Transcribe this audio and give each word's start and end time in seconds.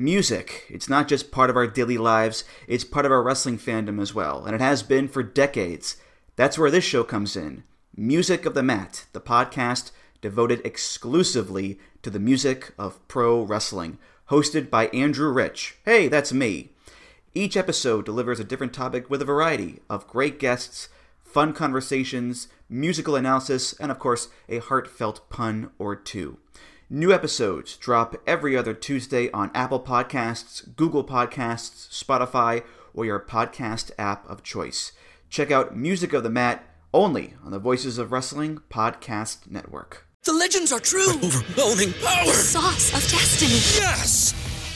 Music. 0.00 0.64
It's 0.70 0.88
not 0.88 1.08
just 1.08 1.30
part 1.30 1.50
of 1.50 1.56
our 1.56 1.66
daily 1.66 1.98
lives, 1.98 2.44
it's 2.66 2.84
part 2.84 3.04
of 3.04 3.12
our 3.12 3.22
wrestling 3.22 3.58
fandom 3.58 4.00
as 4.00 4.14
well, 4.14 4.46
and 4.46 4.54
it 4.54 4.60
has 4.62 4.82
been 4.82 5.08
for 5.08 5.22
decades. 5.22 5.98
That's 6.36 6.58
where 6.58 6.70
this 6.70 6.84
show 6.84 7.04
comes 7.04 7.36
in. 7.36 7.64
Music 7.94 8.46
of 8.46 8.54
the 8.54 8.62
Mat, 8.62 9.04
the 9.12 9.20
podcast 9.20 9.90
devoted 10.22 10.62
exclusively 10.64 11.78
to 12.02 12.08
the 12.08 12.18
music 12.18 12.72
of 12.78 13.06
pro 13.08 13.42
wrestling, 13.42 13.98
hosted 14.30 14.70
by 14.70 14.86
Andrew 14.86 15.30
Rich. 15.30 15.76
Hey, 15.84 16.08
that's 16.08 16.32
me. 16.32 16.70
Each 17.34 17.54
episode 17.54 18.06
delivers 18.06 18.40
a 18.40 18.44
different 18.44 18.72
topic 18.72 19.10
with 19.10 19.20
a 19.20 19.26
variety 19.26 19.80
of 19.90 20.08
great 20.08 20.38
guests, 20.38 20.88
fun 21.22 21.52
conversations, 21.52 22.48
musical 22.70 23.16
analysis, 23.16 23.74
and 23.74 23.90
of 23.90 23.98
course, 23.98 24.28
a 24.48 24.60
heartfelt 24.60 25.28
pun 25.28 25.72
or 25.78 25.94
two. 25.94 26.38
New 26.92 27.12
episodes 27.12 27.76
drop 27.76 28.16
every 28.26 28.56
other 28.56 28.74
Tuesday 28.74 29.30
on 29.30 29.52
Apple 29.54 29.78
Podcasts, 29.78 30.74
Google 30.74 31.04
Podcasts, 31.04 31.88
Spotify, 31.88 32.64
or 32.92 33.04
your 33.04 33.20
podcast 33.20 33.92
app 33.96 34.28
of 34.28 34.42
choice. 34.42 34.90
Check 35.28 35.52
out 35.52 35.76
Music 35.76 36.12
of 36.12 36.24
the 36.24 36.30
Mat 36.30 36.64
only 36.92 37.34
on 37.44 37.52
the 37.52 37.60
Voices 37.60 37.96
of 37.96 38.10
Wrestling 38.10 38.58
Podcast 38.68 39.48
Network. 39.48 40.08
The 40.24 40.32
legends 40.32 40.72
are 40.72 40.80
true. 40.80 41.12
Overwhelming 41.22 41.92
power! 41.92 42.26
The 42.26 42.32
sauce 42.32 42.88
of 42.92 43.08
destiny. 43.08 43.52
Yes! 43.80 44.34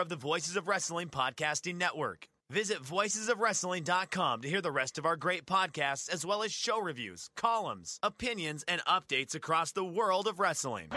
Of 0.00 0.08
the 0.08 0.16
Voices 0.16 0.56
of 0.56 0.68
Wrestling 0.68 1.08
Podcasting 1.08 1.76
Network. 1.76 2.26
Visit 2.50 2.82
voicesofwrestling.com 2.82 4.42
to 4.42 4.48
hear 4.48 4.60
the 4.60 4.70
rest 4.70 4.98
of 4.98 5.06
our 5.06 5.16
great 5.16 5.46
podcasts, 5.46 6.12
as 6.12 6.26
well 6.26 6.42
as 6.42 6.52
show 6.52 6.80
reviews, 6.80 7.30
columns, 7.36 7.98
opinions, 8.02 8.64
and 8.68 8.82
updates 8.84 9.34
across 9.34 9.72
the 9.72 9.84
world 9.84 10.26
of 10.26 10.38
wrestling. 10.38 10.88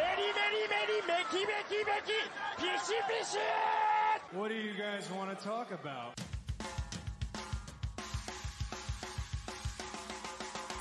What 4.34 4.50
do 4.50 4.56
you 4.56 4.74
guys 4.78 5.10
want 5.12 5.38
to 5.38 5.46
talk 5.46 5.72
about? 5.72 6.20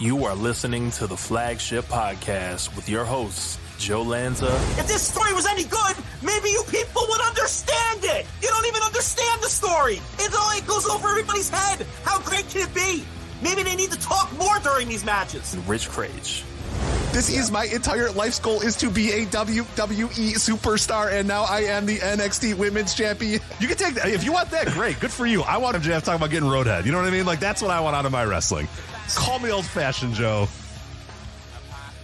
You 0.01 0.25
are 0.25 0.35
listening 0.35 0.91
to 0.93 1.07
the 1.07 1.17
flagship 1.17 1.85
podcast 1.85 2.75
with 2.75 2.89
your 2.89 3.05
hosts, 3.05 3.59
Joe 3.85 4.01
Lanza. 4.01 4.47
If 4.79 4.87
this 4.87 5.03
story 5.03 5.35
was 5.35 5.45
any 5.45 5.65
good, 5.65 5.97
maybe 6.23 6.49
you 6.49 6.65
people 6.71 7.03
would 7.07 7.21
understand 7.21 8.01
it. 8.03 8.25
You 8.41 8.49
don't 8.49 8.65
even 8.65 8.81
understand 8.81 9.43
the 9.43 9.49
story. 9.51 10.01
It 10.19 10.35
all 10.35 10.57
it 10.57 10.67
goes 10.67 10.87
over 10.87 11.07
everybody's 11.09 11.51
head. 11.51 11.87
How 12.03 12.19
great 12.21 12.49
can 12.49 12.63
it 12.63 12.75
be? 12.75 13.05
Maybe 13.43 13.63
they 13.63 13.77
need 13.77 13.91
to 13.93 14.01
talk 14.01 14.33
more 14.39 14.59
during 14.61 14.89
these 14.89 15.05
matches. 15.05 15.53
And 15.53 15.69
Rich 15.69 15.91
Kraetsch. 15.91 16.45
This 17.13 17.29
is 17.29 17.51
my 17.51 17.67
entire 17.67 18.11
life's 18.11 18.39
goal 18.39 18.63
is 18.63 18.75
to 18.77 18.89
be 18.89 19.13
a 19.13 19.27
WWE 19.27 20.35
superstar, 20.41 21.13
and 21.13 21.29
now 21.29 21.45
I 21.45 21.65
am 21.65 21.85
the 21.85 21.99
NXT 21.99 22.55
Women's 22.55 22.95
Champion. 22.95 23.39
You 23.61 23.69
can 23.69 23.77
take 23.77 23.97
that 23.97 24.09
if 24.09 24.25
you 24.25 24.33
want 24.33 24.51
that. 24.53 24.69
Great, 24.69 24.99
good 24.99 25.13
for 25.13 25.27
you. 25.27 25.43
I 25.43 25.59
want 25.59 25.77
him 25.77 25.83
MJF 25.83 26.05
talking 26.05 26.15
about 26.15 26.31
getting 26.31 26.49
roadhead. 26.49 26.87
You 26.87 26.93
know 26.93 26.99
what 26.99 27.07
I 27.07 27.11
mean? 27.11 27.27
Like 27.27 27.39
that's 27.39 27.61
what 27.61 27.71
I 27.71 27.81
want 27.81 27.95
out 27.97 28.07
of 28.07 28.13
my 28.13 28.25
wrestling. 28.25 28.67
Call 29.15 29.39
me 29.41 29.51
old 29.51 29.67
fashioned, 29.67 30.15
Joe. 30.15 30.49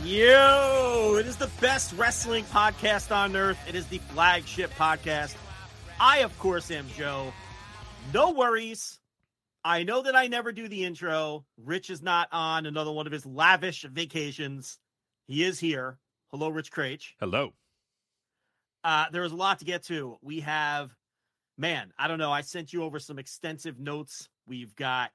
Yo, 0.05 1.17
it 1.21 1.27
is 1.27 1.37
the 1.37 1.51
best 1.61 1.93
wrestling 1.93 2.43
podcast 2.45 3.15
on 3.15 3.37
earth. 3.37 3.59
It 3.69 3.75
is 3.75 3.87
the 3.89 3.99
flagship 3.99 4.71
podcast. 4.79 5.37
I, 6.01 6.21
of 6.21 6.37
course, 6.39 6.71
am 6.71 6.87
Joe. 6.97 7.35
No 8.15 8.31
worries. 8.31 8.99
I 9.63 9.83
know 9.83 10.01
that 10.01 10.17
I 10.17 10.27
never 10.29 10.53
do 10.53 10.69
the 10.69 10.87
intro. 10.87 11.45
Rich 11.59 11.91
is 11.91 12.01
not 12.01 12.29
on 12.33 12.65
another 12.65 12.91
one 12.91 13.07
of 13.07 13.13
his 13.13 13.27
lavish 13.27 13.83
vacations. 13.83 14.79
He 15.27 15.45
is 15.45 15.61
here. 15.61 15.99
Hello, 16.29 16.49
Rich 16.49 16.73
Kraetsch. 16.73 17.09
Hello. 17.21 17.53
Uh, 18.83 19.05
there 19.13 19.25
is 19.25 19.33
a 19.33 19.37
lot 19.37 19.59
to 19.59 19.67
get 19.67 19.83
to. 19.85 20.17
We 20.23 20.41
have, 20.41 20.97
man, 21.59 21.93
I 21.99 22.09
don't 22.09 22.19
know. 22.19 22.33
I 22.33 22.41
sent 22.41 22.73
you 22.73 22.85
over 22.85 22.99
some 23.01 23.19
extensive 23.19 23.79
notes. 23.79 24.31
We've 24.47 24.75
got 24.75 25.11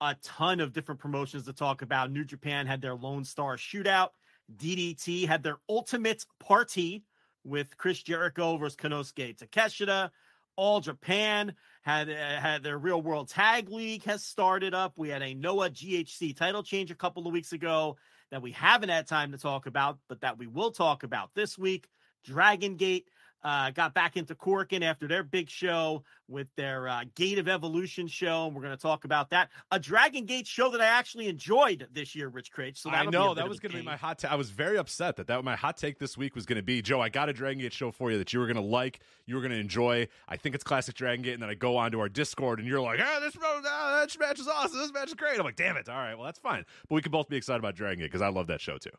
a 0.00 0.16
ton 0.24 0.58
of 0.58 0.72
different 0.72 1.00
promotions 1.00 1.44
to 1.44 1.52
talk 1.52 1.82
about. 1.82 2.10
New 2.10 2.24
Japan 2.24 2.66
had 2.66 2.82
their 2.82 2.96
Lone 2.96 3.24
Star 3.24 3.56
shootout. 3.56 4.08
DDT 4.56 5.26
had 5.26 5.42
their 5.42 5.58
ultimate 5.68 6.24
party 6.40 7.04
with 7.44 7.76
Chris 7.76 8.02
Jericho 8.02 8.56
versus 8.56 8.76
Konosuke 8.76 9.36
Takeshita. 9.36 10.10
All 10.56 10.80
Japan 10.80 11.54
had 11.82 12.08
uh, 12.08 12.14
had 12.14 12.62
their 12.62 12.78
Real 12.78 13.02
World 13.02 13.28
Tag 13.28 13.68
League 13.68 14.04
has 14.04 14.24
started 14.24 14.72
up. 14.72 14.98
We 14.98 15.08
had 15.08 15.22
a 15.22 15.34
Noah 15.34 15.70
GHC 15.70 16.36
title 16.36 16.62
change 16.62 16.90
a 16.90 16.96
couple 16.96 17.26
of 17.26 17.32
weeks 17.32 17.52
ago 17.52 17.96
that 18.30 18.42
we 18.42 18.52
haven't 18.52 18.88
had 18.88 19.06
time 19.06 19.32
to 19.32 19.38
talk 19.38 19.66
about, 19.66 19.98
but 20.08 20.20
that 20.20 20.38
we 20.38 20.46
will 20.46 20.70
talk 20.70 21.02
about 21.02 21.30
this 21.34 21.58
week. 21.58 21.88
Dragon 22.24 22.76
Gate 22.76 23.08
uh, 23.44 23.70
got 23.70 23.92
back 23.92 24.16
into 24.16 24.34
Korakuen 24.34 24.82
after 24.82 25.06
their 25.06 25.22
big 25.22 25.50
show 25.50 26.02
with 26.28 26.48
their 26.56 26.88
uh, 26.88 27.04
Gate 27.14 27.38
of 27.38 27.46
Evolution 27.46 28.06
show, 28.06 28.46
and 28.46 28.56
we're 28.56 28.62
going 28.62 28.74
to 28.74 28.80
talk 28.80 29.04
about 29.04 29.28
that. 29.30 29.50
A 29.70 29.78
Dragon 29.78 30.24
Gate 30.24 30.46
show 30.46 30.70
that 30.70 30.80
I 30.80 30.86
actually 30.86 31.28
enjoyed 31.28 31.86
this 31.92 32.14
year, 32.14 32.28
Rich 32.28 32.50
Kraetsch. 32.52 32.78
So 32.78 32.90
I 32.90 33.04
know 33.04 33.34
that 33.34 33.46
was 33.46 33.60
going 33.60 33.72
to 33.72 33.78
be 33.78 33.84
my 33.84 33.96
hot. 33.96 34.18
take. 34.18 34.32
I 34.32 34.36
was 34.36 34.48
very 34.48 34.78
upset 34.78 35.16
that 35.16 35.26
that 35.26 35.44
my 35.44 35.56
hot 35.56 35.76
take 35.76 35.98
this 35.98 36.16
week 36.16 36.34
was 36.34 36.46
going 36.46 36.56
to 36.56 36.62
be 36.62 36.80
Joe. 36.80 37.02
I 37.02 37.10
got 37.10 37.28
a 37.28 37.34
Dragon 37.34 37.60
Gate 37.60 37.74
show 37.74 37.90
for 37.90 38.10
you 38.10 38.16
that 38.16 38.32
you 38.32 38.40
were 38.40 38.46
going 38.46 38.56
to 38.56 38.62
like, 38.62 39.00
you 39.26 39.34
were 39.34 39.42
going 39.42 39.52
to 39.52 39.58
enjoy. 39.58 40.08
I 40.26 40.38
think 40.38 40.54
it's 40.54 40.64
classic 40.64 40.94
Dragon 40.94 41.22
Gate, 41.22 41.34
and 41.34 41.42
then 41.42 41.50
I 41.50 41.54
go 41.54 41.76
on 41.76 41.92
to 41.92 42.00
our 42.00 42.08
Discord, 42.08 42.60
and 42.60 42.66
you're 42.66 42.80
like, 42.80 43.00
"Ah, 43.02 43.20
this, 43.20 43.36
ah, 43.42 44.04
this 44.04 44.18
match 44.18 44.40
is 44.40 44.48
awesome. 44.48 44.78
This 44.78 44.92
match 44.92 45.08
is 45.08 45.14
great." 45.14 45.38
I'm 45.38 45.44
like, 45.44 45.56
"Damn 45.56 45.76
it! 45.76 45.90
All 45.90 45.96
right, 45.96 46.14
well 46.14 46.24
that's 46.24 46.38
fine." 46.38 46.64
But 46.88 46.94
we 46.94 47.02
can 47.02 47.12
both 47.12 47.28
be 47.28 47.36
excited 47.36 47.58
about 47.58 47.74
Dragon 47.74 47.98
Gate 47.98 48.06
because 48.06 48.22
I 48.22 48.28
love 48.28 48.46
that 48.46 48.62
show 48.62 48.78
too. 48.78 48.90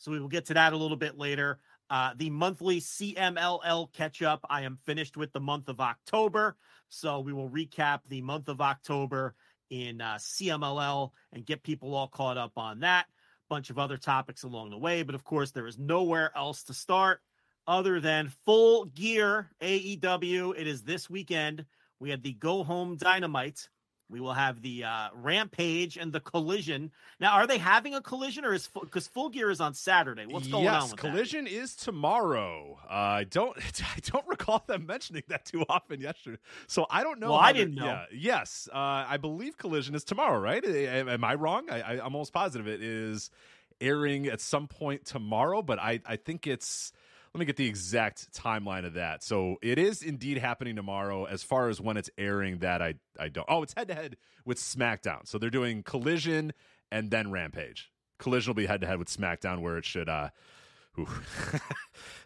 So 0.00 0.10
we 0.10 0.18
will 0.18 0.28
get 0.28 0.46
to 0.46 0.54
that 0.54 0.72
a 0.72 0.76
little 0.78 0.96
bit 0.96 1.18
later. 1.18 1.58
Uh, 1.90 2.12
the 2.16 2.30
monthly 2.30 2.80
CMLL 2.80 3.92
catch 3.92 4.22
up. 4.22 4.46
I 4.48 4.62
am 4.62 4.78
finished 4.84 5.16
with 5.16 5.32
the 5.32 5.40
month 5.40 5.68
of 5.68 5.80
October. 5.80 6.56
So 6.88 7.18
we 7.20 7.32
will 7.32 7.50
recap 7.50 8.00
the 8.08 8.22
month 8.22 8.48
of 8.48 8.60
October 8.60 9.34
in 9.70 10.00
uh, 10.00 10.14
CMLL 10.14 11.10
and 11.32 11.44
get 11.44 11.62
people 11.62 11.94
all 11.94 12.08
caught 12.08 12.38
up 12.38 12.52
on 12.56 12.80
that. 12.80 13.06
Bunch 13.48 13.70
of 13.70 13.78
other 13.78 13.96
topics 13.96 14.44
along 14.44 14.70
the 14.70 14.78
way. 14.78 15.02
But 15.02 15.16
of 15.16 15.24
course, 15.24 15.50
there 15.50 15.66
is 15.66 15.78
nowhere 15.78 16.30
else 16.36 16.62
to 16.64 16.74
start 16.74 17.20
other 17.66 18.00
than 18.00 18.32
full 18.44 18.84
gear 18.86 19.50
AEW. 19.60 20.54
It 20.56 20.68
is 20.68 20.82
this 20.82 21.10
weekend. 21.10 21.64
We 21.98 22.10
had 22.10 22.22
the 22.22 22.34
Go 22.34 22.62
Home 22.62 22.96
Dynamite. 22.96 23.68
We 24.10 24.20
will 24.20 24.32
have 24.32 24.60
the 24.62 24.84
uh, 24.84 25.08
Rampage 25.14 25.96
and 25.96 26.12
the 26.12 26.20
Collision. 26.20 26.90
Now, 27.20 27.34
are 27.34 27.46
they 27.46 27.58
having 27.58 27.94
a 27.94 28.00
collision, 28.00 28.44
or 28.44 28.52
is 28.52 28.68
because 28.68 29.06
Full 29.08 29.28
Gear 29.28 29.50
is 29.50 29.60
on 29.60 29.74
Saturday? 29.74 30.26
What's 30.26 30.48
going 30.48 30.64
yes, 30.64 30.82
on? 30.82 30.90
With 30.90 30.98
collision 30.98 31.44
that? 31.44 31.52
is 31.52 31.76
tomorrow. 31.76 32.78
Uh, 32.88 32.92
I 32.92 33.24
don't, 33.24 33.56
I 33.96 34.00
don't 34.02 34.26
recall 34.26 34.64
them 34.66 34.86
mentioning 34.86 35.22
that 35.28 35.44
too 35.44 35.64
often 35.68 36.00
yesterday. 36.00 36.38
So 36.66 36.86
I 36.90 37.02
don't 37.02 37.20
know. 37.20 37.30
Well, 37.30 37.40
I 37.40 37.52
didn't 37.52 37.74
know. 37.74 37.86
Yeah, 37.86 38.04
yes, 38.12 38.68
uh, 38.72 38.76
I 38.76 39.16
believe 39.16 39.56
collision 39.56 39.94
is 39.94 40.04
tomorrow. 40.04 40.40
Right? 40.40 40.64
Am, 40.64 41.08
am 41.08 41.24
I 41.24 41.34
wrong? 41.34 41.70
I, 41.70 41.80
I, 41.80 41.92
I'm 41.92 42.14
almost 42.14 42.32
positive 42.32 42.66
it 42.66 42.82
is 42.82 43.30
airing 43.80 44.26
at 44.26 44.40
some 44.40 44.66
point 44.66 45.04
tomorrow, 45.04 45.62
but 45.62 45.78
I, 45.78 46.00
I 46.04 46.16
think 46.16 46.46
it's 46.46 46.92
let 47.34 47.38
me 47.38 47.44
get 47.44 47.56
the 47.56 47.66
exact 47.66 48.32
timeline 48.32 48.84
of 48.84 48.94
that. 48.94 49.22
So 49.22 49.56
it 49.62 49.78
is 49.78 50.02
indeed 50.02 50.38
happening 50.38 50.76
tomorrow. 50.76 51.24
As 51.24 51.42
far 51.42 51.68
as 51.68 51.80
when 51.80 51.96
it's 51.96 52.10
airing, 52.18 52.58
that 52.58 52.82
I 52.82 52.94
I 53.18 53.28
don't. 53.28 53.46
Oh, 53.48 53.62
it's 53.62 53.74
head 53.74 53.88
to 53.88 53.94
head 53.94 54.16
with 54.44 54.58
SmackDown. 54.58 55.26
So 55.26 55.38
they're 55.38 55.50
doing 55.50 55.82
Collision 55.82 56.52
and 56.90 57.10
then 57.10 57.30
Rampage. 57.30 57.90
Collision 58.18 58.50
will 58.50 58.56
be 58.56 58.66
head 58.66 58.80
to 58.80 58.86
head 58.86 58.98
with 58.98 59.08
SmackDown, 59.08 59.60
where 59.60 59.78
it 59.78 59.84
should. 59.84 60.08
uh 60.08 60.30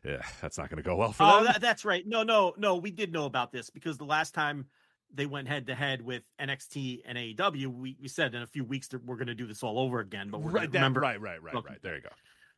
Yeah, 0.05 0.23
that's 0.41 0.59
not 0.59 0.71
going 0.71 0.83
to 0.83 0.83
go 0.83 0.97
well 0.97 1.13
for 1.13 1.23
oh, 1.25 1.37
them. 1.37 1.45
that, 1.45 1.61
that's 1.61 1.85
right. 1.85 2.07
No, 2.07 2.23
no, 2.23 2.55
no. 2.57 2.77
We 2.77 2.91
did 2.91 3.13
know 3.13 3.27
about 3.27 3.53
this 3.53 3.71
because 3.71 3.99
the 3.99 4.05
last 4.05 4.35
time 4.35 4.67
they 5.15 5.27
went 5.27 5.49
head 5.49 5.67
to 5.69 5.75
head 5.75 6.03
with 6.03 6.23
NXT 6.41 7.03
and 7.07 7.17
AEW. 7.17 7.67
We, 7.69 7.97
we 8.01 8.09
said 8.09 8.35
in 8.35 8.43
a 8.43 8.47
few 8.47 8.65
weeks 8.65 8.89
that 8.89 9.05
we're 9.05 9.17
going 9.17 9.29
to 9.29 9.35
do 9.35 9.47
this 9.47 9.63
all 9.63 9.79
over 9.79 10.01
again, 10.01 10.29
but 10.31 10.41
we're 10.41 10.51
right, 10.51 10.71
that, 10.71 10.79
remember 10.79 11.01
right, 11.01 11.21
right, 11.21 11.43
right, 11.43 11.55
right. 11.55 11.79
There 11.83 11.95
you 11.95 12.03
go. 12.03 12.09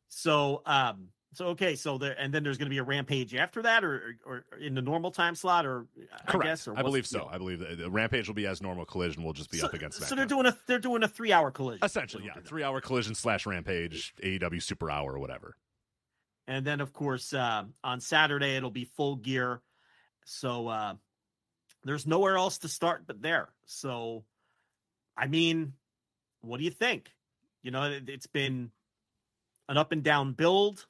So, 0.08 0.62
um, 0.64 1.08
so 1.36 1.48
okay, 1.48 1.76
so 1.76 1.98
there, 1.98 2.18
and 2.18 2.32
then 2.32 2.42
there's 2.42 2.56
going 2.56 2.66
to 2.66 2.70
be 2.70 2.78
a 2.78 2.82
rampage 2.82 3.34
after 3.34 3.60
that, 3.60 3.84
or, 3.84 4.16
or, 4.24 4.44
or 4.52 4.58
in 4.58 4.74
the 4.74 4.80
normal 4.80 5.10
time 5.10 5.34
slot, 5.34 5.66
or 5.66 5.86
Correct. 6.26 6.46
I 6.46 6.48
guess, 6.48 6.66
or 6.66 6.78
I 6.78 6.82
believe 6.82 7.06
so. 7.06 7.28
I 7.30 7.36
believe 7.36 7.58
the, 7.58 7.76
the 7.76 7.90
rampage 7.90 8.26
will 8.26 8.34
be 8.34 8.46
as 8.46 8.62
normal. 8.62 8.86
Collision 8.86 9.22
will 9.22 9.34
just 9.34 9.50
be 9.50 9.58
so, 9.58 9.66
up 9.66 9.74
against. 9.74 10.00
That. 10.00 10.08
So 10.08 10.14
they're 10.14 10.24
doing 10.24 10.46
a 10.46 10.56
they're 10.66 10.78
doing 10.78 11.02
a 11.02 11.08
three 11.08 11.32
hour 11.32 11.50
collision. 11.50 11.84
Essentially, 11.84 12.24
yeah, 12.24 12.40
three 12.42 12.62
hour 12.62 12.80
collision 12.80 13.14
slash 13.14 13.44
rampage, 13.44 14.14
AEW 14.22 14.62
Super 14.62 14.90
Hour 14.90 15.12
or 15.12 15.18
whatever. 15.18 15.56
And 16.48 16.64
then, 16.64 16.80
of 16.80 16.94
course, 16.94 17.34
uh, 17.34 17.64
on 17.84 18.00
Saturday 18.00 18.56
it'll 18.56 18.70
be 18.70 18.86
full 18.86 19.16
gear. 19.16 19.60
So 20.24 20.68
uh, 20.68 20.94
there's 21.84 22.06
nowhere 22.06 22.38
else 22.38 22.58
to 22.58 22.68
start 22.68 23.02
but 23.06 23.20
there. 23.20 23.50
So, 23.66 24.24
I 25.18 25.26
mean, 25.26 25.74
what 26.40 26.56
do 26.58 26.64
you 26.64 26.70
think? 26.70 27.10
You 27.62 27.72
know, 27.72 27.82
it, 27.82 28.08
it's 28.08 28.26
been 28.26 28.70
an 29.68 29.76
up 29.76 29.92
and 29.92 30.02
down 30.02 30.32
build. 30.32 30.86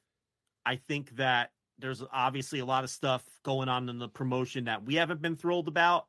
I 0.67 0.75
think 0.75 1.15
that 1.15 1.51
there's 1.79 2.03
obviously 2.11 2.59
a 2.59 2.65
lot 2.65 2.83
of 2.83 2.89
stuff 2.89 3.23
going 3.43 3.69
on 3.69 3.87
in 3.87 3.99
the 3.99 4.09
promotion 4.09 4.65
that 4.65 4.83
we 4.83 4.95
haven't 4.95 5.21
been 5.21 5.37
thrilled 5.37 5.69
about. 5.69 6.07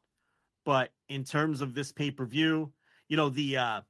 But 0.64 0.90
in 1.08 1.22
terms 1.22 1.60
of 1.60 1.74
this 1.74 1.92
pay 1.92 2.10
per 2.10 2.26
view, 2.26 2.72
you 3.08 3.16
know, 3.16 3.28
the, 3.28 3.56
uh, 3.56 3.80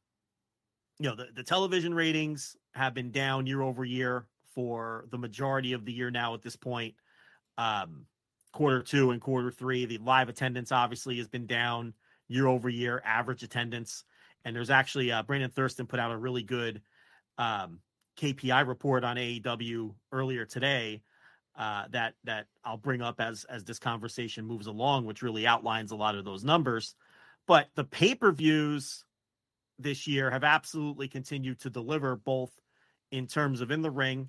you 0.98 1.08
know, 1.08 1.16
the, 1.16 1.28
the 1.34 1.42
television 1.42 1.94
ratings 1.94 2.54
have 2.74 2.92
been 2.92 3.10
down 3.10 3.46
year 3.46 3.62
over 3.62 3.82
year 3.82 4.26
for 4.54 5.06
the 5.10 5.16
majority 5.16 5.72
of 5.72 5.86
the 5.86 5.92
year 5.92 6.10
now 6.10 6.34
at 6.34 6.42
this 6.42 6.54
point. 6.54 6.94
Um, 7.56 8.04
quarter 8.52 8.82
two 8.82 9.12
and 9.12 9.22
quarter 9.22 9.50
three, 9.50 9.86
the 9.86 9.98
live 9.98 10.28
attendance 10.28 10.70
obviously 10.70 11.16
has 11.16 11.28
been 11.28 11.46
down 11.46 11.94
year 12.28 12.46
over 12.46 12.68
year, 12.68 13.00
average 13.06 13.42
attendance. 13.42 14.04
And 14.44 14.54
there's 14.54 14.70
actually 14.70 15.10
uh, 15.10 15.22
Brandon 15.22 15.50
Thurston 15.50 15.86
put 15.86 15.98
out 15.98 16.12
a 16.12 16.16
really 16.16 16.42
good 16.42 16.82
um, 17.38 17.80
KPI 18.18 18.66
report 18.66 19.04
on 19.04 19.16
AEW 19.16 19.94
earlier 20.12 20.44
today 20.44 21.02
uh, 21.56 21.84
that 21.90 22.14
that 22.24 22.46
I'll 22.64 22.76
bring 22.76 23.02
up 23.02 23.20
as 23.20 23.44
as 23.44 23.64
this 23.64 23.78
conversation 23.78 24.44
moves 24.44 24.66
along, 24.66 25.06
which 25.06 25.22
really 25.22 25.46
outlines 25.46 25.92
a 25.92 25.96
lot 25.96 26.14
of 26.14 26.24
those 26.24 26.44
numbers. 26.44 26.94
But 27.46 27.68
the 27.74 27.84
pay 27.84 28.14
per 28.14 28.32
views 28.32 29.04
this 29.78 30.06
year 30.06 30.30
have 30.30 30.44
absolutely 30.44 31.08
continued 31.08 31.60
to 31.60 31.70
deliver 31.70 32.16
both 32.16 32.50
in 33.10 33.26
terms 33.26 33.60
of 33.60 33.70
in 33.70 33.82
the 33.82 33.90
ring 33.90 34.28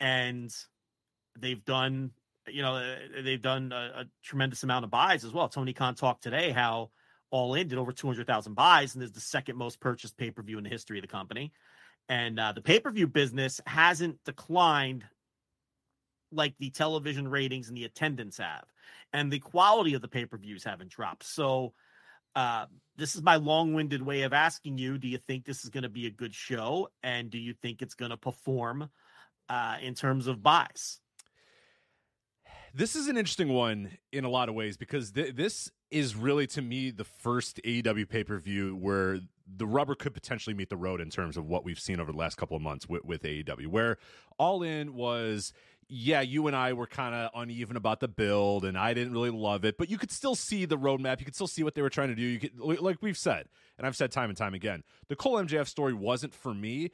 and 0.00 0.50
they've 1.38 1.64
done 1.64 2.10
you 2.48 2.62
know 2.62 2.96
they've 3.22 3.42
done 3.42 3.70
a, 3.72 4.00
a, 4.00 4.04
tremendous 4.22 4.62
amount 4.62 4.84
of 4.84 4.90
buys 4.90 5.24
as 5.24 5.32
well 5.32 5.48
tony 5.48 5.72
khan 5.72 5.94
talked 5.94 6.22
today 6.22 6.50
how 6.50 6.90
all 7.30 7.54
in 7.54 7.68
did 7.68 7.78
over 7.78 7.92
200000 7.92 8.54
buys 8.54 8.94
and 8.94 9.04
is 9.04 9.12
the 9.12 9.20
second 9.20 9.56
most 9.56 9.78
purchased 9.78 10.16
pay-per-view 10.16 10.58
in 10.58 10.64
the 10.64 10.70
history 10.70 10.98
of 10.98 11.02
the 11.02 11.08
company 11.08 11.52
and 12.08 12.38
uh, 12.38 12.52
the 12.52 12.62
pay-per-view 12.62 13.06
business 13.06 13.60
hasn't 13.66 14.18
declined 14.24 15.04
like 16.30 16.54
the 16.58 16.70
television 16.70 17.28
ratings 17.28 17.68
and 17.68 17.76
the 17.76 17.84
attendance 17.84 18.38
have 18.38 18.64
and 19.12 19.30
the 19.30 19.38
quality 19.38 19.94
of 19.94 20.02
the 20.02 20.08
pay-per-views 20.08 20.64
haven't 20.64 20.90
dropped. 20.90 21.24
So 21.24 21.74
uh, 22.34 22.66
this 22.96 23.14
is 23.14 23.22
my 23.22 23.36
long-winded 23.36 24.02
way 24.02 24.22
of 24.22 24.32
asking 24.32 24.78
you 24.78 24.98
do 24.98 25.08
you 25.08 25.18
think 25.18 25.44
this 25.44 25.64
is 25.64 25.70
going 25.70 25.82
to 25.82 25.88
be 25.88 26.06
a 26.06 26.10
good 26.10 26.34
show? 26.34 26.88
And 27.02 27.30
do 27.30 27.38
you 27.38 27.54
think 27.54 27.82
it's 27.82 27.94
going 27.94 28.10
to 28.10 28.16
perform 28.16 28.88
uh, 29.48 29.76
in 29.82 29.94
terms 29.94 30.26
of 30.26 30.42
buys? 30.42 30.98
This 32.74 32.96
is 32.96 33.08
an 33.08 33.18
interesting 33.18 33.50
one 33.50 33.98
in 34.12 34.24
a 34.24 34.30
lot 34.30 34.48
of 34.48 34.54
ways 34.54 34.78
because 34.78 35.12
th- 35.12 35.34
this 35.34 35.70
is 35.90 36.16
really 36.16 36.46
to 36.48 36.62
me 36.62 36.90
the 36.90 37.04
first 37.04 37.60
AEW 37.66 38.08
pay 38.08 38.24
per 38.24 38.38
view 38.38 38.74
where 38.76 39.20
the 39.46 39.66
rubber 39.66 39.94
could 39.94 40.14
potentially 40.14 40.54
meet 40.54 40.70
the 40.70 40.76
road 40.76 41.00
in 41.00 41.10
terms 41.10 41.36
of 41.36 41.46
what 41.46 41.64
we've 41.64 41.80
seen 41.80 42.00
over 42.00 42.12
the 42.12 42.18
last 42.18 42.36
couple 42.36 42.56
of 42.56 42.62
months 42.62 42.88
with, 42.88 43.04
with 43.04 43.22
AEW, 43.22 43.66
where 43.68 43.98
All 44.38 44.62
In 44.62 44.94
was. 44.94 45.52
Yeah, 45.94 46.22
you 46.22 46.46
and 46.46 46.56
I 46.56 46.72
were 46.72 46.86
kind 46.86 47.14
of 47.14 47.30
uneven 47.34 47.76
about 47.76 48.00
the 48.00 48.08
build, 48.08 48.64
and 48.64 48.78
I 48.78 48.94
didn't 48.94 49.12
really 49.12 49.28
love 49.28 49.66
it. 49.66 49.76
But 49.76 49.90
you 49.90 49.98
could 49.98 50.10
still 50.10 50.34
see 50.34 50.64
the 50.64 50.78
roadmap. 50.78 51.18
You 51.18 51.26
could 51.26 51.34
still 51.34 51.48
see 51.48 51.62
what 51.62 51.74
they 51.74 51.82
were 51.82 51.90
trying 51.90 52.08
to 52.08 52.14
do. 52.14 52.22
You 52.22 52.38
could, 52.38 52.58
like 52.58 52.96
we've 53.02 53.18
said, 53.18 53.48
and 53.76 53.86
I've 53.86 53.96
said 53.96 54.10
time 54.10 54.30
and 54.30 54.38
time 54.38 54.54
again, 54.54 54.84
the 55.08 55.16
Cole 55.16 55.34
MJF 55.34 55.66
story 55.66 55.92
wasn't 55.92 56.32
for 56.32 56.54
me 56.54 56.92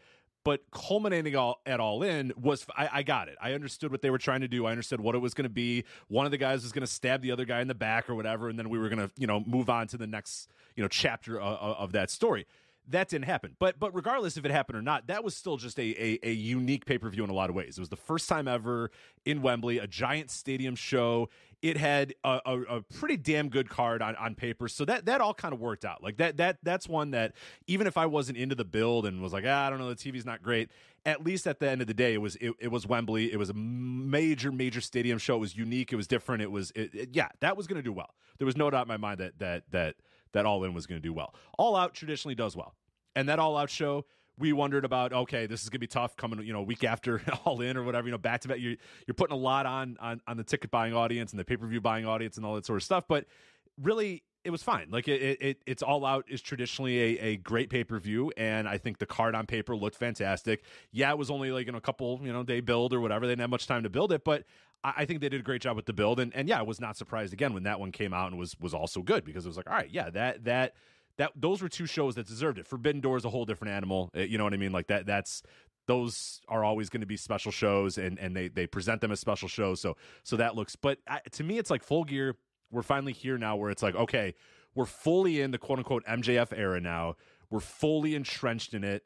but 0.48 0.62
culminating 0.70 1.36
all 1.36 1.60
at 1.66 1.78
all 1.78 2.02
in 2.02 2.32
was 2.40 2.64
I, 2.74 2.88
I, 2.90 3.02
got 3.02 3.28
it. 3.28 3.36
I 3.38 3.52
understood 3.52 3.90
what 3.90 4.00
they 4.00 4.08
were 4.08 4.16
trying 4.16 4.40
to 4.40 4.48
do. 4.48 4.64
I 4.64 4.70
understood 4.70 4.98
what 4.98 5.14
it 5.14 5.18
was 5.18 5.34
going 5.34 5.44
to 5.44 5.50
be. 5.50 5.84
One 6.08 6.24
of 6.24 6.30
the 6.30 6.38
guys 6.38 6.62
was 6.62 6.72
going 6.72 6.86
to 6.86 6.90
stab 6.90 7.20
the 7.20 7.32
other 7.32 7.44
guy 7.44 7.60
in 7.60 7.68
the 7.68 7.74
back 7.74 8.08
or 8.08 8.14
whatever, 8.14 8.48
and 8.48 8.58
then 8.58 8.70
we 8.70 8.78
were 8.78 8.88
going 8.88 9.06
to 9.06 9.10
you 9.18 9.26
know 9.26 9.40
move 9.40 9.68
on 9.68 9.88
to 9.88 9.98
the 9.98 10.06
next 10.06 10.48
you 10.74 10.82
know 10.82 10.88
chapter 10.88 11.38
of, 11.38 11.76
of 11.76 11.92
that 11.92 12.10
story. 12.10 12.46
That 12.88 13.08
didn't 13.08 13.26
happen. 13.26 13.56
But 13.58 13.78
but 13.78 13.94
regardless 13.94 14.36
if 14.36 14.44
it 14.44 14.50
happened 14.50 14.78
or 14.78 14.82
not, 14.82 15.06
that 15.08 15.22
was 15.22 15.36
still 15.36 15.56
just 15.56 15.78
a, 15.78 15.82
a, 15.82 16.18
a 16.22 16.32
unique 16.32 16.86
pay 16.86 16.98
per 16.98 17.08
view 17.10 17.24
in 17.24 17.30
a 17.30 17.34
lot 17.34 17.50
of 17.50 17.56
ways. 17.56 17.76
It 17.76 17.80
was 17.80 17.88
the 17.88 17.96
first 17.96 18.28
time 18.28 18.48
ever 18.48 18.90
in 19.24 19.42
Wembley, 19.42 19.78
a 19.78 19.86
giant 19.86 20.30
stadium 20.30 20.74
show 20.74 21.28
it 21.62 21.76
had 21.76 22.14
a, 22.24 22.40
a, 22.46 22.60
a, 22.76 22.82
pretty 22.82 23.16
damn 23.16 23.48
good 23.48 23.68
card 23.68 24.00
on, 24.00 24.14
on 24.16 24.34
paper. 24.34 24.68
So 24.68 24.84
that 24.84 25.06
that 25.06 25.20
all 25.20 25.34
kind 25.34 25.52
of 25.52 25.60
worked 25.60 25.84
out. 25.84 26.02
Like 26.02 26.18
that 26.18 26.36
that 26.36 26.58
that's 26.62 26.88
one 26.88 27.10
that 27.10 27.32
even 27.66 27.86
if 27.86 27.96
I 27.96 28.06
wasn't 28.06 28.38
into 28.38 28.54
the 28.54 28.64
build 28.64 29.06
and 29.06 29.20
was 29.20 29.32
like, 29.32 29.44
ah, 29.46 29.66
I 29.66 29.70
don't 29.70 29.78
know, 29.78 29.88
the 29.88 29.96
TV's 29.96 30.24
not 30.24 30.42
great. 30.42 30.70
At 31.04 31.24
least 31.24 31.46
at 31.46 31.58
the 31.58 31.68
end 31.68 31.80
of 31.80 31.86
the 31.86 31.94
day, 31.94 32.14
it 32.14 32.18
was 32.18 32.36
it, 32.36 32.52
it 32.60 32.68
was 32.68 32.86
Wembley. 32.86 33.32
It 33.32 33.38
was 33.38 33.50
a 33.50 33.54
major 33.54 34.52
major 34.52 34.80
stadium 34.80 35.18
show. 35.18 35.36
It 35.36 35.40
was 35.40 35.56
unique. 35.56 35.92
It 35.92 35.96
was 35.96 36.06
different. 36.06 36.42
It 36.42 36.50
was 36.50 36.70
it, 36.76 36.94
it, 36.94 37.08
yeah, 37.12 37.28
that 37.40 37.56
was 37.56 37.66
going 37.66 37.78
to 37.78 37.82
do 37.82 37.92
well. 37.92 38.14
There 38.38 38.46
was 38.46 38.56
no 38.56 38.70
doubt 38.70 38.82
in 38.82 38.88
my 38.88 38.96
mind 38.96 39.18
that 39.18 39.38
that 39.38 39.64
that 39.72 39.96
that 40.32 40.46
All 40.46 40.64
In 40.64 40.74
was 40.74 40.86
going 40.86 41.00
to 41.00 41.06
do 41.06 41.12
well. 41.12 41.34
All 41.58 41.76
Out 41.76 41.94
traditionally 41.94 42.34
does 42.34 42.56
well, 42.56 42.74
and 43.14 43.28
that 43.28 43.38
All 43.38 43.56
Out 43.56 43.70
show 43.70 44.04
we 44.38 44.52
wondered 44.52 44.84
about 44.84 45.12
okay 45.12 45.46
this 45.46 45.62
is 45.62 45.68
gonna 45.68 45.80
be 45.80 45.86
tough 45.86 46.16
coming 46.16 46.40
you 46.46 46.52
know 46.52 46.62
week 46.62 46.84
after 46.84 47.20
all 47.44 47.60
in 47.60 47.76
or 47.76 47.82
whatever 47.82 48.06
you 48.06 48.12
know 48.12 48.18
back 48.18 48.40
to 48.42 48.48
back. 48.48 48.58
You're, 48.60 48.76
you're 49.06 49.14
putting 49.14 49.34
a 49.34 49.40
lot 49.40 49.66
on, 49.66 49.96
on 50.00 50.20
on 50.26 50.36
the 50.36 50.44
ticket 50.44 50.70
buying 50.70 50.94
audience 50.94 51.32
and 51.32 51.40
the 51.40 51.44
pay-per-view 51.44 51.80
buying 51.80 52.06
audience 52.06 52.36
and 52.36 52.46
all 52.46 52.54
that 52.54 52.64
sort 52.66 52.78
of 52.78 52.84
stuff 52.84 53.04
but 53.08 53.26
really 53.80 54.22
it 54.44 54.50
was 54.50 54.62
fine. 54.62 54.88
Like 54.90 55.08
it, 55.08 55.42
it 55.42 55.62
it's 55.66 55.82
all 55.82 56.06
out 56.06 56.24
is 56.28 56.40
traditionally 56.40 56.98
a, 57.00 57.18
a 57.20 57.36
great 57.36 57.68
pay-per-view 57.68 58.32
and 58.36 58.68
i 58.68 58.78
think 58.78 58.98
the 58.98 59.06
card 59.06 59.34
on 59.34 59.46
paper 59.46 59.76
looked 59.76 59.96
fantastic. 59.96 60.62
Yeah 60.92 61.10
it 61.10 61.18
was 61.18 61.30
only 61.30 61.50
like 61.50 61.66
in 61.66 61.74
a 61.74 61.80
couple 61.80 62.20
you 62.22 62.32
know 62.32 62.42
day 62.42 62.60
build 62.60 62.92
or 62.94 63.00
whatever. 63.00 63.26
They 63.26 63.32
didn't 63.32 63.42
have 63.42 63.50
much 63.50 63.66
time 63.66 63.82
to 63.82 63.90
build 63.90 64.12
it 64.12 64.24
but 64.24 64.44
I, 64.84 65.04
think 65.06 65.20
they 65.20 65.28
did 65.28 65.40
a 65.40 65.44
great 65.44 65.60
job 65.60 65.76
with 65.76 65.86
the 65.86 65.92
build 65.92 66.20
and, 66.20 66.34
and 66.34 66.48
yeah 66.48 66.58
i 66.58 66.62
was 66.62 66.80
not 66.80 66.96
surprised 66.96 67.32
again 67.32 67.52
when 67.52 67.64
that 67.64 67.80
one 67.80 67.92
came 67.92 68.14
out 68.14 68.30
and 68.30 68.38
was 68.38 68.56
was 68.60 68.74
also 68.74 69.02
good 69.02 69.24
because 69.24 69.44
it 69.44 69.48
was 69.48 69.56
like 69.56 69.68
all 69.68 69.76
right 69.76 69.90
yeah 69.90 70.08
that 70.10 70.44
that 70.44 70.74
that 71.18 71.32
those 71.36 71.60
were 71.60 71.68
two 71.68 71.86
shows 71.86 72.14
that 72.14 72.26
deserved 72.26 72.58
it. 72.58 72.66
Forbidden 72.66 73.00
Door 73.00 73.18
is 73.18 73.24
a 73.24 73.28
whole 73.30 73.44
different 73.44 73.74
animal. 73.74 74.10
Eh, 74.14 74.24
you 74.24 74.38
know 74.38 74.44
what 74.44 74.54
I 74.54 74.56
mean? 74.56 74.72
Like 74.72 74.86
that. 74.86 75.04
That's 75.04 75.42
those 75.86 76.40
are 76.48 76.64
always 76.64 76.88
going 76.88 77.00
to 77.00 77.06
be 77.06 77.16
special 77.16 77.52
shows, 77.52 77.98
and 77.98 78.18
and 78.18 78.34
they 78.34 78.48
they 78.48 78.66
present 78.66 79.00
them 79.00 79.12
as 79.12 79.20
special 79.20 79.48
shows. 79.48 79.80
So 79.80 79.96
so 80.22 80.36
that 80.36 80.54
looks. 80.54 80.76
But 80.76 80.98
I, 81.06 81.20
to 81.32 81.44
me, 81.44 81.58
it's 81.58 81.70
like 81.70 81.82
full 81.82 82.04
gear. 82.04 82.36
We're 82.70 82.82
finally 82.82 83.12
here 83.12 83.36
now, 83.36 83.56
where 83.56 83.70
it's 83.70 83.82
like 83.82 83.94
okay, 83.94 84.34
we're 84.74 84.86
fully 84.86 85.40
in 85.40 85.50
the 85.50 85.58
quote 85.58 85.78
unquote 85.78 86.06
MJF 86.06 86.56
era 86.56 86.80
now. 86.80 87.16
We're 87.50 87.60
fully 87.60 88.14
entrenched 88.14 88.74
in 88.74 88.84
it. 88.84 89.04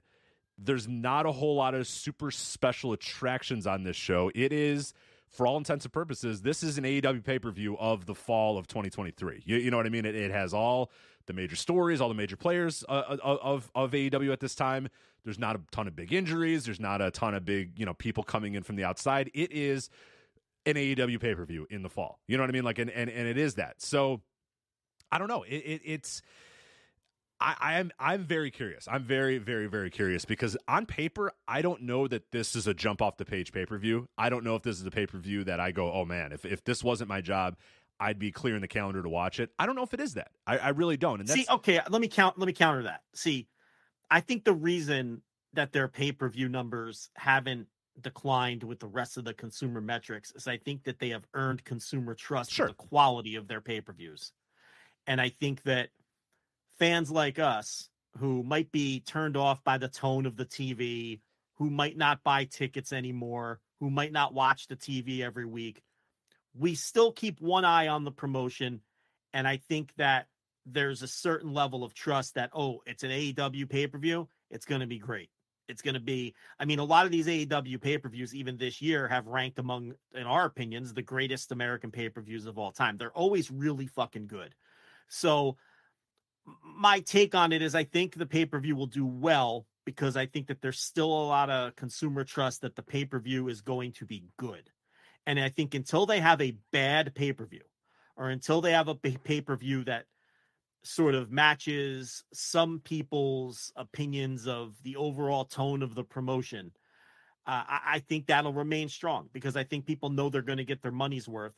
There's 0.59 0.87
not 0.87 1.27
a 1.27 1.33
whole 1.33 1.57
lot 1.57 1.75
of 1.75 1.87
super 1.87 2.31
special 2.31 2.93
attractions 2.93 3.67
on 3.67 3.85
this 3.85 3.97
show. 3.97 4.31
It 4.35 4.53
is 4.53 4.93
for 5.33 5.47
all 5.47 5.57
intents 5.57 5.85
and 5.85 5.93
purposes, 5.93 6.43
this 6.43 6.63
is 6.63 6.79
an 6.79 6.85
AEW 6.85 7.25
pay 7.25 7.39
per 7.39 7.51
view 7.51 7.77
of 7.79 8.07
the 8.07 8.15
fall 8.15 8.59
of 8.59 8.67
2023. 8.67 9.43
You, 9.45 9.57
you, 9.57 9.71
know 9.71 9.79
what 9.79 9.87
I 9.87 9.89
mean? 9.89 10.05
It, 10.05 10.15
it, 10.15 10.31
has 10.31 10.53
all 10.53 10.91
the 11.27 11.33
major 11.33 11.57
stories, 11.57 12.01
all 12.01 12.09
the 12.09 12.15
major 12.15 12.37
players 12.37 12.85
uh, 12.89 13.17
uh 13.23 13.39
of 13.43 13.71
of 13.75 13.93
AEW 13.93 14.33
at 14.33 14.41
this 14.41 14.55
time. 14.55 14.89
There's 15.25 15.39
not 15.39 15.57
a 15.57 15.61
ton 15.71 15.89
of 15.89 15.97
big 15.97 16.13
injuries. 16.13 16.65
There's 16.65 16.81
not 16.81 17.01
a 17.01 17.11
ton 17.11 17.35
of 17.35 17.45
big 17.45 17.79
you 17.79 17.87
know 17.87 17.95
people 17.95 18.23
coming 18.23 18.55
in 18.55 18.63
from 18.63 18.77
the 18.77 18.85
outside. 18.85 19.31
It 19.33 19.53
is 19.53 19.89
an 20.67 20.75
AEW 20.75 21.19
pay 21.19 21.35
per 21.35 21.45
view 21.45 21.67
in 21.71 21.83
the 21.83 21.89
fall. 21.89 22.21
You 22.29 22.37
know 22.37 22.43
what 22.43 22.51
I 22.51 22.53
mean? 22.53 22.65
Like 22.65 22.79
and 22.79 22.91
and, 22.91 23.09
and 23.09 23.27
it 23.27 23.39
is 23.39 23.55
that. 23.55 23.81
So 23.81 24.21
I 25.11 25.19
don't 25.19 25.29
know. 25.29 25.45
It, 25.45 25.57
it, 25.57 25.83
it's 25.85 26.23
I, 27.43 27.75
am 27.75 27.91
I'm 27.99 28.25
very 28.25 28.51
curious. 28.51 28.87
I'm 28.91 29.05
very 29.05 29.39
very 29.39 29.67
very 29.67 29.91
curious 29.91 30.25
because 30.25 30.57
on 30.69 30.87
paper 30.87 31.33
I 31.49 31.63
don't 31.63 31.83
know 31.83 32.07
that 32.09 32.31
this 32.31 32.55
is 32.55 32.67
a 32.67 32.75
jump 32.75 33.03
off 33.03 33.17
the 33.17 33.25
page 33.25 33.53
pay 33.53 33.67
per 33.67 33.79
view. 33.79 34.09
I 34.17 34.29
don't 34.29 34.45
know 34.45 34.55
if 34.55 34.63
this 34.63 34.81
is 34.81 34.87
a 34.87 34.91
pay 34.91 35.07
per 35.07 35.19
view 35.19 35.45
that 35.45 35.61
I 35.61 35.73
go, 35.73 35.93
oh 35.93 36.05
man, 36.05 36.33
if 36.33 36.45
if 36.45 36.65
this 36.65 36.85
wasn't 36.85 37.09
my 37.09 37.21
job, 37.21 37.57
I'd 38.03 38.19
be 38.19 38.33
clearing 38.33 38.61
the 38.61 38.69
calendar 38.69 39.03
to 39.03 39.09
watch 39.09 39.39
it. 39.41 39.51
I 39.59 39.67
don't 39.67 39.77
know 39.77 39.85
if 39.85 39.95
it 39.95 40.01
is 40.01 40.15
that. 40.15 40.33
I, 40.47 40.59
I 40.59 40.69
really 40.71 40.97
don't. 40.97 41.21
And 41.21 41.29
see, 41.29 41.47
okay, 41.49 41.81
let 41.89 42.01
me 42.01 42.09
count. 42.09 42.39
Let 42.39 42.47
me 42.47 42.53
counter 42.53 42.83
that. 42.85 43.03
See, 43.15 43.47
I 44.11 44.21
think 44.21 44.45
the 44.45 44.53
reason 44.53 45.23
that 45.55 45.73
their 45.73 45.89
pay 45.89 46.13
per 46.13 46.29
view 46.29 46.49
numbers 46.49 47.11
haven't 47.15 47.69
declined 48.01 48.63
with 48.63 48.81
the 48.81 48.87
rest 48.87 49.19
of 49.19 49.25
the 49.25 49.35
consumer 49.35 49.81
metrics 49.81 50.33
is 50.33 50.49
I 50.49 50.57
think 50.57 50.85
that 50.85 50.99
they 50.99 51.11
have 51.11 51.27
earned 51.35 51.65
consumer 51.65 52.15
trust 52.15 52.51
sure. 52.51 52.69
the 52.69 52.75
quality 52.75 53.37
of 53.37 53.49
their 53.49 53.61
pay 53.61 53.81
per 53.81 53.93
views, 53.93 54.33
and 55.07 55.21
I 55.21 55.29
think 55.29 55.63
that 55.63 55.91
fans 56.79 57.11
like 57.11 57.39
us 57.39 57.89
who 58.19 58.43
might 58.43 58.71
be 58.73 59.01
turned 59.01 59.37
off 59.37 59.63
by 59.65 59.79
the 59.79 59.89
tone 59.89 60.27
of 60.27 60.37
the 60.37 60.45
TV, 60.45 61.21
who 61.57 61.71
might 61.71 61.97
not 61.97 62.23
buy 62.23 62.45
tickets 62.45 62.93
anymore, 62.93 63.61
who 63.81 63.91
might 63.91 64.13
not 64.13 64.35
watch 64.35 64.69
the 64.69 64.77
TV 64.77 65.21
every 65.21 65.47
week, 65.47 65.83
we 66.55 66.75
still 66.75 67.13
keep 67.13 67.41
one 67.41 67.65
eye 67.65 67.89
on 67.89 68.05
the 68.05 68.13
promotion. 68.13 68.81
And 69.33 69.49
I 69.49 69.57
think 69.57 69.93
that 69.97 70.27
there's 70.67 71.03
a 71.03 71.09
certain 71.09 71.53
level 71.53 71.83
of 71.83 71.95
trust 71.95 72.35
that 72.35 72.51
oh, 72.55 72.83
it's 72.87 73.03
an 73.03 73.11
AEW 73.11 73.69
pay 73.69 73.87
per 73.87 73.99
view, 73.99 74.29
it's 74.51 74.67
going 74.67 74.81
to 74.81 74.87
be 74.87 74.99
great. 74.99 75.31
It's 75.69 75.83
going 75.83 75.95
to 75.95 76.01
be. 76.01 76.35
I 76.59 76.65
mean, 76.65 76.81
a 76.81 76.85
lot 76.85 77.07
of 77.07 77.13
these 77.13 77.27
AEW 77.27 77.81
pay 77.81 77.97
per 77.97 78.09
views, 78.09 78.35
even 78.35 78.57
this 78.57 78.83
year, 78.83 79.09
have 79.09 79.27
ranked 79.27 79.59
among, 79.59 79.95
in 80.15 80.25
our 80.25 80.45
opinions, 80.45 80.93
the 80.93 81.03
greatest 81.03 81.53
American 81.53 81.91
pay 81.91 82.09
per 82.09 82.21
views 82.21 82.47
of 82.47 82.59
all 82.59 82.73
time. 82.73 82.97
They're 82.97 83.13
always 83.13 83.51
really 83.51 83.87
fucking 83.87 84.27
good. 84.27 84.55
So, 85.09 85.57
my 86.65 87.01
take 87.01 87.35
on 87.35 87.53
it 87.53 87.63
is, 87.63 87.75
I 87.75 87.85
think 87.85 88.15
the 88.15 88.27
pay 88.27 88.45
per 88.45 88.59
view 88.61 88.77
will 88.77 88.87
do 88.87 89.07
well 89.07 89.67
because 89.85 90.17
I 90.17 90.27
think 90.27 90.47
that 90.49 90.61
there's 90.61 90.81
still 90.81 91.11
a 91.11 91.27
lot 91.27 91.51
of 91.51 91.77
consumer 91.77 92.25
trust 92.25 92.63
that 92.63 92.77
the 92.77 92.83
pay 92.83 93.05
per 93.05 93.19
view 93.19 93.49
is 93.49 93.61
going 93.61 93.93
to 93.93 94.07
be 94.07 94.25
good. 94.37 94.71
And 95.27 95.39
I 95.39 95.49
think 95.49 95.75
until 95.75 96.07
they 96.07 96.21
have 96.21 96.41
a 96.41 96.57
bad 96.73 97.15
pay 97.15 97.33
per 97.33 97.47
view, 97.47 97.63
or 98.17 98.29
until 98.29 98.61
they 98.61 98.73
have 98.73 98.89
a 98.89 98.95
pay 98.95 99.41
per 99.41 99.57
view 99.57 99.85
that 99.85 100.07
sort 100.85 101.15
of 101.15 101.31
matches 101.31 102.25
some 102.33 102.81
people's 102.81 103.73
opinions 103.77 104.49
of 104.49 104.75
the 104.83 104.97
overall 104.97 105.45
tone 105.45 105.83
of 105.83 105.95
the 105.95 106.05
promotion, 106.05 106.73
uh, 107.47 107.63
I, 107.67 107.81
I 107.87 107.99
think 108.01 108.27
that'll 108.27 108.53
remain 108.53 108.89
strong 108.89 109.29
because 109.33 109.57
I 109.57 109.65
think 109.65 109.87
people 109.87 110.11
know 110.11 110.29
they're 110.29 110.43
going 110.43 110.59
to 110.59 110.65
get 110.65 110.83
their 110.83 110.93
money's 110.93 111.29
worth 111.29 111.55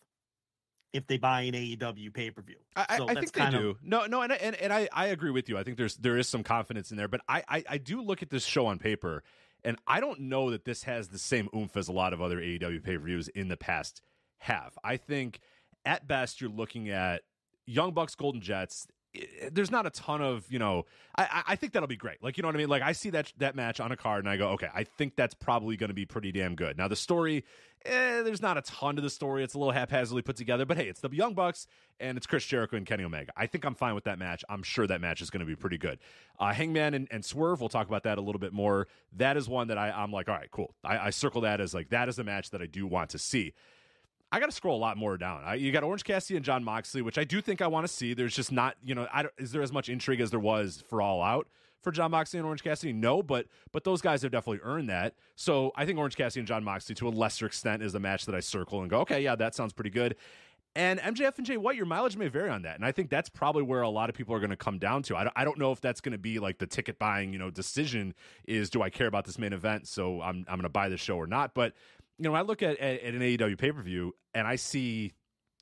if 0.95 1.07
they 1.09 1.19
buy 1.19 1.43
an 1.43 1.53
AEW 1.53 2.15
pay 2.15 2.31
per 2.31 2.41
view. 2.41 2.57
I, 2.75 2.97
so 2.97 3.09
I 3.09 3.15
think 3.15 3.33
they 3.33 3.51
do. 3.51 3.71
Of, 3.71 3.83
no, 3.83 4.07
no, 4.07 4.23
and 4.23 4.33
and, 4.33 4.55
and 4.57 4.73
I, 4.73 4.89
I 4.93 5.07
agree 5.07 5.33
with 5.33 5.49
you. 5.49 5.59
I 5.59 5.65
think 5.65 5.77
there's 5.77 5.97
there 5.97 6.17
is 6.17 6.29
some 6.29 6.43
confidence 6.43 6.91
in 6.91 6.97
there, 6.97 7.09
but 7.09 7.21
I, 7.29 7.43
I 7.49 7.65
I 7.69 7.79
do 7.79 8.01
look 8.01 8.23
at 8.23 8.31
this 8.31 8.45
show 8.45 8.67
on 8.67 8.79
paper, 8.79 9.23
and 9.65 9.77
I 9.87 10.01
don't 10.01 10.21
know 10.21 10.51
that 10.53 10.65
this 10.65 10.85
has 10.85 11.09
the 11.09 11.19
same 11.19 11.49
oomph 11.55 11.77
as 11.77 11.89
a 11.89 11.93
lot 11.93 12.13
of 12.13 12.23
other 12.23 12.39
AEW 12.39 12.83
pay 12.83 12.97
per 12.97 13.05
views 13.05 13.29
in 13.29 13.49
the 13.49 13.57
past 13.57 14.01
have. 14.39 14.79
I 14.83 14.97
think 14.97 15.41
at 15.85 16.07
best 16.07 16.41
you're 16.41 16.51
looking 16.51 16.89
at 16.89 17.23
Young 17.67 17.93
Bucks, 17.93 18.15
Golden 18.15 18.41
Jets, 18.41 18.87
there's 19.53 19.71
not 19.71 19.87
a 19.87 19.91
ton 19.91 20.21
of 20.21 20.45
you 20.51 20.59
know 20.59 20.85
I, 21.17 21.43
I 21.49 21.57
think 21.57 21.73
that'll 21.73 21.87
be 21.87 21.97
great. 21.97 22.23
Like 22.23 22.37
you 22.37 22.43
know 22.43 22.49
what 22.49 22.57
i 22.57 22.59
mean? 22.59 22.69
Like 22.69 22.83
i 22.83 22.93
see 22.93 23.11
that 23.11 23.33
that 23.39 23.55
match 23.55 23.81
on 23.81 23.93
a 23.93 23.97
card 23.97 24.25
and 24.25 24.29
i 24.29 24.37
go 24.37 24.51
okay 24.51 24.69
i 24.75 24.85
think 24.85 25.17
that's 25.17 25.35
probably 25.35 25.77
going 25.77 25.89
to 25.89 25.95
be 25.95 26.07
pretty 26.07 26.33
damn 26.33 26.55
good. 26.55 26.77
Now 26.77 26.89
the 26.89 26.97
story 26.97 27.45
eh, 27.85 28.23
there's 28.23 28.43
not 28.43 28.57
a 28.57 28.63
ton 28.63 28.97
to 28.97 29.03
the 29.03 29.11
story. 29.11 29.45
It's 29.45 29.55
a 29.55 29.59
little 29.59 29.73
haphazardly 29.73 30.23
put 30.23 30.37
together 30.37 30.65
but 30.65 30.77
hey 30.77 30.89
it's 30.89 31.01
the 31.01 31.11
young 31.11 31.35
bucks 31.35 31.67
and 32.01 32.17
it's 32.17 32.27
chris 32.27 32.45
jericho 32.45 32.77
and 32.77 32.87
kenny 32.87 33.05
omega. 33.05 33.33
I 33.37 33.47
think 33.47 33.65
i'm 33.65 33.75
fine 33.75 33.95
with 33.95 34.05
that 34.05 34.19
match. 34.19 34.45
I'm 34.49 34.63
sure 34.63 34.87
that 34.87 35.01
match 35.01 35.21
is 35.21 35.31
going 35.31 35.41
to 35.41 35.47
be 35.47 35.57
pretty 35.57 35.79
good. 35.79 35.99
Uh, 36.39 36.53
hangman 36.53 36.95
and, 36.95 37.09
and, 37.11 37.25
swerve 37.25 37.61
we'll 37.61 37.69
talk 37.69 37.87
about 37.87 38.03
that 38.05 38.19
a 38.19 38.21
little 38.21 38.41
bit 38.41 38.53
more. 38.53 38.89
That 39.17 39.37
is 39.37 39.49
one 39.49 39.69
that 39.69 39.79
I, 39.79 39.91
i'm 39.91 40.13
like 40.13 40.29
all 40.29 40.35
right 40.35 40.51
cool. 40.51 40.75
I, 40.83 40.99
I 40.99 41.11
circle 41.11 41.43
that 41.43 41.61
as 41.61 41.75
like 41.75 41.91
that 41.91 42.09
is 42.09 42.19
a 42.19 42.25
match 42.25 42.51
that 42.51 42.61
i 42.61 42.67
do 42.67 42.87
want 42.87 43.11
to 43.11 43.19
see 43.19 43.53
I 44.33 44.41
got 44.41 44.47
to 44.47 44.53
scroll 44.53 44.77
a 44.77 44.81
lot 44.81 44.97
more 44.97 45.17
down. 45.17 45.43
I, 45.45 45.55
you 45.55 45.71
got 45.71 45.85
Orange 45.85 46.05
Cassidy 46.05 46.37
and 46.37 46.45
Jon 46.45 46.65
Moxley, 46.65 47.03
which 47.03 47.19
I 47.19 47.25
do 47.25 47.41
think 47.41 47.63
I 47.63 47.67
want 47.67 47.87
to 47.87 47.93
see. 47.93 48.15
There's 48.15 48.35
just 48.35 48.51
not, 48.51 48.77
you 48.83 48.95
know, 48.95 49.07
is 49.39 49.53
there 49.53 49.63
as 49.63 49.73
much 49.73 49.89
intrigue 49.89 50.21
as 50.21 50.31
there 50.31 50.41
was 50.41 50.83
for 50.89 51.01
All 51.01 51.23
Out 51.23 51.47
for 51.83 51.93
Jon 51.93 52.11
Moxley 52.11 52.39
and 52.39 52.47
Orange 52.47 52.65
Cassidy? 52.65 52.93
No, 52.93 53.23
but 53.23 53.47
but 53.71 53.85
those 53.85 54.01
guys 54.01 54.23
have 54.23 54.33
definitely 54.33 54.61
earned 54.63 54.89
that. 54.89 55.15
So 55.37 55.73
I 55.77 55.87
think 55.87 55.99
Orange 55.99 56.17
Cassidy 56.17 56.41
and 56.41 56.49
Jon 56.49 56.65
Moxley, 56.65 56.95
to 56.97 57.09
a 57.09 57.11
lesser 57.11 57.47
extent, 57.47 57.83
is 57.83 57.95
a 57.95 58.01
match 58.01 58.27
that 58.27 58.35
I 58.35 58.41
circle 58.41 58.81
and 58.81 58.91
go, 58.91 59.01
okay, 59.01 59.23
yeah, 59.23 59.37
that 59.37 59.55
sounds 59.55 59.73
pretty 59.73 59.91
good. 59.91 60.17
And 60.77 60.99
MJF 60.99 61.39
and 61.39 61.47
Jay 61.47 61.57
White, 61.57 61.77
your 61.77 61.87
mileage 61.87 62.17
may 62.17 62.27
vary 62.27 62.51
on 62.51 62.63
that. 62.63 62.75
And 62.75 62.85
I 62.85 62.91
think 62.91 63.09
that's 63.09 63.29
probably 63.29 63.63
where 63.63 63.83
a 63.83 63.89
lot 63.89 64.11
of 64.11 64.17
people 64.17 64.35
are 64.35 64.41
going 64.41 64.51
to 64.51 64.57
come 64.57 64.79
down 64.79 65.05
to. 65.05 65.17
I 65.17 65.23
don't, 65.23 65.33
I 65.37 65.45
don't 65.45 65.57
know 65.57 65.71
if 65.71 65.81
that's 65.81 66.01
going 66.01 66.13
to 66.13 66.19
be 66.19 66.41
like 66.41 66.59
the 66.59 66.67
ticket 66.67 66.99
buying, 66.99 67.33
you 67.33 67.39
know, 67.39 67.49
decision 67.49 68.13
is 68.49 68.71
do 68.71 68.83
I 68.83 68.91
care 68.91 69.07
about 69.07 69.25
this 69.25 69.39
main 69.39 69.53
event? 69.53 69.87
So 69.87 70.21
I'm, 70.21 70.39
I'm 70.49 70.57
going 70.57 70.63
to 70.63 70.69
buy 70.69 70.89
the 70.89 70.97
show 70.97 71.17
or 71.17 71.29
not. 71.29 71.55
But 71.55 71.75
you 72.19 72.25
know, 72.25 72.35
I 72.35 72.43
look 72.43 72.63
at, 72.63 72.79
at, 72.79 73.01
at 73.01 73.15
an 73.15 73.21
AEW 73.21 73.59
pay 73.59 73.73
per 73.73 73.83
view 73.83 74.15
and 74.35 74.47
I 74.47 74.57
see 74.57 75.15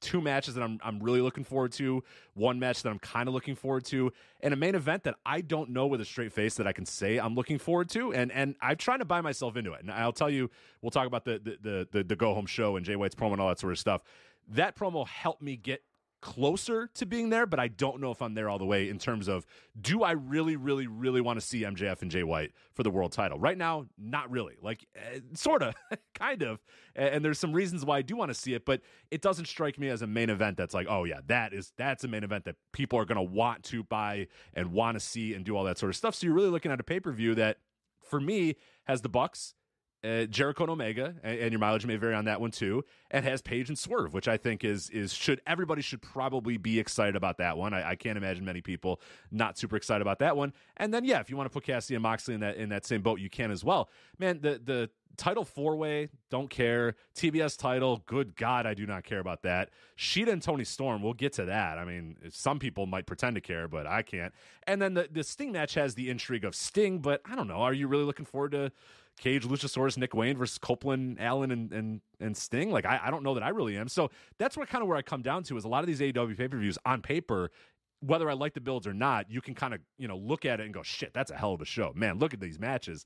two 0.02 0.20
matches 0.20 0.54
that 0.54 0.62
I'm 0.62 0.78
I'm 0.82 0.98
really 1.00 1.22
looking 1.22 1.44
forward 1.44 1.72
to, 1.72 2.02
one 2.34 2.58
match 2.58 2.82
that 2.82 2.90
I'm 2.90 2.98
kind 2.98 3.28
of 3.28 3.34
looking 3.34 3.54
forward 3.54 3.84
to, 3.86 4.12
and 4.40 4.52
a 4.52 4.56
main 4.56 4.74
event 4.74 5.04
that 5.04 5.14
I 5.24 5.40
don't 5.40 5.70
know 5.70 5.86
with 5.86 6.00
a 6.00 6.04
straight 6.04 6.32
face 6.32 6.56
that 6.56 6.66
I 6.66 6.72
can 6.72 6.84
say 6.84 7.18
I'm 7.18 7.34
looking 7.34 7.58
forward 7.58 7.88
to, 7.90 8.12
and 8.12 8.30
and 8.30 8.56
I'm 8.60 8.76
trying 8.76 8.98
to 8.98 9.06
buy 9.06 9.22
myself 9.22 9.56
into 9.56 9.72
it. 9.72 9.80
And 9.80 9.90
I'll 9.90 10.12
tell 10.12 10.28
you, 10.28 10.50
we'll 10.82 10.90
talk 10.90 11.06
about 11.06 11.24
the 11.24 11.38
the 11.38 11.58
the, 11.62 11.88
the, 11.90 12.04
the 12.04 12.16
go 12.16 12.34
home 12.34 12.46
show 12.46 12.76
and 12.76 12.84
Jay 12.84 12.96
White's 12.96 13.14
promo 13.14 13.32
and 13.32 13.40
all 13.40 13.48
that 13.48 13.60
sort 13.60 13.72
of 13.72 13.78
stuff. 13.78 14.02
That 14.48 14.76
promo 14.76 15.06
helped 15.06 15.40
me 15.40 15.56
get 15.56 15.82
closer 16.22 16.88
to 16.94 17.04
being 17.04 17.28
there, 17.28 17.44
but 17.44 17.60
I 17.60 17.68
don't 17.68 18.00
know 18.00 18.10
if 18.10 18.22
I'm 18.22 18.32
there 18.32 18.48
all 18.48 18.58
the 18.58 18.64
way 18.64 18.88
in 18.88 18.98
terms 18.98 19.28
of 19.28 19.44
do 19.78 20.02
I 20.02 20.12
really, 20.12 20.56
really, 20.56 20.86
really 20.86 21.20
want 21.20 21.38
to 21.38 21.44
see 21.44 21.62
MJF 21.62 22.00
and 22.00 22.10
Jay 22.10 22.22
White 22.22 22.52
for 22.72 22.82
the 22.82 22.90
world 22.90 23.12
title? 23.12 23.38
Right 23.38 23.58
now, 23.58 23.86
not 23.98 24.30
really. 24.30 24.54
Like, 24.62 24.86
uh, 24.96 25.18
sort 25.34 25.62
of, 25.62 25.74
kind 26.14 26.42
of. 26.42 26.60
And 26.94 27.24
there's 27.24 27.38
some 27.38 27.52
reasons 27.52 27.84
why 27.84 27.98
I 27.98 28.02
do 28.02 28.16
want 28.16 28.30
to 28.30 28.34
see 28.34 28.54
it, 28.54 28.64
but 28.64 28.80
it 29.10 29.20
doesn't 29.20 29.46
strike 29.46 29.78
me 29.78 29.88
as 29.88 30.00
a 30.00 30.06
main 30.06 30.30
event 30.30 30.56
that's 30.56 30.72
like, 30.72 30.86
oh 30.88 31.04
yeah, 31.04 31.20
that 31.26 31.52
is 31.52 31.72
that's 31.76 32.04
a 32.04 32.08
main 32.08 32.24
event 32.24 32.44
that 32.44 32.56
people 32.72 32.98
are 32.98 33.04
going 33.04 33.16
to 33.16 33.22
want 33.22 33.64
to 33.64 33.82
buy 33.82 34.28
and 34.54 34.72
want 34.72 34.94
to 34.94 35.00
see 35.00 35.34
and 35.34 35.44
do 35.44 35.56
all 35.56 35.64
that 35.64 35.76
sort 35.76 35.90
of 35.90 35.96
stuff. 35.96 36.14
So 36.14 36.26
you're 36.26 36.36
really 36.36 36.50
looking 36.50 36.72
at 36.72 36.80
a 36.80 36.84
pay 36.84 37.00
per 37.00 37.12
view 37.12 37.34
that, 37.34 37.58
for 38.00 38.20
me, 38.20 38.56
has 38.84 39.02
the 39.02 39.08
Bucks 39.08 39.54
uh, 40.04 40.24
Jericho 40.24 40.64
and 40.64 40.70
Omega, 40.72 41.14
and, 41.22 41.38
and, 41.38 41.52
your 41.52 41.60
mileage 41.60 41.86
may 41.86 41.96
vary 41.96 42.14
on 42.14 42.24
that 42.24 42.40
one 42.40 42.50
too, 42.50 42.84
and 43.10 43.24
has 43.24 43.40
Page 43.40 43.68
and 43.68 43.78
Swerve, 43.78 44.12
which 44.12 44.26
I 44.26 44.36
think 44.36 44.64
is 44.64 44.90
is 44.90 45.12
should 45.12 45.40
everybody 45.46 45.80
should 45.80 46.02
probably 46.02 46.56
be 46.56 46.80
excited 46.80 47.14
about 47.14 47.38
that 47.38 47.56
one. 47.56 47.72
I, 47.72 47.90
I, 47.90 47.94
can't 47.94 48.18
imagine 48.18 48.44
many 48.44 48.60
people 48.60 49.00
not 49.30 49.56
super 49.58 49.76
excited 49.76 50.02
about 50.02 50.18
that 50.18 50.36
one. 50.36 50.52
And 50.76 50.92
then 50.92 51.04
yeah, 51.04 51.20
if 51.20 51.30
you 51.30 51.36
want 51.36 51.48
to 51.48 51.52
put 51.52 51.64
Cassidy 51.64 51.94
and 51.94 52.02
Moxley 52.02 52.34
in 52.34 52.40
that 52.40 52.56
in 52.56 52.68
that 52.70 52.84
same 52.84 53.02
boat, 53.02 53.20
you 53.20 53.30
can 53.30 53.52
as 53.52 53.62
well. 53.62 53.90
Man, 54.18 54.40
the 54.40 54.60
the 54.64 54.90
title 55.16 55.44
four 55.44 55.76
way, 55.76 56.08
don't 56.30 56.50
care. 56.50 56.96
TBS 57.14 57.56
title, 57.56 58.02
good 58.06 58.34
God, 58.34 58.66
I 58.66 58.74
do 58.74 58.86
not 58.86 59.04
care 59.04 59.20
about 59.20 59.42
that. 59.42 59.70
Shida 59.96 60.32
and 60.32 60.42
Toni 60.42 60.64
Storm, 60.64 61.02
we'll 61.02 61.12
get 61.12 61.34
to 61.34 61.44
that. 61.44 61.78
I 61.78 61.84
mean, 61.84 62.16
some 62.30 62.58
people 62.58 62.86
might 62.86 63.06
pretend 63.06 63.36
to 63.36 63.40
care, 63.40 63.68
but 63.68 63.86
I 63.86 64.02
can't. 64.02 64.34
And 64.66 64.82
then 64.82 64.94
the 64.94 65.08
the 65.10 65.22
Sting 65.22 65.52
match 65.52 65.74
has 65.74 65.94
the 65.94 66.10
intrigue 66.10 66.44
of 66.44 66.56
Sting, 66.56 66.98
but 66.98 67.20
I 67.24 67.36
don't 67.36 67.46
know. 67.46 67.58
Are 67.58 67.72
you 67.72 67.86
really 67.86 68.04
looking 68.04 68.26
forward 68.26 68.52
to? 68.52 68.72
Cage, 69.20 69.44
Luchasaurus, 69.44 69.96
Nick 69.96 70.14
Wayne 70.14 70.36
versus 70.36 70.58
Copeland, 70.58 71.18
Allin, 71.20 71.50
and 71.50 71.72
and 71.72 72.00
and 72.20 72.36
Sting. 72.36 72.70
Like 72.70 72.86
I, 72.86 73.00
I 73.04 73.10
don't 73.10 73.22
know 73.22 73.34
that 73.34 73.42
I 73.42 73.50
really 73.50 73.76
am. 73.76 73.88
So 73.88 74.10
that's 74.38 74.56
what 74.56 74.68
kind 74.68 74.82
of 74.82 74.88
where 74.88 74.96
I 74.96 75.02
come 75.02 75.22
down 75.22 75.42
to 75.44 75.56
is 75.56 75.64
a 75.64 75.68
lot 75.68 75.80
of 75.80 75.86
these 75.86 76.00
AEW 76.00 76.36
pay 76.36 76.48
per 76.48 76.58
views 76.58 76.78
on 76.84 77.02
paper. 77.02 77.50
Whether 78.00 78.28
I 78.28 78.32
like 78.32 78.54
the 78.54 78.60
builds 78.60 78.86
or 78.86 78.94
not, 78.94 79.30
you 79.30 79.40
can 79.40 79.54
kind 79.54 79.74
of 79.74 79.80
you 79.96 80.08
know 80.08 80.16
look 80.16 80.44
at 80.44 80.60
it 80.60 80.64
and 80.64 80.74
go, 80.74 80.82
"Shit, 80.82 81.14
that's 81.14 81.30
a 81.30 81.36
hell 81.36 81.52
of 81.52 81.60
a 81.60 81.64
show, 81.64 81.92
man! 81.94 82.18
Look 82.18 82.34
at 82.34 82.40
these 82.40 82.58
matches." 82.58 83.04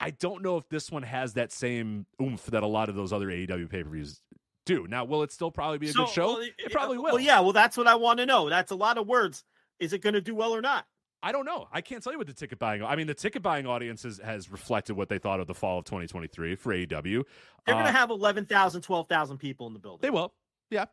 I 0.00 0.10
don't 0.10 0.42
know 0.42 0.56
if 0.58 0.68
this 0.68 0.92
one 0.92 1.02
has 1.02 1.34
that 1.34 1.50
same 1.50 2.06
oomph 2.22 2.46
that 2.46 2.62
a 2.62 2.66
lot 2.68 2.88
of 2.88 2.94
those 2.94 3.12
other 3.12 3.26
AEW 3.26 3.68
pay 3.68 3.82
per 3.82 3.90
views 3.90 4.20
do. 4.64 4.86
Now, 4.88 5.04
will 5.04 5.22
it 5.24 5.32
still 5.32 5.50
probably 5.50 5.78
be 5.78 5.88
a 5.88 5.92
so, 5.92 6.04
good 6.04 6.12
show? 6.12 6.34
Well, 6.34 6.48
it 6.58 6.70
probably 6.70 6.98
uh, 6.98 7.00
will. 7.00 7.12
Well, 7.14 7.20
yeah. 7.20 7.40
Well, 7.40 7.52
that's 7.52 7.76
what 7.76 7.88
I 7.88 7.96
want 7.96 8.18
to 8.18 8.26
know. 8.26 8.48
That's 8.48 8.70
a 8.70 8.76
lot 8.76 8.98
of 8.98 9.08
words. 9.08 9.42
Is 9.80 9.92
it 9.92 10.02
going 10.02 10.14
to 10.14 10.20
do 10.20 10.34
well 10.34 10.54
or 10.54 10.60
not? 10.60 10.86
I 11.22 11.32
don't 11.32 11.44
know. 11.44 11.68
I 11.72 11.80
can't 11.80 12.02
tell 12.02 12.12
you 12.12 12.18
what 12.18 12.28
the 12.28 12.32
ticket 12.32 12.58
buying. 12.58 12.82
I 12.82 12.94
mean, 12.94 13.08
the 13.08 13.14
ticket 13.14 13.42
buying 13.42 13.66
audience 13.66 14.04
has, 14.04 14.18
has 14.18 14.50
reflected 14.50 14.94
what 14.96 15.08
they 15.08 15.18
thought 15.18 15.40
of 15.40 15.46
the 15.46 15.54
fall 15.54 15.80
of 15.80 15.84
2023 15.84 16.54
for 16.54 16.72
AEW. 16.72 17.24
They're 17.66 17.74
uh, 17.74 17.78
going 17.78 17.92
to 17.92 17.98
have 17.98 18.10
11,000, 18.10 18.82
12,000 18.82 19.38
people 19.38 19.66
in 19.66 19.72
the 19.72 19.80
building. 19.80 20.00
They 20.00 20.10
will. 20.10 20.32
Yeah. 20.70 20.86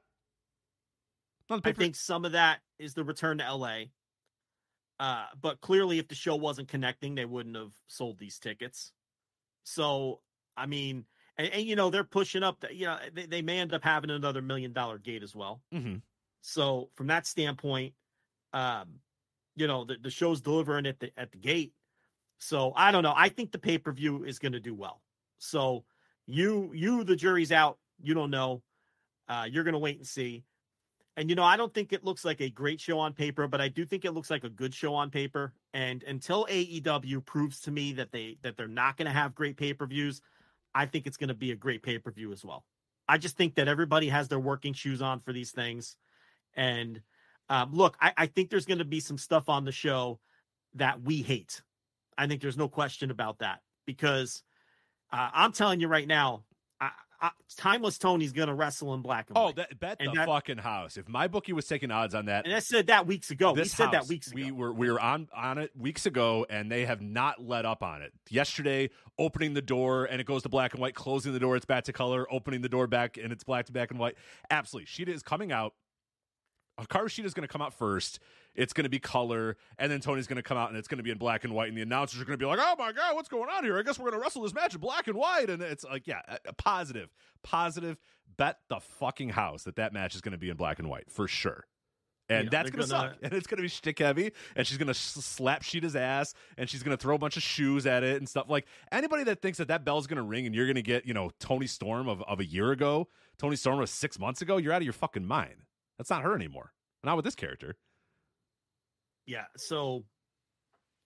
I 1.49 1.71
think 1.73 1.95
some 1.95 2.25
of 2.25 2.31
that 2.31 2.59
is 2.79 2.95
the 2.95 3.03
return 3.03 3.37
to 3.37 3.53
LA. 3.53 3.83
Uh, 4.99 5.25
but 5.39 5.61
clearly, 5.61 5.99
if 5.99 6.07
the 6.07 6.15
show 6.15 6.35
wasn't 6.35 6.69
connecting, 6.69 7.15
they 7.15 7.25
wouldn't 7.25 7.55
have 7.55 7.73
sold 7.87 8.17
these 8.17 8.39
tickets. 8.39 8.93
So, 9.63 10.21
I 10.57 10.65
mean, 10.65 11.05
and, 11.37 11.49
and 11.49 11.63
you 11.63 11.75
know, 11.75 11.89
they're 11.89 12.03
pushing 12.03 12.43
up. 12.43 12.61
The, 12.61 12.73
you 12.73 12.85
know, 12.85 12.97
they, 13.13 13.25
they 13.25 13.41
may 13.41 13.59
end 13.59 13.73
up 13.73 13.83
having 13.83 14.09
another 14.09 14.41
million 14.41 14.73
dollar 14.73 14.97
gate 14.97 15.21
as 15.21 15.35
well. 15.35 15.61
Mm-hmm. 15.73 15.97
So, 16.41 16.89
from 16.95 17.07
that 17.07 17.27
standpoint, 17.27 17.93
um, 18.53 18.99
you 19.55 19.67
know 19.67 19.85
the, 19.85 19.97
the 20.01 20.09
show's 20.09 20.41
delivering 20.41 20.85
at 20.85 20.99
the 20.99 21.11
at 21.17 21.31
the 21.31 21.37
gate. 21.37 21.73
So 22.37 22.73
I 22.75 22.91
don't 22.91 23.03
know. 23.03 23.13
I 23.15 23.29
think 23.29 23.51
the 23.51 23.59
pay 23.59 23.77
per 23.77 23.91
view 23.91 24.23
is 24.23 24.39
going 24.39 24.51
to 24.51 24.59
do 24.59 24.73
well. 24.73 25.01
So 25.37 25.83
you 26.25 26.71
you 26.73 27.03
the 27.03 27.15
jury's 27.15 27.51
out. 27.51 27.77
You 28.01 28.13
don't 28.13 28.31
know. 28.31 28.61
Uh, 29.27 29.47
you're 29.49 29.63
going 29.63 29.73
to 29.73 29.79
wait 29.79 29.97
and 29.97 30.07
see. 30.07 30.43
And 31.17 31.29
you 31.29 31.35
know, 31.35 31.43
I 31.43 31.55
don't 31.55 31.73
think 31.73 31.93
it 31.93 32.03
looks 32.03 32.25
like 32.25 32.41
a 32.41 32.49
great 32.49 32.81
show 32.81 32.99
on 32.99 33.13
paper, 33.13 33.47
but 33.47 33.61
I 33.61 33.69
do 33.69 33.85
think 33.85 34.03
it 34.03 34.11
looks 34.11 34.29
like 34.29 34.43
a 34.43 34.49
good 34.49 34.73
show 34.73 34.93
on 34.93 35.09
paper. 35.09 35.53
And 35.73 36.03
until 36.03 36.45
AEW 36.49 37.25
proves 37.25 37.61
to 37.61 37.71
me 37.71 37.93
that 37.93 38.11
they 38.11 38.37
that 38.41 38.57
they're 38.57 38.67
not 38.67 38.97
going 38.97 39.05
to 39.05 39.13
have 39.13 39.33
great 39.33 39.55
pay 39.55 39.73
per 39.73 39.85
views, 39.85 40.21
I 40.73 40.85
think 40.85 41.07
it's 41.07 41.17
going 41.17 41.29
to 41.29 41.33
be 41.33 41.51
a 41.51 41.55
great 41.55 41.83
pay 41.83 41.97
per 41.99 42.11
view 42.11 42.33
as 42.33 42.43
well. 42.43 42.65
I 43.07 43.17
just 43.17 43.37
think 43.37 43.55
that 43.55 43.67
everybody 43.67 44.09
has 44.09 44.27
their 44.27 44.39
working 44.39 44.73
shoes 44.73 45.01
on 45.01 45.19
for 45.21 45.31
these 45.31 45.51
things, 45.51 45.95
and 46.55 47.01
um, 47.49 47.71
look, 47.73 47.97
I, 48.01 48.13
I 48.17 48.25
think 48.27 48.49
there's 48.49 48.65
going 48.65 48.79
to 48.79 48.85
be 48.85 48.99
some 48.99 49.17
stuff 49.17 49.49
on 49.49 49.65
the 49.65 49.71
show 49.71 50.19
that 50.75 51.01
we 51.01 51.21
hate. 51.21 51.61
I 52.17 52.27
think 52.27 52.41
there's 52.41 52.57
no 52.57 52.67
question 52.67 53.11
about 53.11 53.39
that 53.39 53.61
because 53.85 54.43
uh, 55.11 55.29
I'm 55.33 55.51
telling 55.51 55.79
you 55.79 55.87
right 55.87 56.07
now, 56.07 56.43
I, 56.79 56.91
I, 57.21 57.31
Timeless 57.57 57.97
Toni's 57.97 58.31
going 58.31 58.47
to 58.47 58.53
wrestle 58.53 58.93
in 58.93 59.01
black 59.01 59.29
and 59.29 59.37
oh, 59.37 59.45
white. 59.45 59.55
that, 59.57 59.79
bet 59.79 59.97
and 59.99 60.09
the 60.09 60.15
that, 60.15 60.27
fucking 60.27 60.57
house. 60.57 60.97
If 60.97 61.07
my 61.07 61.27
bookie 61.27 61.53
was 61.53 61.67
taking 61.67 61.91
odds 61.91 62.15
on 62.15 62.25
that, 62.25 62.45
and 62.45 62.53
I 62.53 62.59
said 62.59 62.87
that 62.87 63.05
weeks 63.05 63.31
ago. 63.31 63.53
We 63.53 63.65
said 63.65 63.85
house, 63.85 63.93
that 63.93 64.07
weeks 64.07 64.27
ago. 64.27 64.35
We 64.35 64.51
were 64.51 64.73
we 64.73 64.89
were 64.89 64.99
on 64.99 65.27
on 65.35 65.57
it 65.57 65.71
weeks 65.77 66.05
ago, 66.05 66.45
and 66.49 66.71
they 66.71 66.85
have 66.85 67.01
not 67.01 67.43
let 67.43 67.65
up 67.65 67.83
on 67.83 68.01
it. 68.01 68.11
Yesterday, 68.29 68.89
opening 69.17 69.53
the 69.53 69.61
door 69.61 70.05
and 70.05 70.19
it 70.19 70.27
goes 70.27 70.43
to 70.43 70.49
black 70.49 70.73
and 70.73 70.81
white, 70.81 70.95
closing 70.95 71.33
the 71.33 71.39
door, 71.39 71.55
it's 71.55 71.65
back 71.65 71.85
to 71.85 71.93
color, 71.93 72.27
opening 72.31 72.61
the 72.61 72.69
door 72.69 72.87
back 72.87 73.17
and 73.17 73.31
it's 73.31 73.43
black 73.43 73.65
to 73.65 73.71
black 73.71 73.91
and 73.91 73.99
white. 73.99 74.15
Absolutely, 74.49 74.87
Shida 74.87 75.13
is 75.13 75.23
coming 75.23 75.51
out 75.51 75.73
Hikaru 76.79 77.05
Shida 77.05 77.25
is 77.25 77.33
going 77.33 77.47
to 77.47 77.51
come 77.51 77.61
out 77.61 77.73
first. 77.73 78.19
It's 78.53 78.73
going 78.73 78.83
to 78.83 78.89
be 78.89 78.99
color, 78.99 79.57
and 79.77 79.91
then 79.91 79.99
Toni's 80.01 80.27
going 80.27 80.37
to 80.37 80.43
come 80.43 80.57
out 80.57 80.69
and 80.69 80.77
it's 80.77 80.87
going 80.87 80.97
to 80.97 81.03
be 81.03 81.11
in 81.11 81.17
black 81.17 81.43
and 81.43 81.53
white. 81.53 81.69
And 81.69 81.77
the 81.77 81.81
announcers 81.81 82.21
are 82.21 82.25
going 82.25 82.37
to 82.37 82.43
be 82.43 82.47
like, 82.47 82.59
"Oh 82.61 82.75
my 82.77 82.91
god, 82.91 83.15
what's 83.15 83.29
going 83.29 83.49
on 83.49 83.63
here? 83.63 83.77
I 83.77 83.83
guess 83.83 83.97
we're 83.99 84.09
going 84.09 84.19
to 84.19 84.23
wrestle 84.23 84.43
this 84.43 84.53
match 84.53 84.73
in 84.75 84.81
black 84.81 85.07
and 85.07 85.15
white." 85.17 85.49
And 85.49 85.61
it's 85.61 85.83
like, 85.83 86.07
yeah, 86.07 86.21
positive, 86.57 87.09
positive. 87.43 87.97
Bet 88.37 88.57
the 88.69 88.79
fucking 88.79 89.29
house 89.29 89.63
that 89.63 89.75
that 89.77 89.93
match 89.93 90.15
is 90.15 90.21
going 90.21 90.33
to 90.33 90.37
be 90.37 90.49
in 90.49 90.57
black 90.57 90.79
and 90.79 90.89
white 90.89 91.09
for 91.09 91.27
sure. 91.27 91.65
And 92.27 92.45
Yeah, 92.45 92.49
that's 92.49 92.71
gonna, 92.71 92.87
gonna- 92.87 93.09
suck, 93.11 93.17
and 93.21 93.33
it's 93.33 93.45
gonna 93.45 93.61
be 93.61 93.67
shtick 93.67 93.99
heavy, 93.99 94.31
and 94.55 94.65
she's 94.65 94.79
gonna 94.79 94.95
slap 94.95 95.61
Shida's 95.61 95.95
ass, 95.95 96.33
and 96.57 96.67
she's 96.67 96.81
gonna 96.81 96.97
throw 96.97 97.13
a 97.13 97.19
bunch 97.19 97.37
of 97.37 97.43
shoes 97.43 97.85
at 97.85 98.03
it 98.03 98.17
and 98.17 98.27
stuff. 98.27 98.49
Like 98.49 98.65
anybody 98.91 99.23
that 99.25 99.43
thinks 99.43 99.59
that 99.59 99.67
that 99.67 99.85
bell's 99.85 100.07
gonna 100.07 100.23
ring 100.23 100.47
and 100.47 100.55
you're 100.55 100.65
gonna 100.65 100.81
get, 100.81 101.05
you 101.05 101.13
know, 101.13 101.29
Toni 101.39 101.67
Storm 101.67 102.09
of, 102.09 102.23
of 102.23 102.39
a 102.39 102.45
year 102.45 102.71
ago, 102.71 103.09
Toni 103.37 103.55
Storm 103.55 103.79
of 103.79 103.89
six 103.89 104.17
months 104.17 104.41
ago, 104.41 104.57
you're 104.57 104.73
out 104.73 104.81
of 104.81 104.85
your 104.85 104.93
fucking 104.93 105.25
mind. 105.25 105.64
That's 105.97 106.09
not 106.09 106.23
her 106.23 106.35
anymore. 106.35 106.71
Not 107.03 107.15
with 107.15 107.25
this 107.25 107.35
character. 107.35 107.77
Yeah. 109.25 109.45
So, 109.57 110.03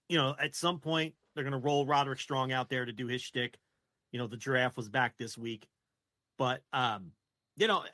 you 0.08 0.18
know, 0.18 0.34
at 0.38 0.54
some 0.54 0.78
point 0.78 1.14
they're 1.34 1.44
going 1.44 1.52
to 1.52 1.58
roll 1.58 1.86
Roderick 1.86 2.20
Strong 2.20 2.52
out 2.52 2.68
there 2.68 2.84
to 2.84 2.92
do 2.92 3.06
his 3.06 3.22
shtick. 3.22 3.58
You 4.12 4.18
know, 4.18 4.26
the 4.26 4.36
giraffe 4.36 4.76
was 4.76 4.88
back 4.88 5.16
this 5.18 5.38
week, 5.38 5.68
but 6.36 6.62
um, 6.72 7.12
you 7.56 7.68
know, 7.68 7.84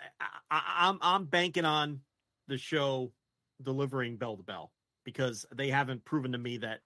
I, 0.50 0.62
I'm 0.78 0.98
I'm 1.02 1.24
banking 1.26 1.66
on 1.66 2.00
the 2.48 2.56
show 2.56 3.12
delivering 3.62 4.16
bell 4.16 4.36
to 4.36 4.42
bell 4.42 4.72
because 5.04 5.44
they 5.54 5.68
haven't 5.68 6.04
proven 6.04 6.32
to 6.32 6.38
me 6.38 6.58
that. 6.58 6.80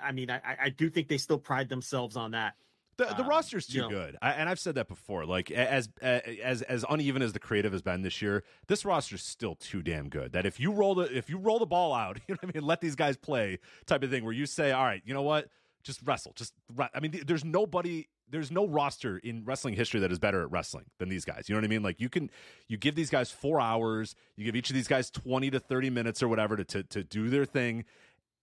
I 0.00 0.12
mean, 0.12 0.30
I, 0.30 0.40
I 0.62 0.68
do 0.70 0.90
think 0.90 1.08
they 1.08 1.18
still 1.18 1.38
pride 1.38 1.68
themselves 1.68 2.16
on 2.16 2.32
that. 2.32 2.54
The, 2.96 3.04
the 3.06 3.22
Um, 3.22 3.28
roster's 3.28 3.68
you 3.68 3.82
too 3.82 3.88
know. 3.88 3.90
good, 3.90 4.16
I, 4.22 4.32
and 4.32 4.48
I've 4.48 4.58
said 4.60 4.74
that 4.76 4.88
before. 4.88 5.24
Like 5.26 5.50
as 5.50 5.88
as 6.00 6.62
as 6.62 6.84
uneven 6.88 7.22
as 7.22 7.32
the 7.32 7.38
creative 7.40 7.72
has 7.72 7.82
been 7.82 8.02
this 8.02 8.20
year, 8.22 8.44
this 8.68 8.84
roster's 8.84 9.22
still 9.22 9.54
too 9.54 9.82
damn 9.82 10.08
good. 10.08 10.32
That 10.32 10.46
if 10.46 10.60
you 10.60 10.72
roll 10.72 10.94
the 10.94 11.16
if 11.16 11.28
you 11.28 11.38
roll 11.38 11.58
the 11.58 11.66
ball 11.66 11.92
out, 11.94 12.18
you 12.28 12.34
know 12.34 12.38
what 12.42 12.54
I 12.54 12.58
mean, 12.58 12.66
let 12.66 12.80
these 12.80 12.94
guys 12.94 13.16
play 13.16 13.58
type 13.86 14.02
of 14.02 14.10
thing, 14.10 14.24
where 14.24 14.32
you 14.32 14.46
say, 14.46 14.72
all 14.72 14.84
right, 14.84 15.02
you 15.04 15.12
know 15.14 15.22
what, 15.22 15.48
just 15.82 16.00
wrestle, 16.04 16.32
just. 16.36 16.52
I 16.94 17.00
mean, 17.00 17.20
there's 17.26 17.44
nobody, 17.44 18.06
there's 18.30 18.50
no 18.50 18.66
roster 18.66 19.18
in 19.18 19.44
wrestling 19.44 19.74
history 19.74 20.00
that 20.00 20.10
is 20.12 20.18
better 20.18 20.42
at 20.42 20.50
wrestling 20.50 20.86
than 20.98 21.08
these 21.08 21.24
guys. 21.24 21.48
You 21.48 21.54
know 21.54 21.58
what 21.60 21.64
I 21.66 21.68
mean? 21.68 21.82
Like 21.82 22.00
you 22.00 22.08
can 22.08 22.30
you 22.68 22.76
give 22.76 22.94
these 22.94 23.10
guys 23.10 23.30
four 23.30 23.60
hours, 23.60 24.14
you 24.36 24.44
give 24.44 24.56
each 24.56 24.70
of 24.70 24.74
these 24.74 24.88
guys 24.88 25.10
twenty 25.10 25.50
to 25.50 25.60
thirty 25.60 25.90
minutes 25.90 26.22
or 26.22 26.28
whatever 26.28 26.56
to 26.56 26.64
to, 26.64 26.82
to 26.84 27.02
do 27.04 27.28
their 27.28 27.44
thing 27.44 27.84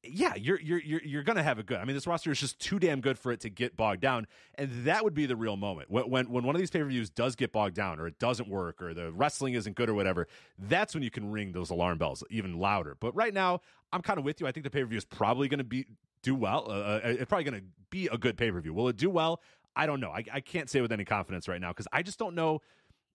yeah, 0.03 0.33
you're 0.35 0.59
you're 0.59 0.79
you're 0.79 1.01
you're 1.03 1.23
gonna 1.23 1.43
have 1.43 1.59
a 1.59 1.63
good. 1.63 1.77
I 1.77 1.85
mean, 1.85 1.95
this 1.95 2.07
roster 2.07 2.31
is 2.31 2.39
just 2.39 2.59
too 2.59 2.79
damn 2.79 3.01
good 3.01 3.19
for 3.19 3.31
it 3.31 3.39
to 3.41 3.49
get 3.49 3.77
bogged 3.77 4.01
down, 4.01 4.25
and 4.55 4.85
that 4.85 5.03
would 5.03 5.13
be 5.13 5.27
the 5.27 5.35
real 5.35 5.57
moment 5.57 5.91
when 5.91 6.09
when, 6.09 6.29
when 6.29 6.43
one 6.43 6.55
of 6.55 6.59
these 6.59 6.71
pay 6.71 6.79
per 6.79 6.85
views 6.85 7.09
does 7.09 7.35
get 7.35 7.51
bogged 7.51 7.75
down, 7.75 7.99
or 7.99 8.07
it 8.07 8.17
doesn't 8.17 8.49
work, 8.49 8.81
or 8.81 8.93
the 8.93 9.11
wrestling 9.11 9.53
isn't 9.53 9.75
good, 9.75 9.89
or 9.89 9.93
whatever. 9.93 10.27
That's 10.57 10.95
when 10.95 11.03
you 11.03 11.11
can 11.11 11.29
ring 11.29 11.51
those 11.51 11.69
alarm 11.69 11.99
bells 11.99 12.23
even 12.31 12.57
louder. 12.57 12.97
But 12.99 13.15
right 13.15 13.33
now, 13.33 13.61
I'm 13.93 14.01
kind 14.01 14.17
of 14.17 14.25
with 14.25 14.41
you. 14.41 14.47
I 14.47 14.51
think 14.51 14.63
the 14.63 14.71
pay 14.71 14.81
per 14.81 14.87
view 14.87 14.97
is 14.97 15.05
probably 15.05 15.47
going 15.47 15.59
to 15.59 15.63
be 15.63 15.85
do 16.23 16.33
well. 16.33 16.65
Uh, 16.67 16.73
uh, 16.73 16.99
it's 17.03 17.29
probably 17.29 17.43
going 17.43 17.61
to 17.61 17.67
be 17.91 18.07
a 18.07 18.17
good 18.17 18.37
pay 18.37 18.51
per 18.51 18.59
view. 18.59 18.73
Will 18.73 18.87
it 18.89 18.97
do 18.97 19.09
well? 19.09 19.39
I 19.75 19.85
don't 19.85 19.99
know. 19.99 20.09
I, 20.09 20.23
I 20.33 20.39
can't 20.41 20.69
say 20.69 20.81
with 20.81 20.91
any 20.91 21.05
confidence 21.05 21.47
right 21.47 21.61
now 21.61 21.69
because 21.69 21.87
I 21.93 22.01
just 22.01 22.19
don't 22.19 22.35
know. 22.35 22.61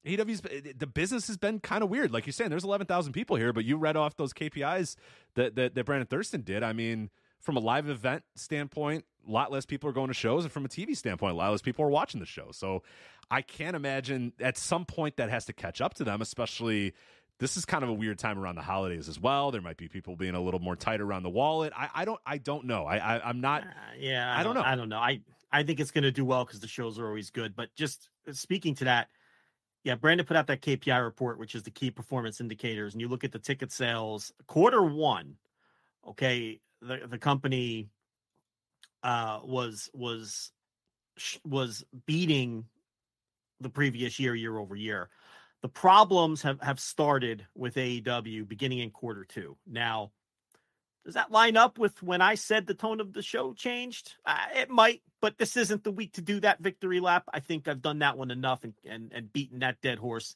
AEW's 0.06 0.40
the 0.78 0.86
business 0.86 1.26
has 1.26 1.36
been 1.36 1.58
kind 1.58 1.82
of 1.82 1.90
weird. 1.90 2.12
Like 2.12 2.26
you're 2.26 2.32
saying, 2.32 2.50
there's 2.50 2.64
11,000 2.64 3.12
people 3.12 3.36
here, 3.36 3.52
but 3.52 3.64
you 3.64 3.76
read 3.76 3.96
off 3.96 4.16
those 4.16 4.32
KPIs 4.32 4.96
that, 5.34 5.56
that 5.56 5.74
that 5.74 5.84
Brandon 5.84 6.06
Thurston 6.06 6.42
did. 6.42 6.62
I 6.62 6.72
mean, 6.72 7.10
from 7.40 7.56
a 7.56 7.60
live 7.60 7.88
event 7.88 8.22
standpoint, 8.36 9.04
a 9.26 9.30
lot 9.30 9.50
less 9.50 9.66
people 9.66 9.90
are 9.90 9.92
going 9.92 10.08
to 10.08 10.14
shows, 10.14 10.44
and 10.44 10.52
from 10.52 10.64
a 10.64 10.68
TV 10.68 10.96
standpoint, 10.96 11.34
a 11.34 11.36
lot 11.36 11.50
less 11.50 11.62
people 11.62 11.84
are 11.84 11.90
watching 11.90 12.20
the 12.20 12.26
show. 12.26 12.50
So 12.52 12.82
I 13.30 13.42
can't 13.42 13.74
imagine 13.74 14.32
at 14.40 14.56
some 14.56 14.84
point 14.84 15.16
that 15.16 15.28
has 15.28 15.44
to 15.46 15.52
catch 15.52 15.80
up 15.80 15.94
to 15.94 16.04
them, 16.04 16.22
especially. 16.22 16.94
This 17.38 17.58
is 17.58 17.66
kind 17.66 17.84
of 17.84 17.90
a 17.90 17.92
weird 17.92 18.18
time 18.18 18.38
around 18.38 18.54
the 18.54 18.62
holidays 18.62 19.10
as 19.10 19.20
well. 19.20 19.50
There 19.50 19.60
might 19.60 19.76
be 19.76 19.88
people 19.88 20.16
being 20.16 20.34
a 20.34 20.40
little 20.40 20.58
more 20.58 20.74
tight 20.74 21.02
around 21.02 21.22
the 21.22 21.28
wallet. 21.28 21.70
I, 21.76 21.90
I 21.94 22.04
don't 22.06 22.18
I 22.24 22.38
don't 22.38 22.64
know. 22.64 22.86
I, 22.86 22.96
I 22.96 23.28
I'm 23.28 23.42
not. 23.42 23.62
Yeah, 23.98 24.34
I 24.34 24.42
don't 24.42 24.54
know. 24.54 24.62
I 24.62 24.74
don't 24.74 24.88
know. 24.88 24.96
I 24.96 25.20
I 25.52 25.62
think 25.62 25.78
it's 25.78 25.90
going 25.90 26.04
to 26.04 26.10
do 26.10 26.24
well 26.24 26.46
because 26.46 26.60
the 26.60 26.66
shows 26.66 26.98
are 26.98 27.06
always 27.06 27.28
good. 27.28 27.54
But 27.54 27.74
just 27.74 28.08
uh, 28.26 28.32
speaking 28.32 28.74
to 28.76 28.84
that, 28.84 29.08
yeah, 29.86 29.94
Brandon 29.94 30.26
put 30.26 30.36
out 30.36 30.48
that 30.48 30.62
KPI 30.62 31.00
report, 31.00 31.38
which 31.38 31.54
is 31.54 31.62
the 31.62 31.70
key 31.70 31.92
performance 31.92 32.40
indicators, 32.40 32.92
and 32.92 33.00
you 33.00 33.06
look 33.06 33.22
at 33.22 33.30
the 33.30 33.38
ticket 33.38 33.70
sales 33.70 34.32
quarter 34.48 34.82
one. 34.82 35.36
Okay, 36.04 36.58
the 36.82 37.02
the 37.08 37.18
company 37.18 37.88
uh, 39.04 39.38
was 39.44 39.88
was 39.94 40.50
was 41.44 41.84
beating 42.04 42.64
the 43.60 43.70
previous 43.70 44.18
year, 44.18 44.34
year 44.34 44.58
over 44.58 44.74
year. 44.74 45.08
The 45.62 45.68
problems 45.68 46.42
have 46.42 46.60
have 46.62 46.80
started 46.80 47.46
with 47.54 47.76
AEW 47.76 48.48
beginning 48.48 48.80
in 48.80 48.90
quarter 48.90 49.24
two. 49.24 49.56
Now, 49.68 50.10
does 51.06 51.14
that 51.14 51.30
line 51.30 51.56
up 51.56 51.78
with 51.78 52.02
when 52.02 52.20
I 52.20 52.34
said 52.34 52.66
the 52.66 52.74
tone 52.74 53.00
of 53.00 53.12
the 53.12 53.22
show 53.22 53.54
changed? 53.54 54.16
Uh, 54.26 54.36
it 54.56 54.68
might, 54.68 55.02
but 55.20 55.38
this 55.38 55.56
isn't 55.56 55.84
the 55.84 55.92
week 55.92 56.14
to 56.14 56.20
do 56.20 56.40
that 56.40 56.58
victory 56.58 56.98
lap. 56.98 57.22
I 57.32 57.38
think 57.38 57.68
I've 57.68 57.80
done 57.80 58.00
that 58.00 58.18
one 58.18 58.32
enough 58.32 58.64
and 58.64 58.74
and, 58.84 59.12
and 59.14 59.32
beaten 59.32 59.60
that 59.60 59.80
dead 59.80 59.98
horse 59.98 60.34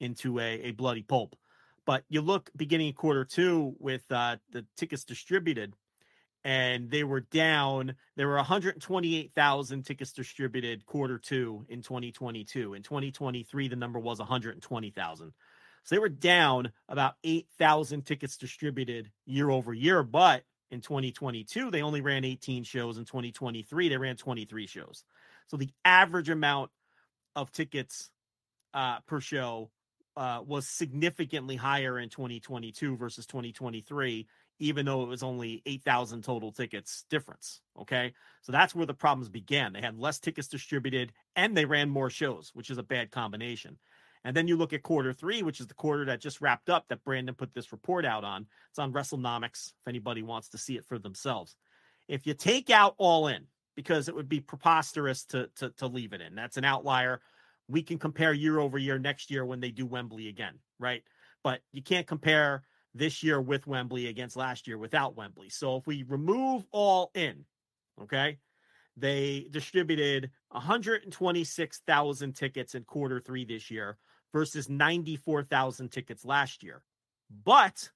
into 0.00 0.40
a, 0.40 0.62
a 0.62 0.70
bloody 0.70 1.02
pulp. 1.02 1.36
But 1.84 2.04
you 2.08 2.22
look 2.22 2.50
beginning 2.56 2.94
quarter 2.94 3.26
two 3.26 3.76
with 3.78 4.10
uh, 4.10 4.36
the 4.52 4.64
tickets 4.78 5.04
distributed, 5.04 5.74
and 6.44 6.90
they 6.90 7.04
were 7.04 7.20
down. 7.20 7.94
There 8.16 8.26
were 8.26 8.36
128,000 8.36 9.82
tickets 9.82 10.12
distributed 10.12 10.86
quarter 10.86 11.18
two 11.18 11.66
in 11.68 11.82
2022. 11.82 12.72
In 12.72 12.82
2023, 12.82 13.68
the 13.68 13.76
number 13.76 13.98
was 13.98 14.18
120,000. 14.18 15.32
So 15.86 15.94
they 15.94 16.00
were 16.00 16.08
down 16.08 16.72
about 16.88 17.14
8,000 17.22 18.04
tickets 18.04 18.36
distributed 18.36 19.12
year 19.24 19.50
over 19.50 19.72
year. 19.72 20.02
But 20.02 20.42
in 20.72 20.80
2022, 20.80 21.70
they 21.70 21.82
only 21.82 22.00
ran 22.00 22.24
18 22.24 22.64
shows. 22.64 22.98
In 22.98 23.04
2023, 23.04 23.88
they 23.88 23.96
ran 23.96 24.16
23 24.16 24.66
shows. 24.66 25.04
So 25.46 25.56
the 25.56 25.70
average 25.84 26.28
amount 26.28 26.72
of 27.36 27.52
tickets 27.52 28.10
uh, 28.74 28.98
per 29.06 29.20
show 29.20 29.70
uh, 30.16 30.40
was 30.44 30.66
significantly 30.66 31.54
higher 31.54 32.00
in 32.00 32.08
2022 32.08 32.96
versus 32.96 33.24
2023, 33.26 34.26
even 34.58 34.86
though 34.86 35.04
it 35.04 35.08
was 35.08 35.22
only 35.22 35.62
8,000 35.66 36.24
total 36.24 36.50
tickets 36.50 37.04
difference. 37.10 37.60
Okay. 37.80 38.12
So 38.42 38.50
that's 38.50 38.74
where 38.74 38.86
the 38.86 38.94
problems 38.94 39.28
began. 39.28 39.72
They 39.72 39.82
had 39.82 39.96
less 39.96 40.18
tickets 40.18 40.48
distributed 40.48 41.12
and 41.36 41.56
they 41.56 41.64
ran 41.64 41.90
more 41.90 42.10
shows, 42.10 42.50
which 42.54 42.70
is 42.70 42.78
a 42.78 42.82
bad 42.82 43.12
combination. 43.12 43.78
And 44.26 44.34
then 44.34 44.48
you 44.48 44.56
look 44.56 44.72
at 44.72 44.82
quarter 44.82 45.12
three, 45.12 45.44
which 45.44 45.60
is 45.60 45.68
the 45.68 45.74
quarter 45.74 46.04
that 46.06 46.20
just 46.20 46.40
wrapped 46.40 46.68
up 46.68 46.88
that 46.88 47.04
Brandon 47.04 47.32
put 47.32 47.54
this 47.54 47.70
report 47.70 48.04
out 48.04 48.24
on. 48.24 48.48
It's 48.70 48.78
on 48.80 48.92
WrestleNomics 48.92 49.68
if 49.68 49.88
anybody 49.88 50.24
wants 50.24 50.48
to 50.48 50.58
see 50.58 50.76
it 50.76 50.84
for 50.84 50.98
themselves. 50.98 51.54
If 52.08 52.26
you 52.26 52.34
take 52.34 52.68
out 52.68 52.96
all 52.98 53.28
in, 53.28 53.44
because 53.76 54.08
it 54.08 54.16
would 54.16 54.28
be 54.28 54.40
preposterous 54.40 55.26
to, 55.26 55.48
to, 55.58 55.70
to 55.76 55.86
leave 55.86 56.12
it 56.12 56.20
in, 56.20 56.34
that's 56.34 56.56
an 56.56 56.64
outlier. 56.64 57.20
We 57.68 57.84
can 57.84 57.98
compare 58.00 58.32
year 58.32 58.58
over 58.58 58.78
year 58.78 58.98
next 58.98 59.30
year 59.30 59.44
when 59.44 59.60
they 59.60 59.70
do 59.70 59.86
Wembley 59.86 60.26
again, 60.26 60.58
right? 60.80 61.04
But 61.44 61.60
you 61.72 61.82
can't 61.82 62.08
compare 62.08 62.64
this 62.96 63.22
year 63.22 63.40
with 63.40 63.68
Wembley 63.68 64.08
against 64.08 64.34
last 64.34 64.66
year 64.66 64.76
without 64.76 65.16
Wembley. 65.16 65.50
So 65.50 65.76
if 65.76 65.86
we 65.86 66.02
remove 66.02 66.66
all 66.72 67.12
in, 67.14 67.44
okay, 68.02 68.38
they 68.96 69.46
distributed 69.52 70.32
126,000 70.50 72.32
tickets 72.32 72.74
in 72.74 72.82
quarter 72.82 73.20
three 73.20 73.44
this 73.44 73.70
year 73.70 73.98
versus 74.36 74.68
94,000 74.68 75.88
tickets 75.90 76.22
last 76.22 76.62
year. 76.62 76.82
But 77.42 77.88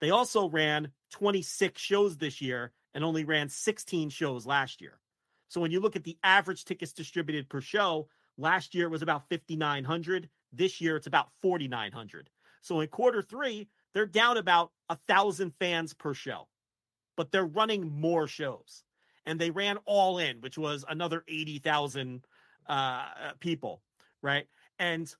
they 0.00 0.10
also 0.10 0.48
ran 0.48 0.92
26 1.10 1.82
shows 1.82 2.16
this 2.16 2.40
year 2.40 2.70
and 2.94 3.02
only 3.02 3.24
ran 3.24 3.48
16 3.48 4.10
shows 4.10 4.46
last 4.46 4.80
year. 4.80 5.00
So 5.48 5.60
when 5.60 5.72
you 5.72 5.80
look 5.80 5.96
at 5.96 6.04
the 6.04 6.18
average 6.22 6.66
tickets 6.66 6.92
distributed 6.92 7.48
per 7.48 7.60
show, 7.60 8.06
last 8.38 8.76
year 8.76 8.86
it 8.86 8.92
was 8.92 9.02
about 9.02 9.28
5,900. 9.28 10.28
This 10.52 10.80
year 10.80 10.94
it's 10.94 11.08
about 11.08 11.32
4,900. 11.42 12.30
So 12.60 12.78
in 12.78 12.86
quarter 12.86 13.20
three, 13.20 13.66
they're 13.92 14.06
down 14.06 14.36
about 14.36 14.70
a 14.88 14.96
thousand 15.08 15.52
fans 15.58 15.94
per 15.94 16.14
show, 16.14 16.46
but 17.16 17.32
they're 17.32 17.44
running 17.44 17.90
more 17.90 18.28
shows. 18.28 18.84
And 19.24 19.40
they 19.40 19.50
ran 19.50 19.78
all 19.84 20.18
in, 20.18 20.40
which 20.42 20.56
was 20.56 20.84
another 20.88 21.24
80,000 21.26 22.24
uh, 22.68 23.04
people, 23.40 23.82
right? 24.22 24.46
And 24.78 25.12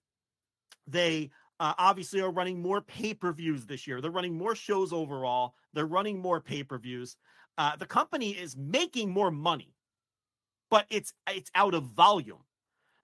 they 0.87 1.31
uh, 1.59 1.75
obviously 1.79 2.21
are 2.21 2.31
running 2.31 2.61
more 2.61 2.81
pay 2.81 3.15
per 3.15 3.33
views 3.33 3.67
this 3.67 3.87
year. 3.87 4.01
They're 4.01 4.11
running 4.11 4.37
more 4.37 4.55
shows 4.55 4.93
overall. 4.93 5.55
They're 5.73 5.87
running 5.87 6.21
more 6.21 6.41
pay 6.41 6.63
per 6.63 6.79
views. 6.79 7.17
Uh, 7.59 7.77
the 7.77 7.87
company 7.87 8.31
is 8.31 8.57
making 8.57 9.11
more 9.11 9.31
money, 9.31 9.75
but 10.71 10.87
it's 10.91 11.13
it's 11.29 11.51
out 11.55 11.75
of 11.75 11.85
volume. 11.85 12.45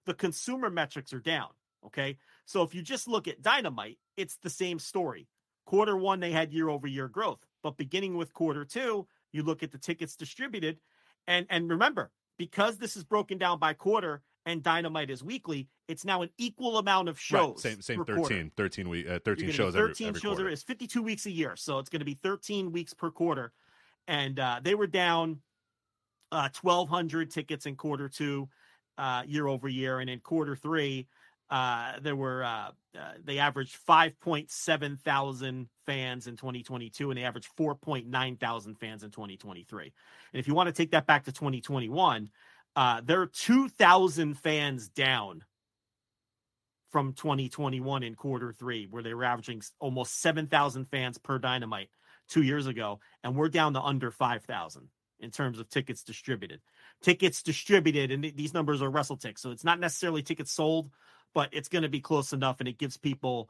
The 0.07 0.15
consumer 0.15 0.71
metrics 0.71 1.13
are 1.13 1.21
down. 1.21 1.49
Okay, 1.87 2.19
so 2.45 2.63
if 2.63 2.75
you 2.75 2.83
just 2.83 3.09
look 3.09 3.27
at 3.27 3.43
Dynamite, 3.43 3.99
it's 4.17 4.37
the 4.37 4.51
same 4.51 4.79
story. 4.79 5.29
Quarter 5.65 5.97
one, 5.97 6.21
they 6.21 6.33
had 6.33 6.53
year 6.53 6.69
over 6.69 6.87
year 6.87 7.09
growth, 7.09 7.45
but 7.63 7.77
beginning 7.77 8.17
with 8.17 8.33
quarter 8.33 8.65
two, 8.65 9.07
you 9.33 9.43
look 9.43 9.63
at 9.63 9.73
the 9.73 9.79
tickets 9.79 10.17
distributed, 10.17 10.79
and 11.27 11.47
and 11.49 11.71
remember 11.71 12.11
because 12.39 12.77
this 12.77 12.97
is 12.97 13.05
broken 13.05 13.39
down 13.39 13.59
by 13.59 13.73
quarter 13.73 14.23
and 14.47 14.63
Dynamite 14.63 15.11
is 15.11 15.23
weekly, 15.23 15.69
it's 15.93 16.05
now 16.05 16.23
an 16.23 16.31
equal 16.39 16.79
amount 16.79 17.09
of 17.09 17.21
shows. 17.21 17.65
Right. 17.65 17.73
Same 17.73 17.83
same 17.83 18.05
13, 18.05 18.17
quarter. 18.17 18.51
13 18.57 18.89
week 18.89 19.09
uh, 19.09 19.19
13 19.25 19.51
shows 19.53 19.75
be 19.75 19.79
every, 19.79 19.91
13 19.91 20.09
every 20.09 20.21
shows 20.21 20.41
every, 20.41 20.53
it's 20.53 20.63
52 20.63 21.03
weeks 21.03 21.27
a 21.27 21.31
year 21.31 21.55
so 21.55 21.79
it's 21.79 21.89
going 21.89 22.01
to 22.01 22.07
be 22.07 22.15
13 22.15 22.73
weeks 22.73 22.95
per 22.95 23.11
quarter 23.11 23.53
and 24.09 24.41
uh, 24.41 24.61
they 24.63 24.75
were 24.75 24.87
down 24.87 25.39
uh, 26.33 26.49
1200 26.61 27.31
tickets 27.31 27.67
in 27.67 27.77
quarter 27.77 28.09
two 28.09 28.49
uh, 28.99 29.23
year 29.27 29.47
over 29.47 29.69
year 29.69 30.01
and 30.01 30.11
in 30.11 30.19
quarter 30.21 30.57
three 30.57 31.07
uh, 31.51 31.93
there 32.01 32.17
were 32.17 32.43
uh, 32.43 32.71
uh, 32.99 33.13
they 33.23 33.39
averaged 33.39 33.77
5.7 33.87 34.99
thousand 35.01 35.69
fans 35.87 36.27
in 36.27 36.37
2022 36.37 37.11
and 37.11 37.19
they 37.19 37.25
averaged 37.25 37.49
4.9 37.59 38.41
thousand 38.41 38.79
fans 38.79 39.03
in 39.03 39.11
2023 39.11 39.85
and 39.85 40.41
if 40.41 40.49
you 40.49 40.55
want 40.55 40.69
to 40.69 40.73
take 40.73 40.91
that 40.91 41.07
back 41.07 41.25
to 41.25 41.33
2021 41.33 42.31
uh, 42.75 43.03
they're 43.05 43.27
2,000 43.27 44.35
fans 44.35 44.89
down 44.89 45.45
from 46.93 47.15
2021 47.15 48.03
in 48.03 48.15
quarter 48.15 48.53
three, 48.53 48.87
where 48.89 49.03
they 49.03 49.15
were 49.15 49.25
averaging 49.25 49.63
almost 49.81 50.21
7,000 50.21 50.85
fans 50.85 51.19
per 51.19 51.39
dynamite 51.39 51.89
two 52.29 52.43
years 52.43 52.67
ago. 52.67 53.01
And 53.25 53.35
we're 53.35 53.49
down 53.49 53.73
to 53.73 53.81
under 53.81 54.11
5,000 54.11 54.89
in 55.19 55.31
terms 55.31 55.59
of 55.59 55.69
tickets 55.69 56.05
distributed. 56.05 56.61
Tickets 57.03 57.43
distributed, 57.43 58.11
and 58.11 58.23
these 58.37 58.53
numbers 58.55 58.83
are 58.83 58.91
WrestleTix. 58.91 59.39
So 59.39 59.51
it's 59.51 59.65
not 59.65 59.81
necessarily 59.81 60.23
tickets 60.23 60.53
sold, 60.53 60.91
but 61.35 61.49
it's 61.53 61.69
going 61.69 61.83
to 61.83 61.89
be 61.89 62.01
close 62.01 62.33
enough 62.33 62.61
and 62.61 62.69
it 62.69 62.79
gives 62.79 62.99
people 62.99 63.49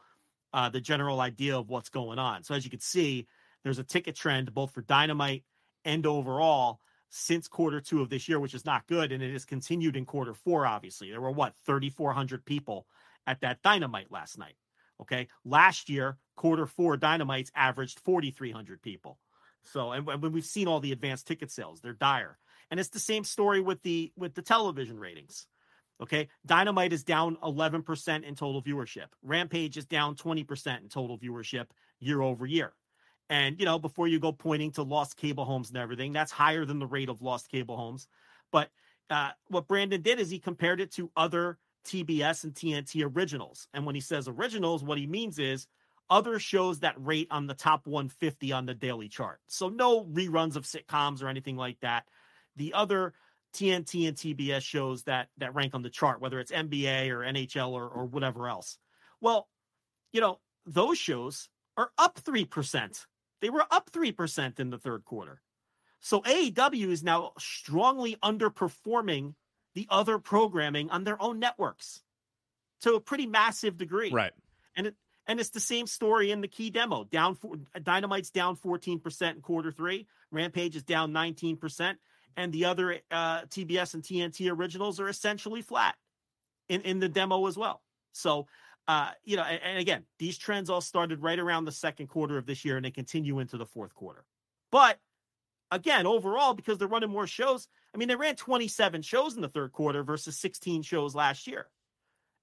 uh, 0.52 0.68
the 0.68 0.80
general 0.80 1.20
idea 1.20 1.58
of 1.58 1.68
what's 1.68 1.88
going 1.88 2.18
on. 2.18 2.44
So 2.44 2.54
as 2.54 2.64
you 2.64 2.70
can 2.70 2.80
see, 2.80 3.26
there's 3.64 3.78
a 3.78 3.84
ticket 3.84 4.14
trend 4.14 4.54
both 4.54 4.72
for 4.72 4.82
dynamite 4.82 5.44
and 5.84 6.06
overall 6.06 6.78
since 7.10 7.48
quarter 7.48 7.80
two 7.80 8.00
of 8.00 8.08
this 8.08 8.28
year, 8.28 8.38
which 8.38 8.54
is 8.54 8.64
not 8.64 8.86
good. 8.86 9.12
And 9.12 9.22
it 9.22 9.32
has 9.32 9.44
continued 9.44 9.96
in 9.96 10.04
quarter 10.04 10.34
four, 10.34 10.66
obviously. 10.66 11.10
There 11.10 11.20
were 11.20 11.30
what, 11.30 11.54
3,400 11.66 12.44
people 12.44 12.86
at 13.26 13.40
that 13.40 13.62
dynamite 13.62 14.10
last 14.10 14.38
night. 14.38 14.56
Okay. 15.00 15.28
Last 15.44 15.88
year, 15.88 16.16
quarter 16.36 16.66
four 16.66 16.96
dynamites 16.96 17.50
averaged 17.54 18.00
4,300 18.00 18.82
people. 18.82 19.18
So, 19.64 19.92
and 19.92 20.06
when 20.06 20.32
we've 20.32 20.44
seen 20.44 20.68
all 20.68 20.80
the 20.80 20.92
advanced 20.92 21.26
ticket 21.26 21.50
sales, 21.50 21.80
they're 21.80 21.92
dire. 21.92 22.38
And 22.70 22.80
it's 22.80 22.88
the 22.88 22.98
same 22.98 23.24
story 23.24 23.60
with 23.60 23.82
the 23.82 24.12
with 24.16 24.34
the 24.34 24.42
television 24.42 24.98
ratings. 24.98 25.46
Okay. 26.00 26.28
Dynamite 26.44 26.92
is 26.92 27.04
down 27.04 27.36
11% 27.42 28.24
in 28.24 28.34
total 28.34 28.62
viewership. 28.62 29.06
Rampage 29.22 29.76
is 29.76 29.86
down 29.86 30.16
20% 30.16 30.80
in 30.80 30.88
total 30.88 31.18
viewership 31.18 31.66
year 32.00 32.20
over 32.20 32.44
year. 32.44 32.72
And, 33.30 33.58
you 33.60 33.64
know, 33.64 33.78
before 33.78 34.08
you 34.08 34.18
go 34.18 34.32
pointing 34.32 34.72
to 34.72 34.82
lost 34.82 35.16
cable 35.16 35.44
homes 35.44 35.68
and 35.68 35.78
everything, 35.78 36.12
that's 36.12 36.32
higher 36.32 36.64
than 36.64 36.80
the 36.80 36.86
rate 36.86 37.08
of 37.08 37.22
lost 37.22 37.48
cable 37.50 37.76
homes. 37.76 38.08
But 38.50 38.68
uh, 39.10 39.30
what 39.48 39.68
Brandon 39.68 40.02
did 40.02 40.18
is 40.18 40.28
he 40.28 40.38
compared 40.38 40.80
it 40.80 40.92
to 40.92 41.10
other 41.16 41.58
TBS 41.84 42.44
and 42.44 42.54
TNT 42.54 43.04
originals. 43.14 43.68
And 43.74 43.84
when 43.84 43.94
he 43.94 44.00
says 44.00 44.28
originals, 44.28 44.84
what 44.84 44.98
he 44.98 45.06
means 45.06 45.38
is 45.38 45.66
other 46.10 46.38
shows 46.38 46.80
that 46.80 46.94
rate 46.98 47.28
on 47.30 47.46
the 47.46 47.54
top 47.54 47.86
150 47.86 48.52
on 48.52 48.66
the 48.66 48.74
daily 48.74 49.08
chart. 49.08 49.40
So 49.46 49.68
no 49.68 50.04
reruns 50.04 50.56
of 50.56 50.64
sitcoms 50.64 51.22
or 51.22 51.28
anything 51.28 51.56
like 51.56 51.80
that. 51.80 52.06
The 52.56 52.74
other 52.74 53.14
TNT 53.54 54.08
and 54.08 54.16
TBS 54.16 54.62
shows 54.62 55.04
that 55.04 55.28
that 55.38 55.54
rank 55.54 55.74
on 55.74 55.82
the 55.82 55.90
chart, 55.90 56.20
whether 56.20 56.40
it's 56.40 56.52
NBA 56.52 57.10
or 57.10 57.20
NHL 57.20 57.70
or, 57.70 57.88
or 57.88 58.06
whatever 58.06 58.48
else. 58.48 58.78
Well, 59.20 59.48
you 60.12 60.20
know, 60.20 60.40
those 60.66 60.98
shows 60.98 61.48
are 61.76 61.90
up 61.98 62.20
3%. 62.22 63.06
They 63.40 63.50
were 63.50 63.64
up 63.70 63.90
3% 63.90 64.60
in 64.60 64.70
the 64.70 64.78
third 64.78 65.04
quarter. 65.04 65.40
So 66.00 66.20
AEW 66.20 66.88
is 66.88 67.02
now 67.02 67.32
strongly 67.38 68.16
underperforming 68.22 69.34
the 69.74 69.86
other 69.90 70.18
programming 70.18 70.90
on 70.90 71.04
their 71.04 71.20
own 71.20 71.38
networks 71.38 72.02
to 72.82 72.94
a 72.94 73.00
pretty 73.00 73.26
massive 73.26 73.76
degree. 73.76 74.10
Right. 74.10 74.32
And 74.76 74.88
it 74.88 74.94
and 75.26 75.38
it's 75.38 75.50
the 75.50 75.60
same 75.60 75.86
story 75.86 76.32
in 76.32 76.40
the 76.40 76.48
key 76.48 76.70
demo. 76.70 77.04
Down 77.04 77.36
for 77.36 77.56
Dynamite's 77.80 78.30
down 78.30 78.56
14% 78.56 79.34
in 79.34 79.40
quarter 79.40 79.70
three. 79.70 80.06
Rampage 80.32 80.74
is 80.74 80.82
down 80.82 81.12
19%. 81.12 81.94
And 82.36 82.52
the 82.52 82.64
other 82.64 82.98
uh, 83.10 83.42
TBS 83.42 83.94
and 83.94 84.02
TNT 84.02 84.50
originals 84.50 84.98
are 84.98 85.08
essentially 85.08 85.62
flat 85.62 85.94
in, 86.68 86.80
in 86.80 86.98
the 86.98 87.08
demo 87.08 87.46
as 87.46 87.56
well. 87.56 87.82
So 88.12 88.46
uh, 88.88 89.10
you 89.24 89.36
know, 89.36 89.44
and, 89.44 89.60
and 89.62 89.78
again, 89.78 90.04
these 90.18 90.36
trends 90.36 90.68
all 90.68 90.80
started 90.80 91.22
right 91.22 91.38
around 91.38 91.66
the 91.66 91.72
second 91.72 92.08
quarter 92.08 92.36
of 92.36 92.46
this 92.46 92.64
year 92.64 92.76
and 92.76 92.84
they 92.84 92.90
continue 92.90 93.38
into 93.38 93.56
the 93.56 93.66
fourth 93.66 93.94
quarter. 93.94 94.24
But 94.70 94.98
again, 95.72 96.06
overall, 96.06 96.54
because 96.54 96.78
they're 96.78 96.86
running 96.86 97.10
more 97.10 97.26
shows, 97.26 97.66
I 97.94 97.98
mean, 97.98 98.06
they 98.08 98.14
ran 98.16 98.36
27 98.36 99.02
shows 99.02 99.34
in 99.34 99.42
the 99.42 99.48
third 99.48 99.72
quarter 99.72 100.04
versus 100.04 100.38
16 100.38 100.82
shows 100.82 101.14
last 101.14 101.46
year. 101.46 101.66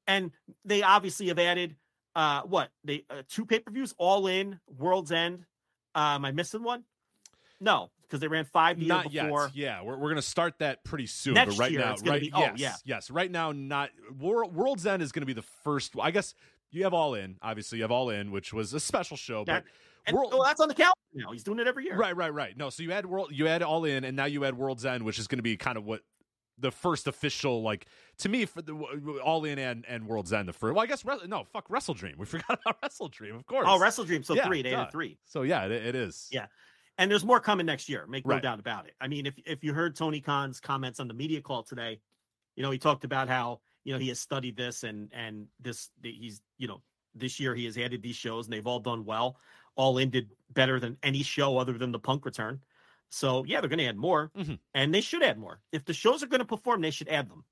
And 0.08 0.32
they 0.66 0.82
obviously 0.84 1.28
have 1.28 1.40
added 1.40 1.76
uh 2.16 2.42
what 2.42 2.70
they 2.84 3.06
uh, 3.10 3.22
two 3.30 3.46
pay-per-views 3.46 3.94
all 3.98 4.28
in 4.28 4.60
World's 4.68 5.12
End. 5.12 5.46
Uh, 5.96 6.16
am 6.16 6.26
I 6.26 6.32
missing 6.32 6.64
one? 6.64 6.84
No, 7.62 7.92
because 8.04 8.20
they 8.20 8.28
ran 8.28 8.46
five 8.46 8.78
the 8.78 8.86
year 8.86 8.96
Not 8.96 9.12
before. 9.12 9.52
yet. 9.54 9.56
Yeah, 9.56 9.82
we're, 9.84 9.96
we're 9.96 10.10
going 10.10 10.16
to 10.16 10.22
start 10.22 10.56
that 10.60 10.84
pretty 10.84 11.06
soon. 11.08 11.36
Next 11.36 11.56
but 11.56 11.60
right 11.62 11.72
year 11.72 11.82
now, 11.82 11.94
it's 11.94 12.04
right? 12.04 12.22
be- 12.22 12.32
oh, 12.34 12.40
yes, 12.40 12.54
yeah. 12.58 12.74
yes. 12.86 13.12
Right 13.12 13.30
now, 13.30 13.52
not 13.52 13.90
World, 14.20 14.56
World's 14.56 14.86
End 14.86 15.04
is 15.04 15.12
going 15.12 15.22
to 15.22 15.28
be 15.28 15.34
the 15.34 15.46
first. 15.64 15.94
I 16.02 16.12
guess 16.12 16.34
you 16.72 16.84
have 16.84 16.94
All 16.94 17.14
In. 17.14 17.38
Obviously, 17.42 17.78
you 17.80 17.84
have 17.84 17.92
All 17.92 18.10
In, 18.10 18.32
which 18.32 18.54
was 18.54 18.74
a 18.74 18.80
special 18.80 19.18
show. 19.18 19.44
That- 19.46 19.66
but 19.66 19.72
and 20.06 20.16
World- 20.16 20.32
well, 20.34 20.44
that's 20.44 20.60
on 20.60 20.68
the 20.68 20.74
calendar 20.74 20.94
now. 21.14 21.32
He's 21.32 21.44
doing 21.44 21.60
it 21.60 21.68
every 21.68 21.86
year. 21.86 21.96
Right, 21.98 22.16
right, 22.16 22.34
right. 22.34 22.56
No, 22.58 22.70
so 22.70 22.84
you 22.84 22.92
had 22.92 23.06
World, 23.06 23.30
you 23.32 23.46
had 23.46 23.62
All 23.64 23.86
In, 23.86 24.04
and 24.04 24.16
now 24.16 24.26
you 24.26 24.42
had 24.44 24.58
World's 24.58 24.86
End, 24.86 25.04
which 25.04 25.20
is 25.20 25.28
going 25.28 25.38
to 25.40 25.44
be 25.44 25.58
kind 25.58 25.78
of 25.78 25.86
what 25.86 26.02
the 26.62 26.72
first 26.72 27.08
official, 27.08 27.62
like 27.62 27.86
to 28.18 28.28
me, 28.30 28.46
for 28.46 28.62
the 28.62 28.74
All 29.24 29.46
In 29.46 29.58
and 29.60 29.86
and 29.88 30.08
World's 30.08 30.34
End. 30.34 30.48
The 30.48 30.54
first, 30.54 30.74
well, 30.76 30.84
I 30.84 30.88
guess 30.88 31.04
no, 31.06 31.44
fuck 31.54 31.70
Wrestle 31.70 31.94
Dream. 31.94 32.16
We 32.18 32.26
forgot 32.28 32.60
about 32.62 32.78
Wrestle 32.84 33.08
Dream, 33.08 33.36
of 33.36 33.46
course. 33.46 33.66
Oh, 33.68 33.80
Wrestle 33.80 34.04
Dream. 34.06 34.24
So 34.24 34.34
Yeah, 34.36 34.46
three. 34.46 34.62
They 34.62 34.72
duh. 34.72 34.82
added 34.82 34.92
three. 34.92 35.18
So 35.26 35.44
yeah, 35.44 35.66
it, 35.66 35.72
it 35.72 35.96
is. 35.96 36.28
Yeah. 36.32 36.48
And 36.98 37.10
there's 37.10 37.24
more 37.24 37.40
coming 37.40 37.66
next 37.66 37.88
year. 37.88 38.06
Make 38.08 38.26
no 38.28 38.34
Right. 38.36 38.44
doubt 38.44 38.60
about 38.60 38.86
it. 38.88 38.94
I 39.00 39.08
mean, 39.08 39.26
if 39.26 39.36
if 39.46 39.64
you 39.64 39.74
heard 39.74 39.96
Tony 39.96 40.20
Khan's 40.20 40.60
comments 40.60 41.00
on 41.00 41.08
the 41.08 41.14
media 41.14 41.40
call 41.42 41.64
today, 41.64 42.02
you 42.58 42.64
know, 42.64 42.72
he 42.72 42.78
talked 42.78 43.06
about 43.06 43.30
how, 43.30 43.62
you 43.86 43.94
know, 43.94 44.00
he 44.00 44.10
has 44.10 44.20
studied 44.20 44.58
this 44.58 44.84
and 44.84 45.10
and 45.14 45.48
this 45.62 45.90
he's, 46.04 46.42
you 46.58 46.68
know, 46.68 46.82
this 47.16 47.40
year 47.40 47.56
he 47.56 47.64
has 47.66 47.78
added 47.78 48.02
these 48.02 48.18
shows 48.18 48.48
and 48.48 48.54
they've 48.54 48.68
all 48.68 48.82
done 48.82 49.06
well. 49.06 49.38
All 49.80 49.98
ended 49.98 50.30
better 50.52 50.78
than 50.78 50.98
any 51.02 51.24
show 51.24 51.58
other 51.58 51.78
than 51.78 51.94
the 51.94 52.00
Punk 52.00 52.26
return. 52.26 52.60
So 53.10 53.46
yeah, 53.46 53.62
they're 53.62 53.70
going 53.70 53.80
to 53.80 53.86
add 53.86 53.96
more, 53.98 54.30
Mhm. 54.38 54.60
and 54.74 54.94
they 54.94 55.00
should 55.00 55.24
add 55.24 55.38
more. 55.40 55.62
If 55.72 55.86
the 55.86 55.94
shows 55.94 56.22
are 56.22 56.28
going 56.28 56.40
to 56.42 56.46
perform, 56.46 56.82
they 56.82 56.92
should 56.92 57.08
add 57.08 57.30
them. 57.30 57.46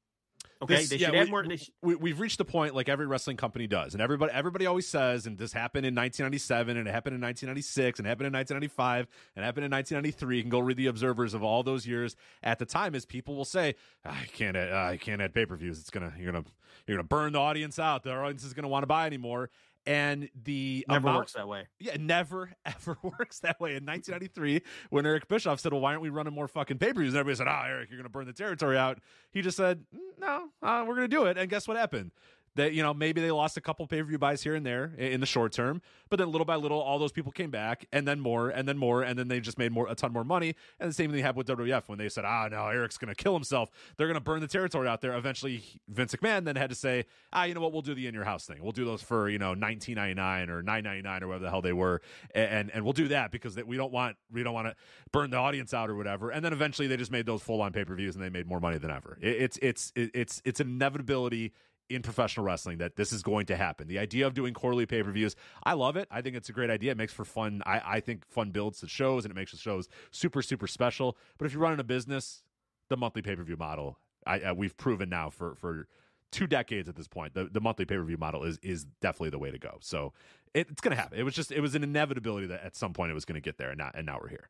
Okay, 0.61 0.75
This- 0.75 0.89
they 0.89 0.95
yeah, 0.97 1.07
should 1.07 1.15
add 1.15 1.25
we, 1.25 1.31
more. 1.31 1.43
Should, 1.57 1.73
we, 1.83 1.95
we've 1.95 2.19
reached 2.19 2.39
the 2.39 2.45
point 2.45 2.73
like 2.75 2.89
every 2.89 3.05
wrestling 3.05 3.37
company 3.37 3.65
does, 3.67 3.93
and 3.93 4.01
everybody 4.01 4.33
everybody 4.33 4.65
always 4.65 4.87
says, 4.87 5.25
and 5.27 5.37
this 5.37 5.53
happened 5.53 5.85
in 5.85 5.93
1997, 5.93 6.75
and 6.77 6.87
it 6.87 6.91
happened 6.91 7.13
in 7.15 7.21
1996, 7.21 7.99
and 7.99 8.07
it 8.07 8.09
happened 8.09 8.27
in 8.27 8.33
1995, 8.33 9.07
and 9.35 9.43
it 9.43 9.45
happened 9.45 9.65
in 9.65 9.71
1993. 9.71 10.37
You 10.37 10.43
can 10.43 10.49
go 10.49 10.59
read 10.59 10.77
the 10.77 10.87
observers 10.87 11.33
of 11.33 11.43
all 11.43 11.61
those 11.63 11.85
years 11.87 12.15
at 12.43 12.57
the 12.59 12.65
time. 12.65 12.93
Is 12.95 13.05
people 13.05 13.35
will 13.35 13.45
say, 13.45 13.75
"I 14.03 14.25
can't, 14.33 14.57
add, 14.57 14.73
uh, 14.73 14.91
I 14.91 14.97
can't 14.97 15.21
add 15.21 15.33
pay 15.33 15.45
per 15.45 15.55
views. 15.55 15.79
It's 15.79 15.91
gonna, 15.91 16.11
you're 16.19 16.31
gonna, 16.31 16.45
you're 16.87 16.97
gonna 16.97 17.07
burn 17.07 17.33
the 17.33 17.39
audience 17.39 17.77
out. 17.79 18.01
The 18.03 18.11
audience 18.13 18.43
is 18.43 18.53
gonna 18.53 18.67
want 18.67 18.81
to 18.83 18.87
buy 18.87 19.05
anymore." 19.05 19.49
And 19.87 20.29
the 20.43 20.85
never 20.89 21.07
amount, 21.07 21.17
works 21.19 21.33
that 21.33 21.47
way. 21.47 21.67
yeah, 21.79 21.95
never 21.97 22.51
ever 22.65 22.97
works 23.01 23.39
that 23.39 23.59
way. 23.61 23.69
In 23.77 23.85
1993, 23.85 24.61
when 24.89 25.05
Eric 25.05 25.27
Bischoff 25.29 25.61
said, 25.61 25.71
"Well, 25.71 25.81
why 25.81 25.91
aren't 25.91 26.01
we 26.01 26.09
running 26.09 26.33
more 26.33 26.47
fucking 26.49 26.77
pay 26.77 26.91
per 26.91 26.99
views?" 26.99 27.13
and 27.13 27.19
everybody 27.19 27.37
said, 27.37 27.47
"Ah, 27.47 27.63
Eric, 27.65 27.89
you're 27.89 27.97
going 27.97 28.03
to 28.03 28.09
burn 28.09 28.25
the 28.27 28.33
territory 28.33 28.77
out," 28.77 28.99
he 29.31 29.41
just 29.41 29.55
said, 29.55 29.85
"Mm, 29.95 30.19
"No, 30.19 30.49
uh, 30.61 30.83
we're 30.85 30.95
going 30.95 31.09
to 31.09 31.15
do 31.15 31.23
it." 31.25 31.37
And 31.37 31.49
guess 31.49 31.67
what 31.67 31.77
happened? 31.77 32.11
That 32.57 32.73
you 32.73 32.83
know 32.83 32.93
maybe 32.93 33.21
they 33.21 33.31
lost 33.31 33.55
a 33.55 33.61
couple 33.61 33.85
pay 33.87 34.01
per 34.01 34.07
view 34.07 34.17
buys 34.17 34.41
here 34.43 34.55
and 34.55 34.65
there 34.65 34.93
in 34.97 35.19
the 35.19 35.25
short 35.25 35.51
term, 35.53 35.81
but 36.09 36.17
then 36.17 36.31
little 36.31 36.45
by 36.45 36.55
little, 36.55 36.81
all 36.81 36.99
those 36.99 37.11
people 37.11 37.31
came 37.31 37.51
back, 37.51 37.85
and 37.91 38.07
then 38.07 38.19
more, 38.19 38.49
and 38.49 38.67
then 38.67 38.77
more, 38.77 39.03
and 39.03 39.17
then 39.17 39.27
they 39.27 39.39
just 39.39 39.57
made 39.57 39.71
more 39.71 39.87
a 39.87 39.95
ton 39.95 40.11
more 40.11 40.23
money. 40.23 40.55
And 40.79 40.89
the 40.89 40.93
same 40.93 41.11
thing 41.11 41.21
happened 41.21 41.47
with 41.47 41.57
WWF 41.57 41.87
when 41.87 41.97
they 41.99 42.09
said, 42.09 42.25
"Ah, 42.25 42.47
no, 42.49 42.67
Eric's 42.67 42.97
going 42.97 43.13
to 43.13 43.15
kill 43.15 43.33
himself. 43.33 43.69
They're 43.95 44.07
going 44.07 44.15
to 44.15 44.21
burn 44.21 44.41
the 44.41 44.47
territory 44.47 44.87
out 44.87 45.01
there." 45.01 45.15
Eventually, 45.15 45.63
Vince 45.87 46.15
McMahon 46.15 46.45
then 46.45 46.55
had 46.55 46.69
to 46.69 46.75
say, 46.75 47.05
"Ah, 47.31 47.43
you 47.43 47.53
know 47.53 47.61
what? 47.61 47.73
We'll 47.73 47.81
do 47.81 47.93
the 47.93 48.07
in 48.07 48.13
your 48.13 48.23
house 48.23 48.45
thing. 48.45 48.57
We'll 48.61 48.71
do 48.71 48.85
those 48.85 49.01
for 49.01 49.29
you 49.29 49.39
know 49.39 49.53
19.99 49.53 50.49
or 50.49 50.63
9.99 50.63 51.21
or 51.21 51.27
whatever 51.27 51.43
the 51.43 51.49
hell 51.51 51.61
they 51.61 51.73
were, 51.73 52.01
and 52.33 52.71
and, 52.71 52.83
we'll 52.83 52.93
do 52.93 53.09
that 53.09 53.31
because 53.31 53.55
we 53.63 53.77
don't 53.77 53.91
want 53.91 54.15
we 54.31 54.41
don't 54.43 54.53
want 54.53 54.67
to 54.67 54.75
burn 55.11 55.29
the 55.29 55.37
audience 55.37 55.73
out 55.73 55.89
or 55.89 55.95
whatever." 55.95 56.31
And 56.31 56.43
then 56.43 56.53
eventually, 56.53 56.87
they 56.87 56.97
just 56.97 57.11
made 57.11 57.25
those 57.25 57.41
full 57.43 57.61
on 57.61 57.71
pay 57.71 57.85
per 57.85 57.95
views, 57.95 58.15
and 58.15 58.23
they 58.23 58.29
made 58.29 58.47
more 58.47 58.59
money 58.59 58.79
than 58.79 58.89
ever. 58.89 59.19
It, 59.21 59.35
it's 59.41 59.59
it's 59.61 59.93
it, 59.95 60.11
it's 60.13 60.41
it's 60.43 60.59
inevitability 60.59 61.53
in 61.89 62.01
professional 62.01 62.45
wrestling 62.45 62.79
that 62.79 62.95
this 62.95 63.13
is 63.13 63.23
going 63.23 63.45
to 63.45 63.55
happen. 63.55 63.87
The 63.87 63.99
idea 63.99 64.27
of 64.27 64.33
doing 64.33 64.53
quarterly 64.53 64.85
pay 64.85 65.03
per 65.03 65.11
views, 65.11 65.35
I 65.63 65.73
love 65.73 65.95
it. 65.95 66.07
I 66.11 66.21
think 66.21 66.35
it's 66.35 66.49
a 66.49 66.53
great 66.53 66.69
idea. 66.69 66.91
It 66.91 66.97
makes 66.97 67.13
for 67.13 67.25
fun. 67.25 67.61
I, 67.65 67.81
I 67.85 67.99
think 67.99 68.25
fun 68.27 68.51
builds 68.51 68.81
the 68.81 68.87
shows 68.87 69.23
and 69.25 69.31
it 69.31 69.35
makes 69.35 69.51
the 69.51 69.57
shows 69.57 69.87
super, 70.11 70.41
super 70.41 70.67
special. 70.67 71.17
But 71.37 71.45
if 71.45 71.53
you're 71.53 71.61
running 71.61 71.79
a 71.79 71.85
business, 71.85 72.43
the 72.89 72.97
monthly 72.97 73.21
pay 73.21 73.35
per 73.35 73.43
view 73.43 73.57
model, 73.57 73.99
I, 74.25 74.39
uh, 74.41 74.53
we've 74.53 74.75
proven 74.75 75.09
now 75.09 75.29
for, 75.29 75.55
for 75.55 75.87
two 76.31 76.47
decades 76.47 76.89
at 76.89 76.95
this 76.95 77.07
point, 77.07 77.33
the, 77.33 77.45
the 77.45 77.61
monthly 77.61 77.85
pay 77.85 77.95
per 77.95 78.03
view 78.03 78.17
model 78.17 78.43
is, 78.43 78.59
is 78.61 78.85
definitely 79.01 79.29
the 79.29 79.39
way 79.39 79.51
to 79.51 79.59
go. 79.59 79.77
So 79.79 80.13
it, 80.53 80.67
it's 80.69 80.81
going 80.81 80.95
to 80.95 81.01
happen. 81.01 81.17
It 81.17 81.23
was 81.23 81.33
just, 81.33 81.51
it 81.51 81.61
was 81.61 81.75
an 81.75 81.83
inevitability 81.83 82.47
that 82.47 82.63
at 82.63 82.75
some 82.75 82.93
point 82.93 83.11
it 83.11 83.13
was 83.13 83.25
going 83.25 83.35
to 83.35 83.41
get 83.41 83.57
there. 83.57 83.69
And 83.69 83.77
now, 83.77 83.91
and 83.93 84.05
now 84.05 84.19
we're 84.21 84.29
here. 84.29 84.49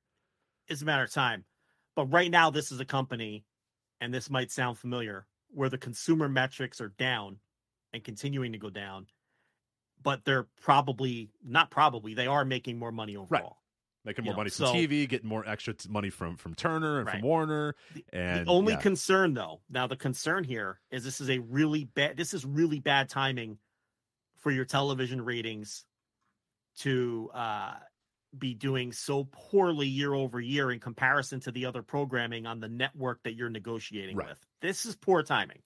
it's 0.68 0.82
a 0.82 0.86
matter 0.86 1.04
of 1.04 1.12
time. 1.12 1.46
But 1.96 2.06
right 2.12 2.30
now, 2.30 2.50
this 2.52 2.72
is 2.72 2.80
a 2.80 2.86
company, 2.86 3.44
and 4.02 4.14
this 4.14 4.30
might 4.30 4.52
sound 4.52 4.78
familiar, 4.78 5.26
where 5.58 5.70
the 5.70 5.78
consumer 5.78 6.30
metrics 6.30 6.80
are 6.80 6.90
down 7.00 7.40
and 7.92 8.04
continuing 8.04 8.52
to 8.52 8.60
go 8.60 8.70
down, 8.70 9.08
but 10.04 10.24
they're 10.24 10.46
probably 10.62 11.32
not 11.44 11.72
probably 11.72 12.14
they 12.14 12.28
are 12.28 12.46
making 12.46 12.78
more 12.78 12.92
money 12.92 13.16
overall. 13.18 13.28
Right. 13.42 13.52
Making 14.06 14.26
You 14.26 14.30
more 14.30 14.34
know, 14.36 14.38
money 14.42 14.50
from 14.52 14.66
so- 14.68 14.74
TV, 14.74 15.10
getting 15.10 15.28
more 15.28 15.44
extra 15.50 15.74
t- 15.74 15.90
money 15.90 16.12
from 16.12 16.38
from 16.38 16.54
Turner 16.54 17.00
and 17.00 17.08
Right. 17.08 17.14
from 17.20 17.22
Warner. 17.24 17.76
And 18.14 18.46
the 18.46 18.52
only 18.52 18.74
yeah. 18.74 18.80
concern 18.82 19.34
though, 19.34 19.62
now 19.68 19.88
the 19.88 19.96
concern 19.98 20.44
here 20.44 20.80
is 20.92 21.04
this 21.04 21.20
is 21.20 21.30
a 21.32 21.40
really 21.40 21.86
bad 21.86 22.16
this 22.18 22.36
is 22.36 22.46
really 22.46 22.80
bad 22.80 23.10
timing 23.10 23.58
for 24.38 24.52
your 24.52 24.64
television 24.66 25.20
ratings 25.26 25.86
to 26.78 27.32
uh 27.34 27.74
be 28.38 28.54
doing 28.54 28.92
so 28.92 29.24
poorly 29.32 29.88
year 29.88 30.14
over 30.14 30.40
year 30.40 30.70
in 30.72 30.80
comparison 30.80 31.40
to 31.40 31.52
the 31.52 31.66
other 31.66 31.82
programming 31.82 32.46
on 32.46 32.60
the 32.60 32.70
network 32.70 33.24
that 33.24 33.34
you're 33.34 33.50
negotiating 33.50 34.16
Right. 34.16 34.30
with. 34.30 34.46
This 34.62 34.86
is 34.86 34.96
poor 34.96 35.24
timing. 35.24 35.62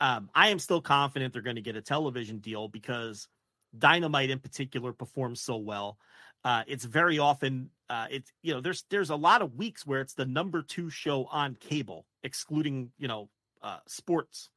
Um, 0.00 0.30
I 0.34 0.48
am 0.48 0.58
still 0.58 0.80
confident 0.80 1.32
they're 1.32 1.42
going 1.42 1.56
to 1.56 1.62
get 1.62 1.76
a 1.76 1.82
television 1.82 2.38
deal 2.38 2.68
because 2.68 3.28
Dynamite 3.76 4.30
in 4.30 4.38
particular 4.38 4.92
performs 4.92 5.40
so 5.40 5.56
well. 5.56 5.98
Uh, 6.44 6.64
it's 6.66 6.84
very 6.84 7.18
often 7.18 7.70
uh, 7.88 8.06
it's 8.10 8.32
you 8.42 8.52
know 8.52 8.60
there's 8.60 8.84
there's 8.90 9.10
a 9.10 9.16
lot 9.16 9.42
of 9.42 9.54
weeks 9.54 9.86
where 9.86 10.00
it's 10.00 10.14
the 10.14 10.26
number 10.26 10.62
two 10.62 10.90
show 10.90 11.26
on 11.26 11.54
cable, 11.54 12.04
excluding 12.22 12.90
you 12.98 13.06
know 13.06 13.28
uh, 13.62 13.78
sports, 13.86 14.50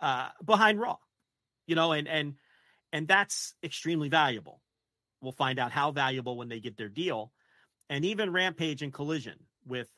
uh, 0.00 0.28
behind 0.44 0.80
Raw, 0.80 0.96
you 1.66 1.74
know, 1.74 1.92
and 1.92 2.08
and 2.08 2.34
and 2.92 3.06
that's 3.06 3.54
extremely 3.62 4.08
valuable. 4.08 4.62
We'll 5.20 5.32
find 5.32 5.58
out 5.58 5.72
how 5.72 5.90
valuable 5.90 6.36
when 6.36 6.48
they 6.48 6.60
get 6.60 6.76
their 6.78 6.88
deal, 6.88 7.32
and 7.90 8.04
even 8.06 8.32
Rampage 8.32 8.80
and 8.80 8.92
Collision 8.92 9.38
with 9.66 9.88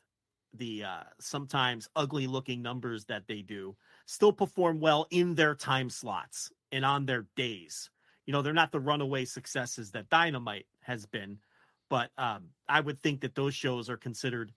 the 0.54 0.84
uh, 0.84 1.02
sometimes 1.20 1.88
ugly 1.94 2.26
looking 2.26 2.62
numbers 2.62 3.04
that 3.06 3.26
they 3.28 3.42
do 3.42 3.76
still 4.06 4.32
perform 4.32 4.80
well 4.80 5.06
in 5.10 5.34
their 5.34 5.54
time 5.54 5.90
slots 5.90 6.50
and 6.72 6.84
on 6.84 7.06
their 7.06 7.26
days. 7.36 7.90
You 8.26 8.32
know, 8.32 8.42
they're 8.42 8.52
not 8.52 8.72
the 8.72 8.80
runaway 8.80 9.24
successes 9.24 9.90
that 9.92 10.08
Dynamite 10.08 10.66
has 10.82 11.06
been, 11.06 11.38
but 11.88 12.10
um, 12.18 12.50
I 12.68 12.80
would 12.80 12.98
think 13.00 13.20
that 13.20 13.34
those 13.34 13.54
shows 13.54 13.88
are 13.90 13.96
considered 13.96 14.52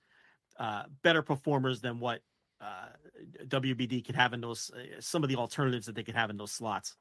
uh, 0.60 0.84
better 1.04 1.22
performers 1.22 1.82
than 1.82 2.00
what 2.00 2.22
uh, 2.62 2.90
WBD 3.48 4.06
could 4.06 4.16
have 4.16 4.34
in 4.34 4.42
those 4.42 4.72
uh, 4.72 5.00
some 5.00 5.24
of 5.24 5.30
the 5.30 5.36
alternatives 5.36 5.86
that 5.86 5.96
they 5.96 6.04
could 6.04 6.16
have 6.16 6.30
in 6.30 6.38
those 6.38 6.52
slots. 6.52 6.96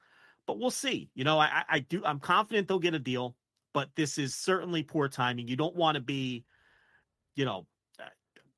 But 0.46 0.58
we'll 0.58 0.70
see. 0.70 1.10
You 1.14 1.24
know, 1.24 1.38
I, 1.38 1.46
I- 1.46 1.64
I 1.68 1.78
do. 1.80 2.02
I'm 2.04 2.20
confident 2.20 2.68
they'll 2.68 2.78
get 2.78 2.94
a 2.94 2.98
deal, 2.98 3.36
but 3.72 3.90
this 3.94 4.18
is 4.18 4.34
certainly 4.34 4.82
poor 4.82 5.08
timing. 5.08 5.48
You 5.48 5.56
don't 5.56 5.76
want 5.76 5.94
to 5.96 6.00
be, 6.00 6.44
you 7.36 7.44
know, 7.44 7.66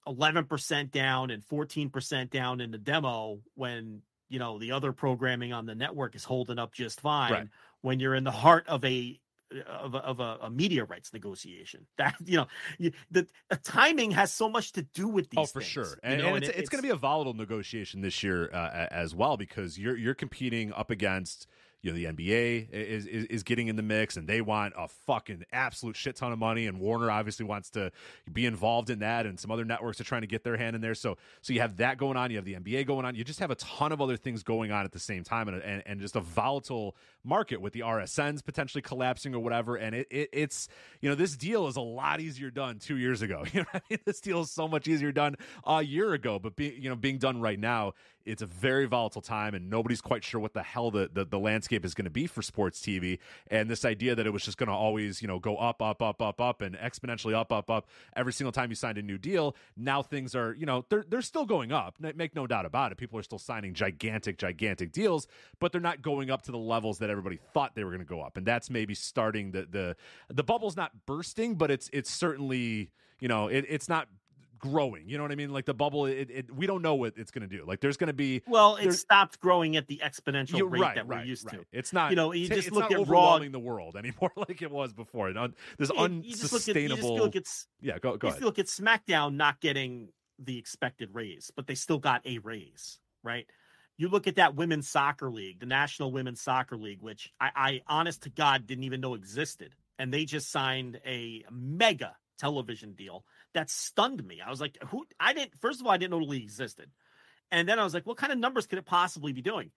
eleven 0.07 0.45
percent 0.45 0.91
down 0.91 1.31
and 1.31 1.45
fourteen 1.45 1.91
percent 1.91 2.31
down 2.31 2.61
in 2.61 2.71
the 2.71 2.79
demo 2.79 3.41
when 3.55 4.03
you 4.29 4.39
know 4.39 4.59
the 4.59 4.73
other 4.73 4.93
programming 4.93 5.53
on 5.53 5.67
the 5.67 5.75
network 5.75 6.15
is 6.15 6.25
holding 6.25 6.59
up 6.59 6.73
just 6.73 7.01
fine. 7.01 7.33
Right. 7.33 7.49
When 7.83 8.01
you're 8.01 8.15
in 8.15 8.25
the 8.25 8.31
heart 8.31 8.67
of 8.67 8.85
a 8.85 9.21
of 9.69 9.95
a, 9.95 9.99
of 9.99 10.21
a, 10.21 10.39
a 10.43 10.51
media 10.51 10.85
rights 10.85 11.13
negotiation, 11.13 11.87
that 11.99 12.15
you 12.25 12.39
know, 12.39 12.47
you, 12.79 12.93
the, 13.11 13.27
the 13.51 13.57
timing 13.57 14.11
has 14.11 14.33
so 14.33 14.49
much 14.49 14.73
to 14.73 14.83
do 14.83 15.07
with 15.07 15.31
these. 15.31 15.39
Oh, 15.39 15.47
for 15.47 15.61
things, 15.61 15.71
sure, 15.71 15.85
you 15.85 15.99
and, 16.03 16.23
know, 16.23 16.35
and 16.35 16.45
it's, 16.45 16.49
it- 16.49 16.57
it's, 16.61 16.69
going 16.69 16.83
to 16.83 16.87
be 16.87 16.93
a 16.93 16.97
volatile 16.97 17.35
negotiation 17.35 18.01
this 18.01 18.23
year 18.23 18.51
uh, 18.53 18.89
as 18.91 19.15
well 19.15 19.37
because 19.37 19.79
you're 19.79 19.97
you're 19.97 20.15
competing 20.15 20.73
up 20.73 20.91
against 20.91 21.47
you 21.85 21.93
know 21.93 21.97
the 21.97 22.07
NBA 22.07 22.71
is, 22.73 23.07
is 23.07 23.25
is 23.27 23.43
getting 23.43 23.69
in 23.69 23.77
the 23.77 23.83
mix 23.83 24.17
and 24.17 24.27
they 24.27 24.41
want 24.41 24.73
a 24.77 24.89
fucking 24.89 25.45
absolute 25.53 25.97
shit 25.97 26.17
ton 26.17 26.33
of 26.33 26.39
money 26.39 26.67
and 26.67 26.81
Warner 26.81 27.11
obviously 27.11 27.45
wants 27.45 27.69
to 27.71 27.93
be 28.33 28.47
involved 28.47 28.89
in 28.89 29.01
that 29.01 29.27
and 29.27 29.39
some 29.39 29.51
other 29.51 29.67
networks 29.67 30.01
are 30.01 30.05
trying 30.05 30.23
to 30.23 30.27
get 30.27 30.45
their 30.45 30.57
hand 30.57 30.75
in 30.75 30.81
there. 30.81 30.95
So 30.95 31.19
so 31.43 31.53
you 31.53 31.61
have 31.61 31.77
that 31.77 31.99
going 31.99 32.17
on 32.17 32.31
you 32.31 32.39
have 32.39 32.47
the 32.47 32.55
NBA 32.55 32.87
going 32.87 33.05
on 33.05 33.15
you 33.15 33.23
just 33.23 33.39
have 33.39 33.51
a 33.51 33.55
ton 33.57 33.93
of 33.93 34.01
other 34.01 34.17
things 34.17 34.43
going 34.43 34.73
on 34.73 34.87
at 34.87 34.93
the 34.93 34.99
same 34.99 35.25
time 35.25 35.47
and 35.49 35.63
and, 35.63 35.83
and 35.85 36.01
just 36.01 36.17
a 36.17 36.21
volatile 36.21 36.97
market 37.23 37.61
with 37.61 37.75
the 37.75 37.81
RSNs 37.81 38.43
potentially 38.43 38.81
collapsing 38.81 39.35
or 39.35 39.41
whatever 39.41 39.77
and 39.77 39.95
it, 39.95 40.07
it 40.11 40.31
it's 40.33 40.69
you 41.03 41.11
know 41.11 41.15
this 41.15 41.37
deal 41.37 41.69
is 41.69 41.77
a 41.77 41.83
lot 41.83 42.19
easier 42.19 42.51
done 42.51 42.79
2 42.79 42.97
years 42.97 43.21
ago. 43.21 43.45
You 43.55 43.61
know 43.61 43.67
I 43.73 43.81
mean? 43.89 44.01
This 44.05 44.21
deal 44.21 44.41
is 44.41 44.51
so 44.51 44.67
much 44.67 44.89
easier 44.89 45.13
done 45.13 45.37
a 45.65 45.83
year 45.83 46.13
ago 46.15 46.39
but 46.39 46.57
being 46.57 46.83
you 46.83 46.89
know 46.89 46.97
being 46.97 47.19
done 47.19 47.41
right 47.41 47.59
now 47.59 47.93
it's 48.27 48.43
a 48.43 48.47
very 48.47 48.87
volatile 48.87 49.23
time 49.23 49.55
and 49.55 49.69
nobody's 49.69 50.01
quite 50.01 50.25
sure 50.25 50.41
what 50.41 50.55
the 50.55 50.63
hell 50.63 50.91
the, 50.91 51.11
the, 51.13 51.25
the 51.25 51.39
landscape 51.39 51.85
is 51.85 51.95
going 51.95 52.05
to 52.05 52.11
be 52.11 52.27
for 52.27 52.43
sports 52.43 52.81
TV. 52.81 53.19
And 53.49 53.71
this 53.71 53.85
idea 53.85 54.15
that 54.15 54.27
it 54.27 54.31
was 54.31 54.45
just 54.45 54.57
going 54.57 54.69
to 54.69 54.75
always, 54.75 55.21
you 55.21 55.29
know, 55.29 55.39
go 55.39 55.57
up, 55.57 55.83
up, 55.83 56.03
up, 56.03 56.23
up, 56.23 56.41
up 56.41 56.63
and 56.63 56.77
exponentially 56.77 57.35
up, 57.35 57.53
up, 57.53 57.71
up 57.71 57.87
every 58.17 58.33
single 58.33 58.53
time 58.53 58.71
you 58.71 58.77
signed 58.77 58.99
a 58.99 59.03
new 59.03 59.19
deal. 59.19 59.55
Now 59.77 60.03
things 60.03 60.35
are, 60.35 60.55
you 60.55 60.67
know, 60.67 60.85
they're, 60.89 61.05
they're 61.09 61.23
still 61.23 61.45
going 61.45 61.73
up. 61.73 61.97
Make 62.01 62.35
no 62.35 62.47
doubt 62.47 62.67
about 62.67 62.93
it. 62.93 62.99
People 62.99 63.19
are 63.19 63.23
still 63.23 63.39
signing 63.39 63.75
gigantic, 63.75 64.39
gigantic 64.39 64.93
deals, 64.93 65.27
but 65.59 65.73
they're 65.73 65.81
not 65.81 66.03
going 66.03 66.31
up 66.31 66.43
to 66.43 66.53
the 66.53 66.59
levels 66.59 66.99
that 66.99 67.11
everybody 67.11 67.39
thought 67.53 67.75
they 67.75 67.85
were 67.85 67.91
going 67.91 68.01
to 68.01 68.07
go 68.07 68.21
up. 68.21 68.37
And 68.37 68.47
that's 68.47 68.71
maybe 68.71 68.95
starting 68.95 69.53
the, 69.53 69.67
the, 69.71 69.97
the 70.29 70.45
bubble's 70.45 70.77
not 70.77 71.07
bursting, 71.07 71.57
but 71.57 71.71
it's, 71.71 71.91
it's 71.93 72.11
certainly, 72.11 72.91
you 73.21 73.29
know, 73.29 73.49
it, 73.49 73.65
it's 73.69 73.89
not 73.89 74.09
growing. 74.71 75.09
You 75.09 75.19
know 75.19 75.25
what 75.25 75.33
I 75.33 75.35
mean? 75.35 75.53
Like 75.53 75.67
the 75.67 75.75
bubble, 75.75 76.07
it, 76.07 76.31
it 76.31 76.55
we 76.55 76.67
don't 76.67 76.83
know 76.83 76.95
what 76.95 77.15
it's 77.17 77.31
going 77.31 77.49
to 77.49 77.57
do. 77.57 77.65
Like 77.67 77.81
there's 77.81 77.97
going 77.97 78.09
to 78.09 78.13
be 78.15 78.43
Well, 78.47 78.77
it 78.77 78.93
stopped 78.93 79.39
growing 79.41 79.77
at 79.77 79.87
the 79.87 80.01
exponential 80.03 80.71
rate 80.71 80.81
right, 80.81 80.95
that 80.97 81.07
we're 81.07 81.17
right, 81.17 81.27
used 81.27 81.47
right. 81.47 81.61
to. 81.61 81.67
It's 81.73 81.93
not. 81.93 82.11
You 82.11 82.17
know, 82.17 82.33
you 82.33 82.49
ta- 82.49 82.55
just 82.55 82.73
look 82.73 82.91
at 82.91 82.97
Raw. 82.97 83.03
overwhelming 83.03 83.53
the 83.53 83.59
world 83.59 83.97
anymore 83.99 84.33
like 84.37 84.63
it 84.63 84.71
was 84.71 84.93
before. 84.93 85.29
Un- 85.37 85.55
There's 85.79 85.91
You- 85.91 86.21
you 86.25 86.35
just 86.35 86.53
look 86.53 86.63
at- 86.69 86.77
you 86.77 86.89
just 86.89 86.93
unsustainable. 87.03 87.17
look 87.19 87.37
at- 87.37 87.47
yeah, 87.81 87.99
go 87.99 88.17
go 88.17 88.29
you 88.29 88.45
look 88.45 88.59
at 88.59 88.67
SmackDown 88.67 89.35
not 89.35 89.61
getting 89.61 90.09
the 90.39 90.59
expected 90.59 91.11
raise, 91.13 91.51
but 91.55 91.67
they 91.67 91.75
still 91.75 91.99
got 91.99 92.23
a 92.27 92.39
raise, 92.39 92.99
right? 93.23 93.47
You 93.97 94.09
look 94.09 94.27
at 94.27 94.37
that 94.37 94.57
women's 94.57 94.89
soccer 94.89 95.31
league, 95.31 95.61
the 95.61 95.67
National 95.67 96.11
Women's 96.11 96.41
Soccer 96.41 96.77
League, 96.77 97.01
which 97.01 97.31
I, 97.41 97.51
I 97.55 97.81
honest 97.87 98.23
to 98.25 98.31
God 98.31 98.67
didn't 98.67 98.83
even 98.85 99.01
know 99.01 99.15
existed. 99.15 99.75
And 100.01 100.13
they 100.13 100.25
just 100.25 100.51
signed 100.51 101.01
a 101.07 101.45
mega 101.53 102.17
television 102.37 102.95
deal 102.95 103.25
that 103.55 103.71
stunned 103.71 104.23
me. 104.25 104.41
I 104.45 104.51
was 104.51 104.61
like, 104.61 104.77
who 104.89 105.05
I 105.19 105.33
didn't 105.33 105.53
first 105.61 105.81
of 105.81 105.87
all, 105.87 105.93
I 105.93 105.97
didn't 105.97 106.11
know 106.13 106.19
the 106.21 106.27
league 106.27 106.43
existed. 106.45 106.91
And 107.51 107.69
then 107.69 107.79
I 107.79 107.85
was 107.85 107.95
like, 107.95 108.07
what 108.07 108.17
kind 108.17 108.33
of 108.33 108.39
numbers 108.39 108.67
could 108.67 108.79
it 108.79 108.85
possibly 108.87 109.33
be 109.33 109.43
doing? 109.43 109.71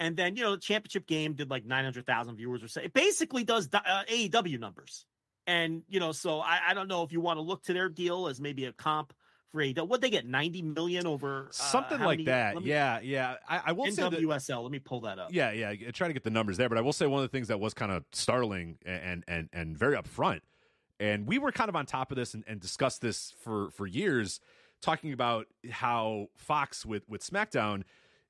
And 0.00 0.16
then, 0.16 0.36
you 0.36 0.42
know, 0.42 0.50
the 0.52 0.60
championship 0.60 1.06
game 1.06 1.34
did 1.34 1.48
like 1.50 1.64
900,000 1.64 2.36
viewers 2.36 2.62
or 2.62 2.68
so. 2.68 2.80
It 2.80 2.92
basically 2.92 3.44
does 3.44 3.68
uh, 3.72 4.02
AEW 4.10 4.58
numbers. 4.58 5.06
And, 5.46 5.82
you 5.88 6.00
know, 6.00 6.10
so 6.12 6.40
I, 6.40 6.58
I 6.68 6.74
don't 6.74 6.88
know 6.88 7.02
if 7.04 7.12
you 7.12 7.20
want 7.20 7.36
to 7.36 7.42
look 7.42 7.62
to 7.64 7.72
their 7.72 7.88
deal 7.88 8.26
as 8.26 8.40
maybe 8.40 8.64
a 8.64 8.72
comp 8.72 9.12
for 9.52 9.60
AEW. 9.62 9.86
What 9.86 10.00
they 10.00 10.10
get 10.10 10.26
90 10.26 10.62
million 10.62 11.06
over 11.06 11.44
uh, 11.48 11.52
Something 11.52 12.00
like 12.00 12.18
many- 12.18 12.24
that. 12.24 12.56
me- 12.56 12.62
yeah, 12.64 12.98
yeah. 13.00 13.36
I, 13.48 13.60
I 13.66 13.72
will 13.72 13.86
say 13.92 14.02
that. 14.02 14.12
NWSL. 14.12 14.62
Let 14.62 14.72
me 14.72 14.80
pull 14.80 15.02
that 15.02 15.18
up. 15.20 15.28
Yeah, 15.32 15.52
yeah. 15.52 15.68
I 15.70 15.76
Try 15.92 16.08
to 16.08 16.14
get 16.14 16.24
the 16.24 16.30
numbers 16.30 16.56
there, 16.56 16.68
but 16.68 16.76
I 16.76 16.80
will 16.80 16.92
say 16.92 17.06
one 17.06 17.22
of 17.22 17.30
the 17.30 17.34
things 17.34 17.48
that 17.48 17.60
was 17.60 17.72
kind 17.72 17.92
of 17.92 18.04
startling 18.12 18.78
and 18.84 19.22
and 19.28 19.48
and 19.52 19.78
very 19.78 19.96
upfront, 19.96 20.40
and 21.00 21.26
we 21.26 21.38
were 21.38 21.52
kind 21.52 21.68
of 21.68 21.76
on 21.76 21.86
top 21.86 22.10
of 22.10 22.16
this 22.16 22.34
and, 22.34 22.44
and 22.46 22.60
discussed 22.60 23.00
this 23.00 23.34
for 23.42 23.70
for 23.70 23.86
years, 23.86 24.40
talking 24.80 25.12
about 25.12 25.46
how 25.70 26.28
Fox 26.36 26.84
with 26.86 27.08
with 27.08 27.22
SmackDown, 27.22 27.82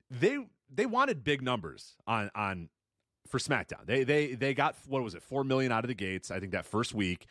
they 0.09 0.39
they 0.73 0.85
wanted 0.85 1.23
big 1.23 1.41
numbers 1.41 1.95
on 2.07 2.29
on 2.35 2.69
for 3.27 3.39
SmackDown. 3.39 3.85
They 3.85 4.03
they 4.03 4.33
they 4.35 4.53
got 4.53 4.75
what 4.87 5.03
was 5.03 5.15
it 5.15 5.23
four 5.23 5.43
million 5.43 5.71
out 5.71 5.83
of 5.83 5.87
the 5.87 5.95
gates? 5.95 6.31
I 6.31 6.39
think 6.39 6.51
that 6.53 6.65
first 6.65 6.93
week. 6.93 7.25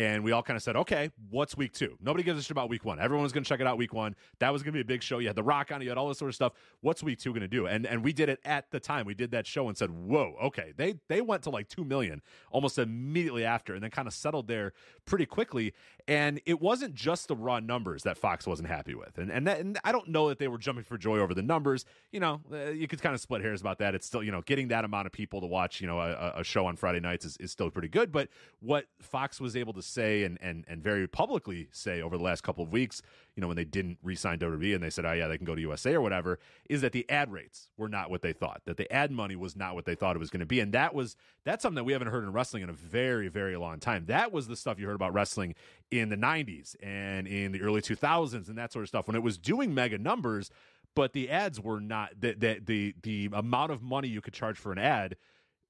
And 0.00 0.24
we 0.24 0.32
all 0.32 0.42
kind 0.42 0.56
of 0.56 0.62
said, 0.62 0.76
okay, 0.76 1.10
what's 1.28 1.58
week 1.58 1.74
two? 1.74 1.98
Nobody 2.00 2.24
gives 2.24 2.40
a 2.40 2.42
shit 2.42 2.52
about 2.52 2.70
week 2.70 2.86
one. 2.86 2.98
Everyone 2.98 3.22
was 3.22 3.32
going 3.32 3.44
to 3.44 3.48
check 3.48 3.60
it 3.60 3.66
out 3.66 3.76
week 3.76 3.92
one. 3.92 4.16
That 4.38 4.50
was 4.50 4.62
going 4.62 4.72
to 4.72 4.76
be 4.78 4.80
a 4.80 4.84
big 4.84 5.02
show. 5.02 5.18
You 5.18 5.26
had 5.26 5.36
The 5.36 5.42
Rock 5.42 5.70
on 5.70 5.82
it. 5.82 5.84
You 5.84 5.90
had 5.90 5.98
all 5.98 6.08
this 6.08 6.16
sort 6.16 6.30
of 6.30 6.34
stuff. 6.34 6.54
What's 6.80 7.02
week 7.02 7.18
two 7.18 7.32
going 7.32 7.42
to 7.42 7.48
do? 7.48 7.66
And 7.66 7.84
and 7.84 8.02
we 8.02 8.14
did 8.14 8.30
it 8.30 8.40
at 8.46 8.70
the 8.70 8.80
time. 8.80 9.04
We 9.04 9.12
did 9.12 9.30
that 9.32 9.46
show 9.46 9.68
and 9.68 9.76
said, 9.76 9.90
whoa, 9.90 10.36
okay. 10.42 10.72
They 10.74 10.94
they 11.08 11.20
went 11.20 11.42
to 11.42 11.50
like 11.50 11.68
two 11.68 11.84
million 11.84 12.22
almost 12.50 12.78
immediately 12.78 13.44
after, 13.44 13.74
and 13.74 13.82
then 13.82 13.90
kind 13.90 14.08
of 14.08 14.14
settled 14.14 14.48
there 14.48 14.72
pretty 15.04 15.26
quickly. 15.26 15.74
And 16.10 16.40
it 16.44 16.60
wasn't 16.60 16.96
just 16.96 17.28
the 17.28 17.36
raw 17.36 17.60
numbers 17.60 18.02
that 18.02 18.18
Fox 18.18 18.44
wasn't 18.44 18.68
happy 18.68 18.96
with. 18.96 19.16
And 19.16 19.30
and, 19.30 19.46
that, 19.46 19.60
and 19.60 19.78
I 19.84 19.92
don't 19.92 20.08
know 20.08 20.28
that 20.28 20.40
they 20.40 20.48
were 20.48 20.58
jumping 20.58 20.82
for 20.82 20.98
joy 20.98 21.20
over 21.20 21.34
the 21.34 21.42
numbers. 21.42 21.84
You 22.10 22.18
know, 22.18 22.40
uh, 22.52 22.70
you 22.70 22.88
could 22.88 23.00
kind 23.00 23.14
of 23.14 23.20
split 23.20 23.42
hairs 23.42 23.60
about 23.60 23.78
that. 23.78 23.94
It's 23.94 24.08
still 24.08 24.20
you 24.20 24.32
know 24.32 24.42
getting 24.42 24.66
that 24.68 24.84
amount 24.84 25.06
of 25.06 25.12
people 25.12 25.40
to 25.40 25.46
watch 25.46 25.80
you 25.80 25.86
know 25.86 26.00
a, 26.00 26.32
a 26.38 26.42
show 26.42 26.66
on 26.66 26.74
Friday 26.74 26.98
nights 26.98 27.24
is, 27.24 27.36
is 27.36 27.52
still 27.52 27.70
pretty 27.70 27.86
good. 27.86 28.10
But 28.10 28.28
what 28.58 28.86
Fox 29.00 29.40
was 29.40 29.56
able 29.56 29.72
to 29.74 29.82
say 29.82 30.24
and 30.24 30.36
and 30.42 30.64
and 30.66 30.82
very 30.82 31.06
publicly 31.06 31.68
say 31.70 32.02
over 32.02 32.18
the 32.18 32.24
last 32.24 32.42
couple 32.42 32.64
of 32.64 32.72
weeks, 32.72 33.02
you 33.34 33.40
know, 33.40 33.48
when 33.48 33.56
they 33.56 33.64
didn't 33.64 33.98
re-sign 34.02 34.38
WWE 34.38 34.74
and 34.74 34.82
they 34.82 34.90
said, 34.90 35.04
oh 35.04 35.12
yeah, 35.12 35.28
they 35.28 35.36
can 35.36 35.46
go 35.46 35.54
to 35.54 35.60
USA 35.60 35.94
or 35.94 36.00
whatever, 36.00 36.38
is 36.68 36.80
that 36.80 36.92
the 36.92 37.08
ad 37.10 37.32
rates 37.32 37.70
were 37.76 37.88
not 37.88 38.10
what 38.10 38.22
they 38.22 38.32
thought. 38.32 38.62
That 38.66 38.76
the 38.76 38.90
ad 38.92 39.10
money 39.10 39.36
was 39.36 39.56
not 39.56 39.74
what 39.74 39.84
they 39.84 39.94
thought 39.94 40.16
it 40.16 40.18
was 40.18 40.30
going 40.30 40.40
to 40.40 40.46
be, 40.46 40.60
and 40.60 40.72
that 40.72 40.94
was 40.94 41.16
that's 41.44 41.62
something 41.62 41.76
that 41.76 41.84
we 41.84 41.92
haven't 41.92 42.08
heard 42.08 42.24
in 42.24 42.32
wrestling 42.32 42.62
in 42.62 42.70
a 42.70 42.74
very 42.74 43.28
very 43.28 43.56
long 43.56 43.78
time. 43.78 44.06
That 44.06 44.32
was 44.32 44.48
the 44.48 44.56
stuff 44.56 44.78
you 44.78 44.86
heard 44.86 44.94
about 44.96 45.12
wrestling 45.12 45.54
in 45.90 46.08
the 46.08 46.16
90s 46.16 46.76
and 46.82 47.26
in 47.26 47.52
the 47.52 47.60
early 47.62 47.80
2000s 47.80 48.48
and 48.48 48.56
that 48.56 48.72
sort 48.72 48.84
of 48.84 48.88
stuff 48.88 49.08
when 49.08 49.16
it 49.16 49.22
was 49.22 49.36
doing 49.36 49.74
mega 49.74 49.98
numbers 49.98 50.50
but 50.94 51.12
the 51.12 51.30
ads 51.30 51.60
were 51.60 51.80
not 51.80 52.10
the 52.18 52.34
the 52.34 52.60
the, 52.64 52.94
the 53.02 53.30
amount 53.32 53.72
of 53.72 53.82
money 53.82 54.08
you 54.08 54.20
could 54.20 54.34
charge 54.34 54.58
for 54.58 54.72
an 54.72 54.78
ad 54.78 55.16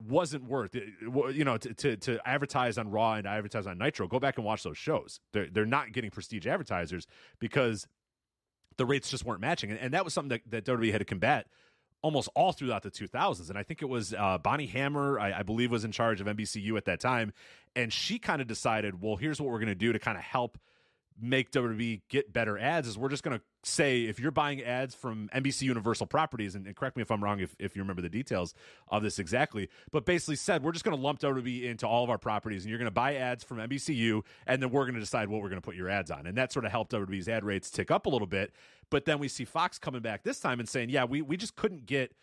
wasn't 0.09 0.45
worth 0.45 0.75
you 0.75 1.45
know 1.45 1.57
to, 1.57 1.75
to 1.75 1.97
to 1.97 2.29
advertise 2.29 2.79
on 2.79 2.91
raw 2.91 3.15
and 3.15 3.27
advertise 3.27 3.67
on 3.67 3.77
nitro 3.79 4.07
go 4.09 4.19
back 4.19 4.37
and 4.37 4.47
watch 4.47 4.63
those 4.63 4.79
shows 4.79 5.21
they're, 5.33 5.49
they're 5.51 5.67
not 5.67 5.93
getting 5.93 6.11
prestige 6.11 6.47
advertisers 6.47 7.07
because 7.39 7.87
the 8.77 8.87
rates 8.87 9.11
just 9.11 9.25
weren't 9.25 9.41
matching 9.41 9.71
and, 9.71 9.79
and 9.79 9.95
that 9.95 10.05
was 10.05 10.15
something 10.15 10.41
that, 10.51 10.65
that 10.65 10.79
WWE 10.79 10.91
had 10.91 10.99
to 10.99 11.05
combat 11.05 11.47
almost 12.03 12.29
all 12.35 12.53
throughout 12.53 12.83
the 12.83 12.91
2000s. 12.91 13.49
And 13.49 13.59
I 13.59 13.63
think 13.63 13.83
it 13.83 13.89
was 13.89 14.15
uh, 14.15 14.39
Bonnie 14.39 14.67
Hammer, 14.67 15.19
I, 15.19 15.41
I 15.41 15.43
believe, 15.43 15.71
was 15.71 15.85
in 15.85 15.93
charge 15.93 16.21
of 16.21 16.27
NBCU 16.27 16.77
at 16.77 16.87
that 16.87 17.01
time. 17.01 17.33
And 17.77 17.93
she 17.93 18.19
kind 18.19 18.41
of 18.41 18.49
decided, 18.49 19.01
well, 19.01 19.17
here's 19.17 19.41
what 19.41 19.51
we're 19.51 19.59
going 19.59 19.69
to 19.69 19.75
do 19.75 19.93
to 19.93 19.99
kind 19.99 20.17
of 20.17 20.25
help 20.25 20.59
make 21.21 21.51
WWE 21.51 22.01
get 22.09 22.33
better 22.33 22.59
ads 22.59 22.89
is 22.89 22.99
we're 22.99 23.09
just 23.09 23.23
going 23.23 23.39
to 23.39 23.43
say 23.63 24.03
if 24.03 24.19
you're 24.19 24.31
buying 24.31 24.63
ads 24.63 24.95
from 24.95 25.29
NBC 25.35 25.63
Universal 25.63 26.07
properties, 26.07 26.55
and, 26.55 26.67
and, 26.67 26.75
correct 26.75 26.97
me 26.97 27.03
if 27.03 27.11
I'm 27.11 27.23
wrong 27.23 27.41
if, 27.41 27.55
if 27.59 27.77
you 27.77 27.83
remember 27.83 28.03
the 28.03 28.09
details 28.09 28.55
of 28.89 29.03
this 29.03 29.19
exactly, 29.19 29.69
but 29.91 30.05
basically 30.05 30.37
said 30.37 30.63
we're 30.63 30.73
just 30.73 30.85
going 30.85 30.97
to 30.97 31.03
lump 31.03 31.21
WWE 31.21 31.65
into 31.65 31.87
all 31.87 32.05
of 32.05 32.11
our 32.11 32.19
properties 32.19 32.65
and 32.65 32.71
you're 32.71 32.79
going 32.79 32.87
to 32.87 32.91
buy 32.91 33.17
ads 33.17 33.45
from 33.45 33.59
NBCU 33.59 34.23
and 34.47 34.63
then 34.63 34.71
we're 34.71 34.85
going 34.85 34.95
to 34.95 35.01
decide 35.01 35.29
what 35.29 35.43
we're 35.43 35.49
going 35.49 35.61
to 35.61 35.67
put 35.67 35.77
your 35.77 35.89
ads 35.89 36.11
on. 36.11 36.27
And 36.27 36.37
that 36.39 36.53
sort 36.53 36.65
of 36.65 36.71
helped 36.71 36.93
WWE's 36.93 37.29
ad 37.29 37.45
rates 37.45 37.71
tick 37.71 37.91
up 37.91 38.07
a 38.07 38.09
little 38.09 38.27
bit. 38.27 38.53
But 38.89 39.05
then 39.05 39.19
we 39.19 39.29
see 39.29 39.45
Fox 39.45 39.79
coming 39.79 40.01
back 40.01 40.25
this 40.25 40.41
time 40.41 40.59
and 40.59 40.69
saying, 40.69 40.91
yeah, 40.91 41.05
we, 41.05 41.23
we 41.23 41.37
just 41.37 41.57
couldn't 41.57 41.87
get– 41.87 42.13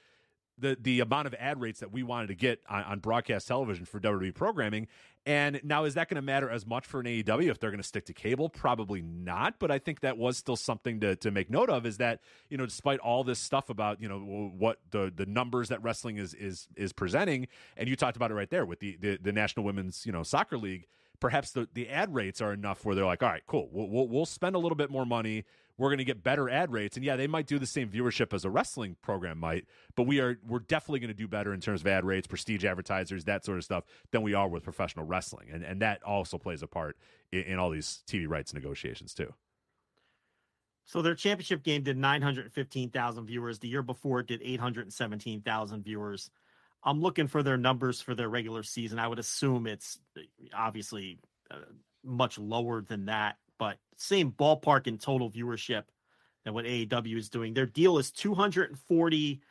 the 0.57 0.77
the 0.79 0.99
amount 0.99 1.27
of 1.27 1.35
ad 1.35 1.61
rates 1.61 1.79
that 1.79 1.91
we 1.91 2.03
wanted 2.03 2.27
to 2.27 2.35
get 2.35 2.61
on, 2.69 2.83
on 2.83 2.99
broadcast 2.99 3.47
television 3.47 3.85
for 3.85 3.99
WWE 3.99 4.33
programming. 4.33 4.87
And 5.25 5.59
now, 5.61 5.83
is 5.83 5.95
that 5.95 6.07
going 6.07 6.15
to 6.15 6.21
matter 6.21 6.49
as 6.49 6.65
much 6.65 6.85
for 6.85 7.01
an 7.01 7.05
AEW 7.05 7.49
if 7.49 7.59
they're 7.59 7.69
going 7.69 7.81
to 7.81 7.87
stick 7.87 8.05
to 8.05 8.13
cable? 8.13 8.47
Probably 8.47 9.01
not. 9.01 9.59
But 9.59 9.71
I 9.71 9.77
think 9.77 9.99
that 9.99 10.17
was 10.17 10.37
still 10.37 10.55
something 10.55 11.01
to, 11.01 11.17
to 11.17 11.31
make 11.31 11.49
note 11.49 11.69
of. 11.69 11.85
Is 11.85 11.97
that 11.97 12.21
you 12.49 12.57
know, 12.57 12.65
despite 12.65 12.99
all 12.99 13.23
this 13.23 13.39
stuff 13.39 13.69
about 13.69 14.01
you 14.01 14.07
know 14.07 14.19
what 14.57 14.79
the 14.91 15.11
the 15.13 15.25
numbers 15.25 15.69
that 15.69 15.83
wrestling 15.83 16.17
is 16.17 16.33
is 16.33 16.67
is 16.75 16.93
presenting, 16.93 17.47
and 17.75 17.89
you 17.89 17.95
talked 17.95 18.15
about 18.15 18.31
it 18.31 18.35
right 18.35 18.49
there 18.49 18.65
with 18.65 18.79
the 18.79 18.97
the, 19.01 19.19
the 19.21 19.33
National 19.33 19.65
Women's 19.65 20.05
you 20.05 20.11
know 20.11 20.23
Soccer 20.23 20.57
League. 20.57 20.87
Perhaps 21.19 21.49
the, 21.49 21.67
the 21.73 21.89
ad 21.89 22.13
rates 22.13 22.41
are 22.41 22.53
enough 22.53 22.85
where 22.85 22.93
they're 22.93 23.03
like, 23.03 23.23
all 23.23 23.29
right, 23.29 23.41
cool, 23.47 23.69
we'll, 23.71 23.89
we'll, 23.89 24.07
we'll 24.07 24.25
spend 24.27 24.55
a 24.55 24.59
little 24.59 24.75
bit 24.75 24.91
more 24.91 25.03
money 25.03 25.45
we're 25.77 25.89
going 25.89 25.99
to 25.99 26.05
get 26.05 26.23
better 26.23 26.49
ad 26.49 26.71
rates. 26.71 26.97
And 26.97 27.05
yeah, 27.05 27.15
they 27.15 27.27
might 27.27 27.47
do 27.47 27.59
the 27.59 27.65
same 27.65 27.89
viewership 27.89 28.33
as 28.33 28.45
a 28.45 28.49
wrestling 28.49 28.95
program 29.01 29.37
might, 29.37 29.65
but 29.95 30.03
we 30.03 30.19
are 30.19 30.37
we're 30.47 30.59
definitely 30.59 30.99
going 30.99 31.09
to 31.09 31.13
do 31.13 31.27
better 31.27 31.53
in 31.53 31.61
terms 31.61 31.81
of 31.81 31.87
ad 31.87 32.05
rates, 32.05 32.27
prestige 32.27 32.65
advertisers, 32.65 33.25
that 33.25 33.45
sort 33.45 33.57
of 33.57 33.63
stuff 33.63 33.83
than 34.11 34.21
we 34.21 34.33
are 34.33 34.47
with 34.47 34.63
professional 34.63 35.05
wrestling. 35.05 35.49
And 35.51 35.63
and 35.63 35.81
that 35.81 36.03
also 36.03 36.37
plays 36.37 36.63
a 36.63 36.67
part 36.67 36.97
in, 37.31 37.41
in 37.41 37.59
all 37.59 37.69
these 37.69 38.01
TV 38.07 38.27
rights 38.27 38.53
negotiations 38.53 39.13
too. 39.13 39.33
So 40.85 41.01
their 41.01 41.15
championship 41.15 41.63
game 41.63 41.83
did 41.83 41.97
915,000 41.97 43.25
viewers. 43.25 43.59
The 43.59 43.67
year 43.67 43.83
before 43.83 44.21
it 44.21 44.27
did 44.27 44.41
817,000 44.41 45.83
viewers. 45.83 46.31
I'm 46.81 47.01
looking 47.01 47.27
for 47.27 47.43
their 47.43 47.57
numbers 47.57 47.99
for 47.99 48.15
their 48.15 48.29
regular 48.29 48.63
season. 48.63 48.97
I 48.97 49.09
would 49.09 49.19
assume 49.19 49.67
it's 49.67 49.99
obviously 50.55 51.19
uh, 51.51 51.57
much 52.05 52.39
lower 52.39 52.81
than 52.81 53.07
that 53.07 53.35
but 53.57 53.77
same 53.97 54.31
ballpark 54.31 54.87
in 54.87 54.97
total 54.97 55.29
viewership 55.29 55.83
than 56.43 56.53
what 56.53 56.65
AEW 56.65 57.17
is 57.17 57.29
doing. 57.29 57.53
Their 57.53 57.65
deal 57.65 57.97
is 57.97 58.11
two 58.11 58.33
hundred 58.33 58.69
and 58.69 58.79
forty 58.79 59.41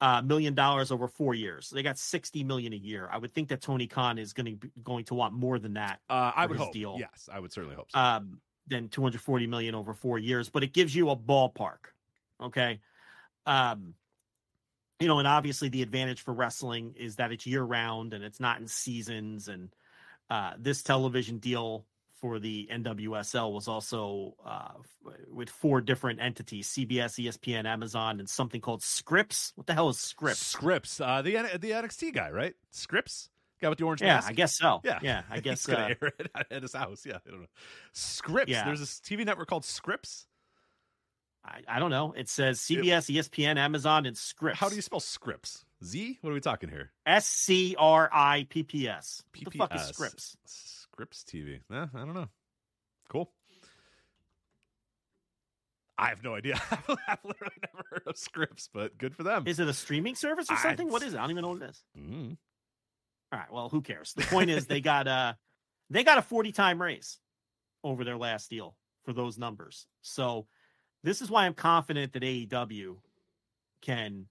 uh, 0.00 0.22
million 0.22 0.54
dollars 0.54 0.90
over 0.90 1.08
four 1.08 1.34
years. 1.34 1.70
they 1.70 1.82
got 1.82 1.98
sixty 1.98 2.44
million 2.44 2.72
a 2.72 2.76
year. 2.76 3.08
I 3.10 3.18
would 3.18 3.32
think 3.32 3.48
that 3.48 3.62
Tony 3.62 3.86
Khan 3.86 4.18
is 4.18 4.32
going 4.32 4.58
to 4.58 4.70
going 4.82 5.04
to 5.06 5.14
want 5.14 5.34
more 5.34 5.58
than 5.58 5.74
that. 5.74 6.00
Uh, 6.10 6.32
I 6.34 6.46
would 6.46 6.58
hope. 6.58 6.72
Deal. 6.72 6.96
Yes, 6.98 7.28
I 7.32 7.40
would 7.40 7.52
certainly 7.52 7.76
hope 7.76 7.90
so. 7.90 7.98
Um, 7.98 8.40
than 8.66 8.88
two 8.88 9.02
hundred 9.02 9.20
forty 9.20 9.46
million 9.46 9.74
over 9.74 9.94
four 9.94 10.18
years, 10.18 10.48
but 10.48 10.62
it 10.62 10.72
gives 10.72 10.94
you 10.94 11.10
a 11.10 11.16
ballpark. 11.16 11.90
Okay. 12.42 12.80
Um, 13.46 13.94
you 15.00 15.08
know, 15.08 15.18
and 15.18 15.28
obviously 15.28 15.68
the 15.68 15.82
advantage 15.82 16.22
for 16.22 16.32
wrestling 16.32 16.94
is 16.96 17.16
that 17.16 17.32
it's 17.32 17.46
year 17.46 17.62
round 17.62 18.14
and 18.14 18.24
it's 18.24 18.40
not 18.40 18.60
in 18.60 18.68
seasons. 18.68 19.48
And 19.48 19.70
uh, 20.30 20.52
this 20.58 20.82
television 20.82 21.38
deal 21.38 21.84
for 22.24 22.38
the 22.38 22.66
NWSL 22.72 23.52
was 23.52 23.68
also 23.68 24.34
uh, 24.46 24.70
with 25.30 25.50
four 25.50 25.82
different 25.82 26.22
entities: 26.22 26.66
CBS, 26.68 27.22
ESPN, 27.22 27.66
Amazon, 27.66 28.18
and 28.18 28.26
something 28.26 28.62
called 28.62 28.82
Scripps. 28.82 29.52
What 29.56 29.66
the 29.66 29.74
hell 29.74 29.90
is 29.90 29.98
Scripps? 29.98 30.38
Scripps, 30.38 31.02
uh, 31.02 31.20
the 31.20 31.32
the 31.60 31.72
NXT 31.72 32.14
guy, 32.14 32.30
right? 32.30 32.54
Scripps, 32.70 33.28
guy 33.60 33.68
with 33.68 33.76
the 33.76 33.84
orange 33.84 34.00
yeah, 34.00 34.14
mask. 34.14 34.30
I 34.30 34.32
guess 34.32 34.56
so. 34.56 34.80
Yeah, 34.84 35.00
yeah, 35.02 35.22
I 35.28 35.40
guess 35.40 35.66
he's 35.66 35.74
gonna 35.74 35.84
uh, 35.84 35.94
air 36.00 36.12
it 36.18 36.30
at 36.50 36.62
his 36.62 36.72
house. 36.72 37.04
Yeah, 37.04 37.18
I 37.26 37.30
don't 37.30 37.40
know. 37.42 37.46
Scripps. 37.92 38.50
Yeah. 38.50 38.64
There's 38.64 38.80
a 38.80 38.86
TV 38.86 39.26
network 39.26 39.48
called 39.48 39.66
Scripps. 39.66 40.26
I, 41.44 41.60
I 41.68 41.78
don't 41.78 41.90
know. 41.90 42.14
It 42.16 42.30
says 42.30 42.58
CBS, 42.58 43.10
it, 43.10 43.30
ESPN, 43.30 43.58
Amazon, 43.58 44.06
and 44.06 44.16
Scripps. 44.16 44.58
How 44.58 44.70
do 44.70 44.76
you 44.76 44.80
spell 44.80 45.00
Scripps? 45.00 45.66
Z? 45.84 46.20
What 46.22 46.30
are 46.30 46.32
we 46.32 46.40
talking 46.40 46.70
here? 46.70 46.90
S 47.04 47.26
C 47.26 47.76
R 47.78 48.08
I 48.10 48.46
P 48.48 48.62
P 48.62 48.88
S. 48.88 49.22
What 49.42 49.52
the 49.52 49.58
fuck 49.58 49.74
is 49.74 49.82
Scripps? 49.82 50.38
Scripps 50.94 51.24
TV. 51.24 51.60
Eh, 51.72 51.86
I 51.92 51.98
don't 51.98 52.14
know. 52.14 52.28
Cool. 53.08 53.28
I 55.98 56.08
have 56.08 56.22
no 56.22 56.36
idea. 56.36 56.54
I've 56.70 57.24
literally 57.24 57.56
never 57.62 57.84
heard 57.90 58.02
of 58.06 58.16
Scripps, 58.16 58.68
but 58.72 58.96
good 58.96 59.12
for 59.14 59.24
them. 59.24 59.44
Is 59.46 59.58
it 59.58 59.66
a 59.66 59.72
streaming 59.72 60.14
service 60.14 60.48
or 60.50 60.56
something? 60.56 60.88
I, 60.88 60.92
what 60.92 61.02
is 61.02 61.14
it? 61.14 61.16
I 61.18 61.22
don't 61.22 61.32
even 61.32 61.42
know 61.42 61.48
what 61.48 61.62
it 61.62 61.70
is. 61.70 61.82
Mm-hmm. 61.98 62.32
All 63.32 63.38
right. 63.38 63.52
Well, 63.52 63.68
who 63.68 63.82
cares? 63.82 64.12
The 64.12 64.22
point 64.22 64.50
is 64.50 64.66
they 64.66 64.80
got 64.80 65.08
a 65.08 65.36
they 65.90 66.04
got 66.04 66.18
a 66.18 66.22
40 66.22 66.52
time 66.52 66.80
raise 66.80 67.18
over 67.82 68.04
their 68.04 68.16
last 68.16 68.48
deal 68.48 68.76
for 69.04 69.12
those 69.12 69.36
numbers. 69.36 69.88
So 70.02 70.46
this 71.02 71.22
is 71.22 71.28
why 71.28 71.46
I'm 71.46 71.54
confident 71.54 72.12
that 72.12 72.22
AEW 72.22 72.98
can 73.82 74.26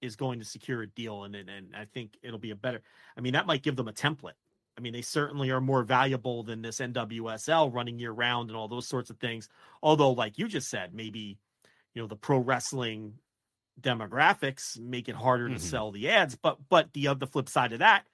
is 0.00 0.16
going 0.16 0.40
to 0.40 0.44
secure 0.44 0.82
a 0.82 0.88
deal 0.88 1.22
and 1.22 1.36
and 1.36 1.76
I 1.76 1.84
think 1.84 2.18
it'll 2.24 2.40
be 2.40 2.50
a 2.50 2.56
better 2.56 2.82
I 3.16 3.20
mean 3.20 3.34
that 3.34 3.46
might 3.46 3.62
give 3.62 3.76
them 3.76 3.86
a 3.86 3.92
template 3.92 4.32
I 4.76 4.80
mean, 4.80 4.92
they 4.92 5.02
certainly 5.02 5.50
are 5.50 5.60
more 5.60 5.82
valuable 5.82 6.42
than 6.42 6.62
this 6.62 6.78
NWSL 6.78 7.72
running 7.72 7.98
year 7.98 8.12
round 8.12 8.48
and 8.48 8.56
all 8.56 8.68
those 8.68 8.86
sorts 8.86 9.10
of 9.10 9.18
things. 9.18 9.48
Although, 9.82 10.12
like 10.12 10.38
you 10.38 10.48
just 10.48 10.70
said, 10.70 10.94
maybe 10.94 11.38
you 11.94 12.02
know 12.02 12.08
the 12.08 12.16
pro 12.16 12.38
wrestling 12.38 13.14
demographics 13.80 14.78
make 14.78 15.08
it 15.08 15.14
harder 15.14 15.46
mm-hmm. 15.46 15.56
to 15.56 15.60
sell 15.60 15.90
the 15.90 16.08
ads. 16.08 16.36
But 16.36 16.58
but 16.68 16.92
the 16.92 17.08
other 17.08 17.26
flip 17.26 17.48
side 17.48 17.72
of 17.72 17.80
that 17.80 18.06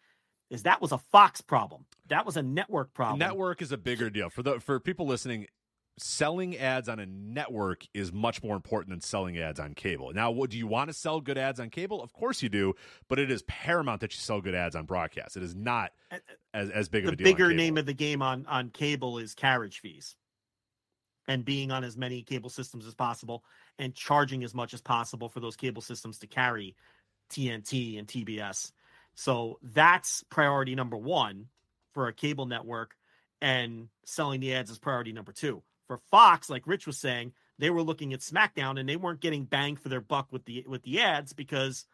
is 0.50 0.64
that 0.64 0.80
was 0.80 0.92
a 0.92 0.98
Fox 0.98 1.40
problem. 1.40 1.84
That 2.08 2.26
was 2.26 2.36
a 2.36 2.42
network 2.42 2.94
problem. 2.94 3.18
Network 3.18 3.62
is 3.62 3.70
a 3.70 3.78
bigger 3.78 4.10
deal 4.10 4.30
for 4.30 4.42
the 4.42 4.60
for 4.60 4.80
people 4.80 5.06
listening 5.06 5.46
selling 5.98 6.56
ads 6.56 6.88
on 6.88 6.98
a 6.98 7.06
network 7.06 7.86
is 7.94 8.12
much 8.12 8.42
more 8.42 8.56
important 8.56 8.90
than 8.90 9.00
selling 9.00 9.38
ads 9.38 9.60
on 9.60 9.74
cable. 9.74 10.12
Now, 10.12 10.30
what, 10.30 10.50
do 10.50 10.58
you 10.58 10.66
want 10.66 10.88
to 10.88 10.94
sell 10.94 11.20
good 11.20 11.38
ads 11.38 11.60
on 11.60 11.70
cable? 11.70 12.02
Of 12.02 12.12
course 12.12 12.42
you 12.42 12.48
do, 12.48 12.74
but 13.08 13.18
it 13.18 13.30
is 13.30 13.42
paramount 13.42 14.00
that 14.00 14.12
you 14.12 14.18
sell 14.18 14.40
good 14.40 14.54
ads 14.54 14.76
on 14.76 14.84
broadcast. 14.84 15.36
It 15.36 15.42
is 15.42 15.54
not 15.54 15.92
uh, 16.10 16.16
uh, 16.16 16.18
as, 16.54 16.70
as 16.70 16.88
big 16.88 17.06
of 17.06 17.12
a 17.12 17.16
deal. 17.16 17.24
The 17.24 17.32
bigger 17.32 17.52
name 17.52 17.76
of 17.78 17.86
the 17.86 17.94
game 17.94 18.22
on 18.22 18.46
on 18.46 18.70
cable 18.70 19.18
is 19.18 19.34
carriage 19.34 19.80
fees. 19.80 20.16
And 21.26 21.44
being 21.44 21.70
on 21.70 21.84
as 21.84 21.96
many 21.96 22.22
cable 22.22 22.48
systems 22.48 22.86
as 22.86 22.94
possible 22.94 23.44
and 23.78 23.94
charging 23.94 24.44
as 24.44 24.54
much 24.54 24.72
as 24.72 24.80
possible 24.80 25.28
for 25.28 25.40
those 25.40 25.56
cable 25.56 25.82
systems 25.82 26.18
to 26.20 26.26
carry 26.26 26.74
TNT 27.30 27.98
and 27.98 28.08
TBS. 28.08 28.72
So 29.14 29.58
that's 29.62 30.24
priority 30.30 30.74
number 30.74 30.96
one 30.96 31.48
for 31.92 32.08
a 32.08 32.14
cable 32.14 32.46
network, 32.46 32.94
and 33.42 33.88
selling 34.06 34.40
the 34.40 34.54
ads 34.54 34.70
is 34.70 34.78
priority 34.78 35.12
number 35.12 35.32
two 35.32 35.62
for 35.88 35.98
Fox, 36.10 36.48
like 36.48 36.66
Rich 36.66 36.86
was 36.86 36.98
saying, 36.98 37.32
they 37.58 37.70
were 37.70 37.82
looking 37.82 38.12
at 38.12 38.20
SmackDown 38.20 38.78
and 38.78 38.88
they 38.88 38.96
weren't 38.96 39.20
getting 39.20 39.44
bang 39.44 39.74
for 39.74 39.88
their 39.88 40.00
buck 40.00 40.28
with 40.30 40.44
the 40.44 40.64
with 40.68 40.82
the 40.84 41.00
ads 41.00 41.32
because 41.32 41.86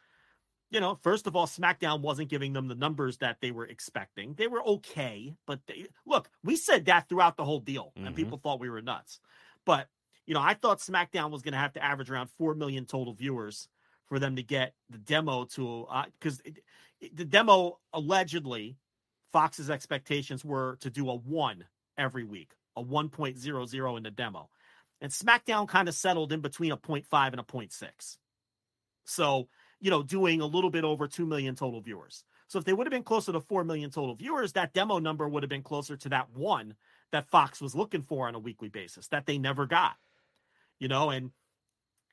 you 0.70 0.80
know, 0.80 0.98
first 1.02 1.28
of 1.28 1.36
all, 1.36 1.46
SmackDown 1.46 2.00
wasn't 2.00 2.28
giving 2.28 2.52
them 2.52 2.66
the 2.66 2.74
numbers 2.74 3.18
that 3.18 3.36
they 3.40 3.52
were 3.52 3.66
expecting. 3.66 4.34
They 4.34 4.48
were 4.48 4.66
okay, 4.66 5.32
but 5.46 5.60
they, 5.66 5.86
look, 6.04 6.28
we 6.42 6.56
said 6.56 6.86
that 6.86 7.08
throughout 7.08 7.36
the 7.36 7.44
whole 7.44 7.60
deal, 7.60 7.92
mm-hmm. 7.96 8.08
and 8.08 8.16
people 8.16 8.38
thought 8.42 8.58
we 8.58 8.70
were 8.70 8.82
nuts. 8.82 9.20
But 9.64 9.88
you 10.26 10.34
know, 10.34 10.40
I 10.40 10.54
thought 10.54 10.80
SmackDown 10.80 11.30
was 11.30 11.42
going 11.42 11.52
to 11.52 11.58
have 11.58 11.74
to 11.74 11.84
average 11.84 12.10
around 12.10 12.28
four 12.30 12.54
million 12.54 12.86
total 12.86 13.14
viewers 13.14 13.68
for 14.06 14.18
them 14.18 14.36
to 14.36 14.42
get 14.42 14.74
the 14.90 14.98
demo 14.98 15.44
to 15.44 15.86
because 16.18 16.40
uh, 16.40 17.08
the 17.14 17.24
demo 17.24 17.78
allegedly 17.92 18.76
Fox's 19.32 19.70
expectations 19.70 20.44
were 20.44 20.76
to 20.80 20.90
do 20.90 21.08
a 21.08 21.14
one 21.14 21.64
every 21.96 22.24
week 22.24 22.50
a 22.76 22.82
1.00 22.82 23.96
in 23.96 24.02
the 24.02 24.10
demo. 24.10 24.48
And 25.00 25.12
SmackDown 25.12 25.68
kind 25.68 25.88
of 25.88 25.94
settled 25.94 26.32
in 26.32 26.40
between 26.40 26.72
a 26.72 26.76
0.5 26.76 27.32
and 27.32 27.40
a 27.40 27.44
0.6. 27.44 28.16
So, 29.04 29.48
you 29.80 29.90
know, 29.90 30.02
doing 30.02 30.40
a 30.40 30.46
little 30.46 30.70
bit 30.70 30.84
over 30.84 31.06
2 31.06 31.26
million 31.26 31.54
total 31.54 31.80
viewers. 31.80 32.24
So 32.46 32.58
if 32.58 32.64
they 32.64 32.72
would 32.72 32.86
have 32.86 32.92
been 32.92 33.02
closer 33.02 33.32
to 33.32 33.40
4 33.40 33.64
million 33.64 33.90
total 33.90 34.14
viewers, 34.14 34.52
that 34.52 34.72
demo 34.72 34.98
number 34.98 35.28
would 35.28 35.42
have 35.42 35.50
been 35.50 35.62
closer 35.62 35.96
to 35.96 36.08
that 36.10 36.30
one 36.34 36.74
that 37.12 37.28
Fox 37.28 37.60
was 37.60 37.74
looking 37.74 38.02
for 38.02 38.28
on 38.28 38.34
a 38.34 38.38
weekly 38.38 38.68
basis 38.68 39.08
that 39.08 39.26
they 39.26 39.38
never 39.38 39.66
got. 39.66 39.96
You 40.78 40.88
know, 40.88 41.10
and 41.10 41.30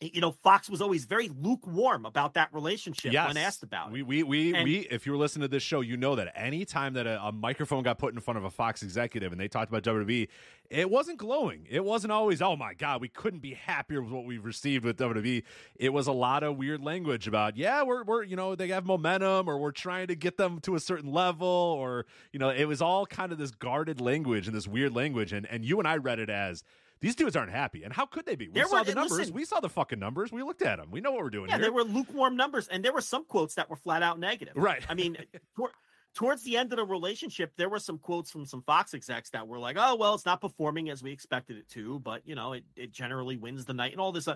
you 0.02 0.20
know, 0.20 0.32
Fox 0.32 0.68
was 0.68 0.82
always 0.82 1.06
very 1.06 1.30
lukewarm 1.30 2.06
about 2.06 2.34
that 2.34 2.50
relationship 2.52 3.14
yes. 3.14 3.28
when 3.28 3.38
asked 3.38 3.62
about 3.62 3.92
we, 3.92 4.00
it. 4.00 4.08
We, 4.08 4.24
we, 4.24 4.56
and, 4.56 4.64
we, 4.64 4.80
if 4.90 5.06
you 5.06 5.12
were 5.12 5.18
listening 5.18 5.44
to 5.44 5.48
this 5.48 5.62
show, 5.62 5.82
you 5.82 5.96
know 5.96 6.16
that 6.16 6.34
any 6.36 6.66
time 6.66 6.94
that 6.94 7.06
a, 7.06 7.22
a, 7.24 7.32
microphone 7.32 7.84
got 7.84 8.00
put 8.00 8.14
in 8.14 8.20
front 8.20 8.40
of 8.40 8.44
a 8.44 8.50
Fox 8.50 8.82
executive 8.82 9.32
and 9.32 9.40
they 9.40 9.48
talked 9.48 9.70
about 9.70 9.84
WWE, 9.84 10.28
it 10.72 10.90
wasn't 10.90 11.20
glowing. 11.20 11.68
It 11.70 11.86
wasn't 11.86 12.12
always, 12.12 12.42
oh 12.42 12.56
my 12.56 12.74
God, 12.74 13.00
we 13.00 13.10
couldn't 13.10 13.42
be 13.42 13.54
happier 13.54 14.02
with 14.02 14.12
what 14.12 14.26
we've 14.26 14.44
received 14.44 14.86
with 14.86 14.98
WWE. 14.98 15.44
It 15.76 15.90
was 15.90 16.08
a 16.08 16.12
lot 16.12 16.42
of 16.42 16.58
weird 16.58 16.82
language 16.82 17.28
about, 17.28 17.56
yeah, 17.56 17.84
we're, 17.84 18.04
we're, 18.04 18.24
you 18.24 18.36
know, 18.36 18.56
they 18.56 18.70
have 18.70 18.86
momentum 18.86 19.48
or 19.48 19.60
we're 19.60 19.72
trying 19.72 20.08
to 20.08 20.16
get 20.16 20.38
them 20.38 20.60
to 20.62 20.74
a 20.74 20.80
certain 20.80 21.12
level 21.12 21.48
or, 21.48 22.08
you 22.32 22.40
know, 22.40 22.50
it 22.50 22.66
was 22.66 22.82
all 22.82 23.06
kind 23.06 23.32
of 23.32 23.38
this 23.38 23.52
guarded 23.52 24.02
language 24.02 24.48
and 24.48 24.56
this 24.56 24.68
weird 24.68 24.96
language. 24.96 25.32
And, 25.32 25.46
and 25.46 25.64
you 25.64 25.78
and 25.78 25.88
I 25.88 25.98
read 25.98 26.18
it 26.18 26.30
as, 26.30 26.64
these 27.02 27.16
dudes 27.16 27.36
aren't 27.36 27.52
happy. 27.52 27.84
And 27.84 27.92
how 27.92 28.06
could 28.06 28.26
they 28.26 28.36
be? 28.36 28.48
We 28.48 28.54
There 28.54 28.66
saw 28.68 28.80
were- 28.80 28.86
the 28.86 28.96
numbers. 28.96 29.18
listen- 29.18 29.34
we 29.34 29.44
saw 29.46 29.60
the 29.60 29.70
fucking 29.70 30.00
numbers. 30.00 30.32
We 30.32 30.44
looked 30.44 30.62
at 30.62 30.78
them. 30.78 30.92
We 30.92 31.02
know 31.02 31.12
what 31.12 31.22
we're 31.24 31.30
doing 31.30 31.50
Yeah, 31.50 31.56
here. 31.56 31.64
there 31.64 31.74
were 31.74 31.84
lukewarm 31.84 32.36
numbers, 32.36 32.68
and 32.68 32.86
there 32.86 32.94
were 32.94 33.02
some 33.02 33.26
quotes 33.26 33.56
that 33.56 33.70
were 33.70 33.76
flat 33.76 34.04
out 34.04 34.20
negative. 34.20 34.54
Right. 34.56 34.84
I 34.88 34.94
mean, 34.94 35.18
towards 36.14 36.44
the 36.44 36.58
end 36.58 36.72
of 36.74 36.78
the 36.78 36.86
relationship, 36.86 37.54
there 37.58 37.70
were 37.70 37.80
some 37.80 37.98
quotes 37.98 38.30
from 38.32 38.46
some 38.46 38.62
Fox 38.64 38.94
execs 38.94 39.30
that 39.32 39.48
were 39.48 39.60
like, 39.60 39.78
"Oh, 39.80 39.96
well, 39.96 40.14
it's 40.14 40.26
not 40.26 40.42
performing 40.42 40.90
as 40.90 41.02
we 41.02 41.12
expected 41.12 41.58
it 41.58 41.68
to, 41.70 42.00
but 42.00 42.26
you 42.28 42.36
know, 42.36 42.54
it 42.54 42.66
it 42.76 42.92
generally 42.92 43.38
wins 43.38 43.66
the 43.66 43.74
night 43.74 43.92
and 43.94 44.02
all 44.02 44.12
this." 44.12 44.28
Uh, 44.28 44.36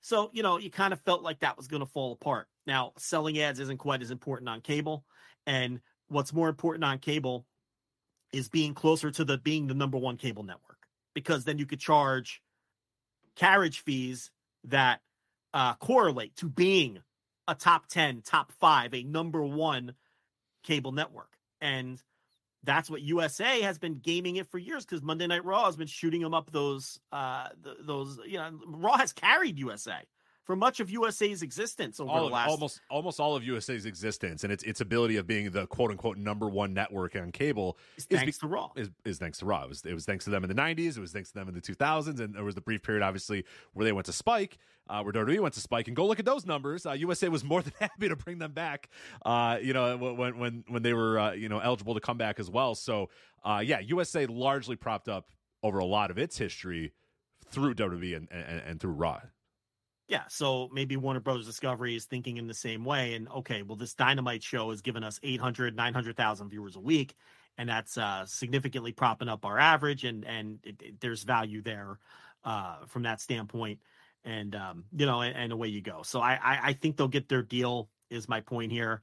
so 0.00 0.30
you 0.32 0.42
know, 0.42 0.58
you 0.58 0.70
kind 0.70 0.92
of 0.92 1.00
felt 1.00 1.22
like 1.22 1.38
that 1.40 1.56
was 1.56 1.68
going 1.68 1.80
to 1.80 1.86
fall 1.86 2.12
apart. 2.12 2.48
Now, 2.66 2.92
selling 2.98 3.38
ads 3.38 3.58
isn't 3.60 3.78
quite 3.78 4.02
as 4.02 4.10
important 4.10 4.48
on 4.48 4.60
cable, 4.60 5.04
and 5.46 5.80
what's 6.08 6.32
more 6.32 6.48
important 6.48 6.84
on 6.84 6.98
cable 6.98 7.46
is 8.32 8.48
being 8.48 8.74
closer 8.74 9.10
to 9.12 9.24
the 9.24 9.38
being 9.38 9.66
the 9.66 9.74
number 9.74 9.96
one 9.98 10.16
cable 10.16 10.42
network 10.42 10.71
because 11.14 11.44
then 11.44 11.58
you 11.58 11.66
could 11.66 11.80
charge 11.80 12.42
carriage 13.36 13.80
fees 13.80 14.30
that 14.64 15.00
uh, 15.54 15.74
correlate 15.74 16.36
to 16.36 16.48
being 16.48 17.00
a 17.48 17.54
top 17.54 17.86
10, 17.88 18.22
top 18.22 18.52
five, 18.52 18.94
a 18.94 19.02
number 19.02 19.42
one 19.42 19.94
cable 20.62 20.92
network. 20.92 21.30
And 21.60 22.00
that's 22.64 22.88
what 22.88 23.02
USA 23.02 23.62
has 23.62 23.78
been 23.78 23.98
gaming 23.98 24.36
it 24.36 24.46
for 24.46 24.58
years 24.58 24.84
because 24.84 25.02
Monday 25.02 25.26
Night 25.26 25.44
Raw 25.44 25.66
has 25.66 25.76
been 25.76 25.88
shooting 25.88 26.20
them 26.20 26.34
up 26.34 26.50
those, 26.50 27.00
uh, 27.10 27.48
th- 27.62 27.78
those, 27.80 28.18
you 28.26 28.38
know, 28.38 28.50
Raw 28.66 28.96
has 28.96 29.12
carried 29.12 29.58
USA 29.58 29.98
for 30.44 30.56
much 30.56 30.80
of 30.80 30.90
USA's 30.90 31.42
existence 31.42 32.00
over 32.00 32.10
all 32.10 32.26
the 32.26 32.32
last. 32.32 32.50
almost 32.50 32.80
almost 32.90 33.20
all 33.20 33.36
of 33.36 33.44
USA's 33.44 33.86
existence 33.86 34.44
and 34.44 34.52
its 34.52 34.62
its 34.64 34.80
ability 34.80 35.16
of 35.16 35.26
being 35.26 35.50
the 35.50 35.66
quote 35.66 35.90
unquote 35.90 36.18
number 36.18 36.48
one 36.48 36.74
network 36.74 37.16
on 37.16 37.30
cable 37.32 37.78
It's 37.96 38.06
is 38.10 38.18
thanks 38.18 38.38
to 38.38 38.46
Raw. 38.46 38.70
Is, 38.76 38.90
is 39.04 39.18
thanks 39.18 39.38
to 39.38 39.46
Raw. 39.46 39.64
It 39.64 39.68
was, 39.68 39.84
it 39.84 39.94
was 39.94 40.04
thanks 40.04 40.24
to 40.24 40.30
them 40.30 40.44
in 40.44 40.48
the 40.48 40.54
'90s. 40.54 40.96
It 40.96 41.00
was 41.00 41.12
thanks 41.12 41.30
to 41.30 41.38
them 41.38 41.48
in 41.48 41.54
the 41.54 41.60
2000s, 41.60 42.20
and 42.20 42.34
there 42.34 42.44
was 42.44 42.54
the 42.54 42.60
brief 42.60 42.82
period, 42.82 43.02
obviously, 43.02 43.44
where 43.72 43.84
they 43.84 43.92
went 43.92 44.06
to 44.06 44.12
Spike, 44.12 44.58
uh, 44.88 45.02
where 45.02 45.12
WWE 45.12 45.40
went 45.40 45.54
to 45.54 45.60
Spike, 45.60 45.86
and 45.86 45.96
go 45.96 46.06
look 46.06 46.18
at 46.18 46.24
those 46.24 46.46
numbers. 46.46 46.86
Uh, 46.86 46.92
USA 46.92 47.28
was 47.28 47.44
more 47.44 47.62
than 47.62 47.72
happy 47.78 48.08
to 48.08 48.16
bring 48.16 48.38
them 48.38 48.52
back. 48.52 48.88
Uh, 49.24 49.58
you 49.62 49.72
know, 49.72 49.96
when 49.96 50.38
when 50.38 50.64
when 50.68 50.82
they 50.82 50.92
were 50.94 51.18
uh, 51.18 51.32
you 51.32 51.48
know 51.48 51.58
eligible 51.58 51.94
to 51.94 52.00
come 52.00 52.18
back 52.18 52.40
as 52.40 52.50
well. 52.50 52.74
So 52.74 53.10
uh, 53.44 53.62
yeah, 53.64 53.80
USA 53.80 54.26
largely 54.26 54.76
propped 54.76 55.08
up 55.08 55.30
over 55.62 55.78
a 55.78 55.84
lot 55.84 56.10
of 56.10 56.18
its 56.18 56.36
history 56.38 56.92
through 57.50 57.74
WWE 57.74 58.16
and, 58.16 58.28
and, 58.30 58.62
and 58.66 58.80
through 58.80 58.92
Raw. 58.92 59.20
Yeah, 60.12 60.24
so 60.28 60.68
maybe 60.74 60.98
Warner 60.98 61.20
Brothers 61.20 61.46
Discovery 61.46 61.96
is 61.96 62.04
thinking 62.04 62.36
in 62.36 62.46
the 62.46 62.52
same 62.52 62.84
way. 62.84 63.14
And 63.14 63.26
okay, 63.30 63.62
well, 63.62 63.76
this 63.76 63.94
Dynamite 63.94 64.42
show 64.42 64.68
has 64.68 64.82
given 64.82 65.02
us 65.02 65.18
800, 65.22 65.74
900,000 65.74 66.50
viewers 66.50 66.76
a 66.76 66.80
week, 66.80 67.14
and 67.56 67.66
that's 67.66 67.96
uh, 67.96 68.26
significantly 68.26 68.92
propping 68.92 69.30
up 69.30 69.46
our 69.46 69.58
average, 69.58 70.04
and 70.04 70.26
and 70.26 70.58
it, 70.64 70.82
it- 70.82 71.00
there's 71.00 71.22
value 71.22 71.62
there 71.62 71.98
uh, 72.44 72.84
from 72.88 73.04
that 73.04 73.22
standpoint. 73.22 73.80
And 74.22 74.54
um, 74.54 74.84
you 74.94 75.06
know, 75.06 75.22
and, 75.22 75.34
and 75.34 75.50
away 75.50 75.68
you 75.68 75.80
go. 75.80 76.02
So 76.02 76.20
I, 76.20 76.34
I 76.34 76.58
I 76.62 76.72
think 76.74 76.98
they'll 76.98 77.08
get 77.08 77.30
their 77.30 77.42
deal. 77.42 77.88
Is 78.10 78.28
my 78.28 78.42
point 78.42 78.70
here. 78.70 79.00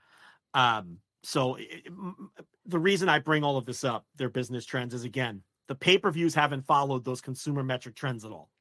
Um, 0.53 0.99
so 1.23 1.55
it- 1.55 1.87
it- 1.87 1.93
the 2.67 2.77
reason 2.77 3.09
I 3.09 3.17
bring 3.17 3.43
all 3.43 3.57
of 3.57 3.65
this 3.65 3.83
up, 3.83 4.05
their 4.15 4.29
business 4.29 4.63
trends, 4.63 4.93
is 4.93 5.05
again 5.05 5.41
the 5.67 5.73
pay 5.73 5.97
per 5.97 6.11
views 6.11 6.35
haven't 6.35 6.67
followed 6.67 7.03
those 7.03 7.19
consumer 7.19 7.63
metric 7.63 7.95
trends 7.95 8.25
at 8.25 8.31
all. 8.31 8.51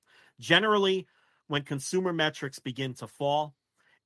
Generally, 0.40 1.06
when 1.48 1.62
consumer 1.62 2.12
metrics 2.12 2.58
begin 2.58 2.94
to 2.94 3.06
fall, 3.06 3.54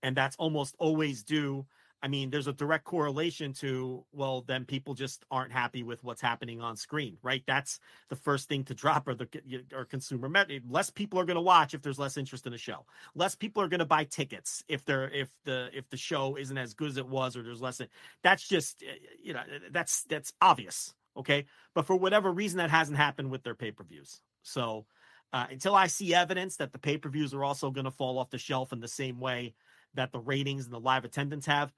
and 0.03 0.17
that's 0.17 0.37
almost 0.37 0.75
always 0.79 1.23
due. 1.23 1.67
I 2.05 2.09
mean, 2.09 2.31
there's 2.31 2.49
a 2.49 2.53
direct 2.53 2.85
correlation 2.85 3.53
to, 3.55 4.05
well, 4.13 4.43
then 4.43 4.65
people 4.65 4.95
just 4.95 5.25
aren't 5.31 5.53
happy 5.53 5.85
with 5.85 6.03
what's 6.03 6.21
happening 6.21 6.61
on 6.61 6.77
screen, 6.77 7.17
right? 7.23 7.45
That's 7.47 7.79
the 8.09 8.17
first 8.17 8.49
thing 8.49 8.65
to 8.65 8.75
drop 8.75 9.07
or 9.07 9.15
the 9.15 9.29
or 9.73 9.85
consumer 9.85 10.29
met. 10.29 10.51
Less 10.69 10.91
people 10.91 11.21
are 11.21 11.25
going 11.25 11.37
to 11.37 11.41
watch 11.41 11.75
if 11.75 11.83
there's 11.83 12.01
less 12.01 12.17
interest 12.17 12.45
in 12.45 12.55
a 12.55 12.59
show. 12.59 12.87
Less 13.15 13.37
people 13.37 13.63
are 13.63 13.69
going 13.69 13.79
to 13.79 13.87
buy 13.87 14.03
tickets 14.03 14.65
if 14.67 14.85
they're 14.85 15.09
if 15.11 15.31
the 15.45 15.69
if 15.73 15.89
the 15.91 15.97
show 15.97 16.37
isn't 16.37 16.59
as 16.59 16.75
good 16.75 16.91
as 16.91 16.97
it 16.97 17.07
was 17.07 17.37
or 17.37 17.45
there's 17.45 17.63
less. 17.63 17.81
That's 18.25 18.49
just 18.49 18.83
uh, 18.83 18.95
you 19.23 19.35
know 19.35 19.43
that's 19.71 20.03
that's 20.05 20.33
obvious, 20.41 20.95
okay? 21.17 21.45
But 21.73 21.87
for 21.87 21.95
whatever 21.95 22.33
reason, 22.33 22.59
that 22.59 22.71
hasn't 22.71 22.99
happened 22.99 23.31
with 23.31 23.45
their 23.45 23.55
pay 23.55 23.71
per 23.71 23.85
views. 23.85 24.21
So 24.43 24.87
uh, 25.33 25.47
until 25.51 25.75
I 25.75 25.87
see 25.87 26.15
evidence 26.15 26.57
that 26.57 26.73
the 26.73 26.79
pay 26.79 26.99
per 26.99 27.09
views 27.09 27.33
are 27.33 27.45
also 27.45 27.71
going 27.71 27.87
to 27.87 27.91
fall 27.91 28.19
off 28.19 28.31
the 28.31 28.39
shelf 28.39 28.73
in 28.73 28.81
the 28.81 28.89
same 28.89 29.19
way 29.19 29.55
that 29.95 30.13
the 30.13 30.21
ratings 30.21 30.65
and 30.65 30.75
the 30.75 30.81
live 30.81 31.05
attendance 31.05 31.47
have, 31.47 31.73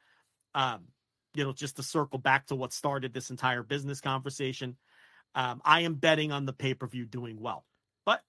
um, 0.54 0.82
you 1.34 1.44
know, 1.44 1.52
just 1.52 1.76
to 1.76 1.82
circle 1.82 2.18
back 2.18 2.46
to 2.46 2.54
what 2.54 2.72
started 2.72 3.12
this 3.12 3.30
entire 3.30 3.62
business 3.62 4.00
conversation, 4.00 4.76
um, 5.34 5.60
I 5.64 5.80
am 5.80 5.94
betting 5.94 6.32
on 6.32 6.46
the 6.46 6.52
pay 6.52 6.74
per 6.74 6.86
view 6.86 7.06
doing 7.06 7.40
well. 7.40 7.64
But 8.04 8.22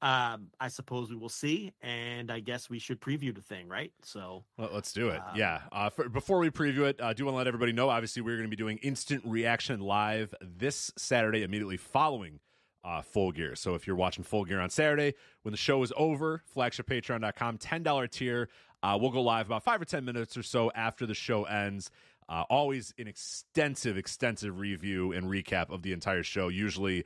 um, 0.00 0.48
I 0.60 0.68
suppose 0.68 1.10
we 1.10 1.16
will 1.16 1.28
see, 1.28 1.72
and 1.82 2.30
I 2.30 2.40
guess 2.40 2.68
we 2.68 2.78
should 2.78 3.00
preview 3.00 3.34
the 3.34 3.42
thing, 3.42 3.68
right? 3.68 3.92
So 4.02 4.44
Well, 4.56 4.70
let's 4.72 4.92
do 4.92 5.08
it. 5.08 5.18
Um, 5.18 5.36
yeah. 5.36 5.60
Uh, 5.72 5.90
for, 5.90 6.08
before 6.08 6.38
we 6.38 6.50
preview 6.50 6.88
it, 6.88 7.00
I 7.02 7.12
do 7.12 7.24
want 7.26 7.34
to 7.34 7.38
let 7.38 7.46
everybody 7.46 7.72
know. 7.72 7.90
Obviously, 7.90 8.22
we're 8.22 8.36
going 8.36 8.48
to 8.48 8.54
be 8.54 8.56
doing 8.56 8.78
instant 8.78 9.22
reaction 9.26 9.80
live 9.80 10.34
this 10.40 10.90
Saturday, 10.96 11.42
immediately 11.42 11.76
following 11.76 12.40
uh, 12.84 13.02
Full 13.02 13.32
Gear. 13.32 13.56
So 13.56 13.74
if 13.74 13.86
you're 13.86 13.96
watching 13.96 14.24
Full 14.24 14.44
Gear 14.44 14.60
on 14.60 14.70
Saturday, 14.70 15.14
when 15.42 15.52
the 15.52 15.58
show 15.58 15.82
is 15.82 15.92
over, 15.96 16.42
flagshippatreon.com, 16.54 17.58
$10 17.58 18.10
tier. 18.10 18.48
Uh, 18.82 18.98
we'll 19.00 19.10
go 19.10 19.22
live 19.22 19.46
about 19.46 19.64
five 19.64 19.80
or 19.80 19.86
10 19.86 20.04
minutes 20.04 20.36
or 20.36 20.42
so 20.42 20.70
after 20.74 21.06
the 21.06 21.14
show 21.14 21.44
ends. 21.44 21.90
Uh, 22.28 22.44
always 22.48 22.94
an 22.98 23.06
extensive, 23.06 23.98
extensive 23.98 24.58
review 24.58 25.12
and 25.12 25.26
recap 25.26 25.70
of 25.70 25.82
the 25.82 25.92
entire 25.92 26.22
show, 26.22 26.48
usually 26.48 27.04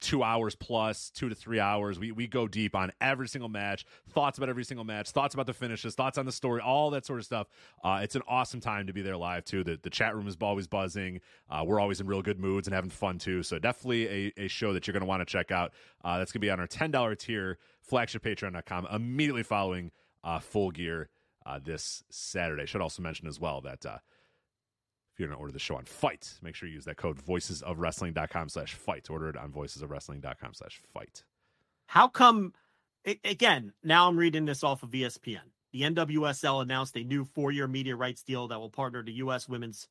two 0.00 0.22
hours 0.22 0.54
plus, 0.54 1.10
two 1.10 1.28
to 1.28 1.34
three 1.34 1.60
hours. 1.60 1.98
We 1.98 2.12
we 2.12 2.26
go 2.26 2.46
deep 2.48 2.74
on 2.74 2.92
every 3.00 3.28
single 3.28 3.48
match, 3.48 3.84
thoughts 4.10 4.38
about 4.38 4.48
every 4.48 4.64
single 4.64 4.84
match, 4.84 5.10
thoughts 5.10 5.34
about 5.34 5.46
the 5.46 5.54
finishes, 5.54 5.94
thoughts 5.94 6.18
on 6.18 6.26
the 6.26 6.32
story, 6.32 6.60
all 6.60 6.90
that 6.90 7.06
sort 7.06 7.18
of 7.18 7.24
stuff. 7.24 7.48
Uh, 7.82 8.00
it's 8.02 8.14
an 8.14 8.22
awesome 8.28 8.60
time 8.60 8.86
to 8.86 8.92
be 8.92 9.02
there 9.02 9.16
live 9.16 9.44
too. 9.44 9.64
The 9.64 9.78
the 9.82 9.90
chat 9.90 10.14
room 10.14 10.28
is 10.28 10.36
always 10.40 10.66
buzzing. 10.66 11.20
Uh, 11.50 11.64
we're 11.66 11.80
always 11.80 12.00
in 12.00 12.06
real 12.06 12.22
good 12.22 12.38
moods 12.38 12.66
and 12.66 12.74
having 12.74 12.90
fun 12.90 13.18
too. 13.18 13.42
So 13.42 13.58
definitely 13.58 14.32
a, 14.36 14.44
a 14.44 14.48
show 14.48 14.72
that 14.72 14.86
you're 14.86 14.92
going 14.92 15.02
to 15.02 15.06
want 15.06 15.20
to 15.20 15.26
check 15.26 15.50
out. 15.50 15.72
Uh, 16.04 16.18
that's 16.18 16.32
going 16.32 16.40
to 16.40 16.46
be 16.46 16.50
on 16.50 16.60
our 16.60 16.66
ten 16.66 16.90
dollar 16.90 17.14
tier, 17.14 17.58
flagshippatreon.com, 17.90 18.88
immediately 18.92 19.42
following 19.42 19.90
uh, 20.24 20.38
Full 20.38 20.70
Gear 20.70 21.08
uh, 21.44 21.58
this 21.62 22.02
Saturday. 22.10 22.66
Should 22.66 22.80
also 22.80 23.02
mention 23.02 23.26
as 23.26 23.40
well 23.40 23.60
that. 23.62 23.84
If 25.16 25.20
you're 25.20 25.28
going 25.28 25.38
to 25.38 25.40
order 25.40 25.52
the 25.54 25.58
show 25.58 25.76
on 25.76 25.86
Fight, 25.86 26.34
make 26.42 26.54
sure 26.54 26.68
you 26.68 26.74
use 26.74 26.84
that 26.84 26.98
code 26.98 27.16
voicesofwrestling.com 27.16 28.50
slash 28.50 28.74
fight. 28.74 29.08
Order 29.08 29.30
it 29.30 29.36
on 29.38 29.50
voicesofwrestling.com 29.50 30.52
slash 30.52 30.78
fight. 30.92 31.24
How 31.86 32.06
come, 32.06 32.52
again, 33.24 33.72
now 33.82 34.08
I'm 34.08 34.18
reading 34.18 34.44
this 34.44 34.62
off 34.62 34.82
of 34.82 34.90
ESPN. 34.90 35.38
The 35.72 35.82
NWSL 35.84 36.60
announced 36.60 36.98
a 36.98 37.02
new 37.02 37.24
four 37.24 37.50
year 37.50 37.66
media 37.66 37.96
rights 37.96 38.24
deal 38.24 38.48
that 38.48 38.58
will 38.58 38.68
partner 38.68 39.02
the 39.02 39.12
U.S. 39.14 39.48
Women's 39.48 39.88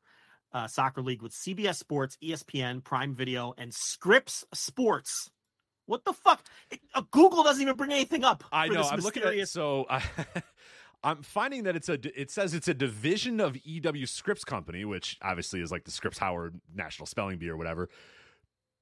uh, 0.54 0.68
Soccer 0.68 1.02
League 1.02 1.24
with 1.24 1.32
CBS 1.34 1.78
Sports, 1.78 2.20
ESPN, 2.24 2.84
Prime 2.84 3.16
Video, 3.16 3.56
and 3.58 3.74
Scripps 3.74 4.46
Sports. 4.54 5.32
What 5.88 6.06
the 6.06 6.14
fuck? 6.14 6.44
It- 6.70 6.82
uh, 6.94 7.02
Google 7.10 7.42
doesn't 7.42 7.64
even 7.64 7.76
bring 7.78 7.92
anything 7.92 8.24
up. 8.24 8.44
I 8.52 8.68
know. 8.68 8.84
I'm 8.84 9.00
looking 9.00 9.24
at 9.24 9.34
it. 9.34 9.50
So 9.50 9.88
I, 9.90 10.04
I'm 11.04 11.22
finding 11.24 11.64
that 11.64 11.76
it's 11.76 11.90
a. 11.90 12.00
It 12.20 12.32
says 12.32 12.54
it's 12.54 12.68
a 12.68 12.74
division 12.74 13.40
of 13.40 13.58
EW 13.66 14.06
Scripps 14.06 14.44
Company, 14.44 14.86
which 14.86 15.18
obviously 15.22 15.62
is 15.62 15.72
like 15.72 15.84
the 15.84 15.92
Scripps 15.92 16.18
Howard 16.18 16.60
National 16.74 17.06
Spelling 17.06 17.38
Bee 17.38 17.50
or 17.50 17.58
whatever. 17.58 17.90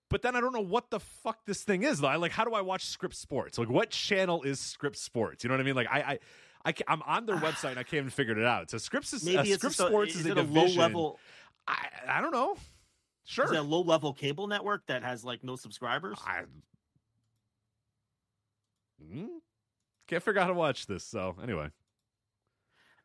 But 0.10 0.22
then 0.22 0.36
I 0.36 0.42
don't 0.42 0.54
know 0.54 0.62
what 0.62 0.92
the 0.92 1.00
fuck 1.00 1.46
this 1.46 1.64
thing 1.64 1.84
is. 1.84 2.00
Though. 2.00 2.08
I 2.08 2.18
like, 2.18 2.32
how 2.32 2.44
do 2.46 2.54
I 2.54 2.62
watch 2.62 2.86
Scripps 2.86 3.18
Sports? 3.18 3.58
Like, 3.58 3.70
what 3.70 3.90
channel 3.90 4.44
is 4.44 4.60
Scripps 4.60 5.02
Sports? 5.02 5.44
You 5.44 5.50
know 5.50 5.56
what 5.56 5.62
I 5.62 5.64
mean? 5.64 5.76
Like, 5.76 5.88
I, 5.90 6.00
I, 6.66 6.70
I 6.70 6.74
I'm 6.88 7.02
on 7.04 7.26
their 7.26 7.38
website 7.48 7.72
and 7.72 7.80
I 7.80 7.84
can't 7.84 7.96
even 8.02 8.10
figure 8.10 8.38
it 8.38 8.46
out. 8.46 8.70
So 8.70 8.78
Scripps 8.78 9.14
is 9.14 9.26
Maybe 9.26 9.38
uh, 9.38 9.44
it's 9.44 9.56
Scripps 9.56 9.78
Sports 9.78 10.16
is 10.16 10.26
is, 10.26 10.28
a 10.28 10.34
a 10.40 10.44
low 10.44 10.66
level? 10.66 11.20
I, 11.68 11.88
I 12.08 12.22
don't 12.22 12.32
know. 12.34 12.56
Sure. 13.26 13.46
Is 13.46 13.52
it 13.52 13.58
a 13.58 13.62
low 13.64 13.82
level 13.82 14.14
cable 14.14 14.48
network 14.48 14.86
that 14.88 15.02
has 15.04 15.24
like 15.24 15.44
no 15.44 15.56
subscribers? 15.56 16.20
I 16.26 16.42
Hmm? 19.02 19.26
can't 20.08 20.22
figure 20.24 20.40
out 20.40 20.44
how 20.44 20.54
to 20.54 20.60
watch 20.60 20.86
this. 20.88 21.04
So 21.04 21.36
anyway. 21.42 21.70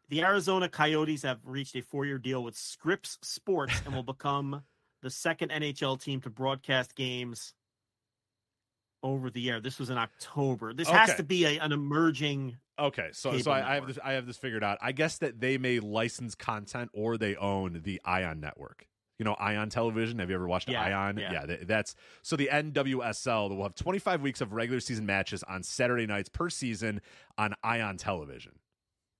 The 0.09 0.23
Arizona 0.23 0.69
Coyotes 0.69 1.23
have 1.23 1.39
reached 1.45 1.77
a 1.77 1.83
four 1.83 2.07
year 2.07 2.19
deal 2.19 2.43
with 2.43 2.57
Scripps 2.57 3.19
Sports 3.23 3.75
and 3.85 3.95
will 3.95 4.03
become 4.15 4.63
the 5.03 5.11
second 5.11 5.51
NHL 5.51 6.01
team 6.03 6.21
to 6.23 6.31
broadcast 6.31 6.95
games 6.95 7.55
over 9.03 9.31
the 9.31 9.49
air. 9.51 9.61
This 9.61 9.79
was 9.79 9.91
in 9.91 9.99
October. 9.99 10.73
This 10.73 10.89
has 10.89 11.15
to 11.17 11.23
be 11.23 11.45
a, 11.45 11.59
an 11.61 11.73
emerging. 11.73 12.57
Okay, 12.79 13.09
so 13.13 13.37
so 13.39 13.51
I, 13.51 13.73
I 13.73 13.75
have 13.77 13.87
this 13.87 13.99
I 14.03 14.13
have 14.13 14.27
this 14.27 14.37
figured 14.37 14.65
out. 14.65 14.79
I 14.81 14.93
guess 14.93 15.19
that 15.19 15.41
they 15.41 15.59
may 15.59 15.79
license 15.81 16.35
content 16.35 16.91
or 16.95 17.17
they 17.19 17.37
own 17.37 17.81
the 17.85 18.01
Ion 18.05 18.41
network. 18.41 18.87
You 19.19 19.25
know, 19.25 19.35
Ion 19.35 19.69
Television. 19.69 20.21
Have 20.21 20.31
you 20.31 20.37
ever 20.37 20.47
watched 20.47 20.69
Yeah, 20.69 20.83
Ion? 20.83 21.19
yeah. 21.19 21.45
th- 21.45 21.61
that's 21.67 21.97
so 22.23 22.37
the 22.37 22.49
NWSL 22.53 23.51
will 23.57 23.65
have 23.65 23.75
25 23.75 24.23
weeks 24.23 24.41
of 24.41 24.53
regular 24.53 24.79
season 24.81 25.07
matches 25.07 25.43
on 25.43 25.65
Saturday 25.65 26.07
nights 26.07 26.29
per 26.29 26.49
season 26.49 27.01
on 27.37 27.55
Ion 27.65 27.97
Television. 27.97 28.53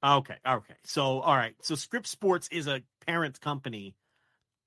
Okay, 0.05 0.37
okay. 0.47 0.75
So, 0.85 1.21
all 1.21 1.37
right. 1.37 1.55
So, 1.63 1.75
Scripps 1.75 2.11
Sports 2.11 2.49
is 2.53 2.67
a 2.69 2.83
parent 3.07 3.41
company 3.41 3.97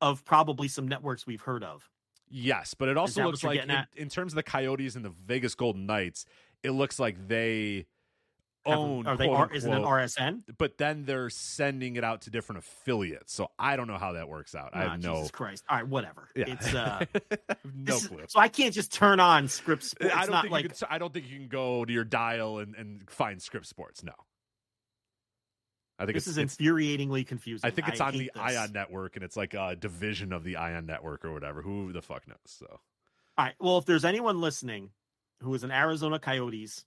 of 0.01 0.25
probably 0.25 0.67
some 0.67 0.87
networks 0.87 1.25
we've 1.25 1.41
heard 1.41 1.63
of. 1.63 1.89
Yes, 2.29 2.73
but 2.73 2.89
it 2.89 2.97
also 2.97 3.23
looks 3.25 3.43
like 3.43 3.59
in, 3.61 3.71
in 3.95 4.09
terms 4.09 4.31
of 4.33 4.35
the 4.35 4.43
Coyotes 4.43 4.95
and 4.95 5.03
the 5.05 5.13
Vegas 5.25 5.53
Golden 5.55 5.85
Knights, 5.85 6.25
it 6.63 6.71
looks 6.71 6.97
like 6.99 7.27
they 7.27 7.85
Have- 8.65 8.77
own. 8.77 9.05
Are 9.05 9.17
they? 9.17 9.27
quote 9.27 9.51
Are, 9.51 9.53
is 9.53 9.65
it 9.65 9.71
an 9.71 9.83
RSN? 9.83 10.43
But 10.57 10.77
then 10.77 11.03
they're 11.03 11.29
sending 11.29 11.97
it 11.97 12.03
out 12.05 12.21
to 12.21 12.29
different 12.29 12.59
affiliates, 12.59 13.33
so 13.33 13.51
I 13.59 13.75
don't 13.75 13.87
know 13.87 13.97
how 13.97 14.13
that 14.13 14.29
works 14.29 14.55
out. 14.55 14.69
I 14.73 14.83
have 14.83 15.03
no, 15.03 15.15
Jesus 15.15 15.31
Christ! 15.31 15.63
All 15.69 15.77
right, 15.77 15.87
whatever. 15.87 16.29
yeah, 16.35 16.45
It's 16.47 16.73
uh, 16.73 17.05
no 17.13 17.95
this 17.95 18.01
is- 18.03 18.07
clue. 18.07 18.23
so 18.29 18.39
I 18.39 18.47
can't 18.47 18.73
just 18.73 18.93
turn 18.93 19.19
on 19.19 19.47
Scripps 19.49 19.91
Sports. 19.91 20.13
I 20.15 20.21
don't 20.21 20.31
not 20.31 20.41
think 20.43 20.51
like 20.53 20.63
you 20.63 20.69
can. 20.69 20.87
I 20.89 20.97
don't 20.99 21.13
think 21.13 21.29
you 21.29 21.37
can 21.37 21.47
go 21.49 21.83
to 21.85 21.91
your 21.91 22.05
dial 22.05 22.59
and, 22.59 22.75
and 22.75 23.09
find 23.09 23.41
Scripps 23.41 23.67
Sports. 23.69 24.03
No, 24.03 24.13
I 26.01 26.05
think 26.05 26.15
this 26.15 26.25
is 26.25 26.37
infuriatingly 26.37 27.27
confusing. 27.27 27.67
I 27.67 27.69
think 27.69 27.87
it's 27.87 28.01
on 28.01 28.13
the 28.13 28.31
this. 28.33 28.41
Ion 28.41 28.71
Network, 28.73 29.15
and 29.15 29.23
it's 29.23 29.37
like 29.37 29.53
a 29.53 29.75
division 29.75 30.33
of 30.33 30.43
the 30.43 30.55
Ion 30.55 30.87
Network 30.87 31.23
or 31.23 31.31
whatever. 31.31 31.61
Who 31.61 31.93
the 31.93 32.01
fuck 32.01 32.27
knows? 32.27 32.37
So 32.45 32.65
All 33.37 33.45
right. 33.45 33.53
Well, 33.59 33.77
if 33.77 33.85
there's 33.85 34.03
anyone 34.03 34.41
listening 34.41 34.89
who 35.43 35.53
is 35.53 35.63
an 35.63 35.69
Arizona 35.69 36.17
Coyotes 36.17 36.85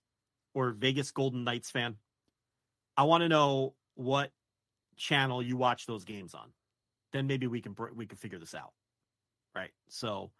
or 0.52 0.70
Vegas 0.70 1.12
Golden 1.12 1.44
Knights 1.44 1.70
fan, 1.70 1.94
I 2.96 3.04
want 3.04 3.22
to 3.22 3.28
know 3.28 3.74
what 3.94 4.32
channel 4.96 5.40
you 5.42 5.56
watch 5.56 5.86
those 5.86 6.04
games 6.04 6.34
on. 6.34 6.50
Then 7.12 7.28
maybe 7.28 7.46
we 7.46 7.60
can 7.60 7.76
we 7.94 8.06
can 8.06 8.18
figure 8.18 8.40
this 8.40 8.54
out. 8.54 8.72
Right. 9.54 9.70
So, 9.88 10.32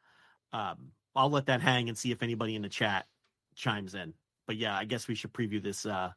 um, 0.53 0.91
I'll 1.15 1.31
let 1.31 1.47
that 1.47 1.61
hang 1.61 1.89
and 1.89 1.97
see 1.97 2.11
if 2.11 2.25
anybody 2.25 2.57
in 2.57 2.63
the 2.63 2.69
chat 2.69 3.07
chimes 3.55 3.95
in. 3.95 4.15
But 4.49 4.57
yeah, 4.57 4.77
I 4.77 4.85
guess 4.85 5.07
we 5.07 5.15
should 5.15 5.33
preview 5.33 5.63
this 5.63 5.87
uh 5.87 6.11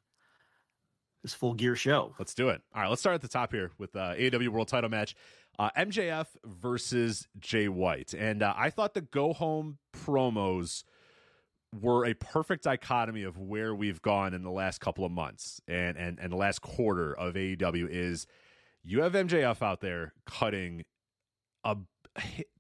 this 1.23 1.33
full 1.33 1.53
gear 1.53 1.75
show. 1.75 2.13
let's 2.19 2.33
do 2.33 2.49
it. 2.49 2.61
All 2.73 2.81
right, 2.81 2.89
let's 2.89 3.01
start 3.01 3.15
at 3.15 3.21
the 3.21 3.27
top 3.27 3.51
here 3.51 3.71
with 3.77 3.95
uh, 3.95 4.13
AEW 4.15 4.49
World 4.49 4.67
Title 4.67 4.89
match, 4.89 5.15
uh, 5.59 5.69
MJF 5.77 6.27
versus 6.45 7.27
Jay 7.39 7.67
White, 7.67 8.13
and 8.13 8.43
uh, 8.43 8.53
I 8.55 8.69
thought 8.69 8.93
the 8.93 9.01
go 9.01 9.33
home 9.33 9.77
promos 9.93 10.83
were 11.81 12.05
a 12.05 12.13
perfect 12.13 12.63
dichotomy 12.63 13.23
of 13.23 13.37
where 13.37 13.75
we've 13.75 14.01
gone 14.01 14.33
in 14.33 14.43
the 14.43 14.51
last 14.51 14.79
couple 14.79 15.03
of 15.05 15.11
months 15.11 15.59
and 15.67 15.97
and 15.97 16.17
and 16.19 16.31
the 16.31 16.37
last 16.37 16.61
quarter 16.61 17.13
of 17.13 17.33
AEW 17.33 17.89
is 17.89 18.25
you 18.83 19.01
have 19.01 19.13
MJF 19.13 19.61
out 19.61 19.81
there 19.81 20.13
cutting 20.25 20.85
a 21.63 21.75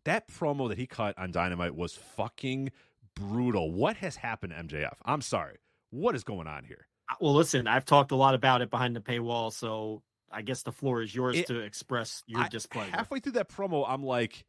that 0.05 0.27
promo 0.27 0.67
that 0.69 0.77
he 0.77 0.87
cut 0.87 1.17
on 1.17 1.31
Dynamite 1.31 1.75
was 1.75 1.93
fucking 1.93 2.71
brutal. 3.15 3.71
What 3.71 3.97
has 3.97 4.17
happened 4.17 4.53
to 4.55 4.63
MJF? 4.63 4.95
I'm 5.05 5.21
sorry. 5.21 5.57
What 5.89 6.15
is 6.15 6.23
going 6.23 6.47
on 6.47 6.65
here? 6.65 6.87
Well, 7.19 7.33
listen, 7.33 7.67
I've 7.67 7.85
talked 7.85 8.11
a 8.11 8.15
lot 8.15 8.35
about 8.35 8.61
it 8.61 8.69
behind 8.69 8.95
the 8.95 8.99
paywall, 8.99 9.51
so 9.51 10.03
I 10.31 10.41
guess 10.41 10.63
the 10.63 10.71
floor 10.71 11.01
is 11.01 11.13
yours 11.15 11.37
It- 11.37 11.47
to 11.47 11.59
express 11.59 12.23
your 12.27 12.41
I- 12.41 12.49
displeasure. 12.49 12.91
Halfway 12.91 13.19
through 13.19 13.33
that 13.33 13.49
promo, 13.49 13.85
I'm 13.87 14.03
like, 14.03 14.45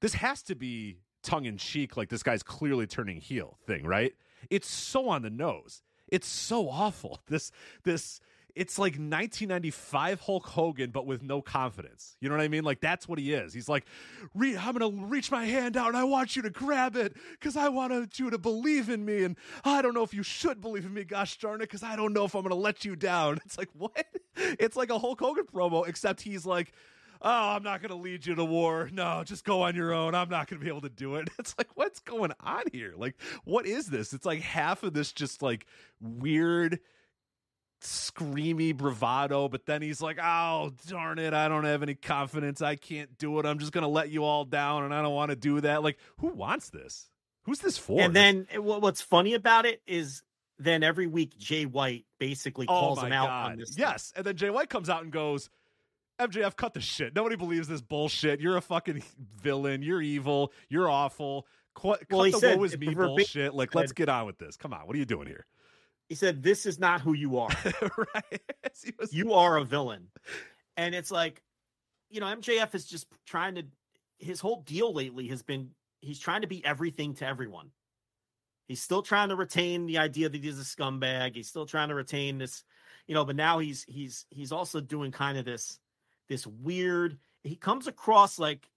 this 0.00 0.14
has 0.14 0.42
to 0.44 0.54
be 0.54 0.98
tongue 1.22 1.44
in 1.44 1.56
cheek, 1.56 1.96
like 1.96 2.08
this 2.08 2.22
guy's 2.22 2.42
clearly 2.42 2.86
turning 2.86 3.18
heel 3.20 3.58
thing, 3.66 3.84
right? 3.86 4.14
It's 4.50 4.68
so 4.70 5.08
on 5.08 5.22
the 5.22 5.30
nose. 5.30 5.82
It's 6.08 6.26
so 6.28 6.68
awful. 6.68 7.20
This 7.26 7.50
this 7.84 8.20
it's 8.58 8.76
like 8.76 8.94
1995 8.94 10.20
Hulk 10.20 10.46
Hogan, 10.46 10.90
but 10.90 11.06
with 11.06 11.22
no 11.22 11.40
confidence. 11.40 12.16
You 12.20 12.28
know 12.28 12.34
what 12.36 12.42
I 12.42 12.48
mean? 12.48 12.64
Like 12.64 12.80
that's 12.80 13.06
what 13.06 13.20
he 13.20 13.32
is. 13.32 13.54
He's 13.54 13.68
like, 13.68 13.86
I'm 14.36 14.72
gonna 14.76 15.06
reach 15.06 15.30
my 15.30 15.44
hand 15.44 15.76
out 15.76 15.86
and 15.86 15.96
I 15.96 16.02
want 16.02 16.34
you 16.34 16.42
to 16.42 16.50
grab 16.50 16.96
it 16.96 17.16
because 17.38 17.56
I 17.56 17.68
want 17.68 18.18
you 18.18 18.30
to 18.30 18.38
believe 18.38 18.88
in 18.88 19.04
me, 19.04 19.22
and 19.22 19.36
I 19.64 19.80
don't 19.80 19.94
know 19.94 20.02
if 20.02 20.12
you 20.12 20.24
should 20.24 20.60
believe 20.60 20.84
in 20.84 20.92
me. 20.92 21.04
Gosh 21.04 21.38
darn 21.38 21.60
it, 21.60 21.66
because 21.70 21.84
I 21.84 21.94
don't 21.94 22.12
know 22.12 22.24
if 22.24 22.34
I'm 22.34 22.42
gonna 22.42 22.56
let 22.56 22.84
you 22.84 22.96
down. 22.96 23.38
It's 23.48 23.56
like 23.56 23.70
what? 23.72 24.06
It's 24.36 24.76
like 24.76 24.90
a 24.90 24.98
Hulk 24.98 25.20
Hogan 25.20 25.44
promo, 25.44 25.88
except 25.88 26.20
he's 26.20 26.44
like. 26.44 26.72
Oh, 27.20 27.48
I'm 27.48 27.64
not 27.64 27.82
going 27.82 27.90
to 27.90 27.96
lead 27.96 28.26
you 28.26 28.36
to 28.36 28.44
war. 28.44 28.88
No, 28.92 29.24
just 29.24 29.44
go 29.44 29.62
on 29.62 29.74
your 29.74 29.92
own. 29.92 30.14
I'm 30.14 30.28
not 30.28 30.46
going 30.46 30.60
to 30.60 30.64
be 30.64 30.70
able 30.70 30.82
to 30.82 30.88
do 30.88 31.16
it. 31.16 31.28
It's 31.40 31.52
like, 31.58 31.66
what's 31.74 31.98
going 31.98 32.30
on 32.38 32.62
here? 32.70 32.94
Like, 32.96 33.16
what 33.42 33.66
is 33.66 33.88
this? 33.88 34.12
It's 34.12 34.24
like 34.24 34.40
half 34.40 34.84
of 34.84 34.92
this 34.92 35.10
just 35.12 35.42
like 35.42 35.66
weird 36.00 36.78
screamy 37.80 38.76
bravado, 38.76 39.48
but 39.48 39.66
then 39.66 39.82
he's 39.82 40.00
like, 40.00 40.18
"Oh, 40.22 40.72
darn 40.86 41.18
it, 41.18 41.32
I 41.34 41.48
don't 41.48 41.64
have 41.64 41.82
any 41.82 41.94
confidence. 41.94 42.60
I 42.62 42.76
can't 42.76 43.16
do 43.18 43.38
it. 43.38 43.46
I'm 43.46 43.58
just 43.58 43.72
going 43.72 43.82
to 43.82 43.88
let 43.88 44.10
you 44.10 44.24
all 44.24 44.44
down 44.44 44.84
and 44.84 44.94
I 44.94 45.02
don't 45.02 45.14
want 45.14 45.30
to 45.30 45.36
do 45.36 45.60
that." 45.60 45.82
Like, 45.82 45.98
who 46.18 46.28
wants 46.28 46.70
this? 46.70 47.10
Who's 47.44 47.60
this 47.60 47.78
for? 47.78 48.00
And 48.00 48.14
then 48.14 48.46
uh, 48.56 48.60
what's 48.62 49.00
funny 49.00 49.34
about 49.34 49.64
it 49.66 49.80
is 49.86 50.22
then 50.58 50.82
every 50.82 51.06
week 51.06 51.38
Jay 51.38 51.64
White 51.66 52.04
basically 52.18 52.66
oh 52.68 52.72
calls 52.72 52.98
my 53.00 53.06
him 53.06 53.12
out 53.12 53.26
god. 53.28 53.52
on 53.52 53.58
this. 53.58 53.76
Yes, 53.78 54.12
and 54.16 54.24
then 54.24 54.36
Jay 54.36 54.50
White 54.50 54.68
comes 54.70 54.90
out 54.90 55.02
and 55.02 55.12
goes, 55.12 55.48
"MJF, 56.18 56.56
cut 56.56 56.74
the 56.74 56.80
shit. 56.80 57.14
Nobody 57.14 57.36
believes 57.36 57.68
this 57.68 57.80
bullshit. 57.80 58.40
You're 58.40 58.56
a 58.56 58.62
fucking 58.62 59.02
villain. 59.40 59.82
You're 59.82 60.02
evil. 60.02 60.52
You're 60.68 60.88
awful." 60.90 61.46
Cut 61.74 62.02
Well, 62.10 62.24
he 62.24 62.32
the 62.32 62.38
said- 62.38 62.58
woe 62.58 62.64
is 62.64 62.76
me 62.76 62.92
bullshit. 62.92 63.54
Like, 63.54 63.72
let's 63.74 63.92
get 63.92 64.08
on 64.08 64.26
with 64.26 64.36
this. 64.38 64.56
Come 64.56 64.72
on, 64.72 64.80
what 64.80 64.96
are 64.96 64.98
you 64.98 65.04
doing 65.04 65.28
here? 65.28 65.46
He 66.08 66.14
said, 66.14 66.42
"This 66.42 66.66
is 66.66 66.78
not 66.78 67.00
who 67.00 67.12
you 67.12 67.38
are. 67.38 67.50
right? 68.14 68.42
Was- 68.98 69.12
you 69.12 69.34
are 69.34 69.56
a 69.56 69.64
villain." 69.64 70.08
And 70.76 70.94
it's 70.94 71.10
like, 71.10 71.42
you 72.10 72.20
know, 72.20 72.26
MJF 72.26 72.74
is 72.74 72.86
just 72.86 73.06
trying 73.26 73.56
to. 73.56 73.64
His 74.18 74.40
whole 74.40 74.62
deal 74.62 74.92
lately 74.92 75.28
has 75.28 75.42
been 75.42 75.70
he's 76.00 76.18
trying 76.18 76.42
to 76.42 76.46
be 76.46 76.64
everything 76.64 77.14
to 77.14 77.26
everyone. 77.26 77.70
He's 78.66 78.82
still 78.82 79.02
trying 79.02 79.30
to 79.30 79.36
retain 79.36 79.86
the 79.86 79.98
idea 79.98 80.28
that 80.28 80.42
he's 80.42 80.60
a 80.60 80.62
scumbag. 80.62 81.34
He's 81.34 81.48
still 81.48 81.66
trying 81.66 81.88
to 81.88 81.94
retain 81.94 82.38
this, 82.38 82.64
you 83.06 83.14
know. 83.14 83.24
But 83.24 83.36
now 83.36 83.58
he's 83.58 83.84
he's 83.88 84.26
he's 84.30 84.52
also 84.52 84.80
doing 84.80 85.10
kind 85.10 85.38
of 85.38 85.44
this 85.44 85.78
this 86.28 86.46
weird. 86.46 87.18
He 87.44 87.56
comes 87.56 87.86
across 87.86 88.38
like 88.38 88.68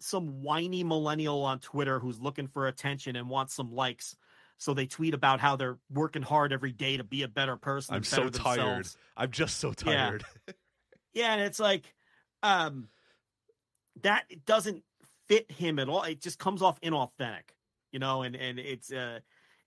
some 0.00 0.42
whiny 0.42 0.84
millennial 0.84 1.44
on 1.44 1.60
Twitter 1.60 1.98
who's 1.98 2.20
looking 2.20 2.48
for 2.48 2.66
attention 2.66 3.16
and 3.16 3.28
wants 3.28 3.54
some 3.54 3.72
likes. 3.72 4.16
So 4.58 4.74
they 4.74 4.86
tweet 4.86 5.14
about 5.14 5.40
how 5.40 5.56
they're 5.56 5.78
working 5.90 6.22
hard 6.22 6.52
every 6.52 6.72
day 6.72 6.96
to 6.96 7.04
be 7.04 7.22
a 7.22 7.28
better 7.28 7.56
person. 7.56 7.94
I'm 7.94 7.98
and 7.98 8.06
so 8.06 8.24
better 8.24 8.30
tired. 8.30 8.56
themselves. 8.56 8.96
I'm 9.16 9.30
just 9.30 9.58
so 9.58 9.72
Yeah. 9.84 10.10
tired. 10.10 10.24
Yeah, 11.14 11.32
and 11.32 11.42
it's 11.42 11.58
like 11.58 11.94
um 12.42 12.88
that 14.02 14.24
doesn't 14.46 14.84
fit 15.26 15.50
him 15.50 15.78
at 15.78 15.88
all. 15.88 16.02
It 16.02 16.20
just 16.20 16.38
comes 16.38 16.62
off 16.62 16.80
inauthentic, 16.80 17.50
you 17.92 17.98
know, 17.98 18.22
and 18.22 18.36
and 18.36 18.58
it's 18.58 18.92
uh 18.92 19.20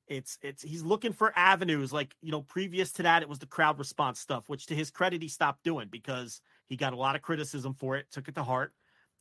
it's 0.07 0.37
it's 0.41 0.61
he's 0.63 0.83
looking 0.83 1.13
for 1.13 1.33
avenues 1.35 1.91
like, 1.91 2.15
you 2.21 2.31
know, 2.31 2.41
previous 2.41 2.91
to 2.93 3.03
that 3.03 3.21
it 3.21 3.29
was 3.29 3.39
the 3.39 3.45
crowd 3.45 3.79
response 3.79 4.19
stuff, 4.19 4.47
which 4.49 4.65
to 4.67 4.75
his 4.75 4.91
credit 4.91 5.21
he 5.21 5.27
stopped 5.27 5.63
doing 5.63 5.87
because 5.89 6.41
he 6.67 6.77
got 6.77 6.93
a 6.93 6.97
lot 6.97 7.15
of 7.15 7.21
criticism 7.21 7.73
for 7.73 7.97
it, 7.97 8.05
took 8.11 8.27
it 8.27 8.35
to 8.35 8.43
heart, 8.43 8.73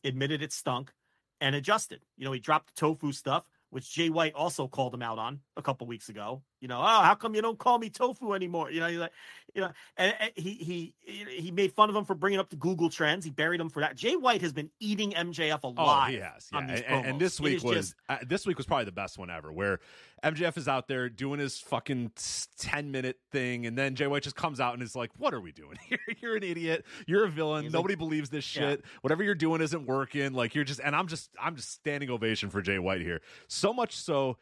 admitted 0.05 0.43
it 0.43 0.53
stunk 0.53 0.93
and 1.41 1.55
adjusted. 1.55 2.05
You 2.17 2.25
know, 2.25 2.33
he 2.33 2.41
dropped 2.41 2.75
the 2.75 2.81
tofu 2.81 3.13
stuff, 3.13 3.45
which 3.71 3.91
Jay 3.93 4.11
White 4.11 4.35
also 4.35 4.69
called 4.69 4.95
him 4.95 5.03
out 5.03 5.19
on 5.19 5.41
a 5.57 5.63
couple 5.63 5.87
weeks 5.87 6.09
ago. 6.09 6.43
You 6.61 6.69
know, 6.69 6.79
oh, 6.79 7.01
how 7.03 7.15
come 7.15 7.35
you 7.35 7.41
don't 7.41 7.59
call 7.59 7.79
me 7.79 7.89
tofu 7.89 8.35
anymore? 8.35 8.71
You 8.71 8.81
know, 8.81 8.89
he's 8.89 8.99
like, 8.99 9.13
you 9.55 9.63
know, 9.63 9.71
and, 9.97 10.15
and 10.21 10.31
he 10.37 10.51
he 10.55 10.95
he 11.39 11.51
made 11.51 11.73
fun 11.73 11.89
of 11.89 11.97
him 11.97 12.05
for 12.05 12.15
bringing 12.15 12.39
up 12.39 12.51
the 12.51 12.57
Google 12.57 12.91
Trends. 12.91 13.25
He 13.25 13.31
buried 13.31 13.61
him 13.61 13.71
for 13.71 13.81
that. 13.81 13.97
Jay 13.97 14.15
White 14.15 14.43
has 14.43 14.53
been 14.53 14.71
eating 14.79 15.13
MJF 15.13 15.63
alive. 15.63 16.09
Oh, 16.09 16.11
he 16.13 16.19
has. 16.19 16.49
Yeah. 16.53 16.59
And, 16.87 17.07
and- 17.07 17.21
this 17.21 17.41
week 17.41 17.63
was 17.65 17.75
just- 17.77 17.95
uh, 18.11 18.19
this 18.27 18.47
week 18.47 18.59
was 18.59 18.67
probably 18.67 18.85
the 18.85 18.93
best 18.93 19.19
one 19.19 19.31
ever, 19.31 19.51
where 19.53 19.81
MJF 20.23 20.59
is 20.59 20.69
out 20.69 20.87
there 20.87 21.09
doing 21.09 21.41
his 21.41 21.59
fucking 21.61 22.13
ten 22.59 22.91
minute 22.91 23.19
thing, 23.33 23.65
and 23.67 23.77
then 23.79 23.95
Jay 23.95 24.07
White 24.07 24.23
just 24.23 24.37
comes 24.37 24.61
out 24.61 24.75
and 24.75 24.83
is 24.83 24.95
like, 24.95 25.11
"What 25.17 25.33
are 25.33 25.41
we 25.41 25.53
doing 25.53 25.79
here? 25.89 25.99
You're 26.21 26.37
an 26.37 26.43
idiot. 26.43 26.85
You're 27.07 27.25
a 27.25 27.29
villain. 27.31 27.65
He's 27.65 27.73
like- 27.73 27.79
Nobody 27.79 27.95
believes 27.95 28.29
this 28.29 28.55
Yeah. 28.55 28.63
shit. 28.73 28.85
Whatever 29.01 29.23
you're 29.25 29.35
doing 29.35 29.63
isn't 29.63 29.87
working. 29.87 30.35
Like 30.35 30.55
you're 30.55 30.65
just." 30.65 30.81
And 30.85 30.95
I'm 30.95 31.07
just 31.09 31.31
I'm 31.41 31.57
just 31.57 31.71
standing 31.73 32.11
ovation 32.11 32.51
for 32.51 32.61
Jay 32.61 32.79
White 32.79 33.01
here. 33.01 33.23
So 33.49 33.73
much 33.73 33.97
so. 33.97 34.37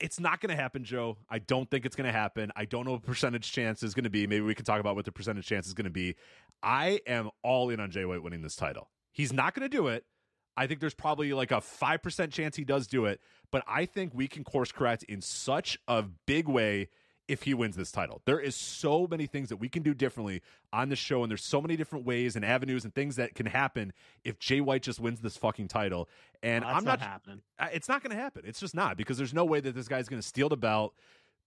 It's 0.00 0.18
not 0.18 0.40
going 0.40 0.54
to 0.54 0.60
happen, 0.60 0.84
Joe. 0.84 1.18
I 1.30 1.38
don't 1.38 1.70
think 1.70 1.86
it's 1.86 1.96
going 1.96 2.06
to 2.06 2.12
happen. 2.12 2.50
I 2.56 2.64
don't 2.64 2.84
know 2.84 2.92
what 2.92 3.04
percentage 3.04 3.50
chance 3.50 3.82
is 3.82 3.94
going 3.94 4.04
to 4.04 4.10
be. 4.10 4.26
Maybe 4.26 4.42
we 4.42 4.54
can 4.54 4.64
talk 4.64 4.80
about 4.80 4.96
what 4.96 5.04
the 5.04 5.12
percentage 5.12 5.46
chance 5.46 5.66
is 5.66 5.74
going 5.74 5.84
to 5.84 5.90
be. 5.90 6.16
I 6.62 7.00
am 7.06 7.30
all 7.42 7.70
in 7.70 7.80
on 7.80 7.90
Jay 7.90 8.04
White 8.04 8.22
winning 8.22 8.42
this 8.42 8.56
title. 8.56 8.90
He's 9.12 9.32
not 9.32 9.54
going 9.54 9.68
to 9.68 9.74
do 9.74 9.86
it. 9.88 10.04
I 10.56 10.66
think 10.66 10.80
there's 10.80 10.94
probably 10.94 11.32
like 11.32 11.50
a 11.50 11.56
5% 11.56 12.32
chance 12.32 12.56
he 12.56 12.64
does 12.64 12.86
do 12.86 13.06
it, 13.06 13.20
but 13.50 13.64
I 13.66 13.86
think 13.86 14.12
we 14.14 14.28
can 14.28 14.44
course 14.44 14.72
correct 14.72 15.02
in 15.04 15.20
such 15.20 15.78
a 15.88 16.04
big 16.26 16.48
way 16.48 16.88
if 17.26 17.42
he 17.42 17.54
wins 17.54 17.76
this 17.76 17.90
title. 17.90 18.20
There 18.26 18.38
is 18.38 18.54
so 18.54 19.06
many 19.06 19.26
things 19.26 19.48
that 19.48 19.56
we 19.56 19.68
can 19.68 19.82
do 19.82 19.94
differently 19.94 20.42
on 20.72 20.88
the 20.88 20.96
show, 20.96 21.22
and 21.22 21.30
there's 21.30 21.44
so 21.44 21.60
many 21.60 21.76
different 21.76 22.04
ways 22.04 22.36
and 22.36 22.44
avenues 22.44 22.84
and 22.84 22.94
things 22.94 23.16
that 23.16 23.34
can 23.34 23.46
happen 23.46 23.92
if 24.24 24.38
Jay 24.38 24.60
White 24.60 24.82
just 24.82 25.00
wins 25.00 25.20
this 25.20 25.36
fucking 25.36 25.68
title. 25.68 26.08
And 26.42 26.64
Well, 26.64 26.74
I'm 26.74 26.84
not, 26.84 27.00
not 27.00 27.08
happening. 27.08 27.40
It's 27.72 27.88
not 27.88 28.02
going 28.02 28.14
to 28.14 28.22
happen. 28.22 28.42
It's 28.46 28.60
just 28.60 28.74
not 28.74 28.96
because 28.96 29.16
there's 29.16 29.34
no 29.34 29.44
way 29.44 29.60
that 29.60 29.74
this 29.74 29.88
guy's 29.88 30.08
going 30.08 30.20
to 30.20 30.26
steal 30.26 30.48
the 30.48 30.56
belt, 30.56 30.94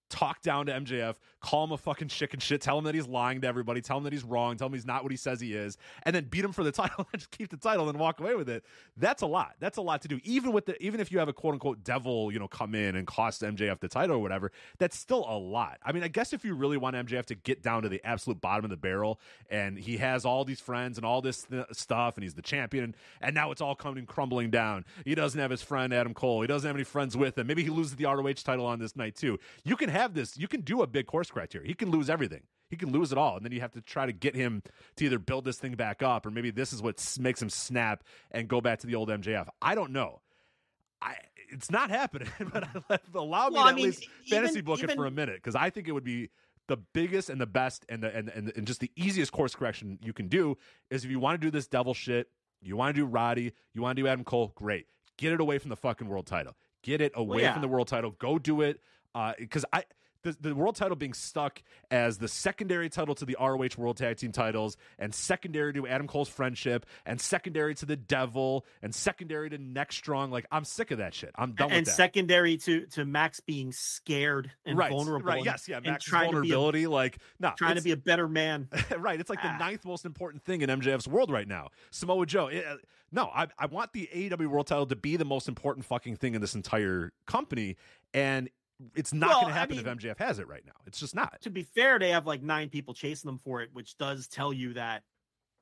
talk 0.10 0.42
down 0.42 0.66
to 0.68 0.72
MJF, 0.72 1.16
call 1.42 1.64
him 1.64 1.72
a 1.72 1.78
fucking 1.78 2.08
chicken 2.08 2.40
shit, 2.40 2.62
tell 2.62 2.78
him 2.78 2.86
that 2.86 2.96
he's 2.96 3.08
lying 3.08 3.42
to 3.42 3.48
everybody, 3.48 3.82
tell 3.82 3.98
him 3.98 4.04
that 4.04 4.14
he's 4.14 4.24
wrong, 4.24 4.58
tell 4.58 4.68
him 4.68 4.74
he's 4.74 4.86
not 4.86 5.04
what 5.04 5.12
he 5.12 5.18
says 5.18 5.40
he 5.40 5.54
is, 5.54 5.78
and 6.04 6.16
then 6.16 6.26
beat 6.26 6.44
him 6.44 6.52
for 6.52 6.64
the 6.64 6.72
title 6.78 7.08
and 7.12 7.20
just 7.20 7.32
keep 7.32 7.50
the 7.50 7.58
title 7.58 7.90
and 7.90 8.00
walk 8.00 8.20
away 8.20 8.36
with 8.36 8.50
it. 8.50 8.64
That's 8.96 9.22
a 9.22 9.26
lot. 9.26 9.56
That's 9.60 9.78
a 9.78 9.82
lot 9.82 10.02
to 10.04 10.08
do. 10.08 10.20
Even 10.24 10.52
with 10.52 10.66
the 10.66 10.82
even 10.82 11.00
if 11.00 11.12
you 11.12 11.20
have 11.20 11.28
a 11.28 11.34
quote 11.34 11.54
unquote 11.54 11.84
devil, 11.84 12.32
you 12.32 12.40
know, 12.40 12.48
come 12.48 12.76
in 12.76 12.96
and 12.96 13.06
cost 13.06 13.42
MJF 13.42 13.80
the 13.80 13.88
title 13.88 14.16
or 14.16 14.20
whatever, 14.20 14.52
that's 14.78 14.98
still 14.98 15.26
a 15.28 15.38
lot. 15.38 15.78
I 15.84 15.92
mean, 15.92 16.04
I 16.04 16.08
guess 16.08 16.34
if 16.34 16.44
you 16.46 16.56
really 16.56 16.78
want 16.78 16.96
MJF 16.96 17.26
to 17.28 17.36
get 17.36 17.62
down 17.62 17.84
to 17.84 17.90
the 17.90 18.02
absolute 18.04 18.42
bottom 18.42 18.66
of 18.66 18.72
the 18.72 18.78
barrel 18.78 19.20
and 19.50 19.78
he 19.78 19.98
has 19.98 20.26
all 20.26 20.46
these 20.46 20.60
friends 20.60 20.98
and 20.98 21.06
all 21.06 21.22
this 21.22 21.44
th- 21.44 21.66
stuff 21.72 22.16
and 22.16 22.24
he's 22.24 22.34
the 22.34 22.42
champion 22.42 22.84
and, 22.84 22.96
and 23.22 23.36
now 23.36 23.52
it's 23.52 23.62
all 23.62 23.76
coming 23.76 24.06
crumbling 24.06 24.50
down. 24.50 24.86
He 25.06 25.16
doesn't 25.16 25.40
have 25.40 25.52
his 25.52 25.62
friend 25.62 25.94
Adam 25.94 26.14
Cole. 26.14 26.42
He 26.42 26.48
doesn't 26.48 26.68
have 26.68 26.76
any 26.76 26.84
friends 26.84 27.16
with 27.18 27.38
him. 27.38 27.48
Maybe 27.48 27.64
he 27.64 27.70
loses 27.70 27.96
the 27.96 28.06
ROH 28.06 28.34
title 28.44 28.66
on 28.66 28.80
this 28.80 28.96
night 28.96 29.16
too. 29.16 29.40
You 29.64 29.76
can 29.76 29.90
have 29.98 30.14
this. 30.14 30.38
You 30.38 30.48
can 30.48 30.62
do 30.62 30.82
a 30.82 30.88
big 30.88 31.08
course 31.08 31.30
criteria. 31.30 31.68
He 31.68 31.74
can 31.74 31.90
lose 31.92 32.10
everything. 32.10 32.44
He 32.70 32.76
can 32.76 32.92
lose 32.92 33.12
it 33.12 33.18
all, 33.18 33.38
and 33.38 33.46
then 33.46 33.54
you 33.54 33.62
have 33.62 33.72
to 33.74 33.82
try 33.82 34.06
to 34.06 34.12
get 34.12 34.36
him 34.36 34.62
to 34.98 35.06
either 35.06 35.20
build 35.20 35.46
this 35.46 35.58
thing 35.58 35.76
back 35.76 36.04
up, 36.04 36.26
or 36.26 36.32
maybe 36.32 36.52
this 36.52 36.74
is 36.74 36.82
what 36.82 37.02
makes 37.20 37.42
him 37.42 37.50
snap 37.50 38.04
and 38.32 38.48
go 38.50 38.60
back 38.60 38.80
to 38.80 38.88
the 38.88 38.96
old 38.96 39.10
MJF. 39.10 39.48
I 39.62 39.74
don't 39.74 39.92
know. 39.92 40.22
I 41.02 41.16
it's 41.50 41.72
not 41.72 41.90
happening, 41.90 42.28
but 42.52 42.66
I 42.66 42.70
let, 42.90 43.02
allow 43.14 43.48
me 43.48 43.56
Well, 43.56 43.64
to 43.64 43.68
I 43.68 43.70
at 43.70 43.76
mean, 43.76 43.86
least 43.86 44.08
fantasy 44.30 44.56
even- 44.56 44.66
book 44.66 44.84
it 44.84 44.92
for 44.92 45.06
a 45.06 45.12
minute 45.12 45.36
because 45.36 45.56
I 45.56 45.70
think 45.70 45.88
it 45.88 45.94
would 45.94 46.04
be 46.04 46.30
the 46.68 46.78
biggest 46.78 47.30
and 47.30 47.40
the 47.40 47.46
best 47.46 47.86
and 47.88 48.04
the 48.04 48.14
and, 48.14 48.30
and 48.30 48.52
and 48.56 48.68
just 48.68 48.82
the 48.82 48.92
easiest 48.98 49.32
course 49.32 49.56
correction 49.56 49.98
you 50.02 50.12
can 50.12 50.28
do 50.28 50.58
is 50.90 51.06
if 51.06 51.12
you 51.12 51.20
want 51.20 51.40
to 51.40 51.46
do 51.46 51.50
this 51.50 51.68
devil 51.68 51.94
shit, 51.94 52.28
you 52.62 52.76
want 52.76 52.96
to 52.96 53.02
do 53.02 53.06
Roddy, 53.06 53.54
you 53.74 53.82
want 53.82 53.96
to 53.96 54.04
do 54.04 54.08
Adam 54.08 54.26
Cole, 54.26 54.52
great. 54.56 54.88
Get 55.18 55.32
it 55.32 55.40
away 55.40 55.58
from 55.58 55.70
the 55.70 55.78
fucking 55.78 56.08
world 56.08 56.28
title. 56.28 56.56
Get 56.84 57.02
it 57.02 57.12
away 57.16 57.42
yeah. 57.42 57.54
from 57.54 57.62
the 57.62 57.68
world 57.68 57.88
title. 57.88 58.12
Go 58.12 58.38
do 58.38 58.62
it 58.62 58.82
because 59.38 59.66
I 59.74 59.84
the, 60.24 60.36
the 60.42 60.56
world 60.56 60.76
title 60.76 60.96
being 60.98 61.14
stuck 61.14 61.62
as 61.92 62.18
the 62.18 62.28
secondary 62.28 62.90
title 62.90 63.14
to 63.16 63.24
the 63.24 63.38
ROH 63.40 63.68
World 63.78 63.98
Tag 63.98 64.18
Team 64.18 64.32
titles, 64.32 64.76
and 65.00 65.14
secondary 65.14 65.72
to 65.74 65.88
Adam 65.88 66.08
Cole's 66.08 66.28
friendship, 66.28 66.86
and 67.06 67.22
secondary 67.22 67.76
to 67.76 67.86
the 67.86 67.96
Devil, 67.96 68.66
and 68.82 68.94
secondary 68.94 69.50
to 69.52 69.58
Next 69.60 69.96
Strong. 69.96 70.32
Like 70.32 70.46
I'm 70.52 70.66
sick 70.66 70.90
of 70.92 70.98
that 70.98 71.14
shit. 71.14 71.30
I'm 71.36 71.54
done 71.54 71.70
and 71.70 71.80
with 71.82 71.86
that. 71.86 71.96
secondary 71.96 72.58
to 72.58 72.88
to 72.88 73.06
Max 73.06 73.40
being 73.40 73.72
scared 73.72 74.52
and 74.66 74.78
right, 74.78 74.92
vulnerable. 74.92 75.28
right, 75.28 75.38
and- 75.38 75.46
yes, 75.46 75.68
yeah. 75.70 75.78
and 75.78 75.86
Max's 75.86 76.10
trying 76.10 76.30
a- 76.30 76.32
vulnerability, 76.34 76.88
like 76.88 77.20
no, 77.40 77.54
trying 77.56 77.76
to 77.76 77.84
be 77.84 77.92
a 77.92 77.98
better 77.98 78.28
man. 78.28 78.68
right. 78.98 79.20
It's 79.20 79.30
like 79.30 79.42
the 79.44 79.50
Ah. 79.50 79.58
ninth 79.58 79.86
most 79.86 80.04
important 80.04 80.44
thing 80.44 80.62
in 80.62 80.70
MJF's 80.70 81.08
world 81.08 81.32
right 81.32 81.48
now. 81.48 81.70
Samoa 81.92 82.26
Joe. 82.26 82.48
it- 82.48 82.66
uh, 82.66 82.78
no, 83.10 83.30
I, 83.34 83.48
I 83.58 83.68
want 83.68 83.94
the 83.94 84.10
AEW 84.14 84.48
World 84.48 84.68
Title 84.68 84.86
to 84.88 84.96
be 84.98 85.16
the 85.16 85.24
most 85.24 85.48
important 85.48 85.86
fucking 85.86 86.18
thing 86.18 86.36
in 86.36 86.42
this 86.42 86.56
entire 86.56 87.14
company, 87.26 87.78
and 88.14 88.50
it's 88.96 89.14
not 89.14 89.30
Well, 89.30 89.42
going 89.42 89.54
to 89.54 89.56
I 89.56 89.60
happen 89.60 89.78
mean- 89.78 89.88
if 89.88 89.98
MJF 89.98 90.18
has 90.20 90.40
it 90.40 90.48
right 90.48 90.64
now. 90.66 90.74
It's 90.86 91.00
just 91.00 91.16
not. 91.16 91.42
to 91.42 91.50
be 91.50 91.64
fair, 91.64 91.98
they 92.00 92.10
have 92.12 92.26
like 92.28 92.42
nine 92.44 92.70
people 92.70 92.94
chasing 92.94 93.28
them 93.28 93.40
for 93.44 93.62
it, 93.62 93.70
which 93.74 93.98
does 93.98 94.28
tell 94.28 94.54
you 94.54 94.74
that 94.74 95.04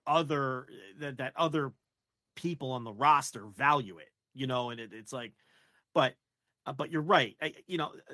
other 0.08 0.68
that, 1.00 1.18
that 1.18 1.34
other 1.36 1.72
people 2.36 2.72
on 2.72 2.84
the 2.84 2.92
roster 2.94 3.46
value 3.48 3.98
it, 3.98 4.10
you 4.34 4.48
know, 4.48 4.70
and 4.70 4.80
it, 4.80 4.92
it's 4.94 5.14
like, 5.14 5.32
but 5.94 6.14
uh, 6.66 6.74
but 6.74 6.92
you're 6.92 7.02
right. 7.02 7.36
I, 7.42 7.54
you 7.68 7.78
know, 7.78 7.92
uh, 8.10 8.14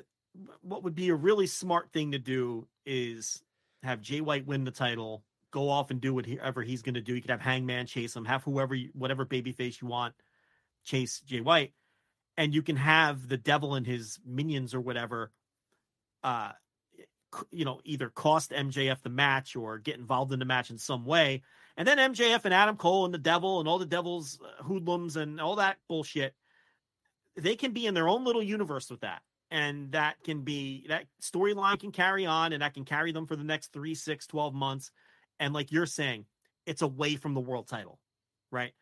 what 0.62 0.82
would 0.84 0.94
be 0.94 1.08
a 1.08 1.14
really 1.14 1.46
smart 1.46 1.90
thing 1.92 2.12
to 2.12 2.18
do 2.18 2.66
is 2.86 3.42
have 3.82 4.00
Jay 4.00 4.20
White 4.20 4.46
win 4.46 4.64
the 4.64 4.70
title, 4.70 5.24
go 5.50 5.68
off 5.68 5.90
and 5.90 6.00
do 6.00 6.14
whatever 6.14 6.62
he's 6.62 6.82
going 6.82 6.94
to 6.94 7.00
do. 7.00 7.14
You 7.14 7.20
could 7.20 7.30
have 7.30 7.40
Hangman 7.40 7.86
chase 7.86 8.14
him, 8.14 8.24
have 8.24 8.42
whoever, 8.44 8.74
you, 8.74 8.90
whatever 8.94 9.26
babyface 9.26 9.80
you 9.82 9.88
want, 9.88 10.14
chase 10.84 11.20
Jay 11.26 11.40
White, 11.40 11.72
and 12.36 12.54
you 12.54 12.62
can 12.62 12.76
have 12.76 13.28
the 13.28 13.36
devil 13.36 13.74
and 13.74 13.86
his 13.86 14.18
minions 14.24 14.74
or 14.74 14.80
whatever 14.80 15.30
uh 16.24 16.52
you 17.50 17.64
know 17.64 17.80
either 17.84 18.08
cost 18.10 18.50
MJF 18.50 19.02
the 19.02 19.10
match 19.10 19.56
or 19.56 19.78
get 19.78 19.98
involved 19.98 20.32
in 20.32 20.38
the 20.38 20.44
match 20.44 20.70
in 20.70 20.78
some 20.78 21.04
way. 21.04 21.42
And 21.76 21.88
then 21.88 21.96
MJF 21.96 22.44
and 22.44 22.52
Adam 22.52 22.76
Cole 22.76 23.06
and 23.06 23.14
the 23.14 23.18
devil 23.18 23.60
and 23.60 23.68
all 23.68 23.78
the 23.78 23.86
devil's 23.86 24.38
uh, 24.42 24.62
hoodlums 24.62 25.16
and 25.16 25.40
all 25.40 25.56
that 25.56 25.78
bullshit 25.88 26.34
they 27.34 27.56
can 27.56 27.72
be 27.72 27.86
in 27.86 27.94
their 27.94 28.10
own 28.10 28.24
little 28.24 28.42
universe 28.42 28.90
with 28.90 29.00
that. 29.00 29.22
And 29.50 29.92
that 29.92 30.16
can 30.22 30.42
be 30.42 30.84
that 30.88 31.06
storyline 31.22 31.80
can 31.80 31.92
carry 31.92 32.26
on 32.26 32.52
and 32.52 32.60
that 32.62 32.74
can 32.74 32.84
carry 32.84 33.12
them 33.12 33.26
for 33.26 33.36
the 33.36 33.44
next 33.44 33.72
3 33.72 33.94
6 33.94 34.26
12 34.26 34.54
months. 34.54 34.90
And 35.40 35.54
like 35.54 35.72
you're 35.72 35.86
saying 35.86 36.26
it's 36.66 36.82
away 36.82 37.16
from 37.16 37.34
the 37.34 37.40
world 37.40 37.68
title 37.68 37.98
right? 38.52 38.72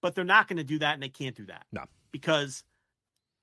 But 0.00 0.14
they're 0.14 0.24
not 0.24 0.48
going 0.48 0.56
to 0.56 0.64
do 0.64 0.78
that 0.80 0.94
and 0.94 1.02
they 1.02 1.10
can't 1.10 1.36
do 1.36 1.46
that. 1.46 1.66
No. 1.70 1.84
because 2.10 2.64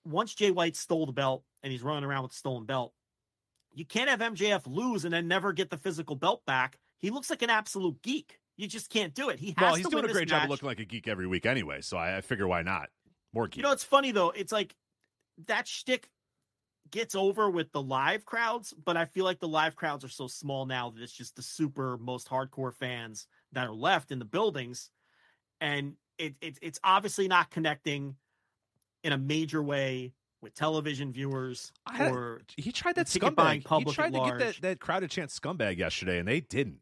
once 0.05 0.33
Jay 0.35 0.51
White 0.51 0.75
stole 0.75 1.05
the 1.05 1.11
belt 1.11 1.43
and 1.63 1.71
he's 1.71 1.81
running 1.81 2.03
around 2.03 2.23
with 2.23 2.31
the 2.31 2.37
stolen 2.37 2.65
belt, 2.65 2.93
you 3.73 3.85
can't 3.85 4.09
have 4.09 4.19
MJF 4.19 4.67
lose 4.67 5.03
and 5.03 5.13
then 5.13 5.27
never 5.27 5.51
get 5.51 5.69
the 5.69 5.77
physical 5.77 6.15
belt 6.15 6.45
back. 6.45 6.77
He 6.99 7.09
looks 7.09 7.29
like 7.29 7.41
an 7.41 7.49
absolute 7.49 8.01
geek. 8.01 8.39
You 8.57 8.67
just 8.67 8.89
can't 8.89 9.13
do 9.13 9.29
it. 9.29 9.39
He 9.39 9.53
has 9.57 9.61
Well, 9.61 9.75
he's 9.75 9.87
doing 9.87 10.05
a 10.05 10.13
great 10.13 10.29
job 10.29 10.43
of 10.43 10.49
looking 10.49 10.67
like 10.67 10.79
a 10.79 10.85
geek 10.85 11.07
every 11.07 11.27
week 11.27 11.45
anyway, 11.45 11.81
so 11.81 11.97
I, 11.97 12.17
I 12.17 12.21
figure 12.21 12.47
why 12.47 12.61
not? 12.61 12.89
More 13.33 13.47
geek. 13.47 13.57
You 13.57 13.63
know, 13.63 13.71
it's 13.71 13.83
funny 13.83 14.11
though. 14.11 14.29
It's 14.29 14.51
like 14.51 14.73
that 15.47 15.67
shtick 15.67 16.07
gets 16.89 17.15
over 17.15 17.49
with 17.49 17.71
the 17.73 17.81
live 17.81 18.23
crowds, 18.23 18.73
but 18.73 18.95
I 18.95 19.05
feel 19.05 19.25
like 19.25 19.39
the 19.39 19.47
live 19.47 19.75
crowds 19.75 20.05
are 20.05 20.09
so 20.09 20.27
small 20.27 20.65
now 20.65 20.91
that 20.91 21.01
it's 21.01 21.11
just 21.11 21.35
the 21.35 21.41
super 21.41 21.97
most 21.97 22.29
hardcore 22.29 22.73
fans 22.73 23.27
that 23.51 23.67
are 23.67 23.73
left 23.73 24.11
in 24.11 24.19
the 24.19 24.25
buildings, 24.25 24.89
and 25.59 25.95
it, 26.17 26.35
it 26.39 26.57
it's 26.61 26.79
obviously 26.83 27.27
not 27.27 27.51
connecting 27.51 28.15
in 29.05 29.13
a 29.13 29.17
major 29.17 29.61
way 29.61 30.13
with 30.41 30.55
television 30.55 31.13
viewers 31.13 31.71
I 31.85 32.09
or 32.09 32.41
he 32.57 32.71
tried 32.71 32.95
that 32.95 33.07
ticket 33.07 33.35
buying 33.35 33.61
scumbag. 33.61 33.87
He 33.87 33.93
tried 33.93 34.07
to 34.07 34.11
get 34.13 34.19
large. 34.19 34.39
that, 34.39 34.61
that 34.61 34.79
crowded 34.79 35.11
chance 35.11 35.39
scumbag 35.39 35.77
yesterday, 35.77 36.17
and 36.17 36.27
they 36.27 36.41
didn't. 36.41 36.79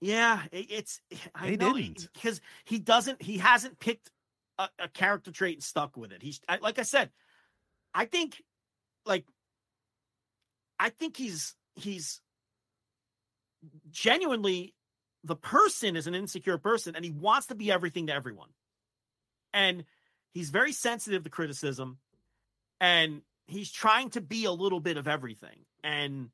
Yeah, 0.00 0.42
it, 0.50 0.66
it's 0.70 1.00
I 1.34 1.50
They 1.50 1.56
know 1.56 1.74
didn't. 1.74 2.08
because 2.14 2.40
he 2.64 2.78
doesn't 2.78 3.20
he 3.20 3.36
hasn't 3.38 3.78
picked 3.78 4.10
a, 4.58 4.68
a 4.78 4.88
character 4.88 5.30
trait 5.30 5.56
and 5.56 5.62
stuck 5.62 5.96
with 5.98 6.12
it. 6.12 6.22
He's 6.22 6.40
I, 6.48 6.56
like 6.56 6.78
I 6.78 6.82
said, 6.82 7.10
I 7.94 8.06
think 8.06 8.42
like 9.04 9.26
I 10.78 10.88
think 10.88 11.18
he's 11.18 11.54
he's 11.74 12.22
genuinely 13.90 14.74
the 15.24 15.36
person 15.36 15.94
is 15.94 16.06
an 16.06 16.14
insecure 16.14 16.56
person 16.56 16.96
and 16.96 17.04
he 17.04 17.10
wants 17.10 17.48
to 17.48 17.54
be 17.54 17.70
everything 17.70 18.06
to 18.06 18.14
everyone. 18.14 18.48
And 19.52 19.84
he's 20.32 20.50
very 20.50 20.72
sensitive 20.72 21.24
to 21.24 21.30
criticism 21.30 21.98
and 22.80 23.22
he's 23.46 23.70
trying 23.70 24.10
to 24.10 24.20
be 24.20 24.44
a 24.44 24.52
little 24.52 24.80
bit 24.80 24.96
of 24.96 25.08
everything 25.08 25.64
and 25.82 26.30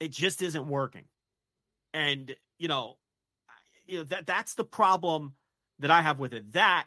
it 0.00 0.10
just 0.10 0.42
isn't 0.42 0.66
working. 0.66 1.04
And 1.94 2.34
you 2.58 2.68
know, 2.68 2.96
you 3.86 3.98
know 3.98 4.04
that 4.04 4.26
that's 4.26 4.54
the 4.54 4.64
problem 4.64 5.34
that 5.78 5.90
I 5.90 6.02
have 6.02 6.18
with 6.18 6.32
it. 6.32 6.52
That 6.52 6.86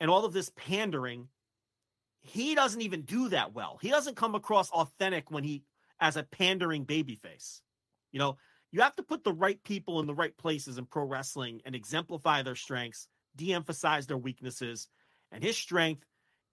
and 0.00 0.10
all 0.10 0.24
of 0.24 0.32
this 0.32 0.50
pandering, 0.56 1.28
he 2.20 2.54
doesn't 2.54 2.80
even 2.80 3.02
do 3.02 3.28
that 3.28 3.54
well. 3.54 3.78
He 3.80 3.90
doesn't 3.90 4.16
come 4.16 4.34
across 4.34 4.70
authentic 4.70 5.30
when 5.30 5.44
he 5.44 5.62
as 6.00 6.16
a 6.16 6.22
pandering 6.22 6.86
babyface. 6.86 7.60
You 8.12 8.18
know, 8.18 8.38
you 8.72 8.80
have 8.80 8.96
to 8.96 9.02
put 9.02 9.24
the 9.24 9.32
right 9.32 9.62
people 9.64 10.00
in 10.00 10.06
the 10.06 10.14
right 10.14 10.36
places 10.36 10.78
in 10.78 10.86
pro 10.86 11.04
wrestling 11.04 11.60
and 11.64 11.74
exemplify 11.74 12.42
their 12.42 12.54
strengths, 12.54 13.08
de-emphasize 13.36 14.06
their 14.06 14.18
weaknesses. 14.18 14.88
And 15.32 15.42
his 15.42 15.56
strength 15.56 16.04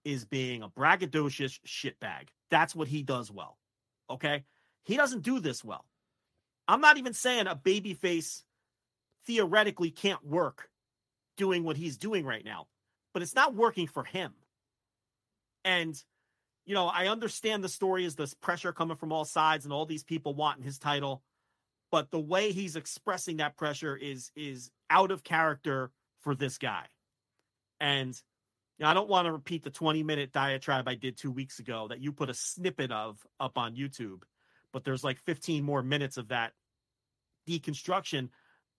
is 0.04 0.24
being 0.24 0.62
a 0.62 0.68
braggadocious 0.68 1.58
shitbag. 1.66 2.28
That's 2.50 2.74
what 2.74 2.88
he 2.88 3.02
does 3.02 3.30
well. 3.30 3.58
Okay. 4.10 4.44
He 4.84 4.96
doesn't 4.96 5.22
do 5.22 5.40
this 5.40 5.62
well. 5.64 5.84
I'm 6.66 6.80
not 6.80 6.98
even 6.98 7.14
saying 7.14 7.46
a 7.46 7.56
babyface 7.56 8.42
theoretically 9.26 9.90
can't 9.90 10.24
work 10.24 10.68
doing 11.36 11.64
what 11.64 11.76
he's 11.76 11.96
doing 11.96 12.24
right 12.24 12.44
now, 12.44 12.66
but 13.12 13.22
it's 13.22 13.34
not 13.34 13.54
working 13.54 13.86
for 13.86 14.04
him. 14.04 14.32
And, 15.64 16.02
you 16.66 16.74
know, 16.74 16.86
I 16.86 17.08
understand 17.08 17.62
the 17.62 17.68
story 17.68 18.04
is 18.04 18.16
this 18.16 18.34
pressure 18.34 18.72
coming 18.72 18.96
from 18.96 19.12
all 19.12 19.24
sides 19.24 19.64
and 19.64 19.72
all 19.72 19.86
these 19.86 20.04
people 20.04 20.34
wanting 20.34 20.64
his 20.64 20.78
title, 20.78 21.22
but 21.90 22.10
the 22.10 22.20
way 22.20 22.52
he's 22.52 22.76
expressing 22.76 23.38
that 23.38 23.56
pressure 23.56 23.96
is 23.96 24.30
is 24.36 24.70
out 24.90 25.10
of 25.10 25.24
character 25.24 25.90
for 26.20 26.34
this 26.34 26.58
guy. 26.58 26.84
And 27.80 28.20
you 28.78 28.84
know, 28.84 28.90
I 28.90 28.94
don't 28.94 29.08
want 29.08 29.26
to 29.26 29.32
repeat 29.32 29.64
the 29.64 29.70
20 29.70 30.02
minute 30.02 30.32
diatribe 30.32 30.88
I 30.88 30.94
did 30.94 31.16
two 31.16 31.30
weeks 31.30 31.58
ago 31.58 31.88
that 31.88 32.00
you 32.00 32.12
put 32.12 32.30
a 32.30 32.34
snippet 32.34 32.92
of 32.92 33.18
up 33.40 33.58
on 33.58 33.74
YouTube, 33.74 34.22
but 34.72 34.84
there's 34.84 35.04
like 35.04 35.18
15 35.18 35.64
more 35.64 35.82
minutes 35.82 36.16
of 36.16 36.28
that 36.28 36.52
deconstruction 37.48 38.28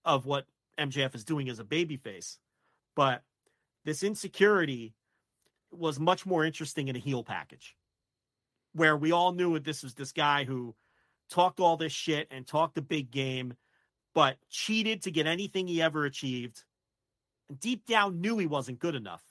of 0.04 0.24
what 0.24 0.46
MJF 0.78 1.14
is 1.14 1.24
doing 1.24 1.48
as 1.50 1.58
a 1.58 1.64
babyface. 1.64 2.38
But 2.96 3.22
this 3.84 4.02
insecurity 4.02 4.94
was 5.70 6.00
much 6.00 6.24
more 6.24 6.44
interesting 6.44 6.88
in 6.88 6.96
a 6.96 7.00
heel 7.00 7.22
package 7.22 7.76
where 8.72 8.96
we 8.96 9.12
all 9.12 9.32
knew 9.32 9.54
that 9.54 9.64
this 9.64 9.82
was 9.82 9.94
this 9.94 10.12
guy 10.12 10.44
who 10.44 10.74
talked 11.30 11.60
all 11.60 11.76
this 11.76 11.92
shit 11.92 12.28
and 12.30 12.46
talked 12.46 12.78
a 12.78 12.82
big 12.82 13.10
game, 13.10 13.54
but 14.14 14.36
cheated 14.48 15.02
to 15.02 15.10
get 15.10 15.26
anything 15.26 15.66
he 15.66 15.82
ever 15.82 16.04
achieved. 16.04 16.64
And 17.48 17.58
deep 17.58 17.86
down 17.86 18.20
knew 18.20 18.38
he 18.38 18.46
wasn't 18.46 18.78
good 18.78 18.94
enough, 18.94 19.22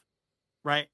right? 0.63 0.87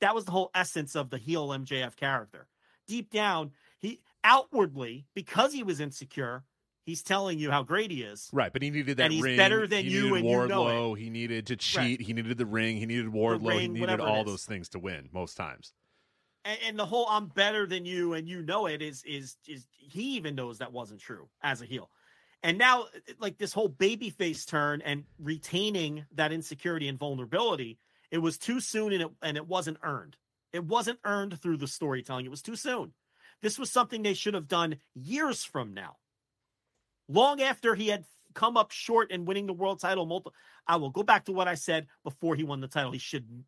That 0.00 0.14
was 0.14 0.24
the 0.26 0.30
whole 0.32 0.50
essence 0.54 0.94
of 0.94 1.10
the 1.10 1.18
heel 1.18 1.48
MJF 1.48 1.96
character. 1.96 2.46
Deep 2.86 3.10
down, 3.10 3.52
he 3.78 4.00
outwardly, 4.22 5.06
because 5.14 5.52
he 5.52 5.62
was 5.62 5.80
insecure, 5.80 6.44
he's 6.84 7.02
telling 7.02 7.38
you 7.38 7.50
how 7.50 7.62
great 7.62 7.90
he 7.90 8.02
is. 8.02 8.28
Right, 8.32 8.52
but 8.52 8.62
he 8.62 8.70
needed 8.70 8.98
that 8.98 9.04
And 9.04 9.12
he's 9.12 9.22
ring. 9.22 9.36
better 9.36 9.66
than 9.66 9.84
he 9.84 9.90
you 9.90 10.14
and 10.14 10.24
you 10.28 10.36
Wardlow. 10.36 10.48
know 10.48 10.94
He 10.94 11.10
needed 11.10 11.46
to 11.46 11.56
cheat. 11.56 11.76
Right. 11.98 12.00
He 12.00 12.12
needed 12.12 12.36
the 12.38 12.46
ring. 12.46 12.76
He 12.76 12.86
needed 12.86 13.06
Wardlow. 13.06 13.60
he 13.60 13.68
needed 13.68 14.00
all 14.00 14.24
those 14.24 14.44
things 14.44 14.68
to 14.70 14.78
win 14.78 15.08
most 15.12 15.36
times. 15.36 15.72
and, 16.44 16.58
and 16.66 16.78
the 16.78 16.86
whole 16.86 17.06
"I'm 17.08 17.26
better 17.26 17.66
than 17.66 17.84
you" 17.84 18.14
and 18.14 18.28
you 18.28 18.42
know 18.42 18.66
it 18.66 18.82
is 18.82 19.02
is 19.04 19.36
is 19.48 19.66
he 19.70 20.16
even 20.16 20.34
knows 20.34 20.58
that 20.58 20.72
wasn't 20.72 21.00
true 21.00 21.28
as 21.42 21.60
a 21.62 21.64
heel, 21.66 21.90
and 22.44 22.56
now 22.58 22.84
like 23.18 23.38
this 23.38 23.52
whole 23.52 23.68
babyface 23.68 24.46
turn 24.46 24.80
and 24.82 25.04
retaining 25.18 26.04
that 26.14 26.32
insecurity 26.32 26.86
and 26.86 26.98
vulnerability, 27.00 27.78
it 28.16 28.22
was 28.22 28.38
too 28.38 28.60
soon 28.60 28.94
and 28.94 29.02
it 29.02 29.10
and 29.20 29.36
it 29.36 29.46
wasn't 29.46 29.76
earned. 29.82 30.16
It 30.54 30.64
wasn't 30.64 31.00
earned 31.04 31.38
through 31.38 31.58
the 31.58 31.68
storytelling. 31.68 32.24
It 32.24 32.30
was 32.30 32.40
too 32.40 32.56
soon. 32.56 32.94
This 33.42 33.58
was 33.58 33.70
something 33.70 34.02
they 34.02 34.14
should 34.14 34.32
have 34.32 34.48
done 34.48 34.76
years 34.94 35.44
from 35.44 35.74
now, 35.74 35.96
long 37.08 37.42
after 37.42 37.74
he 37.74 37.88
had 37.88 38.06
come 38.32 38.56
up 38.56 38.70
short 38.70 39.10
in 39.10 39.26
winning 39.26 39.46
the 39.46 39.52
world 39.52 39.80
title. 39.80 40.06
Multiple. 40.06 40.32
I 40.66 40.76
will 40.76 40.88
go 40.88 41.02
back 41.02 41.26
to 41.26 41.32
what 41.32 41.46
I 41.46 41.56
said 41.56 41.88
before 42.04 42.36
he 42.36 42.42
won 42.42 42.60
the 42.62 42.68
title. 42.68 42.90
He 42.90 42.98
should 42.98 43.44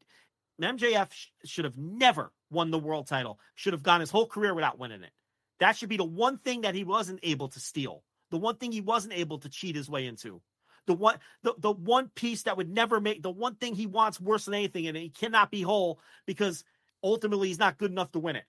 MJF 0.61 1.13
sh- 1.13 1.29
should 1.47 1.65
have 1.65 1.79
never 1.79 2.31
won 2.51 2.71
the 2.71 2.79
world 2.79 3.07
title. 3.07 3.41
Should 3.55 3.73
have 3.73 3.83
gone 3.83 4.01
his 4.01 4.11
whole 4.11 4.27
career 4.27 4.53
without 4.53 4.79
winning 4.79 5.03
it. 5.03 5.13
That 5.61 5.79
should 5.79 5.89
be 5.89 5.97
the 5.97 6.05
one 6.05 6.37
thing 6.37 6.61
that 6.61 6.75
he 6.75 6.85
wasn't 6.85 7.21
able 7.23 7.49
to 7.49 7.59
steal. 7.59 8.05
The 8.31 8.37
one 8.37 8.57
thing 8.57 8.71
he 8.71 8.83
wasn't 8.83 9.15
able 9.15 9.39
to 9.39 9.49
cheat 9.49 9.77
his 9.77 9.89
way 9.89 10.07
into. 10.07 10.43
The 10.89 10.95
one 10.95 11.19
the, 11.43 11.55
the 11.59 11.71
one 11.71 12.09
piece 12.09 12.45
that 12.45 12.57
would 12.57 12.71
never 12.71 12.99
make 12.99 13.23
the 13.23 13.31
one 13.31 13.57
thing 13.57 13.75
he 13.75 13.87
wants 13.87 14.19
worse 14.19 14.47
than 14.47 14.55
anything, 14.55 14.87
and 14.87 14.97
he 14.97 15.11
cannot 15.11 15.51
be 15.51 15.61
whole 15.61 16.01
because 16.27 16.65
ultimately 17.05 17.49
he's 17.49 17.59
not 17.59 17.77
good 17.77 17.91
enough 17.91 18.11
to 18.13 18.19
win 18.19 18.37
it. 18.37 18.47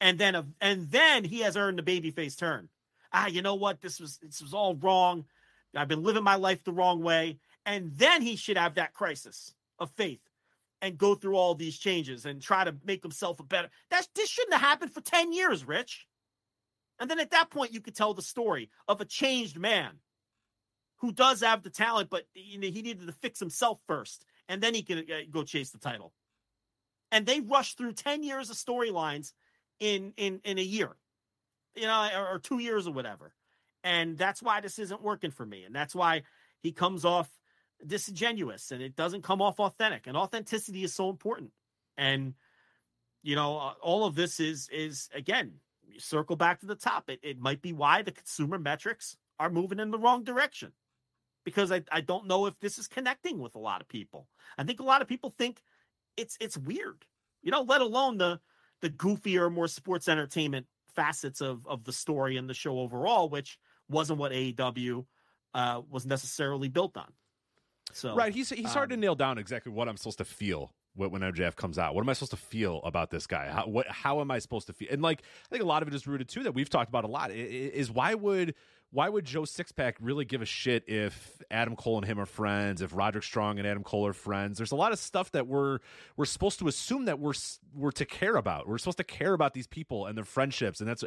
And 0.00 0.20
then 0.20 0.36
a- 0.36 0.46
and 0.60 0.88
then 0.88 1.24
he 1.24 1.40
has 1.40 1.56
earned 1.56 1.80
the 1.80 1.82
babyface 1.82 2.38
turn. 2.38 2.68
Ah, 3.12 3.26
you 3.26 3.42
know 3.42 3.56
what? 3.56 3.80
This 3.80 3.98
was 3.98 4.18
this 4.18 4.40
was 4.40 4.54
all 4.54 4.76
wrong. 4.76 5.24
I've 5.74 5.88
been 5.88 6.04
living 6.04 6.22
my 6.22 6.36
life 6.36 6.62
the 6.62 6.72
wrong 6.72 7.02
way. 7.02 7.40
And 7.64 7.90
then 7.96 8.22
he 8.22 8.36
should 8.36 8.56
have 8.56 8.76
that 8.76 8.94
crisis 8.94 9.52
of 9.80 9.90
faith 9.90 10.20
and 10.80 10.96
go 10.96 11.16
through 11.16 11.34
all 11.34 11.56
these 11.56 11.76
changes 11.76 12.24
and 12.24 12.40
try 12.40 12.62
to 12.62 12.76
make 12.84 13.02
himself 13.02 13.40
a 13.40 13.42
better. 13.42 13.68
That's 13.90 14.06
this 14.14 14.30
shouldn't 14.30 14.54
have 14.54 14.62
happened 14.62 14.92
for 14.92 15.00
10 15.00 15.32
years, 15.32 15.64
Rich. 15.64 16.06
And 17.00 17.10
then 17.10 17.18
at 17.18 17.32
that 17.32 17.50
point, 17.50 17.72
you 17.74 17.80
could 17.80 17.96
tell 17.96 18.14
the 18.14 18.22
story 18.22 18.70
of 18.86 19.00
a 19.00 19.04
changed 19.04 19.58
man 19.58 19.98
who 20.98 21.12
does 21.12 21.40
have 21.42 21.62
the 21.62 21.70
talent, 21.70 22.10
but 22.10 22.24
he 22.32 22.56
needed 22.56 23.06
to 23.06 23.12
fix 23.12 23.38
himself 23.38 23.78
first, 23.86 24.24
and 24.48 24.62
then 24.62 24.74
he 24.74 24.82
could 24.82 25.10
uh, 25.10 25.26
go 25.30 25.42
chase 25.42 25.70
the 25.70 25.78
title. 25.78 26.12
And 27.12 27.26
they 27.26 27.40
rushed 27.40 27.78
through 27.78 27.92
10 27.92 28.22
years 28.22 28.50
of 28.50 28.56
storylines 28.56 29.32
in 29.78 30.12
in 30.16 30.40
in 30.44 30.58
a 30.58 30.62
year, 30.62 30.96
you 31.74 31.82
know, 31.82 32.08
or, 32.16 32.34
or 32.34 32.38
two 32.38 32.58
years 32.58 32.86
or 32.86 32.92
whatever. 32.92 33.32
And 33.84 34.18
that's 34.18 34.42
why 34.42 34.60
this 34.60 34.78
isn't 34.78 35.02
working 35.02 35.30
for 35.30 35.46
me. 35.46 35.64
And 35.64 35.74
that's 35.74 35.94
why 35.94 36.22
he 36.62 36.72
comes 36.72 37.04
off 37.04 37.30
disingenuous 37.86 38.72
and 38.72 38.82
it 38.82 38.96
doesn't 38.96 39.22
come 39.22 39.42
off 39.42 39.60
authentic. 39.60 40.06
And 40.06 40.16
authenticity 40.16 40.82
is 40.82 40.94
so 40.94 41.10
important. 41.10 41.52
And 41.96 42.34
you 43.22 43.36
know, 43.36 43.58
uh, 43.58 43.74
all 43.82 44.04
of 44.04 44.14
this 44.14 44.40
is 44.40 44.68
is 44.70 45.08
again, 45.14 45.54
circle 45.98 46.36
back 46.36 46.60
to 46.60 46.66
the 46.66 46.74
top. 46.74 47.08
It 47.08 47.20
it 47.22 47.38
might 47.38 47.62
be 47.62 47.72
why 47.72 48.02
the 48.02 48.12
consumer 48.12 48.58
metrics 48.58 49.16
are 49.38 49.50
moving 49.50 49.80
in 49.80 49.90
the 49.90 49.98
wrong 49.98 50.24
direction. 50.24 50.72
Because 51.46 51.72
I, 51.72 51.82
I 51.90 52.02
don't 52.02 52.26
know 52.26 52.44
if 52.44 52.58
this 52.60 52.78
is 52.78 52.88
connecting 52.88 53.38
with 53.38 53.54
a 53.54 53.58
lot 53.58 53.80
of 53.80 53.88
people. 53.88 54.28
I 54.58 54.64
think 54.64 54.80
a 54.80 54.84
lot 54.84 55.00
of 55.00 55.08
people 55.08 55.32
think 55.38 55.62
it's 56.18 56.36
it's 56.40 56.58
weird. 56.58 57.06
You 57.42 57.52
know, 57.52 57.62
let 57.62 57.80
alone 57.80 58.18
the 58.18 58.40
the 58.82 58.90
goofier, 58.90 59.50
more 59.50 59.68
sports 59.68 60.08
entertainment 60.08 60.66
facets 60.94 61.40
of 61.40 61.66
of 61.66 61.84
the 61.84 61.92
story 61.92 62.36
and 62.36 62.50
the 62.50 62.54
show 62.54 62.80
overall, 62.80 63.30
which 63.30 63.58
wasn't 63.88 64.18
what 64.18 64.32
AEW 64.32 65.06
uh, 65.54 65.80
was 65.88 66.04
necessarily 66.04 66.68
built 66.68 66.96
on. 66.96 67.12
So 67.92 68.14
right, 68.14 68.34
he's 68.34 68.50
he's 68.50 68.74
hard 68.74 68.90
to 68.90 68.94
um, 68.96 69.00
nail 69.00 69.14
down 69.14 69.38
exactly 69.38 69.72
what 69.72 69.88
I'm 69.88 69.96
supposed 69.96 70.18
to 70.18 70.24
feel 70.24 70.74
when 70.96 71.20
MJF 71.20 71.56
comes 71.56 71.78
out. 71.78 71.94
What 71.94 72.02
am 72.02 72.08
I 72.08 72.14
supposed 72.14 72.32
to 72.32 72.36
feel 72.36 72.80
about 72.84 73.10
this 73.10 73.26
guy? 73.26 73.48
How 73.48 73.66
what 73.66 73.86
how 73.86 74.20
am 74.20 74.30
I 74.30 74.38
supposed 74.38 74.66
to 74.66 74.72
feel? 74.72 74.88
And 74.90 75.02
like 75.02 75.20
I 75.20 75.48
think 75.50 75.62
a 75.62 75.66
lot 75.66 75.82
of 75.82 75.88
it 75.88 75.94
is 75.94 76.06
rooted 76.06 76.28
too 76.28 76.42
that 76.44 76.52
we've 76.52 76.68
talked 76.68 76.88
about 76.88 77.04
a 77.04 77.08
lot 77.08 77.30
is 77.30 77.90
why 77.90 78.14
would 78.14 78.54
why 78.90 79.08
would 79.08 79.24
Joe 79.24 79.42
Sixpack 79.42 79.94
really 80.00 80.24
give 80.24 80.42
a 80.42 80.46
shit 80.46 80.84
if 80.88 81.42
Adam 81.50 81.76
Cole 81.76 81.98
and 81.98 82.06
him 82.06 82.20
are 82.20 82.26
friends, 82.26 82.82
if 82.82 82.94
Roderick 82.94 83.24
Strong 83.24 83.58
and 83.58 83.66
Adam 83.66 83.82
Cole 83.82 84.06
are 84.06 84.12
friends? 84.12 84.58
There's 84.58 84.72
a 84.72 84.76
lot 84.76 84.92
of 84.92 84.98
stuff 84.98 85.32
that 85.32 85.46
we're 85.46 85.78
we're 86.16 86.24
supposed 86.24 86.58
to 86.60 86.68
assume 86.68 87.06
that 87.06 87.18
we're 87.18 87.34
we're 87.74 87.90
to 87.92 88.04
care 88.04 88.36
about. 88.36 88.68
We're 88.68 88.78
supposed 88.78 88.98
to 88.98 89.04
care 89.04 89.34
about 89.34 89.54
these 89.54 89.66
people 89.66 90.06
and 90.06 90.16
their 90.16 90.24
friendships, 90.24 90.80
and 90.80 90.88
that's 90.88 91.04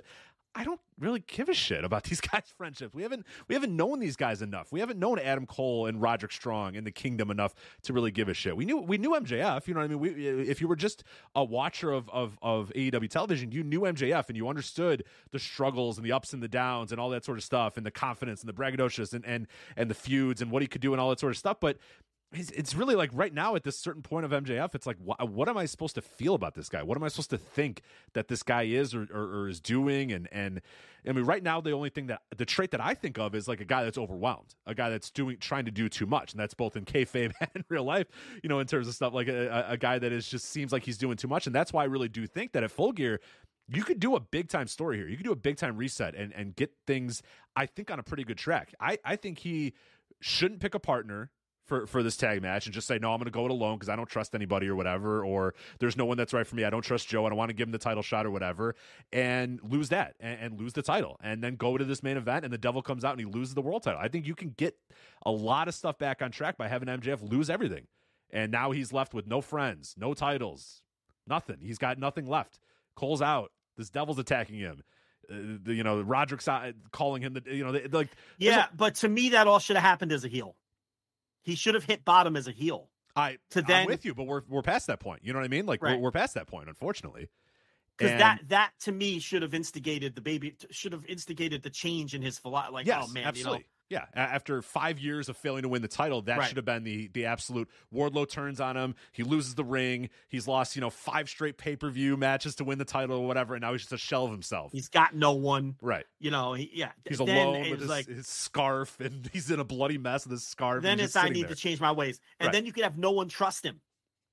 I 0.55 0.63
don't 0.63 0.79
really 0.99 1.23
give 1.25 1.47
a 1.47 1.53
shit 1.53 1.83
about 1.83 2.03
these 2.05 2.21
guys' 2.21 2.53
friendships. 2.57 2.93
We 2.93 3.03
haven't 3.03 3.25
we 3.47 3.55
haven't 3.55 3.75
known 3.75 3.99
these 3.99 4.15
guys 4.15 4.41
enough. 4.41 4.71
We 4.71 4.79
haven't 4.79 4.99
known 4.99 5.19
Adam 5.19 5.45
Cole 5.45 5.85
and 5.85 6.01
Roderick 6.01 6.31
Strong 6.31 6.75
in 6.75 6.83
the 6.83 6.91
Kingdom 6.91 7.31
enough 7.31 7.53
to 7.83 7.93
really 7.93 8.11
give 8.11 8.29
a 8.29 8.33
shit. 8.33 8.55
We 8.57 8.65
knew 8.65 8.77
we 8.77 8.97
knew 8.97 9.11
MJF. 9.11 9.67
You 9.67 9.73
know 9.73 9.81
what 9.81 9.85
I 9.85 9.87
mean? 9.87 9.99
We, 9.99 10.27
if 10.27 10.61
you 10.61 10.67
were 10.67 10.75
just 10.75 11.03
a 11.35 11.43
watcher 11.43 11.91
of, 11.91 12.09
of 12.09 12.37
of 12.41 12.71
AEW 12.75 13.09
television, 13.09 13.51
you 13.51 13.63
knew 13.63 13.81
MJF 13.81 14.27
and 14.27 14.37
you 14.37 14.47
understood 14.47 15.03
the 15.31 15.39
struggles 15.39 15.97
and 15.97 16.05
the 16.05 16.11
ups 16.11 16.33
and 16.33 16.41
the 16.41 16.47
downs 16.47 16.91
and 16.91 16.99
all 16.99 17.09
that 17.09 17.23
sort 17.23 17.37
of 17.37 17.43
stuff 17.43 17.77
and 17.77 17.85
the 17.85 17.91
confidence 17.91 18.41
and 18.41 18.49
the 18.49 18.53
braggadocious 18.53 19.13
and 19.13 19.25
and 19.25 19.47
and 19.77 19.89
the 19.89 19.95
feuds 19.95 20.41
and 20.41 20.51
what 20.51 20.61
he 20.61 20.67
could 20.67 20.81
do 20.81 20.93
and 20.93 21.01
all 21.01 21.09
that 21.09 21.19
sort 21.19 21.31
of 21.31 21.37
stuff. 21.37 21.57
But 21.59 21.77
it's, 22.31 22.75
really 22.75 22.95
like 22.95 23.09
right 23.13 23.33
now 23.33 23.55
at 23.55 23.63
this 23.63 23.77
certain 23.77 24.03
point 24.03 24.23
of 24.23 24.31
MJF, 24.31 24.75
it's 24.75 24.85
like, 24.85 24.97
wh- 24.97 25.19
what 25.25 25.49
am 25.49 25.57
I 25.57 25.65
supposed 25.65 25.95
to 25.95 26.01
feel 26.01 26.35
about 26.35 26.53
this 26.53 26.69
guy? 26.69 26.83
What 26.83 26.95
am 26.95 27.03
I 27.03 27.07
supposed 27.07 27.31
to 27.31 27.37
think 27.37 27.81
that 28.13 28.27
this 28.27 28.43
guy 28.43 28.63
is 28.63 28.93
or, 28.93 29.07
or, 29.11 29.41
or 29.41 29.49
is 29.49 29.59
doing? 29.59 30.11
And 30.11 30.29
and 30.31 30.61
I 31.07 31.11
mean, 31.13 31.25
right 31.25 31.41
now 31.41 31.59
the 31.59 31.71
only 31.71 31.89
thing 31.89 32.07
that 32.07 32.21
the 32.37 32.45
trait 32.45 32.71
that 32.71 32.81
I 32.81 32.93
think 32.93 33.17
of 33.17 33.33
is 33.33 33.47
like 33.47 33.61
a 33.61 33.65
guy 33.65 33.83
that's 33.83 33.97
overwhelmed, 33.97 34.53
a 34.67 34.75
guy 34.75 34.89
that's 34.89 35.09
doing 35.09 35.37
trying 35.39 35.65
to 35.65 35.71
do 35.71 35.89
too 35.89 36.05
much, 36.05 36.33
and 36.33 36.39
that's 36.39 36.53
both 36.53 36.75
in 36.75 36.85
kayfabe 36.85 37.33
and 37.41 37.49
in 37.55 37.65
real 37.67 37.83
life. 37.83 38.07
You 38.43 38.49
know, 38.49 38.59
in 38.59 38.67
terms 38.67 38.87
of 38.87 38.93
stuff 38.93 39.13
like 39.13 39.27
a- 39.27 39.65
a 39.69 39.77
guy 39.77 39.97
that 39.97 40.11
is 40.11 40.27
just 40.27 40.45
seems 40.45 40.71
like 40.71 40.83
he's 40.83 40.97
doing 40.97 41.17
too 41.17 41.27
much, 41.27 41.47
and 41.47 41.55
that's 41.55 41.73
why 41.73 41.81
I 41.81 41.85
really 41.85 42.09
do 42.09 42.27
think 42.27 42.51
that 42.51 42.63
at 42.63 42.71
Full 42.71 42.91
Gear. 42.91 43.19
You 43.71 43.83
could 43.83 43.99
do 43.99 44.15
a 44.15 44.19
big 44.19 44.49
time 44.49 44.65
story 44.65 44.97
here. 44.97 45.07
You 45.07 45.15
could 45.15 45.27
do 45.27 45.31
a 45.31 45.35
big 45.35 45.57
time 45.57 45.77
reset 45.77 46.15
and, 46.15 46.33
and 46.33 46.55
get 46.55 46.71
things, 46.87 47.21
I 47.55 47.67
think, 47.67 47.91
on 47.91 47.99
a 47.99 48.03
pretty 48.03 48.23
good 48.23 48.39
track. 48.39 48.73
I, 48.79 48.97
I 49.05 49.15
think 49.15 49.37
he 49.37 49.73
shouldn't 50.21 50.59
pick 50.59 50.73
a 50.73 50.79
partner 50.79 51.29
for 51.69 51.87
for 51.87 52.03
this 52.03 52.17
tag 52.17 52.41
match 52.41 52.65
and 52.65 52.73
just 52.73 52.87
say 52.87 52.99
no 52.99 53.11
i'm 53.13 53.19
going 53.19 53.25
to 53.25 53.31
go 53.31 53.45
it 53.45 53.51
alone 53.51 53.75
because 53.77 53.87
i 53.87 53.95
don't 53.95 54.09
trust 54.09 54.35
anybody 54.35 54.67
or 54.67 54.75
whatever 54.75 55.23
or 55.23 55.53
there's 55.79 55.95
no 55.95 56.03
one 56.05 56.17
that's 56.17 56.33
right 56.33 56.45
for 56.45 56.55
me. 56.55 56.65
I 56.65 56.69
don't 56.69 56.81
trust 56.81 57.07
joe 57.07 57.25
i 57.25 57.29
don't 57.29 57.37
want 57.37 57.49
to 57.49 57.53
give 57.53 57.67
him 57.67 57.71
the 57.71 57.77
title 57.77 58.03
shot 58.03 58.25
or 58.25 58.31
whatever 58.31 58.75
and 59.13 59.59
lose 59.63 59.89
that 59.89 60.15
and, 60.19 60.39
and 60.41 60.59
lose 60.59 60.73
the 60.73 60.81
title 60.81 61.17
and 61.23 61.41
then 61.43 61.55
go 61.55 61.77
to 61.77 61.85
this 61.85 62.03
main 62.03 62.17
event 62.17 62.43
and 62.43 62.53
the 62.53 62.57
devil 62.57 62.81
comes 62.81 63.05
out 63.05 63.11
and 63.11 63.19
he 63.21 63.25
loses 63.25 63.53
the 63.53 63.61
world 63.61 63.83
title. 63.83 63.99
I 64.01 64.07
think 64.09 64.25
you 64.27 64.35
can 64.35 64.53
get 64.57 64.75
a 65.25 65.31
lot 65.31 65.67
of 65.67 65.75
stuff 65.75 65.97
back 65.97 66.21
on 66.21 66.31
track 66.31 66.57
by 66.57 66.67
having 66.67 66.89
mjf 66.89 67.21
lose 67.31 67.49
everything 67.49 67.87
and 68.31 68.51
now 68.51 68.71
he's 68.71 68.91
left 68.91 69.13
with 69.13 69.27
no 69.27 69.39
friends 69.39 69.95
no 69.97 70.13
titles 70.13 70.81
nothing. 71.27 71.57
He's 71.61 71.77
got 71.77 71.99
nothing 71.99 72.25
left. 72.25 72.59
Cole's 72.95 73.21
out. 73.21 73.51
This 73.77 73.89
devil's 73.91 74.17
attacking 74.17 74.55
him. 74.57 74.81
Uh, 75.31 75.35
the, 75.63 75.73
you 75.75 75.83
know 75.83 76.01
roderick's 76.01 76.49
calling 76.91 77.21
him 77.21 77.33
the 77.33 77.43
you 77.45 77.63
know 77.63 77.71
the, 77.71 77.81
like 77.81 78.09
there's 78.39 78.55
a- 78.55 78.57
Yeah, 78.57 78.65
but 78.75 78.95
to 78.95 79.07
me, 79.07 79.29
that 79.29 79.45
all 79.45 79.59
should 79.59 79.75
have 79.75 79.83
happened 79.85 80.11
as 80.11 80.25
a 80.25 80.27
heel. 80.27 80.55
He 81.41 81.55
should 81.55 81.73
have 81.73 81.85
hit 81.85 82.05
bottom 82.05 82.35
as 82.35 82.47
a 82.47 82.51
heel. 82.51 82.89
I 83.15 83.37
to 83.51 83.61
then 83.61 83.81
I'm 83.81 83.87
with 83.87 84.05
you, 84.05 84.13
but 84.13 84.23
we're 84.25 84.41
we're 84.47 84.61
past 84.61 84.87
that 84.87 84.99
point. 84.99 85.21
You 85.23 85.33
know 85.33 85.39
what 85.39 85.45
I 85.45 85.49
mean? 85.49 85.65
Like 85.65 85.81
we're, 85.81 85.97
we're 85.97 86.11
past 86.11 86.35
that 86.35 86.47
point, 86.47 86.69
unfortunately. 86.69 87.29
because 87.97 88.17
that 88.19 88.39
that 88.47 88.71
to 88.81 88.91
me 88.91 89.19
should 89.19 89.41
have 89.41 89.53
instigated 89.53 90.15
the 90.15 90.21
baby 90.21 90.55
should 90.71 90.93
have 90.93 91.05
instigated 91.05 91.63
the 91.63 91.69
change 91.69 92.13
in 92.13 92.21
his 92.21 92.37
philosophy. 92.37 92.73
Like, 92.73 92.87
oh, 92.87 92.89
yes, 92.89 93.05
oh 93.09 93.13
man, 93.13 93.25
absolutely. 93.25 93.57
you 93.59 93.63
know, 93.63 93.67
Yeah, 93.89 94.05
after 94.13 94.61
five 94.61 94.99
years 94.99 95.29
of 95.29 95.37
failing 95.37 95.63
to 95.63 95.69
win 95.69 95.81
the 95.81 95.87
title, 95.87 96.21
that 96.23 96.37
Right. 96.37 96.47
should 96.47 96.57
have 96.57 96.65
been 96.65 96.83
the 96.83 97.07
the 97.07 97.25
absolute. 97.25 97.67
Wardlow 97.93 98.29
turns 98.29 98.59
on 98.61 98.77
him. 98.77 98.93
He 99.11 99.23
loses 99.23 99.55
the 99.55 99.63
ring. 99.63 100.09
He's 100.27 100.47
lost, 100.47 100.75
you 100.75 100.81
know, 100.81 100.89
five 100.91 101.27
straight 101.27 101.57
pay 101.57 101.75
per 101.75 101.89
view 101.89 102.15
matches 102.15 102.55
to 102.55 102.63
win 102.63 102.77
the 102.77 102.85
title 102.85 103.17
or 103.17 103.27
whatever, 103.27 103.55
and 103.55 103.61
now 103.61 103.71
he's 103.71 103.81
just 103.81 103.93
a 103.93 103.97
shell 103.97 104.25
of 104.25 104.31
himself. 104.31 104.71
he's 104.71 104.89
got 104.89 105.15
no 105.15 105.31
one. 105.33 105.75
right. 105.81 106.05
You 106.19 106.29
know, 106.31 106.53
he, 106.53 106.69
yeah. 106.73 106.91
He's 107.07 107.17
then 107.17 107.29
alone 107.29 107.69
with 107.71 107.79
his, 107.81 107.89
like 107.89 108.05
his 108.07 108.27
scarf, 108.27 108.99
and 108.99 109.27
he's 109.33 109.49
in 109.49 109.59
a 109.59 109.63
bloody 109.63 109.97
mess 109.97 110.25
with 110.25 110.31
his 110.33 110.45
scarf. 110.45 110.83
then 110.83 110.99
it's 110.99 111.15
I 111.15 111.29
need 111.29 111.43
there. 111.43 111.49
to 111.49 111.55
change 111.55 111.79
my 111.81 111.91
ways, 111.91 112.19
and 112.39 112.47
Right. 112.47 112.53
then 112.53 112.65
you 112.65 112.71
could 112.73 112.83
have 112.83 112.97
no 112.97 113.11
one 113.11 113.27
trust 113.27 113.65
him. 113.65 113.81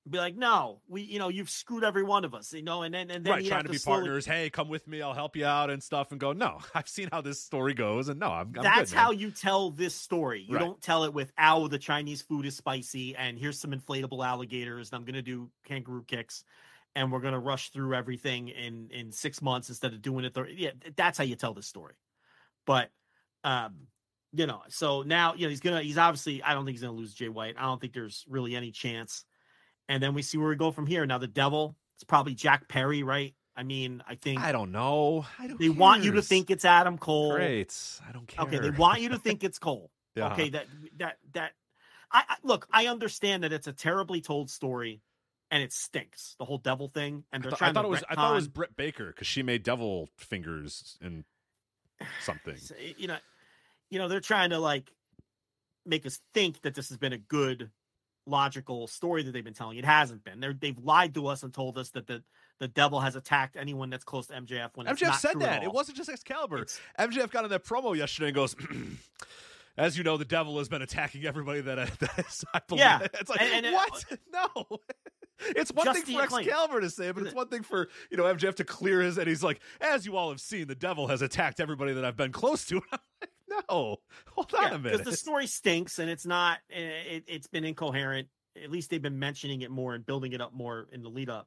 Be 0.09 0.19
like, 0.19 0.37
no, 0.37 0.83
we, 0.87 1.03
you 1.03 1.19
know, 1.19 1.29
you've 1.31 1.51
screwed 1.51 1.83
every 1.83 2.05
one 2.05 2.25
of 2.25 2.33
us, 2.33 2.53
you 2.53 2.63
know, 2.63 2.83
and 2.83 2.95
then 2.95 3.11
and 3.11 3.25
then 3.25 3.33
right, 3.33 3.45
trying 3.45 3.59
have 3.59 3.67
to 3.67 3.73
be 3.73 3.79
slowly- 3.79 4.03
partners. 4.03 4.25
Hey, 4.25 4.51
come 4.51 4.69
with 4.69 4.87
me. 4.87 5.03
I'll 5.03 5.15
help 5.15 5.35
you 5.35 5.45
out 5.45 5.69
and 5.69 5.83
stuff. 5.83 6.13
And 6.13 6.21
go, 6.21 6.33
no, 6.33 6.61
I've 6.75 6.89
seen 6.89 7.09
how 7.11 7.21
this 7.23 7.43
story 7.43 7.75
goes, 7.75 8.09
and 8.09 8.21
no, 8.21 8.29
I'm. 8.29 8.53
I'm 8.57 8.63
That's 8.63 8.93
good, 8.93 8.97
how 8.99 9.11
you 9.11 9.33
tell 9.33 9.71
this 9.71 9.97
story. 9.97 10.43
You 10.49 10.55
Right. 10.55 10.61
don't 10.65 10.81
tell 10.81 11.03
it 11.05 11.13
with, 11.13 11.33
"Ow, 11.39 11.67
the 11.67 11.79
Chinese 11.79 12.23
food 12.23 12.47
is 12.47 12.57
spicy," 12.57 13.17
and 13.17 13.37
here's 13.37 13.59
some 13.59 13.73
inflatable 13.73 14.25
alligators, 14.25 14.91
and 14.93 14.97
I'm 15.01 15.05
gonna 15.05 15.23
do 15.23 15.51
kangaroo 15.65 16.05
kicks, 16.07 16.45
and 16.95 17.11
we're 17.11 17.19
gonna 17.21 17.41
rush 17.41 17.71
through 17.71 17.95
everything 17.95 18.47
in 18.49 18.89
in 18.93 19.11
six 19.11 19.43
months 19.43 19.71
instead 19.71 19.93
of 19.93 20.03
doing 20.03 20.25
it. 20.25 20.35
Th- 20.35 20.57
yeah, 20.57 20.71
that's 20.95 21.19
how 21.19 21.25
you 21.25 21.35
tell 21.35 21.53
this 21.53 21.67
story. 21.67 21.95
But, 22.65 22.91
um, 23.43 23.89
you 24.33 24.47
know, 24.47 24.63
so 24.69 25.03
now 25.03 25.35
you 25.35 25.47
know 25.47 25.51
he's 25.51 25.59
gonna. 25.61 25.83
He's 25.83 25.99
obviously. 25.99 26.45
I 26.45 26.55
don't 26.55 26.65
think 26.65 26.77
he's 26.77 26.83
gonna 26.83 26.97
lose 26.97 27.13
Jay 27.13 27.29
White. 27.29 27.57
I 27.59 27.63
don't 27.63 27.81
think 27.81 27.93
there's 27.93 28.25
really 28.29 28.55
any 28.55 28.71
chance. 28.71 29.25
And 29.89 30.03
then 30.03 30.15
we 30.15 30.23
see 30.23 30.39
where 30.39 30.49
we 30.49 30.57
go 30.57 30.71
from 30.71 30.87
here. 30.87 31.07
Now 31.07 31.19
the 31.19 31.27
devil. 31.27 31.77
It's 31.97 32.05
probably 32.05 32.35
Jack 32.35 32.69
Perry, 32.69 33.03
right? 33.03 33.35
I 33.57 33.63
mean, 33.63 34.03
I 34.07 34.17
think 34.17 34.41
I 34.41 34.53
don't 34.53 34.71
know. 34.71 35.25
I 35.39 35.47
don't 35.47 35.59
they 35.59 35.71
want 35.71 36.05
you 36.05 36.13
to 36.13 36.23
think 36.23 36.51
it's 36.51 36.65
Adam 36.65 36.99
Cole. 36.99 37.35
Great. 37.35 37.75
I 38.07 38.13
don't 38.13 38.27
care. 38.29 38.45
Okay, 38.45 38.59
they 38.59 38.71
want 38.71 39.01
you 39.01 39.09
to 39.11 39.19
think 39.19 39.45
it's 39.45 39.59
Cole. 39.59 39.91
Yeah. 40.15 40.33
Okay, 40.33 40.51
that 40.51 40.67
that 40.99 41.17
that 41.33 41.53
I, 42.13 42.23
I 42.29 42.37
look, 42.43 42.69
I 42.71 42.87
understand 42.87 43.45
that 43.45 43.53
it's 43.53 43.67
a 43.67 43.73
terribly 43.73 44.21
told 44.21 44.51
story 44.51 45.01
and 45.51 45.63
it 45.63 45.73
stinks, 45.73 46.35
the 46.39 46.45
whole 46.45 46.59
devil 46.59 46.89
thing. 46.89 47.25
And 47.33 47.43
I 47.43 47.45
they're 47.45 47.51
thought, 47.51 47.57
I 47.57 47.59
trying 47.59 47.75
thought 47.75 47.83
to 47.83 47.89
it 47.89 47.91
was. 47.91 48.05
I 48.11 48.15
thought 48.15 48.33
it 48.33 48.35
was 48.35 48.49
Britt 48.49 48.77
Baker 48.77 49.07
because 49.07 49.27
she 49.27 49.43
made 49.43 49.63
devil 49.63 50.09
fingers 50.17 50.99
and 51.01 51.25
something. 52.23 52.57
So, 52.57 52.75
you 52.97 53.09
know, 53.09 53.17
you 53.91 53.99
know, 53.99 54.09
they're 54.09 54.21
trying 54.21 54.51
to 54.51 54.59
like 54.59 54.91
make 55.85 56.05
us 56.07 56.21
think 56.35 56.63
that 56.63 56.75
this 56.75 56.89
has 56.89 56.99
been 56.99 57.13
a 57.13 57.19
good, 57.19 57.71
logical 58.27 58.87
story 58.87 59.23
that 59.23 59.33
they've 59.33 59.45
been 59.45 59.55
telling. 59.55 59.79
It 59.79 59.85
hasn't 59.85 60.25
been. 60.25 60.41
They're, 60.41 60.53
they've 60.55 60.79
lied 60.79 61.15
to 61.15 61.27
us 61.29 61.43
and 61.43 61.53
told 61.53 61.79
us 61.79 61.91
that 61.91 62.07
the 62.07 62.23
the 62.59 62.69
devil 62.69 63.01
has 63.01 63.17
attacked 63.17 63.57
anyone 63.57 63.91
that's 63.91 64.05
close 64.05 64.29
to 64.29 64.35
MJF. 64.35 64.71
When 64.77 64.87
it's 64.87 65.03
MJF 65.03 65.15
said 65.17 65.41
that. 65.41 65.63
It 65.63 65.71
wasn't 65.73 65.99
just 65.99 66.09
Excalibur. 66.09 66.65
MJF 66.99 67.31
got 67.31 67.45
in 67.45 67.51
that 67.51 67.65
promo 67.65 67.95
yesterday 67.95 68.29
and 68.29 68.35
goes, 68.35 68.57
As 69.79 69.99
you 69.99 70.05
know, 70.05 70.17
the 70.17 70.25
devil 70.25 70.57
has 70.59 70.69
been 70.69 70.81
attacking 70.81 71.27
everybody 71.27 71.61
that 71.61 71.79
I, 71.79 71.85
that 72.01 72.19
is, 72.27 72.45
I 72.55 72.61
believe. 72.67 72.81
Yeah. 72.81 73.07
It's 73.21 73.29
like, 73.29 73.43
And- 73.43 73.67
and, 73.67 73.75
uh, 73.75 73.79
what? 73.79 74.19
no. 74.33 74.79
It's 75.55 75.71
one 75.71 75.85
Just 75.85 76.07
thing 76.07 76.17
for 76.17 76.25
acclaim. 76.25 76.47
Excalibur 76.47 76.81
to 76.81 76.89
say, 76.89 77.11
but 77.13 77.25
it's 77.25 77.35
one 77.35 77.49
thing 77.49 77.63
for 77.63 77.89
you 78.11 78.17
know 78.17 78.25
MJF 78.25 78.55
to 78.55 78.65
clear 78.65 79.03
his. 79.03 79.19
And 79.19 79.29
he's 79.29 79.43
like, 79.43 79.61
as 79.83 80.07
you 80.07 80.17
all 80.17 80.31
have 80.31 80.41
seen, 80.41 80.67
the 80.67 80.75
devil 80.75 81.09
has 81.09 81.21
attacked 81.21 81.61
everybody 81.61 81.93
that 81.93 82.07
I've 82.07 82.17
been 82.17 82.33
close 82.33 82.65
to. 82.67 82.81
No, 83.49 83.97
hold 84.27 84.55
on 84.55 84.73
a 84.73 84.79
minute. 84.79 84.99
because 84.99 85.05
the 85.13 85.17
story 85.17 85.47
stinks 85.47 85.99
and 85.99 86.11
it's 86.11 86.27
not. 86.27 86.59
eh, 86.71 86.81
It, 86.81 87.25
it's 87.29 87.47
been 87.47 87.65
incoherent. 87.65 88.29
At 88.63 88.71
least 88.71 88.91
they've 88.91 89.03
been 89.03 89.19
mentioning 89.19 89.61
it 89.63 89.71
more 89.71 89.95
and 89.95 90.05
building 90.05 90.33
it 90.33 90.41
up 90.41 90.53
more 90.55 90.87
in 90.93 91.03
the 91.03 91.09
lead 91.11 91.29
up. 91.31 91.47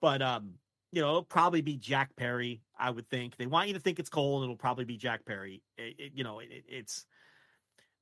But 0.00 0.22
um, 0.22 0.54
you 0.90 1.00
know, 1.00 1.08
it'll 1.08 1.22
probably 1.22 1.60
be 1.62 1.76
Jack 1.76 2.16
Perry. 2.16 2.62
I 2.78 2.90
would 2.90 3.08
think 3.08 3.36
they 3.36 3.46
want 3.46 3.68
you 3.68 3.74
to 3.74 3.80
think 3.80 3.98
it's 3.98 4.08
Cole, 4.10 4.36
and 4.38 4.44
it'll 4.44 4.56
probably 4.56 4.84
be 4.84 4.96
Jack 4.96 5.24
Perry. 5.24 5.62
It, 5.78 5.94
it- 5.98 6.12
you 6.14 6.24
know, 6.24 6.40
it, 6.40 6.48
it- 6.50 6.64
it's. 6.68 7.06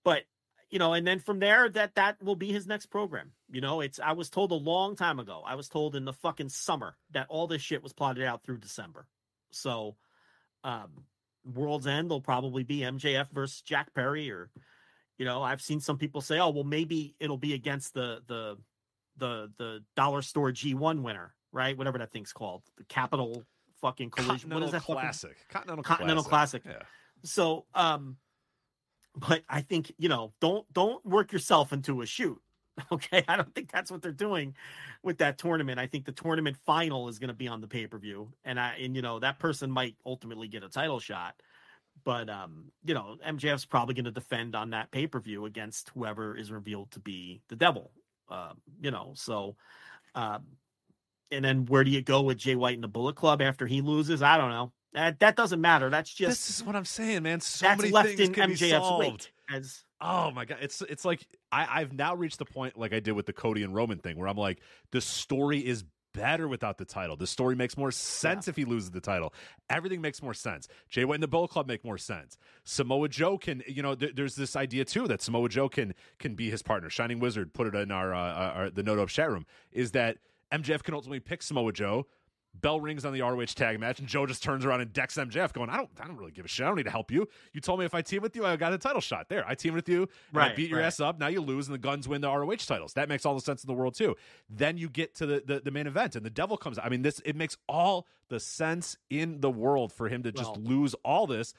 But 0.05 0.23
you 0.71 0.79
know, 0.79 0.93
and 0.95 1.05
then 1.07 1.19
from 1.19 1.41
there, 1.41 1.69
that 1.69 1.97
that 1.97 2.23
will 2.23 2.37
be 2.37 2.53
his 2.53 2.67
next 2.67 2.87
program. 2.87 3.33
You 3.51 3.61
know, 3.61 3.81
it's. 3.81 3.99
I 4.01 4.13
was 4.13 4.31
told 4.31 4.53
a 4.53 4.55
long 4.57 4.97
time 4.97 5.19
ago. 5.19 5.43
I 5.45 5.57
was 5.57 5.69
told 5.69 5.95
in 5.97 6.05
the 6.05 6.13
fucking 6.13 6.49
summer 6.49 6.97
that 7.11 7.27
all 7.29 7.47
this 7.49 7.61
shit 7.61 7.83
was 7.83 7.93
plotted 7.93 8.25
out 8.25 8.45
through 8.45 8.59
December. 8.59 9.07
So, 9.51 9.97
um, 10.63 11.05
World's 11.45 11.87
End 11.87 12.11
will 12.11 12.21
probably 12.21 12.63
be 12.63 12.81
MJF 12.81 13.31
versus 13.33 13.63
Jack 13.63 13.95
Perry, 13.95 14.31
or 14.31 14.51
you 15.19 15.25
know, 15.25 15.43
I've 15.43 15.61
seen 15.61 15.81
some 15.81 15.99
people 15.99 16.21
say, 16.21 16.39
oh, 16.39 16.51
well, 16.51 16.65
maybe 16.65 17.15
it'll 17.21 17.39
be 17.39 17.55
against 17.55 17.95
the 17.95 18.23
the 18.27 18.57
the 19.17 19.51
the 19.59 19.85
dollar 19.97 20.23
store 20.23 20.53
G 20.53 20.75
one 20.75 21.03
winner, 21.03 21.35
right? 21.53 21.77
Whatever 21.77 21.99
that 21.99 22.13
thing's 22.13 22.33
called, 22.33 22.63
the 22.77 22.85
Capital 22.85 23.45
fucking 23.81 24.11
collision. 24.11 24.51
What 24.51 24.63
is 24.63 24.73
that 24.73 24.81
fucking- 24.83 24.95
Classic. 24.97 25.37
Continental, 25.49 25.83
Continental 25.83 26.25
Classic. 26.25 26.63
Classic. 26.63 26.81
Yeah. 26.83 26.87
So, 27.23 27.67
um, 27.75 28.17
but 29.15 29.43
I 29.49 29.61
think 29.61 29.93
you 29.99 30.09
know, 30.09 30.33
don't 30.41 30.71
don't 30.73 31.05
work 31.05 31.33
yourself 31.33 31.73
into 31.73 32.03
a 32.03 32.07
shoot. 32.07 32.41
Okay, 32.93 33.25
I 33.29 33.37
don't 33.37 33.55
think 33.55 33.71
that's 33.71 33.91
what 33.91 34.03
they're 34.03 34.13
doing 34.13 34.55
with 35.03 35.19
that 35.19 35.39
tournament. 35.39 35.79
I 35.79 35.87
think 35.87 36.05
the 36.05 36.13
tournament 36.13 36.57
final 36.65 37.09
is 37.09 37.19
going 37.19 37.29
to 37.29 37.35
be 37.35 37.49
on 37.49 37.61
the 37.61 37.69
pay 37.69 37.87
per 37.87 37.99
view, 37.99 38.33
and 38.45 38.59
I 38.59 38.77
and 38.81 38.95
you 38.97 39.03
know 39.03 39.19
that 39.21 39.39
person 39.39 39.71
might 39.71 39.97
ultimately 40.05 40.49
get 40.49 40.63
a 40.63 40.69
title 40.69 41.01
shot, 41.01 41.35
but 42.05 42.29
um, 42.29 42.73
you 42.85 42.95
know 42.95 43.17
MJF's 43.27 43.65
probably 43.65 43.95
going 43.95 44.05
to 44.05 44.11
defend 44.11 44.55
on 44.55 44.71
that 44.71 44.91
pay 44.91 45.07
per 45.07 45.21
view 45.21 45.47
against 45.47 45.91
whoever 45.95 46.37
is 46.37 46.51
revealed 46.51 46.91
to 46.93 47.01
be 47.01 47.41
the 47.49 47.57
devil. 47.57 47.91
Um, 48.29 48.61
you 48.81 48.91
know, 48.91 49.13
so 49.15 49.57
um, 50.15 50.45
and 51.31 51.45
then 51.45 51.67
where 51.67 51.85
do 51.85 51.91
you 51.91 52.03
go 52.03 52.23
with 52.23 52.39
Jay 52.39 52.57
White 52.57 52.75
and 52.75 52.85
the 52.85 52.89
Bullet 52.89 53.17
Club 53.17 53.43
after 53.43 53.67
he 53.67 53.81
loses? 53.81 54.23
I 54.23 54.37
don't 54.37 54.51
know. 54.51 54.73
That 54.93 55.21
that 55.21 55.37
doesn't 55.37 55.61
matter. 55.61 55.89
That's 55.91 56.13
just 56.13 56.31
This 56.31 56.59
is 56.59 56.65
what 56.65 56.75
I'm 56.75 56.85
saying, 56.85 57.23
man. 57.23 57.41
So 57.41 57.67
that's 57.67 57.81
many 57.81 57.93
left 57.93 58.09
things 58.09 58.21
in 58.21 58.35
can 58.35 58.51
be 58.51 58.57
solved. 58.57 59.31
as 59.49 59.85
Oh 60.01 60.31
my 60.31 60.45
god, 60.45 60.59
it's 60.63 60.81
it's 60.83 61.05
like 61.05 61.27
I, 61.53 61.81
I've 61.81 61.93
now 61.93 62.15
reached 62.15 62.39
the 62.39 62.45
point 62.47 62.79
like 62.79 62.95
I 62.95 63.01
did 63.01 63.13
with 63.13 63.27
the 63.27 63.33
Cody 63.33 63.63
and 63.63 63.75
Roman 63.75 63.99
thing, 63.99 64.17
where 64.17 64.29
I'm 64.29 64.37
like, 64.37 64.61
the 64.93 65.01
story 65.01 65.59
is 65.59 65.85
better 66.13 66.49
without 66.49 66.79
the 66.79 66.85
title. 66.85 67.17
The 67.17 67.27
story 67.27 67.55
makes 67.55 67.77
more 67.77 67.91
sense 67.91 68.49
if 68.49 68.57
he 68.57 68.65
loses 68.65 68.91
the 68.91 69.01
title. 69.01 69.33
Everything 69.69 70.01
makes 70.01 70.23
more 70.23 70.35
sense. 70.35 70.69
Jay 70.89 71.05
White 71.05 71.17
and 71.17 71.23
the 71.23 71.29
Bullet 71.29 71.51
Club 71.51 71.69
make 71.69 71.85
more 71.85 71.99
sense. 71.99 72.37
Samoa 72.65 73.09
Joe 73.09 73.39
can, 73.39 73.63
you 73.67 73.83
know, 73.83 73.95
there, 73.95 74.11
there's 74.15 74.35
this 74.35 74.57
idea 74.57 74.85
too 74.85 75.07
that 75.09 75.23
Samoa 75.23 75.49
Joe 75.49 75.69
can 75.69 75.95
can 76.19 76.35
be 76.35 76.51
his 76.51 76.63
partner. 76.63 76.91
Shining 76.91 77.21
Wizard 77.21 77.53
put 77.53 77.67
it 77.67 77.75
in 77.75 77.91
our, 77.91 78.15
uh, 78.15 78.53
our 78.53 78.71
the 78.71 78.83
note 78.83 78.99
up 78.99 79.09
chat 79.09 79.31
room 79.31 79.47
is 79.73 79.93
that 79.93 80.19
MJF 80.53 80.83
can 80.83 80.95
ultimately 80.95 81.21
pick 81.21 81.43
Samoa 81.43 81.73
Joe. 81.73 82.07
Bell 82.55 82.81
rings 82.81 83.05
on 83.05 83.13
the 83.13 83.23
ROH 83.23 83.45
tag 83.55 83.79
match, 83.81 84.01
and 84.01 84.09
Joe 84.09 84.27
just 84.27 84.43
turns 84.43 84.65
around 84.67 84.81
and 84.81 84.93
decks 84.93 85.17
MJF, 85.17 85.53
going, 85.53 85.71
"I 85.71 85.77
don't, 85.77 85.89
I 86.01 86.07
don't 86.07 86.17
really 86.17 86.33
give 86.33 86.45
a 86.45 86.49
shit. 86.49 86.65
I 86.65 86.69
don't 86.69 86.77
need 86.77 86.83
to 86.85 86.91
help 86.91 87.11
you. 87.11 87.27
You 87.53 87.61
told 87.61 87.79
me 87.79 87.87
if 87.87 87.95
I 87.95 88.03
team 88.03 88.21
with 88.23 88.35
you, 88.37 88.45
I 88.45 88.57
got 88.57 88.73
a 88.73 88.79
title 88.79 89.01
shot. 89.01 89.29
There, 89.29 89.45
I 89.49 89.55
team 89.55 89.73
with 89.73 89.89
you, 89.89 90.03
and 90.33 90.43
I 90.43 90.47
Right, 90.49 90.57
beat 90.57 90.69
your 90.69 90.81
right. 90.81 90.87
ass 90.87 91.01
up. 91.01 91.19
Now 91.19 91.29
you 91.29 91.41
lose, 91.41 91.69
and 91.69 91.75
the 91.75 91.79
Guns 91.79 92.07
win 92.09 92.21
the 92.21 92.29
ROH 92.29 92.57
titles. 92.67 92.93
That 92.95 93.09
makes 93.09 93.25
all 93.25 93.35
the 93.35 93.41
sense 93.41 93.63
in 93.65 93.69
the 93.69 93.75
world 93.75 93.95
too. 93.95 94.17
Then 94.51 94.77
you 94.77 94.89
get 94.91 95.15
to 95.17 95.27
the 95.27 95.43
the, 95.47 95.61
the 95.61 95.71
main 95.71 95.87
event, 95.87 96.17
and 96.17 96.27
the 96.27 96.31
Devil 96.31 96.57
comes. 96.57 96.79
out. 96.79 96.85
I 96.85 96.89
mean, 96.89 97.03
this 97.03 97.21
it 97.25 97.37
makes 97.37 97.57
all 97.69 98.07
the 98.29 98.41
sense 98.41 98.97
in 99.09 99.41
the 99.41 99.51
world 99.51 99.93
for 99.93 100.09
him 100.09 100.23
to 100.25 100.33
just 100.33 100.57
Well- 100.57 100.63
lose 100.63 100.95
all 101.05 101.27
this. 101.27 101.55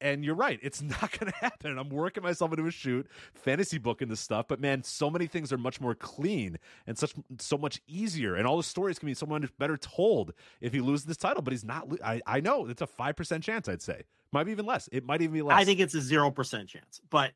And 0.00 0.24
you're 0.24 0.34
right, 0.34 0.58
it's 0.62 0.82
not 1.02 1.18
going 1.18 1.32
to 1.32 1.38
happen. 1.38 1.70
And 1.70 1.80
I'm 1.80 1.88
working 1.88 2.22
myself 2.22 2.52
into 2.52 2.66
a 2.66 2.70
shoot, 2.70 3.06
fantasy 3.34 3.78
booking 3.78 4.08
this 4.08 4.20
stuff. 4.20 4.46
But 4.48 4.60
man, 4.60 4.82
so 4.82 5.10
many 5.10 5.26
things 5.26 5.52
are 5.52 5.58
much 5.58 5.80
more 5.80 5.94
clean 5.94 6.58
and 6.86 6.98
such 6.98 7.14
so 7.38 7.56
much 7.56 7.80
easier. 7.86 8.34
And 8.34 8.46
all 8.46 8.56
the 8.56 8.62
stories 8.62 8.98
can 8.98 9.06
be 9.06 9.14
so 9.14 9.26
much 9.26 9.56
better 9.58 9.76
told 9.76 10.32
if 10.60 10.72
he 10.72 10.80
loses 10.80 11.06
this 11.06 11.16
title. 11.16 11.42
But 11.42 11.52
he's 11.52 11.64
not. 11.64 11.88
I, 12.04 12.20
I 12.26 12.40
know 12.40 12.66
it's 12.66 12.82
a 12.82 12.86
five 12.86 13.16
percent 13.16 13.44
chance. 13.44 13.68
I'd 13.68 13.82
say 13.82 14.02
might 14.32 14.44
be 14.44 14.52
even 14.52 14.66
less. 14.66 14.88
It 14.92 15.06
might 15.06 15.22
even 15.22 15.32
be 15.32 15.42
less. 15.42 15.56
I 15.56 15.64
think 15.64 15.80
it's 15.80 15.94
a 15.94 16.00
zero 16.00 16.30
percent 16.30 16.68
chance. 16.68 17.00
But 17.08 17.32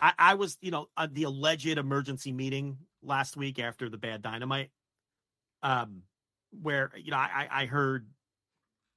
I, 0.00 0.12
I 0.18 0.34
was, 0.34 0.58
you 0.60 0.70
know, 0.70 0.88
uh, 0.96 1.06
the 1.10 1.24
alleged 1.24 1.66
emergency 1.66 2.32
meeting 2.32 2.78
last 3.02 3.36
week 3.36 3.58
after 3.58 3.88
the 3.88 3.98
bad 3.98 4.22
dynamite, 4.22 4.70
um, 5.62 6.02
where 6.62 6.90
you 6.96 7.10
know 7.10 7.16
I 7.16 7.48
I 7.50 7.66
heard 7.66 8.08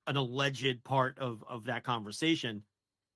an 0.08 0.18
alleged 0.18 0.84
part 0.84 1.20
of 1.20 1.44
of 1.48 1.66
that 1.66 1.84
conversation 1.84 2.64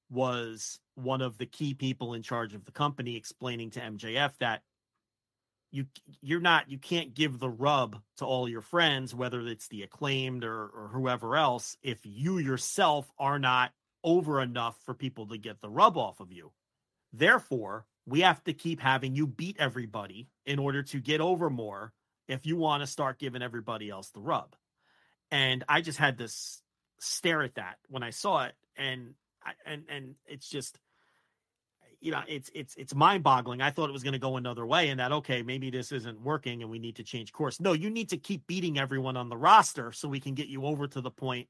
was 0.10 0.80
one 0.96 1.22
of 1.22 1.38
the 1.38 1.46
key 1.46 1.74
people 1.74 2.14
in 2.14 2.22
charge 2.22 2.54
of 2.54 2.66
the 2.66 2.72
company 2.72 3.16
explaining 3.16 3.72
to 3.72 3.80
MJF 3.80 4.32
that 4.40 4.62
you 5.72 5.86
you're 6.22 6.40
not 6.40 6.70
you 6.70 6.78
can't 6.78 7.14
give 7.14 7.40
the 7.40 7.50
rub 7.50 8.02
to 8.18 8.26
all 8.26 8.48
your 8.48 8.62
friends 8.62 9.14
whether 9.14 9.42
it's 9.42 9.68
the 9.68 9.84
acclaimed 9.84 10.44
or, 10.44 10.68
or 10.68 10.90
whoever 10.94 11.36
else 11.36 11.76
if 11.84 12.00
you 12.04 12.38
yourself 12.38 13.12
are 13.20 13.38
not 13.38 13.72
over 14.04 14.42
enough 14.42 14.78
for 14.86 14.94
people 14.94 15.28
to 15.28 15.38
get 15.38 15.60
the 15.60 15.70
rub 15.70 15.98
off 15.98 16.20
of 16.20 16.32
you. 16.32 16.52
Therefore 17.12 17.86
we 18.06 18.22
have 18.22 18.42
to 18.46 18.54
keep 18.54 18.80
having 18.80 19.16
you 19.16 19.28
beat 19.28 19.58
everybody 19.60 20.30
in 20.46 20.60
order 20.60 20.84
to 20.84 21.02
get 21.02 21.20
over 21.20 21.50
more 21.50 21.92
if 22.30 22.46
you 22.46 22.56
want 22.56 22.82
to 22.82 22.88
start 22.88 23.20
giving 23.20 23.42
everybody 23.42 23.90
else 23.90 24.10
the 24.10 24.22
rub. 24.22 24.56
And 25.32 25.66
i 25.68 25.82
just 25.82 25.98
had 26.00 26.18
this 26.18 26.62
stare 27.00 27.44
at 27.44 27.56
that 27.56 27.78
when 27.90 28.02
i 28.02 28.10
saw 28.10 28.46
it 28.46 28.56
and 28.76 29.14
and 29.66 29.84
and 29.90 30.16
it's 30.28 30.50
just 30.50 30.80
you 32.00 32.12
know 32.12 32.22
it's 32.28 32.50
it's 32.54 32.76
it's 32.76 32.94
mind 32.94 33.24
boggling 33.24 33.62
i 33.62 33.72
thought 33.72 33.90
it 33.90 33.94
was 33.94 34.04
going 34.04 34.14
to 34.14 34.20
go 34.20 34.38
another 34.38 34.66
way 34.66 34.90
and 34.90 35.00
that 35.00 35.12
okay 35.12 35.42
maybe 35.42 35.70
this 35.70 35.92
isn't 35.92 36.22
working 36.22 36.62
and 36.62 36.72
we 36.72 36.80
need 36.80 36.96
to 36.96 37.04
change 37.04 37.32
course. 37.34 37.60
No 37.60 37.74
you 37.74 37.90
need 37.90 38.10
to 38.10 38.18
keep 38.18 38.46
beating 38.48 38.78
everyone 38.78 39.18
on 39.18 39.30
the 39.30 39.38
roster 39.38 39.92
so 39.92 40.08
we 40.08 40.20
can 40.20 40.34
get 40.34 40.48
you 40.48 40.66
over 40.66 40.88
to 40.88 41.02
the 41.02 41.12
point 41.12 41.48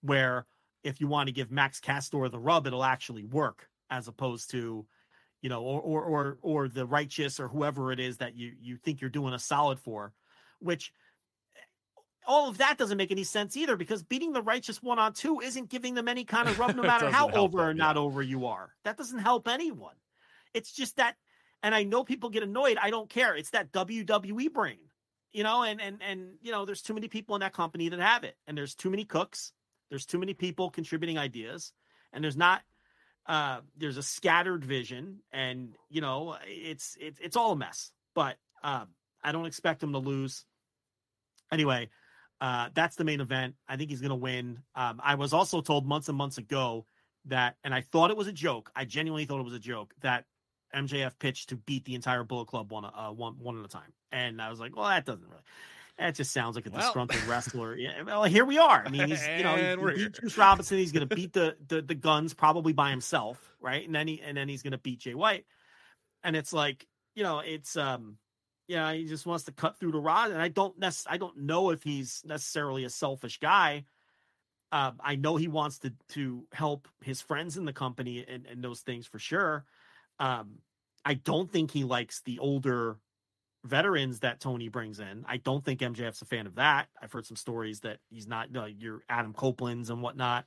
where 0.00 0.46
if 0.82 1.00
you 1.00 1.06
want 1.06 1.28
to 1.28 1.32
give 1.32 1.50
Max 1.50 1.78
Caster 1.78 2.28
the 2.28 2.38
rub 2.38 2.66
it'll 2.66 2.84
actually 2.84 3.24
work 3.24 3.68
as 3.90 4.08
opposed 4.08 4.50
to 4.50 4.86
you 5.42 5.48
know 5.48 5.62
or 5.62 5.80
or 5.80 6.04
or, 6.04 6.38
or 6.42 6.68
the 6.68 6.86
righteous 6.86 7.38
or 7.38 7.48
whoever 7.48 7.92
it 7.92 8.00
is 8.00 8.16
that 8.18 8.36
you 8.36 8.52
you 8.60 8.76
think 8.76 9.00
you're 9.00 9.10
doing 9.10 9.34
a 9.34 9.38
solid 9.38 9.78
for 9.78 10.12
which 10.58 10.92
all 12.26 12.48
of 12.48 12.58
that 12.58 12.78
doesn't 12.78 12.96
make 12.98 13.10
any 13.10 13.24
sense 13.24 13.56
either 13.56 13.76
because 13.76 14.02
beating 14.02 14.32
the 14.32 14.42
righteous 14.42 14.82
one 14.82 14.98
on 14.98 15.12
two 15.12 15.40
isn't 15.40 15.68
giving 15.68 15.94
them 15.94 16.08
any 16.08 16.24
kind 16.24 16.48
of 16.48 16.58
rub 16.58 16.74
no 16.74 16.82
matter 16.82 17.10
how 17.10 17.30
over 17.30 17.58
them, 17.58 17.66
or 17.68 17.74
not 17.74 17.96
over 17.96 18.22
you 18.22 18.46
are. 18.46 18.70
That 18.84 18.96
doesn't 18.96 19.18
help 19.18 19.48
anyone. 19.48 19.94
It's 20.54 20.72
just 20.72 20.96
that 20.96 21.16
and 21.62 21.74
I 21.74 21.84
know 21.84 22.04
people 22.04 22.30
get 22.30 22.42
annoyed. 22.42 22.76
I 22.80 22.90
don't 22.90 23.08
care. 23.08 23.36
It's 23.36 23.50
that 23.50 23.72
WWE 23.72 24.52
brain. 24.52 24.78
You 25.32 25.44
know, 25.44 25.62
and 25.62 25.80
and 25.80 26.02
and 26.02 26.34
you 26.42 26.52
know, 26.52 26.64
there's 26.64 26.82
too 26.82 26.94
many 26.94 27.08
people 27.08 27.34
in 27.36 27.40
that 27.40 27.54
company 27.54 27.88
that 27.88 28.00
have 28.00 28.24
it. 28.24 28.36
And 28.46 28.56
there's 28.56 28.74
too 28.74 28.90
many 28.90 29.04
cooks. 29.04 29.52
There's 29.88 30.06
too 30.06 30.18
many 30.18 30.34
people 30.34 30.70
contributing 30.70 31.18
ideas. 31.18 31.72
And 32.12 32.22
there's 32.22 32.36
not 32.36 32.62
uh 33.26 33.60
there's 33.76 33.96
a 33.96 34.02
scattered 34.02 34.64
vision 34.64 35.20
and 35.32 35.74
you 35.88 36.00
know, 36.00 36.36
it's 36.46 36.96
it's 37.00 37.18
it's 37.20 37.36
all 37.36 37.52
a 37.52 37.56
mess. 37.56 37.92
But 38.14 38.36
um 38.62 38.88
I 39.24 39.32
don't 39.32 39.46
expect 39.46 39.80
them 39.80 39.92
to 39.92 39.98
lose. 39.98 40.44
Anyway, 41.50 41.88
uh, 42.42 42.70
that's 42.74 42.96
the 42.96 43.04
main 43.04 43.20
event. 43.20 43.54
I 43.68 43.76
think 43.76 43.88
he's 43.90 44.00
going 44.00 44.10
to 44.10 44.16
win. 44.16 44.58
Um, 44.74 45.00
I 45.02 45.14
was 45.14 45.32
also 45.32 45.60
told 45.60 45.86
months 45.86 46.08
and 46.08 46.18
months 46.18 46.38
ago 46.38 46.84
that, 47.26 47.54
and 47.62 47.72
I 47.72 47.82
thought 47.82 48.10
it 48.10 48.16
was 48.16 48.26
a 48.26 48.32
joke. 48.32 48.68
I 48.74 48.84
genuinely 48.84 49.26
thought 49.26 49.38
it 49.38 49.44
was 49.44 49.54
a 49.54 49.60
joke 49.60 49.94
that 50.00 50.24
MJF 50.74 51.20
pitched 51.20 51.50
to 51.50 51.56
beat 51.56 51.84
the 51.84 51.94
entire 51.94 52.24
Bullet 52.24 52.48
Club 52.48 52.72
one, 52.72 52.84
uh, 52.84 53.12
one, 53.12 53.34
one 53.38 53.60
at 53.60 53.64
a 53.64 53.68
time. 53.68 53.92
And 54.10 54.42
I 54.42 54.50
was 54.50 54.58
like, 54.58 54.74
well, 54.74 54.86
that 54.88 55.06
doesn't 55.06 55.24
really. 55.24 55.42
That 55.98 56.16
just 56.16 56.32
sounds 56.32 56.56
like 56.56 56.66
a 56.66 56.70
Well. 56.70 56.80
disgruntled 56.80 57.22
wrestler. 57.28 57.76
Yeah, 57.76 58.02
well, 58.02 58.24
here 58.24 58.44
we 58.44 58.58
are. 58.58 58.82
I 58.84 58.88
mean, 58.88 59.06
he's 59.06 59.24
you 59.28 59.44
know 59.44 59.54
he, 59.54 59.92
he 59.92 60.04
beat 60.04 60.20
Juice 60.20 60.36
Robinson. 60.36 60.78
He's 60.78 60.90
going 60.90 61.06
to 61.06 61.14
beat 61.14 61.32
the, 61.34 61.56
the 61.68 61.80
the 61.80 61.94
guns 61.94 62.34
probably 62.34 62.72
by 62.72 62.90
himself, 62.90 63.38
right? 63.60 63.86
And 63.86 63.94
then 63.94 64.08
he 64.08 64.20
and 64.20 64.36
then 64.36 64.48
he's 64.48 64.62
going 64.62 64.72
to 64.72 64.78
beat 64.78 64.98
Jay 64.98 65.14
White. 65.14 65.44
And 66.24 66.34
it's 66.34 66.52
like 66.52 66.88
you 67.14 67.22
know, 67.22 67.38
it's 67.40 67.76
um, 67.76 68.16
yeah, 68.68 68.92
he 68.92 69.04
just 69.04 69.26
wants 69.26 69.44
to 69.44 69.52
cut 69.52 69.78
through 69.78 69.92
the 69.92 70.00
rod. 70.00 70.30
And 70.30 70.40
I 70.40 70.48
don't 70.48 70.78
nec- 70.78 71.06
I 71.06 71.16
don't 71.16 71.38
know 71.38 71.70
if 71.70 71.82
he's 71.82 72.22
necessarily 72.24 72.84
a 72.84 72.90
selfish 72.90 73.38
guy. 73.38 73.84
Um, 74.70 74.98
I 75.04 75.16
know 75.16 75.36
he 75.36 75.48
wants 75.48 75.78
to 75.80 75.92
to 76.10 76.46
help 76.52 76.88
his 77.02 77.20
friends 77.20 77.56
in 77.56 77.64
the 77.64 77.72
company 77.72 78.24
and, 78.26 78.46
and 78.46 78.62
those 78.62 78.80
things 78.80 79.06
for 79.06 79.18
sure. 79.18 79.64
Um, 80.18 80.58
I 81.04 81.14
don't 81.14 81.50
think 81.50 81.70
he 81.70 81.84
likes 81.84 82.22
the 82.22 82.38
older 82.38 82.98
veterans 83.64 84.20
that 84.20 84.40
Tony 84.40 84.68
brings 84.68 85.00
in. 85.00 85.24
I 85.26 85.36
don't 85.36 85.64
think 85.64 85.80
MJF's 85.80 86.22
a 86.22 86.26
fan 86.26 86.46
of 86.46 86.56
that. 86.56 86.88
I've 87.00 87.12
heard 87.12 87.26
some 87.26 87.36
stories 87.36 87.80
that 87.80 87.98
he's 88.10 88.26
not 88.26 88.48
uh, 88.56 88.64
your 88.64 89.02
Adam 89.08 89.32
Copeland's 89.32 89.90
and 89.90 90.02
whatnot. 90.02 90.46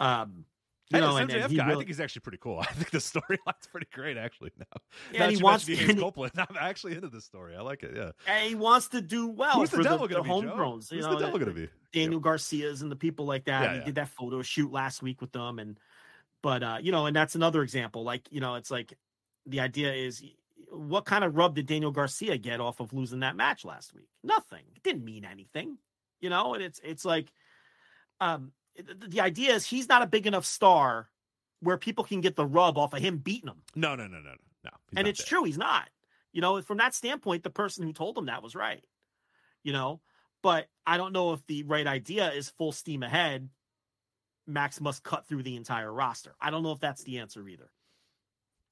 Um, 0.00 0.44
you 0.90 1.00
know, 1.00 1.16
and, 1.16 1.30
and 1.32 1.56
guy, 1.56 1.70
I 1.70 1.74
think 1.74 1.88
he's 1.88 2.00
actually 2.00 2.20
pretty 2.20 2.38
cool. 2.38 2.58
I 2.60 2.66
think 2.66 2.90
the 2.90 2.98
storyline's 2.98 3.66
pretty 3.70 3.88
great, 3.92 4.16
actually. 4.16 4.52
Now, 4.58 4.64
Yeah, 5.12 5.18
Now 5.20 5.24
and 5.26 5.36
he 5.36 5.42
wants 5.42 5.64
to- 5.64 5.76
and 5.76 5.98
Copeland. 5.98 6.32
I'm 6.38 6.56
actually 6.58 6.94
into 6.94 7.08
this 7.08 7.24
story. 7.24 7.56
I 7.56 7.62
like 7.62 7.82
it. 7.82 7.92
Yeah. 7.96 8.10
and 8.26 8.48
he 8.48 8.54
wants 8.54 8.88
to 8.88 9.00
do 9.00 9.26
well 9.28 9.60
Who's 9.60 9.70
the 9.70 9.78
for 9.78 9.82
devil 9.82 10.06
gonna 10.06 10.22
the 10.22 10.24
be, 10.24 10.30
homegrowns. 10.30 10.90
You 10.90 10.98
Who's 10.98 11.06
know, 11.06 11.14
the 11.18 11.24
devil 11.24 11.38
gonna 11.38 11.52
be? 11.52 11.68
Daniel 11.92 12.20
Garcia's 12.20 12.82
and 12.82 12.90
the 12.90 12.96
people 12.96 13.24
like 13.26 13.44
that. 13.46 13.62
Yeah, 13.62 13.72
he 13.72 13.78
yeah. 13.78 13.84
did 13.84 13.94
that 13.96 14.08
photo 14.08 14.42
shoot 14.42 14.70
last 14.70 15.02
week 15.02 15.20
with 15.20 15.32
them, 15.32 15.58
and 15.58 15.78
but 16.42 16.62
uh, 16.62 16.78
you 16.80 16.92
know, 16.92 17.06
and 17.06 17.16
that's 17.16 17.34
another 17.34 17.62
example. 17.62 18.04
Like 18.04 18.28
you 18.30 18.40
know, 18.40 18.54
it's 18.56 18.70
like 18.70 18.92
the 19.46 19.60
idea 19.60 19.92
is 19.92 20.22
what 20.70 21.04
kind 21.04 21.24
of 21.24 21.36
rub 21.36 21.54
did 21.54 21.66
Daniel 21.66 21.90
Garcia 21.92 22.36
get 22.36 22.60
off 22.60 22.80
of 22.80 22.92
losing 22.92 23.20
that 23.20 23.36
match 23.36 23.64
last 23.64 23.94
week? 23.94 24.08
Nothing. 24.22 24.64
It 24.74 24.82
didn't 24.82 25.04
mean 25.04 25.24
anything. 25.24 25.78
You 26.20 26.30
know, 26.30 26.54
and 26.54 26.62
it's 26.62 26.80
it's 26.84 27.04
like 27.04 27.32
um 28.20 28.52
the, 28.76 29.08
the 29.08 29.20
idea 29.20 29.54
is 29.54 29.64
he's 29.66 29.88
not 29.88 30.02
a 30.02 30.06
big 30.06 30.26
enough 30.26 30.44
star 30.44 31.08
where 31.60 31.78
people 31.78 32.04
can 32.04 32.20
get 32.20 32.36
the 32.36 32.46
rub 32.46 32.78
off 32.78 32.92
of 32.92 33.00
him 33.00 33.18
beating 33.18 33.48
him. 33.48 33.62
No, 33.74 33.94
no, 33.94 34.06
no, 34.06 34.18
no, 34.18 34.30
no. 34.30 34.36
no. 34.64 34.70
And 34.96 35.08
it's 35.08 35.24
true, 35.24 35.44
he's 35.44 35.58
not. 35.58 35.88
You 36.32 36.40
know, 36.42 36.60
from 36.60 36.78
that 36.78 36.94
standpoint, 36.94 37.42
the 37.42 37.50
person 37.50 37.84
who 37.84 37.92
told 37.92 38.18
him 38.18 38.26
that 38.26 38.42
was 38.42 38.54
right. 38.54 38.84
You 39.62 39.72
know, 39.72 40.00
but 40.42 40.68
I 40.86 40.96
don't 40.96 41.12
know 41.12 41.32
if 41.32 41.44
the 41.46 41.64
right 41.64 41.86
idea 41.86 42.30
is 42.30 42.50
full 42.50 42.72
steam 42.72 43.02
ahead. 43.02 43.48
Max 44.46 44.80
must 44.80 45.02
cut 45.02 45.26
through 45.26 45.42
the 45.42 45.56
entire 45.56 45.92
roster. 45.92 46.34
I 46.40 46.50
don't 46.50 46.62
know 46.62 46.70
if 46.70 46.78
that's 46.78 47.02
the 47.02 47.18
answer 47.18 47.48
either. 47.48 47.68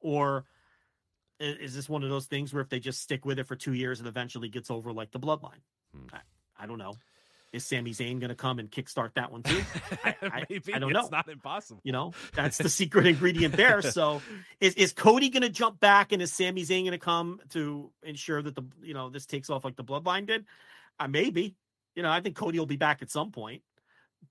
Or 0.01 0.45
is 1.41 1.75
this 1.75 1.89
one 1.89 2.05
of 2.05 2.11
those 2.11 2.27
things 2.27 2.53
where 2.53 2.63
if 2.63 2.69
they 2.69 2.79
just 2.79 3.01
stick 3.01 3.25
with 3.25 3.39
it 3.39 3.49
for 3.49 3.57
two 3.57 3.73
years, 3.73 4.01
it 4.01 4.07
eventually 4.07 4.49
gets 4.49 4.71
over 4.71 4.93
like 4.93 5.11
the 5.11 5.19
bloodline? 5.19 5.63
Hmm. 5.93 6.07
I, 6.13 6.21
I 6.63 6.67
don't 6.67 6.79
know. 6.79 6.95
Is 7.55 7.65
Sami 7.65 7.93
Zayn 7.93 8.19
going 8.19 8.31
to 8.31 8.35
come 8.35 8.59
and 8.59 8.69
kickstart 8.69 9.15
that 9.15 9.31
one 9.31 9.45
too? 9.45 9.63
I, 10.03 10.17
I, 10.23 10.47
I 10.75 10.79
don't 10.81 10.93
know. 10.93 11.03
it's 11.03 11.11
not 11.13 11.29
impossible. 11.29 11.81
You 11.85 11.93
know, 11.93 12.13
that's 12.35 12.59
the 12.59 12.69
secret 12.81 13.07
ingredient 13.07 13.57
there. 13.57 13.81
So, 13.81 14.23
is 14.61 14.75
is 14.75 14.93
Cody 14.93 15.31
going 15.31 15.45
to 15.45 15.49
jump 15.49 15.79
back, 15.79 16.11
and 16.11 16.21
is 16.21 16.33
Sami 16.33 16.63
Zayn 16.63 16.81
going 16.81 16.91
to 16.91 16.99
come 16.99 17.39
to 17.51 17.93
ensure 18.03 18.43
that 18.43 18.57
the 18.57 18.65
you 18.83 18.93
know 18.93 19.09
this 19.09 19.25
takes 19.25 19.51
off 19.51 19.65
like 19.65 19.77
the 19.77 19.85
Bloodline 19.85 20.27
did? 20.27 20.47
Uh, 20.99 21.07
maybe. 21.07 21.55
You 21.95 22.03
know, 22.03 22.11
I 22.11 22.21
think 22.21 22.35
Cody 22.35 22.59
will 22.59 22.67
be 22.67 22.77
back 22.77 23.03
at 23.03 23.11
some 23.13 23.31
point, 23.31 23.63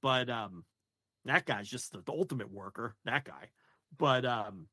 but 0.01 0.29
um, 0.29 0.65
that 1.23 1.45
guy's 1.45 1.69
just 1.69 1.93
the, 1.93 2.01
the 2.05 2.11
ultimate 2.11 2.51
worker. 2.51 2.93
That 3.05 3.23
guy, 3.23 3.51
but 3.97 4.25
um, 4.25 4.67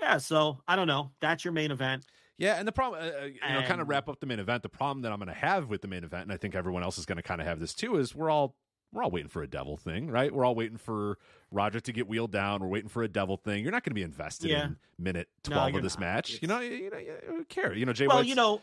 yeah. 0.00 0.18
So 0.18 0.58
I 0.66 0.74
don't 0.74 0.88
know. 0.88 1.12
That's 1.20 1.44
your 1.44 1.52
main 1.52 1.70
event. 1.70 2.04
Yeah, 2.38 2.56
and 2.56 2.68
the 2.68 2.72
problem, 2.72 3.02
uh, 3.02 3.22
uh, 3.22 3.24
you 3.26 3.40
know, 3.40 3.62
kind 3.62 3.80
of 3.80 3.88
wrap 3.88 4.08
up 4.08 4.20
the 4.20 4.26
main 4.26 4.38
event. 4.40 4.62
The 4.62 4.68
problem 4.68 5.02
that 5.02 5.12
I'm 5.12 5.18
going 5.18 5.28
to 5.28 5.34
have 5.34 5.68
with 5.70 5.80
the 5.80 5.88
main 5.88 6.04
event, 6.04 6.24
and 6.24 6.32
I 6.32 6.36
think 6.36 6.54
everyone 6.54 6.82
else 6.82 6.98
is 6.98 7.06
going 7.06 7.16
to 7.16 7.22
kind 7.22 7.40
of 7.40 7.46
have 7.46 7.60
this 7.60 7.72
too, 7.72 7.96
is 7.96 8.14
we're 8.14 8.28
all 8.30 8.54
we're 8.92 9.02
all 9.02 9.10
waiting 9.10 9.28
for 9.28 9.42
a 9.42 9.46
devil 9.48 9.76
thing, 9.76 10.10
right? 10.10 10.32
We're 10.32 10.44
all 10.44 10.54
waiting 10.54 10.76
for 10.78 11.18
Roger 11.50 11.80
to 11.80 11.92
get 11.92 12.06
wheeled 12.06 12.32
down. 12.32 12.60
We're 12.60 12.68
waiting 12.68 12.88
for 12.88 13.02
a 13.02 13.08
devil 13.08 13.36
thing. 13.36 13.62
You're 13.62 13.72
not 13.72 13.82
going 13.84 13.90
to 13.90 13.94
be 13.94 14.02
invested 14.02 14.50
Yeah. 14.50 14.66
in 14.66 14.76
minute 14.98 15.28
twelve 15.42 15.70
you're 15.70 15.78
of 15.78 15.82
this 15.82 15.94
not. 15.94 16.00
match. 16.00 16.38
You 16.42 16.48
know, 16.48 16.60
you, 16.60 16.90
know, 16.90 16.98
you 16.98 17.46
care. 17.48 17.74
You 17.74 17.86
know, 17.86 17.92
Jay 17.92 18.06
well, 18.06 18.18
White's- 18.18 18.28
you 18.28 18.34
know, 18.34 18.60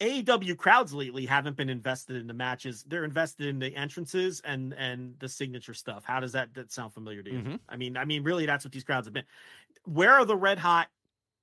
AEW 0.00 0.56
crowds 0.56 0.92
lately 0.92 1.26
haven't 1.26 1.56
been 1.56 1.68
invested 1.68 2.16
in 2.16 2.26
the 2.26 2.34
matches. 2.34 2.84
They're 2.88 3.04
invested 3.04 3.46
in 3.46 3.58
the 3.60 3.74
entrances 3.76 4.40
and 4.44 4.72
and 4.74 5.14
the 5.20 5.28
signature 5.28 5.74
stuff. 5.74 6.04
How 6.04 6.18
does 6.18 6.32
that 6.32 6.54
that 6.54 6.72
sound 6.72 6.92
familiar 6.92 7.22
to 7.22 7.30
you? 7.30 7.38
Mhm. 7.38 7.60
I 7.68 7.76
mean, 7.76 7.96
I 7.96 8.04
mean, 8.04 8.24
really, 8.24 8.46
that's 8.46 8.64
what 8.64 8.72
these 8.72 8.82
crowds 8.84 9.06
have 9.06 9.14
been. 9.14 9.26
Where 9.84 10.12
are 10.12 10.24
the 10.24 10.36
red 10.36 10.58
hot 10.58 10.88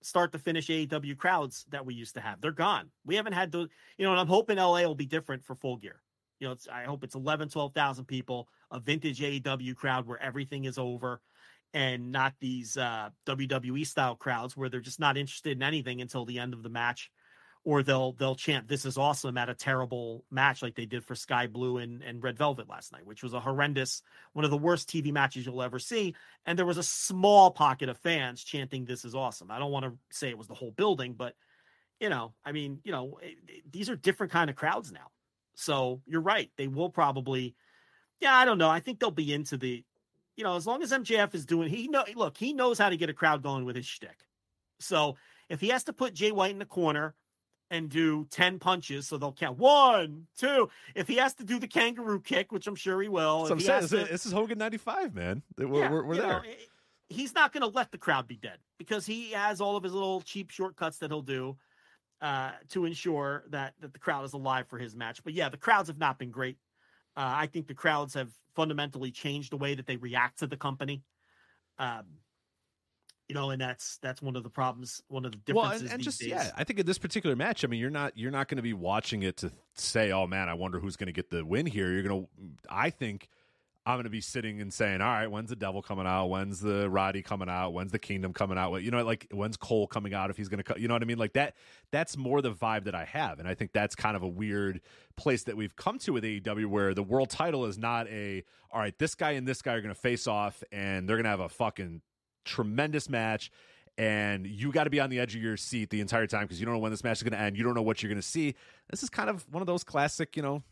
start 0.01 0.31
to 0.31 0.39
finish 0.39 0.67
AEW 0.67 1.17
crowds 1.17 1.65
that 1.69 1.85
we 1.85 1.93
used 1.93 2.15
to 2.15 2.21
have? 2.21 2.41
They're 2.41 2.51
gone. 2.51 2.89
We 3.05 3.15
haven't 3.15 3.33
had 3.33 3.51
those. 3.51 3.69
You 3.97 4.05
know, 4.05 4.11
and 4.11 4.19
I'm 4.19 4.27
hoping 4.27 4.57
LA 4.57 4.81
will 4.81 4.95
be 4.95 5.05
different 5.05 5.43
for 5.43 5.55
Full 5.55 5.77
Gear. 5.77 6.01
You 6.39 6.47
know, 6.47 6.55
I 6.71 6.83
hope 6.83 7.03
it's 7.03 7.15
11, 7.15 7.49
12,000 7.49 8.05
people, 8.05 8.47
a 8.71 8.79
vintage 8.79 9.19
AEW 9.19 9.75
crowd 9.75 10.07
where 10.07 10.21
everything 10.21 10.65
is 10.65 10.77
over 10.77 11.21
and 11.73 12.11
not 12.11 12.33
these 12.39 12.77
uh, 12.77 13.09
WWE 13.25 13.85
style 13.85 14.15
crowds 14.15 14.57
where 14.57 14.69
they're 14.69 14.79
just 14.79 14.99
not 14.99 15.17
interested 15.17 15.57
in 15.57 15.63
anything 15.63 16.01
until 16.01 16.25
the 16.25 16.39
end 16.39 16.53
of 16.53 16.63
the 16.63 16.69
match, 16.69 17.11
or 17.65 17.83
they'll 17.83 18.13
they'll 18.13 18.35
chant 18.35 18.67
"This 18.67 18.85
is 18.85 18.97
awesome" 18.97 19.37
at 19.37 19.49
a 19.49 19.53
terrible 19.53 20.23
match 20.31 20.61
like 20.61 20.75
they 20.75 20.85
did 20.85 21.03
for 21.03 21.15
Sky 21.15 21.47
Blue 21.47 21.77
and, 21.77 22.01
and 22.01 22.23
Red 22.23 22.37
Velvet 22.37 22.69
last 22.69 22.91
night, 22.91 23.05
which 23.05 23.23
was 23.23 23.33
a 23.33 23.39
horrendous, 23.39 24.01
one 24.33 24.45
of 24.45 24.51
the 24.51 24.57
worst 24.57 24.89
TV 24.89 25.11
matches 25.11 25.45
you'll 25.45 25.61
ever 25.61 25.79
see. 25.79 26.15
And 26.45 26.57
there 26.57 26.65
was 26.65 26.77
a 26.77 26.83
small 26.83 27.51
pocket 27.51 27.89
of 27.89 27.97
fans 27.97 28.43
chanting 28.43 28.85
"This 28.85 29.05
is 29.05 29.15
awesome." 29.15 29.51
I 29.51 29.59
don't 29.59 29.71
want 29.71 29.85
to 29.85 29.97
say 30.09 30.29
it 30.29 30.37
was 30.37 30.47
the 30.47 30.53
whole 30.55 30.71
building, 30.71 31.13
but 31.13 31.35
you 31.99 32.09
know, 32.09 32.33
I 32.45 32.53
mean, 32.53 32.79
you 32.83 32.91
know, 32.93 33.19
it- 33.21 33.37
it- 33.47 33.71
these 33.71 33.89
are 33.89 33.95
different 33.95 34.31
kind 34.31 34.49
of 34.49 34.55
crowds 34.55 34.91
now. 34.91 35.11
So 35.55 36.01
you're 36.05 36.21
right; 36.21 36.49
they 36.55 36.67
will 36.67 36.89
probably, 36.89 37.55
yeah, 38.21 38.35
I 38.35 38.45
don't 38.45 38.57
know. 38.57 38.69
I 38.69 38.79
think 38.79 38.99
they'll 38.99 39.11
be 39.11 39.33
into 39.33 39.57
the 39.57 39.83
you 40.37 40.45
know, 40.45 40.55
as 40.55 40.65
long 40.65 40.81
as 40.81 40.93
MJF 40.93 41.35
is 41.35 41.45
doing, 41.45 41.69
he 41.69 41.89
know 41.89 42.05
look, 42.15 42.37
he 42.37 42.53
knows 42.53 42.79
how 42.79 42.89
to 42.89 42.95
get 42.95 43.09
a 43.09 43.13
crowd 43.13 43.43
going 43.43 43.65
with 43.65 43.75
his 43.75 43.85
shtick. 43.85 44.25
So 44.79 45.17
if 45.49 45.59
he 45.59 45.67
has 45.67 45.83
to 45.83 45.93
put 45.93 46.13
Jay 46.13 46.31
White 46.31 46.51
in 46.51 46.59
the 46.59 46.65
corner 46.65 47.13
and 47.71 47.89
do 47.89 48.25
ten 48.31 48.59
punches, 48.59 49.07
so 49.07 49.17
they'll 49.17 49.33
count 49.33 49.57
one, 49.57 50.27
two. 50.37 50.69
If 50.95 51.07
he 51.07 51.15
has 51.17 51.33
to 51.35 51.43
do 51.43 51.59
the 51.59 51.67
kangaroo 51.67 52.19
kick, 52.19 52.51
which 52.51 52.67
I'm 52.67 52.75
sure 52.75 53.01
he 53.01 53.07
will, 53.09 53.41
what 53.41 53.51
I'm 53.51 53.57
he 53.59 53.65
saying. 53.65 53.81
has 53.81 53.89
This, 53.91 54.05
to- 54.05 54.11
this 54.11 54.25
is 54.25 54.31
Hogan 54.31 54.57
'95, 54.57 55.13
man. 55.15 55.43
We're, 55.57 55.65
yeah, 55.83 55.91
we're, 55.91 56.03
we're 56.05 56.15
there. 56.15 56.27
know, 56.27 56.39
eh, 56.39 56.55
he's 57.09 57.33
not 57.33 57.53
going 57.53 57.61
to 57.61 57.67
let 57.75 57.91
the 57.91 57.97
crowd 57.97 58.27
be 58.27 58.37
dead 58.37 58.57
because 58.77 59.05
he 59.05 59.31
has 59.31 59.61
all 59.61 59.75
of 59.77 59.83
his 59.83 59.93
little 59.93 60.21
cheap 60.21 60.49
shortcuts 60.51 60.97
that 60.99 61.11
he'll 61.11 61.21
do 61.21 61.57
uh, 62.21 62.51
to 62.69 62.85
ensure 62.85 63.43
that 63.49 63.73
that 63.81 63.93
the 63.93 63.99
crowd 63.99 64.25
is 64.25 64.33
alive 64.33 64.67
for 64.67 64.77
his 64.77 64.95
match. 64.95 65.23
But 65.23 65.33
yeah, 65.33 65.49
the 65.49 65.57
crowds 65.57 65.87
have 65.89 65.99
not 65.99 66.17
been 66.19 66.31
great. 66.31 66.57
Uh, 67.17 67.21
I 67.35 67.47
think 67.47 67.67
the 67.67 67.73
crowds 67.73 68.13
have 68.13 68.29
fundamentally 68.55 69.11
changed 69.11 69.51
the 69.51 69.57
way 69.57 69.75
that 69.75 69.85
they 69.85 69.97
react 69.97 70.39
to 70.39 70.47
the 70.47 70.57
company. 70.57 71.03
Um, 71.77 72.03
you 73.29 73.35
know, 73.35 73.51
and 73.51 73.61
that's 73.61 73.99
that's 74.01 74.23
one 74.23 74.35
of 74.35 74.41
the 74.41 74.49
problems, 74.49 75.03
one 75.07 75.23
of 75.23 75.31
the 75.31 75.53
well, 75.53 75.65
differences. 75.65 75.83
and, 75.83 75.93
and 75.93 76.03
just 76.03 76.19
days. 76.19 76.29
yeah, 76.29 76.51
I 76.57 76.63
think 76.63 76.79
in 76.79 76.85
this 76.87 76.97
particular 76.97 77.35
match, 77.35 77.63
I 77.63 77.67
mean, 77.67 77.79
you're 77.79 77.91
not 77.91 78.17
you're 78.17 78.31
not 78.31 78.47
going 78.47 78.57
to 78.57 78.63
be 78.63 78.73
watching 78.73 79.21
it 79.21 79.37
to 79.37 79.51
say, 79.75 80.11
"Oh 80.11 80.25
man, 80.25 80.49
I 80.49 80.55
wonder 80.55 80.79
who's 80.79 80.95
going 80.95 81.07
to 81.07 81.13
get 81.13 81.29
the 81.29 81.45
win 81.45 81.67
here." 81.67 81.91
You're 81.91 82.01
going 82.01 82.23
to, 82.23 82.29
I 82.67 82.89
think, 82.89 83.29
I'm 83.85 83.97
going 83.97 84.05
to 84.05 84.09
be 84.09 84.19
sitting 84.19 84.61
and 84.61 84.73
saying, 84.73 85.01
"All 85.01 85.07
right, 85.07 85.27
when's 85.27 85.49
the 85.51 85.55
Devil 85.55 85.83
coming 85.83 86.07
out? 86.07 86.25
When's 86.25 86.59
the 86.59 86.89
Roddy 86.89 87.21
coming 87.21 87.49
out? 87.49 87.69
When's 87.69 87.91
the 87.91 87.99
Kingdom 87.99 88.33
coming 88.33 88.57
out? 88.57 88.75
You 88.81 88.89
know, 88.89 89.03
like 89.03 89.27
when's 89.29 89.57
Cole 89.57 89.85
coming 89.85 90.15
out? 90.15 90.31
If 90.31 90.37
he's 90.37 90.49
going 90.49 90.63
to, 90.63 90.81
you 90.81 90.87
know 90.87 90.95
what 90.95 91.03
I 91.03 91.05
mean? 91.05 91.19
Like 91.19 91.33
that. 91.33 91.53
That's 91.91 92.17
more 92.17 92.41
the 92.41 92.51
vibe 92.51 92.85
that 92.85 92.95
I 92.95 93.05
have, 93.05 93.37
and 93.37 93.47
I 93.47 93.53
think 93.53 93.73
that's 93.73 93.93
kind 93.93 94.15
of 94.15 94.23
a 94.23 94.27
weird 94.27 94.81
place 95.17 95.43
that 95.43 95.55
we've 95.55 95.75
come 95.75 95.99
to 95.99 96.13
with 96.13 96.23
AEW, 96.23 96.65
where 96.65 96.95
the 96.95 97.03
world 97.03 97.29
title 97.29 97.65
is 97.65 97.77
not 97.77 98.07
a, 98.07 98.43
all 98.71 98.79
right, 98.79 98.97
this 98.97 99.13
guy 99.13 99.31
and 99.31 99.47
this 99.47 99.61
guy 99.61 99.73
are 99.73 99.81
going 99.81 99.93
to 99.93 99.99
face 99.99 100.25
off, 100.25 100.63
and 100.71 101.07
they're 101.07 101.17
going 101.17 101.25
to 101.25 101.29
have 101.29 101.39
a 101.39 101.49
fucking 101.49 102.01
tremendous 102.45 103.09
match 103.09 103.51
and 103.99 104.47
you 104.47 104.71
got 104.71 104.85
to 104.85 104.89
be 104.89 105.01
on 105.01 105.09
the 105.09 105.19
edge 105.19 105.35
of 105.35 105.41
your 105.41 105.57
seat 105.57 105.89
the 105.89 105.99
entire 105.99 106.25
time 106.25 106.43
because 106.43 106.57
you 106.59 106.65
don't 106.65 106.73
know 106.73 106.79
when 106.79 106.91
this 106.91 107.03
match 107.03 107.17
is 107.17 107.23
going 107.23 107.33
to 107.33 107.39
end. 107.39 107.57
You 107.57 107.63
don't 107.63 107.73
know 107.73 107.81
what 107.81 108.01
you're 108.01 108.09
going 108.09 108.21
to 108.21 108.27
see. 108.27 108.55
This 108.89 109.03
is 109.03 109.09
kind 109.09 109.29
of 109.29 109.45
one 109.51 109.61
of 109.61 109.67
those 109.67 109.83
classic, 109.83 110.37
you 110.37 110.41
know, 110.41 110.63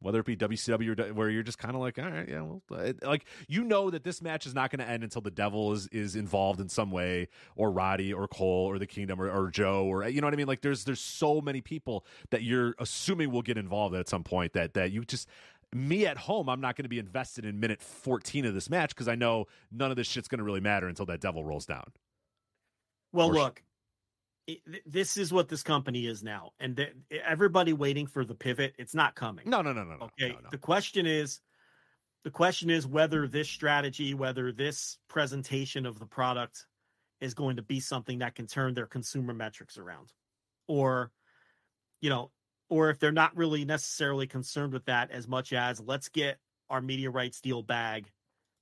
whether 0.00 0.20
it 0.20 0.24
be 0.24 0.36
WCW 0.36 0.98
or 0.98 1.12
where 1.12 1.28
you're 1.28 1.42
just 1.42 1.58
kind 1.58 1.74
of 1.74 1.82
like, 1.82 1.98
all 1.98 2.06
right, 2.06 2.26
yeah, 2.26 2.40
well, 2.40 2.62
like 3.02 3.26
you 3.46 3.62
know 3.62 3.90
that 3.90 4.04
this 4.04 4.22
match 4.22 4.46
is 4.46 4.54
not 4.54 4.70
going 4.70 4.80
to 4.80 4.90
end 4.90 5.04
until 5.04 5.20
the 5.20 5.30
Devil 5.30 5.72
is 5.72 5.86
is 5.88 6.16
involved 6.16 6.60
in 6.60 6.70
some 6.70 6.90
way, 6.90 7.28
or 7.56 7.70
Roddy, 7.70 8.10
or 8.12 8.26
Cole, 8.26 8.66
or 8.66 8.78
the 8.78 8.86
Kingdom, 8.86 9.20
or, 9.20 9.30
or 9.30 9.50
Joe, 9.50 9.84
or 9.84 10.08
you 10.08 10.22
know 10.22 10.26
what 10.26 10.32
I 10.32 10.38
mean. 10.38 10.46
Like 10.46 10.62
there's 10.62 10.84
there's 10.84 11.00
so 11.00 11.42
many 11.42 11.60
people 11.60 12.06
that 12.30 12.42
you're 12.42 12.74
assuming 12.78 13.30
will 13.30 13.42
get 13.42 13.58
involved 13.58 13.94
at 13.94 14.08
some 14.08 14.24
point 14.24 14.54
that 14.54 14.72
that 14.72 14.90
you 14.90 15.04
just 15.04 15.28
me 15.72 16.06
at 16.06 16.16
home, 16.16 16.48
I'm 16.48 16.60
not 16.60 16.76
going 16.76 16.84
to 16.84 16.88
be 16.88 16.98
invested 16.98 17.44
in 17.44 17.60
minute 17.60 17.80
14 17.80 18.44
of 18.44 18.54
this 18.54 18.68
match 18.68 18.90
because 18.90 19.08
I 19.08 19.14
know 19.14 19.46
none 19.70 19.90
of 19.90 19.96
this 19.96 20.06
shit's 20.06 20.28
going 20.28 20.38
to 20.38 20.44
really 20.44 20.60
matter 20.60 20.88
until 20.88 21.06
that 21.06 21.20
devil 21.20 21.44
rolls 21.44 21.66
down. 21.66 21.84
Well, 23.12 23.30
Or- 23.30 23.34
look, 23.34 23.62
it, 24.46 24.60
this 24.86 25.16
is 25.16 25.32
what 25.32 25.48
this 25.48 25.62
company 25.62 26.06
is 26.06 26.22
now, 26.22 26.52
and 26.58 26.76
th- 26.76 26.94
everybody 27.24 27.72
waiting 27.72 28.06
for 28.06 28.24
the 28.24 28.34
pivot. 28.34 28.74
It's 28.78 28.94
not 28.94 29.14
coming. 29.14 29.48
No, 29.48 29.62
no, 29.62 29.72
no, 29.72 29.84
no, 29.84 29.96
no. 29.96 30.04
Okay. 30.20 30.36
The 30.50 30.58
question 30.58 31.06
is, 31.06 31.40
the 32.24 32.30
question 32.30 32.68
is 32.68 32.86
whether 32.86 33.28
this 33.28 33.48
strategy, 33.48 34.14
whether 34.14 34.52
this 34.52 34.98
presentation 35.08 35.86
of 35.86 35.98
the 35.98 36.06
product, 36.06 36.66
is 37.20 37.34
going 37.34 37.56
to 37.56 37.62
be 37.62 37.80
something 37.80 38.18
that 38.18 38.34
can 38.34 38.46
turn 38.46 38.74
their 38.74 38.86
consumer 38.86 39.34
metrics 39.34 39.78
around, 39.78 40.12
or, 40.66 41.12
you 42.00 42.10
know, 42.10 42.30
or 42.70 42.88
if 42.88 42.98
they're 42.98 43.12
not 43.12 43.36
really 43.36 43.64
necessarily 43.64 44.26
concerned 44.26 44.72
with 44.72 44.84
that 44.86 45.10
as 45.10 45.28
much 45.28 45.52
as 45.52 45.80
let's 45.80 46.08
get 46.08 46.38
our 46.70 46.80
media 46.80 47.10
rights 47.10 47.40
deal 47.40 47.62
bag 47.62 48.10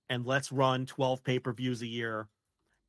and 0.09 0.27
let's 0.27 0.51
run 0.51 0.87
12 0.87 1.23
pay-per-views 1.23 1.83
a 1.83 1.87
year 1.87 2.27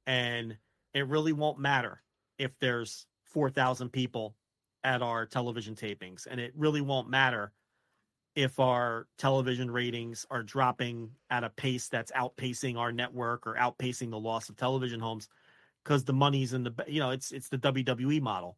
and 0.08 0.58
it 0.94 1.08
really 1.08 1.34
won't 1.34 1.60
matter 1.60 2.02
if 2.38 2.58
there's 2.60 3.06
4,000 3.26 3.90
people 3.90 4.36
at 4.84 5.02
our 5.02 5.26
television 5.26 5.76
tapings 5.76 6.26
and 6.26 6.40
it 6.40 6.54
really 6.56 6.82
won't 6.82 7.10
matter 7.10 7.52
if 8.36 8.60
our 8.60 9.08
television 9.18 9.70
ratings 9.70 10.26
are 10.32 10.44
dropping 10.44 11.12
at 11.30 11.44
a 11.44 11.50
pace 11.50 11.90
that's 11.90 12.12
outpacing 12.14 12.78
our 12.78 12.92
network 12.92 13.46
or 13.46 13.56
outpacing 13.56 14.10
the 14.10 14.20
loss 14.20 14.48
of 14.48 14.56
television 14.56 15.00
homes 15.00 15.28
because 15.84 16.06
the 16.06 16.14
money's 16.14 16.54
in 16.54 16.64
the 16.64 16.74
you 16.88 17.00
know 17.00 17.10
it's 17.10 17.32
it's 17.32 17.50
the 17.50 17.58
WWE 17.58 18.22
model. 18.22 18.58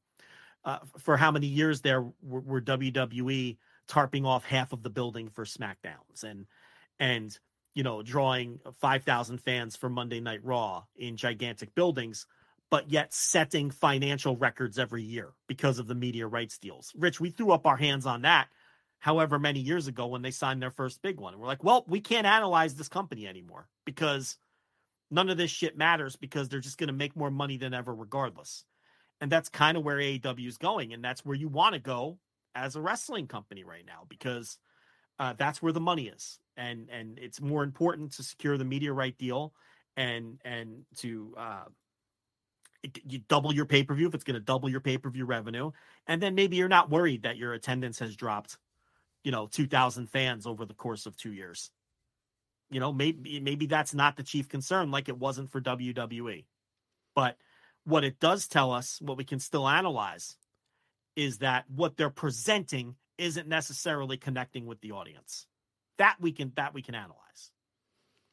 Uh, 0.64 0.80
for 1.00 1.18
how 1.18 1.32
many 1.32 1.48
years 1.48 1.82
there 1.82 2.02
were, 2.22 2.40
were 2.42 2.62
WWE 2.62 3.58
tarping 3.88 4.26
off 4.26 4.44
half 4.44 4.74
of 4.74 4.84
the 4.84 4.90
building 4.90 5.30
for 5.30 5.44
SmackDowns 5.44 6.24
and 6.24 6.46
and 7.00 7.38
you 7.74 7.84
know 7.84 8.04
drawing 8.04 8.60
5,000 8.80 9.40
fans 9.40 9.76
for 9.76 9.90
Monday 9.90 10.20
Night 10.20 10.44
Raw 10.44 10.84
in 10.96 11.18
gigantic 11.18 11.74
buildings 11.74 12.28
but 12.70 12.90
yet 12.90 13.14
setting 13.14 13.70
financial 13.70 14.38
records 14.38 14.80
every 14.80 15.04
year 15.04 15.34
because 15.48 15.78
of 15.78 15.88
the 15.88 15.96
media 15.96 16.26
rights 16.26 16.58
deals. 16.58 16.94
Rich, 16.98 17.20
we 17.20 17.30
threw 17.30 17.52
up 17.52 17.68
our 17.68 17.76
hands 17.76 18.06
on 18.06 18.22
that 18.22 18.48
however 19.02 19.40
many 19.40 19.60
years 19.60 19.88
ago 19.88 20.08
when 20.08 20.22
they 20.22 20.32
signed 20.32 20.62
their 20.62 20.72
first 20.72 21.02
big 21.02 21.20
one. 21.20 21.34
And 21.34 21.42
we're 21.42 21.48
like, 21.48 21.64
well, 21.64 21.84
we 21.88 22.00
can't 22.00 22.28
analyze 22.28 22.76
this 22.76 22.88
company 22.88 23.28
anymore 23.28 23.68
because 23.84 24.38
none 25.10 25.30
of 25.30 25.38
this 25.38 25.52
shit 25.52 25.76
matters 25.78 26.16
because 26.16 26.48
they're 26.48 26.60
just 26.60 26.78
going 26.78 26.88
to 26.88 26.94
make 26.94 27.16
more 27.16 27.32
money 27.32 27.58
than 27.58 27.74
ever 27.74 27.94
regardless. 27.94 28.64
And 29.22 29.32
that's 29.32 29.50
kind 29.50 29.78
of 29.78 29.84
where 29.84 29.98
AEW 29.98 30.48
is 30.48 30.58
going. 30.58 30.94
And 30.94 31.04
that's 31.04 31.24
where 31.24 31.36
you 31.36 31.48
want 31.48 31.74
to 31.74 31.80
go 31.80 32.18
as 32.56 32.76
a 32.76 32.82
wrestling 32.82 33.28
company 33.28 33.64
right 33.64 33.86
now 33.86 34.06
because 34.10 34.58
uh, 35.20 35.34
that's 35.38 35.62
where 35.62 35.72
the 35.72 35.80
money 35.80 36.08
is. 36.08 36.40
And, 36.58 36.90
and 36.92 37.18
it's 37.20 37.40
more 37.40 37.64
important 37.64 38.12
to 38.14 38.24
secure 38.24 38.58
the 38.58 38.66
media 38.66 38.92
right 38.92 39.18
deal 39.18 39.54
and, 39.96 40.42
and 40.44 40.84
to, 40.98 41.34
uh, 41.38 41.66
you 43.06 43.20
double 43.28 43.54
your 43.54 43.66
pay 43.66 43.84
per 43.84 43.94
view 43.94 44.08
if 44.08 44.16
it's 44.16 44.24
going 44.24 44.36
to 44.36 44.40
double 44.40 44.70
your 44.70 44.80
pay 44.80 44.98
per 44.98 45.10
view 45.10 45.26
revenue, 45.26 45.72
and 46.08 46.22
then 46.22 46.36
maybe 46.36 46.56
you're 46.58 46.68
not 46.68 46.90
worried 46.90 47.24
that 47.24 47.38
your 47.38 47.54
attendance 47.54 48.00
has 48.00 48.16
dropped, 48.16 48.58
you 49.24 49.32
know, 49.32 49.48
two 49.48 49.68
thousand 49.68 50.10
fans 50.10 50.48
over 50.48 50.66
the 50.66 50.74
course 50.74 51.06
of 51.06 51.16
two 51.16 51.34
years. 51.34 51.72
You 52.70 52.80
know, 52.80 52.92
maybe 52.92 53.40
maybe 53.40 53.66
that's 53.66 53.94
not 53.94 54.16
the 54.16 54.24
chief 54.24 54.50
concern, 54.50 54.92
like 54.92 55.10
it 55.10 55.18
wasn't 55.18 55.52
for 55.52 55.62
WWE. 55.62 56.46
But 57.14 57.38
what 57.86 58.04
it 58.04 58.20
does 58.20 58.48
tell 58.48 58.72
us, 58.72 59.00
what 59.02 59.18
we 59.18 59.24
can 59.24 59.40
still 59.40 59.68
analyze, 59.68 60.38
is 61.16 61.40
that 61.40 61.66
what 61.70 61.98
they're 61.98 62.10
presenting 62.10 62.96
isn't 63.18 63.48
necessarily 63.48 64.18
connecting 64.18 64.66
with 64.66 64.82
the 64.82 64.92
audience. 64.92 65.48
That 65.98 66.18
we 66.20 66.32
can 66.32 66.54
that 66.56 66.74
we 66.74 66.82
can 66.82 66.96
analyze. 66.96 67.52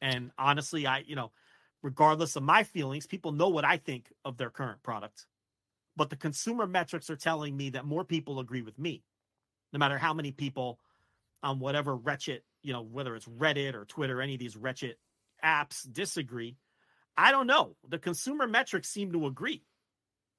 And 0.01 0.31
honestly, 0.37 0.87
I 0.87 0.99
you 0.99 1.15
know 1.15 1.31
regardless 1.81 2.35
of 2.35 2.43
my 2.43 2.63
feelings. 2.63 3.07
People 3.07 3.31
know 3.31 3.49
what 3.49 3.65
I 3.65 3.77
think 3.77 4.11
of 4.25 4.37
their 4.37 4.49
current 4.49 4.83
product. 4.83 5.25
But 5.95 6.09
the 6.09 6.15
consumer 6.15 6.67
metrics 6.67 7.09
are 7.09 7.15
telling 7.15 7.55
me 7.55 7.71
that 7.71 7.85
more 7.85 8.03
people 8.03 8.39
agree 8.39 8.61
with 8.61 8.77
me, 8.79 9.03
no 9.73 9.79
matter 9.79 9.97
how 9.97 10.13
many 10.13 10.31
people 10.31 10.79
on 11.43 11.59
whatever 11.59 11.95
wretched, 11.95 12.41
you 12.61 12.73
know, 12.73 12.81
whether 12.81 13.15
it's 13.15 13.25
Reddit 13.25 13.73
or 13.73 13.85
Twitter, 13.85 14.21
any 14.21 14.33
of 14.33 14.39
these 14.39 14.57
wretched 14.57 14.95
apps 15.43 15.91
disagree. 15.91 16.57
I 17.19 17.31
don't 17.31 17.47
know. 17.47 17.75
The 17.87 17.99
consumer 17.99 18.47
metrics 18.47 18.89
seem 18.89 19.11
to 19.11 19.27
agree 19.27 19.63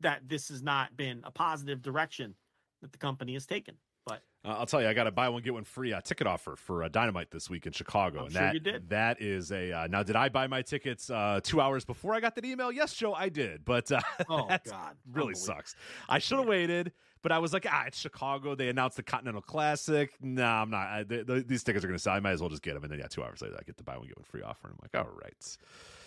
that 0.01 0.29
this 0.29 0.49
has 0.49 0.63
not 0.63 0.97
been 0.97 1.21
a 1.25 1.31
positive 1.31 1.83
direction 1.83 2.35
that 2.81 2.93
the 2.93 2.99
company 2.99 3.35
has 3.35 3.45
taken. 3.47 3.75
But 4.07 4.23
uh, 4.47 4.57
I'll 4.59 4.65
tell 4.67 4.81
you, 4.81 4.89
I 4.89 4.95
got 4.95 5.07
a 5.07 5.11
buy 5.11 5.29
one 5.29 5.43
get 5.43 5.53
one 5.53 5.65
free 5.65 5.93
uh, 5.93 6.01
ticket 6.01 6.27
offer 6.27 6.57
for 6.57 6.83
uh, 6.83 6.89
Dynamite 6.89 7.31
this 7.31 7.51
week 7.51 7.67
in 7.67 7.73
Chicago, 7.73 8.21
I'm 8.21 8.25
and 8.25 8.33
sure 8.33 8.41
that 8.43 8.55
you 8.55 8.61
did. 8.61 8.89
that 8.89 9.21
is 9.21 9.53
a 9.53 9.71
uh, 9.73 9.87
now. 9.89 10.03
Did 10.03 10.17
I 10.17 10.31
buy 10.31 10.47
my 10.47 10.63
tickets 10.63 11.11
uh, 11.11 11.41
two 11.43 11.61
hours 11.61 11.85
before 11.85 12.15
I 12.15 12.21
got 12.21 12.35
that 12.37 12.47
email? 12.47 12.73
Yes, 12.73 12.95
Joe, 12.95 13.13
I 13.13 13.29
did, 13.29 13.63
but 13.67 13.93
uh, 13.93 14.01
Oh, 14.31 14.49
God. 14.65 14.97
really 15.13 15.35
sucks. 15.35 15.77
I 16.09 16.19
should 16.19 16.39
have 16.39 16.49
waited, 16.49 16.93
but 17.23 17.33
I 17.33 17.39
was 17.39 17.53
like, 17.53 17.67
ah, 17.71 17.85
it's 17.87 17.99
Chicago. 17.99 18.55
They 18.55 18.69
announced 18.69 18.97
the 18.97 19.03
Continental 19.03 19.43
Classic. 19.43 20.11
Nah, 20.21 20.63
I'm 20.63 20.71
not. 20.71 20.87
I, 20.87 21.03
they, 21.05 21.23
they- 21.23 21.41
these 21.41 21.63
tickets 21.63 21.85
are 21.85 21.89
going 21.89 21.99
to 21.99 22.03
sell. 22.03 22.15
I 22.15 22.21
might 22.21 22.33
as 22.33 22.41
well 22.41 22.51
just 22.51 22.63
get 22.63 22.75
them, 22.75 22.83
and 22.85 22.93
then 22.93 22.99
yeah, 22.99 23.07
two 23.07 23.23
hours 23.23 23.43
later, 23.43 23.57
I 23.59 23.63
get 23.63 23.77
the 23.77 23.83
buy 23.83 23.97
one 23.97 24.07
get 24.07 24.17
one 24.17 24.25
free 24.25 24.43
offer, 24.43 24.69
and 24.69 24.75
I'm 24.75 24.79
like, 24.83 25.05
all 25.05 25.13
right. 25.21 25.57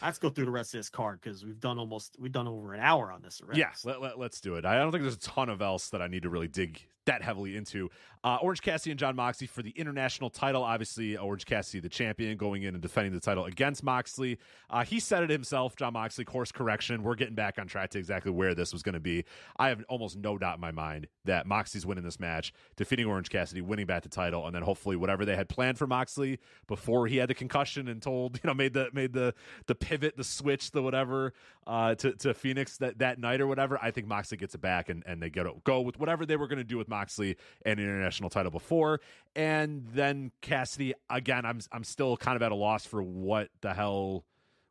let's 0.02 0.20
go 0.20 0.30
through 0.30 0.46
the 0.46 0.52
rest 0.52 0.74
of 0.74 0.80
this 0.80 0.90
card 0.90 1.20
because 1.22 1.46
we've 1.46 1.60
done 1.60 1.78
almost 1.80 2.18
we've 2.20 2.32
done 2.32 2.48
over 2.48 2.74
an 2.74 2.80
hour 2.80 3.12
on 3.12 3.22
this 3.22 3.42
already. 3.42 3.60
Yes, 3.60 3.84
let, 3.86 4.02
let, 4.02 4.20
us 4.20 4.40
do 4.40 4.56
it. 4.56 4.66
I 4.66 4.76
don't 4.76 4.92
think 4.92 5.04
there's 5.04 5.16
a 5.16 5.20
ton 5.20 5.50
of 5.50 5.62
else 5.62 5.90
that 5.90 6.02
I 6.02 6.08
need 6.08 6.24
to 6.24 6.30
really 6.30 6.48
dig 6.48 6.86
that 7.06 7.22
heavily 7.22 7.56
into. 7.56 7.90
Uh, 8.24 8.38
Orange 8.42 8.62
Cassidy 8.62 8.92
and 8.92 9.00
Jon 9.00 9.16
Moxley 9.16 9.48
for 9.48 9.62
the 9.62 9.72
international 9.72 10.30
title. 10.30 10.64
Obviously, 10.64 11.18
Orange 11.18 11.46
Cassidy, 11.46 11.82
the 11.82 11.90
champion, 11.90 12.38
going 12.38 12.64
in 12.64 12.74
and 12.76 12.82
defending 12.82 13.14
the 13.14 13.20
title 13.20 13.46
against 13.46 13.84
Moxley. 13.84 14.40
Uh, 14.70 14.86
he 14.86 15.00
said 15.00 15.24
it 15.24 15.30
himself, 15.30 15.76
Jon 15.76 15.94
Moxley, 15.94 16.24
course 16.24 16.52
correction. 16.52 17.04
We're 17.04 17.16
getting 17.16 17.36
back 17.36 17.60
on 17.60 17.68
track 17.68 17.90
to 17.92 18.00
exactly 18.00 18.32
where 18.32 18.56
this 18.56 18.72
was 18.72 18.82
going 18.82 18.94
to 18.94 19.02
be. 19.02 19.26
I 19.58 19.70
have 19.70 19.84
almost 19.90 20.18
no 20.18 20.38
doubt 20.38 20.56
in 20.56 20.62
my 20.62 20.72
mind 20.72 21.03
that 21.26 21.46
Moxley's 21.46 21.86
winning 21.86 22.04
this 22.04 22.20
match, 22.20 22.54
defeating 22.76 23.06
Orange 23.06 23.30
Cassidy, 23.30 23.62
winning 23.62 23.86
back 23.86 24.04
the 24.04 24.10
title, 24.10 24.46
and 24.46 24.56
then 24.56 24.64
hopefully 24.64 24.96
whatever 24.96 25.26
they 25.26 25.36
had 25.36 25.50
planned 25.50 25.78
for 25.78 25.88
Moxley 25.88 26.40
before 26.68 27.08
he 27.08 27.18
had 27.18 27.30
the 27.30 27.34
concussion 27.34 27.88
and 27.88 28.02
told, 28.02 28.40
you 28.44 28.48
know, 28.48 28.54
made 28.54 28.74
the 28.74 28.90
made 28.94 29.14
the 29.14 29.34
the 29.68 29.76
pivot, 29.76 30.18
the 30.18 30.24
switch, 30.24 30.72
the 30.72 30.82
whatever 30.82 31.34
uh, 31.68 31.96
to 31.96 32.14
to 32.14 32.34
Fenix 32.34 32.78
that 32.78 33.00
that 33.00 33.20
night 33.20 33.42
or 33.42 33.48
whatever. 33.48 33.80
I 33.82 33.92
think 33.92 34.08
Moxley 34.08 34.38
gets 34.38 34.56
it 34.56 34.62
back 34.62 34.90
and 34.90 35.04
and 35.06 35.22
they 35.22 35.30
go 35.30 35.62
go 35.64 35.82
with 35.82 36.00
whatever 36.00 36.26
they 36.26 36.36
were 36.36 36.48
going 36.48 36.58
to 36.58 36.64
do 36.64 36.78
with 36.78 36.88
Moxley 36.88 37.38
and 37.66 37.80
international 37.80 38.30
title 38.30 38.52
before, 38.52 39.00
and 39.36 39.86
then 39.94 40.32
Cassidy 40.42 40.94
again. 41.10 41.46
I'm 41.46 41.60
I'm 41.72 41.84
still 41.84 42.18
kind 42.18 42.36
of 42.36 42.42
at 42.42 42.52
a 42.52 42.56
loss 42.56 42.86
for 42.86 43.02
what 43.02 43.50
the 43.62 43.74
hell 43.74 44.26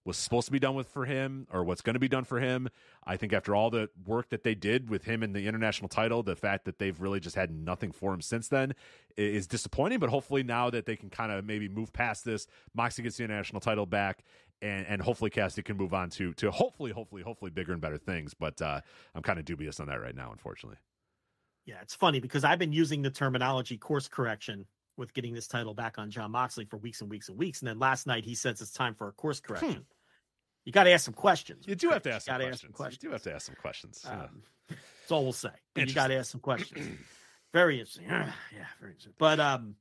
was 0.04 0.16
supposed 0.16 0.46
to 0.46 0.52
be 0.52 0.58
done 0.58 0.74
with 0.74 0.88
for 0.88 1.04
him 1.04 1.46
or 1.52 1.62
what's 1.62 1.80
going 1.80 1.94
to 1.94 2.00
be 2.00 2.08
done 2.08 2.24
for 2.24 2.40
him. 2.40 2.68
I 3.04 3.16
think 3.16 3.32
after 3.32 3.54
all 3.54 3.70
the 3.70 3.88
work 4.04 4.30
that 4.30 4.42
they 4.42 4.54
did 4.54 4.90
with 4.90 5.04
him 5.04 5.22
in 5.22 5.32
the 5.32 5.46
international 5.46 5.88
title, 5.88 6.22
the 6.22 6.36
fact 6.36 6.64
that 6.64 6.78
they've 6.78 7.00
really 7.00 7.20
just 7.20 7.36
had 7.36 7.50
nothing 7.50 7.92
for 7.92 8.12
him 8.12 8.20
since 8.20 8.48
then 8.48 8.74
is 9.16 9.46
disappointing. 9.46 9.98
But 9.98 10.10
hopefully 10.10 10.42
now 10.42 10.70
that 10.70 10.86
they 10.86 10.96
can 10.96 11.10
kind 11.10 11.30
of 11.30 11.44
maybe 11.44 11.68
move 11.68 11.92
past 11.92 12.24
this, 12.24 12.46
Moxley 12.74 13.04
gets 13.04 13.16
the 13.16 13.24
international 13.24 13.60
title 13.60 13.86
back. 13.86 14.24
And, 14.60 14.86
and 14.86 15.02
hopefully 15.02 15.28
Cassidy 15.28 15.64
can 15.64 15.76
move 15.76 15.92
on 15.92 16.08
to 16.10 16.32
to 16.34 16.52
hopefully 16.52 16.92
hopefully 16.92 17.22
hopefully 17.22 17.50
bigger 17.50 17.72
and 17.72 17.80
better 17.80 17.98
things, 17.98 18.32
but 18.32 18.62
uh, 18.62 18.80
I'm 19.12 19.22
kind 19.22 19.40
of 19.40 19.44
dubious 19.44 19.80
on 19.80 19.88
that 19.88 20.00
right 20.00 20.14
now, 20.14 20.30
unfortunately. 20.30 20.78
Yeah, 21.64 21.80
it's 21.82 21.96
funny 21.96 22.20
because 22.20 22.44
I've 22.44 22.60
been 22.60 22.72
using 22.72 23.02
the 23.02 23.10
terminology 23.10 23.76
course 23.76 24.06
correction 24.06 24.66
with 24.96 25.14
getting 25.14 25.34
this 25.34 25.46
title 25.46 25.74
back 25.74 25.98
on 25.98 26.10
Jon 26.10 26.30
Moxley 26.30 26.64
for 26.64 26.76
weeks 26.76 27.00
and 27.00 27.10
weeks 27.10 27.28
and 27.28 27.38
weeks. 27.38 27.60
And 27.60 27.68
then 27.68 27.78
last 27.78 28.06
night 28.06 28.24
he 28.24 28.34
says 28.34 28.60
it's 28.60 28.72
time 28.72 28.94
for 28.94 29.08
a 29.08 29.12
course 29.12 29.40
correction. 29.40 29.86
You 30.64 30.72
got 30.72 30.84
to 30.84 30.90
ask 30.90 31.04
some 31.04 31.14
questions. 31.14 31.64
You 31.66 31.74
do 31.74 31.90
have 31.90 32.02
to 32.02 32.12
ask 32.12 32.26
some 32.26 32.34
gotta 32.34 32.44
questions. 32.44 32.54
ask 32.54 32.62
some 32.62 32.72
questions. 32.72 33.02
You 33.02 33.08
do 33.08 33.12
have 33.12 33.22
to 33.22 33.34
ask 33.34 33.46
some 33.46 33.56
questions. 33.56 34.02
yeah. 34.04 34.12
Um, 34.12 34.42
that's 34.68 35.10
all 35.10 35.24
we'll 35.24 35.32
say. 35.32 35.50
But 35.74 35.88
you 35.88 35.94
got 35.94 36.08
to 36.08 36.16
ask 36.16 36.30
some 36.30 36.40
questions. 36.40 36.98
very 37.52 37.80
interesting. 37.80 38.04
yeah, 38.08 38.32
very 38.80 38.92
interesting. 38.92 39.14
But 39.18 39.40
um, 39.40 39.76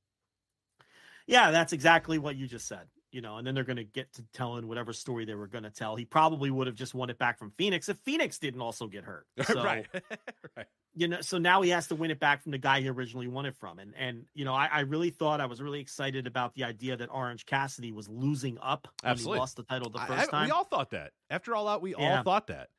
yeah, 1.28 1.52
that's 1.52 1.74
exactly 1.74 2.18
what 2.18 2.36
you 2.36 2.48
just 2.48 2.68
said. 2.68 2.88
You 3.12 3.22
know, 3.22 3.38
and 3.38 3.46
then 3.46 3.54
they're 3.56 3.66
going 3.66 3.78
to 3.78 3.84
get 3.84 4.14
to 4.14 4.24
telling 4.34 4.68
whatever 4.68 4.94
story 4.94 5.26
they 5.26 5.36
were 5.36 5.48
going 5.48 5.66
to 5.66 5.70
tell. 5.70 5.96
He 5.98 6.06
probably 6.06 6.50
would 6.50 6.68
have 6.68 6.78
just 6.78 6.94
won 6.94 7.10
it 7.10 7.18
back 7.18 7.38
from 7.38 7.52
Fenix 7.58 7.90
if 7.90 7.98
Fenix 7.98 8.38
didn't 8.40 8.62
also 8.62 8.88
get 8.88 9.04
hurt. 9.04 9.28
So, 9.46 9.62
right, 9.64 9.86
right. 10.56 10.68
you 10.96 11.10
know, 11.10 11.20
so 11.20 11.38
now 11.38 11.62
he 11.62 11.72
has 11.72 11.88
to 11.88 11.96
win 11.96 12.10
it 12.10 12.20
back 12.20 12.42
from 12.42 12.54
the 12.54 12.58
guy 12.58 12.80
he 12.80 12.88
originally 12.88 13.28
won 13.28 13.46
it 13.46 13.56
from. 13.58 13.80
And 13.80 13.94
and 13.98 14.24
you 14.34 14.46
know, 14.46 14.54
I, 14.54 14.68
I 14.72 14.80
really 14.82 15.10
thought 15.10 15.42
I 15.42 15.46
was 15.46 15.62
really 15.62 15.82
excited 15.82 16.26
about 16.26 16.56
the 16.56 16.64
idea 16.64 16.96
that 16.96 17.10
Orange 17.12 17.46
Cassidy 17.46 17.92
was 17.92 18.08
losing 18.08 18.58
up 18.62 18.88
when 19.02 19.12
Absolutely. 19.12 19.38
he 19.38 19.40
lost 19.42 19.56
the 19.58 19.64
title 19.64 19.90
the 19.90 20.00
first 20.00 20.30
I- 20.30 20.32
time. 20.32 20.46
we 20.46 20.52
all 20.52 20.64
thought 20.64 20.92
that. 20.92 21.12
After 21.30 21.54
all 21.54 21.68
out, 21.68 21.82
we 21.82 21.94
all 21.94 22.24
thought 22.24 22.48
that. 22.48 22.70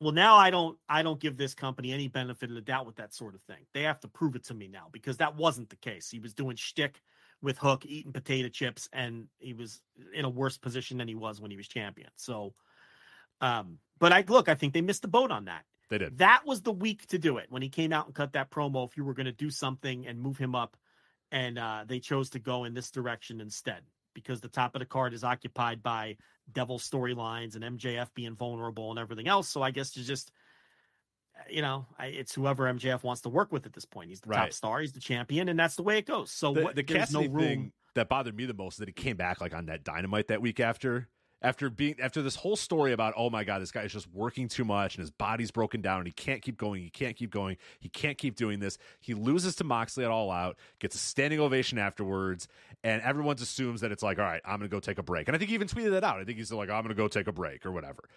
Well, 0.00 0.12
now 0.12 0.36
I 0.36 0.50
don't 0.50 0.76
I 0.88 1.02
don't 1.02 1.18
give 1.18 1.36
this 1.36 1.54
company 1.54 1.92
any 1.92 2.08
benefit 2.08 2.50
of 2.50 2.54
the 2.54 2.60
doubt 2.60 2.86
with 2.86 2.96
that 2.96 3.14
sort 3.14 3.34
of 3.34 3.40
thing. 3.42 3.64
They 3.72 3.82
have 3.82 4.00
to 4.00 4.08
prove 4.08 4.36
it 4.36 4.44
to 4.44 4.54
me 4.54 4.68
now 4.68 4.86
because 4.92 5.16
that 5.18 5.36
wasn't 5.36 5.70
the 5.70 5.76
case. 5.76 6.10
He 6.10 6.18
was 6.18 6.34
doing 6.34 6.56
shtick 6.56 7.00
with 7.44 7.58
Hook, 7.58 7.84
eating 7.86 8.12
potato 8.12 8.48
chips, 8.48 8.88
and 8.92 9.28
he 9.38 9.52
was 9.52 9.80
in 10.12 10.24
a 10.24 10.30
worse 10.30 10.56
position 10.56 10.98
than 10.98 11.06
he 11.06 11.14
was 11.14 11.40
when 11.40 11.50
he 11.50 11.56
was 11.56 11.68
champion. 11.68 12.10
So, 12.16 12.54
um, 13.40 13.78
but 13.98 14.12
I 14.12 14.24
look, 14.26 14.48
I 14.48 14.54
think 14.54 14.72
they 14.72 14.80
missed 14.80 15.02
the 15.02 15.08
boat 15.08 15.30
on 15.30 15.44
that. 15.44 15.64
They 15.90 15.98
did. 15.98 16.18
That 16.18 16.42
was 16.46 16.62
the 16.62 16.72
week 16.72 17.06
to 17.08 17.18
do 17.18 17.36
it 17.36 17.46
when 17.50 17.62
he 17.62 17.68
came 17.68 17.92
out 17.92 18.06
and 18.06 18.14
cut 18.14 18.32
that 18.32 18.50
promo. 18.50 18.88
If 18.88 18.96
you 18.96 19.04
were 19.04 19.14
going 19.14 19.26
to 19.26 19.32
do 19.32 19.50
something 19.50 20.06
and 20.06 20.20
move 20.20 20.38
him 20.38 20.54
up, 20.54 20.76
and 21.30 21.58
uh, 21.58 21.84
they 21.86 22.00
chose 22.00 22.30
to 22.30 22.38
go 22.38 22.64
in 22.64 22.74
this 22.74 22.90
direction 22.90 23.40
instead 23.40 23.82
because 24.14 24.40
the 24.40 24.48
top 24.48 24.74
of 24.74 24.78
the 24.78 24.86
card 24.86 25.12
is 25.12 25.24
occupied 25.24 25.82
by 25.82 26.16
devil 26.52 26.78
storylines 26.78 27.56
and 27.56 27.78
MJF 27.78 28.08
being 28.14 28.34
vulnerable 28.34 28.90
and 28.90 28.98
everything 28.98 29.28
else. 29.28 29.48
So 29.48 29.60
I 29.60 29.70
guess 29.70 29.96
you 29.96 30.04
just, 30.04 30.30
you 31.50 31.62
know, 31.62 31.86
I, 31.98 32.06
it's 32.06 32.34
whoever 32.34 32.64
MJF 32.64 33.02
wants 33.02 33.22
to 33.22 33.28
work 33.28 33.52
with 33.52 33.66
at 33.66 33.72
this 33.72 33.84
point. 33.84 34.10
He's 34.10 34.20
the 34.20 34.32
top 34.32 34.52
star, 34.52 34.80
he's 34.80 34.92
the 34.92 35.00
champion, 35.00 35.48
and 35.48 35.58
that's 35.58 35.76
the 35.76 35.82
way 35.82 35.98
it 35.98 36.06
goes. 36.06 36.30
So 36.30 36.52
the, 36.52 36.62
what, 36.62 36.76
the 36.76 36.82
there's 36.82 37.12
no 37.12 37.20
room. 37.20 37.38
thing 37.38 37.72
that 37.94 38.08
bothered 38.08 38.36
me 38.36 38.46
the 38.46 38.54
most 38.54 38.74
is 38.74 38.78
that 38.78 38.88
he 38.88 38.92
came 38.92 39.16
back 39.16 39.40
like 39.40 39.54
on 39.54 39.66
that 39.66 39.84
dynamite 39.84 40.28
that 40.28 40.40
week 40.40 40.60
after 40.60 41.08
after 41.42 41.68
being 41.68 41.94
after 42.00 42.22
this 42.22 42.36
whole 42.36 42.56
story 42.56 42.92
about 42.92 43.12
oh 43.16 43.28
my 43.30 43.44
god 43.44 43.60
this 43.60 43.70
guy 43.70 43.82
is 43.82 43.92
just 43.92 44.08
working 44.12 44.48
too 44.48 44.64
much 44.64 44.96
and 44.96 45.02
his 45.02 45.10
body's 45.10 45.50
broken 45.50 45.80
down 45.80 45.98
and 45.98 46.06
he 46.06 46.12
can't 46.12 46.42
keep 46.42 46.56
going 46.56 46.82
he 46.82 46.90
can't 46.90 47.16
keep 47.16 47.30
going 47.30 47.56
he 47.78 47.88
can't 47.88 48.18
keep 48.18 48.34
doing 48.34 48.58
this 48.60 48.78
he 49.00 49.14
loses 49.14 49.54
to 49.54 49.62
moxley 49.62 50.04
at 50.04 50.10
all 50.10 50.30
out 50.30 50.56
gets 50.78 50.94
a 50.96 50.98
standing 50.98 51.38
ovation 51.38 51.78
afterwards 51.78 52.48
and 52.82 53.02
everyone 53.02 53.36
assumes 53.36 53.82
that 53.82 53.92
it's 53.92 54.02
like 54.02 54.18
all 54.18 54.24
right 54.24 54.40
i'm 54.44 54.58
gonna 54.58 54.68
go 54.68 54.80
take 54.80 54.98
a 54.98 55.02
break 55.02 55.28
and 55.28 55.36
i 55.36 55.38
think 55.38 55.50
he 55.50 55.54
even 55.54 55.68
tweeted 55.68 55.90
that 55.90 56.02
out 56.02 56.18
i 56.18 56.24
think 56.24 56.38
he's 56.38 56.50
like 56.50 56.70
i'm 56.70 56.82
gonna 56.82 56.94
go 56.94 57.08
take 57.08 57.26
a 57.26 57.32
break 57.32 57.66
or 57.66 57.70
whatever 57.70 58.08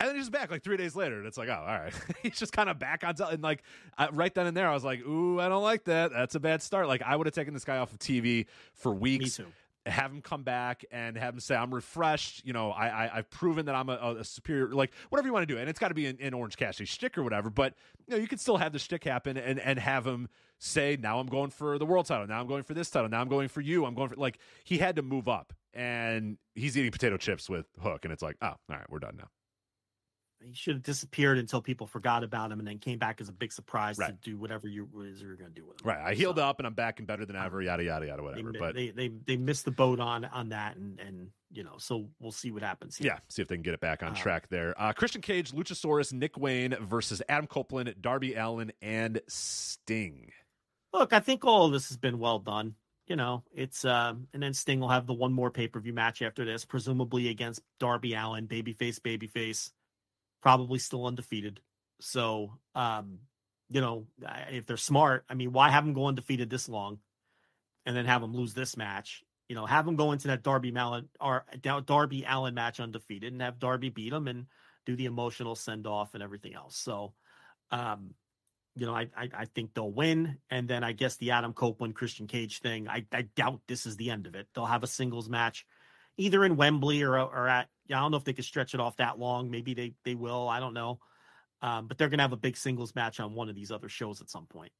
and 0.00 0.08
then 0.08 0.16
he's 0.16 0.30
back 0.30 0.50
like 0.50 0.62
three 0.62 0.76
days 0.76 0.96
later, 0.96 1.18
and 1.18 1.26
it's 1.26 1.38
like, 1.38 1.48
oh, 1.48 1.64
all 1.66 1.78
right. 1.78 1.92
he's 2.22 2.38
just 2.38 2.52
kind 2.52 2.68
of 2.68 2.78
back 2.78 3.04
on 3.04 3.14
top. 3.14 3.32
And 3.32 3.42
like 3.42 3.62
uh, 3.98 4.08
right 4.12 4.34
then 4.34 4.46
and 4.46 4.56
there, 4.56 4.68
I 4.68 4.74
was 4.74 4.84
like, 4.84 5.00
ooh, 5.06 5.38
I 5.38 5.48
don't 5.48 5.62
like 5.62 5.84
that. 5.84 6.10
That's 6.12 6.34
a 6.34 6.40
bad 6.40 6.62
start. 6.62 6.88
Like 6.88 7.02
I 7.02 7.14
would 7.14 7.26
have 7.26 7.34
taken 7.34 7.54
this 7.54 7.64
guy 7.64 7.78
off 7.78 7.92
of 7.92 7.98
TV 7.98 8.46
for 8.74 8.92
weeks. 8.92 9.38
Me 9.38 9.44
too 9.44 9.50
have 9.86 10.12
him 10.12 10.20
come 10.20 10.42
back 10.42 10.84
and 10.90 11.16
have 11.16 11.34
him 11.34 11.40
say 11.40 11.54
i'm 11.54 11.74
refreshed 11.74 12.44
you 12.44 12.52
know 12.52 12.70
i, 12.70 13.04
I 13.04 13.16
have 13.16 13.30
proven 13.30 13.66
that 13.66 13.74
i'm 13.74 13.88
a, 13.88 14.16
a, 14.18 14.24
superior 14.24 14.68
like 14.68 14.92
whatever 15.08 15.26
you 15.26 15.32
want 15.32 15.48
to 15.48 15.54
do 15.54 15.58
and 15.58 15.70
it's 15.70 15.78
got 15.78 15.88
to 15.88 15.94
be 15.94 16.06
an, 16.06 16.18
an 16.20 16.34
orange 16.34 16.56
cassidy 16.56 16.84
shtick 16.84 17.16
or 17.16 17.22
whatever 17.22 17.48
but 17.48 17.74
you 18.06 18.14
know 18.14 18.20
you 18.20 18.28
could 18.28 18.40
still 18.40 18.58
have 18.58 18.72
the 18.72 18.78
shtick 18.78 19.04
happen 19.04 19.36
and 19.36 19.58
and 19.58 19.78
have 19.78 20.06
him 20.06 20.28
say 20.58 20.98
now 21.00 21.18
i'm 21.18 21.26
going 21.26 21.48
for 21.48 21.78
the 21.78 21.86
world 21.86 22.04
title 22.04 22.26
now 22.26 22.40
i'm 22.40 22.46
going 22.46 22.62
for 22.62 22.74
this 22.74 22.90
title 22.90 23.08
now 23.08 23.20
i'm 23.20 23.28
going 23.28 23.48
for 23.48 23.62
you 23.62 23.86
i'm 23.86 23.94
going 23.94 24.08
for 24.08 24.16
like 24.16 24.38
he 24.64 24.76
had 24.76 24.96
to 24.96 25.02
move 25.02 25.28
up 25.28 25.54
and 25.72 26.36
he's 26.54 26.76
eating 26.76 26.90
potato 26.90 27.16
chips 27.16 27.48
with 27.48 27.66
hook 27.80 28.04
and 28.04 28.12
it's 28.12 28.22
like 28.22 28.36
oh 28.42 28.48
all 28.48 28.58
right 28.68 28.84
we're 28.90 28.98
done 28.98 29.16
now 29.16 29.28
he 30.42 30.54
should 30.54 30.76
have 30.76 30.82
disappeared 30.82 31.38
until 31.38 31.60
people 31.60 31.86
forgot 31.86 32.24
about 32.24 32.50
him 32.50 32.58
and 32.58 32.66
then 32.66 32.78
came 32.78 32.98
back 32.98 33.20
as 33.20 33.28
a 33.28 33.32
big 33.32 33.52
surprise 33.52 33.98
right. 33.98 34.08
to 34.08 34.30
do 34.30 34.38
whatever 34.38 34.68
you 34.68 34.88
were 34.92 35.04
going 35.04 35.52
to 35.52 35.60
do 35.60 35.66
with 35.66 35.80
him. 35.80 35.88
Right. 35.88 36.00
I 36.00 36.14
healed 36.14 36.36
so, 36.36 36.44
up 36.44 36.58
and 36.58 36.66
I'm 36.66 36.74
back 36.74 36.98
and 36.98 37.06
better 37.06 37.26
than 37.26 37.36
ever, 37.36 37.60
yada, 37.60 37.84
yada, 37.84 38.06
yada, 38.06 38.22
whatever. 38.22 38.52
They, 38.52 38.58
but 38.58 38.74
they, 38.74 38.90
they, 38.90 39.08
they 39.26 39.36
missed 39.36 39.64
the 39.64 39.70
boat 39.70 40.00
on, 40.00 40.24
on 40.24 40.48
that. 40.50 40.76
And, 40.76 40.98
and, 41.00 41.28
you 41.52 41.62
know, 41.62 41.74
so 41.78 42.08
we'll 42.18 42.32
see 42.32 42.50
what 42.50 42.62
happens. 42.62 42.96
Here. 42.96 43.08
Yeah. 43.08 43.18
See 43.28 43.42
if 43.42 43.48
they 43.48 43.56
can 43.56 43.62
get 43.62 43.74
it 43.74 43.80
back 43.80 44.02
on 44.02 44.12
uh, 44.12 44.14
track 44.14 44.48
there. 44.48 44.74
Uh, 44.80 44.92
Christian 44.92 45.20
Cage, 45.20 45.52
Luchasaurus, 45.52 46.12
Nick 46.12 46.38
Wayne 46.38 46.74
versus 46.80 47.20
Adam 47.28 47.46
Copeland, 47.46 47.94
Darby 48.00 48.34
Allin, 48.34 48.72
and 48.80 49.20
Sting. 49.28 50.30
Look, 50.92 51.12
I 51.12 51.20
think 51.20 51.44
all 51.44 51.66
of 51.66 51.72
this 51.72 51.88
has 51.88 51.96
been 51.96 52.18
well 52.18 52.38
done. 52.38 52.74
You 53.06 53.16
know, 53.16 53.42
it's 53.52 53.84
um, 53.84 54.28
and 54.32 54.40
then 54.40 54.54
Sting 54.54 54.78
will 54.78 54.88
have 54.88 55.08
the 55.08 55.12
one 55.12 55.32
more 55.32 55.50
pay 55.50 55.66
per 55.66 55.80
view 55.80 55.92
match 55.92 56.22
after 56.22 56.44
this, 56.44 56.64
presumably 56.64 57.28
against 57.28 57.60
Darby 57.80 58.14
Allin, 58.14 58.46
babyface, 58.46 59.00
babyface 59.00 59.72
probably 60.42 60.78
still 60.78 61.06
undefeated. 61.06 61.60
So, 62.00 62.58
um, 62.74 63.18
you 63.68 63.80
know, 63.80 64.06
if 64.50 64.66
they're 64.66 64.76
smart, 64.76 65.24
I 65.28 65.34
mean, 65.34 65.52
why 65.52 65.70
have 65.70 65.84
them 65.84 65.94
go 65.94 66.06
undefeated 66.06 66.50
this 66.50 66.68
long 66.68 66.98
and 67.86 67.96
then 67.96 68.06
have 68.06 68.20
them 68.20 68.34
lose 68.34 68.54
this 68.54 68.76
match? 68.76 69.22
You 69.48 69.54
know, 69.56 69.66
have 69.66 69.84
them 69.84 69.96
go 69.96 70.12
into 70.12 70.28
that 70.28 70.42
Darby 70.42 70.70
Allin 70.70 71.08
or 71.20 71.44
Darby 71.60 72.24
Allin 72.26 72.54
match 72.54 72.80
undefeated 72.80 73.32
and 73.32 73.42
have 73.42 73.58
Darby 73.58 73.90
beat 73.90 74.10
them 74.10 74.28
and 74.28 74.46
do 74.86 74.96
the 74.96 75.06
emotional 75.06 75.54
send 75.54 75.86
off 75.86 76.14
and 76.14 76.22
everything 76.22 76.54
else. 76.54 76.76
So, 76.76 77.14
um, 77.70 78.14
you 78.76 78.86
know, 78.86 78.94
I, 78.94 79.08
I, 79.16 79.28
I 79.34 79.44
think 79.46 79.74
they'll 79.74 79.90
win, 79.90 80.38
and 80.50 80.68
then 80.68 80.84
I 80.84 80.92
guess 80.92 81.16
the 81.16 81.32
Adam 81.32 81.52
Copeland 81.52 81.96
Christian 81.96 82.28
Cage 82.28 82.60
thing. 82.60 82.88
I 82.88 83.04
I 83.12 83.22
doubt 83.22 83.60
this 83.66 83.84
is 83.86 83.96
the 83.96 84.10
end 84.10 84.26
of 84.26 84.34
it. 84.34 84.46
They'll 84.54 84.66
have 84.66 84.84
a 84.84 84.88
singles 84.88 85.28
match, 85.28 85.66
either 86.16 86.44
in 86.44 86.56
Wembley 86.56 87.02
or 87.02 87.18
or 87.18 87.48
at 87.48 87.68
I 87.92 88.00
don't 88.00 88.10
know 88.10 88.16
if 88.16 88.24
they 88.24 88.32
could 88.32 88.44
stretch 88.44 88.74
it 88.74 88.80
off 88.80 88.96
that 88.96 89.18
long. 89.18 89.50
Maybe 89.50 89.74
they 89.74 89.92
they 90.04 90.14
will. 90.14 90.48
I 90.48 90.60
don't 90.60 90.74
know. 90.74 91.00
Um, 91.62 91.86
but 91.86 91.98
they're 91.98 92.08
gonna 92.08 92.22
have 92.22 92.32
a 92.32 92.38
big 92.38 92.56
singles 92.56 92.94
match 92.94 93.20
on 93.20 93.34
one 93.34 93.48
of 93.48 93.54
these 93.54 93.70
other 93.70 93.88
shows 93.88 94.20
at 94.20 94.30
some 94.30 94.46
point. 94.46 94.72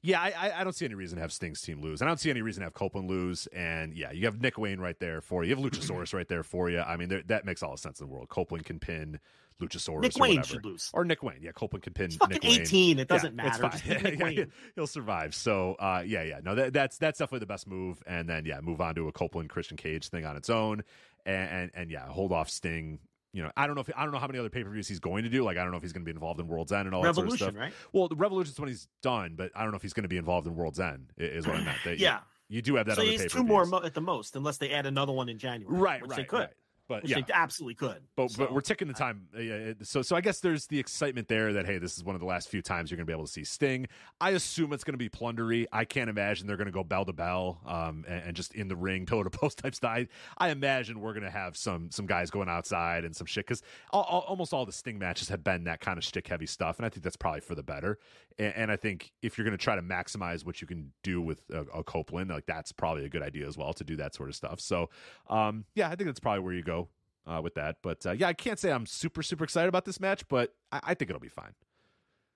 Yeah, 0.00 0.20
I, 0.20 0.60
I 0.60 0.64
don't 0.64 0.74
see 0.74 0.84
any 0.84 0.94
reason 0.94 1.16
to 1.16 1.22
have 1.22 1.32
Sting's 1.32 1.60
team 1.60 1.82
lose. 1.82 2.02
I 2.02 2.06
don't 2.06 2.20
see 2.20 2.30
any 2.30 2.40
reason 2.40 2.60
to 2.60 2.66
have 2.66 2.74
Copeland 2.74 3.10
lose. 3.10 3.48
And 3.48 3.96
yeah, 3.96 4.12
you 4.12 4.26
have 4.26 4.40
Nick 4.40 4.56
Wayne 4.56 4.78
right 4.78 4.98
there 5.00 5.20
for 5.20 5.42
you. 5.42 5.50
You 5.50 5.56
have 5.56 5.64
Luchasaurus 5.64 6.14
right 6.14 6.28
there 6.28 6.44
for 6.44 6.70
you. 6.70 6.80
I 6.80 6.96
mean, 6.96 7.22
that 7.26 7.44
makes 7.44 7.62
all 7.62 7.72
the 7.72 7.78
sense 7.78 8.00
in 8.00 8.06
the 8.06 8.12
world. 8.12 8.28
Copeland 8.28 8.64
can 8.64 8.78
pin 8.78 9.18
Luchasaurus. 9.60 10.02
Nick 10.02 10.16
Wayne 10.16 10.42
should 10.44 10.64
lose. 10.64 10.90
Or 10.94 11.04
Nick 11.04 11.24
Wayne. 11.24 11.40
Yeah, 11.40 11.50
Copeland 11.50 11.82
can 11.82 11.94
pin 11.94 12.12
fucking 12.12 12.38
Nick 12.42 12.44
18. 12.60 12.96
Wayne. 12.96 12.98
It 13.00 13.08
doesn't 13.08 13.36
yeah, 13.36 13.42
matter. 13.42 13.70
It's 13.72 14.20
fine. 14.20 14.52
He'll 14.76 14.86
survive. 14.86 15.34
So 15.34 15.74
uh, 15.80 16.04
yeah, 16.06 16.22
yeah. 16.22 16.40
No, 16.44 16.54
that, 16.54 16.72
that's 16.72 16.96
that's 16.98 17.18
definitely 17.18 17.40
the 17.40 17.46
best 17.46 17.66
move. 17.66 18.00
And 18.06 18.28
then 18.28 18.44
yeah, 18.44 18.60
move 18.60 18.80
on 18.80 18.94
to 18.94 19.08
a 19.08 19.12
Copeland 19.12 19.50
Christian 19.50 19.76
Cage 19.76 20.08
thing 20.08 20.24
on 20.24 20.36
its 20.36 20.48
own 20.48 20.84
and, 21.28 21.50
and, 21.50 21.70
and 21.74 21.90
yeah, 21.90 22.06
hold 22.06 22.32
off 22.32 22.48
Sting. 22.48 22.98
You 23.34 23.42
know, 23.42 23.52
I 23.56 23.66
don't 23.66 23.76
know 23.76 23.82
if 23.82 23.90
I 23.94 24.04
don't 24.04 24.12
know 24.12 24.18
how 24.18 24.26
many 24.26 24.38
other 24.38 24.48
pay 24.48 24.64
per 24.64 24.70
views 24.70 24.88
he's 24.88 25.00
going 25.00 25.24
to 25.24 25.28
do. 25.28 25.44
Like, 25.44 25.58
I 25.58 25.62
don't 25.62 25.70
know 25.70 25.76
if 25.76 25.82
he's 25.82 25.92
going 25.92 26.02
to 26.02 26.10
be 26.10 26.14
involved 26.14 26.40
in 26.40 26.48
World's 26.48 26.72
End 26.72 26.86
and 26.86 26.94
all 26.94 27.02
Revolution, 27.02 27.30
that 27.30 27.38
sort 27.38 27.50
of 27.50 27.54
stuff. 27.54 27.62
Right? 27.62 27.72
Well, 27.92 28.08
the 28.08 28.16
Revolution's 28.16 28.58
when 28.58 28.68
he's 28.68 28.88
done, 29.02 29.34
but 29.36 29.52
I 29.54 29.62
don't 29.62 29.70
know 29.70 29.76
if 29.76 29.82
he's 29.82 29.92
going 29.92 30.04
to 30.04 30.08
be 30.08 30.16
involved 30.16 30.46
in 30.46 30.56
World's 30.56 30.80
End. 30.80 31.12
Is 31.18 31.46
what 31.46 31.56
I 31.56 31.62
meant. 31.62 31.78
That, 31.84 31.98
yeah, 31.98 32.20
you, 32.48 32.56
you, 32.56 32.62
do 32.62 32.76
have 32.76 32.86
that. 32.86 32.96
So 32.96 33.02
other 33.02 33.10
he's 33.10 33.30
two 33.30 33.44
more 33.44 33.66
mo- 33.66 33.82
at 33.84 33.92
the 33.92 34.00
most, 34.00 34.34
unless 34.34 34.56
they 34.56 34.70
add 34.70 34.86
another 34.86 35.12
one 35.12 35.28
in 35.28 35.38
January, 35.38 35.78
right? 35.78 36.00
Which 36.00 36.10
right, 36.10 36.16
they 36.16 36.24
could. 36.24 36.38
Right. 36.40 36.50
But 36.88 37.02
Which 37.02 37.10
yeah, 37.12 37.20
they 37.20 37.32
absolutely 37.34 37.74
could. 37.74 38.00
But 38.16 38.30
so, 38.30 38.38
but 38.38 38.52
we're 38.52 38.62
ticking 38.62 38.88
the 38.88 38.94
time. 38.94 39.28
Uh, 39.36 39.74
so 39.84 40.00
so 40.00 40.16
I 40.16 40.22
guess 40.22 40.40
there's 40.40 40.66
the 40.66 40.78
excitement 40.78 41.28
there 41.28 41.52
that 41.52 41.66
hey, 41.66 41.76
this 41.76 41.98
is 41.98 42.02
one 42.02 42.14
of 42.14 42.20
the 42.20 42.26
last 42.26 42.48
few 42.48 42.62
times 42.62 42.90
you're 42.90 42.96
going 42.96 43.06
to 43.06 43.10
be 43.10 43.14
able 43.14 43.26
to 43.26 43.32
see 43.32 43.44
Sting. 43.44 43.86
I 44.20 44.30
assume 44.30 44.72
it's 44.72 44.84
going 44.84 44.94
to 44.94 44.98
be 44.98 45.10
plundery. 45.10 45.66
I 45.70 45.84
can't 45.84 46.08
imagine 46.08 46.46
they're 46.46 46.56
going 46.56 46.66
to 46.66 46.72
go 46.72 46.82
bell 46.82 47.04
to 47.04 47.12
bell 47.12 47.60
um, 47.66 48.06
and, 48.08 48.28
and, 48.28 48.36
just 48.36 48.54
in 48.54 48.68
the 48.68 48.76
ring, 48.76 49.04
pillar 49.06 49.24
to 49.24 49.30
post 49.30 49.58
type 49.58 49.74
style. 49.74 50.06
I 50.38 50.48
imagine 50.48 51.00
we're 51.00 51.12
going 51.12 51.24
to 51.24 51.30
have 51.30 51.56
some 51.58 51.90
some 51.90 52.06
guys 52.06 52.30
going 52.30 52.48
outside 52.48 53.04
and 53.04 53.14
some 53.14 53.26
shit 53.26 53.46
because 53.46 53.62
almost 53.92 54.54
all 54.54 54.64
the 54.64 54.72
Sting 54.72 54.98
matches 54.98 55.28
have 55.28 55.44
been 55.44 55.64
that 55.64 55.80
kind 55.80 55.98
of 55.98 56.04
shtick 56.04 56.26
heavy 56.26 56.46
stuff, 56.46 56.78
and 56.78 56.86
I 56.86 56.88
think 56.88 57.04
that's 57.04 57.16
probably 57.16 57.40
for 57.40 57.54
the 57.54 57.62
better. 57.62 57.98
And, 58.38 58.54
and 58.54 58.72
I 58.72 58.76
think 58.76 59.12
if 59.22 59.36
you're 59.36 59.44
going 59.44 59.56
to 59.56 59.62
try 59.62 59.76
to 59.76 59.82
maximize 59.82 60.44
what 60.44 60.60
you 60.60 60.66
can 60.66 60.92
do 61.02 61.20
with 61.20 61.42
a, 61.50 61.62
a, 61.74 61.84
Copeland, 61.84 62.30
like 62.30 62.46
that's 62.46 62.72
probably 62.72 63.04
a 63.04 63.08
good 63.08 63.22
idea 63.22 63.46
as 63.46 63.56
well 63.56 63.72
to 63.74 63.84
do 63.84 63.96
that 63.96 64.14
sort 64.14 64.28
of 64.28 64.34
stuff. 64.34 64.60
So 64.60 64.90
um, 65.28 65.64
yeah, 65.74 65.88
I 65.88 65.96
think 65.96 66.06
that's 66.06 66.20
probably 66.20 66.40
where 66.40 66.54
you 66.54 66.62
go 66.62 66.88
uh, 67.26 67.40
with 67.42 67.54
that. 67.54 67.76
But 67.82 68.04
uh, 68.06 68.12
yeah, 68.12 68.28
I 68.28 68.32
can't 68.32 68.58
say 68.58 68.72
I'm 68.72 68.86
super 68.86 69.22
super 69.22 69.44
excited 69.44 69.68
about 69.68 69.84
this 69.84 70.00
match, 70.00 70.26
but 70.28 70.54
I, 70.72 70.80
I 70.82 70.94
think 70.94 71.10
it'll 71.10 71.20
be 71.20 71.28
fine. 71.28 71.54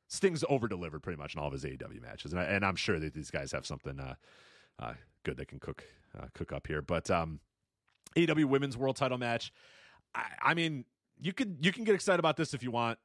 Sting's 0.09 0.45
over 0.49 0.69
delivered 0.69 1.03
pretty 1.03 1.19
much 1.19 1.35
in 1.35 1.41
all 1.41 1.47
of 1.47 1.55
his 1.55 1.65
AEW 1.65 2.03
matches, 2.03 2.33
and, 2.35 2.41
I, 2.41 2.69
I'm 2.69 2.77
sure 2.77 3.01
that 3.01 3.15
these 3.15 3.31
guys 3.31 3.53
have 3.53 3.65
something 3.65 3.99
uh, 3.99 4.15
uh 4.79 4.93
good 5.24 5.37
they 5.37 5.45
can 5.45 5.59
cook 5.59 5.85
uh, 6.19 6.27
cook 6.35 6.53
up 6.53 6.66
here. 6.66 6.83
But 6.83 7.11
um, 7.11 7.41
AEW 8.16 8.45
Women's 8.45 8.77
World 8.77 8.97
Title 8.97 9.19
match. 9.19 9.53
I, 10.15 10.24
I 10.43 10.55
mean, 10.55 10.85
you 11.20 11.33
can 11.33 11.57
you 11.61 11.73
can 11.73 11.85
get 11.85 11.95
excited 11.95 12.19
about 12.19 12.37
this 12.37 12.55
if 12.55 12.62
you 12.62 12.70
want. 12.70 12.99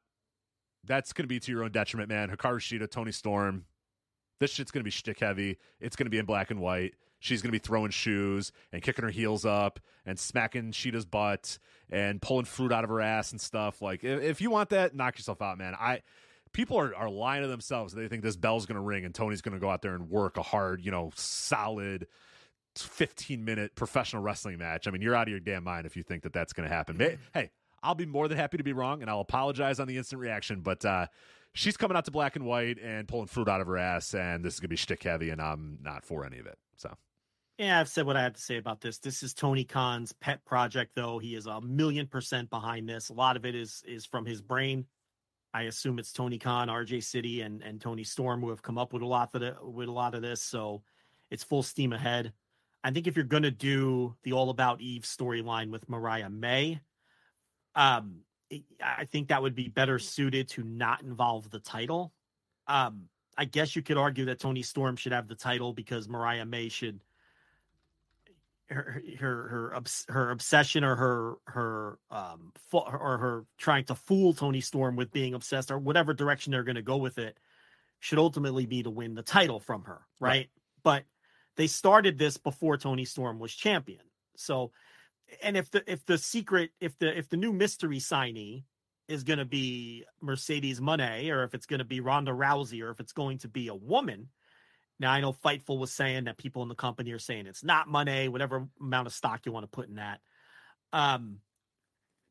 That's 0.83 1.13
going 1.13 1.23
to 1.23 1.27
be 1.27 1.39
to 1.39 1.51
your 1.51 1.63
own 1.63 1.71
detriment, 1.71 2.09
man. 2.09 2.29
Hikaru 2.29 2.59
Shida, 2.59 2.89
Toni 2.89 3.11
Storm. 3.11 3.65
This 4.39 4.51
shit's 4.51 4.71
going 4.71 4.81
to 4.81 4.85
be 4.85 4.91
shtick 4.91 5.19
heavy. 5.19 5.57
It's 5.79 5.95
going 5.95 6.05
to 6.05 6.11
be 6.11 6.19
in 6.19 6.25
black 6.25 6.51
and 6.51 6.59
white 6.59 6.93
she's 7.19 7.41
going 7.41 7.49
to 7.49 7.59
be 7.59 7.59
throwing 7.59 7.91
shoes 7.91 8.51
and 8.71 8.81
kicking 8.81 9.03
her 9.03 9.11
heels 9.11 9.45
up 9.45 9.79
and 10.05 10.19
smacking 10.19 10.71
Shida's 10.71 11.05
butt 11.05 11.57
and 11.89 12.21
pulling 12.21 12.45
fruit 12.45 12.71
out 12.71 12.83
of 12.83 12.89
her 12.89 13.01
ass 13.01 13.31
and 13.31 13.41
stuff. 13.41 13.81
Like, 13.81 14.03
if, 14.03 14.21
if 14.21 14.41
you 14.41 14.51
want 14.51 14.69
that, 14.69 14.95
knock 14.95 15.17
yourself 15.17 15.41
out, 15.41 15.57
man. 15.57 15.75
I 15.75 16.01
people 16.53 16.77
are, 16.77 16.95
are 16.95 17.09
lying 17.09 17.43
to 17.43 17.47
themselves. 17.47 17.93
They 17.93 18.07
think 18.07 18.23
this 18.23 18.37
bell's 18.37 18.65
going 18.65 18.75
to 18.75 18.81
ring 18.81 19.05
and 19.05 19.13
Toni's 19.13 19.41
going 19.41 19.53
to 19.53 19.59
go 19.59 19.69
out 19.69 19.81
there 19.81 19.95
and 19.95 20.09
work 20.09 20.37
a 20.37 20.43
hard, 20.43 20.83
you 20.83 20.91
know, 20.91 21.11
solid 21.15 22.07
15 22.75 23.43
minute 23.43 23.75
professional 23.75 24.21
wrestling 24.21 24.57
match. 24.57 24.87
I 24.87 24.91
mean, 24.91 25.01
you're 25.01 25.15
out 25.15 25.27
of 25.27 25.31
your 25.31 25.39
damn 25.39 25.63
mind 25.63 25.85
if 25.85 25.95
you 25.95 26.03
think 26.03 26.23
that 26.23 26.33
that's 26.33 26.53
going 26.53 26.67
to 26.67 26.73
happen. 26.73 26.97
Hey, 27.33 27.51
I'll 27.87 27.95
be 27.95 28.05
more 28.05 28.27
than 28.27 28.37
happy 28.37 28.57
to 28.57 28.63
be 28.63 28.73
wrong 28.73 29.01
and 29.01 29.09
I'll 29.09 29.21
apologize 29.21 29.79
on 29.79 29.87
the 29.87 29.97
instant 29.97 30.19
reaction, 30.19 30.59
but 30.59 30.83
uh, 30.83 31.07
she's 31.53 31.77
coming 31.77 31.95
out 31.95 32.03
to 32.05 32.11
black 32.11 32.35
and 32.35 32.45
white 32.45 32.79
and 32.79 33.07
pulling 33.07 33.27
fruit 33.27 33.47
out 33.47 33.61
of 33.61 33.67
her 33.67 33.77
ass, 33.77 34.13
and 34.13 34.43
this 34.43 34.55
is 34.55 34.59
to 34.59 34.67
be 34.67 34.75
shtick 34.75 35.03
heavy, 35.03 35.29
and 35.29 35.41
I'm 35.41 35.79
not 35.81 36.03
for 36.03 36.25
any 36.25 36.37
of 36.37 36.45
it. 36.45 36.57
So 36.75 36.93
yeah, 37.57 37.79
I've 37.79 37.87
said 37.87 38.05
what 38.05 38.17
I 38.17 38.23
have 38.23 38.33
to 38.33 38.41
say 38.41 38.57
about 38.57 38.81
this. 38.81 38.99
This 38.99 39.23
is 39.23 39.33
Tony 39.33 39.63
Khan's 39.63 40.11
pet 40.11 40.43
project, 40.43 40.91
though. 40.95 41.17
He 41.17 41.33
is 41.33 41.47
a 41.47 41.61
million 41.61 42.07
percent 42.07 42.49
behind 42.49 42.89
this. 42.89 43.09
A 43.09 43.13
lot 43.13 43.37
of 43.37 43.45
it 43.45 43.55
is 43.55 43.83
is 43.87 44.05
from 44.05 44.25
his 44.25 44.41
brain. 44.41 44.85
I 45.53 45.63
assume 45.63 45.97
it's 45.97 46.11
Tony 46.11 46.37
Khan, 46.37 46.67
RJ 46.67 47.03
City, 47.05 47.41
and 47.41 47.63
and 47.63 47.79
Toni 47.79 48.03
Storm 48.03 48.41
who 48.41 48.49
have 48.49 48.61
come 48.61 48.77
up 48.77 48.91
with 48.91 49.01
a 49.01 49.07
lot 49.07 49.31
of 49.33 49.41
the, 49.41 49.55
with 49.63 49.87
a 49.87 49.93
lot 49.93 50.13
of 50.13 50.21
this. 50.21 50.41
So 50.41 50.83
it's 51.31 51.43
full 51.43 51.63
steam 51.63 51.93
ahead. 51.93 52.33
I 52.83 52.91
think 52.91 53.07
if 53.07 53.15
you're 53.15 53.25
gonna 53.25 53.49
do 53.49 54.15
the 54.23 54.33
All 54.33 54.49
About 54.49 54.81
Eve 54.81 55.03
storyline 55.03 55.71
with 55.71 55.89
Mariah 55.89 56.29
May, 56.29 56.81
um, 57.77 58.21
I 58.83 59.05
think 59.05 59.27
that 59.27 59.41
would 59.41 59.55
be 59.55 59.69
better 59.69 59.99
suited 59.99 60.49
to 60.49 60.63
not 60.63 61.03
involve 61.03 61.49
the 61.49 61.59
title. 61.59 62.11
Um, 62.65 63.03
I 63.37 63.45
guess 63.45 63.75
you 63.75 63.83
could 63.83 63.97
argue 63.97 64.25
that 64.25 64.39
Toni 64.39 64.63
Storm 64.63 64.95
should 64.95 65.11
have 65.11 65.27
the 65.27 65.35
title 65.35 65.73
because 65.73 66.09
Mariah 66.09 66.45
May 66.45 66.69
should 66.69 66.99
her 68.69 69.01
her 69.19 69.47
her 69.47 69.83
her 70.09 70.31
obsession 70.31 70.83
or 70.83 70.95
her 70.95 71.35
her 71.45 71.99
um 72.11 72.51
or 72.73 73.17
her 73.17 73.45
trying 73.57 73.85
to 73.85 73.95
fool 73.95 74.33
Toni 74.33 74.59
Storm 74.59 74.95
with 74.95 75.11
being 75.11 75.35
obsessed 75.35 75.71
or 75.71 75.77
whatever 75.77 76.13
direction 76.13 76.51
they're 76.51 76.63
going 76.63 76.75
to 76.75 76.81
go 76.81 76.97
with 76.97 77.17
it 77.17 77.37
should 77.99 78.19
ultimately 78.19 78.65
be 78.65 78.83
to 78.83 78.89
win 78.89 79.13
the 79.13 79.23
title 79.23 79.59
from 79.59 79.83
her, 79.83 80.01
right? 80.19 80.29
right? 80.29 80.49
But 80.83 81.03
they 81.55 81.67
started 81.67 82.17
this 82.17 82.37
before 82.37 82.77
Toni 82.77 83.05
Storm 83.05 83.39
was 83.39 83.53
champion. 83.53 84.01
So 84.35 84.71
and 85.41 85.57
if 85.57 85.71
the 85.71 85.83
if 85.91 86.05
the 86.05 86.17
secret 86.17 86.71
if 86.79 86.97
the 86.99 87.17
if 87.17 87.29
the 87.29 87.37
new 87.37 87.53
mystery 87.53 87.99
signee 87.99 88.63
is 89.07 89.23
going 89.23 89.39
to 89.39 89.45
be 89.45 90.03
Mercedes 90.21 90.79
Moné 90.79 91.31
or 91.31 91.43
if 91.43 91.53
it's 91.53 91.65
going 91.65 91.79
to 91.79 91.85
be 91.85 92.01
Ronda 92.01 92.31
Rousey 92.31 92.83
or 92.83 92.89
if 92.89 92.99
it's 92.99 93.13
going 93.13 93.37
to 93.39 93.47
be 93.47 93.69
a 93.69 93.75
woman, 93.75 94.29
now 94.99 95.11
I 95.11 95.21
know 95.21 95.31
Fightful 95.31 95.79
was 95.79 95.93
saying 95.93 96.25
that 96.25 96.37
people 96.37 96.61
in 96.63 96.69
the 96.69 96.75
company 96.75 97.11
are 97.11 97.19
saying 97.19 97.47
it's 97.47 97.63
not 97.63 97.87
Moné, 97.87 98.29
whatever 98.29 98.67
amount 98.81 99.07
of 99.07 99.13
stock 99.13 99.45
you 99.45 99.51
want 99.51 99.63
to 99.63 99.67
put 99.67 99.87
in 99.87 99.95
that. 99.95 100.19
Um, 100.91 101.39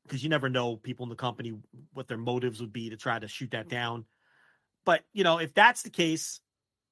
because 0.05 0.23
you 0.23 0.29
never 0.29 0.49
know 0.49 0.77
people 0.77 1.05
in 1.05 1.11
the 1.11 1.17
company 1.17 1.53
what 1.93 2.07
their 2.07 2.17
motives 2.17 2.61
would 2.61 2.73
be 2.73 2.91
to 2.91 2.97
try 2.97 3.19
to 3.19 3.27
shoot 3.27 3.51
that 3.51 3.69
down. 3.69 4.05
But 4.85 5.03
you 5.13 5.25
know, 5.25 5.39
if 5.39 5.53
that's 5.53 5.83
the 5.83 5.91
case, 5.91 6.41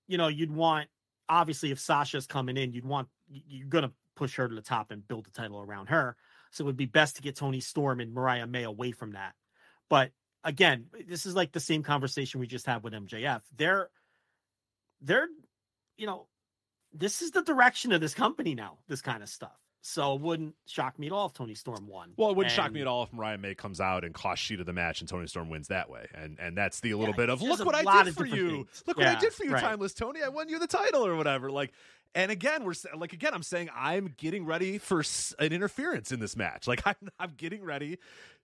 you 0.09 0.19
know, 0.19 0.29
you'd 0.29 0.51
want 0.51 0.89
obviously 1.29 1.71
if 1.71 1.79
Sasha's 1.79 2.27
coming 2.27 2.57
in, 2.57 2.73
you'd 2.73 2.85
want 2.85 3.09
you're 3.29 3.69
gonna 3.69 3.93
push 4.15 4.37
her 4.37 4.49
to 4.49 4.55
the 4.55 4.63
top 4.63 4.91
and 4.91 5.07
build 5.07 5.27
the 5.27 5.31
title 5.31 5.61
around 5.61 5.87
her. 5.89 6.17
So 6.51 6.65
it 6.65 6.67
would 6.67 6.77
be 6.77 6.87
best 6.87 7.17
to 7.17 7.23
get 7.23 7.37
Toni 7.37 7.61
Storm 7.61 8.01
and 8.01 8.13
Mariah 8.13 8.47
May 8.47 8.63
away 8.63 8.93
from 8.93 9.13
that. 9.13 9.35
But 9.91 10.13
again, 10.45 10.87
this 11.09 11.27
is 11.27 11.35
like 11.35 11.53
the 11.53 11.61
same 11.61 11.83
conversation 11.83 12.41
we 12.41 12.47
just 12.47 12.67
had 12.67 12.83
with 12.83 12.93
MJF. 12.93 13.43
They're 13.57 13.91
they're 15.01 15.29
you 15.97 16.07
know, 16.07 16.27
this 16.93 17.23
is 17.23 17.31
the 17.33 17.43
direction 17.43 17.93
of 17.93 18.01
this 18.01 18.15
company 18.15 18.55
now, 18.55 18.79
this 18.89 19.01
kind 19.03 19.23
of 19.23 19.29
stuff. 19.29 19.59
So 19.87 20.15
it 20.15 20.23
wouldn't 20.23 20.55
shock 20.67 20.99
me 20.99 21.09
at 21.09 21.13
all 21.13 21.27
if 21.27 21.35
Toni 21.35 21.55
Storm 21.55 21.87
won. 21.87 22.15
Well, 22.17 22.31
it 22.31 22.37
wouldn't 22.37 22.55
shock 22.55 22.73
me 22.73 22.81
at 22.81 22.87
all 22.87 23.03
if 23.03 23.13
Mariah 23.13 23.37
May 23.37 23.55
comes 23.55 23.83
out 23.83 24.03
and 24.03 24.15
costs 24.15 24.47
Shida 24.49 24.65
the 24.65 24.73
match 24.73 25.01
and 25.01 25.09
Toni 25.09 25.27
Storm 25.27 25.51
wins 25.51 25.69
that 25.69 25.91
way. 25.91 26.07
And 26.15 26.39
and 26.41 26.57
that's 26.57 26.81
the 26.81 26.95
little 26.95 27.13
Yeah, 27.13 27.17
bit 27.19 27.29
of 27.29 27.43
look 27.43 27.63
what 27.67 27.75
I 27.75 28.05
did 28.05 28.15
for 28.15 28.25
you. 28.25 28.49
things. 28.65 28.83
Look 28.87 28.97
what 28.97 29.07
I 29.07 29.21
did 29.21 29.35
for 29.35 29.45
you, 29.45 29.53
right. 29.53 29.63
Timeless 29.63 29.93
Toni. 29.93 30.23
I 30.23 30.29
won 30.31 30.49
you 30.49 30.59
the 30.59 30.67
title 30.67 31.07
or 31.07 31.17
whatever. 31.17 31.51
Like, 31.51 31.75
and 32.15 32.31
again, 32.31 32.65
we're 32.65 32.75
like 32.97 33.13
again, 33.13 33.35
I'm 33.35 33.43
saying 33.43 33.71
I'm 33.75 34.15
getting 34.17 34.47
ready 34.47 34.79
for 34.79 35.03
an 35.39 35.53
interference 35.53 36.13
in 36.13 36.21
this 36.21 36.37
match. 36.37 36.67
Like 36.75 36.87
I'm 36.87 36.97
I'm 37.19 37.35
getting 37.37 37.63
ready. 37.63 37.99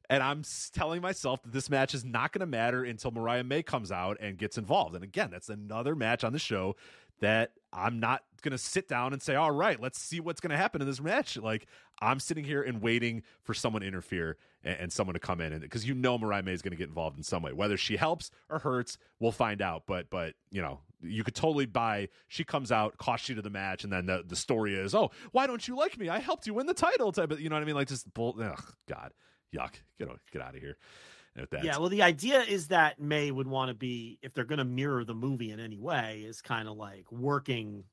And 0.09 0.25
I'm 0.25 0.43
telling 0.73 1.03
myself 1.03 1.41
that 1.43 1.53
this 1.53 1.71
match 1.71 1.95
is 1.95 2.05
not 2.05 2.33
going 2.33 2.41
to 2.41 2.47
matter 2.47 2.83
until 2.83 3.13
Mariah 3.13 3.45
May 3.45 3.63
comes 3.63 3.93
out 3.93 4.17
and 4.21 4.37
gets 4.37 4.59
involved. 4.59 4.97
And 4.97 5.05
again, 5.05 5.31
that's 5.31 5.49
another 5.49 5.95
match 5.95 6.25
on 6.25 6.33
the 6.33 6.39
show 6.41 6.75
that 7.21 7.53
I'm 7.73 8.01
not 8.01 8.25
going 8.43 8.51
to 8.53 8.59
sit 8.59 8.89
down 8.89 9.13
and 9.13 9.23
say, 9.23 9.37
all 9.37 9.53
right, 9.53 9.81
let's 9.81 10.01
see 10.01 10.19
what's 10.19 10.41
going 10.41 10.51
to 10.51 10.57
happen 10.57 10.81
in 10.83 10.89
this 10.89 11.01
match. 11.01 11.37
Like, 11.37 11.67
I'm 12.01 12.19
sitting 12.19 12.45
here 12.45 12.61
and 12.61 12.83
waiting 12.83 13.23
for 13.43 13.55
someone 13.55 13.83
to 13.83 13.89
interfere 13.89 14.37
and, 14.65 14.77
and 14.81 14.93
someone 14.93 15.15
to 15.15 15.21
come 15.21 15.41
in. 15.41 15.53
And 15.53 15.63
because 15.63 15.87
you 15.87 15.95
know 15.95 16.19
Mariah 16.19 16.43
May 16.43 16.53
is 16.53 16.63
going 16.63 16.73
to 16.73 16.77
get 16.77 16.89
involved 16.89 17.17
in 17.17 17.23
some 17.23 17.43
way, 17.43 17.53
whether 17.53 17.77
she 17.77 17.97
helps 17.97 18.31
or 18.49 18.59
hurts, 18.59 18.99
we'll 19.19 19.33
find 19.33 19.63
out. 19.63 19.85
But, 19.87 20.11
but, 20.11 20.35
you 20.51 20.63
know, 20.63 20.81
you 21.03 21.25
could 21.25 21.35
totally 21.35 21.67
buy 21.67 22.09
she 22.29 22.45
comes 22.45 22.71
out, 22.71 22.99
costs 22.99 23.29
you 23.29 23.35
to 23.37 23.43
the 23.43 23.51
match, 23.51 23.85
and 23.85 23.93
then 23.93 24.07
the, 24.07 24.23
the 24.27 24.37
story 24.37 24.75
is, 24.75 24.95
oh, 24.95 25.11
why 25.33 25.47
don't 25.47 25.67
you 25.67 25.77
like 25.77 25.99
me? 25.99 26.09
I 26.09 26.19
helped 26.19 26.47
you 26.47 26.55
win 26.55 26.67
the 26.67 26.75
title. 26.75 27.13
Type 27.13 27.33
you 27.39 27.49
know 27.49 27.57
what 27.57 27.63
I 27.63 27.67
mean? 27.67 27.75
Like, 27.75 27.89
just 27.89 28.13
bull. 28.13 28.37
Ugh, 28.41 28.63
God, 28.89 29.13
yuck. 29.55 29.75
Get, 29.99 30.09
get 30.33 30.43
out 30.43 30.55
of 30.55 30.61
here. 30.61 30.77
Yeah, 31.63 31.79
well, 31.79 31.89
the 31.89 32.03
idea 32.03 32.41
is 32.43 32.69
that 32.69 33.01
May 33.01 33.31
would 33.31 33.47
want 33.47 33.69
to 33.69 33.75
be, 33.75 34.19
if 34.21 34.35
they're 34.35 34.45
going 34.45 34.59
to 34.59 34.65
mirror 34.65 35.05
the 35.05 35.15
movie 35.15 35.53
in 35.53 35.61
any 35.61 35.79
way, 35.79 36.25
is 36.27 36.43
kind 36.43 36.69
of 36.69 36.77
like 36.77 37.11
working 37.11 37.85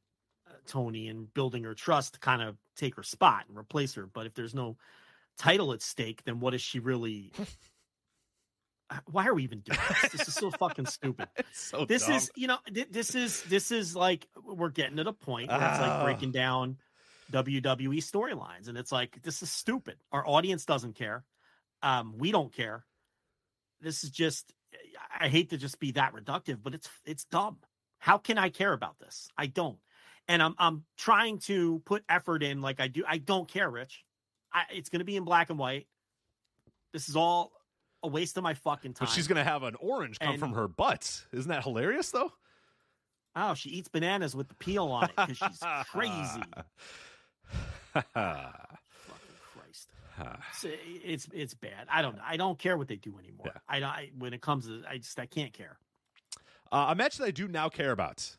uh, 0.48 0.54
Toni 0.66 1.08
and 1.08 1.32
building 1.34 1.64
her 1.64 1.76
trust 1.76 2.16
to 2.16 2.20
kind 2.20 2.42
of 2.42 2.58
take 2.76 2.96
her 2.96 3.04
spot 3.04 3.46
and 3.48 3.58
replace 3.58 3.94
her. 3.94 4.08
But 4.08 4.26
if 4.26 4.34
there's 4.34 4.56
no 4.56 4.76
title 5.38 5.74
at 5.74 5.82
stake, 5.82 6.24
then 6.24 6.40
what 6.40 6.54
is 6.54 6.62
she 6.62 6.80
really? 6.80 7.32
Why 9.06 9.28
are 9.28 9.34
we 9.34 9.44
even 9.44 9.60
doing 9.60 9.80
this? 10.02 10.12
This 10.14 10.28
is 10.30 10.34
so 10.34 10.50
fucking 10.50 10.86
stupid. 10.86 11.28
so 11.54 11.84
this 11.86 12.06
dumb. 12.06 12.16
is, 12.16 12.32
you 12.38 12.48
know, 12.48 12.58
thi- 12.74 12.86
this 12.90 13.16
is 13.16 13.44
this 13.44 13.70
is 13.72 13.96
like 13.96 14.28
we're 14.46 14.70
getting 14.70 14.96
to 14.98 15.04
the 15.04 15.12
point 15.14 15.50
where 15.50 15.58
it's 15.58 15.80
like 15.82 15.92
Ah. 15.92 16.04
breaking 16.06 16.32
down 16.32 16.78
WWE 17.34 17.98
storylines, 17.98 18.70
and 18.70 18.78
it's 18.78 18.92
like 18.92 19.22
this 19.24 19.42
is 19.44 19.52
stupid. 19.52 19.98
Our 20.14 20.26
audience 20.26 20.64
doesn't 20.66 20.96
care. 20.96 21.26
Um, 21.84 22.16
we 22.18 22.32
don't 22.32 22.54
care. 22.54 22.86
This 23.82 24.04
is 24.06 24.10
just. 24.10 24.54
I 25.20 25.28
hate 25.28 25.50
to 25.50 25.58
just 25.58 25.80
be 25.80 25.92
that 25.92 26.14
reductive, 26.14 26.60
but 26.64 26.74
it's 26.74 26.90
it's 27.06 27.26
dumb. 27.26 27.58
How 28.00 28.18
can 28.18 28.38
I 28.38 28.50
care 28.50 28.72
about 28.72 29.00
this? 29.00 29.28
I 29.38 29.48
don't, 29.48 29.80
and 30.30 30.42
I'm 30.42 30.56
I'm 30.58 30.86
trying 30.98 31.40
to 31.40 31.82
put 31.86 32.04
effort 32.08 32.42
in 32.42 32.62
like 32.62 32.80
I 32.80 32.88
do. 32.88 33.04
I 33.06 33.18
don't 33.18 33.50
care, 33.50 33.70
Rich. 33.70 34.06
I, 34.54 34.64
it's 34.72 34.90
going 34.90 35.00
to 35.00 35.06
be 35.06 35.16
in 35.16 35.24
black 35.24 35.50
and 35.50 35.60
white. 35.60 35.88
This 36.94 37.10
is 37.10 37.16
all 37.16 37.52
a 38.04 38.08
waste 38.08 38.38
of 38.38 38.44
my 38.44 38.54
fucking 38.54 38.94
time. 38.94 39.08
But 39.08 39.14
she's 39.14 39.28
going 39.28 39.38
to 39.38 39.44
have 39.44 39.64
an 39.64 39.76
orange 39.80 40.20
come 40.20 40.32
And- 40.32 40.40
from 40.40 40.54
her 40.54 40.68
butt. 40.68 41.24
Isn't 41.34 41.50
that 41.50 41.64
hilarious, 41.64 42.12
though? 42.12 42.32
Oh, 43.36 43.54
she 43.54 43.70
eats 43.70 43.88
bananas 43.88 44.36
with 44.36 44.48
the 44.48 44.56
peel 44.56 44.86
on 44.88 45.06
it 45.06 45.12
because 45.16 45.38
she's 45.38 45.64
crazy. 45.92 46.42
Fucking 47.94 48.04
Christ. 49.54 49.90
So 50.54 50.70
it's 51.04 51.28
it's 51.32 51.54
bad. 51.54 51.86
I 51.92 52.02
don't. 52.02 52.18
I 52.28 52.38
don't 52.38 52.58
care 52.58 52.76
what 52.76 52.88
they 52.88 52.96
do 52.96 53.20
anymore. 53.20 53.54
I, 53.70 53.80
don't- 53.80 53.90
I 53.90 54.10
when 54.18 54.34
it 54.34 54.42
comes 54.42 54.66
to 54.66 54.82
I 54.90 54.98
just 54.98 55.20
I 55.20 55.28
can't 55.28 55.54
care. 55.54 55.78
Uh, 56.72 56.88
a 56.90 56.96
match 56.96 57.18
that 57.18 57.26
I 57.26 57.32
do 57.32 57.48
now 57.48 57.70
care 57.70 57.92
about. 57.92 58.36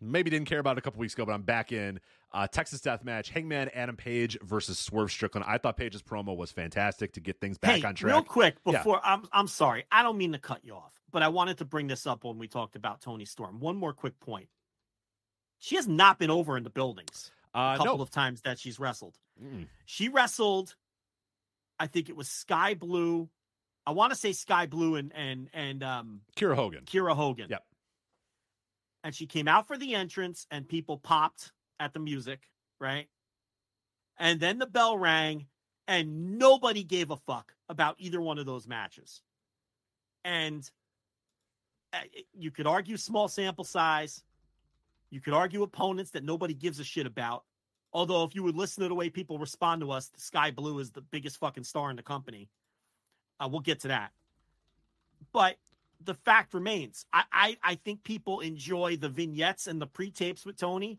Maybe 0.00 0.30
didn't 0.30 0.48
care 0.48 0.58
about 0.60 0.78
a 0.78 0.80
couple 0.80 1.00
weeks 1.00 1.14
ago, 1.14 1.24
but 1.26 1.32
I'm 1.32 1.42
back 1.42 1.72
in. 1.72 2.00
Uh, 2.32 2.46
Texas 2.46 2.80
Death 2.80 3.04
Match: 3.04 3.30
Hangman 3.30 3.68
Adam 3.74 3.96
Page 3.96 4.38
versus 4.42 4.78
Swerve 4.78 5.10
Strickland. 5.10 5.44
I 5.48 5.58
thought 5.58 5.76
Page's 5.76 6.02
promo 6.02 6.36
was 6.36 6.52
fantastic 6.52 7.12
to 7.14 7.20
get 7.20 7.40
things 7.40 7.58
back 7.58 7.80
hey, 7.80 7.82
on 7.86 7.94
track. 7.94 8.12
real 8.12 8.22
quick 8.22 8.56
Yeah. 8.66 8.72
before 8.78 9.00
I'm 9.04 9.26
I'm 9.32 9.48
sorry. 9.48 9.84
I 9.90 10.02
don't 10.02 10.18
mean 10.18 10.32
to 10.32 10.38
cut 10.38 10.60
you 10.64 10.74
off, 10.74 10.92
but 11.10 11.22
I 11.22 11.28
wanted 11.28 11.58
to 11.58 11.64
bring 11.64 11.86
this 11.86 12.06
up 12.06 12.24
when 12.24 12.38
we 12.38 12.46
talked 12.48 12.76
about 12.76 13.00
Toni 13.00 13.24
Storm. 13.24 13.60
One 13.60 13.76
more 13.76 13.92
quick 13.92 14.18
point. 14.20 14.48
She 15.58 15.76
has 15.76 15.88
not 15.88 16.18
been 16.18 16.30
over 16.30 16.56
in 16.56 16.62
the 16.64 16.70
buildings 16.70 17.32
Uh, 17.54 17.72
a 17.74 17.78
couple 17.78 17.96
no. 17.96 18.02
of 18.02 18.10
times 18.10 18.42
that 18.42 18.58
she's 18.58 18.78
wrestled. 18.78 19.16
Mm. 19.42 19.66
She 19.86 20.08
wrestled, 20.08 20.76
I 21.80 21.86
think 21.88 22.08
it 22.08 22.14
was 22.16 22.28
Sky 22.28 22.74
Blue. 22.74 23.28
I 23.86 23.92
want 23.92 24.12
to 24.12 24.18
say 24.18 24.32
Sky 24.32 24.66
Blue 24.66 24.96
and 24.96 25.12
and 25.14 25.48
and 25.54 25.82
um 25.82 26.20
Kiera 26.36 26.54
Hogan. 26.56 26.84
Kiera 26.84 27.16
Hogan. 27.16 27.46
Yep. 27.48 27.64
And 29.04 29.14
she 29.14 29.26
came 29.26 29.48
out 29.48 29.66
for 29.66 29.76
the 29.78 29.94
entrance 29.94 30.46
and 30.50 30.68
people 30.68 30.98
popped 30.98 31.52
at 31.78 31.92
the 31.92 32.00
music, 32.00 32.40
right? 32.80 33.06
And 34.18 34.40
then 34.40 34.58
the 34.58 34.66
bell 34.66 34.98
rang 34.98 35.46
and 35.86 36.38
nobody 36.38 36.82
gave 36.82 37.10
a 37.10 37.16
fuck 37.16 37.54
about 37.68 37.96
either 37.98 38.20
one 38.20 38.38
of 38.38 38.46
those 38.46 38.66
matches. 38.66 39.22
And 40.24 40.68
uh, 41.92 42.00
you 42.34 42.50
could 42.50 42.66
argue 42.66 42.96
small 42.96 43.28
sample 43.28 43.64
size. 43.64 44.22
You 45.10 45.20
could 45.20 45.32
argue 45.32 45.62
opponents 45.62 46.10
that 46.10 46.24
nobody 46.24 46.52
gives 46.52 46.80
a 46.80 46.84
shit 46.84 47.06
about. 47.06 47.44
Although, 47.92 48.24
if 48.24 48.34
you 48.34 48.42
would 48.42 48.56
listen 48.56 48.82
to 48.82 48.88
the 48.88 48.94
way 48.94 49.08
people 49.08 49.38
respond 49.38 49.80
to 49.80 49.90
us, 49.90 50.08
the 50.08 50.20
Sky 50.20 50.50
Blue 50.50 50.78
is 50.78 50.90
the 50.90 51.00
biggest 51.00 51.38
fucking 51.38 51.64
star 51.64 51.88
in 51.88 51.96
the 51.96 52.02
company. 52.02 52.50
Uh, 53.40 53.48
we'll 53.50 53.60
get 53.60 53.80
to 53.80 53.88
that. 53.88 54.12
But 55.32 55.56
the 56.02 56.14
fact 56.14 56.54
remains, 56.54 57.06
I, 57.12 57.24
I 57.32 57.56
I 57.62 57.74
think 57.74 58.04
people 58.04 58.40
enjoy 58.40 58.96
the 58.96 59.08
vignettes 59.08 59.66
and 59.66 59.80
the 59.80 59.86
pre-tapes 59.86 60.46
with 60.46 60.56
Toni, 60.56 60.98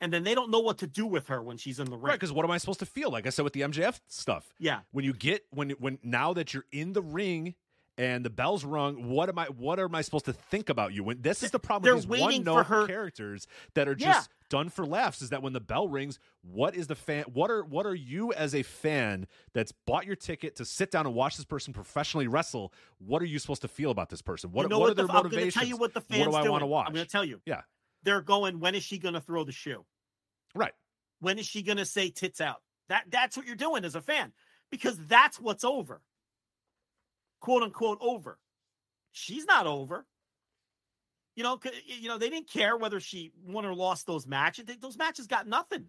and 0.00 0.12
then 0.12 0.24
they 0.24 0.34
don't 0.34 0.50
know 0.50 0.60
what 0.60 0.78
to 0.78 0.86
do 0.86 1.06
with 1.06 1.28
her 1.28 1.42
when 1.42 1.56
she's 1.56 1.80
in 1.80 1.86
the 1.86 1.96
ring. 1.96 2.04
Right, 2.04 2.12
because 2.14 2.32
what 2.32 2.44
am 2.44 2.50
I 2.50 2.58
supposed 2.58 2.80
to 2.80 2.86
feel? 2.86 3.10
Like 3.10 3.26
I 3.26 3.30
said 3.30 3.44
with 3.44 3.54
the 3.54 3.62
MJF 3.62 4.00
stuff. 4.08 4.52
Yeah. 4.58 4.80
When 4.92 5.04
you 5.04 5.12
get 5.12 5.46
when 5.50 5.70
when 5.70 5.98
now 6.02 6.32
that 6.34 6.52
you're 6.52 6.66
in 6.72 6.92
the 6.92 7.02
ring 7.02 7.54
and 7.98 8.24
the 8.24 8.30
bell's 8.30 8.64
rung, 8.64 9.08
what 9.08 9.28
am 9.28 9.38
I 9.38 9.46
what 9.46 9.80
am 9.80 9.94
I 9.94 10.02
supposed 10.02 10.26
to 10.26 10.32
think 10.32 10.68
about 10.68 10.92
you? 10.92 11.02
When 11.04 11.22
this 11.22 11.42
is 11.42 11.50
the 11.50 11.58
problem 11.58 11.84
They're 11.84 11.94
with 11.96 12.10
these 12.10 12.20
one 12.20 12.44
note 12.44 12.66
her- 12.66 12.86
characters 12.86 13.46
that 13.74 13.88
are 13.88 13.96
Yeah. 13.98 14.12
just 14.14 14.30
done 14.48 14.68
for 14.68 14.86
laughs 14.86 15.22
is 15.22 15.30
that 15.30 15.42
when 15.42 15.52
the 15.54 15.60
bell 15.60 15.88
rings, 15.88 16.18
what 16.42 16.74
is 16.76 16.86
the 16.86 16.94
fan 16.94 17.24
what 17.32 17.50
are 17.50 17.64
what 17.64 17.86
are 17.86 17.94
you 17.94 18.32
as 18.32 18.54
a 18.54 18.62
fan 18.62 19.26
that's 19.54 19.72
bought 19.72 20.06
your 20.06 20.16
ticket 20.16 20.56
to 20.56 20.64
sit 20.64 20.90
down 20.90 21.06
and 21.06 21.14
watch 21.14 21.36
this 21.36 21.46
person 21.46 21.72
professionally 21.72 22.26
wrestle? 22.28 22.72
What 22.98 23.22
are 23.22 23.26
you 23.26 23.38
supposed 23.38 23.62
to 23.62 23.68
feel 23.68 23.90
about 23.90 24.10
this 24.10 24.22
person? 24.22 24.52
What, 24.52 24.62
you 24.64 24.68
know 24.68 24.78
what, 24.78 24.84
what, 24.84 24.90
are 24.90 24.94
their 24.94 25.06
the, 25.06 25.12
I'm 25.12 25.22
going 25.22 25.24
motivations? 25.32 25.54
to 25.54 25.58
tell 25.60 25.68
you 25.68 25.76
what 25.76 25.94
the 25.94 26.00
fans 26.00 26.26
what 26.26 26.30
do 26.32 26.36
I 26.36 26.40
doing. 26.42 26.52
want 26.52 26.62
to 26.62 26.66
watch? 26.66 26.86
I'm 26.88 26.94
going 26.94 27.06
to 27.06 27.10
tell 27.10 27.24
you. 27.24 27.40
Yeah. 27.46 27.62
They're 28.02 28.20
going. 28.20 28.60
When 28.60 28.74
is 28.74 28.84
she 28.84 28.98
going 28.98 29.14
to 29.14 29.20
throw 29.20 29.42
the 29.42 29.52
shoe? 29.52 29.84
Right. 30.54 30.72
When 31.20 31.38
is 31.38 31.46
she 31.46 31.62
going 31.62 31.78
to 31.78 31.86
say 31.86 32.10
tits 32.10 32.40
out? 32.40 32.62
That 32.88 33.04
that's 33.10 33.36
what 33.36 33.46
you're 33.46 33.56
doing 33.56 33.84
as 33.84 33.96
a 33.96 34.00
fan 34.00 34.32
because 34.70 34.96
that's 35.06 35.40
what's 35.40 35.64
over. 35.64 36.02
Quote 37.40 37.62
unquote 37.62 37.98
over. 38.00 38.38
She's 39.12 39.46
not 39.46 39.66
over. 39.66 40.06
You 41.34 41.42
know, 41.42 41.60
you 41.86 42.08
know 42.08 42.18
they 42.18 42.30
didn't 42.30 42.50
care 42.50 42.76
whether 42.76 42.98
she 42.98 43.32
won 43.44 43.66
or 43.66 43.74
lost 43.74 44.06
those 44.06 44.26
matches. 44.26 44.64
Those 44.80 44.96
matches 44.96 45.26
got 45.26 45.46
nothing. 45.46 45.86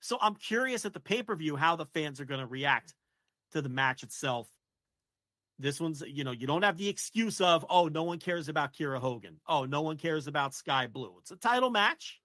So 0.00 0.18
I'm 0.20 0.34
curious 0.34 0.84
at 0.84 0.92
the 0.92 1.00
pay 1.00 1.22
per 1.22 1.36
view 1.36 1.56
how 1.56 1.76
the 1.76 1.86
fans 1.86 2.20
are 2.20 2.24
going 2.24 2.40
to 2.40 2.46
react 2.46 2.94
to 3.52 3.62
the 3.62 3.68
match 3.68 4.02
itself. 4.02 4.48
This 5.58 5.80
one's, 5.80 6.02
you 6.06 6.24
know, 6.24 6.32
you 6.32 6.46
don't 6.46 6.64
have 6.64 6.76
the 6.76 6.88
excuse 6.88 7.40
of, 7.40 7.64
oh, 7.70 7.88
no 7.88 8.02
one 8.02 8.18
cares 8.18 8.48
about 8.48 8.74
Kiera 8.74 8.98
Hogan. 8.98 9.40
Oh, 9.46 9.64
no 9.64 9.82
one 9.82 9.96
cares 9.96 10.26
about 10.26 10.54
Sky 10.54 10.88
Blue. 10.88 11.14
It's 11.20 11.30
a 11.30 11.36
title 11.36 11.70
match. 11.70 12.20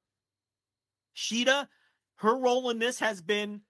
Shida, 1.15 1.67
her 2.15 2.35
role 2.35 2.69
in 2.69 2.79
this 2.79 2.99
has 2.99 3.21
been 3.21 3.61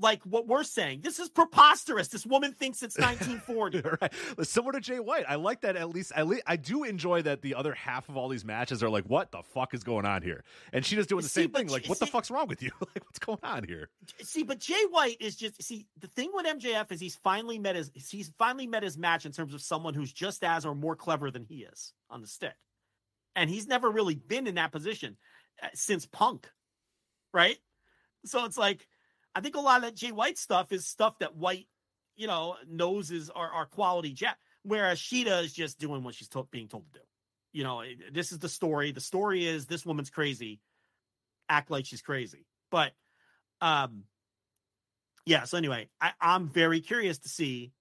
like 0.00 0.22
what 0.24 0.46
we're 0.46 0.64
saying. 0.64 1.00
This 1.02 1.18
is 1.18 1.28
preposterous. 1.28 2.08
This 2.08 2.26
woman 2.26 2.52
thinks 2.52 2.82
it's 2.82 2.98
1940. 2.98 3.82
right. 4.00 4.12
Similar 4.46 4.72
to 4.72 4.80
Jay 4.80 5.00
White. 5.00 5.24
I 5.28 5.36
like 5.36 5.60
that 5.62 5.76
at 5.76 5.88
least, 5.90 6.12
at 6.16 6.26
least 6.26 6.42
I 6.46 6.56
do 6.56 6.84
enjoy 6.84 7.22
that 7.22 7.42
the 7.42 7.54
other 7.54 7.74
half 7.74 8.08
of 8.08 8.16
all 8.16 8.28
these 8.28 8.44
matches 8.44 8.82
are 8.82 8.90
like, 8.90 9.04
what 9.04 9.30
the 9.32 9.42
fuck 9.42 9.74
is 9.74 9.84
going 9.84 10.06
on 10.06 10.22
here? 10.22 10.44
And 10.72 10.84
she 10.84 10.96
just 10.96 11.08
doing 11.08 11.22
the 11.22 11.28
See, 11.28 11.42
same 11.42 11.50
thing. 11.52 11.68
Like, 11.68 11.86
what 11.86 11.98
the 11.98 12.06
fuck's 12.06 12.30
wrong 12.30 12.48
with 12.48 12.62
you? 12.62 12.70
like, 12.80 13.04
what's 13.04 13.18
going 13.18 13.38
on 13.42 13.64
here? 13.64 13.90
see, 14.22 14.42
but 14.42 14.58
Jay 14.58 14.82
White 14.90 15.16
is 15.20 15.36
just 15.36 15.62
see 15.62 15.86
the 15.98 16.06
thing 16.08 16.30
with 16.34 16.46
MJF 16.46 16.90
is 16.92 17.00
he's 17.00 17.16
finally 17.16 17.58
met 17.58 17.76
his 17.76 17.90
he's 17.94 18.32
finally 18.38 18.66
met 18.66 18.82
his 18.82 18.96
match 18.98 19.26
in 19.26 19.32
terms 19.32 19.54
of 19.54 19.60
someone 19.62 19.94
who's 19.94 20.12
just 20.12 20.42
as 20.44 20.64
or 20.66 20.74
more 20.74 20.96
clever 20.96 21.30
than 21.30 21.44
he 21.44 21.64
is 21.64 21.92
on 22.08 22.20
the 22.20 22.26
stick, 22.26 22.54
and 23.36 23.48
he's 23.50 23.66
never 23.66 23.90
really 23.90 24.14
been 24.14 24.46
in 24.46 24.54
that 24.56 24.72
position 24.72 25.16
uh, 25.62 25.68
since 25.74 26.06
Punk, 26.06 26.48
right? 27.32 27.58
So 28.24 28.44
it's 28.44 28.58
like 28.58 28.86
I 29.34 29.40
think 29.40 29.56
a 29.56 29.60
lot 29.60 29.78
of 29.78 29.82
that 29.84 29.96
Jay 29.96 30.12
White 30.12 30.38
stuff 30.38 30.72
is 30.72 30.86
stuff 30.86 31.18
that 31.20 31.36
White, 31.36 31.68
you 32.16 32.26
know, 32.26 32.56
knows 32.68 33.10
is 33.10 33.30
our, 33.30 33.50
our 33.50 33.66
quality 33.66 34.12
jet. 34.12 34.36
Whereas 34.62 34.98
Shida 34.98 35.44
is 35.44 35.52
just 35.52 35.78
doing 35.78 36.02
what 36.02 36.14
she's 36.14 36.28
being 36.50 36.68
told 36.68 36.84
to 36.92 36.98
do. 36.98 37.04
You 37.52 37.64
know, 37.64 37.82
this 38.12 38.32
is 38.32 38.38
the 38.38 38.48
story. 38.48 38.92
The 38.92 39.00
story 39.00 39.46
is 39.46 39.66
this 39.66 39.86
woman's 39.86 40.10
crazy. 40.10 40.60
Act 41.48 41.70
like 41.70 41.86
she's 41.86 42.02
crazy. 42.02 42.46
But, 42.70 42.92
um, 43.60 44.04
yeah. 45.26 45.44
So 45.44 45.56
anyway, 45.56 45.88
I, 46.00 46.12
I'm 46.20 46.48
very 46.48 46.80
curious 46.80 47.18
to 47.20 47.28
see 47.28 47.72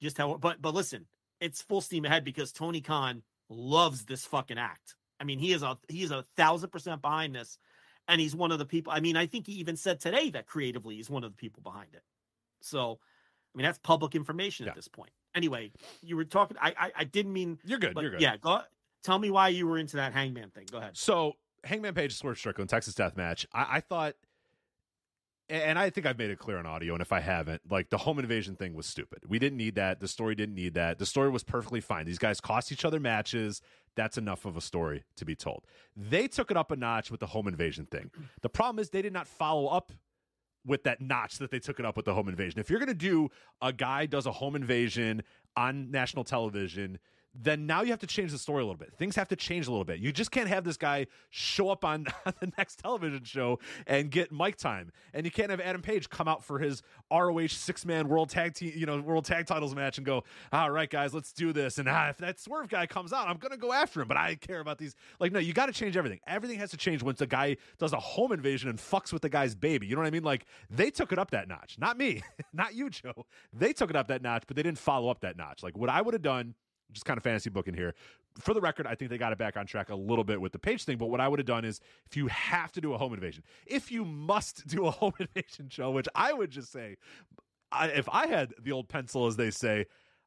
just 0.00 0.16
how. 0.16 0.36
But 0.36 0.62
but 0.62 0.74
listen, 0.74 1.06
it's 1.40 1.62
full 1.62 1.80
steam 1.80 2.04
ahead 2.04 2.24
because 2.24 2.52
Tony 2.52 2.80
Khan 2.80 3.22
loves 3.48 4.04
this 4.04 4.24
fucking 4.26 4.58
act. 4.58 4.94
I 5.20 5.24
mean, 5.24 5.38
he 5.38 5.52
is 5.52 5.62
a 5.62 5.78
he 5.88 6.02
is 6.02 6.10
a 6.10 6.24
thousand 6.36 6.70
percent 6.70 7.02
behind 7.02 7.34
this, 7.34 7.58
and 8.08 8.20
he's 8.20 8.34
one 8.34 8.50
of 8.50 8.58
the 8.58 8.64
people. 8.66 8.92
I 8.92 9.00
mean, 9.00 9.16
I 9.16 9.26
think 9.26 9.46
he 9.46 9.52
even 9.54 9.76
said 9.76 10.00
today 10.00 10.30
that 10.30 10.46
creatively 10.46 10.96
he's 10.96 11.10
one 11.10 11.22
of 11.24 11.30
the 11.30 11.36
people 11.36 11.62
behind 11.62 11.90
it. 11.94 12.02
So, 12.60 12.98
I 13.54 13.58
mean, 13.58 13.64
that's 13.64 13.78
public 13.78 14.14
information 14.14 14.64
Yeah. 14.66 14.70
at 14.70 14.76
this 14.76 14.88
point. 14.88 15.10
Anyway, 15.34 15.70
you 16.02 16.16
were 16.16 16.24
talking. 16.24 16.56
I 16.60 16.74
I, 16.78 16.92
I 16.96 17.04
didn't 17.04 17.32
mean 17.32 17.58
You're 17.64 17.78
good. 17.78 17.96
you're 18.00 18.10
good. 18.10 18.20
Yeah, 18.20 18.36
go. 18.38 18.60
Tell 19.04 19.18
me 19.18 19.30
why 19.30 19.48
you 19.48 19.66
were 19.68 19.78
into 19.78 19.96
that 19.96 20.12
Hangman 20.12 20.50
thing. 20.50 20.66
Go 20.72 20.78
ahead. 20.78 20.96
So 20.96 21.34
Hangman 21.64 21.94
Page, 21.94 22.16
Swerve 22.16 22.38
Strickland, 22.38 22.68
Texas 22.70 22.94
Death 22.94 23.16
Match. 23.16 23.46
I, 23.52 23.76
I 23.76 23.80
thought, 23.80 24.14
and 25.48 25.78
I 25.78 25.90
think 25.90 26.06
I've 26.06 26.18
made 26.18 26.30
it 26.30 26.38
clear 26.38 26.58
on 26.58 26.66
audio. 26.66 26.94
And 26.94 27.00
if 27.00 27.12
I 27.12 27.20
haven't, 27.20 27.62
like 27.70 27.90
the 27.90 27.98
home 27.98 28.18
invasion 28.18 28.54
thing 28.56 28.74
was 28.74 28.86
stupid. 28.86 29.20
We 29.28 29.38
didn't 29.38 29.56
need 29.56 29.76
that. 29.76 30.00
The 30.00 30.08
story 30.08 30.34
didn't 30.34 30.54
need 30.56 30.74
that. 30.74 30.98
The 30.98 31.06
story 31.06 31.30
was 31.30 31.42
perfectly 31.44 31.80
fine. 31.80 32.04
These 32.06 32.18
guys 32.18 32.40
cost 32.40 32.70
each 32.72 32.84
other 32.84 33.00
matches. 33.00 33.62
That's 33.98 34.16
enough 34.16 34.44
of 34.44 34.56
a 34.56 34.60
story 34.60 35.02
to 35.16 35.24
be 35.24 35.34
told. 35.34 35.64
They 35.96 36.28
took 36.28 36.52
it 36.52 36.56
up 36.56 36.70
a 36.70 36.76
notch 36.76 37.10
with 37.10 37.18
the 37.18 37.26
home 37.26 37.48
invasion 37.48 37.84
thing. 37.84 38.12
The 38.42 38.48
problem 38.48 38.78
is 38.78 38.90
they 38.90 39.02
did 39.02 39.12
not 39.12 39.26
follow 39.26 39.66
up 39.66 39.90
with 40.64 40.84
that 40.84 41.00
notch 41.00 41.38
that 41.38 41.50
they 41.50 41.58
took 41.58 41.80
it 41.80 41.84
up 41.84 41.96
with 41.96 42.04
the 42.04 42.14
home 42.14 42.28
invasion. 42.28 42.60
If 42.60 42.70
you're 42.70 42.78
going 42.78 42.86
to 42.86 42.94
do 42.94 43.28
a 43.60 43.72
guy 43.72 44.06
does 44.06 44.26
a 44.26 44.30
home 44.30 44.54
invasion 44.54 45.24
on 45.56 45.90
national 45.90 46.22
television, 46.22 47.00
then 47.34 47.66
now 47.66 47.82
you 47.82 47.90
have 47.90 48.00
to 48.00 48.06
change 48.06 48.32
the 48.32 48.38
story 48.38 48.62
a 48.62 48.64
little 48.64 48.78
bit. 48.78 48.92
Things 48.94 49.14
have 49.16 49.28
to 49.28 49.36
change 49.36 49.66
a 49.66 49.70
little 49.70 49.84
bit. 49.84 50.00
You 50.00 50.12
just 50.12 50.30
can't 50.30 50.48
have 50.48 50.64
this 50.64 50.76
guy 50.76 51.06
show 51.30 51.70
up 51.70 51.84
on, 51.84 52.06
the 52.40 52.52
next 52.58 52.76
television 52.76 53.24
show 53.24 53.58
and 53.86 54.10
get 54.10 54.32
mic 54.32 54.56
time, 54.56 54.92
and 55.14 55.24
you 55.24 55.30
can't 55.30 55.50
have 55.50 55.60
Adam 55.60 55.82
Page 55.82 56.08
come 56.08 56.28
out 56.28 56.42
for 56.44 56.58
his 56.58 56.82
ROH 57.10 57.48
six 57.48 57.84
man 57.84 58.08
world 58.08 58.30
tag 58.30 58.54
team, 58.54 58.72
you 58.74 58.86
know, 58.86 59.00
world 59.00 59.24
tag 59.24 59.46
titles 59.46 59.74
match 59.74 59.98
and 59.98 60.06
go, 60.06 60.24
all 60.52 60.70
right, 60.70 60.90
guys, 60.90 61.14
let's 61.14 61.32
do 61.32 61.52
this. 61.52 61.78
And 61.78 61.88
ah, 61.88 62.08
if 62.08 62.18
that 62.18 62.38
Swerve 62.40 62.68
guy 62.68 62.86
comes 62.86 63.12
out, 63.12 63.28
I'm 63.28 63.36
gonna 63.36 63.56
go 63.56 63.72
after 63.72 64.00
him, 64.00 64.08
but 64.08 64.16
I 64.16 64.34
care 64.34 64.60
about 64.60 64.78
these. 64.78 64.94
Like, 65.20 65.32
no, 65.32 65.38
you 65.38 65.52
got 65.52 65.66
to 65.66 65.72
change 65.72 65.96
everything. 65.96 66.20
Everything 66.26 66.58
has 66.58 66.70
to 66.70 66.76
change 66.76 67.02
once 67.02 67.18
the 67.18 67.26
guy 67.26 67.56
does 67.78 67.92
a 67.92 68.00
home 68.00 68.32
invasion 68.32 68.68
and 68.68 68.78
fucks 68.78 69.12
with 69.12 69.22
the 69.22 69.28
guy's 69.28 69.54
baby. 69.54 69.86
You 69.86 69.94
know 69.94 70.02
what 70.02 70.08
I 70.08 70.10
mean? 70.10 70.24
Like 70.24 70.46
they 70.70 70.90
took 70.90 71.12
it 71.12 71.18
up 71.18 71.30
that 71.30 71.48
notch, 71.48 71.76
not 71.78 71.96
me, 71.96 72.22
not 72.52 72.74
you, 72.74 72.90
Joe. 72.90 73.26
They 73.52 73.72
took 73.72 73.90
it 73.90 73.96
up 73.96 74.08
that 74.08 74.22
notch, 74.22 74.44
but 74.46 74.56
they 74.56 74.62
didn't 74.62 74.78
follow 74.78 75.10
up 75.10 75.20
that 75.20 75.36
notch. 75.36 75.62
Like 75.62 75.76
what 75.76 75.90
I 75.90 76.02
would 76.02 76.14
have 76.14 76.22
done 76.22 76.54
just 76.92 77.04
kind 77.04 77.16
of 77.16 77.22
fantasy 77.22 77.50
booking 77.50 77.74
here. 77.74 77.94
For 78.38 78.54
the 78.54 78.60
record, 78.60 78.86
I 78.86 78.94
think 78.94 79.10
they 79.10 79.18
got 79.18 79.32
it 79.32 79.38
back 79.38 79.56
on 79.56 79.66
track 79.66 79.90
a 79.90 79.94
little 79.94 80.24
bit 80.24 80.40
with 80.40 80.52
the 80.52 80.58
page 80.58 80.84
thing. 80.84 80.96
But 80.96 81.06
what 81.06 81.20
I 81.20 81.28
would 81.28 81.38
have 81.38 81.46
done 81.46 81.64
is, 81.64 81.80
if 82.06 82.16
you 82.16 82.28
have 82.28 82.70
to 82.72 82.80
do 82.80 82.94
a 82.94 82.98
home 82.98 83.14
invasion, 83.14 83.42
if 83.66 83.90
you 83.90 84.04
must 84.04 84.66
do 84.66 84.86
a 84.86 84.90
home 84.92 85.14
invasion 85.18 85.68
show, 85.68 85.90
which 85.90 86.08
I 86.14 86.32
would 86.32 86.50
just 86.50 86.70
say, 86.70 86.96
I, 87.72 87.88
if 87.88 88.08
I 88.10 88.26
had 88.26 88.54
the 88.62 88.72
old 88.72 88.88
pencil, 88.88 89.26
as 89.26 89.36
they 89.36 89.50
say, 89.50 89.86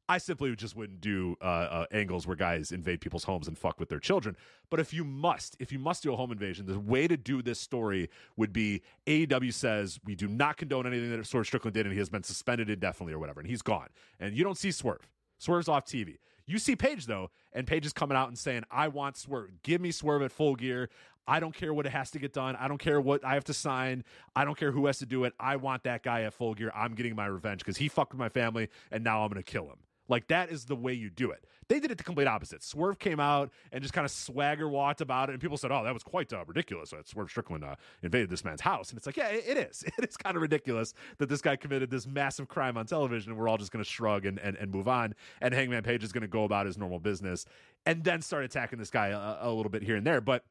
I 0.09 0.17
simply 0.17 0.53
just 0.57 0.75
wouldn't 0.75 0.99
do 0.99 1.37
uh, 1.41 1.45
uh, 1.45 1.85
angles 1.91 2.27
where 2.27 2.35
guys 2.35 2.73
invade 2.73 2.99
people's 2.99 3.23
homes 3.23 3.47
and 3.47 3.57
fuck 3.57 3.79
with 3.79 3.87
their 3.87 3.99
children. 3.99 4.35
But 4.69 4.81
if 4.81 4.93
you 4.93 5.05
must, 5.05 5.55
if 5.59 5.71
you 5.71 5.79
must 5.79 6.03
do 6.03 6.11
a 6.11 6.17
home 6.17 6.33
invasion, 6.33 6.65
the 6.65 6.79
way 6.79 7.07
to 7.07 7.15
do 7.15 7.41
this 7.41 7.61
story 7.61 8.09
would 8.35 8.51
be 8.51 8.81
AEW 9.07 9.53
says 9.53 10.01
we 10.03 10.15
do 10.15 10.27
not 10.27 10.57
condone 10.57 10.85
anything 10.85 11.11
that 11.11 11.25
Swerve 11.25 11.45
Strickland 11.47 11.75
did, 11.75 11.85
and 11.85 11.93
he 11.93 11.99
has 11.99 12.09
been 12.09 12.23
suspended 12.23 12.69
indefinitely 12.69 13.13
or 13.13 13.19
whatever, 13.19 13.39
and 13.39 13.49
he's 13.49 13.61
gone, 13.61 13.87
and 14.19 14.35
you 14.35 14.43
don't 14.43 14.57
see 14.57 14.71
Swerve. 14.71 15.07
Swerve's 15.37 15.69
off 15.69 15.85
TV. 15.85 16.17
You 16.51 16.59
see 16.59 16.75
Page 16.75 17.05
though, 17.05 17.31
and 17.53 17.65
Page 17.65 17.85
is 17.85 17.93
coming 17.93 18.17
out 18.17 18.27
and 18.27 18.37
saying, 18.37 18.63
"I 18.69 18.89
want 18.89 19.15
Swerve. 19.15 19.51
Give 19.63 19.79
me 19.79 19.91
Swerve 19.91 20.21
at 20.21 20.33
full 20.33 20.55
gear. 20.55 20.89
I 21.25 21.39
don't 21.39 21.55
care 21.55 21.73
what 21.73 21.85
it 21.85 21.91
has 21.91 22.11
to 22.11 22.19
get 22.19 22.33
done. 22.33 22.57
I 22.57 22.67
don't 22.67 22.77
care 22.77 22.99
what 22.99 23.23
I 23.23 23.35
have 23.35 23.45
to 23.45 23.53
sign. 23.53 24.03
I 24.35 24.43
don't 24.43 24.57
care 24.57 24.73
who 24.73 24.87
has 24.87 24.99
to 24.99 25.05
do 25.05 25.23
it. 25.23 25.33
I 25.39 25.55
want 25.55 25.83
that 25.83 26.03
guy 26.03 26.23
at 26.23 26.33
full 26.33 26.53
gear. 26.53 26.69
I'm 26.75 26.93
getting 26.93 27.15
my 27.15 27.25
revenge 27.25 27.59
because 27.59 27.77
he 27.77 27.87
fucked 27.87 28.11
with 28.11 28.19
my 28.19 28.27
family, 28.27 28.67
and 28.91 29.01
now 29.01 29.23
I'm 29.23 29.31
going 29.31 29.41
to 29.41 29.49
kill 29.49 29.67
him." 29.67 29.77
Like 30.11 30.27
that 30.27 30.51
is 30.51 30.65
the 30.65 30.75
way 30.75 30.91
you 30.91 31.09
do 31.09 31.31
it. 31.31 31.45
They 31.69 31.79
did 31.79 31.89
it 31.89 31.97
the 31.97 32.03
complete 32.03 32.27
opposite. 32.27 32.63
Swerve 32.63 32.99
came 32.99 33.21
out 33.21 33.49
and 33.71 33.81
just 33.81 33.93
kind 33.93 34.03
of 34.03 34.11
swagger 34.11 34.67
walked 34.67 34.99
about 34.99 35.29
it, 35.29 35.31
and 35.31 35.41
people 35.41 35.55
said, 35.55 35.71
"Oh, 35.71 35.85
that 35.85 35.93
was 35.93 36.03
quite 36.03 36.33
uh, 36.33 36.43
ridiculous." 36.45 36.89
That 36.89 37.07
Swerve 37.07 37.29
Strickland 37.29 37.63
uh, 37.63 37.75
invaded 38.03 38.29
this 38.29 38.43
man's 38.43 38.59
house, 38.59 38.89
and 38.89 38.97
it's 38.97 39.05
like, 39.05 39.15
yeah, 39.15 39.29
it, 39.29 39.57
is. 39.57 39.85
It 39.97 40.09
is 40.09 40.17
kind 40.17 40.35
of 40.35 40.41
ridiculous 40.41 40.93
that 41.19 41.29
this 41.29 41.41
guy 41.41 41.55
committed 41.55 41.89
this 41.89 42.05
massive 42.05 42.49
crime 42.49 42.75
on 42.75 42.87
television, 42.87 43.31
and 43.31 43.39
we're 43.39 43.47
all 43.47 43.57
just 43.57 43.71
going 43.71 43.81
to 43.83 43.89
shrug 43.89 44.25
and, 44.25 44.37
and 44.39 44.57
and 44.57 44.69
move 44.69 44.89
on. 44.89 45.15
And 45.39 45.53
Hangman 45.53 45.83
Page 45.83 46.03
is 46.03 46.11
going 46.11 46.23
to 46.23 46.27
go 46.27 46.43
about 46.43 46.65
his 46.65 46.77
normal 46.77 46.99
business, 46.99 47.45
and 47.85 48.03
then 48.03 48.21
start 48.21 48.43
attacking 48.43 48.77
this 48.77 48.89
guy 48.89 49.07
a, 49.07 49.47
a 49.47 49.49
little 49.49 49.71
bit 49.71 49.81
here 49.81 49.95
and 49.95 50.05
there, 50.05 50.19
but 50.19 50.43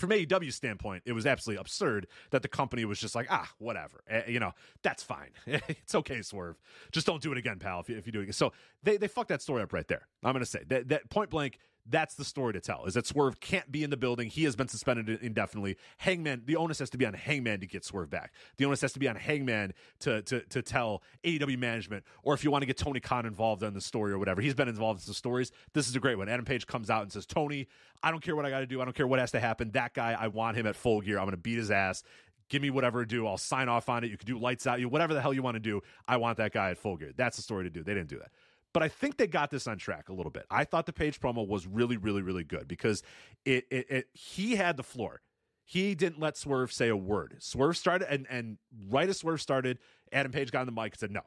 from 0.00 0.10
AEW's 0.10 0.54
standpoint, 0.54 1.02
it 1.06 1.12
was 1.12 1.26
absolutely 1.26 1.60
absurd 1.60 2.06
that 2.30 2.42
the 2.42 2.48
company 2.48 2.84
was 2.84 2.98
just 2.98 3.14
like, 3.14 3.26
ah, 3.30 3.48
whatever. 3.58 4.02
Eh, 4.08 4.22
you 4.28 4.40
know, 4.40 4.52
that's 4.82 5.02
fine. 5.02 5.30
it's 5.46 5.94
okay, 5.94 6.22
Swerve. 6.22 6.58
Just 6.90 7.06
don't 7.06 7.22
do 7.22 7.30
it 7.32 7.38
again, 7.38 7.58
pal, 7.58 7.80
if 7.80 7.88
you, 7.88 7.96
if 7.96 8.06
you 8.06 8.12
do 8.12 8.20
it. 8.20 8.34
So 8.34 8.52
they, 8.82 8.96
they 8.96 9.08
fucked 9.08 9.28
that 9.28 9.42
story 9.42 9.62
up 9.62 9.72
right 9.72 9.86
there. 9.86 10.08
I'm 10.24 10.34
to 10.34 10.46
say 10.46 10.64
that, 10.68 10.88
that 10.88 11.10
point 11.10 11.30
blank, 11.30 11.58
that's 11.90 12.14
the 12.14 12.24
story 12.24 12.52
to 12.52 12.60
tell 12.60 12.84
is 12.86 12.94
that 12.94 13.06
Swerve 13.06 13.40
can't 13.40 13.70
be 13.70 13.82
in 13.82 13.90
the 13.90 13.96
building. 13.96 14.28
He 14.28 14.44
has 14.44 14.56
been 14.56 14.68
suspended 14.68 15.08
indefinitely. 15.22 15.76
Hangman, 15.98 16.42
the 16.46 16.56
onus 16.56 16.78
has 16.78 16.90
to 16.90 16.98
be 16.98 17.04
on 17.04 17.14
Hangman 17.14 17.60
to 17.60 17.66
get 17.66 17.84
Swerve 17.84 18.10
back. 18.10 18.32
The 18.56 18.64
onus 18.64 18.80
has 18.82 18.92
to 18.92 18.98
be 18.98 19.08
on 19.08 19.16
Hangman 19.16 19.74
to 20.00 20.22
to 20.22 20.40
to 20.40 20.62
tell 20.62 21.02
AEW 21.24 21.58
management, 21.58 22.04
or 22.22 22.34
if 22.34 22.44
you 22.44 22.50
want 22.50 22.62
to 22.62 22.66
get 22.66 22.76
Tony 22.76 23.00
Khan 23.00 23.26
involved 23.26 23.62
in 23.62 23.74
the 23.74 23.80
story 23.80 24.12
or 24.12 24.18
whatever. 24.18 24.40
He's 24.40 24.54
been 24.54 24.68
involved 24.68 25.00
in 25.00 25.04
some 25.04 25.14
stories. 25.14 25.52
This 25.74 25.88
is 25.88 25.96
a 25.96 26.00
great 26.00 26.18
one. 26.18 26.28
Adam 26.28 26.44
Page 26.44 26.66
comes 26.66 26.90
out 26.90 27.02
and 27.02 27.12
says, 27.12 27.26
Tony, 27.26 27.68
I 28.02 28.10
don't 28.10 28.22
care 28.22 28.36
what 28.36 28.46
I 28.46 28.50
got 28.50 28.60
to 28.60 28.66
do. 28.66 28.80
I 28.80 28.84
don't 28.84 28.96
care 28.96 29.06
what 29.06 29.18
has 29.18 29.32
to 29.32 29.40
happen. 29.40 29.70
That 29.72 29.94
guy, 29.94 30.16
I 30.18 30.28
want 30.28 30.56
him 30.56 30.66
at 30.66 30.76
full 30.76 31.00
gear. 31.00 31.18
I'm 31.18 31.24
going 31.24 31.32
to 31.32 31.36
beat 31.36 31.58
his 31.58 31.70
ass. 31.70 32.02
Give 32.48 32.62
me 32.62 32.70
whatever 32.70 33.04
to 33.04 33.08
do. 33.08 33.26
I'll 33.26 33.38
sign 33.38 33.68
off 33.68 33.88
on 33.88 34.02
it. 34.02 34.10
You 34.10 34.16
can 34.16 34.26
do 34.26 34.38
lights 34.38 34.66
out. 34.66 34.80
You 34.80 34.88
whatever 34.88 35.14
the 35.14 35.20
hell 35.20 35.32
you 35.32 35.42
want 35.42 35.54
to 35.54 35.60
do. 35.60 35.82
I 36.08 36.16
want 36.16 36.38
that 36.38 36.52
guy 36.52 36.70
at 36.70 36.78
full 36.78 36.96
gear. 36.96 37.12
That's 37.16 37.36
the 37.36 37.42
story 37.42 37.64
to 37.64 37.70
do. 37.70 37.84
They 37.84 37.94
didn't 37.94 38.08
do 38.08 38.18
that. 38.18 38.30
But 38.72 38.82
I 38.82 38.88
think 38.88 39.16
they 39.16 39.26
got 39.26 39.50
this 39.50 39.66
on 39.66 39.78
track 39.78 40.08
a 40.08 40.12
little 40.12 40.30
bit. 40.30 40.46
I 40.50 40.64
thought 40.64 40.86
the 40.86 40.92
page 40.92 41.20
promo 41.20 41.46
was 41.46 41.66
really, 41.66 41.96
really, 41.96 42.22
really 42.22 42.44
good 42.44 42.68
because 42.68 43.02
it, 43.44 43.66
it, 43.70 43.90
it 43.90 44.08
he 44.12 44.56
had 44.56 44.76
the 44.76 44.82
floor. 44.82 45.22
He 45.64 45.94
didn't 45.94 46.20
let 46.20 46.36
Swerve 46.36 46.72
say 46.72 46.88
a 46.88 46.96
word. 46.96 47.36
Swerve 47.38 47.76
started, 47.76 48.12
and 48.12 48.26
and 48.28 48.58
right 48.88 49.08
as 49.08 49.18
Swerve 49.18 49.40
started, 49.40 49.78
Adam 50.12 50.32
Page 50.32 50.50
got 50.50 50.60
on 50.60 50.66
the 50.66 50.72
mic 50.72 50.92
and 50.92 50.98
said, 50.98 51.10
"No, 51.12 51.22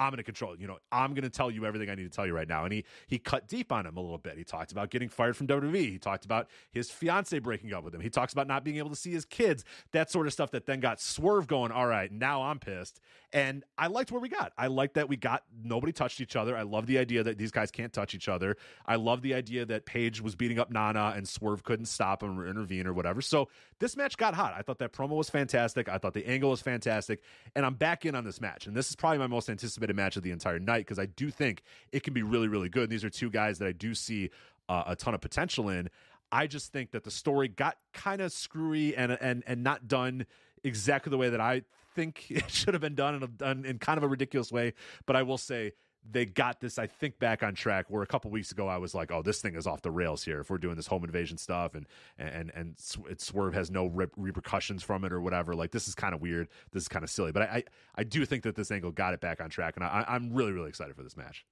I'm 0.00 0.10
going 0.10 0.16
to 0.16 0.24
control. 0.24 0.56
You 0.58 0.66
know, 0.66 0.78
I'm 0.90 1.14
going 1.14 1.22
to 1.22 1.30
tell 1.30 1.50
you 1.50 1.66
everything 1.66 1.90
I 1.90 1.94
need 1.94 2.10
to 2.10 2.16
tell 2.16 2.26
you 2.26 2.34
right 2.34 2.48
now." 2.48 2.64
And 2.64 2.72
he 2.72 2.84
he 3.06 3.18
cut 3.18 3.46
deep 3.46 3.70
on 3.70 3.86
him 3.86 3.96
a 3.96 4.00
little 4.00 4.18
bit. 4.18 4.36
He 4.38 4.44
talked 4.44 4.72
about 4.72 4.90
getting 4.90 5.08
fired 5.08 5.36
from 5.36 5.46
WWE. 5.46 5.90
He 5.90 5.98
talked 5.98 6.24
about 6.24 6.48
his 6.72 6.90
fiance 6.90 7.38
breaking 7.38 7.72
up 7.74 7.84
with 7.84 7.94
him. 7.94 8.00
He 8.00 8.10
talks 8.10 8.32
about 8.32 8.48
not 8.48 8.64
being 8.64 8.78
able 8.78 8.90
to 8.90 8.96
see 8.96 9.12
his 9.12 9.24
kids. 9.24 9.64
That 9.92 10.10
sort 10.10 10.26
of 10.26 10.32
stuff 10.32 10.50
that 10.52 10.66
then 10.66 10.80
got 10.80 11.00
Swerve 11.00 11.46
going. 11.46 11.70
All 11.70 11.86
right, 11.86 12.10
now 12.10 12.42
I'm 12.42 12.58
pissed. 12.58 13.00
And 13.32 13.64
I 13.78 13.86
liked 13.86 14.10
where 14.10 14.20
we 14.20 14.28
got. 14.28 14.52
I 14.58 14.66
liked 14.66 14.94
that 14.94 15.08
we 15.08 15.16
got 15.16 15.44
nobody 15.62 15.92
touched 15.92 16.20
each 16.20 16.34
other. 16.34 16.56
I 16.56 16.62
love 16.62 16.86
the 16.86 16.98
idea 16.98 17.22
that 17.22 17.38
these 17.38 17.52
guys 17.52 17.70
can't 17.70 17.92
touch 17.92 18.14
each 18.14 18.28
other. 18.28 18.56
I 18.86 18.96
love 18.96 19.22
the 19.22 19.34
idea 19.34 19.64
that 19.66 19.86
Page 19.86 20.20
was 20.20 20.34
beating 20.34 20.58
up 20.58 20.70
Nana 20.70 21.14
and 21.16 21.28
Swerve 21.28 21.62
couldn't 21.62 21.86
stop 21.86 22.22
him 22.22 22.38
or 22.40 22.46
intervene 22.46 22.86
or 22.86 22.92
whatever. 22.92 23.20
So 23.20 23.48
this 23.78 23.96
match 23.96 24.16
got 24.16 24.34
hot. 24.34 24.54
I 24.56 24.62
thought 24.62 24.78
that 24.78 24.92
promo 24.92 25.10
was 25.10 25.30
fantastic. 25.30 25.88
I 25.88 25.98
thought 25.98 26.14
the 26.14 26.26
angle 26.26 26.50
was 26.50 26.60
fantastic. 26.60 27.22
And 27.54 27.64
I'm 27.64 27.74
back 27.74 28.04
in 28.04 28.16
on 28.16 28.24
this 28.24 28.40
match. 28.40 28.66
And 28.66 28.76
this 28.76 28.88
is 28.88 28.96
probably 28.96 29.18
my 29.18 29.28
most 29.28 29.48
anticipated 29.48 29.89
match 29.94 30.16
of 30.16 30.22
the 30.22 30.30
entire 30.30 30.58
night 30.58 30.80
because 30.80 30.98
I 30.98 31.06
do 31.06 31.30
think 31.30 31.62
it 31.92 32.02
can 32.02 32.14
be 32.14 32.22
really, 32.22 32.48
really 32.48 32.68
good. 32.68 32.90
These 32.90 33.04
are 33.04 33.10
two 33.10 33.30
guys 33.30 33.58
that 33.58 33.66
I 33.68 33.72
do 33.72 33.94
see 33.94 34.30
uh, 34.68 34.84
a 34.86 34.96
ton 34.96 35.14
of 35.14 35.20
potential 35.20 35.68
in. 35.68 35.90
I 36.32 36.46
just 36.46 36.72
think 36.72 36.92
that 36.92 37.04
the 37.04 37.10
story 37.10 37.48
got 37.48 37.76
kind 37.92 38.20
of 38.20 38.32
screwy 38.32 38.96
and 38.96 39.12
and 39.20 39.42
and 39.46 39.62
not 39.62 39.88
done 39.88 40.26
exactly 40.62 41.10
the 41.10 41.18
way 41.18 41.30
that 41.30 41.40
I 41.40 41.62
think 41.94 42.26
it 42.30 42.50
should 42.50 42.74
have 42.74 42.80
been 42.80 42.94
done 42.94 43.14
and 43.14 43.38
done 43.38 43.64
in 43.64 43.78
kind 43.78 43.98
of 43.98 44.04
a 44.04 44.08
ridiculous 44.08 44.52
way. 44.52 44.74
But 45.06 45.16
I 45.16 45.22
will 45.22 45.38
say 45.38 45.72
they 46.08 46.24
got 46.24 46.60
this, 46.60 46.78
I 46.78 46.86
think, 46.86 47.18
back 47.18 47.42
on 47.42 47.54
track. 47.54 47.86
Where 47.88 48.02
a 48.02 48.06
couple 48.06 48.30
weeks 48.30 48.52
ago 48.52 48.66
I 48.68 48.78
was 48.78 48.94
like, 48.94 49.10
"Oh, 49.10 49.22
this 49.22 49.40
thing 49.40 49.54
is 49.54 49.66
off 49.66 49.82
the 49.82 49.90
rails 49.90 50.24
here." 50.24 50.40
If 50.40 50.50
we're 50.50 50.58
doing 50.58 50.76
this 50.76 50.86
home 50.86 51.04
invasion 51.04 51.38
stuff 51.38 51.74
and 51.74 51.86
and 52.18 52.50
and 52.54 52.76
it 53.08 53.20
Swerve 53.20 53.54
has 53.54 53.70
no 53.70 53.86
re- 53.86 54.06
repercussions 54.16 54.82
from 54.82 55.04
it 55.04 55.12
or 55.12 55.20
whatever, 55.20 55.54
like 55.54 55.72
this 55.72 55.88
is 55.88 55.94
kind 55.94 56.14
of 56.14 56.20
weird. 56.20 56.48
This 56.72 56.84
is 56.84 56.88
kind 56.88 57.04
of 57.04 57.10
silly. 57.10 57.32
But 57.32 57.42
I, 57.42 57.44
I, 57.44 57.64
I 57.96 58.04
do 58.04 58.24
think 58.24 58.44
that 58.44 58.54
this 58.54 58.70
angle 58.70 58.92
got 58.92 59.14
it 59.14 59.20
back 59.20 59.40
on 59.40 59.50
track, 59.50 59.76
and 59.76 59.84
I, 59.84 60.04
I'm 60.08 60.32
really 60.32 60.52
really 60.52 60.68
excited 60.68 60.96
for 60.96 61.02
this 61.02 61.16
match. 61.16 61.44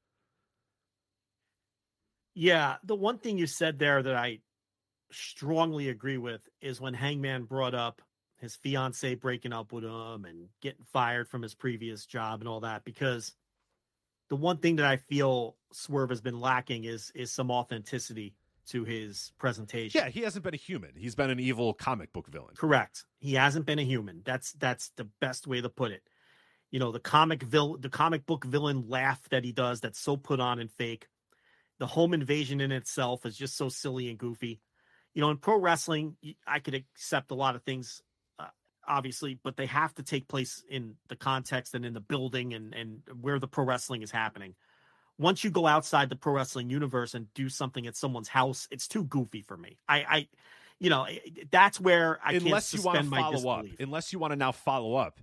Yeah, 2.34 2.76
the 2.84 2.94
one 2.94 3.18
thing 3.18 3.36
you 3.36 3.46
said 3.46 3.78
there 3.78 4.02
that 4.02 4.14
I 4.14 4.38
strongly 5.10 5.88
agree 5.88 6.18
with 6.18 6.40
is 6.60 6.80
when 6.80 6.94
Hangman 6.94 7.44
brought 7.44 7.74
up 7.74 8.02
his 8.38 8.56
fiance 8.56 9.14
breaking 9.16 9.52
up 9.52 9.72
with 9.72 9.84
him 9.84 10.24
and 10.24 10.48
getting 10.62 10.84
fired 10.84 11.28
from 11.28 11.42
his 11.42 11.54
previous 11.54 12.06
job 12.06 12.40
and 12.40 12.48
all 12.48 12.60
that 12.60 12.84
because 12.84 13.34
the 14.28 14.36
one 14.36 14.58
thing 14.58 14.76
that 14.76 14.86
I 14.86 14.96
feel 14.96 15.56
Swerve 15.72 16.10
has 16.10 16.20
been 16.20 16.40
lacking 16.40 16.84
is 16.84 17.10
is 17.14 17.30
some 17.32 17.50
authenticity 17.50 18.34
to 18.68 18.84
his 18.84 19.32
presentation. 19.38 19.98
Yeah, 20.00 20.10
he 20.10 20.20
hasn't 20.20 20.44
been 20.44 20.54
a 20.54 20.58
human. 20.58 20.90
He's 20.96 21.14
been 21.14 21.30
an 21.30 21.40
evil 21.40 21.72
comic 21.72 22.12
book 22.12 22.26
villain. 22.28 22.54
Correct. 22.56 23.04
He 23.18 23.34
hasn't 23.34 23.64
been 23.66 23.78
a 23.78 23.84
human. 23.84 24.22
That's 24.24 24.52
that's 24.52 24.90
the 24.96 25.08
best 25.20 25.46
way 25.46 25.60
to 25.62 25.68
put 25.70 25.90
it. 25.92 26.02
you 26.70 26.78
know 26.78 26.92
the 26.92 27.00
comic 27.00 27.42
vil- 27.42 27.78
the 27.78 27.88
comic 27.88 28.26
book 28.26 28.44
villain 28.44 28.84
laugh 28.88 29.20
that 29.30 29.44
he 29.44 29.52
does 29.52 29.80
that's 29.80 29.98
so 29.98 30.16
put 30.16 30.38
on 30.40 30.58
and 30.58 30.70
fake 30.70 31.06
the 31.78 31.86
home 31.86 32.12
invasion 32.12 32.60
in 32.60 32.72
itself 32.72 33.24
is 33.24 33.36
just 33.38 33.56
so 33.56 33.68
silly 33.70 34.10
and 34.10 34.18
goofy 34.18 34.60
you 35.14 35.22
know 35.22 35.30
in 35.30 35.38
pro 35.38 35.56
wrestling 35.58 36.16
i 36.46 36.58
could 36.58 36.74
accept 36.74 37.30
a 37.30 37.34
lot 37.34 37.56
of 37.56 37.62
things 37.62 38.02
obviously 38.88 39.38
but 39.42 39.56
they 39.56 39.66
have 39.66 39.94
to 39.94 40.02
take 40.02 40.28
place 40.28 40.64
in 40.68 40.94
the 41.08 41.16
context 41.16 41.74
and 41.74 41.84
in 41.84 41.92
the 41.92 42.00
building 42.00 42.54
and 42.54 42.74
and 42.74 43.02
where 43.20 43.38
the 43.38 43.48
pro 43.48 43.64
wrestling 43.64 44.02
is 44.02 44.10
happening 44.10 44.54
once 45.18 45.42
you 45.44 45.50
go 45.50 45.66
outside 45.66 46.08
the 46.08 46.16
pro 46.16 46.32
wrestling 46.32 46.70
universe 46.70 47.14
and 47.14 47.32
do 47.34 47.48
something 47.48 47.86
at 47.86 47.96
someone's 47.96 48.28
house 48.28 48.68
it's 48.70 48.88
too 48.88 49.04
goofy 49.04 49.42
for 49.42 49.56
me 49.56 49.76
i 49.88 49.98
i 49.98 50.28
you 50.78 50.90
know 50.90 51.06
that's 51.50 51.80
where 51.80 52.18
i 52.24 52.34
unless 52.34 52.72
you 52.74 52.82
want 52.82 52.98
to 52.98 53.10
follow 53.10 53.50
up 53.50 53.66
unless 53.78 54.12
you 54.12 54.18
want 54.18 54.32
to 54.32 54.36
now 54.36 54.52
follow 54.52 54.94
up 54.94 55.20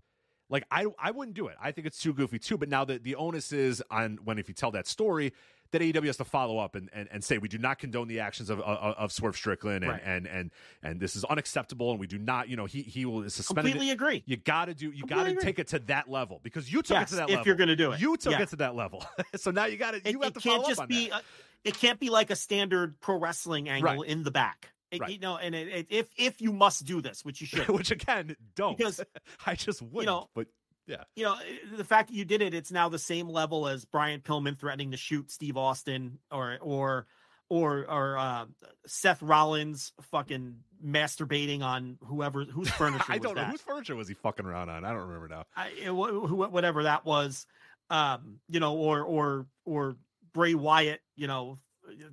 like 0.50 0.64
I 0.70 0.86
I 1.00 1.12
wouldn't 1.12 1.36
do 1.36 1.48
it. 1.48 1.56
I 1.62 1.72
think 1.72 1.88
it's 1.88 1.98
too 1.98 2.14
goofy 2.14 2.40
too. 2.40 2.58
But 2.58 2.70
now 2.70 2.86
that 2.86 3.04
the 3.04 3.16
onus 3.16 3.52
is 3.52 3.84
on 3.90 4.20
when 4.24 4.38
if 4.38 4.48
you 4.48 4.54
tell 4.54 4.72
that 4.72 4.88
story, 4.88 5.34
that 5.76 5.82
AEW 5.82 6.06
has 6.08 6.18
to 6.18 6.26
follow 6.26 6.58
up 6.58 6.76
and, 6.76 6.90
and, 6.94 7.08
and 7.12 7.24
say 7.24 7.38
we 7.38 7.48
do 7.48 7.58
not 7.58 7.78
condone 7.80 8.08
the 8.08 8.20
actions 8.22 8.50
of 8.50 8.60
of, 8.62 8.96
of 8.98 9.12
Swerve 9.12 9.36
Strickland 9.36 9.84
and, 9.84 9.92
Right. 9.94 10.02
and 10.04 10.26
and 10.28 10.52
and 10.82 11.00
this 11.00 11.16
is 11.16 11.24
unacceptable 11.26 11.92
and 11.92 12.00
we 12.00 12.08
do 12.08 12.18
not 12.18 12.50
you 12.50 12.56
know 12.56 12.66
he 12.66 12.82
he 12.82 13.06
will 13.06 13.30
suspend 13.30 13.58
completely 13.66 13.92
agree 13.92 14.24
You 14.26 14.38
got 14.38 14.66
to 14.66 14.74
do 14.74 14.90
you 14.92 15.06
got 15.06 15.26
to 15.26 15.36
take 15.36 15.60
it 15.60 15.68
to 15.70 15.80
that 15.80 16.10
level 16.10 16.40
because 16.44 16.72
you 16.72 16.82
took 16.82 16.96
Yes, 16.98 17.10
it 17.10 17.10
to 17.12 17.16
that 17.18 17.24
if 17.30 17.36
level. 17.38 17.46
you're 17.48 17.56
gonna 17.56 17.76
do 17.76 17.92
it. 17.92 18.00
you 18.02 18.18
took 18.18 18.32
Yeah. 18.34 18.42
it 18.42 18.50
to 18.50 18.56
that 18.58 18.76
level. 18.76 19.06
so 19.36 19.52
now 19.52 19.66
you 19.66 19.78
got 19.78 19.92
to 19.92 19.98
it, 19.98 20.12
you 20.12 20.22
have 20.22 20.32
it 20.32 20.34
to 20.36 20.40
can't 20.40 20.56
follow 20.62 20.68
just 20.70 20.80
up 20.80 20.84
on 20.84 20.88
be 20.90 21.10
that. 21.10 21.22
a, 21.22 21.68
it 21.70 21.78
can't 21.78 22.00
be 22.00 22.10
like 22.10 22.30
a 22.30 22.36
standard 22.36 23.00
pro 23.00 23.18
wrestling 23.18 23.70
angle 23.70 23.98
Right. 24.02 24.10
in 24.10 24.24
the 24.24 24.32
back 24.32 24.70
It- 24.92 25.02
Right. 25.02 25.12
you 25.12 25.20
know 25.20 25.38
and 25.38 25.54
it, 25.56 25.68
it, 25.68 25.88
if 25.90 26.08
if 26.18 26.42
you 26.42 26.52
must 26.54 26.86
do 26.86 27.02
this 27.02 27.26
which 27.26 27.42
you 27.42 27.48
should 27.52 27.68
which 27.70 27.92
again 27.92 28.36
don't 28.56 28.78
Because, 28.78 29.02
I 29.46 29.56
just 29.56 29.82
wouldn't. 29.82 30.06
know, 30.08 30.30
but 30.36 30.48
yeah. 30.88 31.04
you 31.16 31.24
know 31.24 31.36
the 31.76 31.84
fact 31.84 32.10
that 32.10 32.16
you 32.16 32.26
did 32.26 32.42
it 32.42 32.54
it's 32.54 32.72
now 32.72 32.90
the 32.90 33.00
same 33.00 33.28
level 33.30 33.68
as 33.68 33.86
brian 33.86 34.20
pillman 34.22 34.58
threatening 34.58 34.92
to 34.92 34.98
shoot 34.98 35.32
steve 35.32 35.58
austin 35.58 36.20
or 36.32 36.58
or 36.62 37.06
or 37.50 37.86
or 37.90 38.18
uh, 38.18 38.46
seth 38.88 39.22
rollins 39.22 39.94
fucking 40.12 40.56
masturbating 40.84 41.62
on 41.62 41.98
whoever 42.06 42.44
whose 42.44 42.70
furniture 42.82 43.04
I 43.10 43.14
was 43.18 43.22
don't 43.24 43.36
know 43.36 43.42
that. 43.42 43.52
whose 43.52 43.62
furniture 43.62 43.96
was 43.96 44.08
he 44.08 44.14
fucking 44.16 44.46
around 44.46 44.70
on. 44.70 44.84
I 44.86 44.90
don't 44.92 45.08
remember 45.08 45.28
now. 45.28 45.44
I, 45.56 45.68
it, 45.70 45.90
wh- 45.90 46.28
wh- 46.30 46.52
whatever 46.52 46.84
that 46.84 47.06
was, 47.06 47.46
um, 47.90 48.40
you 48.50 48.60
know, 48.60 48.76
or 48.76 49.02
or 49.02 49.46
or 49.66 49.96
Bray 50.34 50.54
Wyatt, 50.56 51.02
you 51.16 51.28
know, 51.28 51.60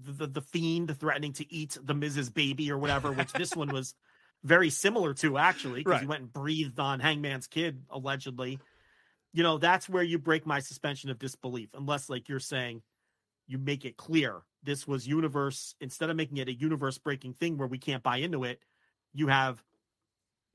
the, 0.06 0.12
the 0.12 0.26
the 0.26 0.40
fiend 0.42 0.96
threatening 0.98 1.32
to 1.34 1.52
eat 1.52 1.76
the 1.82 1.94
Miz's 1.94 2.30
baby 2.30 2.70
or 2.70 2.78
whatever, 2.78 3.10
which 3.12 3.32
this 3.32 3.56
one 3.56 3.72
was 3.72 3.94
very 4.44 4.70
similar 4.70 5.14
to 5.14 5.38
actually, 5.38 5.84
because 5.84 6.00
he 6.00 6.06
went 6.06 6.22
and 6.22 6.32
breathed 6.32 6.78
on 6.78 7.00
Hangman's 7.00 7.46
kid 7.46 7.82
allegedly. 7.90 8.58
You 9.32 9.42
know, 9.42 9.56
that's 9.56 9.88
where 9.88 10.02
you 10.02 10.18
break 10.18 10.46
my 10.46 10.60
suspension 10.60 11.08
of 11.08 11.18
disbelief, 11.18 11.70
unless 11.74 12.10
like 12.10 12.28
you're 12.28 12.38
saying 12.40 12.82
you 13.46 13.58
make 13.58 13.84
it 13.84 13.96
clear 13.96 14.42
this 14.62 14.86
was 14.86 15.06
universe 15.06 15.74
instead 15.80 16.10
of 16.10 16.16
making 16.16 16.36
it 16.36 16.48
a 16.48 16.52
universe 16.52 16.98
breaking 16.98 17.34
thing 17.34 17.56
where 17.56 17.68
we 17.68 17.78
can't 17.78 18.02
buy 18.02 18.18
into 18.18 18.44
it, 18.44 18.60
you 19.14 19.28
have 19.28 19.62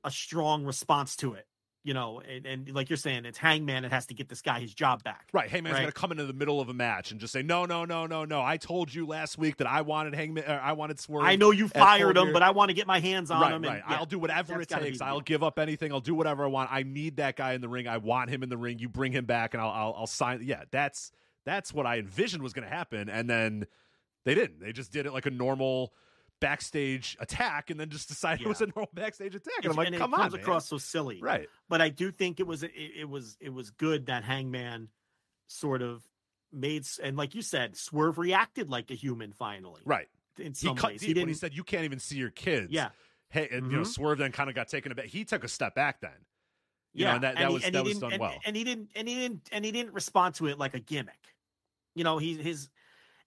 a 0.04 0.10
strong 0.10 0.64
response 0.64 1.16
to 1.16 1.34
it. 1.34 1.46
You 1.88 1.94
know, 1.94 2.20
and, 2.20 2.44
and 2.44 2.74
like 2.74 2.90
you're 2.90 2.98
saying, 2.98 3.24
it's 3.24 3.38
Hangman. 3.38 3.84
that 3.84 3.92
has 3.92 4.04
to 4.08 4.14
get 4.14 4.28
this 4.28 4.42
guy 4.42 4.60
his 4.60 4.74
job 4.74 5.02
back. 5.04 5.28
Right, 5.32 5.48
Hangman's 5.48 5.72
Right. 5.72 5.80
going 5.80 5.90
to 5.90 5.98
come 5.98 6.12
into 6.12 6.26
the 6.26 6.34
middle 6.34 6.60
of 6.60 6.68
a 6.68 6.74
match 6.74 7.12
and 7.12 7.18
just 7.18 7.32
say, 7.32 7.40
"No, 7.40 7.64
no, 7.64 7.86
no, 7.86 8.04
no, 8.04 8.26
no! 8.26 8.42
I 8.42 8.58
told 8.58 8.92
you 8.92 9.06
last 9.06 9.38
week 9.38 9.56
that 9.56 9.66
I 9.66 9.80
wanted 9.80 10.14
Hangman. 10.14 10.44
I 10.44 10.72
wanted 10.74 11.00
Swerve. 11.00 11.24
I 11.24 11.36
know 11.36 11.50
you 11.50 11.66
fired 11.66 12.18
him, 12.18 12.34
but 12.34 12.42
I 12.42 12.50
want 12.50 12.68
to 12.68 12.74
get 12.74 12.86
my 12.86 13.00
hands 13.00 13.30
on 13.30 13.40
right, 13.40 13.54
him. 13.54 13.62
right. 13.62 13.80
And, 13.82 13.84
yeah, 13.88 13.96
I'll 13.96 14.04
do 14.04 14.18
whatever 14.18 14.60
it 14.60 14.68
be 14.68 14.74
takes. 14.74 15.00
I'll 15.00 15.22
give 15.22 15.42
up 15.42 15.58
anything. 15.58 15.90
I'll 15.90 16.00
do 16.00 16.14
whatever 16.14 16.44
I 16.44 16.48
want. 16.48 16.70
I 16.70 16.82
need 16.82 17.16
that 17.16 17.36
guy 17.36 17.54
in 17.54 17.62
the 17.62 17.70
ring. 17.70 17.88
I 17.88 17.96
want 17.96 18.28
him 18.28 18.42
in 18.42 18.50
the 18.50 18.58
ring. 18.58 18.78
You 18.78 18.90
bring 18.90 19.12
him 19.12 19.24
back, 19.24 19.54
and 19.54 19.62
I'll 19.62 19.70
I'll, 19.70 19.94
I'll 20.00 20.06
sign. 20.06 20.40
Yeah, 20.42 20.64
that's 20.70 21.10
that's 21.46 21.72
what 21.72 21.86
I 21.86 21.96
envisioned 22.00 22.42
was 22.42 22.52
going 22.52 22.68
to 22.68 22.74
happen, 22.74 23.08
and 23.08 23.30
then 23.30 23.66
they 24.26 24.34
didn't. 24.34 24.60
They 24.60 24.74
just 24.74 24.92
did 24.92 25.06
it 25.06 25.14
like 25.14 25.24
a 25.24 25.30
normal 25.30 25.94
backstage 26.40 27.16
attack, 27.20 27.70
and 27.70 27.78
then 27.78 27.90
just 27.90 28.08
decided 28.08 28.44
it 28.44 28.48
was 28.48 28.60
a 28.60 28.66
normal 28.66 28.90
backstage 28.94 29.34
attack. 29.34 29.64
And 29.64 29.70
I'm 29.72 29.76
like, 29.76 29.88
and 29.88 29.96
come 29.96 30.12
it 30.12 30.16
on, 30.16 30.20
comes 30.22 30.32
man." 30.34 30.40
across 30.42 30.68
so 30.68 30.78
silly, 30.78 31.20
Right. 31.20 31.48
But 31.68 31.80
I 31.80 31.88
do 31.88 32.10
think 32.10 32.40
it 32.40 32.46
was 32.46 32.62
it, 32.62 32.72
it 32.74 33.08
was 33.08 33.36
it 33.40 33.52
was 33.52 33.70
good 33.70 34.06
that 34.06 34.24
Hangman 34.24 34.88
sort 35.48 35.82
of 35.82 36.02
made 36.52 36.86
and 37.02 37.16
like 37.16 37.34
you 37.34 37.42
said, 37.42 37.76
Swerve 37.76 38.18
reacted 38.18 38.70
like 38.70 38.90
a 38.90 38.94
human 38.94 39.32
finally, 39.32 39.82
Right. 39.84 40.08
In 40.38 40.48
He 40.48 40.54
some 40.54 40.76
cut 40.76 40.92
ways, 40.92 41.00
deep 41.00 41.08
he 41.08 41.14
when 41.14 41.28
he 41.28 41.32
didn't. 41.32 41.40
said, 41.40 41.54
"You 41.54 41.64
can't 41.64 41.84
even 41.84 41.98
see 41.98 42.16
your 42.16 42.30
kids." 42.30 42.70
Yeah. 42.70 42.90
Hey, 43.30 43.48
and 43.50 43.70
you 43.70 43.78
know, 43.78 43.82
Mhm. 43.82 43.86
Swerve 43.88 44.18
then 44.18 44.30
kind 44.32 44.48
of 44.48 44.54
got 44.54 44.68
taken 44.68 44.92
a 44.92 44.94
bit. 44.94 45.06
He 45.06 45.24
took 45.24 45.42
a 45.44 45.48
step 45.48 45.74
back 45.74 46.00
then. 46.00 46.12
You 46.94 47.04
know, 47.04 47.10
yeah, 47.10 47.14
and 47.16 47.24
that, 47.24 47.34
that 47.36 47.48
he- 47.48 47.54
was 47.54 47.64
and 47.64 47.74
that 47.74 47.84
was 47.84 47.92
didn't- 47.94 48.00
done 48.02 48.12
and, 48.12 48.20
well. 48.20 48.38
and 48.46 48.56
he 48.56 48.64
didn't 48.64 48.90
and 48.94 49.08
he 49.08 49.14
didn't 49.16 49.48
and 49.52 49.64
he 49.64 49.72
didn't 49.72 49.92
respond 49.94 50.36
to 50.36 50.46
it 50.46 50.58
like 50.58 50.74
a 50.74 50.80
gimmick. 50.80 51.34
You 51.94 52.04
know, 52.04 52.18
he 52.18 52.34
his 52.34 52.68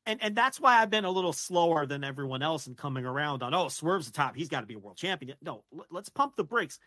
and 0.05 0.21
and 0.21 0.35
that's 0.35 0.59
why 0.59 0.81
I've 0.81 0.89
been 0.89 1.05
a 1.05 1.11
little 1.11 1.33
slower 1.33 1.85
than 1.85 2.03
everyone 2.03 2.41
else 2.41 2.67
in 2.67 2.75
coming 2.75 3.05
around 3.05 3.43
on 3.43 3.53
oh 3.53 3.67
Swerve's 3.67 4.07
the 4.07 4.13
top, 4.13 4.35
he's 4.35 4.49
got 4.49 4.61
to 4.61 4.65
be 4.65 4.73
a 4.75 4.79
world 4.79 4.97
champion. 4.97 5.35
No, 5.41 5.63
l- 5.73 5.85
let's 5.91 6.09
pump 6.09 6.35
the 6.35 6.43
brakes. 6.43 6.79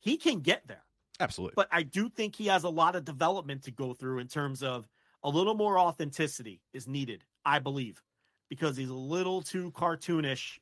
He 0.00 0.16
can 0.16 0.40
get 0.40 0.66
there. 0.66 0.82
Absolutely. 1.20 1.54
But 1.56 1.68
I 1.70 1.82
do 1.82 2.08
think 2.08 2.34
he 2.34 2.46
has 2.46 2.64
a 2.64 2.68
lot 2.68 2.96
of 2.96 3.04
development 3.04 3.64
to 3.64 3.70
go 3.70 3.94
through 3.94 4.18
in 4.18 4.28
terms 4.28 4.62
of 4.62 4.88
a 5.22 5.28
little 5.28 5.54
more 5.54 5.78
authenticity 5.78 6.60
is 6.72 6.88
needed, 6.88 7.24
I 7.44 7.58
believe, 7.60 8.02
because 8.50 8.76
he's 8.76 8.90
a 8.90 8.94
little 8.94 9.42
too 9.42 9.70
cartoonish 9.72 10.58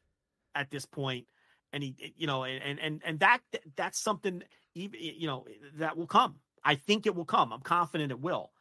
at 0.54 0.70
this 0.70 0.84
point, 0.84 1.26
and 1.72 1.82
he, 1.82 2.14
you 2.16 2.26
know, 2.26 2.44
and 2.44 2.78
and 2.78 3.00
and 3.04 3.20
that 3.20 3.40
that's 3.76 3.98
something 3.98 4.42
even 4.74 5.00
you 5.00 5.26
know 5.26 5.46
that 5.76 5.96
will 5.96 6.06
come. 6.06 6.36
I 6.64 6.74
think 6.76 7.06
it 7.06 7.14
will 7.14 7.24
come. 7.24 7.52
I'm 7.52 7.60
confident 7.60 8.12
it 8.12 8.20
will, 8.20 8.52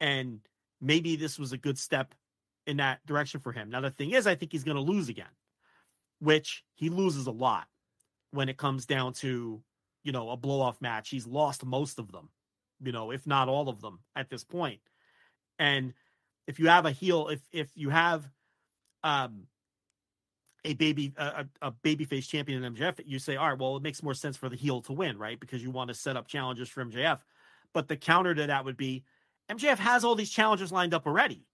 and 0.00 0.40
maybe 0.80 1.16
this 1.16 1.38
was 1.38 1.52
a 1.52 1.58
good 1.58 1.78
step 1.78 2.14
in 2.66 2.78
that 2.78 3.04
direction 3.06 3.40
for 3.40 3.52
him. 3.52 3.70
Now 3.70 3.80
the 3.80 3.90
thing 3.90 4.12
is, 4.12 4.26
I 4.26 4.34
think 4.34 4.52
he's 4.52 4.64
going 4.64 4.76
to 4.76 4.82
lose 4.82 5.08
again, 5.08 5.26
which 6.20 6.64
he 6.74 6.88
loses 6.88 7.26
a 7.26 7.32
lot 7.32 7.66
when 8.30 8.48
it 8.48 8.56
comes 8.56 8.86
down 8.86 9.12
to 9.14 9.62
you 10.02 10.12
know 10.12 10.30
a 10.30 10.36
blow 10.36 10.60
off 10.60 10.80
match. 10.80 11.10
He's 11.10 11.26
lost 11.26 11.64
most 11.64 11.98
of 11.98 12.12
them, 12.12 12.30
you 12.82 12.92
know, 12.92 13.10
if 13.10 13.26
not 13.26 13.48
all 13.48 13.68
of 13.68 13.80
them 13.80 14.00
at 14.16 14.30
this 14.30 14.44
point. 14.44 14.80
And 15.58 15.94
if 16.46 16.58
you 16.58 16.68
have 16.68 16.86
a 16.86 16.90
heel, 16.90 17.28
if 17.28 17.40
if 17.52 17.70
you 17.74 17.90
have 17.90 18.28
um 19.02 19.46
a 20.64 20.74
baby 20.74 21.12
a, 21.16 21.46
a 21.62 21.68
a 21.68 21.72
babyface 21.72 22.28
champion 22.28 22.64
in 22.64 22.74
MJF, 22.74 23.00
you 23.04 23.18
say, 23.18 23.36
all 23.36 23.50
right, 23.50 23.58
well, 23.58 23.76
it 23.76 23.82
makes 23.82 24.02
more 24.02 24.14
sense 24.14 24.36
for 24.36 24.48
the 24.48 24.56
heel 24.56 24.80
to 24.82 24.92
win, 24.92 25.18
right? 25.18 25.38
Because 25.38 25.62
you 25.62 25.70
want 25.70 25.88
to 25.88 25.94
set 25.94 26.16
up 26.16 26.26
challenges 26.26 26.68
for 26.68 26.84
MJF. 26.84 27.20
But 27.72 27.88
the 27.88 27.96
counter 27.96 28.34
to 28.34 28.46
that 28.46 28.64
would 28.64 28.76
be 28.76 29.04
MJF 29.50 29.78
has 29.78 30.04
all 30.04 30.14
these 30.14 30.30
challenges 30.30 30.72
lined 30.72 30.94
up 30.94 31.06
already. 31.06 31.46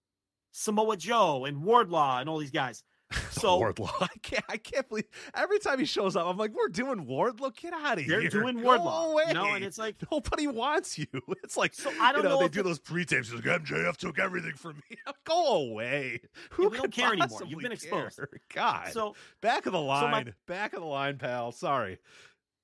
Samoa 0.52 0.96
Joe 0.96 1.44
and 1.44 1.58
Wardlow 1.62 2.20
and 2.20 2.28
all 2.28 2.38
these 2.38 2.50
guys. 2.50 2.82
So 3.32 3.58
Wardlow, 3.60 3.90
I 4.02 4.08
can't. 4.22 4.44
I 4.48 4.56
can't 4.56 4.88
believe 4.88 5.06
every 5.34 5.58
time 5.58 5.78
he 5.78 5.84
shows 5.84 6.14
up, 6.14 6.26
I'm 6.26 6.36
like, 6.36 6.52
"We're 6.54 6.68
doing 6.68 7.06
Wardlow. 7.06 7.56
Get 7.56 7.72
out 7.72 7.98
of 7.98 8.06
They're 8.06 8.20
here. 8.20 8.28
doing 8.30 8.58
Go 8.58 8.68
Wardlow, 8.68 9.12
away. 9.12 9.24
you 9.28 9.34
know, 9.34 9.54
and 9.54 9.64
it's 9.64 9.78
like 9.78 9.96
nobody 10.12 10.46
wants 10.46 10.96
you. 10.98 11.06
It's 11.42 11.56
like 11.56 11.74
So 11.74 11.90
I 12.00 12.12
don't 12.12 12.22
you 12.22 12.28
know, 12.28 12.36
know 12.36 12.42
they 12.42 12.48
do 12.48 12.62
those 12.62 12.78
pre-tapes. 12.78 13.32
Like 13.32 13.42
MJF 13.44 13.96
took 13.96 14.18
everything 14.20 14.52
from 14.54 14.76
me. 14.90 14.96
Go 15.24 15.54
away. 15.70 16.20
Who 16.50 16.68
we 16.68 16.76
don't 16.78 16.92
care 16.92 17.12
anymore. 17.14 17.40
You've 17.46 17.60
been 17.60 17.72
exposed. 17.72 18.16
care? 18.16 18.28
God. 18.54 18.92
So 18.92 19.14
back 19.40 19.66
of 19.66 19.72
the 19.72 19.80
line. 19.80 20.10
my- 20.10 20.32
back 20.46 20.74
of 20.74 20.80
the 20.80 20.86
line, 20.86 21.16
pal. 21.18 21.50
Sorry. 21.50 21.98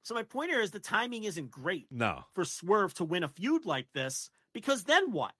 So 0.03 0.15
my 0.15 0.23
point 0.23 0.51
here 0.51 0.61
is 0.61 0.71
the 0.71 0.79
timing 0.79 1.25
isn't 1.25 1.51
great 1.51 1.87
No. 1.91 2.23
for 2.35 2.45
Swerve 2.45 2.95
to 2.95 3.05
win 3.05 3.25
a 3.25 3.29
feud 3.29 3.65
like 3.67 3.87
this 3.95 4.31
because 4.53 4.85
then 4.85 5.11
what? 5.11 5.33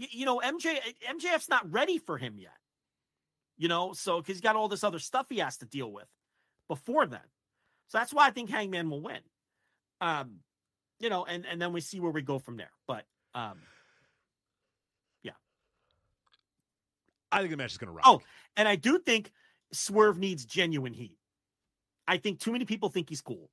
You, 0.00 0.06
you 0.10 0.24
know, 0.24 0.40
MJ 0.42 0.78
MJF's 1.06 1.50
not 1.50 1.70
ready 1.70 1.98
for 1.98 2.16
him 2.16 2.38
yet. 2.38 2.56
You 3.58 3.68
know, 3.68 3.92
so 3.92 4.18
because 4.18 4.36
he's 4.36 4.40
got 4.40 4.56
all 4.56 4.68
this 4.68 4.82
other 4.82 4.98
stuff 4.98 5.26
he 5.28 5.38
has 5.38 5.58
to 5.58 5.66
deal 5.66 5.92
with 5.92 6.08
before 6.68 7.04
then. 7.06 7.20
So 7.88 7.98
that's 7.98 8.14
why 8.14 8.26
I 8.26 8.30
think 8.30 8.48
Hangman 8.48 8.88
will 8.88 9.02
win. 9.02 9.20
Um, 10.00 10.38
you 11.00 11.10
know, 11.10 11.26
and 11.26 11.44
and 11.44 11.60
then 11.60 11.74
we 11.74 11.82
see 11.82 12.00
where 12.00 12.12
we 12.12 12.22
go 12.22 12.38
from 12.38 12.56
there. 12.56 12.70
But 12.86 13.04
um, 13.34 13.58
yeah. 15.22 15.32
I 17.30 17.40
think 17.40 17.50
the 17.50 17.58
match 17.58 17.72
is 17.72 17.78
going 17.78 17.88
to 17.88 17.92
rock. 17.92 18.06
oh, 18.06 18.22
and 18.56 18.66
I 18.66 18.76
do 18.76 18.98
think 18.98 19.30
Swerve 19.72 20.18
needs 20.18 20.46
genuine 20.46 20.94
heat. 20.94 21.18
I 22.08 22.16
think 22.16 22.40
too 22.40 22.52
many 22.52 22.64
people 22.64 22.88
think 22.88 23.10
he's 23.10 23.20
cool. 23.20 23.50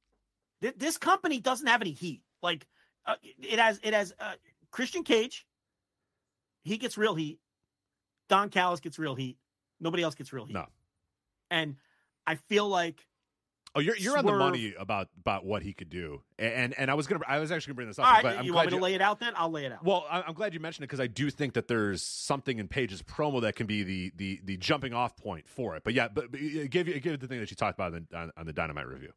Th- 0.61 0.75
This 0.77 0.97
company 0.97 1.41
doesn't 1.41 1.67
have 1.67 1.81
any 1.81 1.91
heat. 1.91 2.21
Like 2.41 2.65
uh, 3.05 3.15
it 3.21 3.59
has, 3.59 3.81
it 3.83 3.93
has 3.93 4.13
uh, 4.17 4.35
Christian 4.71 5.03
Cage. 5.03 5.45
He 6.67 6.77
gets 6.77 6.97
real 6.97 7.15
heat. 7.15 7.39
Don 8.29 8.49
Callis 8.49 8.79
gets 8.79 8.99
real 8.99 9.15
heat. 9.15 9.37
Nobody 9.79 10.03
else 10.03 10.15
gets 10.15 10.33
real 10.33 10.45
heat. 10.45 10.53
No. 10.53 10.65
And 11.49 11.75
I 12.25 12.35
feel 12.35 12.67
like 12.67 13.05
Oh, 13.75 13.79
you're 13.79 13.95
you're 13.97 14.17
on 14.17 14.25
the 14.25 14.31
money 14.31 14.73
about 14.79 15.07
about 15.19 15.45
what 15.45 15.61
he 15.61 15.71
could 15.71 15.91
do, 15.91 16.23
and 16.39 16.73
and 16.79 16.89
I 16.89 16.95
was 16.95 17.05
gonna 17.05 17.21
I 17.27 17.37
was 17.37 17.51
actually 17.51 17.71
gonna 17.71 17.75
bring 17.75 17.87
this 17.89 17.99
up. 17.99 18.07
all 18.07 18.11
right, 18.11 18.23
but 18.23 18.37
I'm 18.37 18.45
you 18.45 18.53
want 18.53 18.71
me 18.71 18.77
to 18.77 18.83
lay 18.83 18.95
it 18.95 19.01
out 19.01 19.19
then? 19.19 19.33
I'll 19.35 19.51
lay 19.51 19.65
it 19.65 19.71
out. 19.71 19.83
Well, 19.83 20.03
I'm 20.09 20.33
glad 20.33 20.55
you 20.55 20.59
mentioned 20.59 20.85
it 20.85 20.87
because 20.87 20.99
I 20.99 21.05
do 21.05 21.29
think 21.29 21.53
that 21.53 21.67
there's 21.67 22.01
something 22.01 22.57
in 22.57 22.67
Page's 22.67 23.03
promo 23.03 23.41
that 23.41 23.55
can 23.55 23.67
be 23.67 23.83
the 23.83 24.11
the 24.15 24.41
the 24.43 24.57
jumping 24.57 24.93
off 24.93 25.15
point 25.15 25.47
for 25.47 25.75
it. 25.75 25.83
But 25.83 25.93
yeah, 25.93 26.07
but, 26.07 26.31
but 26.31 26.39
give 26.39 26.87
you 26.87 26.99
give 26.99 27.13
it 27.13 27.19
the 27.19 27.27
thing 27.27 27.39
that 27.39 27.51
you 27.51 27.55
talked 27.55 27.77
about 27.77 27.93
on, 27.93 28.07
on, 28.15 28.31
on 28.35 28.45
the 28.47 28.53
Dynamite 28.53 28.87
review. 28.87 29.11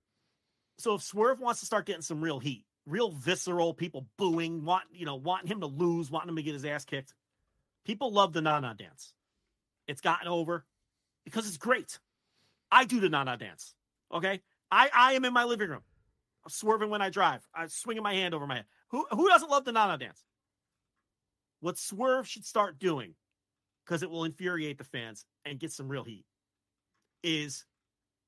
So 0.79 0.95
if 0.95 1.03
Swerve 1.03 1.41
wants 1.41 1.61
to 1.61 1.67
start 1.67 1.87
getting 1.87 2.03
some 2.03 2.21
real 2.21 2.39
heat, 2.39 2.67
real 2.87 3.13
visceral, 3.13 3.73
people 3.73 4.09
booing, 4.19 4.65
want 4.67 4.85
you 4.93 5.07
know, 5.07 5.17
wanting 5.17 5.47
him 5.47 5.61
to 5.61 5.69
lose, 5.69 6.11
wanting 6.11 6.29
him 6.29 6.37
to 6.37 6.43
get 6.43 6.53
his 6.53 6.67
ass 6.67 6.85
kicked. 6.85 7.15
People 7.91 8.13
love 8.13 8.33
the 8.33 8.41
Nana 8.41 8.73
dance. 8.79 9.13
It's 9.89 10.01
gotten 10.01 10.29
over 10.29 10.65
because 11.25 11.49
it's 11.49 11.57
great. 11.57 11.99
I 12.71 12.85
do 12.85 13.01
the 13.01 13.09
Nana 13.09 13.37
dance. 13.37 13.75
Okay. 14.15 14.43
I, 14.71 14.89
I 14.95 15.15
am 15.15 15.25
in 15.25 15.33
my 15.33 15.43
living 15.43 15.71
room. 15.71 15.83
I'm 16.45 16.51
swerving 16.51 16.89
when 16.89 17.03
I 17.03 17.11
drive. 17.11 17.45
I'm 17.53 17.69
swinging 17.69 18.05
my 18.05 18.15
hand 18.15 18.33
over 18.33 18.47
my 18.47 18.55
head. 18.55 18.67
Who 18.91 19.07
who 19.11 19.29
doesn't 19.29 19.51
love 19.51 19.65
the 19.65 19.73
Nana 19.73 19.99
dance? 19.99 20.23
What 21.59 21.79
Swerve 21.79 22.29
should 22.29 22.45
start 22.45 22.79
doing, 22.79 23.17
because 23.85 24.05
it 24.05 24.11
will 24.11 24.23
infuriate 24.23 24.79
the 24.79 24.85
fans 24.85 25.25
and 25.45 25.59
get 25.59 25.73
some 25.73 25.89
real 25.89 26.05
heat, 26.05 26.25
is 27.25 27.65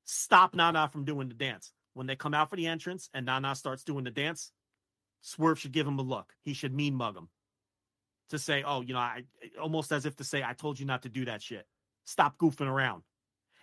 stop 0.06 0.56
Nana 0.56 0.88
from 0.88 1.04
doing 1.04 1.28
the 1.28 1.34
dance. 1.34 1.72
When 1.94 2.08
they 2.08 2.16
come 2.16 2.34
out 2.34 2.50
for 2.50 2.56
the 2.56 2.66
entrance 2.66 3.10
and 3.14 3.26
Nana 3.26 3.54
starts 3.54 3.84
doing 3.84 4.02
the 4.02 4.10
dance, 4.10 4.50
Swerve 5.20 5.60
should 5.60 5.70
give 5.70 5.86
him 5.86 6.00
a 6.00 6.02
look. 6.02 6.32
He 6.42 6.52
should 6.52 6.74
mean 6.74 6.96
mug 6.96 7.16
him 7.16 7.28
to 8.32 8.38
say, 8.38 8.64
oh, 8.66 8.80
you 8.80 8.94
know, 8.94 9.00
I 9.00 9.24
almost 9.60 9.92
as 9.92 10.06
if 10.06 10.16
to 10.16 10.24
say, 10.24 10.42
I 10.42 10.54
told 10.54 10.80
you 10.80 10.86
not 10.86 11.02
to 11.02 11.08
do 11.08 11.26
that 11.26 11.42
shit. 11.42 11.66
Stop 12.04 12.38
goofing 12.38 12.66
around. 12.66 13.02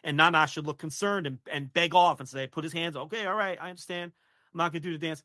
And 0.04 0.16
Nana 0.16 0.48
should 0.48 0.66
look 0.66 0.78
concerned 0.78 1.28
and, 1.28 1.40
and 1.52 1.74
beg 1.74 1.94
off 1.94 2.20
and 2.20 2.30
say, 2.30 2.48
put 2.48 2.64
his 2.64 2.72
hands, 2.72 2.96
okay, 2.96 3.26
all 3.26 3.36
right, 3.36 3.58
I 3.60 3.70
understand. 3.70 4.12
I'm 4.54 4.58
not 4.60 4.72
going 4.72 4.82
to 4.82 4.88
do 4.88 4.98
the 4.98 5.06
dance. 5.06 5.22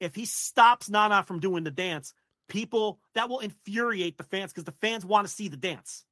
If 0.00 0.14
he 0.14 0.24
stops 0.24 0.90
Nana 0.90 1.22
from 1.22 1.40
doing 1.40 1.62
the 1.62 1.70
dance, 1.70 2.12
people 2.48 2.98
that 3.14 3.28
will 3.28 3.38
infuriate 3.38 4.16
the 4.16 4.24
fans 4.24 4.52
because 4.52 4.64
the 4.64 4.74
fans 4.80 5.04
want 5.04 5.26
to 5.26 5.32
see 5.32 5.48
the 5.48 5.56
dance. 5.56 6.04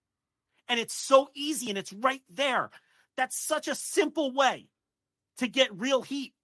And 0.69 0.79
it's 0.79 0.95
so 0.95 1.29
easy 1.35 1.71
and 1.71 1.79
it's 1.79 1.93
right 1.93 2.23
there. 2.31 2.71
That's 3.17 3.37
such 3.37 3.67
a 3.67 3.75
simple 3.75 4.33
way 4.33 4.69
to 5.39 5.49
get 5.49 5.75
real 5.75 6.03
heat 6.03 6.35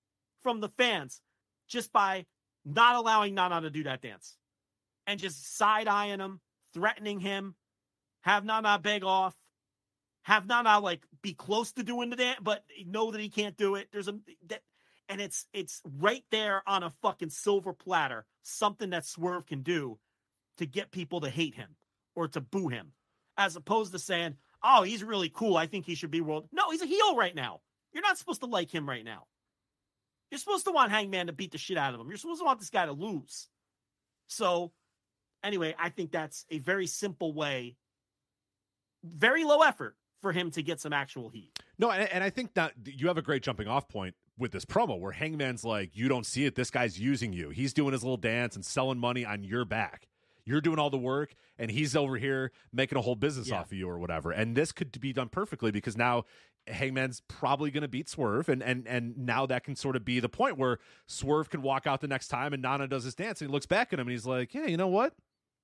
from 0.42 0.60
the 0.60 0.68
fans 0.70 1.20
just 1.68 1.92
by 1.92 2.26
not 2.64 2.96
allowing 2.96 3.34
Nana 3.34 3.60
to 3.60 3.70
do 3.70 3.84
that 3.84 4.02
dance 4.02 4.36
and 5.10 5.18
just 5.18 5.56
side 5.56 5.88
eyeing 5.88 6.20
him, 6.20 6.40
threatening 6.72 7.18
him, 7.18 7.56
have 8.20 8.44
Nana 8.44 8.78
beg 8.78 9.02
off, 9.02 9.34
have 10.22 10.46
Nana 10.46 10.78
like 10.78 11.02
be 11.20 11.34
close 11.34 11.72
to 11.72 11.82
doing 11.82 12.10
the 12.10 12.16
dance, 12.16 12.38
but 12.40 12.62
know 12.86 13.10
that 13.10 13.20
he 13.20 13.28
can't 13.28 13.56
do 13.56 13.74
it. 13.74 13.88
There's 13.92 14.06
a 14.06 14.14
that, 14.46 14.62
and 15.08 15.20
it's 15.20 15.46
it's 15.52 15.82
right 15.98 16.22
there 16.30 16.62
on 16.64 16.84
a 16.84 16.90
fucking 17.02 17.30
silver 17.30 17.72
platter, 17.72 18.24
something 18.44 18.90
that 18.90 19.04
Swerve 19.04 19.46
can 19.46 19.62
do 19.62 19.98
to 20.58 20.66
get 20.66 20.92
people 20.92 21.22
to 21.22 21.28
hate 21.28 21.56
him 21.56 21.74
or 22.14 22.28
to 22.28 22.40
boo 22.40 22.68
him, 22.68 22.92
as 23.36 23.56
opposed 23.56 23.90
to 23.92 23.98
saying, 23.98 24.36
"Oh, 24.62 24.84
he's 24.84 25.02
really 25.02 25.28
cool. 25.28 25.56
I 25.56 25.66
think 25.66 25.86
he 25.86 25.96
should 25.96 26.12
be 26.12 26.20
world." 26.20 26.48
No, 26.52 26.70
he's 26.70 26.82
a 26.82 26.86
heel 26.86 27.16
right 27.16 27.34
now. 27.34 27.62
You're 27.92 28.04
not 28.04 28.16
supposed 28.16 28.42
to 28.42 28.46
like 28.46 28.70
him 28.70 28.88
right 28.88 29.04
now. 29.04 29.26
You're 30.30 30.38
supposed 30.38 30.66
to 30.66 30.72
want 30.72 30.92
Hangman 30.92 31.26
to 31.26 31.32
beat 31.32 31.50
the 31.50 31.58
shit 31.58 31.76
out 31.76 31.94
of 31.94 32.00
him. 32.00 32.06
You're 32.06 32.16
supposed 32.16 32.40
to 32.40 32.44
want 32.44 32.60
this 32.60 32.70
guy 32.70 32.86
to 32.86 32.92
lose. 32.92 33.48
So, 34.28 34.70
anyway, 35.42 35.74
I 35.78 35.88
think 35.88 36.10
that's 36.12 36.44
a 36.50 36.58
very 36.58 36.86
simple 36.86 37.32
way, 37.32 37.76
very 39.04 39.44
low 39.44 39.60
effort 39.62 39.96
for 40.20 40.32
him 40.32 40.50
to 40.52 40.62
get 40.62 40.80
some 40.80 40.92
actual 40.92 41.30
heat. 41.30 41.58
No, 41.78 41.90
and, 41.90 42.08
and 42.12 42.22
I 42.22 42.30
think 42.30 42.54
that 42.54 42.74
you 42.84 43.08
have 43.08 43.16
a 43.16 43.22
great 43.22 43.42
jumping 43.42 43.68
off 43.68 43.88
point 43.88 44.14
with 44.38 44.52
this 44.52 44.64
promo 44.64 44.98
where 44.98 45.12
Hangman's 45.12 45.64
like, 45.64 45.96
you 45.96 46.08
don't 46.08 46.26
see 46.26 46.44
it. 46.44 46.54
This 46.54 46.70
guy's 46.70 46.98
using 46.98 47.32
you. 47.32 47.50
He's 47.50 47.72
doing 47.72 47.92
his 47.92 48.02
little 48.02 48.16
dance 48.18 48.54
and 48.54 48.64
selling 48.64 48.98
money 48.98 49.24
on 49.24 49.44
your 49.44 49.64
back. 49.64 50.08
You're 50.44 50.60
doing 50.60 50.78
all 50.78 50.90
the 50.90 50.98
work, 50.98 51.34
and 51.58 51.70
he's 51.70 51.94
over 51.94 52.16
here 52.16 52.50
making 52.72 52.98
a 52.98 53.02
whole 53.02 53.14
business 53.14 53.48
Yeah. 53.48 53.60
off 53.60 53.66
of 53.66 53.72
you 53.74 53.88
or 53.88 53.98
whatever. 53.98 54.30
And 54.32 54.56
this 54.56 54.72
could 54.72 54.98
be 55.00 55.12
done 55.12 55.28
perfectly 55.28 55.70
because 55.70 55.96
now 55.96 56.24
Hangman's 56.66 57.22
probably 57.28 57.70
going 57.70 57.82
to 57.82 57.88
beat 57.88 58.08
Swerve, 58.08 58.48
and 58.48 58.62
and 58.62 58.86
and 58.88 59.16
now 59.18 59.46
that 59.46 59.64
can 59.64 59.76
sort 59.76 59.96
of 59.96 60.04
be 60.04 60.18
the 60.18 60.28
point 60.28 60.58
where 60.58 60.78
Swerve 61.06 61.50
can 61.50 61.62
walk 61.62 61.86
out 61.86 62.00
the 62.00 62.08
next 62.08 62.28
time, 62.28 62.52
and 62.52 62.62
Nana 62.62 62.88
does 62.88 63.04
his 63.04 63.14
dance, 63.14 63.40
and 63.40 63.48
he 63.50 63.52
looks 63.52 63.66
back 63.66 63.92
at 63.92 63.98
him, 64.00 64.06
and 64.08 64.12
he's 64.12 64.26
like, 64.26 64.52
yeah, 64.54 64.66
you 64.66 64.76
know 64.76 64.88
what? 64.88 65.14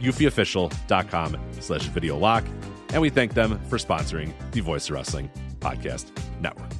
eufyofficial.com 0.00 1.36
slash 1.60 1.86
video 1.86 2.16
lock. 2.16 2.44
And 2.90 3.02
we 3.02 3.10
thank 3.10 3.34
them 3.34 3.60
for 3.68 3.76
sponsoring 3.76 4.32
the 4.52 4.60
Voice 4.60 4.90
Wrestling 4.90 5.30
Podcast 5.60 6.10
Network. 6.40 6.70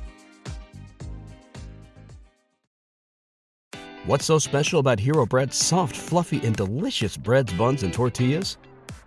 What's 4.06 4.24
so 4.24 4.38
special 4.38 4.80
about 4.80 5.00
Hero 5.00 5.26
Bread's 5.26 5.56
soft, 5.56 5.94
fluffy, 5.94 6.40
and 6.46 6.56
delicious 6.56 7.16
breads, 7.16 7.52
buns, 7.52 7.82
and 7.82 7.92
tortillas? 7.92 8.56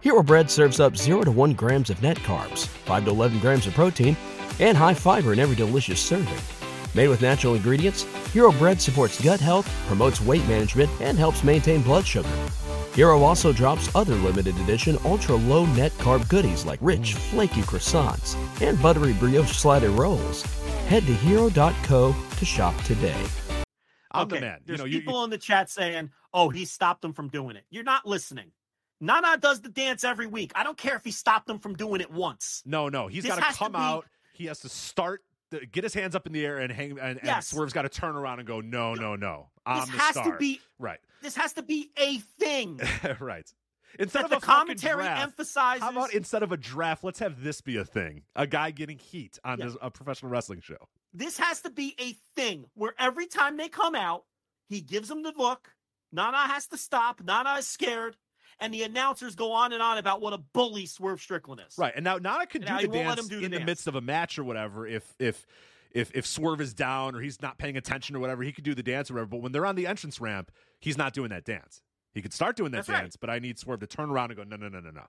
Hero 0.01 0.21
Bread 0.21 0.51
serves 0.51 0.79
up 0.79 0.95
0 0.95 1.23
to 1.23 1.31
1 1.31 1.53
grams 1.53 1.89
of 1.89 2.01
net 2.03 2.17
carbs, 2.17 2.67
5 2.67 3.05
to 3.05 3.09
11 3.11 3.39
grams 3.39 3.65
of 3.65 3.73
protein, 3.73 4.15
and 4.59 4.77
high 4.77 4.93
fiber 4.93 5.33
in 5.33 5.39
every 5.39 5.55
delicious 5.55 5.99
serving. 5.99 6.37
Made 6.93 7.07
with 7.07 7.21
natural 7.21 7.55
ingredients, 7.55 8.03
Hero 8.31 8.51
Bread 8.51 8.81
supports 8.81 9.19
gut 9.23 9.39
health, 9.39 9.67
promotes 9.87 10.21
weight 10.21 10.45
management, 10.47 10.89
and 10.99 11.17
helps 11.17 11.43
maintain 11.43 11.81
blood 11.81 12.05
sugar. 12.05 12.29
Hero 12.93 13.21
also 13.23 13.53
drops 13.53 13.93
other 13.95 14.15
limited 14.15 14.57
edition 14.59 14.97
ultra 15.05 15.35
low 15.35 15.65
net 15.67 15.91
carb 15.93 16.27
goodies 16.27 16.65
like 16.65 16.79
rich, 16.81 17.13
flaky 17.13 17.61
croissants 17.61 18.35
and 18.61 18.81
buttery 18.81 19.13
brioche 19.13 19.51
slider 19.51 19.89
rolls. 19.91 20.43
Head 20.87 21.05
to 21.05 21.13
hero.co 21.13 22.13
to 22.37 22.45
shop 22.45 22.75
today. 22.83 23.15
I'm 24.11 24.23
okay, 24.27 24.35
the 24.35 24.41
man. 24.41 24.57
You 24.59 24.63
There's 24.67 24.79
know, 24.79 24.85
you, 24.85 24.99
people 24.99 25.23
in 25.23 25.29
the 25.29 25.37
chat 25.37 25.69
saying, 25.69 26.11
"Oh, 26.33 26.49
he 26.49 26.65
stopped 26.65 27.01
them 27.01 27.13
from 27.13 27.29
doing 27.29 27.55
it." 27.55 27.63
You're 27.69 27.85
not 27.85 28.05
listening. 28.05 28.51
Nana 28.99 29.37
does 29.37 29.61
the 29.61 29.69
dance 29.69 30.03
every 30.03 30.27
week. 30.27 30.51
I 30.53 30.63
don't 30.63 30.77
care 30.77 30.95
if 30.97 31.03
he 31.05 31.11
stopped 31.11 31.47
them 31.47 31.59
from 31.59 31.75
doing 31.75 32.01
it 32.01 32.11
once. 32.11 32.61
No, 32.65 32.89
no, 32.89 33.07
he's 33.07 33.23
This 33.23 33.33
got 33.33 33.51
to 33.51 33.57
come 33.57 33.71
be- 33.71 33.77
out. 33.77 34.05
He 34.33 34.45
has 34.47 34.59
to 34.59 34.69
start, 34.69 35.23
the, 35.49 35.65
get 35.65 35.83
his 35.83 35.93
hands 35.93 36.13
up 36.15 36.27
in 36.27 36.33
the 36.33 36.45
air 36.45 36.59
and 36.59 36.71
hang. 36.71 36.99
And, 36.99 37.19
and 37.23 37.43
Swerve's 37.43 37.73
got 37.73 37.81
to 37.83 37.89
turn 37.89 38.15
around 38.15 38.39
and 38.39 38.47
go, 38.47 38.59
no, 38.61 38.93
no, 38.93 39.15
no. 39.15 39.47
I'm 39.65 39.79
This 39.79 39.89
the 39.89 39.97
has 39.97 40.11
star. 40.15 40.31
to 40.33 40.37
be 40.37 40.59
right, 40.77 40.99
this 41.21 41.35
has 41.35 41.53
to 41.53 41.63
be 41.63 41.91
a 41.97 42.17
thing. 42.39 42.79
right. 43.19 43.49
Instead 43.99 44.19
that 44.19 44.25
of 44.25 44.29
the 44.31 44.37
a 44.37 44.39
commentary 44.39 45.03
draft, 45.03 45.21
emphasizes. 45.23 45.83
How 45.83 45.89
about 45.91 46.13
instead 46.13 46.43
of 46.43 46.51
a 46.53 46.57
draft, 46.57 47.03
let's 47.03 47.19
have 47.19 47.43
this 47.43 47.59
be 47.61 47.75
a 47.77 47.83
thing? 47.85 48.23
A 48.35 48.47
guy 48.47 48.71
getting 48.71 48.97
heat 48.97 49.37
on 49.43 49.59
Yeah. 49.59 49.71
a 49.81 49.91
professional 49.91 50.31
wrestling 50.31 50.61
show. 50.61 50.87
this 51.13 51.37
has 51.37 51.61
to 51.63 51.69
be 51.69 51.93
a 51.99 52.13
thing 52.39 52.65
where 52.73 52.93
every 52.97 53.27
time 53.27 53.57
they 53.57 53.67
come 53.67 53.95
out, 53.95 54.23
he 54.69 54.79
gives 54.79 55.09
them 55.09 55.23
the 55.23 55.33
look. 55.35 55.73
Nana 56.13 56.37
has 56.47 56.67
to 56.67 56.77
stop. 56.77 57.21
Nana 57.21 57.55
is 57.55 57.67
scared. 57.67 58.15
And 58.61 58.73
the 58.73 58.83
announcers 58.83 59.35
go 59.35 59.51
on 59.53 59.73
and 59.73 59.81
on 59.81 59.97
about 59.97 60.21
what 60.21 60.33
a 60.33 60.37
bully 60.37 60.85
Swerve 60.85 61.19
Strickland 61.19 61.61
is. 61.67 61.77
Right, 61.79 61.93
and 61.95 62.03
now 62.03 62.17
Nana 62.17 62.45
can 62.45 62.63
And 62.63 62.79
do 62.79 62.87
the 62.87 62.97
he 62.97 63.03
dance 63.03 63.27
do 63.27 63.39
in 63.39 63.49
the 63.51 63.57
dance. 63.57 63.65
midst 63.65 63.87
of 63.87 63.95
a 63.95 64.01
match 64.01 64.37
or 64.37 64.43
whatever. 64.43 64.85
If 64.85 65.03
if 65.19 65.45
if 65.93 66.11
if 66.15 66.25
Swerve 66.25 66.61
is 66.61 66.73
down 66.73 67.15
or 67.15 67.21
he's 67.21 67.41
not 67.41 67.57
paying 67.57 67.77
attention 67.77 68.15
or 68.15 68.19
whatever, 68.19 68.43
he 68.43 68.51
could 68.51 68.63
do 68.63 68.73
the 68.73 68.83
dance 68.83 69.09
or 69.09 69.15
whatever. 69.15 69.29
But 69.29 69.41
when 69.41 69.51
they're 69.51 69.65
on 69.65 69.75
the 69.75 69.87
entrance 69.87 70.19
ramp, 70.19 70.51
he's 70.79 70.97
not 70.97 71.13
doing 71.13 71.29
that 71.29 71.45
dance. 71.45 71.81
He 72.13 72.21
could 72.21 72.33
start 72.33 72.55
doing 72.55 72.71
that 72.71 72.79
That's 72.79 72.89
right. 72.89 73.01
dance, 73.01 73.15
but 73.15 73.29
I 73.29 73.39
need 73.39 73.57
Swerve 73.57 73.79
to 73.79 73.87
turn 73.87 74.09
around 74.09 74.31
and 74.31 74.37
go, 74.37 74.43
no, 74.43 74.57
no, 74.57 74.67
no, 74.67 74.79
no, 74.81 74.91
no. 74.91 75.05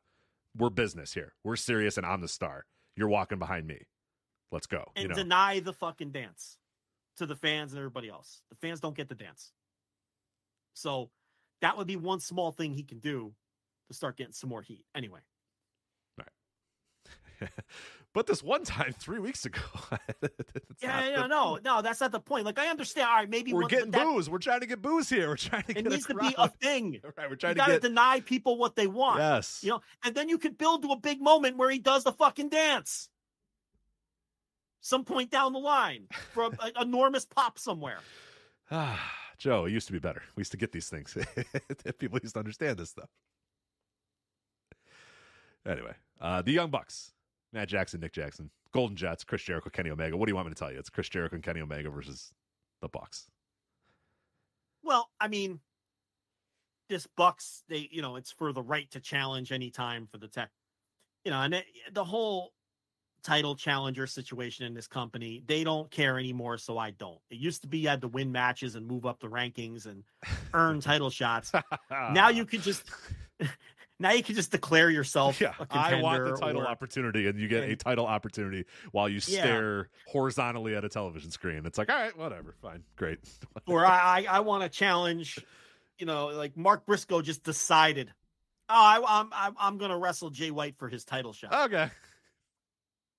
We're 0.56 0.70
business 0.70 1.14
here. 1.14 1.34
We're 1.42 1.56
serious, 1.56 1.96
and 1.96 2.06
I'm 2.06 2.20
the 2.20 2.28
star. 2.28 2.64
You're 2.96 3.08
walking 3.08 3.38
behind 3.38 3.66
me. 3.66 3.86
Let's 4.52 4.66
go. 4.66 4.84
And 4.94 5.04
you 5.04 5.08
know, 5.08 5.14
deny 5.14 5.60
the 5.60 5.72
fucking 5.72 6.10
dance 6.10 6.58
to 7.16 7.26
the 7.26 7.34
fans 7.34 7.72
and 7.72 7.78
everybody 7.78 8.08
else. 8.08 8.42
The 8.50 8.56
fans 8.56 8.80
don't 8.80 8.96
get 8.96 9.08
the 9.08 9.14
dance. 9.14 9.52
So 10.74 11.10
that 11.62 11.76
would 11.76 11.86
be 11.86 11.96
one 11.96 12.20
small 12.20 12.52
thing 12.52 12.72
he 12.72 12.82
can 12.82 12.98
do 12.98 13.34
to 13.88 13.94
start 13.94 14.16
getting 14.16 14.32
some 14.32 14.50
more 14.50 14.62
heat. 14.62 14.84
Anyway, 14.94 15.20
but 18.14 18.26
this 18.26 18.42
one 18.42 18.64
time 18.64 18.92
three 18.98 19.18
weeks 19.18 19.44
ago, 19.46 19.60
yeah, 20.82 21.22
the- 21.22 21.26
no, 21.28 21.58
no, 21.64 21.82
that's 21.82 22.00
not 22.00 22.12
the 22.12 22.20
point. 22.20 22.44
Like 22.46 22.58
I 22.58 22.68
understand. 22.68 23.08
All 23.08 23.16
right, 23.16 23.30
maybe 23.30 23.52
we're 23.52 23.62
one- 23.62 23.68
getting 23.70 23.90
that, 23.92 24.04
booze. 24.04 24.28
We're 24.30 24.38
trying 24.38 24.60
to 24.60 24.66
get 24.66 24.82
booze 24.82 25.08
here. 25.08 25.28
We're 25.28 25.36
trying 25.36 25.62
to 25.64 25.70
It 25.72 25.82
get 25.82 25.90
needs 25.92 26.04
a 26.06 26.08
to 26.08 26.14
be 26.18 26.34
a 26.38 26.48
thing. 26.60 27.00
Right, 27.16 27.28
we're 27.28 27.30
You 27.30 27.36
trying 27.36 27.54
to 27.54 27.58
gotta 27.58 27.72
get 27.72 27.82
deny 27.82 28.20
people 28.20 28.58
what 28.58 28.76
they 28.76 28.86
want. 28.86 29.18
yes. 29.18 29.60
You 29.62 29.70
know, 29.70 29.80
and 30.04 30.14
then 30.14 30.28
you 30.28 30.38
could 30.38 30.58
build 30.58 30.82
to 30.82 30.90
a 30.90 30.96
big 30.96 31.20
moment 31.20 31.56
where 31.56 31.70
he 31.70 31.78
does 31.78 32.04
the 32.04 32.12
fucking 32.12 32.48
dance. 32.50 33.08
Some 34.80 35.04
point 35.04 35.30
down 35.30 35.52
the 35.52 35.60
line 35.60 36.08
for 36.32 36.44
an 36.46 36.56
enormous 36.80 37.24
pop 37.24 37.58
somewhere. 37.58 37.98
Ah, 38.70 39.00
Joe, 39.38 39.64
it 39.66 39.70
used 39.72 39.86
to 39.86 39.92
be 39.92 39.98
better. 40.00 40.22
We 40.36 40.40
used 40.40 40.50
to 40.52 40.56
get 40.56 40.72
these 40.72 40.88
things. 40.88 41.16
People 41.98 42.18
used 42.22 42.34
to 42.34 42.38
understand 42.40 42.78
this 42.78 42.90
stuff. 42.90 43.08
Anyway, 45.66 45.94
uh, 46.20 46.42
the 46.42 46.50
Young 46.52 46.70
Bucks, 46.70 47.12
Matt 47.52 47.68
Jackson, 47.68 48.00
Nick 48.00 48.12
Jackson, 48.12 48.50
Golden 48.72 48.96
Jets, 48.96 49.24
Chris 49.24 49.42
Jericho, 49.42 49.70
Kenny 49.70 49.90
Omega. 49.90 50.16
What 50.16 50.26
do 50.26 50.30
you 50.30 50.36
want 50.36 50.48
me 50.48 50.54
to 50.54 50.58
tell 50.58 50.72
you? 50.72 50.78
It's 50.78 50.90
Chris 50.90 51.08
Jericho 51.08 51.34
and 51.34 51.44
Kenny 51.44 51.60
Omega 51.60 51.90
versus 51.90 52.32
the 52.80 52.88
Bucks. 52.88 53.26
Well, 54.82 55.08
I 55.20 55.28
mean, 55.28 55.60
this 56.88 57.06
Bucks, 57.16 57.62
they, 57.68 57.88
you 57.90 58.02
know, 58.02 58.16
it's 58.16 58.32
for 58.32 58.52
the 58.52 58.62
right 58.62 58.90
to 58.90 59.00
challenge 59.00 59.52
anytime 59.52 60.06
for 60.10 60.18
the 60.18 60.28
tech, 60.28 60.50
you 61.24 61.30
know, 61.30 61.40
and 61.40 61.54
it, 61.54 61.66
the 61.92 62.04
whole 62.04 62.52
title 63.22 63.54
challenger 63.54 64.06
situation 64.06 64.66
in 64.66 64.74
this 64.74 64.86
company, 64.88 65.42
they 65.46 65.64
don't 65.64 65.90
care 65.90 66.18
anymore. 66.18 66.58
So 66.58 66.78
I 66.78 66.90
don't. 66.90 67.18
It 67.30 67.38
used 67.38 67.62
to 67.62 67.68
be 67.68 67.78
you 67.78 67.88
had 67.88 68.00
to 68.00 68.08
win 68.08 68.32
matches 68.32 68.74
and 68.74 68.86
move 68.86 69.06
up 69.06 69.20
the 69.20 69.28
rankings 69.28 69.86
and 69.86 70.02
earn 70.54 70.80
title 70.82 71.10
shots. 71.10 71.52
now 71.90 72.28
you 72.28 72.44
can 72.44 72.60
just, 72.60 72.84
now 74.02 74.12
you 74.12 74.22
can 74.22 74.34
just 74.34 74.50
declare 74.50 74.90
yourself 74.90 75.40
Yeah, 75.40 75.54
I 75.70 76.00
want 76.02 76.24
the 76.24 76.36
title 76.36 76.62
or- 76.62 76.68
opportunity, 76.68 77.26
and 77.26 77.38
you 77.40 77.48
get 77.48 77.64
a 77.64 77.76
title 77.76 78.06
opportunity 78.06 78.66
while 78.90 79.08
you 79.08 79.20
Yeah. 79.26 79.40
stare 79.42 79.88
horizontally 80.06 80.74
at 80.76 80.84
a 80.84 80.88
television 80.88 81.30
screen. 81.30 81.64
It's 81.64 81.78
like, 81.78 81.90
all 81.90 81.96
right, 81.98 82.16
whatever, 82.16 82.54
fine, 82.60 82.84
great. 82.96 83.18
or 83.66 83.86
I, 83.86 84.24
I, 84.28 84.36
I 84.36 84.40
want 84.40 84.62
to 84.64 84.68
challenge, 84.68 85.38
you 85.98 86.06
know, 86.06 86.26
like 86.26 86.56
Mark 86.56 86.84
Briscoe 86.86 87.22
just 87.22 87.42
decided, 87.44 88.12
oh, 88.68 88.74
I, 88.74 89.02
I'm, 89.20 89.28
I'm, 89.32 89.54
I'm 89.58 89.78
going 89.78 89.90
to 89.90 89.96
wrestle 89.96 90.30
Jay 90.30 90.50
White 90.50 90.76
for 90.78 90.88
his 90.88 91.04
title 91.04 91.32
shot. 91.32 91.52
okay, 91.70 91.88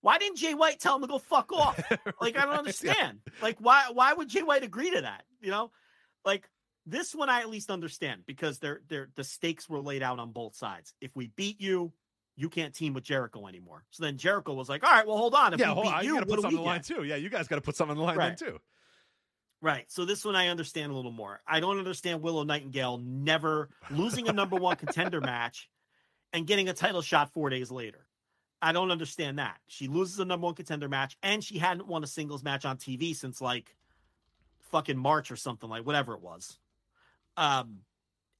Why 0.01 0.17
didn't 0.17 0.37
Jay 0.37 0.53
White 0.53 0.79
tell 0.79 0.95
him 0.95 1.01
to 1.01 1.07
go 1.07 1.17
fuck 1.17 1.51
off? 1.53 1.79
Like, 2.21 2.37
I 2.37 2.45
don't 2.45 2.55
understand. 2.55 3.19
Like, 3.41 3.57
why, 3.59 3.85
why 3.91 4.13
would 4.13 4.29
Jay 4.29 4.43
White 4.43 4.63
agree 4.63 4.91
to 4.91 5.01
that? 5.01 5.23
You 5.41 5.51
know, 5.51 5.71
like 6.25 6.49
this 6.85 7.15
one 7.15 7.29
I 7.29 7.41
at 7.41 7.49
least 7.49 7.69
understand 7.71 8.23
because 8.25 8.59
they're, 8.59 8.81
they're, 8.87 9.09
the 9.15 9.23
stakes 9.23 9.69
were 9.69 9.79
laid 9.79 10.03
out 10.03 10.19
on 10.19 10.31
both 10.31 10.55
sides. 10.55 10.93
If 11.01 11.15
we 11.15 11.27
beat 11.27 11.61
you, 11.61 11.93
you 12.35 12.49
can't 12.49 12.73
team 12.73 12.93
with 12.93 13.03
Jericho 13.03 13.47
anymore. 13.47 13.85
So 13.91 14.03
then 14.03 14.17
Jericho 14.17 14.53
was 14.53 14.67
like, 14.67 14.83
all 14.83 14.91
right, 14.91 15.05
well, 15.05 15.17
hold 15.17 15.35
on. 15.35 15.53
If 15.53 15.59
yeah, 15.59 15.69
we 15.69 15.73
hold 15.73 15.85
beat 15.85 15.93
on, 15.93 16.03
you, 16.03 16.09
you 16.09 16.15
got 16.15 16.19
to 16.21 16.25
put 16.25 16.41
something 16.41 16.57
on 16.57 16.63
the 16.63 16.69
line 16.69 16.81
too. 16.81 17.03
Yeah, 17.03 17.15
you 17.15 17.29
guys 17.29 17.47
got 17.47 17.55
to 17.55 17.61
put 17.61 17.75
something 17.75 17.91
on 17.91 17.97
the 17.97 18.03
line 18.03 18.17
Right. 18.17 18.37
then 18.37 18.49
too. 18.49 18.59
Right. 19.61 19.85
So 19.89 20.03
this 20.03 20.25
one 20.25 20.35
I 20.35 20.49
understand 20.49 20.91
a 20.91 20.95
little 20.95 21.11
more. 21.11 21.39
I 21.47 21.61
don't 21.61 21.77
understand 21.77 22.21
Willow 22.21 22.43
Nightingale 22.43 22.97
never 22.97 23.69
losing 23.89 24.27
a 24.27 24.33
number 24.33 24.57
one 24.57 24.75
contender 24.75 25.21
match 25.21 25.69
and 26.33 26.45
getting 26.45 26.67
a 26.67 26.73
title 26.73 27.01
shot 27.01 27.31
four 27.33 27.49
days 27.49 27.71
later. 27.71 28.05
I 28.61 28.71
don't 28.71 28.91
understand 28.91 29.39
that. 29.39 29.57
She 29.67 29.87
loses 29.87 30.19
a 30.19 30.25
number 30.25 30.45
one 30.45 30.55
contender 30.55 30.89
match 30.89 31.17
and 31.23 31.43
she 31.43 31.59
hadn't 31.59 31.87
won 31.87 32.03
a 32.03 32.07
singles 32.07 32.43
match 32.43 32.65
on 32.65 32.77
TV 32.77 33.15
since 33.15 33.39
like 33.41 33.75
fucking 34.71 34.97
March 34.97 35.31
or 35.31 35.35
something 35.35 35.69
like 35.69 35.85
whatever 35.85 36.13
it 36.13 36.21
was. 36.21 36.57
Um 37.37 37.79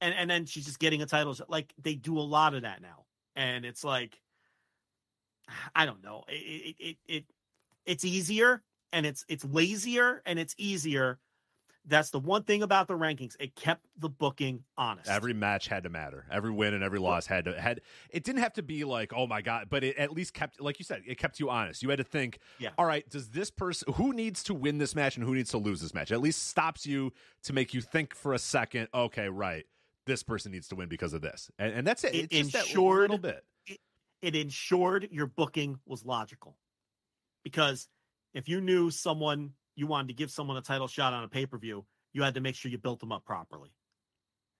and 0.00 0.14
and 0.14 0.30
then 0.30 0.46
she's 0.46 0.64
just 0.64 0.78
getting 0.78 1.02
a 1.02 1.06
title 1.06 1.34
shot. 1.34 1.50
Like 1.50 1.72
they 1.82 1.94
do 1.94 2.18
a 2.18 2.20
lot 2.20 2.54
of 2.54 2.62
that 2.62 2.82
now. 2.82 3.04
And 3.36 3.64
it's 3.64 3.84
like 3.84 4.20
I 5.74 5.86
don't 5.86 6.02
know. 6.02 6.24
It 6.28 6.34
it 6.34 6.76
it, 6.78 6.96
it 7.06 7.24
it's 7.86 8.04
easier 8.04 8.62
and 8.92 9.04
it's 9.06 9.24
it's 9.28 9.44
lazier 9.44 10.22
and 10.26 10.38
it's 10.38 10.54
easier. 10.58 11.18
That's 11.86 12.08
the 12.10 12.18
one 12.18 12.44
thing 12.44 12.62
about 12.62 12.88
the 12.88 12.94
rankings. 12.94 13.36
It 13.38 13.54
kept 13.56 13.84
the 13.98 14.08
booking 14.08 14.64
honest. 14.78 15.10
Every 15.10 15.34
match 15.34 15.68
had 15.68 15.82
to 15.82 15.90
matter. 15.90 16.24
Every 16.30 16.50
win 16.50 16.72
and 16.72 16.82
every 16.82 16.98
loss 16.98 17.26
had 17.26 17.44
to 17.44 17.60
had. 17.60 17.82
It 18.08 18.24
didn't 18.24 18.40
have 18.40 18.54
to 18.54 18.62
be 18.62 18.84
like, 18.84 19.12
oh 19.14 19.26
my 19.26 19.42
god, 19.42 19.66
but 19.68 19.84
it 19.84 19.96
at 19.98 20.10
least 20.10 20.32
kept, 20.32 20.60
like 20.62 20.78
you 20.78 20.84
said, 20.86 21.02
it 21.06 21.18
kept 21.18 21.38
you 21.40 21.50
honest. 21.50 21.82
You 21.82 21.90
had 21.90 21.98
to 21.98 22.04
think, 22.04 22.38
Yeah. 22.58 22.70
all 22.78 22.86
right, 22.86 23.06
does 23.10 23.28
this 23.28 23.50
person 23.50 23.92
who 23.94 24.14
needs 24.14 24.42
to 24.44 24.54
win 24.54 24.78
this 24.78 24.94
match 24.94 25.16
and 25.16 25.26
who 25.26 25.34
needs 25.34 25.50
to 25.50 25.58
lose 25.58 25.82
this 25.82 25.92
match? 25.92 26.10
At 26.10 26.22
least 26.22 26.46
stops 26.48 26.86
you 26.86 27.12
to 27.42 27.52
make 27.52 27.74
you 27.74 27.82
think 27.82 28.14
for 28.14 28.32
a 28.32 28.38
second. 28.38 28.88
Okay, 28.94 29.28
right, 29.28 29.66
this 30.06 30.22
person 30.22 30.52
needs 30.52 30.68
to 30.68 30.76
win 30.76 30.88
because 30.88 31.12
of 31.12 31.20
this, 31.20 31.50
and, 31.58 31.72
and 31.74 31.86
that's 31.86 32.02
it. 32.04 32.14
It 32.14 32.28
it's 32.30 32.48
just 32.50 32.68
ensured- 32.68 33.10
little 33.10 33.18
bit. 33.18 33.44
it 34.22 34.34
ensured 34.34 35.08
your 35.10 35.26
booking 35.26 35.78
was 35.84 36.02
logical. 36.02 36.56
Because 37.42 37.88
if 38.32 38.48
you 38.48 38.62
knew 38.62 38.90
someone 38.90 39.52
you 39.76 39.86
wanted 39.86 40.08
to 40.08 40.14
give 40.14 40.30
someone 40.30 40.56
a 40.56 40.62
title 40.62 40.88
shot 40.88 41.12
on 41.12 41.24
a 41.24 41.28
pay 41.28 41.46
per 41.46 41.58
view, 41.58 41.84
you 42.12 42.22
had 42.22 42.34
to 42.34 42.40
make 42.40 42.54
sure 42.54 42.70
you 42.70 42.78
built 42.78 43.00
them 43.00 43.12
up 43.12 43.24
properly. 43.24 43.72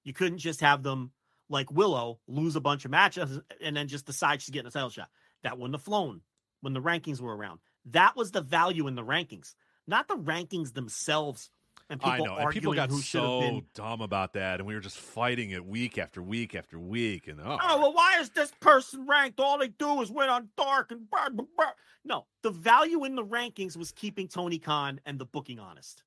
You 0.04 0.12
couldn't 0.12 0.38
just 0.38 0.60
have 0.60 0.82
them 0.82 1.12
like 1.48 1.70
Willow 1.70 2.20
lose 2.26 2.56
a 2.56 2.60
bunch 2.60 2.84
of 2.84 2.90
matches 2.90 3.40
and 3.60 3.76
then 3.76 3.88
just 3.88 4.06
decide 4.06 4.42
she's 4.42 4.50
getting 4.50 4.68
a 4.68 4.70
title 4.70 4.90
shot. 4.90 5.08
That 5.42 5.58
wouldn't 5.58 5.74
have 5.74 5.84
flown 5.84 6.22
when 6.60 6.72
the 6.72 6.80
rankings 6.80 7.20
were 7.20 7.36
around. 7.36 7.60
That 7.86 8.16
was 8.16 8.30
the 8.30 8.40
value 8.40 8.86
in 8.86 8.94
the 8.94 9.04
rankings, 9.04 9.54
not 9.86 10.08
the 10.08 10.16
rankings 10.16 10.72
themselves. 10.72 11.50
And 11.90 12.00
people 12.00 12.12
I 12.12 12.18
know, 12.18 12.36
and 12.36 12.50
people 12.50 12.72
got 12.72 12.88
who 12.90 13.00
so 13.00 13.40
been. 13.40 13.66
dumb 13.74 14.00
about 14.00 14.32
that, 14.32 14.58
and 14.58 14.66
we 14.66 14.74
were 14.74 14.80
just 14.80 14.96
fighting 14.98 15.50
it 15.50 15.64
week 15.66 15.98
after 15.98 16.22
week 16.22 16.54
after 16.54 16.78
week, 16.78 17.28
and 17.28 17.38
oh, 17.40 17.58
Oh, 17.60 17.78
well, 17.80 17.92
why 17.92 18.18
is 18.20 18.30
this 18.30 18.52
person 18.60 19.06
ranked? 19.06 19.38
All 19.38 19.58
they 19.58 19.68
do 19.68 20.00
is 20.00 20.10
win 20.10 20.30
on 20.30 20.48
dark 20.56 20.92
and 20.92 21.08
blah, 21.10 21.28
blah, 21.28 21.44
blah. 21.56 21.70
no. 22.04 22.26
The 22.42 22.50
value 22.50 23.04
in 23.04 23.16
the 23.16 23.24
rankings 23.24 23.76
was 23.76 23.92
keeping 23.92 24.28
Tony 24.28 24.58
Khan 24.58 24.98
and 25.04 25.18
the 25.18 25.26
booking 25.26 25.58
honest, 25.58 26.02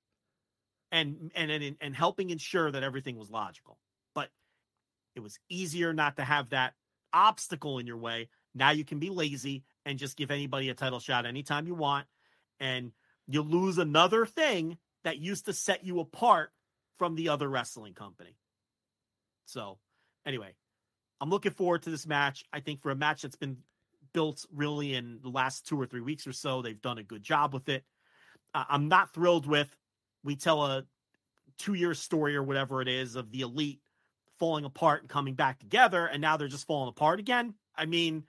and 0.92 1.32
and 1.36 1.52
and 1.52 1.78
and 1.80 1.96
helping 1.96 2.32
ensure 2.32 2.72
that 2.72 2.82
everything 2.84 3.16
was 3.16 3.30
logical. 3.30 3.78
But 4.16 4.30
it 5.16 5.20
was 5.20 5.38
easier 5.48 5.94
not 5.94 6.16
to 6.18 6.24
have 6.24 6.50
that 6.50 6.74
obstacle 7.14 7.78
in 7.78 7.86
your 7.86 7.98
way. 7.98 8.30
Now 8.56 8.72
you 8.72 8.84
can 8.84 8.98
be 8.98 9.12
lazy 9.12 9.64
and 9.86 10.00
just 10.00 10.18
give 10.18 10.32
anybody 10.32 10.70
a 10.70 10.74
title 10.74 11.00
shot 11.00 11.28
anytime 11.28 11.68
you 11.68 11.76
want, 11.76 12.08
and 12.60 12.94
you 13.28 13.44
lose 13.44 13.78
another 13.78 14.26
thing 14.26 14.80
that 15.08 15.20
used 15.20 15.46
to 15.46 15.54
set 15.54 15.86
you 15.86 16.02
apart 16.02 16.52
from 16.98 17.16
the 17.16 17.30
other 17.30 17.48
wrestling 17.48 17.94
company. 17.94 18.36
So, 19.46 19.78
anyway, 20.26 20.54
I'm 21.22 21.30
looking 21.30 21.54
forward 21.54 21.84
to 21.84 21.90
this 21.90 22.06
match. 22.06 22.44
I 22.52 22.60
think 22.60 22.82
for 22.82 22.92
a 22.92 22.96
match 22.96 23.22
that's 23.22 23.38
been 23.38 23.56
built 24.12 24.46
really 24.54 24.96
in 24.96 25.20
the 25.24 25.30
last 25.30 25.66
two 25.66 25.80
or 25.80 25.86
three 25.86 26.02
weeks 26.02 26.28
or 26.28 26.34
so, 26.34 26.62
they've 26.62 26.82
done 26.82 26.98
a 26.98 27.04
good 27.04 27.24
job 27.24 27.54
with 27.54 27.70
it. 27.70 27.86
Uh, 28.54 28.66
I'm 28.68 28.90
not 28.90 29.14
thrilled 29.14 29.48
with 29.48 29.74
we 30.26 30.36
tell 30.36 30.66
a 30.66 30.84
two 31.58 31.74
year 31.74 31.94
story 31.94 32.36
or 32.36 32.44
whatever 32.44 32.82
it 32.82 32.90
is 32.90 33.16
of 33.16 33.32
the 33.32 33.42
elite 33.42 33.80
falling 34.40 34.66
apart 34.66 35.04
and 35.04 35.10
coming 35.10 35.36
back 35.36 35.58
together, 35.58 36.06
and 36.06 36.22
now 36.22 36.36
they're 36.36 36.50
just 36.50 36.68
falling 36.68 36.90
apart 36.90 37.22
again. 37.22 37.54
I 37.78 37.86
mean, 37.86 38.24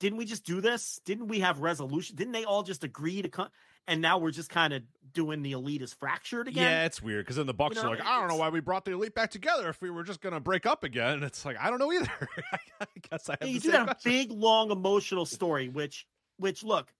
didn't 0.00 0.16
we 0.16 0.24
just 0.24 0.46
do 0.46 0.62
this? 0.62 0.98
Didn't 1.04 1.28
we 1.28 1.40
have 1.40 1.60
resolution? 1.60 2.16
Didn't 2.16 2.32
they 2.32 2.44
all 2.44 2.62
just 2.62 2.84
agree 2.84 3.20
to 3.20 3.28
come? 3.28 3.48
And 3.88 4.00
now 4.00 4.18
we're 4.18 4.30
just 4.30 4.50
kind 4.50 4.72
of 4.72 4.82
doing 5.12 5.42
the 5.42 5.52
elite 5.52 5.82
is 5.82 5.92
fractured 5.94 6.48
again. 6.48 6.64
Yeah, 6.64 6.84
it's 6.84 7.00
weird 7.00 7.24
because 7.24 7.36
then 7.36 7.46
the 7.46 7.54
Bucks 7.54 7.76
You 7.76 7.82
know, 7.82 7.88
are 7.88 7.96
like, 7.96 8.04
I 8.04 8.18
don't 8.18 8.28
know 8.28 8.36
why 8.36 8.50
we 8.50 8.60
brought 8.60 8.84
the 8.84 8.92
elite 8.92 9.14
back 9.14 9.30
together 9.30 9.68
if 9.68 9.80
we 9.80 9.90
were 9.90 10.02
just 10.02 10.20
gonna 10.20 10.40
break 10.40 10.66
up 10.66 10.84
again. 10.84 11.14
And 11.14 11.24
it's 11.24 11.44
like 11.44 11.56
I 11.58 11.70
don't 11.70 11.78
know 11.78 11.92
either. 11.92 12.10
I 12.80 12.86
guess 13.10 13.28
I 13.30 13.36
have 13.40 13.48
you 13.48 13.60
do 13.60 13.70
that 13.70 13.82
a 13.82 13.84
question. 13.86 14.12
big 14.12 14.30
long 14.30 14.70
emotional 14.70 15.24
story 15.24 15.68
which 15.68 16.06
which 16.38 16.62
look 16.62 16.92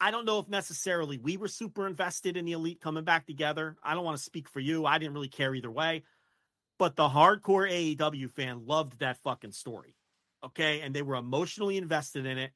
i 0.00 0.10
don't 0.10 0.24
know 0.24 0.38
if 0.38 0.48
necessarily 0.48 1.18
we 1.18 1.36
were 1.36 1.48
super 1.48 1.86
invested 1.86 2.36
in 2.36 2.44
the 2.44 2.52
elite 2.52 2.80
coming 2.80 3.04
back 3.04 3.26
together 3.26 3.76
i 3.82 3.94
don't 3.94 4.04
want 4.04 4.16
to 4.16 4.22
speak 4.22 4.48
for 4.48 4.60
you 4.60 4.84
i 4.86 4.98
didn't 4.98 5.14
really 5.14 5.28
care 5.28 5.54
either 5.54 5.70
way 5.70 6.02
but 6.78 6.96
the 6.96 7.08
hardcore 7.08 7.68
aew 7.70 8.30
fan 8.30 8.66
loved 8.66 8.98
that 9.00 9.16
fucking 9.24 9.52
story 9.52 9.96
okay 10.44 10.80
and 10.80 10.94
they 10.94 11.02
were 11.02 11.16
emotionally 11.16 11.76
invested 11.76 12.26
in 12.26 12.38
it 12.38 12.52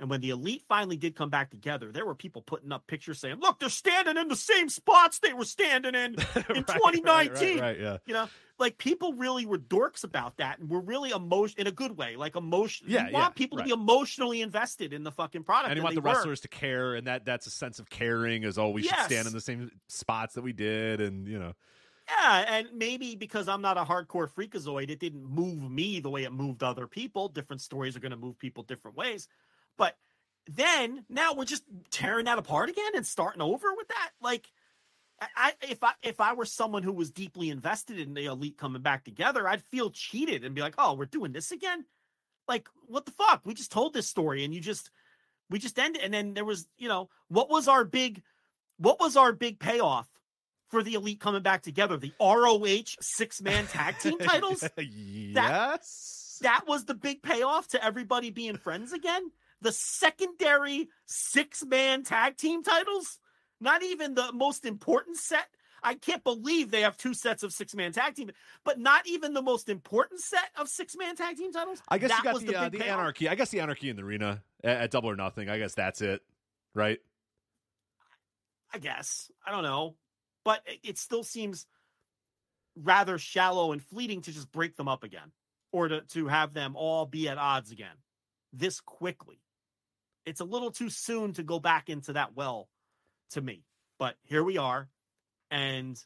and 0.00 0.10
when 0.10 0.20
the 0.20 0.30
elite 0.30 0.64
finally 0.68 0.96
did 0.96 1.14
come 1.14 1.30
back 1.30 1.50
together 1.50 1.92
there 1.92 2.04
were 2.06 2.14
people 2.14 2.42
putting 2.42 2.72
up 2.72 2.86
pictures 2.86 3.18
saying 3.20 3.36
look 3.40 3.60
they're 3.60 3.68
standing 3.68 4.16
in 4.16 4.28
the 4.28 4.36
same 4.36 4.68
spots 4.68 5.20
they 5.20 5.32
were 5.32 5.44
standing 5.44 5.94
in 5.94 6.14
in 6.14 6.16
Right, 6.16 6.46
right, 6.48 6.66
2019 6.66 7.58
right, 7.58 7.60
right, 7.60 7.80
yeah. 7.80 7.98
you 8.06 8.14
know 8.14 8.28
like 8.58 8.76
people 8.78 9.14
really 9.14 9.46
were 9.46 9.58
dorks 9.58 10.04
about 10.04 10.36
that 10.36 10.58
and 10.58 10.68
were 10.68 10.80
really 10.80 11.10
emotion 11.10 11.58
in 11.60 11.66
a 11.66 11.72
good 11.72 11.96
way 11.96 12.16
like 12.16 12.36
emotion 12.36 12.86
Yeah, 12.88 13.06
you 13.06 13.12
want 13.14 13.24
yeah, 13.24 13.28
people 13.30 13.58
to 13.58 13.64
be 13.64 13.70
emotionally 13.70 14.42
invested 14.42 14.92
in 14.92 15.02
the 15.02 15.10
fucking 15.10 15.42
product 15.44 15.70
and 15.70 15.76
you 15.78 15.82
want 15.82 15.94
the 15.94 16.00
were. 16.00 16.10
wrestlers 16.10 16.40
to 16.40 16.48
care, 16.48 16.94
and 16.94 17.06
that 17.06 17.24
that's 17.24 17.46
a 17.46 17.50
sense 17.50 17.78
of 17.78 17.88
caring. 17.88 18.42
Is 18.42 18.58
oh, 18.58 18.68
we 18.68 18.82
should 18.82 18.98
stand 18.98 19.26
in 19.26 19.32
the 19.32 19.40
same 19.40 19.70
spots 19.88 20.34
that 20.34 20.42
we 20.42 20.52
did, 20.52 21.00
and 21.00 21.26
you 21.26 21.38
know, 21.38 21.54
yeah 22.08 22.44
and 22.48 22.68
maybe 22.74 23.14
because 23.16 23.48
i'm 23.48 23.62
not 23.62 23.78
a 23.78 23.84
hardcore 23.84 24.28
freakazoid 24.30 24.90
it 24.90 24.98
didn't 24.98 25.24
move 25.24 25.70
me 25.70 26.00
the 26.00 26.10
way 26.10 26.24
it 26.24 26.32
moved 26.32 26.62
other 26.62 26.86
people 26.86 27.28
different 27.28 27.62
stories 27.62 27.96
are 27.96 28.00
going 28.00 28.10
to 28.10 28.16
move 28.16 28.38
people 28.38 28.62
different 28.62 28.96
ways 28.96 29.28
but 29.80 29.96
then 30.46 31.04
now 31.08 31.32
we're 31.34 31.44
just 31.44 31.64
tearing 31.90 32.26
that 32.26 32.38
apart 32.38 32.68
again 32.68 32.92
and 32.94 33.06
starting 33.06 33.42
over 33.42 33.74
with 33.74 33.88
that 33.88 34.10
like 34.20 34.46
I, 35.36 35.52
if 35.68 35.82
I 35.84 35.92
if 36.02 36.20
I 36.20 36.32
were 36.32 36.46
someone 36.46 36.82
who 36.82 36.92
was 36.92 37.10
deeply 37.10 37.50
invested 37.50 37.98
in 37.98 38.14
the 38.14 38.26
elite 38.26 38.56
coming 38.56 38.82
back 38.82 39.04
together, 39.04 39.46
I'd 39.46 39.62
feel 39.64 39.90
cheated 39.90 40.44
and 40.44 40.54
be 40.54 40.62
like, 40.62 40.74
"Oh, 40.78 40.94
we're 40.94 41.04
doing 41.04 41.32
this 41.32 41.52
again." 41.52 41.84
Like, 42.48 42.68
what 42.86 43.04
the 43.04 43.12
fuck? 43.12 43.42
We 43.44 43.54
just 43.54 43.70
told 43.70 43.92
this 43.92 44.08
story 44.08 44.44
and 44.44 44.54
you 44.54 44.60
just 44.60 44.90
we 45.50 45.58
just 45.58 45.78
ended 45.78 46.02
and 46.02 46.14
then 46.14 46.34
there 46.34 46.44
was, 46.44 46.66
you 46.78 46.88
know, 46.88 47.10
what 47.28 47.50
was 47.50 47.68
our 47.68 47.84
big 47.84 48.22
what 48.78 48.98
was 48.98 49.16
our 49.16 49.32
big 49.32 49.60
payoff 49.60 50.08
for 50.68 50.82
the 50.82 50.94
elite 50.94 51.20
coming 51.20 51.42
back 51.42 51.62
together? 51.62 51.96
The 51.98 52.12
ROH 52.20 52.96
six-man 53.00 53.66
tag 53.66 53.98
team 53.98 54.18
titles? 54.18 54.64
yes. 54.78 56.38
That 56.40 56.66
was 56.66 56.86
the 56.86 56.94
big 56.94 57.22
payoff 57.22 57.68
to 57.68 57.84
everybody 57.84 58.30
being 58.30 58.56
friends 58.56 58.92
again. 58.92 59.30
The 59.62 59.72
secondary 59.72 60.88
six 61.06 61.64
man 61.64 62.02
tag 62.02 62.36
team 62.36 62.62
titles, 62.62 63.18
not 63.60 63.82
even 63.82 64.14
the 64.14 64.32
most 64.32 64.64
important 64.64 65.18
set. 65.18 65.46
I 65.82 65.94
can't 65.94 66.22
believe 66.22 66.70
they 66.70 66.82
have 66.82 66.96
two 66.96 67.14
sets 67.14 67.42
of 67.42 67.52
six 67.52 67.74
man 67.74 67.92
tag 67.92 68.14
team, 68.14 68.30
but 68.64 68.78
not 68.78 69.06
even 69.06 69.34
the 69.34 69.42
most 69.42 69.68
important 69.68 70.20
set 70.20 70.50
of 70.56 70.68
six 70.68 70.96
man 70.96 71.16
tag 71.16 71.36
team 71.36 71.52
titles. 71.52 71.82
I 71.88 71.98
guess 71.98 72.10
that 72.10 72.18
you 72.18 72.24
got 72.24 72.34
was 72.34 72.44
the 72.44 72.56
uh, 72.56 72.68
the 72.68 72.86
anarchy. 72.86 73.28
I 73.28 73.34
guess 73.34 73.50
the 73.50 73.60
anarchy 73.60 73.88
in 73.90 73.96
the 73.96 74.02
arena 74.02 74.42
at, 74.62 74.76
at 74.82 74.90
Double 74.90 75.10
or 75.10 75.16
Nothing. 75.16 75.48
I 75.48 75.58
guess 75.58 75.74
that's 75.74 76.00
it, 76.00 76.22
right? 76.74 76.98
I 78.72 78.78
guess 78.78 79.30
I 79.46 79.50
don't 79.50 79.62
know, 79.64 79.96
but 80.44 80.62
it, 80.66 80.80
it 80.82 80.98
still 80.98 81.24
seems 81.24 81.66
rather 82.76 83.18
shallow 83.18 83.72
and 83.72 83.82
fleeting 83.82 84.22
to 84.22 84.32
just 84.32 84.50
break 84.52 84.76
them 84.76 84.88
up 84.88 85.02
again, 85.04 85.32
or 85.72 85.88
to 85.88 86.00
to 86.02 86.28
have 86.28 86.54
them 86.54 86.76
all 86.76 87.06
be 87.06 87.28
at 87.28 87.38
odds 87.38 87.72
again 87.72 87.96
this 88.52 88.80
quickly. 88.80 89.40
It's 90.26 90.40
a 90.40 90.44
little 90.44 90.70
too 90.70 90.90
soon 90.90 91.32
to 91.34 91.42
go 91.42 91.58
back 91.58 91.88
into 91.88 92.12
that 92.14 92.36
well 92.36 92.68
to 93.30 93.40
me, 93.40 93.64
but 93.98 94.16
here 94.24 94.44
we 94.44 94.58
are, 94.58 94.88
and 95.50 95.98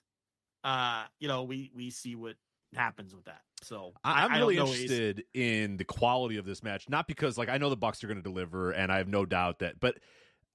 uh, 0.62 1.04
you 1.20 1.28
know 1.28 1.44
we 1.44 1.70
we 1.74 1.90
see 1.90 2.14
what 2.14 2.36
happens 2.74 3.14
with 3.14 3.24
that. 3.24 3.40
So 3.62 3.94
I, 4.04 4.24
I'm 4.24 4.32
I 4.32 4.38
really 4.38 4.58
Ace. 4.58 4.60
interested 4.60 5.24
in 5.32 5.76
the 5.76 5.84
quality 5.84 6.36
of 6.36 6.44
this 6.44 6.62
match, 6.62 6.88
not 6.88 7.06
because 7.06 7.38
like 7.38 7.48
I 7.48 7.58
know 7.58 7.70
the 7.70 7.76
Bucks 7.76 8.04
are 8.04 8.06
going 8.06 8.18
to 8.18 8.22
deliver, 8.22 8.70
and 8.70 8.92
I 8.92 8.98
have 8.98 9.08
no 9.08 9.24
doubt 9.24 9.60
that, 9.60 9.80
but 9.80 9.96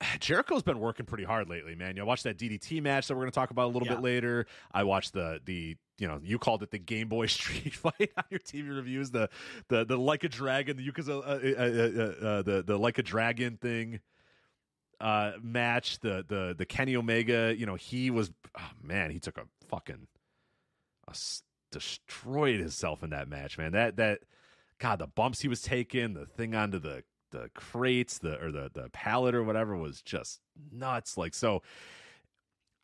Jericho's 0.20 0.64
been 0.64 0.80
working 0.80 1.06
pretty 1.06 1.24
hard 1.24 1.50
lately, 1.50 1.76
man. 1.76 1.96
You 1.96 2.02
know, 2.02 2.06
watched 2.06 2.24
that 2.24 2.38
DDT 2.38 2.82
match 2.82 3.08
that 3.08 3.16
we're 3.16 3.22
going 3.22 3.32
to 3.32 3.36
talk 3.36 3.52
about 3.52 3.66
a 3.66 3.72
little 3.74 3.88
Yeah. 3.88 3.96
bit 3.96 4.04
later. 4.04 4.46
I 4.72 4.84
watched 4.84 5.14
the 5.14 5.40
the 5.46 5.76
you 5.98 6.08
know 6.08 6.20
you 6.24 6.40
called 6.40 6.64
it 6.64 6.72
the 6.72 6.80
Game 6.80 7.08
Boy 7.10 7.26
Street 7.28 7.74
Fight 7.74 8.12
on 8.18 8.24
your 8.30 8.40
TV 8.40 8.76
reviews, 8.76 9.12
the 9.12 9.30
the 9.68 9.86
the 9.86 9.98
like 9.98 10.24
a 10.24 10.30
dragon, 10.30 10.78
the 10.78 10.84
Yuka's 10.84 11.10
uh, 11.10 11.18
uh, 11.20 11.22
uh, 11.22 12.26
uh, 12.28 12.42
the 12.44 12.64
the 12.66 12.78
like 12.78 12.98
a 12.98 13.04
dragon 13.04 13.58
thing 13.58 14.00
uh 15.02 15.32
match 15.42 16.00
the 16.00 16.26
the 16.28 16.54
the 16.58 16.66
Kenny 16.66 16.94
Omega 16.98 17.56
you 17.58 17.66
know 17.66 17.76
he 17.76 18.12
was 18.12 18.32
oh 18.58 18.70
man 18.84 19.12
he 19.12 19.18
took 19.20 19.38
a 19.38 19.44
fucking 19.70 20.08
a 21.08 21.16
destroyed 21.72 22.60
himself 22.60 23.02
in 23.02 23.12
that 23.12 23.30
match 23.30 23.58
man 23.58 23.72
that 23.72 23.96
that 23.96 24.20
god 24.78 25.00
the 25.00 25.08
bumps 25.08 25.40
he 25.40 25.48
was 25.48 25.62
taking 25.62 26.16
the 26.16 26.26
thing 26.26 26.54
onto 26.54 26.80
the 26.80 27.02
the 27.32 27.50
crates 27.54 28.18
the 28.20 28.42
or 28.44 28.52
the 28.52 28.70
the 28.74 28.90
pallet 28.90 29.36
or 29.36 29.44
whatever 29.44 29.76
was 29.78 30.02
just 30.02 30.40
nuts 30.72 31.18
like 31.18 31.34
so 31.34 31.62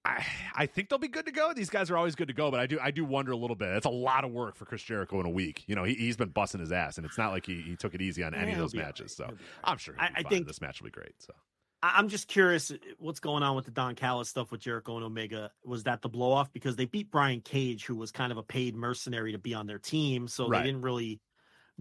I, 0.07 0.23
I 0.55 0.65
think 0.67 0.89
they'll 0.89 0.99
be 0.99 1.07
good 1.07 1.25
to 1.25 1.31
go. 1.31 1.51
These 1.53 1.71
guys 1.71 1.89
are 1.89 1.97
always 1.97 2.13
good 2.13 2.27
to 2.27 2.33
go, 2.33 2.51
but 2.51 2.59
I 2.59 2.67
do 2.67 2.77
I 2.79 2.91
do 2.91 3.03
wonder 3.03 3.31
a 3.31 3.35
little 3.37 3.55
bit. 3.55 3.69
It's 3.69 3.87
a 3.87 3.89
lot 3.89 4.23
of 4.23 4.31
work 4.31 4.55
for 4.55 4.65
Chris 4.65 4.83
Jericho 4.83 5.19
in 5.19 5.25
a 5.25 5.29
week. 5.31 5.63
You 5.65 5.75
know, 5.75 5.83
he, 5.83 5.95
he's 5.95 6.15
been 6.15 6.29
busting 6.29 6.59
his 6.61 6.71
ass, 6.71 6.97
and 6.97 7.05
it's 7.07 7.17
not 7.17 7.31
like 7.31 7.43
he, 7.45 7.61
he 7.61 7.75
took 7.75 7.95
it 7.95 8.01
easy 8.03 8.23
on 8.23 8.35
any 8.35 8.49
Yeah, 8.51 8.53
of 8.53 8.59
those 8.59 8.75
matches. 8.75 9.17
right. 9.19 9.29
So 9.31 9.37
I'm 9.63 9.77
sure 9.79 9.95
I- 9.97 10.11
I 10.17 10.23
think- 10.23 10.45
this 10.45 10.61
match 10.61 10.79
will 10.79 10.85
be 10.85 10.91
great. 10.91 11.13
So 11.19 11.33
I'm 11.81 12.07
just 12.09 12.27
curious 12.27 12.71
what's 12.99 13.19
going 13.19 13.41
on 13.41 13.55
with 13.55 13.65
the 13.65 13.71
Don 13.71 13.95
Callis 13.95 14.29
stuff 14.29 14.51
with 14.51 14.61
Jericho 14.61 14.95
and 14.95 15.03
Omega. 15.05 15.51
Was 15.63 15.83
that 15.83 16.03
the 16.03 16.09
blow 16.09 16.31
off? 16.31 16.53
Because 16.53 16.75
they 16.75 16.85
beat 16.85 17.09
Brian 17.09 17.41
Cage, 17.41 17.85
who 17.85 17.95
was 17.95 18.11
kind 18.11 18.31
of 18.31 18.37
a 18.37 18.43
paid 18.43 18.75
mercenary 18.75 19.31
to 19.31 19.39
be 19.39 19.55
on 19.55 19.65
their 19.65 19.79
team. 19.79 20.27
So 20.27 20.47
Right. 20.47 20.59
they 20.61 20.67
didn't 20.67 20.83
really 20.83 21.19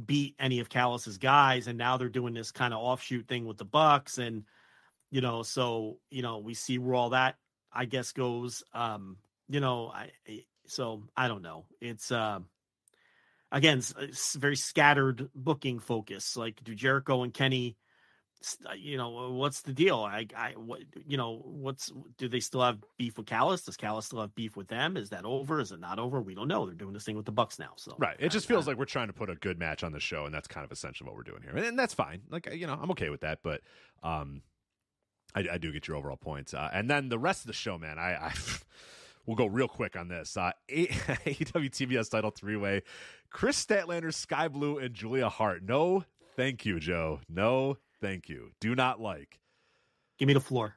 beat 0.03 0.35
any 0.39 0.61
of 0.61 0.69
Callis's 0.69 1.19
guys. 1.19 1.67
And 1.67 1.79
now 1.79 1.97
they're 1.97 2.09
doing 2.09 2.35
this 2.35 2.51
kind 2.51 2.75
of 2.75 2.81
offshoot 2.81 3.29
thing 3.29 3.47
with 3.47 3.59
the 3.59 3.65
Bucks. 3.65 4.19
And, 4.19 4.45
you 5.11 5.21
know, 5.21 5.43
so, 5.43 5.99
you 6.11 6.23
know, 6.23 6.39
we 6.39 6.55
see 6.55 6.79
where 6.79 6.95
all 6.95 7.11
that, 7.11 7.37
I 7.73 7.85
guess, 7.85 8.13
goes. 8.13 8.63
Um, 8.73 9.19
you 9.49 9.61
know, 9.61 9.93
I, 9.95 10.11
so 10.67 11.03
I 11.17 11.29
don't 11.29 11.43
know. 11.43 11.67
It's, 11.81 12.11
um, 12.11 12.47
again, 13.53 13.83
it's 13.99 14.35
very 14.35 14.57
scattered 14.57 15.29
booking 15.35 15.79
focus. 15.79 16.37
Like, 16.37 16.65
do 16.65 16.75
Jericho 16.75 17.23
and 17.23 17.33
Kenny, 17.33 17.77
uh, 17.77 17.84
you 18.77 18.97
know, 18.99 19.31
what's 19.33 19.63
the 19.63 19.73
deal? 19.73 20.01
I, 20.01 20.27
I, 20.37 20.51
what, 20.53 20.81
you 21.07 21.17
know, 21.17 21.41
what's, 21.45 21.91
do 22.19 22.29
they 22.29 22.41
still 22.41 22.61
have 22.61 22.79
beef 22.99 23.17
with 23.17 23.27
Callis? 23.27 23.63
Does 23.63 23.77
Callis 23.77 24.07
still 24.07 24.21
have 24.21 24.35
beef 24.35 24.57
with 24.57 24.69
them? 24.69 24.97
Is 24.97 25.11
that 25.11 25.25
over? 25.25 25.61
Is 25.61 25.73
it 25.73 25.81
not 25.81 25.99
over? 25.99 26.21
We 26.21 26.35
don't 26.35 26.49
know. 26.49 26.67
They're 26.67 26.75
doing 26.75 26.93
this 26.93 27.05
thing 27.05 27.17
with 27.17 27.25
the 27.27 27.33
Bucks 27.33 27.59
now. 27.59 27.73
So, 27.77 27.95
Right. 27.99 28.17
It 28.19 28.31
just 28.31 28.47
feels 28.47 28.67
like 28.67 28.77
we're 28.77 28.85
trying 28.85 29.07
to 29.07 29.13
put 29.15 29.31
a 29.31 29.35
good 29.35 29.59
match 29.59 29.83
on 29.83 29.93
the 29.93 30.01
show, 30.01 30.27
and 30.27 30.35
that's 30.35 30.47
kind 30.49 30.65
of 30.65 30.73
essentially 30.73 31.07
what 31.09 31.17
we're 31.17 31.23
doing 31.23 31.43
here, 31.43 31.53
and, 31.57 31.65
and 31.65 31.79
that's 31.79 31.95
fine. 31.95 32.21
Like 32.31 32.53
you 32.53 32.67
know, 32.67 32.79
I'm 32.81 32.91
okay 32.91 33.09
with 33.09 33.23
that, 33.23 33.39
but 33.43 33.63
um, 34.03 34.43
I, 35.35 35.47
I 35.53 35.59
do 35.59 35.73
get 35.73 35.89
your 35.89 35.97
overall 35.97 36.17
points, 36.19 36.53
uh, 36.55 36.69
and 36.73 36.89
then 36.91 37.09
the 37.09 37.19
rest 37.19 37.43
of 37.43 37.47
the 37.47 37.53
show, 37.55 37.79
man. 37.79 37.99
I, 37.99 38.15
I 38.15 38.35
we'll 39.27 39.37
go 39.37 39.47
real 39.47 39.69
quick 39.69 39.97
on 39.97 40.09
this. 40.09 40.37
Uh, 40.37 40.53
A- 40.69 40.87
AEW 40.89 41.71
TBS 41.71 42.11
title 42.11 42.31
three 42.31 42.57
way: 42.57 42.83
Kris 43.31 43.65
Statlander, 43.65 44.13
Sky 44.13 44.49
Blue, 44.49 44.79
and 44.79 44.95
Julia 44.95 45.29
Hart. 45.29 45.63
No, 45.63 46.05
thank 46.37 46.67
you, 46.67 46.79
Joe. 46.79 47.21
No, 47.29 47.79
thank 48.05 48.29
you. 48.29 48.51
Do 48.61 48.75
not 48.75 49.01
like. 49.01 49.41
give 50.19 50.27
me 50.27 50.35
the 50.35 50.41
floor. 50.41 50.75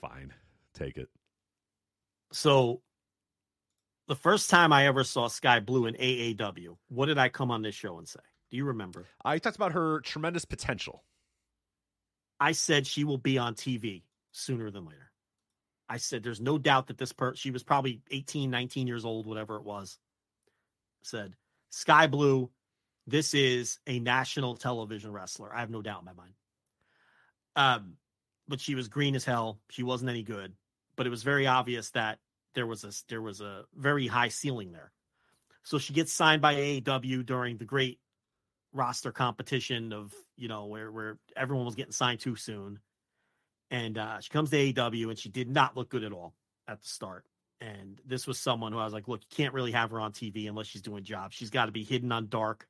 Fine, 0.00 0.32
take 0.74 0.96
it. 0.98 1.08
So, 2.32 2.82
the 4.08 4.14
first 4.14 4.50
time 4.50 4.72
I 4.72 4.86
ever 4.86 5.04
saw 5.04 5.28
Sky 5.28 5.60
Blue 5.60 5.86
in 5.86 5.94
AAW, 5.94 6.76
what 6.88 7.06
did 7.06 7.18
I 7.18 7.28
come 7.28 7.50
on 7.50 7.62
this 7.62 7.74
show 7.74 7.98
and 7.98 8.08
say? 8.08 8.20
Do 8.50 8.56
you 8.56 8.66
remember? 8.66 9.06
I 9.24 9.38
talked 9.38 9.56
about 9.56 9.72
her 9.72 10.00
tremendous 10.00 10.44
potential. 10.44 11.04
I 12.38 12.52
said 12.52 12.86
she 12.86 13.04
will 13.04 13.18
be 13.18 13.38
on 13.38 13.54
TV 13.54 14.02
sooner 14.32 14.70
than 14.70 14.84
later. 14.84 15.10
I 15.88 15.96
said 15.96 16.22
there's 16.22 16.40
no 16.40 16.58
doubt 16.58 16.88
that 16.88 16.98
this 16.98 17.12
per 17.12 17.34
she 17.34 17.50
was 17.50 17.62
probably 17.62 18.00
18, 18.10 18.50
19 18.50 18.86
years 18.86 19.04
old, 19.04 19.26
whatever 19.26 19.56
it 19.56 19.64
was. 19.64 19.98
Said 21.02 21.34
Sky 21.70 22.06
Blue, 22.06 22.50
this 23.06 23.34
is 23.34 23.78
a 23.86 23.98
national 23.98 24.56
television 24.56 25.12
wrestler. 25.12 25.54
I 25.54 25.60
have 25.60 25.70
no 25.70 25.82
doubt 25.82 26.00
in 26.00 26.06
my 26.06 26.12
mind. 26.12 26.34
Um, 27.56 27.96
but 28.48 28.60
she 28.60 28.74
was 28.74 28.88
green 28.88 29.14
as 29.14 29.24
hell. 29.24 29.58
She 29.70 29.82
wasn't 29.82 30.10
any 30.10 30.22
good. 30.22 30.52
But 30.96 31.06
it 31.06 31.10
was 31.10 31.22
very 31.22 31.46
obvious 31.46 31.90
that 31.90 32.18
there 32.54 32.66
was 32.66 32.84
a 32.84 32.92
there 33.08 33.22
was 33.22 33.40
a 33.40 33.64
very 33.74 34.06
high 34.06 34.28
ceiling 34.28 34.72
there. 34.72 34.92
So 35.62 35.78
she 35.78 35.92
gets 35.92 36.12
signed 36.12 36.42
by 36.42 36.54
AEW 36.54 37.24
during 37.24 37.58
the 37.58 37.64
great 37.64 38.00
roster 38.72 39.12
competition 39.12 39.92
of 39.92 40.14
you 40.36 40.48
know 40.48 40.66
where 40.66 40.90
where 40.90 41.18
everyone 41.36 41.66
was 41.66 41.74
getting 41.74 41.92
signed 41.92 42.20
too 42.20 42.36
soon 42.36 42.78
and 43.70 43.98
uh 43.98 44.20
she 44.20 44.30
comes 44.30 44.50
to 44.50 44.56
AEW 44.56 45.10
and 45.10 45.18
she 45.18 45.28
did 45.28 45.50
not 45.50 45.76
look 45.76 45.88
good 45.88 46.04
at 46.04 46.12
all 46.12 46.34
at 46.68 46.80
the 46.80 46.86
start 46.86 47.24
and 47.60 48.00
this 48.06 48.28
was 48.28 48.38
someone 48.38 48.72
who 48.72 48.78
I 48.78 48.84
was 48.84 48.92
like 48.92 49.08
look 49.08 49.22
you 49.22 49.36
can't 49.36 49.54
really 49.54 49.72
have 49.72 49.90
her 49.90 50.00
on 50.00 50.12
TV 50.12 50.48
unless 50.48 50.68
she's 50.68 50.82
doing 50.82 51.02
jobs 51.02 51.34
she's 51.34 51.50
got 51.50 51.66
to 51.66 51.72
be 51.72 51.82
hidden 51.82 52.12
on 52.12 52.28
dark 52.28 52.68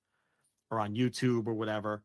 or 0.70 0.80
on 0.80 0.94
YouTube 0.94 1.46
or 1.46 1.54
whatever 1.54 2.02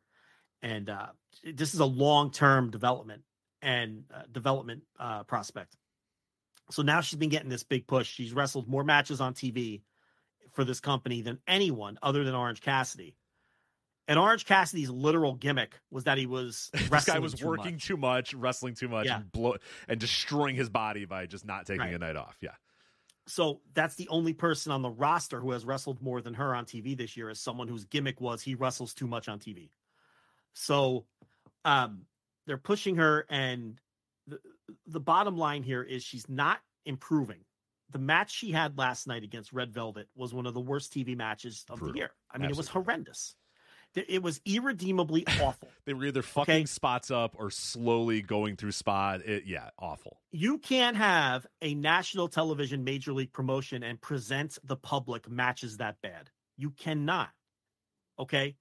and 0.62 0.90
uh 0.90 1.08
this 1.54 1.74
is 1.74 1.80
a 1.80 1.86
long-term 1.86 2.72
development 2.72 3.22
and 3.62 4.04
uh, 4.14 4.22
development 4.32 4.84
uh, 5.00 5.24
prospect. 5.24 5.76
So 6.72 6.82
now 6.82 7.02
she's 7.02 7.18
been 7.20 7.30
getting 7.30 7.50
this 7.50 7.64
big 7.64 7.88
push. 7.88 8.08
She's 8.10 8.32
wrestled 8.34 8.68
more 8.68 8.84
matches 8.84 9.20
on 9.22 9.34
TV 9.34 9.82
for 10.54 10.64
this 10.64 10.80
company 10.80 11.22
than 11.22 11.40
anyone 11.48 11.98
other 12.02 12.24
than 12.24 12.36
Orange 12.36 12.62
Cassidy. 12.62 13.16
And 14.08 14.18
Orange 14.20 14.46
Cassidy's 14.46 14.90
literal 14.90 15.34
gimmick 15.34 15.80
was 15.92 16.04
that 16.06 16.18
he 16.18 16.26
was 16.28 16.70
this 16.90 17.06
guy 17.06 17.20
was 17.20 17.34
too 17.34 17.48
working 17.48 17.74
much. 17.74 17.86
too 17.88 17.98
much, 17.98 18.34
wrestling 18.34 18.76
too 18.76 18.88
much, 18.88 19.08
Yeah. 19.08 19.18
and 19.18 19.32
blow 19.32 19.56
and 19.88 20.00
destroying 20.00 20.56
his 20.56 20.70
body 20.70 21.06
by 21.06 21.26
just 21.26 21.46
not 21.46 21.66
taking 21.66 21.82
Right. 21.82 21.94
a 21.96 21.98
night 22.00 22.16
off. 22.16 22.38
Yeah, 22.42 22.52
So 23.28 23.62
that's 23.74 23.96
the 23.96 24.08
only 24.10 24.34
person 24.34 24.72
on 24.72 24.82
the 24.82 24.90
roster 24.90 25.40
who 25.40 25.52
has 25.52 25.66
wrestled 25.66 26.02
more 26.02 26.22
than 26.22 26.36
her 26.36 26.54
on 26.54 26.66
TV 26.66 26.96
this 26.96 27.18
year 27.18 27.30
is 27.30 27.40
someone 27.40 27.68
whose 27.68 27.86
gimmick 27.86 28.22
was 28.22 28.42
he 28.42 28.56
wrestles 28.56 28.94
too 28.94 29.08
much 29.08 29.28
on 29.28 29.40
TV. 29.40 29.70
So 30.54 31.06
um 31.64 32.06
they're 32.46 32.58
pushing 32.58 32.98
her 32.98 33.26
and 33.30 33.80
the, 34.28 34.40
the 34.88 35.00
bottom 35.00 35.38
line 35.38 35.64
here 35.64 35.82
is 35.82 36.04
she's 36.04 36.30
not 36.30 36.60
improving. 36.86 37.40
The 37.92 38.00
match 38.00 38.32
she 38.32 38.52
had 38.52 38.78
last 38.78 39.08
night 39.08 39.24
against 39.24 39.54
Red 39.54 39.74
Velvet 39.74 40.08
was 40.16 40.34
one 40.34 40.46
of 40.46 40.54
the 40.54 40.60
worst 40.60 40.94
TV 40.94 41.16
matches 41.16 41.66
of 41.70 41.80
Brutal. 41.80 41.94
the 41.94 42.00
year. 42.00 42.12
I 42.32 42.38
mean, 42.38 42.50
it 42.50 42.58
was 42.58 42.68
horrendous. 42.68 43.36
It 43.96 44.22
was 44.22 44.42
irredeemably 44.46 45.26
awful. 45.42 45.70
they 45.86 45.94
were 45.94 46.06
either 46.06 46.22
fucking 46.22 46.68
spots 46.68 47.12
up 47.12 47.36
or 47.40 47.50
slowly 47.50 48.22
going 48.22 48.58
through 48.58 48.74
spot. 48.74 49.22
It, 49.26 49.46
yeah, 49.46 49.70
awful. 49.80 50.20
you 50.32 50.58
can't 50.58 50.98
have 50.98 51.48
a 51.62 51.74
national 51.76 52.28
television 52.28 52.84
major 52.84 53.14
league 53.14 53.32
promotion 53.32 53.84
and 53.84 54.00
present 54.02 54.58
the 54.64 54.76
public 54.76 55.30
matches 55.30 55.78
that 55.78 55.96
bad. 56.02 56.30
You 56.58 56.72
cannot. 56.72 57.30
Okay? 58.20 58.56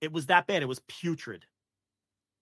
It 0.00 0.12
was 0.12 0.26
that 0.26 0.46
bad. 0.46 0.62
It 0.62 0.66
was 0.66 0.80
putrid. 0.88 1.44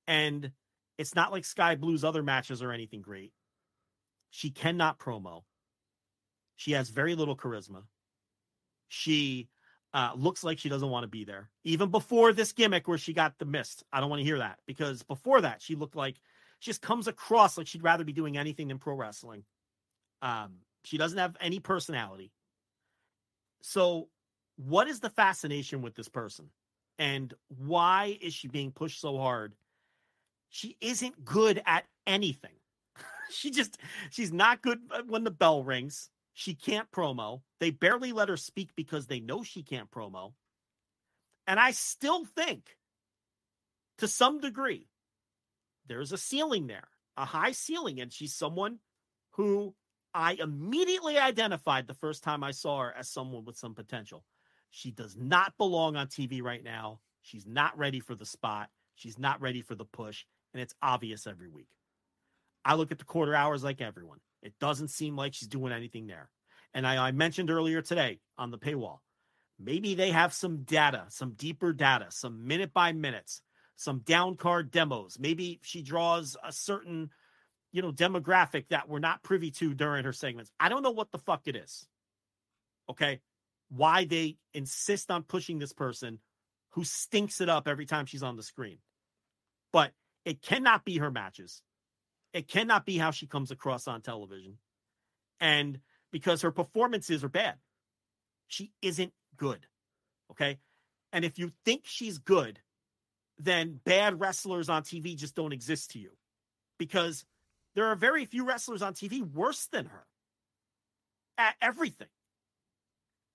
And 0.06 0.52
it's 0.98 1.14
not 1.14 1.32
like 1.32 1.44
Sky 1.44 1.76
Blue's 1.76 2.04
other 2.04 2.22
matches 2.22 2.62
or 2.62 2.72
anything 2.72 3.00
great. 3.00 3.32
She 4.30 4.50
cannot 4.50 4.98
promo. 4.98 5.42
She 6.56 6.72
has 6.72 6.90
very 6.90 7.14
little 7.14 7.36
charisma. 7.36 7.84
She 8.88 9.48
uh, 9.94 10.10
looks 10.16 10.42
like 10.42 10.58
she 10.58 10.68
doesn't 10.68 10.90
want 10.90 11.04
to 11.04 11.08
be 11.08 11.24
there. 11.24 11.48
Even 11.62 11.88
before 11.88 12.32
this 12.32 12.52
gimmick 12.52 12.88
where 12.88 12.98
she 12.98 13.12
got 13.12 13.38
the 13.38 13.44
mist. 13.44 13.84
I 13.92 14.00
don't 14.00 14.10
want 14.10 14.20
to 14.20 14.24
hear 14.24 14.38
that 14.38 14.58
because 14.66 15.04
before 15.04 15.40
that, 15.42 15.62
she 15.62 15.76
looked 15.76 15.94
like 15.94 16.16
she 16.58 16.70
just 16.70 16.82
comes 16.82 17.06
across 17.06 17.56
like 17.56 17.68
she'd 17.68 17.84
rather 17.84 18.04
be 18.04 18.12
doing 18.12 18.36
anything 18.36 18.68
than 18.68 18.78
pro 18.78 18.96
wrestling. 18.96 19.44
Um, 20.20 20.56
she 20.82 20.98
doesn't 20.98 21.18
have 21.18 21.36
any 21.40 21.60
personality. 21.60 22.32
So, 23.62 24.08
what 24.56 24.88
is 24.88 25.00
the 25.00 25.10
fascination 25.10 25.80
with 25.80 25.94
this 25.94 26.08
person? 26.08 26.50
And 26.98 27.32
why 27.48 28.18
is 28.20 28.34
she 28.34 28.48
being 28.48 28.72
pushed 28.72 29.00
so 29.00 29.16
hard? 29.16 29.54
She 30.48 30.76
isn't 30.80 31.24
good 31.24 31.62
at 31.66 31.84
anything. 32.06 32.54
she 33.30 33.50
just, 33.50 33.78
she's 34.10 34.32
not 34.32 34.62
good 34.62 34.80
when 35.06 35.24
the 35.24 35.30
bell 35.30 35.62
rings. 35.62 36.10
She 36.34 36.54
can't 36.54 36.90
promo. 36.90 37.42
They 37.60 37.70
barely 37.70 38.12
let 38.12 38.28
her 38.28 38.36
speak 38.36 38.70
because 38.76 39.06
they 39.06 39.20
know 39.20 39.42
she 39.42 39.62
can't 39.62 39.90
promo. 39.90 40.34
And 41.46 41.60
I 41.60 41.70
still 41.70 42.24
think, 42.24 42.76
to 43.98 44.08
some 44.08 44.40
degree, 44.40 44.88
there's 45.86 46.12
a 46.12 46.18
ceiling 46.18 46.66
there, 46.66 46.88
a 47.16 47.24
high 47.24 47.52
ceiling. 47.52 48.00
And 48.00 48.12
she's 48.12 48.34
someone 48.34 48.80
who 49.32 49.74
I 50.12 50.32
immediately 50.32 51.18
identified 51.18 51.86
the 51.86 51.94
first 51.94 52.24
time 52.24 52.42
I 52.42 52.50
saw 52.50 52.80
her 52.80 52.92
as 52.92 53.08
someone 53.08 53.44
with 53.44 53.56
some 53.56 53.74
potential. 53.74 54.24
She 54.70 54.90
does 54.90 55.16
not 55.16 55.56
belong 55.56 55.94
on 55.96 56.08
TV 56.08 56.42
right 56.42 56.62
now. 56.62 56.98
She's 57.22 57.46
not 57.46 57.78
ready 57.78 58.00
for 58.00 58.16
the 58.16 58.26
spot. 58.26 58.70
She's 58.96 59.18
not 59.18 59.40
ready 59.40 59.62
for 59.62 59.76
the 59.76 59.84
push. 59.84 60.24
And 60.52 60.60
it's 60.60 60.74
obvious 60.82 61.28
every 61.28 61.48
week. 61.48 61.68
I 62.64 62.74
look 62.74 62.90
at 62.90 62.98
the 62.98 63.04
quarter 63.04 63.34
hours 63.34 63.62
like 63.62 63.80
everyone. 63.80 64.18
It 64.44 64.52
doesn't 64.60 64.88
seem 64.88 65.16
like 65.16 65.34
she's 65.34 65.48
doing 65.48 65.72
anything 65.72 66.06
there. 66.06 66.30
And 66.74 66.86
I, 66.86 67.08
I 67.08 67.12
mentioned 67.12 67.50
earlier 67.50 67.82
today 67.82 68.20
on 68.36 68.50
the 68.50 68.58
paywall, 68.58 68.98
maybe 69.58 69.94
they 69.94 70.10
have 70.10 70.34
some 70.34 70.64
data, 70.64 71.06
some 71.08 71.32
deeper 71.32 71.72
data, 71.72 72.06
some 72.10 72.46
minute 72.46 72.72
by 72.74 72.92
minutes, 72.92 73.40
some 73.76 74.00
down 74.00 74.36
card 74.36 74.70
demos. 74.70 75.16
Maybe 75.18 75.60
she 75.62 75.82
draws 75.82 76.36
a 76.44 76.52
certain, 76.52 77.10
you 77.72 77.80
know, 77.80 77.90
demographic 77.90 78.68
that 78.68 78.88
we're 78.88 78.98
not 78.98 79.22
privy 79.22 79.50
to 79.52 79.72
during 79.72 80.04
her 80.04 80.12
segments. 80.12 80.52
I 80.60 80.68
don't 80.68 80.82
know 80.82 80.90
what 80.90 81.10
the 81.10 81.18
fuck 81.18 81.42
it 81.46 81.56
is. 81.56 81.86
Okay. 82.90 83.20
Why 83.70 84.04
they 84.04 84.36
insist 84.52 85.10
on 85.10 85.22
pushing 85.22 85.58
this 85.58 85.72
person 85.72 86.18
who 86.70 86.84
stinks 86.84 87.40
it 87.40 87.48
up 87.48 87.66
every 87.66 87.86
time 87.86 88.06
she's 88.06 88.22
on 88.22 88.36
the 88.36 88.42
screen. 88.42 88.78
But 89.72 89.92
it 90.24 90.42
cannot 90.42 90.84
be 90.84 90.98
her 90.98 91.10
matches. 91.10 91.62
It 92.34 92.48
cannot 92.48 92.84
be 92.84 92.98
how 92.98 93.12
she 93.12 93.26
comes 93.26 93.52
across 93.52 93.86
on 93.88 94.02
television. 94.02 94.58
And 95.40 95.78
because 96.10 96.42
her 96.42 96.50
performances 96.50 97.24
are 97.24 97.28
bad, 97.28 97.54
she 98.48 98.72
isn't 98.82 99.12
good. 99.36 99.66
Okay. 100.32 100.58
And 101.12 101.24
if 101.24 101.38
you 101.38 101.52
think 101.64 101.82
she's 101.84 102.18
good, 102.18 102.58
then 103.38 103.80
bad 103.84 104.20
wrestlers 104.20 104.68
on 104.68 104.82
TV 104.82 105.16
just 105.16 105.36
don't 105.36 105.52
exist 105.52 105.92
to 105.92 106.00
you 106.00 106.10
because 106.78 107.24
there 107.76 107.86
are 107.86 107.96
very 107.96 108.24
few 108.24 108.44
wrestlers 108.44 108.82
on 108.82 108.94
TV 108.94 109.22
worse 109.22 109.66
than 109.66 109.86
her 109.86 110.06
at 111.38 111.54
everything. 111.62 112.08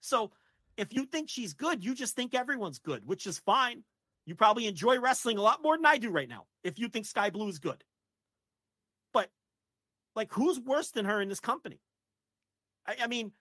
So 0.01 0.31
if 0.77 0.93
you 0.93 1.05
think 1.05 1.29
she's 1.29 1.53
good, 1.53 1.83
you 1.83 1.95
just 1.95 2.15
think 2.15 2.33
everyone's 2.33 2.79
good, 2.79 3.05
which 3.05 3.27
is 3.27 3.39
fine. 3.39 3.83
You 4.25 4.35
probably 4.35 4.67
enjoy 4.67 4.99
wrestling 4.99 5.37
a 5.37 5.41
lot 5.41 5.63
more 5.63 5.77
than 5.77 5.85
I 5.85 5.97
do 5.97 6.09
right 6.09 6.29
now 6.29 6.45
if 6.63 6.79
you 6.79 6.89
think 6.89 7.05
Sky 7.05 7.29
Blue 7.29 7.47
is 7.47 7.59
good. 7.59 7.83
Like, 10.19 10.33
who's 10.33 10.59
worse 10.59 10.91
than 10.91 11.05
her 11.05 11.21
in 11.21 11.29
this 11.29 11.39
company? 11.39 11.79
I, 12.85 12.97
I 13.03 13.07
mean, 13.07 13.31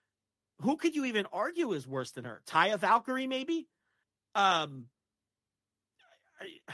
who 0.61 0.77
could 0.77 0.95
you 0.95 1.03
even 1.03 1.25
argue 1.33 1.73
is 1.73 1.85
worse 1.85 2.11
than 2.11 2.23
her? 2.23 2.41
Taya 2.47 2.79
Valkyrie, 2.79 3.27
maybe? 3.27 3.67
Um, 4.33 4.85
I- 6.39 6.73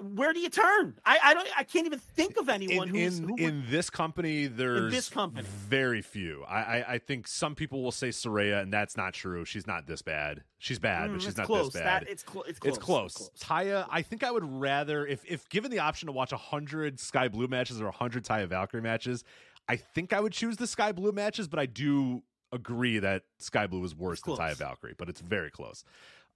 where 0.00 0.32
do 0.32 0.38
you 0.40 0.48
turn? 0.48 0.94
I, 1.04 1.18
I 1.24 1.34
don't. 1.34 1.48
I 1.56 1.64
can't 1.64 1.86
even 1.86 1.98
think 1.98 2.36
of 2.36 2.48
anyone 2.48 2.88
in 2.88 2.94
who's 2.94 3.18
in, 3.18 3.24
who 3.24 3.32
would- 3.32 3.40
in 3.42 3.64
this 3.68 3.90
company 3.90 4.46
there's 4.46 4.92
this 4.92 5.08
company. 5.08 5.46
very 5.68 6.02
few 6.02 6.44
I, 6.48 6.58
I 6.78 6.92
i 6.94 6.98
think 6.98 7.26
some 7.26 7.54
people 7.56 7.82
will 7.82 7.90
say 7.92 8.10
Saraya 8.10 8.62
and 8.62 8.72
that's 8.72 8.96
not 8.96 9.12
true 9.14 9.44
she's 9.44 9.66
not 9.66 9.86
this 9.86 10.02
bad 10.02 10.44
she's 10.58 10.78
bad 10.78 11.10
Mm, 11.10 11.14
but 11.14 11.22
she's 11.22 11.36
not 11.36 11.46
close. 11.46 11.72
this 11.72 11.82
bad 11.82 12.02
That- 12.02 12.10
it's 12.10 12.22
clo- 12.22 12.42
it's 12.42 12.58
close. 12.60 12.76
it's 12.76 12.84
close. 12.84 13.30
It's 13.34 13.42
Taya, 13.44 13.86
I 13.90 14.02
think 14.02 14.22
I 14.22 14.30
would 14.30 14.44
rather 14.44 15.04
if 15.06 15.24
if 15.24 15.48
given 15.48 15.70
the 15.70 15.80
option 15.80 16.06
to 16.06 16.12
watch 16.12 16.30
hundred 16.32 17.00
Sky 17.00 17.28
Blue 17.28 17.48
matches 17.48 17.80
or 17.82 17.90
hundred 17.90 18.24
Taya 18.24 18.46
Valkyrie 18.46 18.82
matches, 18.82 19.24
I 19.68 19.76
think 19.76 20.12
I 20.12 20.20
would 20.20 20.32
choose 20.32 20.56
the 20.56 20.66
Sky 20.66 20.92
Blue 20.92 21.12
matches. 21.12 21.48
But 21.48 21.58
I 21.58 21.66
do 21.66 22.22
agree 22.52 22.98
that 23.00 23.24
Sky 23.38 23.66
Blue 23.66 23.84
is 23.84 23.94
worse 23.94 24.20
than 24.22 24.34
Taya 24.34 24.36
close. 24.36 24.58
Valkyrie, 24.58 24.94
but 24.96 25.08
it's 25.08 25.20
very 25.20 25.50
close. 25.50 25.84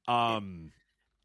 Um, 0.09 0.73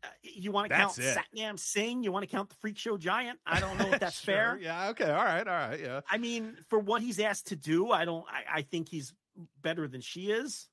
Uh, 0.08 0.12
you 0.22 0.52
want 0.52 0.70
to 0.70 0.76
count. 0.76 0.94
Satnam 0.94 1.60
Singh? 1.60 2.04
You 2.04 2.12
want 2.12 2.24
to 2.24 2.28
count 2.30 2.50
the 2.50 2.56
Freak 2.56 2.78
Show 2.78 2.98
Giant? 2.98 3.40
I 3.46 3.60
don't 3.60 3.78
know 3.78 3.92
if 3.92 4.00
that's 4.00 4.20
Sure, 4.22 4.34
fair. 4.34 4.60
Yeah. 4.62 4.90
Okay. 4.90 5.10
All 5.10 5.24
right. 5.26 5.48
All 5.48 5.54
right. 5.54 5.80
Yeah. 5.80 6.02
I 6.10 6.18
mean, 6.18 6.58
for 6.70 6.80
what 6.80 7.02
he's 7.02 7.20
asked 7.20 7.48
to 7.48 7.56
do, 7.56 7.92
I 7.92 8.06
don't. 8.06 8.26
I, 8.28 8.60
I 8.60 8.62
think 8.62 8.90
he's 8.90 9.14
better 9.62 9.88
than 9.88 10.02
she 10.02 10.32
is, 10.32 10.68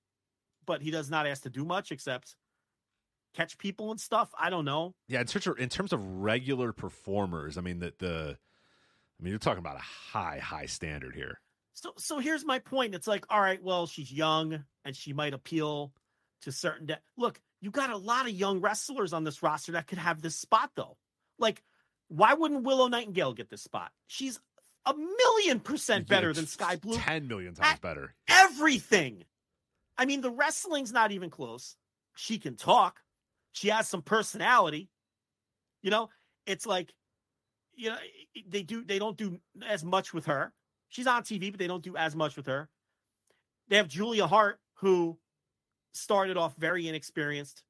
but 0.67 0.83
he 0.83 0.91
does 0.91 1.11
not 1.11 1.27
ask 1.27 1.43
to 1.43 1.51
do 1.51 1.65
much 1.65 1.93
except 1.93 2.37
catch 3.35 3.59
people 3.59 3.91
and 3.91 4.01
stuff. 4.01 4.31
I 4.39 4.49
don't 4.51 4.65
know. 4.65 4.95
Yeah. 5.09 5.21
In 5.21 5.27
terms 5.27 5.47
of 5.47 5.59
in 5.59 5.69
terms 5.69 5.93
of 5.93 6.05
regular 6.23 6.73
performers, 6.73 7.59
I 7.59 7.61
mean 7.61 7.81
that 7.81 7.99
the, 7.99 8.39
I 9.19 9.23
mean 9.23 9.31
you're 9.31 9.39
talking 9.39 9.59
about 9.59 9.77
a 9.77 9.81
high 9.81 10.39
high 10.39 10.67
standard 10.67 11.15
here. 11.15 11.41
So, 11.77 11.93
so 11.99 12.21
here's 12.21 12.45
my 12.45 12.61
point. 12.61 12.95
It's 12.95 13.09
like, 13.09 13.27
all 13.31 13.41
right, 13.41 13.61
well, 13.61 13.87
she's 13.89 14.13
young 14.13 14.65
and 14.85 14.95
she 14.95 15.13
might 15.13 15.35
appeal 15.35 15.93
to 16.43 16.53
certain. 16.53 16.87
De- 16.87 17.01
Look, 17.17 17.41
you 17.65 17.71
got 17.71 17.89
a 17.89 17.97
lot 17.97 18.27
of 18.27 18.33
young 18.33 18.61
wrestlers 18.61 19.15
on 19.15 19.25
this 19.25 19.43
roster 19.43 19.73
that 19.73 19.87
could 19.87 19.97
have 19.97 20.21
this 20.21 20.37
spot, 20.37 20.71
though. 20.77 20.99
Like, 21.39 21.63
why 22.09 22.35
wouldn't 22.35 22.65
Willow 22.65 22.89
Nightingale 22.89 23.33
get 23.33 23.49
this 23.49 23.63
spot? 23.63 23.91
She's 24.07 24.39
a 24.85 24.93
million 24.95 25.61
percent 25.61 26.07
better 26.07 26.35
than 26.35 26.47
Sky 26.47 26.77
Blue. 26.77 26.99
Ten 26.99 27.27
million 27.27 27.55
times 27.55 27.81
better. 27.81 28.15
Everything. 28.29 29.25
I 29.97 30.05
mean, 30.05 30.21
the 30.21 30.31
wrestling's 30.31 30.93
not 30.93 31.11
even 31.13 31.31
close. 31.31 31.77
She 32.15 32.37
can 32.37 32.57
talk. 32.57 33.01
She 33.53 33.69
has 33.69 33.89
some 33.89 34.03
personality. 34.03 34.91
You 35.81 35.91
know, 35.91 36.11
it's 36.47 36.67
like, 36.67 36.93
you 37.75 37.89
know, 37.89 37.97
they 38.47 38.63
do 38.63 38.85
they 38.85 38.99
don't 38.99 39.17
do 39.17 39.41
as 39.67 39.83
much 39.83 40.13
with 40.13 40.27
her. 40.27 40.53
She's 40.91 41.07
on 41.07 41.23
TV, 41.23 41.51
but 41.51 41.59
they 41.59 41.67
don't 41.67 41.83
do 41.83 41.97
as 41.97 42.15
much 42.15 42.37
with 42.37 42.45
her. 42.45 42.69
They 43.69 43.77
have 43.77 43.89
Julia 43.89 44.27
Hart, 44.27 44.61
who 44.75 45.19
started 45.97 46.37
off 46.37 46.55
very 46.57 46.89
inexperienced, 46.89 47.63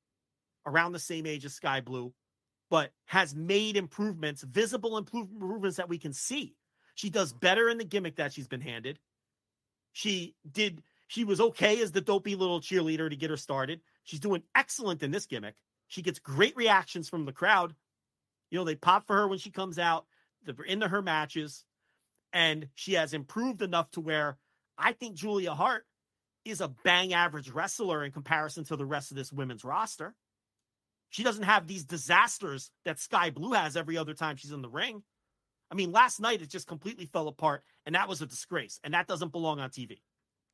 around 0.66 0.92
the 0.92 0.98
same 0.98 1.26
age 1.26 1.44
as 1.44 1.54
Sky 1.54 1.80
Blue, 1.80 2.12
but 2.70 2.90
has 3.06 3.34
made 3.34 3.76
improvements, 3.76 4.42
visible 4.42 4.96
improvements 4.98 5.76
that 5.76 5.88
we 5.88 5.98
can 5.98 6.12
see. 6.12 6.54
She 6.94 7.10
does 7.10 7.30
mm-hmm. 7.30 7.40
better 7.40 7.68
in 7.68 7.78
the 7.78 7.84
gimmick 7.84 8.16
that 8.16 8.32
she's 8.32 8.48
been 8.48 8.60
handed. 8.60 8.98
She 9.92 10.34
did, 10.50 10.82
she 11.06 11.24
was 11.24 11.40
okay 11.40 11.80
as 11.80 11.92
the 11.92 12.00
dopey 12.00 12.34
little 12.34 12.60
cheerleader 12.60 13.08
to 13.08 13.16
get 13.16 13.30
her 13.30 13.36
started. 13.36 13.80
She's 14.04 14.20
doing 14.20 14.42
excellent 14.54 15.02
in 15.02 15.10
this 15.10 15.26
gimmick. 15.26 15.54
She 15.88 16.02
gets 16.02 16.18
great 16.18 16.56
reactions 16.56 17.08
from 17.08 17.26
the 17.26 17.32
crowd. 17.32 17.74
You 18.50 18.58
know, 18.58 18.64
they 18.64 18.74
pop 18.74 19.06
for 19.06 19.16
her 19.16 19.28
when 19.28 19.38
she 19.38 19.50
comes 19.50 19.78
out. 19.78 20.06
they're 20.44 20.64
into 20.64 20.88
her 20.88 21.02
matches, 21.02 21.64
and 22.32 22.68
she 22.74 22.94
has 22.94 23.14
improved 23.14 23.62
enough 23.62 23.90
to 23.92 24.00
where 24.00 24.36
I 24.76 24.92
think 24.92 25.14
Julia 25.14 25.54
Hart 25.54 25.86
is 26.44 26.60
a 26.60 26.68
bang 26.68 27.14
average 27.14 27.50
wrestler 27.50 28.04
in 28.04 28.12
comparison 28.12 28.64
to 28.64 28.76
the 28.76 28.84
rest 28.84 29.10
of 29.10 29.16
this 29.16 29.32
women's 29.32 29.64
roster. 29.64 30.14
She 31.10 31.22
doesn't 31.22 31.44
have 31.44 31.66
these 31.66 31.84
disasters 31.84 32.70
that 32.84 32.98
Sky 32.98 33.30
Blue 33.30 33.52
has 33.52 33.76
every 33.76 33.96
other 33.96 34.14
time 34.14 34.36
she's 34.36 34.52
in 34.52 34.62
the 34.62 34.68
ring. 34.68 35.02
I 35.70 35.74
mean, 35.74 35.92
last 35.92 36.20
night 36.20 36.42
it 36.42 36.50
just 36.50 36.66
completely 36.66 37.06
fell 37.06 37.28
apart, 37.28 37.62
and 37.86 37.94
that 37.94 38.08
was 38.08 38.20
a 38.20 38.26
disgrace, 38.26 38.80
and 38.84 38.94
that 38.94 39.06
doesn't 39.06 39.32
belong 39.32 39.60
on 39.60 39.70
TV. 39.70 40.00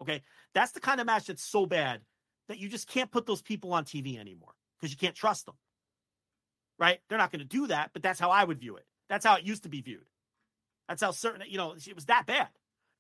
Okay. 0.01 0.23
That's 0.55 0.73
the 0.73 0.81
kind 0.81 1.01
of 1.01 1.07
match 1.07 1.27
that's 1.27 1.43
so 1.43 1.67
bad 1.67 2.01
that 2.49 2.59
you 2.59 2.69
just 2.69 2.89
can't 2.89 3.11
put 3.11 3.27
those 3.27 3.43
people 3.43 3.73
on 3.73 3.85
TV 3.85 4.19
anymore 4.19 4.55
because 4.79 4.91
you 4.93 4.99
can't 4.99 5.15
trust 5.15 5.47
them. 5.47 5.57
Right? 6.79 7.01
They're 7.09 7.19
not 7.19 7.31
going 7.31 7.41
to 7.41 7.47
do 7.47 7.67
that, 7.67 7.91
but 7.93 8.03
that's 8.03 8.19
how 8.19 8.31
I 8.31 8.45
would 8.45 8.59
view 8.59 8.77
it. 8.77 8.87
That's 9.09 9.25
how 9.25 9.37
it 9.37 9.45
used 9.45 9.65
to 9.65 9.69
be 9.69 9.83
viewed. 9.83 10.07
That's 10.89 11.03
how 11.03 11.11
certain, 11.11 11.43
you 11.49 11.59
know, 11.59 11.73
it 11.73 11.95
was 11.95 12.07
that 12.07 12.27
bad. 12.27 12.49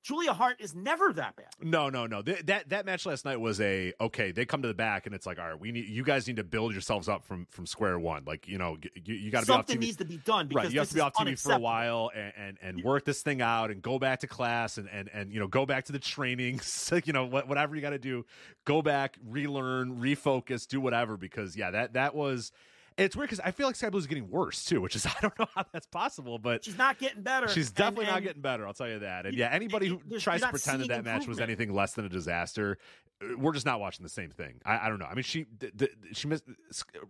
Julia 0.02 0.32
Hart 0.32 0.56
is 0.60 0.74
never 0.74 1.12
that 1.12 1.36
bad. 1.36 1.48
No, 1.60 1.90
no, 1.90 2.06
no. 2.06 2.22
Th- 2.22 2.40
that 2.46 2.70
that 2.70 2.86
match 2.86 3.04
last 3.04 3.26
night 3.26 3.38
was 3.38 3.60
a 3.60 3.92
okay. 4.00 4.32
They 4.32 4.46
come 4.46 4.62
to 4.62 4.68
the 4.68 4.74
back, 4.74 5.04
and 5.04 5.14
it's 5.14 5.26
like, 5.26 5.38
all 5.38 5.46
right, 5.46 5.60
we 5.60 5.72
need 5.72 5.88
you 5.88 6.02
guys 6.02 6.26
need 6.26 6.36
to 6.36 6.44
build 6.44 6.72
yourselves 6.72 7.08
up 7.08 7.24
from 7.24 7.46
from 7.50 7.66
square 7.66 7.98
one. 7.98 8.24
Like 8.24 8.48
you 8.48 8.56
know, 8.56 8.78
you, 8.94 9.14
you 9.14 9.30
got 9.30 9.40
to 9.40 9.46
be 9.46 9.52
off 9.52 9.66
TV. 9.66 9.78
needs 9.78 9.96
to 9.98 10.06
be 10.06 10.16
done. 10.18 10.48
Because 10.48 10.64
right, 10.64 10.72
you 10.72 10.78
have 10.80 10.88
to 10.88 10.94
be 10.94 11.00
off 11.00 11.14
TV 11.14 11.38
for 11.38 11.52
a 11.52 11.58
while 11.58 12.10
and, 12.14 12.32
and 12.36 12.58
and 12.62 12.84
work 12.84 13.04
this 13.04 13.22
thing 13.22 13.42
out 13.42 13.70
and 13.70 13.82
go 13.82 13.98
back 13.98 14.20
to 14.20 14.26
class 14.26 14.78
and 14.78 14.88
and 14.90 15.10
and 15.12 15.32
you 15.32 15.38
know 15.38 15.48
go 15.48 15.66
back 15.66 15.84
to 15.86 15.92
the 15.92 15.98
trainings. 15.98 16.90
you 17.04 17.12
know 17.12 17.26
whatever 17.26 17.76
you 17.76 17.82
got 17.82 17.90
to 17.90 17.98
do, 17.98 18.24
go 18.64 18.80
back, 18.80 19.18
relearn, 19.28 20.00
refocus, 20.00 20.66
do 20.66 20.80
whatever. 20.80 21.18
Because 21.18 21.56
yeah, 21.56 21.70
that 21.72 21.92
that 21.92 22.14
was 22.14 22.52
it's 23.00 23.16
weird 23.16 23.30
because 23.30 23.40
I 23.40 23.50
feel 23.50 23.66
like 23.66 23.76
Sky 23.76 23.88
Blue 23.88 23.98
is 23.98 24.06
getting 24.06 24.30
worse 24.30 24.64
too, 24.64 24.80
which 24.80 24.94
is 24.94 25.06
I 25.06 25.14
don't 25.22 25.38
know 25.38 25.46
how 25.54 25.64
that's 25.72 25.86
possible, 25.86 26.38
but 26.38 26.64
she's 26.64 26.78
not 26.78 26.98
getting 26.98 27.22
better. 27.22 27.48
She's 27.48 27.70
definitely 27.70 28.04
and, 28.04 28.14
and 28.14 28.16
not 28.16 28.22
getting 28.26 28.42
better. 28.42 28.66
I'll 28.66 28.74
tell 28.74 28.88
you 28.88 29.00
that. 29.00 29.26
And 29.26 29.36
yeah, 29.36 29.48
anybody 29.50 29.88
who 29.88 30.00
tries 30.18 30.40
to 30.42 30.48
pretend 30.48 30.82
that 30.82 30.88
that 30.88 31.04
match 31.04 31.26
was 31.26 31.40
anything 31.40 31.72
less 31.72 31.94
than 31.94 32.04
a 32.04 32.08
disaster, 32.08 32.78
uh, 33.22 33.38
we're 33.38 33.52
just 33.52 33.66
not 33.66 33.80
watching 33.80 34.02
the 34.02 34.10
same 34.10 34.30
thing. 34.30 34.60
I, 34.64 34.86
I 34.86 34.88
don't 34.88 34.98
know. 34.98 35.06
I 35.06 35.14
mean, 35.14 35.22
she 35.22 35.46
the, 35.58 35.72
the, 35.74 35.88
she 36.12 36.28
missed 36.28 36.44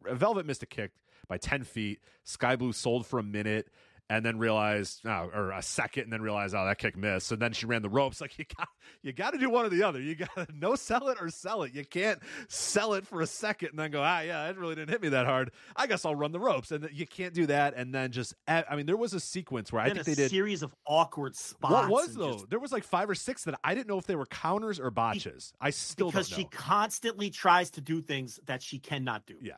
Velvet 0.05 0.47
missed 0.47 0.63
a 0.63 0.67
kick 0.67 0.93
by 1.29 1.39
ten 1.39 1.65
feet. 1.65 2.01
Sky 2.25 2.57
Blue 2.57 2.73
sold 2.73 3.07
for 3.07 3.19
a 3.19 3.25
minute 3.25 3.69
and 4.11 4.27
then 4.27 4.39
realized, 4.39 5.03
oh, 5.07 5.31
or 5.33 5.53
a 5.53 5.63
second, 5.63 6.03
and 6.03 6.13
then 6.13 6.21
realized, 6.21 6.53
oh, 6.53 6.67
that 6.67 6.79
kick 6.79 6.97
missed. 6.97 7.29
So 7.29 7.37
then 7.37 7.53
she 7.53 7.65
ran 7.65 7.81
the 7.81 7.89
ropes. 7.89 8.21
Like 8.31 8.39
you 8.39 8.45
got, 8.59 8.69
you 9.03 9.13
got 9.13 9.31
to 9.31 9.39
do 9.39 9.49
one 9.49 9.65
or 9.65 9.71
the 9.71 9.83
other. 9.83 10.01
You 10.01 10.15
got 10.15 10.35
to 10.35 10.47
no 10.55 10.75
sell 10.75 11.09
it 11.09 11.19
or 11.21 11.31
sell 11.31 11.63
it. 11.63 11.73
You 11.73 11.85
can't 11.87 12.19
sell 12.49 12.93
it 12.95 13.07
for 13.07 13.23
a 13.23 13.27
second 13.27 13.71
and 13.71 13.79
then 13.79 13.91
go, 13.93 14.03
ah, 14.03 14.21
yeah, 14.21 14.49
it 14.49 14.59
really 14.59 14.75
didn't 14.75 14.91
hit 14.91 15.01
me 15.01 15.09
that 15.11 15.27
hard. 15.27 15.53
I 15.75 15.87
guess 15.87 16.05
I'll 16.05 16.15
run 16.15 16.33
the 16.33 16.41
ropes, 16.41 16.71
and 16.71 16.87
you 16.93 17.07
can't 17.07 17.33
do 17.33 17.47
that. 17.47 17.75
And 17.77 17.95
then 17.95 18.11
just, 18.11 18.35
I 18.47 18.77
mean, 18.77 18.85
there 18.85 18.97
was 18.97 19.15
a 19.15 19.21
sequence 19.21 19.73
where 19.73 19.81
I 19.81 19.91
think 19.91 20.05
they 20.05 20.15
did 20.15 20.27
a 20.27 20.29
series 20.29 20.63
of 20.63 20.75
awkward 20.87 21.37
spots. 21.37 21.73
What 21.73 21.89
was 21.89 22.15
though? 22.15 22.33
Just, 22.33 22.51
there 22.51 22.59
was 22.59 22.73
like 22.73 22.85
five 22.85 23.09
or 23.09 23.15
six 23.15 23.45
that 23.45 23.59
I 23.63 23.75
didn't 23.75 23.89
know 23.89 23.99
if 23.99 24.07
they 24.07 24.17
were 24.17 24.27
counters 24.27 24.81
or 24.81 24.91
botches. 24.91 25.55
I 25.61 25.71
still 25.71 26.11
because 26.11 26.29
she 26.29 26.45
constantly 26.45 27.31
tries 27.31 27.71
to 27.71 27.81
do 27.81 28.03
things 28.03 28.41
that 28.47 28.63
she 28.63 28.81
cannot 28.81 29.25
do. 29.25 29.37
Yeah, 29.41 29.55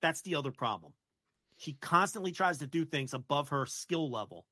that's 0.00 0.20
the 0.20 0.36
other 0.36 0.52
problem. 0.52 0.92
She 1.56 1.72
constantly 1.74 2.32
tries 2.32 2.58
to 2.58 2.66
do 2.66 2.84
things 2.84 3.14
above 3.14 3.48
her 3.48 3.66
skill 3.66 4.10
level, 4.10 4.46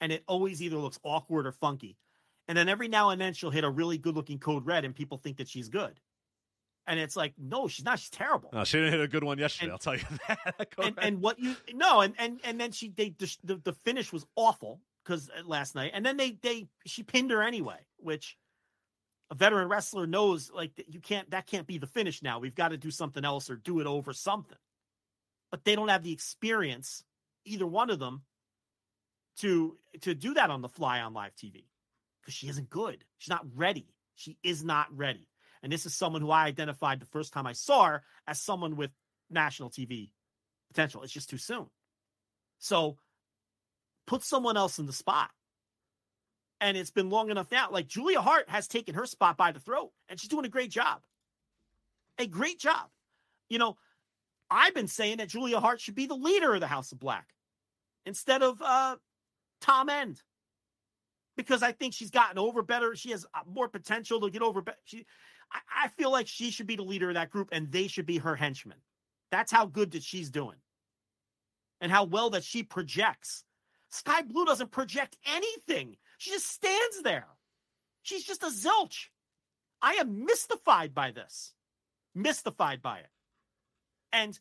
and 0.00 0.12
it 0.12 0.24
always 0.26 0.62
either 0.62 0.78
looks 0.78 0.98
awkward 1.02 1.46
or 1.46 1.52
funky. 1.52 1.96
And 2.48 2.56
then 2.56 2.68
every 2.68 2.88
now 2.88 3.10
and 3.10 3.20
then 3.20 3.34
she'll 3.34 3.50
hit 3.50 3.64
a 3.64 3.70
really 3.70 3.98
good 3.98 4.16
looking 4.16 4.38
code 4.38 4.64
red, 4.66 4.84
and 4.84 4.94
people 4.94 5.18
think 5.18 5.36
that 5.36 5.48
she's 5.48 5.68
good. 5.68 6.00
And 6.86 6.98
it's 6.98 7.16
like, 7.16 7.34
no, 7.36 7.68
she's 7.68 7.84
not. 7.84 7.98
She's 7.98 8.08
terrible. 8.08 8.48
No, 8.50 8.64
she 8.64 8.78
didn't 8.78 8.92
hit 8.92 9.02
a 9.02 9.08
good 9.08 9.22
one 9.22 9.38
yesterday. 9.38 9.66
And, 9.66 9.72
I'll 9.72 9.78
tell 9.78 9.94
you 9.94 10.04
that. 10.28 10.68
and, 10.82 10.98
and, 10.98 11.20
what 11.20 11.38
you 11.38 11.54
no, 11.74 12.00
and 12.00 12.14
and 12.18 12.40
and 12.44 12.58
then 12.58 12.72
she 12.72 12.88
they 12.88 13.14
the, 13.18 13.60
the 13.62 13.74
finish 13.84 14.10
was 14.10 14.24
awful 14.36 14.80
because 15.04 15.28
uh, 15.28 15.46
last 15.46 15.74
night, 15.74 15.90
and 15.92 16.04
then 16.04 16.16
they 16.16 16.38
they 16.40 16.66
she 16.86 17.02
pinned 17.02 17.30
her 17.30 17.42
anyway, 17.42 17.76
which 17.98 18.38
a 19.30 19.34
veteran 19.34 19.68
wrestler 19.68 20.06
knows 20.06 20.50
like 20.50 20.82
you 20.88 21.00
can't 21.00 21.30
that 21.30 21.46
can't 21.46 21.66
be 21.66 21.76
the 21.76 21.86
finish 21.86 22.22
now. 22.22 22.38
We've 22.38 22.54
got 22.54 22.68
to 22.68 22.78
do 22.78 22.90
something 22.90 23.22
else 23.22 23.50
or 23.50 23.56
do 23.56 23.80
it 23.80 23.86
over 23.86 24.14
something 24.14 24.56
but 25.50 25.64
they 25.64 25.74
don't 25.74 25.88
have 25.88 26.02
the 26.02 26.12
experience, 26.12 27.04
either 27.44 27.66
one 27.66 27.90
of 27.90 27.98
them, 27.98 28.22
to 29.38 29.76
to 30.00 30.14
do 30.14 30.34
that 30.34 30.50
on 30.50 30.62
the 30.62 30.68
fly 30.68 31.00
on 31.00 31.14
live 31.14 31.34
TV 31.34 31.64
because 32.20 32.34
she 32.34 32.48
isn't 32.48 32.70
good. 32.70 33.04
She's 33.18 33.30
not 33.30 33.46
ready. 33.54 33.94
She 34.14 34.36
is 34.42 34.64
not 34.64 34.86
ready. 34.94 35.28
And 35.62 35.72
this 35.72 35.86
is 35.86 35.94
someone 35.94 36.22
who 36.22 36.30
I 36.30 36.44
identified 36.44 37.00
the 37.00 37.06
first 37.06 37.32
time 37.32 37.46
I 37.46 37.52
saw 37.52 37.86
her 37.86 38.02
as 38.26 38.40
someone 38.40 38.76
with 38.76 38.90
national 39.30 39.70
TV 39.70 40.10
potential. 40.68 41.02
It's 41.02 41.12
just 41.12 41.30
too 41.30 41.38
soon. 41.38 41.66
So 42.58 42.98
put 44.06 44.22
someone 44.22 44.56
else 44.56 44.78
in 44.78 44.86
the 44.86 44.92
spot. 44.92 45.30
And 46.60 46.76
it's 46.76 46.90
been 46.90 47.10
long 47.10 47.30
enough 47.30 47.50
now. 47.52 47.70
Like 47.70 47.86
Julia 47.86 48.20
Hart 48.20 48.48
has 48.48 48.66
taken 48.66 48.96
her 48.96 49.06
spot 49.06 49.36
by 49.36 49.52
the 49.52 49.60
throat, 49.60 49.92
and 50.08 50.18
she's 50.18 50.28
doing 50.28 50.44
a 50.44 50.48
great 50.48 50.72
job. 50.72 51.02
A 52.18 52.26
great 52.26 52.58
job. 52.58 52.88
You 53.48 53.58
know, 53.58 53.76
I've 54.50 54.74
been 54.74 54.88
saying 54.88 55.18
that 55.18 55.28
Julia 55.28 55.60
Hart 55.60 55.80
should 55.80 55.94
be 55.94 56.06
the 56.06 56.14
leader 56.14 56.54
of 56.54 56.60
the 56.60 56.66
House 56.66 56.92
of 56.92 56.98
Black 56.98 57.28
instead 58.06 58.42
of 58.42 58.60
uh, 58.62 58.96
Tommy 59.60 59.92
End 59.92 60.22
because 61.38 61.62
I 61.62 61.72
think 61.72 61.94
she's 61.94 62.10
gotten 62.10 62.38
over 62.38 62.62
better. 62.62 62.94
She 62.96 63.12
has 63.12 63.24
uh, 63.32 63.40
more 63.46 63.68
potential 63.68 64.20
to 64.20 64.30
get 64.30 64.42
over. 64.42 64.60
Be- 64.60 64.72
she, 64.84 65.06
I, 65.52 65.84
I 65.84 65.88
feel 65.88 66.10
like 66.10 66.26
she 66.26 66.50
should 66.50 66.66
be 66.66 66.76
the 66.76 66.82
leader 66.82 67.08
of 67.08 67.14
that 67.14 67.30
group, 67.30 67.48
and 67.52 67.70
they 67.70 67.86
should 67.86 68.06
be 68.06 68.18
her 68.18 68.36
henchmen. 68.36 68.78
That's 69.30 69.52
how 69.52 69.66
good 69.66 69.92
that 69.92 70.02
she's 70.02 70.30
doing, 70.30 70.56
and 71.80 71.92
how 71.92 72.04
well 72.04 72.30
that 72.30 72.44
she 72.44 72.62
projects. 72.62 73.44
Sky 73.90 74.22
Blue 74.22 74.44
doesn't 74.44 74.70
project 74.70 75.16
anything. 75.26 75.96
She 76.18 76.30
just 76.30 76.50
stands 76.50 77.02
there. 77.02 77.26
She's 78.02 78.24
just 78.24 78.42
a 78.42 78.46
zilch. 78.46 79.06
I 79.80 79.94
am 79.94 80.24
mystified 80.24 80.94
by 80.94 81.12
this. 81.12 81.54
Mystified 82.14 82.82
by 82.82 82.98
it. 82.98 83.10
And 84.12 84.38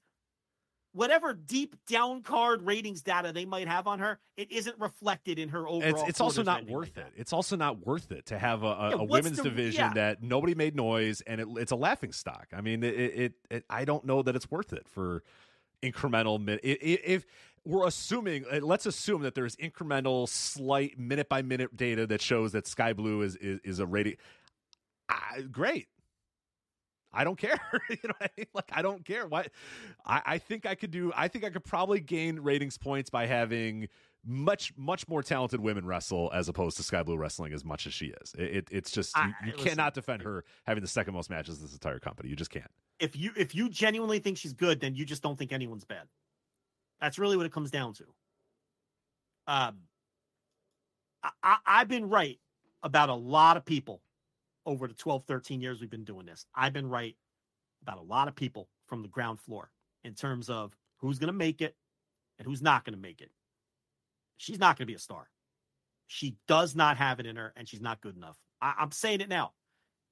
whatever 0.93 1.33
deep 1.33 1.75
down 1.85 2.23
card 2.23 2.63
ratings 2.63 3.03
data 3.03 3.31
they 3.31 3.45
might 3.45 3.67
have 3.67 3.87
on 3.87 3.99
her, 3.99 4.19
it 4.35 4.51
isn't 4.51 4.79
reflected 4.79 5.37
in 5.37 5.49
her 5.49 5.67
overall. 5.67 6.01
It's, 6.01 6.09
it's 6.09 6.21
also 6.21 6.43
not 6.43 6.65
worth 6.65 6.97
like 6.97 7.05
it. 7.05 7.13
It's 7.15 7.33
also 7.33 7.55
not 7.55 7.85
worth 7.85 8.11
it 8.11 8.25
to 8.27 8.39
have 8.39 8.63
a, 8.63 8.67
a, 8.67 8.89
yeah, 8.89 8.95
a 8.95 9.03
women's 9.03 9.37
the, 9.37 9.43
division 9.43 9.81
yeah. 9.81 9.93
that 9.93 10.23
nobody 10.23 10.55
made 10.55 10.75
noise 10.75 11.21
and 11.21 11.39
it, 11.39 11.47
it's 11.57 11.71
a 11.71 11.75
laughing 11.75 12.11
stock. 12.11 12.47
I 12.51 12.61
mean, 12.61 12.83
it, 12.83 12.95
it, 12.95 13.33
it, 13.51 13.65
I 13.69 13.85
don't 13.85 14.05
know 14.05 14.23
that 14.23 14.35
it's 14.35 14.49
worth 14.49 14.73
it 14.73 14.87
for 14.87 15.23
incremental. 15.83 16.41
If 16.63 17.25
we're 17.63 17.85
assuming, 17.85 18.45
uh, 18.51 18.59
let's 18.63 18.85
assume 18.85 19.21
that 19.21 19.35
there's 19.35 19.55
incremental, 19.57 20.27
slight 20.27 20.97
minute 20.97 21.29
by 21.29 21.41
minute 21.41 21.75
data 21.75 22.07
that 22.07 22.21
shows 22.21 22.53
that 22.53 22.65
Sky 22.65 22.93
Blue 22.93 23.21
is 23.21 23.35
is, 23.35 23.59
is 23.63 23.79
a 23.79 23.85
rating. 23.85 24.15
Uh, 25.09 25.41
great. 25.51 25.87
I 27.17 27.23
don't 27.23 27.37
care. 27.37 27.59
you 27.89 27.97
know 28.03 28.13
what 28.17 28.21
I 28.21 28.29
mean? 28.37 28.47
Like 28.53 28.69
I 28.71 28.81
don't 28.83 29.03
care. 29.03 29.25
What 29.25 29.49
I, 30.05 30.21
I 30.25 30.37
think 30.37 30.65
I 30.67 30.75
could 30.75 30.91
do 30.91 31.11
I 31.15 31.27
think 31.27 31.43
I 31.43 31.49
could 31.49 31.63
probably 31.63 31.99
gain 31.99 32.39
ratings 32.39 32.77
points 32.77 33.09
by 33.09 33.25
having 33.25 33.89
much 34.23 34.73
much 34.77 35.07
more 35.07 35.23
talented 35.23 35.59
women 35.59 35.85
wrestle 35.85 36.29
as 36.33 36.47
opposed 36.47 36.77
to 36.77 36.83
Sky 36.83 37.01
Blue 37.01 37.17
wrestling 37.17 37.53
as 37.53 37.65
much 37.65 37.87
as 37.87 37.93
she 37.93 38.13
is. 38.21 38.35
It, 38.37 38.55
it 38.55 38.67
it's 38.71 38.91
just 38.91 39.17
you, 39.17 39.33
you 39.47 39.53
cannot 39.53 39.95
defend 39.95 40.21
her 40.21 40.45
having 40.65 40.81
the 40.81 40.87
second 40.87 41.15
most 41.15 41.29
matches 41.29 41.57
in 41.57 41.65
this 41.65 41.73
entire 41.73 41.99
company. 41.99 42.29
You 42.29 42.35
just 42.35 42.51
can't. 42.51 42.69
If 42.99 43.15
you 43.15 43.31
if 43.35 43.55
you 43.55 43.67
genuinely 43.67 44.19
think 44.19 44.37
she's 44.37 44.53
good, 44.53 44.79
then 44.79 44.93
you 44.93 45.03
just 45.03 45.23
don't 45.23 45.37
think 45.39 45.51
anyone's 45.51 45.85
bad. 45.85 46.07
That's 47.01 47.17
really 47.17 47.35
what 47.35 47.47
it 47.47 47.51
comes 47.51 47.71
down 47.71 47.93
to. 47.93 48.03
Um, 49.47 49.77
I, 51.41 51.57
I've 51.65 51.87
been 51.87 52.09
right 52.09 52.37
about 52.83 53.09
a 53.09 53.15
lot 53.15 53.57
of 53.57 53.65
people 53.65 54.01
over 54.67 54.87
the 54.87 54.93
12, 54.93 55.23
13 55.23 55.61
years 55.61 55.79
we've 55.79 55.89
been 55.89 56.03
doing 56.03 56.25
this. 56.25 56.45
I've 56.53 56.73
been 56.73 56.89
right 56.89 57.15
about 57.81 57.97
a 57.97 58.01
lot 58.01 58.27
of 58.27 58.35
people 58.35 58.67
from 58.85 59.01
the 59.01 59.07
ground 59.07 59.39
floor 59.39 59.71
in 60.03 60.13
terms 60.13 60.49
of 60.49 60.75
who's 60.97 61.17
going 61.17 61.27
to 61.27 61.33
make 61.33 61.61
it 61.61 61.75
and 62.37 62.45
who's 62.45 62.61
not 62.61 62.83
going 62.83 62.93
to 62.93 63.01
make 63.01 63.21
it. 63.21 63.31
She's 64.35 64.59
not 64.59 64.77
going 64.77 64.85
to 64.85 64.91
be 64.91 64.95
a 64.95 64.99
star. 64.99 65.29
She 66.05 66.35
does 66.47 66.75
not 66.75 66.97
have 66.97 67.19
it 67.19 67.25
in 67.25 67.37
her, 67.37 67.53
and 67.55 67.67
she's 67.67 67.81
not 67.81 68.01
good 68.01 68.15
enough. 68.15 68.37
I, 68.61 68.75
I'm 68.77 68.91
saying 68.91 69.21
it 69.21 69.29
now. 69.29 69.53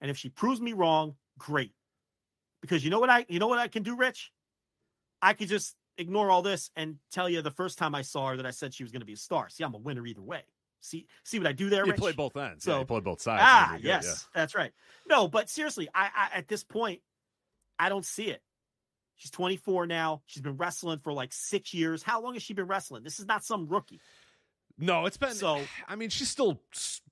And 0.02 0.10
if 0.10 0.18
she 0.18 0.30
proves 0.30 0.60
me 0.60 0.74
wrong, 0.74 1.16
great. 1.38 1.74
Because 2.62 2.84
you 2.84 2.90
know 2.90 3.00
what 3.00 3.10
I 3.10 3.26
you 3.30 3.40
know 3.40 3.48
what 3.48 3.60
I 3.60 3.68
can 3.68 3.84
do, 3.84 3.96
Rich? 3.96 4.32
I 5.22 5.34
could 5.34 5.48
just 5.48 5.76
ignore 5.98 6.30
all 6.30 6.42
this 6.42 6.72
and 6.76 6.96
tell 7.12 7.30
you 7.30 7.42
the 7.42 7.52
first 7.52 7.78
time 7.78 7.94
I 7.96 8.02
saw 8.02 8.30
her 8.30 8.38
that 8.38 8.46
I 8.46 8.52
said 8.52 8.74
she 8.74 8.84
was 8.84 8.92
going 8.92 9.02
to 9.02 9.06
be 9.06 9.14
a 9.14 9.18
star. 9.18 9.50
See, 9.50 9.64
I'm 9.64 9.74
a 9.74 9.78
winner 9.78 10.06
either 10.06 10.22
way. 10.22 10.44
See, 10.86 11.08
see 11.24 11.40
what 11.40 11.48
I 11.48 11.52
do 11.52 11.70
there? 11.70 11.86
You 11.86 11.92
Rich? 11.92 12.00
play 12.00 12.12
both 12.12 12.38
ends. 12.38 12.64
So 12.64 12.78
yeah, 12.78 12.84
play 12.84 13.00
both 13.00 13.22
sides. 13.22 13.42
Ah, 13.44 13.78
yes, 13.82 14.06
yeah. 14.06 14.14
that's 14.40 14.54
right. 14.56 14.72
No, 15.08 15.28
but 15.28 15.50
seriously, 15.50 15.90
I, 15.94 16.10
I 16.16 16.38
at 16.38 16.48
this 16.48 16.64
point, 16.64 17.02
I 17.80 17.90
don't 17.90 18.06
see 18.06 18.26
it. 18.26 18.42
She's 19.16 19.32
24 19.32 19.88
now. 19.88 20.22
She's 20.26 20.44
been 20.44 20.58
wrestling 20.58 21.00
for 21.00 21.14
like 21.14 21.32
six 21.34 21.74
years. 21.74 22.04
How 22.04 22.22
long 22.22 22.34
has 22.34 22.44
she 22.44 22.54
been 22.54 22.68
wrestling? 22.68 23.04
This 23.04 23.20
is 23.20 23.26
not 23.26 23.44
some 23.44 23.68
rookie. 23.68 24.02
No, 24.78 25.06
it's 25.06 25.18
been 25.18 25.34
so. 25.34 25.62
I 25.88 25.96
mean, 25.96 26.10
she's 26.10 26.30
still 26.30 26.62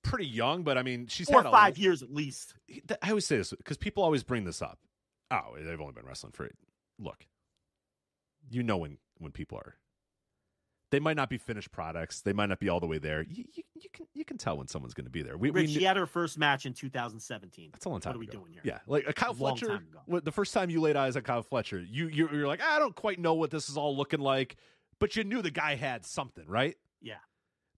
pretty 0.02 0.26
young, 0.26 0.62
but 0.64 0.76
I 0.76 0.82
mean, 0.82 1.06
she's 1.06 1.28
four 1.28 1.40
had 1.40 1.46
or 1.46 1.52
five 1.52 1.78
years 1.78 2.02
at 2.02 2.12
least. 2.12 2.54
I 3.02 3.08
always 3.08 3.26
say 3.26 3.38
this 3.38 3.52
because 3.52 3.78
people 3.78 4.02
always 4.02 4.22
bring 4.22 4.44
this 4.44 4.60
up. 4.60 4.78
Oh, 5.30 5.56
they've 5.58 5.80
only 5.80 5.94
been 5.94 6.04
wrestling 6.04 6.32
for. 6.32 6.50
Look, 6.98 7.26
you 8.50 8.62
know 8.62 8.76
when 8.76 8.98
when 9.18 9.32
people 9.32 9.58
are 9.58 9.76
they 10.94 11.00
might 11.00 11.16
not 11.16 11.28
be 11.28 11.38
finished 11.38 11.72
products. 11.72 12.20
They 12.20 12.32
might 12.32 12.46
not 12.48 12.60
be 12.60 12.68
all 12.68 12.78
the 12.78 12.86
way 12.86 12.98
there. 12.98 13.22
You, 13.22 13.44
you, 13.52 13.62
you 13.74 13.88
can 13.92 14.06
you 14.14 14.24
can 14.24 14.38
tell 14.38 14.56
when 14.56 14.68
someone's 14.68 14.94
going 14.94 15.06
to 15.06 15.10
be 15.10 15.22
there. 15.22 15.36
We, 15.36 15.50
Rich, 15.50 15.66
we, 15.66 15.74
she 15.74 15.82
had 15.82 15.96
her 15.96 16.06
first 16.06 16.38
match 16.38 16.66
in 16.66 16.72
2017. 16.72 17.70
That's 17.72 17.84
a 17.84 17.88
long 17.88 18.00
time 18.00 18.12
What 18.12 18.16
are 18.16 18.20
we 18.20 18.26
ago. 18.28 18.38
doing 18.38 18.52
here? 18.52 18.62
Yeah, 18.64 18.78
like 18.86 19.04
a 19.08 19.12
Kyle 19.12 19.32
A 19.32 19.34
Fletcher. 19.34 19.82
The 20.08 20.32
first 20.32 20.54
time 20.54 20.70
you 20.70 20.80
laid 20.80 20.96
eyes 20.96 21.16
on 21.16 21.22
Kyle 21.22 21.42
Fletcher, 21.42 21.80
you 21.80 22.06
you 22.08 22.28
you're 22.32 22.46
like, 22.46 22.62
I 22.62 22.78
don't 22.78 22.94
quite 22.94 23.18
know 23.18 23.34
what 23.34 23.50
this 23.50 23.68
is 23.68 23.76
all 23.76 23.96
looking 23.96 24.20
like, 24.20 24.56
but 25.00 25.16
you 25.16 25.24
knew 25.24 25.42
the 25.42 25.50
guy 25.50 25.74
had 25.74 26.04
something, 26.06 26.44
right? 26.46 26.76
Yeah. 27.02 27.14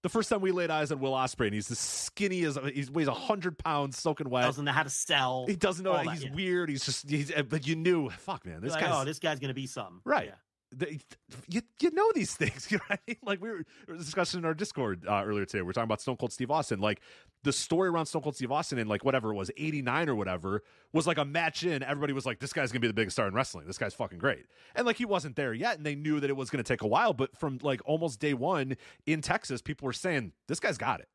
The 0.02 0.10
first 0.10 0.28
time 0.28 0.40
we 0.40 0.52
laid 0.52 0.70
eyes 0.70 0.92
on 0.92 1.00
Will 1.00 1.12
Ospreay, 1.12 1.46
and 1.46 1.54
he's 1.54 1.68
as 1.70 1.80
skinny 1.80 2.44
as 2.44 2.56
he 2.72 2.84
weighs 2.92 3.08
hundred 3.08 3.58
pounds, 3.58 3.98
soaking 3.98 4.28
wet. 4.30 4.44
Doesn't 4.44 4.64
know 4.64 4.70
how 4.70 4.84
to 4.84 4.90
sell. 4.90 5.46
He 5.48 5.56
doesn't 5.56 5.84
know. 5.84 5.94
that, 5.94 6.06
he's 6.10 6.24
yeah. 6.24 6.34
weird. 6.34 6.68
He's 6.68 6.84
just. 6.84 7.10
He's. 7.10 7.32
uh, 7.32 7.42
But 7.42 7.66
you 7.66 7.74
knew. 7.74 8.10
Fuck, 8.10 8.46
man. 8.46 8.60
This 8.60 8.72
You're 8.74 8.82
like, 8.82 8.90
guy's. 8.90 9.02
oh, 9.02 9.04
this 9.04 9.18
guy's 9.18 9.40
gonna 9.40 9.54
be 9.54 9.66
something. 9.66 10.00
Right. 10.04 10.26
Yeah. 10.26 10.34
The- 10.72 11.00
you 11.48 11.62
you 11.80 11.90
know 11.92 12.10
these 12.14 12.34
things, 12.34 12.66
you 12.70 12.78
know? 12.90 12.96
Like 13.22 13.40
we 13.40 13.50
were, 13.50 13.64
we 13.86 13.94
were 13.94 13.98
discussing 13.98 14.38
in 14.38 14.44
our 14.44 14.54
Discord 14.54 15.04
uh, 15.08 15.22
earlier 15.24 15.44
today. 15.44 15.62
We 15.62 15.70
are 15.70 15.72
talking 15.72 15.84
about 15.84 16.00
Stone 16.00 16.16
Cold 16.16 16.32
Steve 16.32 16.50
Austin. 16.50 16.80
Like 16.80 17.00
the 17.44 17.52
story 17.52 17.88
around 17.88 18.06
Stone 18.06 18.22
Cold 18.22 18.34
Steve 18.36 18.50
Austin 18.52 18.78
in 18.78 18.88
like 18.88 19.04
whatever 19.04 19.32
it 19.32 19.36
was, 19.36 19.50
eighty 19.56 19.82
nine 19.82 20.08
or 20.08 20.14
whatever, 20.14 20.62
was 20.92 21.06
like 21.06 21.18
a 21.18 21.24
match 21.24 21.64
in. 21.64 21.82
Everybody 21.82 22.12
was 22.12 22.26
like, 22.26 22.40
"This 22.40 22.52
guy's 22.52 22.72
gonna 22.72 22.80
be 22.80 22.88
the 22.88 22.94
biggest 22.94 23.16
star 23.16 23.28
in 23.28 23.34
wrestling. 23.34 23.66
This 23.66 23.78
guy's 23.78 23.94
fucking 23.94 24.18
great." 24.18 24.46
And 24.74 24.86
like 24.86 24.96
he 24.96 25.04
wasn't 25.04 25.36
there 25.36 25.54
yet, 25.54 25.76
and 25.76 25.86
they 25.86 25.94
knew 25.94 26.20
that 26.20 26.30
it 26.30 26.36
was 26.36 26.50
gonna 26.50 26.62
take 26.62 26.82
a 26.82 26.88
while. 26.88 27.12
But 27.12 27.36
from 27.36 27.58
like 27.62 27.80
almost 27.84 28.18
day 28.20 28.34
one 28.34 28.76
in 29.06 29.20
Texas, 29.22 29.62
people 29.62 29.86
were 29.86 29.92
saying, 29.92 30.32
"This 30.48 30.60
guy's 30.60 30.78
got 30.78 31.00
it." 31.00 31.08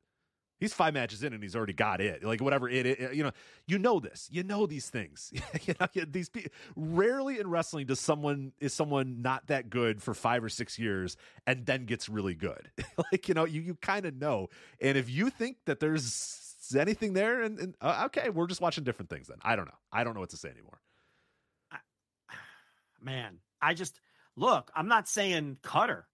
He's 0.62 0.74
five 0.74 0.94
matches 0.94 1.24
in 1.24 1.34
and 1.34 1.42
he's 1.42 1.56
already 1.56 1.74
got 1.74 2.02
it. 2.02 2.24
Like 2.24 2.40
whatever 2.40 2.70
it, 2.70 2.86
it 2.86 3.16
you 3.16 3.24
know, 3.24 3.32
you 3.66 3.80
know 3.80 4.00
this. 4.00 4.30
You 4.32 4.44
know 4.44 4.68
these 4.68 4.92
things. 4.92 5.34
you 5.64 5.74
know 5.80 5.88
these 6.08 6.30
people. 6.30 6.52
Rarely 6.76 7.40
in 7.40 7.50
wrestling 7.50 7.88
does 7.88 8.00
someone 8.00 8.54
is 8.60 8.72
someone 8.72 9.24
not 9.24 9.48
that 9.48 9.72
good 9.72 10.04
for 10.04 10.14
five 10.14 10.44
or 10.44 10.50
six 10.50 10.78
years 10.78 11.18
and 11.48 11.66
then 11.66 11.86
gets 11.86 12.08
really 12.08 12.36
good. 12.36 12.70
like 13.12 13.28
you 13.28 13.34
know, 13.34 13.46
you 13.46 13.60
you 13.60 13.74
kind 13.74 14.06
of 14.06 14.16
know. 14.16 14.50
And 14.80 15.00
if 15.00 15.10
you 15.10 15.32
think 15.32 15.58
that 15.66 15.80
there's 15.80 16.76
anything 16.78 17.14
there, 17.14 17.42
and, 17.42 17.60
and 17.60 17.76
uh, 17.82 18.04
okay, 18.06 18.30
we're 18.30 18.46
just 18.46 18.62
watching 18.62 18.84
different 18.84 19.10
things. 19.10 19.30
Then 19.30 19.38
I 19.42 19.56
don't 19.56 19.66
know. 19.66 19.80
I 19.92 20.04
don't 20.04 20.14
know 20.14 20.20
what 20.20 20.30
to 20.30 20.38
say 20.38 20.50
anymore. 20.50 20.80
man, 23.02 23.40
I 23.60 23.74
just 23.74 24.00
look. 24.36 24.70
I'm 24.76 24.88
not 24.88 25.08
saying 25.08 25.58
Cutter, 25.64 26.06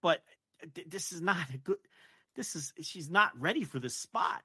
but 0.00 0.22
th- 0.76 0.86
this 0.88 1.10
is 1.10 1.20
not 1.20 1.38
a 1.52 1.58
good. 1.58 1.78
This 2.36 2.54
is 2.54 2.72
she's 2.82 3.10
not 3.10 3.32
ready 3.38 3.64
for 3.64 3.78
this 3.78 3.96
spot. 3.96 4.42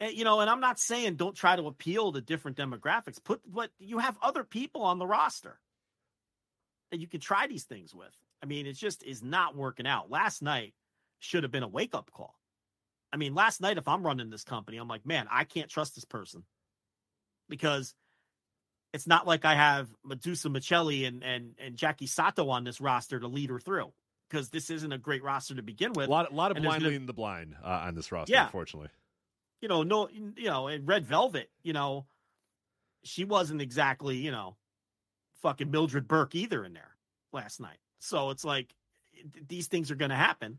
And, 0.00 0.12
you 0.12 0.24
know, 0.24 0.40
and 0.40 0.50
I'm 0.50 0.60
not 0.60 0.78
saying 0.78 1.16
don't 1.16 1.34
try 1.34 1.56
to 1.56 1.66
appeal 1.66 2.12
to 2.12 2.20
different 2.20 2.56
demographics. 2.56 3.22
Put 3.22 3.40
but 3.46 3.70
you 3.78 3.98
have 3.98 4.18
other 4.22 4.44
people 4.44 4.82
on 4.82 4.98
the 4.98 5.06
roster 5.06 5.58
that 6.90 7.00
you 7.00 7.06
can 7.06 7.20
try 7.20 7.46
these 7.46 7.64
things 7.64 7.94
with. 7.94 8.14
I 8.42 8.46
mean, 8.46 8.66
it 8.66 8.74
just 8.74 9.02
is 9.02 9.22
not 9.22 9.56
working 9.56 9.86
out. 9.86 10.10
Last 10.10 10.42
night 10.42 10.74
should 11.18 11.42
have 11.42 11.52
been 11.52 11.62
a 11.62 11.68
wake 11.68 11.94
up 11.94 12.10
call. 12.12 12.34
I 13.12 13.16
mean, 13.16 13.34
last 13.34 13.60
night, 13.60 13.78
if 13.78 13.88
I'm 13.88 14.04
running 14.06 14.30
this 14.30 14.44
company, 14.44 14.76
I'm 14.76 14.88
like, 14.88 15.06
man, 15.06 15.26
I 15.30 15.44
can't 15.44 15.70
trust 15.70 15.94
this 15.94 16.04
person 16.04 16.44
because 17.48 17.94
it's 18.92 19.06
not 19.06 19.26
like 19.26 19.44
I 19.44 19.54
have 19.54 19.88
Madusa 20.06 20.54
Miceli 20.54 21.06
and 21.06 21.22
and 21.22 21.54
and 21.58 21.76
Jackie 21.76 22.06
Sato 22.06 22.50
on 22.50 22.64
this 22.64 22.80
roster 22.80 23.18
to 23.18 23.26
lead 23.26 23.50
her 23.50 23.60
through 23.60 23.92
because 24.28 24.50
this 24.50 24.70
isn't 24.70 24.92
a 24.92 24.98
great 24.98 25.22
roster 25.22 25.54
to 25.54 25.62
begin 25.62 25.92
with. 25.94 26.08
A 26.08 26.10
lot, 26.10 26.30
a 26.30 26.34
lot 26.34 26.50
of 26.50 26.56
And 26.58 26.64
blind 26.66 26.82
leading 26.82 27.06
the 27.06 27.12
blind 27.12 27.56
uh, 27.64 27.66
on 27.86 27.94
this 27.94 28.12
roster, 28.12 28.32
Yeah. 28.32 28.46
unfortunately. 28.46 28.90
you 29.60 29.68
know, 29.68 29.82
no, 29.82 30.08
you 30.10 30.44
know, 30.44 30.68
in 30.68 30.84
Red 30.86 31.06
Velvet, 31.06 31.50
you 31.62 31.72
know, 31.72 32.06
she 33.04 33.24
wasn't 33.24 33.60
exactly, 33.62 34.16
you 34.16 34.30
know, 34.30 34.56
fucking 35.42 35.70
Mildred 35.70 36.06
Burke 36.08 36.34
either 36.34 36.64
in 36.64 36.74
there 36.74 36.96
last 37.32 37.60
night. 37.60 37.78
So 38.00 38.30
it's 38.30 38.44
like 38.44 38.74
th- 39.14 39.46
these 39.48 39.66
things 39.68 39.90
are 39.90 39.94
going 39.96 40.10
to 40.10 40.16
happen 40.16 40.58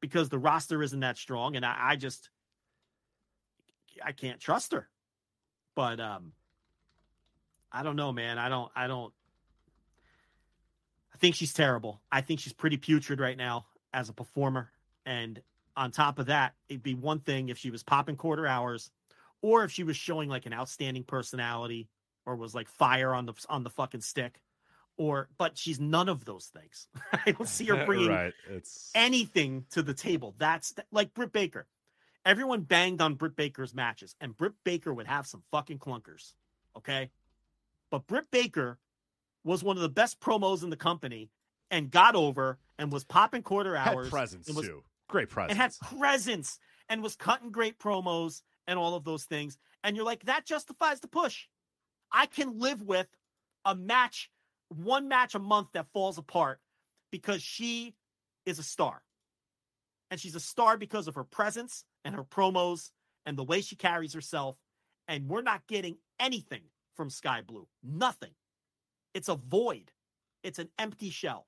because 0.00 0.28
the 0.28 0.38
roster 0.38 0.82
isn't 0.82 1.00
that 1.00 1.16
strong, 1.18 1.56
and 1.56 1.64
I, 1.64 1.76
I 1.90 1.96
just 1.96 2.30
I 4.04 4.12
can't 4.12 4.40
trust 4.40 4.72
her. 4.72 4.88
But 5.74 6.00
um, 6.00 6.32
I 7.70 7.82
don't 7.82 7.96
know, 7.96 8.12
man. 8.12 8.38
I 8.38 8.48
don't. 8.48 8.70
I 8.74 8.86
don't. 8.86 9.12
I 11.20 11.26
think 11.26 11.34
she's 11.34 11.52
terrible. 11.52 12.00
I 12.10 12.22
think 12.22 12.40
she's 12.40 12.54
pretty 12.54 12.78
putrid 12.78 13.20
right 13.20 13.36
now 13.36 13.66
as 13.92 14.08
a 14.08 14.12
performer. 14.14 14.70
And 15.04 15.42
on 15.76 15.90
top 15.90 16.18
of 16.18 16.26
that, 16.26 16.54
it'd 16.70 16.82
be 16.82 16.94
one 16.94 17.20
thing 17.20 17.50
if 17.50 17.58
she 17.58 17.70
was 17.70 17.82
popping 17.82 18.16
quarter 18.16 18.46
hours, 18.46 18.90
or 19.42 19.62
if 19.64 19.70
she 19.70 19.84
was 19.84 19.98
showing 19.98 20.30
like 20.30 20.46
an 20.46 20.54
outstanding 20.54 21.04
personality, 21.04 21.88
or 22.24 22.36
was 22.36 22.54
like 22.54 22.70
fire 22.70 23.12
on 23.12 23.26
the 23.26 23.34
on 23.50 23.64
the 23.64 23.68
fucking 23.68 24.00
stick, 24.00 24.40
or 24.96 25.28
but 25.36 25.58
she's 25.58 25.78
none 25.78 26.08
of 26.08 26.24
those 26.24 26.46
things. 26.46 26.88
I 27.26 27.32
don't 27.32 27.46
see 27.46 27.66
her 27.66 27.84
bringing 27.86 28.08
right. 28.08 28.32
Anything 28.94 29.66
to 29.72 29.82
the 29.82 29.92
table. 29.92 30.34
That's 30.38 30.74
like 30.90 31.12
Britt 31.12 31.32
Baker. 31.32 31.66
Everyone 32.24 32.62
banged 32.62 33.02
on 33.02 33.14
Britt 33.14 33.36
Baker's 33.36 33.74
matches, 33.74 34.16
and 34.22 34.34
Britt 34.34 34.54
Baker 34.64 34.94
would 34.94 35.06
have 35.06 35.26
some 35.26 35.42
fucking 35.50 35.80
clunkers. 35.80 36.32
Okay. 36.78 37.10
But 37.90 38.06
Britt 38.06 38.30
Baker 38.30 38.78
was 39.44 39.62
one 39.64 39.76
of 39.76 39.82
the 39.82 39.88
best 39.88 40.20
promos 40.20 40.62
in 40.62 40.70
the 40.70 40.76
company 40.76 41.30
and 41.70 41.90
got 41.90 42.14
over 42.14 42.58
and 42.78 42.92
was 42.92 43.04
popping 43.04 43.42
quarter 43.42 43.76
had 43.76 43.94
hours. 43.94 44.10
presence 44.10 44.48
and 44.48 44.56
was, 44.56 44.66
too. 44.66 44.82
Great 45.08 45.28
presence. 45.28 45.52
And 45.52 45.60
had 45.60 45.98
presence 45.98 46.58
and 46.88 47.02
was 47.02 47.16
cutting 47.16 47.50
great 47.50 47.78
promos 47.78 48.42
and 48.66 48.78
all 48.78 48.94
of 48.94 49.04
those 49.04 49.24
things. 49.24 49.58
And 49.82 49.96
you're 49.96 50.04
like, 50.04 50.24
that 50.24 50.44
justifies 50.44 51.00
the 51.00 51.08
push. 51.08 51.46
I 52.12 52.26
can 52.26 52.58
live 52.58 52.82
with 52.82 53.06
a 53.64 53.74
match, 53.74 54.30
one 54.68 55.08
match 55.08 55.34
a 55.34 55.38
month 55.38 55.68
that 55.74 55.86
falls 55.92 56.18
apart 56.18 56.60
because 57.10 57.42
she 57.42 57.94
is 58.46 58.58
a 58.58 58.62
star. 58.62 59.02
And 60.10 60.18
she's 60.18 60.34
a 60.34 60.40
star 60.40 60.76
because 60.76 61.06
of 61.06 61.14
her 61.14 61.24
presence 61.24 61.84
and 62.04 62.14
her 62.14 62.24
promos 62.24 62.90
and 63.26 63.38
the 63.38 63.44
way 63.44 63.60
she 63.60 63.76
carries 63.76 64.12
herself. 64.12 64.56
And 65.06 65.28
we're 65.28 65.42
not 65.42 65.66
getting 65.68 65.98
anything 66.18 66.62
from 66.94 67.10
Sky 67.10 67.42
Blue. 67.46 67.66
Nothing. 67.82 68.30
It's 69.14 69.28
a 69.28 69.34
void. 69.34 69.92
It's 70.42 70.58
an 70.58 70.68
empty 70.78 71.10
shell. 71.10 71.46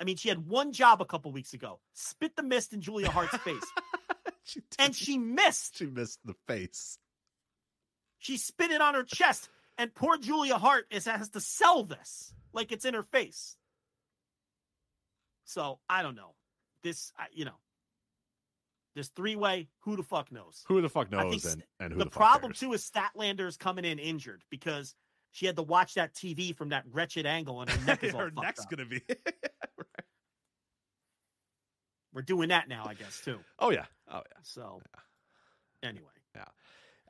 I 0.00 0.04
mean, 0.04 0.16
she 0.16 0.28
had 0.28 0.46
one 0.48 0.72
job 0.72 1.00
a 1.00 1.04
couple 1.04 1.30
weeks 1.30 1.54
ago. 1.54 1.80
Spit 1.92 2.36
the 2.36 2.42
mist 2.42 2.72
in 2.72 2.80
Julia 2.80 3.10
Hart's 3.10 3.36
face. 3.38 3.64
she 4.42 4.60
and 4.78 4.94
she 4.94 5.18
missed. 5.18 5.78
She 5.78 5.86
missed 5.86 6.18
the 6.24 6.34
face. 6.48 6.98
She 8.18 8.36
spit 8.36 8.70
it 8.70 8.80
on 8.80 8.94
her 8.94 9.04
chest. 9.04 9.48
And 9.78 9.94
poor 9.94 10.18
Julia 10.18 10.56
Hart 10.56 10.86
is 10.90 11.04
has 11.06 11.30
to 11.30 11.40
sell 11.40 11.84
this 11.84 12.32
like 12.52 12.72
it's 12.72 12.84
in 12.84 12.94
her 12.94 13.02
face. 13.02 13.56
So 15.44 15.78
I 15.88 16.02
don't 16.02 16.14
know. 16.14 16.34
This, 16.82 17.12
I- 17.18 17.26
you 17.32 17.44
know, 17.44 17.58
this 18.94 19.08
three 19.08 19.36
way. 19.36 19.68
Who 19.80 19.96
the 19.96 20.02
fuck 20.02 20.30
knows? 20.30 20.64
Who 20.68 20.80
the 20.80 20.88
fuck 20.88 21.10
knows? 21.10 21.44
And, 21.44 21.62
and 21.80 21.92
who 21.92 21.98
the, 21.98 22.04
the, 22.04 22.10
problem 22.10 22.52
cares? 22.52 22.60
too 22.60 22.72
is 22.72 22.88
Statlander's 22.88 23.56
coming 23.56 23.84
in 23.84 23.98
injured 23.98 24.42
because 24.50 24.94
she 25.34 25.46
had 25.46 25.56
to 25.56 25.62
watch 25.62 25.94
that 25.94 26.14
TV 26.14 26.54
from 26.56 26.68
that 26.68 26.84
wretched 26.92 27.26
angle 27.26 27.60
and 27.60 27.68
her 27.68 27.84
neck 27.86 28.04
is 28.04 28.14
all 28.14 28.20
her 28.20 28.30
neck's 28.40 28.60
up. 28.60 28.70
gonna 28.70 28.86
be. 28.86 29.02
We're 32.14 32.22
doing 32.22 32.50
that 32.50 32.68
now, 32.68 32.84
I 32.86 32.94
guess 32.94 33.20
too. 33.24 33.40
oh 33.58 33.70
yeah. 33.70 33.86
Oh 34.08 34.22
yeah. 34.24 34.38
So 34.42 34.80
anyway, 35.82 36.04
Yeah. 36.36 36.44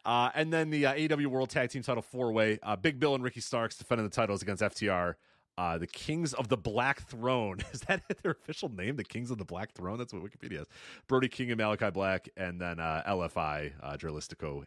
Uh, 0.07 0.31
and 0.35 0.51
then 0.51 0.71
the 0.71 0.87
uh, 0.87 0.95
AEW 0.95 1.27
World 1.27 1.51
Tag 1.51 1.69
Team 1.69 1.83
Title 1.83 2.03
four 2.03 2.33
way. 2.33 2.59
Uh, 2.63 2.77
Big 2.77 2.99
Bill 2.99 3.15
and 3.15 3.23
Ricky 3.23 3.41
Starks 3.41 3.77
defending 3.77 4.07
the 4.07 4.15
titles 4.15 4.41
against 4.41 4.63
FTR. 4.63 5.17
Uh, 5.59 5.77
the 5.79 5.87
Kings 5.87 6.33
of 6.33 6.49
the 6.49 6.57
Black 6.57 7.03
Throne. 7.03 7.59
Is 7.73 7.81
that 7.83 8.03
their 8.23 8.33
official 8.33 8.71
name? 8.71 8.97
The 8.97 9.05
Kings 9.05 9.31
of 9.31 9.37
the 9.37 9.45
Black 9.45 9.73
Throne? 9.73 9.99
That's 9.99 10.15
what 10.15 10.23
Wikipedia 10.23 10.63
is. 10.63 10.67
Brody 11.09 11.29
King 11.29 11.51
and 11.51 11.61
Malakai 11.61 11.93
Black, 11.93 12.29
and 12.39 12.59
then 12.59 12.81
uh, 12.81 13.03
LFI, 13.07 13.73
uh, 13.83 13.97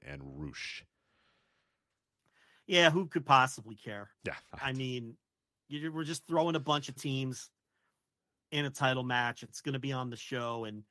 and 0.08 0.22
Rush. 0.38 0.84
Yeah, 2.68 2.90
who 2.90 3.08
could 3.08 3.26
possibly 3.26 3.76
care? 3.76 4.10
Yeah. 4.26 4.36
I 4.62 4.74
mean, 4.74 5.16
you, 5.70 5.92
we're 5.92 6.04
just 6.04 6.28
throwing 6.28 6.56
a 6.56 6.60
bunch 6.60 6.90
of 6.90 6.96
teams 6.96 7.50
in 8.52 8.66
a 8.66 8.70
title 8.70 9.04
match. 9.04 9.44
It's 9.44 9.62
going 9.62 9.74
to 9.74 9.80
be 9.80 9.94
on 9.94 10.10
the 10.10 10.18
show, 10.18 10.66
and 10.66 10.84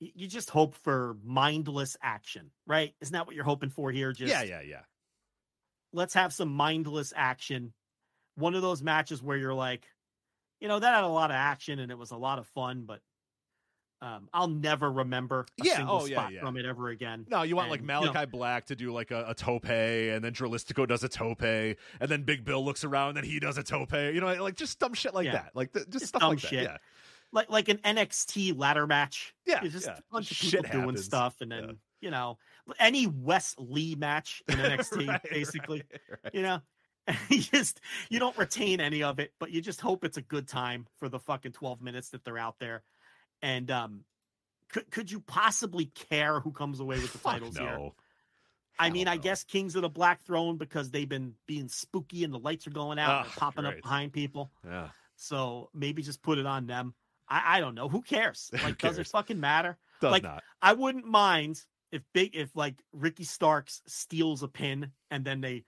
you 0.00 0.28
just 0.28 0.50
hope 0.50 0.74
for 0.76 1.16
mindless 1.24 1.96
action, 2.00 2.50
right? 2.66 2.94
Isn't 3.00 3.12
that 3.12 3.26
what 3.26 3.34
you're 3.34 3.44
hoping 3.44 3.70
for 3.70 3.90
here? 3.90 4.12
Just 4.12 4.32
yeah, 4.32 4.42
yeah, 4.42 4.60
yeah. 4.60 4.82
let's 5.92 6.14
have 6.14 6.32
some 6.32 6.48
mindless 6.48 7.12
action. 7.16 7.72
One 8.36 8.54
of 8.54 8.62
those 8.62 8.82
matches 8.82 9.20
where 9.20 9.36
you're 9.36 9.54
like, 9.54 9.84
you 10.60 10.68
know, 10.68 10.78
that 10.78 10.94
had 10.94 11.04
a 11.04 11.08
lot 11.08 11.30
of 11.30 11.36
action 11.36 11.80
and 11.80 11.90
it 11.90 11.98
was 11.98 12.12
a 12.12 12.16
lot 12.16 12.38
of 12.38 12.46
fun, 12.48 12.84
but 12.86 13.00
um, 14.00 14.28
I'll 14.32 14.46
never 14.48 14.90
remember 14.92 15.46
a 15.60 15.64
Yeah, 15.64 15.76
single 15.76 15.96
oh, 16.02 16.06
yeah, 16.06 16.16
spot 16.20 16.32
yeah. 16.32 16.40
from 16.40 16.56
it 16.56 16.64
ever 16.64 16.88
again. 16.88 17.26
No, 17.28 17.42
you 17.42 17.56
want 17.56 17.70
like 17.70 17.80
And, 17.80 17.88
you 17.88 17.94
know, 17.94 18.12
Malakai 18.12 18.30
Black 18.30 18.66
to 18.66 18.76
do 18.76 18.92
like 18.92 19.10
a, 19.10 19.24
a 19.28 19.34
tope, 19.34 19.68
and 19.68 20.22
then 20.22 20.32
Dralistico 20.32 20.86
does 20.86 21.02
a 21.04 21.08
tope, 21.08 21.42
and 21.42 21.76
then 22.00 22.22
Big 22.22 22.44
Bill 22.44 22.64
looks 22.64 22.84
around, 22.84 23.16
and 23.16 23.26
he 23.26 23.40
does 23.40 23.58
a 23.58 23.62
tope. 23.62 23.92
You 23.92 24.20
know, 24.20 24.42
like 24.42 24.54
just 24.56 24.78
dumb 24.78 24.94
shit 24.94 25.14
like 25.14 25.26
Yeah. 25.26 25.32
that. 25.32 25.50
Like 25.54 25.72
the, 25.72 25.80
just, 25.80 25.92
Just 25.92 26.06
stuff 26.08 26.20
dumb 26.20 26.30
like 26.30 26.38
shit. 26.38 26.50
that. 26.52 26.62
Yeah. 26.62 26.76
like 27.32 27.50
like 27.50 27.68
an 27.68 27.78
NXT 27.78 28.56
ladder 28.58 28.86
match. 28.86 29.34
Yeah, 29.46 29.60
It's 29.64 29.72
just 29.74 29.86
yeah. 29.86 29.98
a 29.98 30.02
bunch 30.12 30.30
of 30.30 30.36
Shit 30.36 30.52
people 30.64 30.70
doing 30.70 30.82
happens. 30.90 31.04
stuff, 31.04 31.40
and 31.40 31.50
then 31.50 31.76
you 32.00 32.10
know 32.10 32.38
any 32.78 33.06
Wes 33.08 33.54
Lee 33.58 33.94
match 33.96 34.42
in 34.48 34.54
NXT, 34.58 35.08
Right, 35.08 35.20
basically. 35.30 35.82
right, 36.08 36.18
right. 36.24 36.34
You 36.34 36.42
know, 36.42 36.60
you 37.30 37.40
just 37.40 37.80
you 38.10 38.18
don't 38.20 38.36
retain 38.38 38.80
any 38.80 39.02
of 39.02 39.18
it, 39.18 39.32
but 39.40 39.50
you 39.50 39.60
just 39.60 39.80
hope 39.80 40.04
it's 40.04 40.18
a 40.18 40.22
good 40.22 40.46
time 40.46 40.86
for 40.98 41.08
the 41.08 41.18
fucking 41.18 41.52
12 41.52 41.80
minutes 41.82 42.10
that 42.10 42.22
they're 42.24 42.38
out 42.38 42.56
there. 42.60 42.84
And 43.42 43.70
um 43.70 44.04
could 44.70 44.90
could 44.90 45.10
you 45.10 45.20
possibly 45.20 45.86
care 45.86 46.40
who 46.40 46.52
comes 46.52 46.80
away 46.80 46.96
with 46.96 47.12
the 47.12 47.18
titles 47.18 47.56
here? 47.56 47.76
no. 47.76 47.94
I 48.78 48.90
mean, 48.90 49.08
I 49.08 49.16
guess 49.16 49.42
Kings 49.42 49.74
of 49.74 49.82
the 49.82 49.88
Black 49.88 50.22
Throne 50.22 50.56
because 50.56 50.90
they've 50.90 51.08
been 51.08 51.34
being 51.46 51.68
spooky 51.68 52.22
and 52.22 52.32
the 52.32 52.38
lights 52.38 52.66
are 52.66 52.70
going 52.70 52.98
out 52.98 53.24
and 53.24 53.28
Ah, 53.28 53.38
popping 53.38 53.64
up 53.64 53.74
behind 53.82 54.12
people. 54.12 54.52
Yeah. 54.64 54.90
So 55.16 55.68
maybe 55.74 56.02
just 56.02 56.22
put 56.22 56.38
it 56.38 56.46
on 56.46 56.66
them. 56.66 56.94
I, 57.28 57.56
I 57.56 57.60
don't 57.60 57.74
know. 57.74 57.88
Who 57.88 58.02
cares? 58.02 58.50
Like, 58.62 58.78
does 58.78 58.98
it 58.98 59.08
fucking 59.08 59.40
matter? 59.40 59.76
Does 60.00 60.12
like, 60.12 60.22
not. 60.22 60.44
I 60.62 60.74
wouldn't 60.74 61.06
mind 61.06 61.60
if 61.90 62.02
big 62.14 62.36
if 62.36 62.54
like 62.54 62.76
Ricky 62.92 63.24
Starks 63.24 63.82
steals 63.86 64.42
a 64.42 64.48
pin 64.48 64.92
and 65.10 65.24
then 65.24 65.40
they 65.40 65.64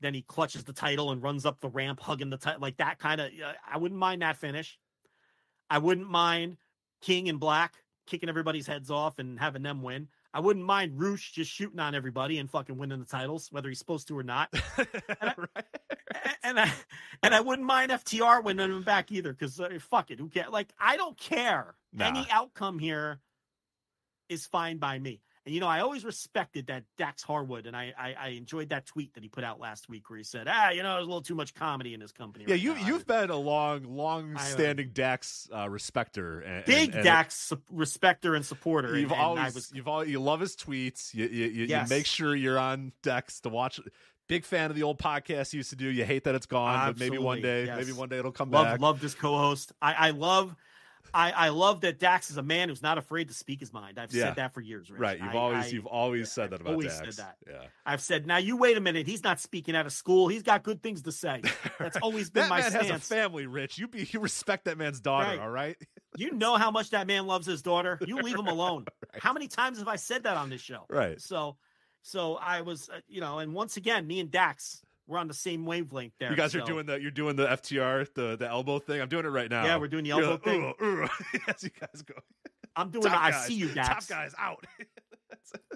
then 0.00 0.14
he 0.14 0.22
clutches 0.22 0.64
the 0.64 0.72
title 0.72 1.12
and 1.12 1.22
runs 1.22 1.46
up 1.46 1.60
the 1.60 1.68
ramp 1.68 2.00
hugging 2.00 2.30
the 2.30 2.38
title 2.38 2.60
like 2.60 2.78
that 2.78 2.98
kind 2.98 3.20
of. 3.20 3.30
I 3.70 3.78
wouldn't 3.78 4.00
mind 4.00 4.22
that 4.22 4.36
finish. 4.36 4.78
I 5.70 5.78
wouldn't 5.78 6.10
mind 6.10 6.56
King 7.02 7.28
and 7.28 7.38
Black 7.38 7.74
kicking 8.06 8.28
everybody's 8.28 8.66
heads 8.66 8.90
off 8.90 9.18
and 9.18 9.38
having 9.38 9.62
them 9.62 9.82
win. 9.82 10.08
I 10.34 10.40
wouldn't 10.40 10.64
mind 10.64 10.98
Rush 11.00 11.32
just 11.32 11.50
shooting 11.50 11.78
on 11.78 11.94
everybody 11.94 12.38
and 12.38 12.50
fucking 12.50 12.76
winning 12.76 13.00
the 13.00 13.04
titles, 13.04 13.48
whether 13.50 13.68
he's 13.68 13.78
supposed 13.78 14.08
to 14.08 14.18
or 14.18 14.22
not. 14.22 14.48
And 14.78 14.86
I, 15.20 15.34
and 16.42 16.60
I 16.60 16.72
and 17.22 17.34
I 17.34 17.40
wouldn't 17.40 17.66
mind 17.66 17.90
FTR 17.90 18.42
winning 18.42 18.70
them 18.70 18.82
back 18.82 19.12
either, 19.12 19.32
because 19.32 19.60
uh, 19.60 19.68
fuck 19.78 20.10
it, 20.10 20.18
who 20.18 20.28
cares? 20.28 20.50
Like 20.50 20.72
I 20.80 20.96
don't 20.96 21.18
care. 21.18 21.74
Any 21.98 22.26
outcome 22.30 22.78
here 22.78 23.20
is 24.28 24.46
fine 24.46 24.78
by 24.78 24.98
me. 24.98 25.20
And 25.44 25.52
you 25.54 25.60
know, 25.60 25.66
I 25.66 25.80
always 25.80 26.04
respected 26.04 26.68
that 26.68 26.84
Dax 26.96 27.22
Harwood, 27.22 27.66
and 27.66 27.76
I, 27.76 27.92
I 27.98 28.14
I 28.18 28.28
enjoyed 28.28 28.68
that 28.68 28.86
tweet 28.86 29.14
that 29.14 29.24
he 29.24 29.28
put 29.28 29.42
out 29.42 29.58
last 29.58 29.88
week 29.88 30.08
where 30.08 30.16
he 30.16 30.22
said, 30.22 30.46
ah, 30.48 30.70
you 30.70 30.84
know, 30.84 30.94
there's 30.94 31.04
a 31.04 31.08
little 31.08 31.22
too 31.22 31.34
much 31.34 31.52
comedy 31.54 31.94
in 31.94 32.00
this 32.00 32.12
company. 32.12 32.44
Yeah, 32.46 32.54
right 32.54 32.60
you 32.62 32.74
now. 32.74 32.86
you've 32.86 33.06
been 33.06 33.30
a 33.30 33.36
long, 33.36 33.82
long 33.84 34.36
I, 34.36 34.40
uh, 34.40 34.44
standing 34.44 34.90
Dax 34.92 35.48
uh, 35.52 35.68
respector, 35.68 36.40
and, 36.40 36.64
big 36.64 36.90
and, 36.90 36.96
and 36.96 37.04
Dax 37.04 37.34
su- 37.34 37.62
respecter 37.72 38.36
and 38.36 38.46
supporter. 38.46 38.96
You've 38.96 39.10
and, 39.10 39.20
always 39.20 39.42
I 39.42 39.50
was 39.50 39.72
you've 39.74 39.88
all 39.88 40.04
you 40.04 40.20
love 40.20 40.38
his 40.38 40.54
tweets. 40.54 41.12
You 41.12 41.26
you, 41.26 41.46
you, 41.46 41.64
Yes. 41.64 41.90
you 41.90 41.96
make 41.96 42.06
sure 42.06 42.36
you're 42.36 42.58
on 42.58 42.92
Dex 43.02 43.40
to 43.40 43.48
watch. 43.48 43.80
Big 44.28 44.44
fan 44.44 44.70
of 44.70 44.76
the 44.76 44.84
old 44.84 44.98
podcast 44.98 45.52
you 45.52 45.58
used 45.58 45.70
to 45.70 45.76
do. 45.76 45.88
You 45.88 46.04
hate 46.04 46.24
that 46.24 46.36
it's 46.36 46.46
gone, 46.46 46.90
but 46.90 47.00
maybe 47.00 47.18
one 47.18 47.42
day, 47.42 47.66
yes. 47.66 47.76
maybe 47.76 47.92
one 47.92 48.08
day 48.08 48.18
it'll 48.18 48.30
come 48.30 48.52
love 48.52 48.64
back. 48.66 48.80
love 48.80 49.00
this 49.00 49.14
co-host. 49.14 49.72
I 49.82 49.92
I 49.94 50.10
love. 50.10 50.54
I, 51.14 51.30
I 51.32 51.48
love 51.50 51.82
that 51.82 51.98
Dax 51.98 52.30
is 52.30 52.36
a 52.38 52.42
man 52.42 52.68
who's 52.70 52.80
not 52.82 52.96
afraid 52.96 53.28
to 53.28 53.34
speak 53.34 53.60
his 53.60 53.72
mind. 53.72 53.98
I've 53.98 54.12
Yeah. 54.14 54.24
said 54.28 54.36
that 54.36 54.54
for 54.54 54.60
years. 54.62 54.90
Rich. 54.90 55.00
Right, 55.00 55.18
you've 55.18 55.34
I- 55.34 55.38
always 55.38 55.64
I- 55.64 55.68
you've 55.68 55.86
always 55.86 56.32
said 56.32 56.50
that 56.50 56.60
about 56.62 56.70
Dax. 56.70 56.72
always 56.72 56.86
Dax. 56.98 57.16
said 57.16 57.24
that. 57.26 57.36
Yeah, 57.46 57.66
I've 57.84 58.00
said, 58.00 58.26
now 58.26 58.38
you 58.38 58.56
wait 58.56 58.76
a 58.76 58.80
minute. 58.80 59.06
He's 59.06 59.22
not 59.22 59.38
speaking 59.40 59.76
out 59.76 59.84
of 59.84 59.92
school. 59.92 60.28
He's 60.28 60.42
got 60.42 60.62
good 60.62 60.82
things 60.82 61.02
to 61.02 61.12
say. 61.12 61.42
That's 61.78 61.96
always 62.02 62.30
been 62.30 62.44
that 62.44 62.48
my 62.50 62.60
man 62.60 62.70
stance. 62.70 62.88
has 62.88 62.96
a 63.02 63.04
family, 63.14 63.46
Rich. 63.46 63.76
You 63.78 63.88
be 63.88 64.08
you 64.10 64.20
respect 64.20 64.64
that 64.64 64.78
man's 64.78 65.00
daughter, 65.00 65.28
Right. 65.30 65.38
all 65.40 65.50
right? 65.50 65.76
You 66.16 66.30
know 66.32 66.56
how 66.56 66.70
much 66.70 66.90
that 66.90 67.06
man 67.06 67.26
loves 67.26 67.46
his 67.46 67.62
daughter. 67.62 67.98
You 68.06 68.16
leave 68.18 68.38
him 68.38 68.46
alone. 68.46 68.84
How 69.20 69.32
many 69.32 69.48
times 69.48 69.78
have 69.78 69.88
I 69.88 69.96
said 69.96 70.22
that 70.24 70.36
on 70.36 70.50
this 70.50 70.60
show? 70.60 70.84
Right. 70.88 71.20
So, 71.20 71.56
so 72.02 72.36
I 72.36 72.60
was, 72.62 72.88
uh, 72.90 73.00
you 73.08 73.20
know, 73.20 73.38
and 73.38 73.52
once 73.54 73.76
again, 73.76 74.06
me 74.06 74.20
and 74.20 74.30
Dax, 74.30 74.82
we're 75.06 75.18
on 75.18 75.28
the 75.28 75.34
same 75.34 75.64
wavelength 75.66 76.12
there. 76.20 76.30
You 76.30 76.36
guys 76.36 76.54
are 76.54 76.60
doing 76.62 76.86
the 76.86 77.00
you're 77.00 77.10
doing 77.10 77.36
the 77.36 77.46
FTR 77.46 78.12
the 78.14 78.36
the 78.36 78.48
elbow 78.48 78.78
thing. 78.78 79.00
I'm 79.00 79.08
doing 79.08 79.24
it 79.24 79.28
right 79.30 79.50
now. 79.50 79.64
Yeah, 79.64 79.76
we're 79.76 79.88
doing 79.88 80.04
the 80.04 80.10
elbow 80.12 80.32
like, 80.32 80.44
thing. 80.44 80.74
"Ooh, 80.80 80.84
ooh." 80.84 81.08
Yes, 81.46 81.62
you 81.64 81.70
guys 81.80 82.02
go. 82.02 82.14
I'm 82.76 82.90
doing 82.90 83.02
Top 83.04 83.12
the 83.12 83.18
I 83.18 83.30
guys. 83.32 83.46
see 83.46 83.54
you, 83.54 83.68
Top 83.74 84.06
guys 84.06 84.34
out. 84.38 84.64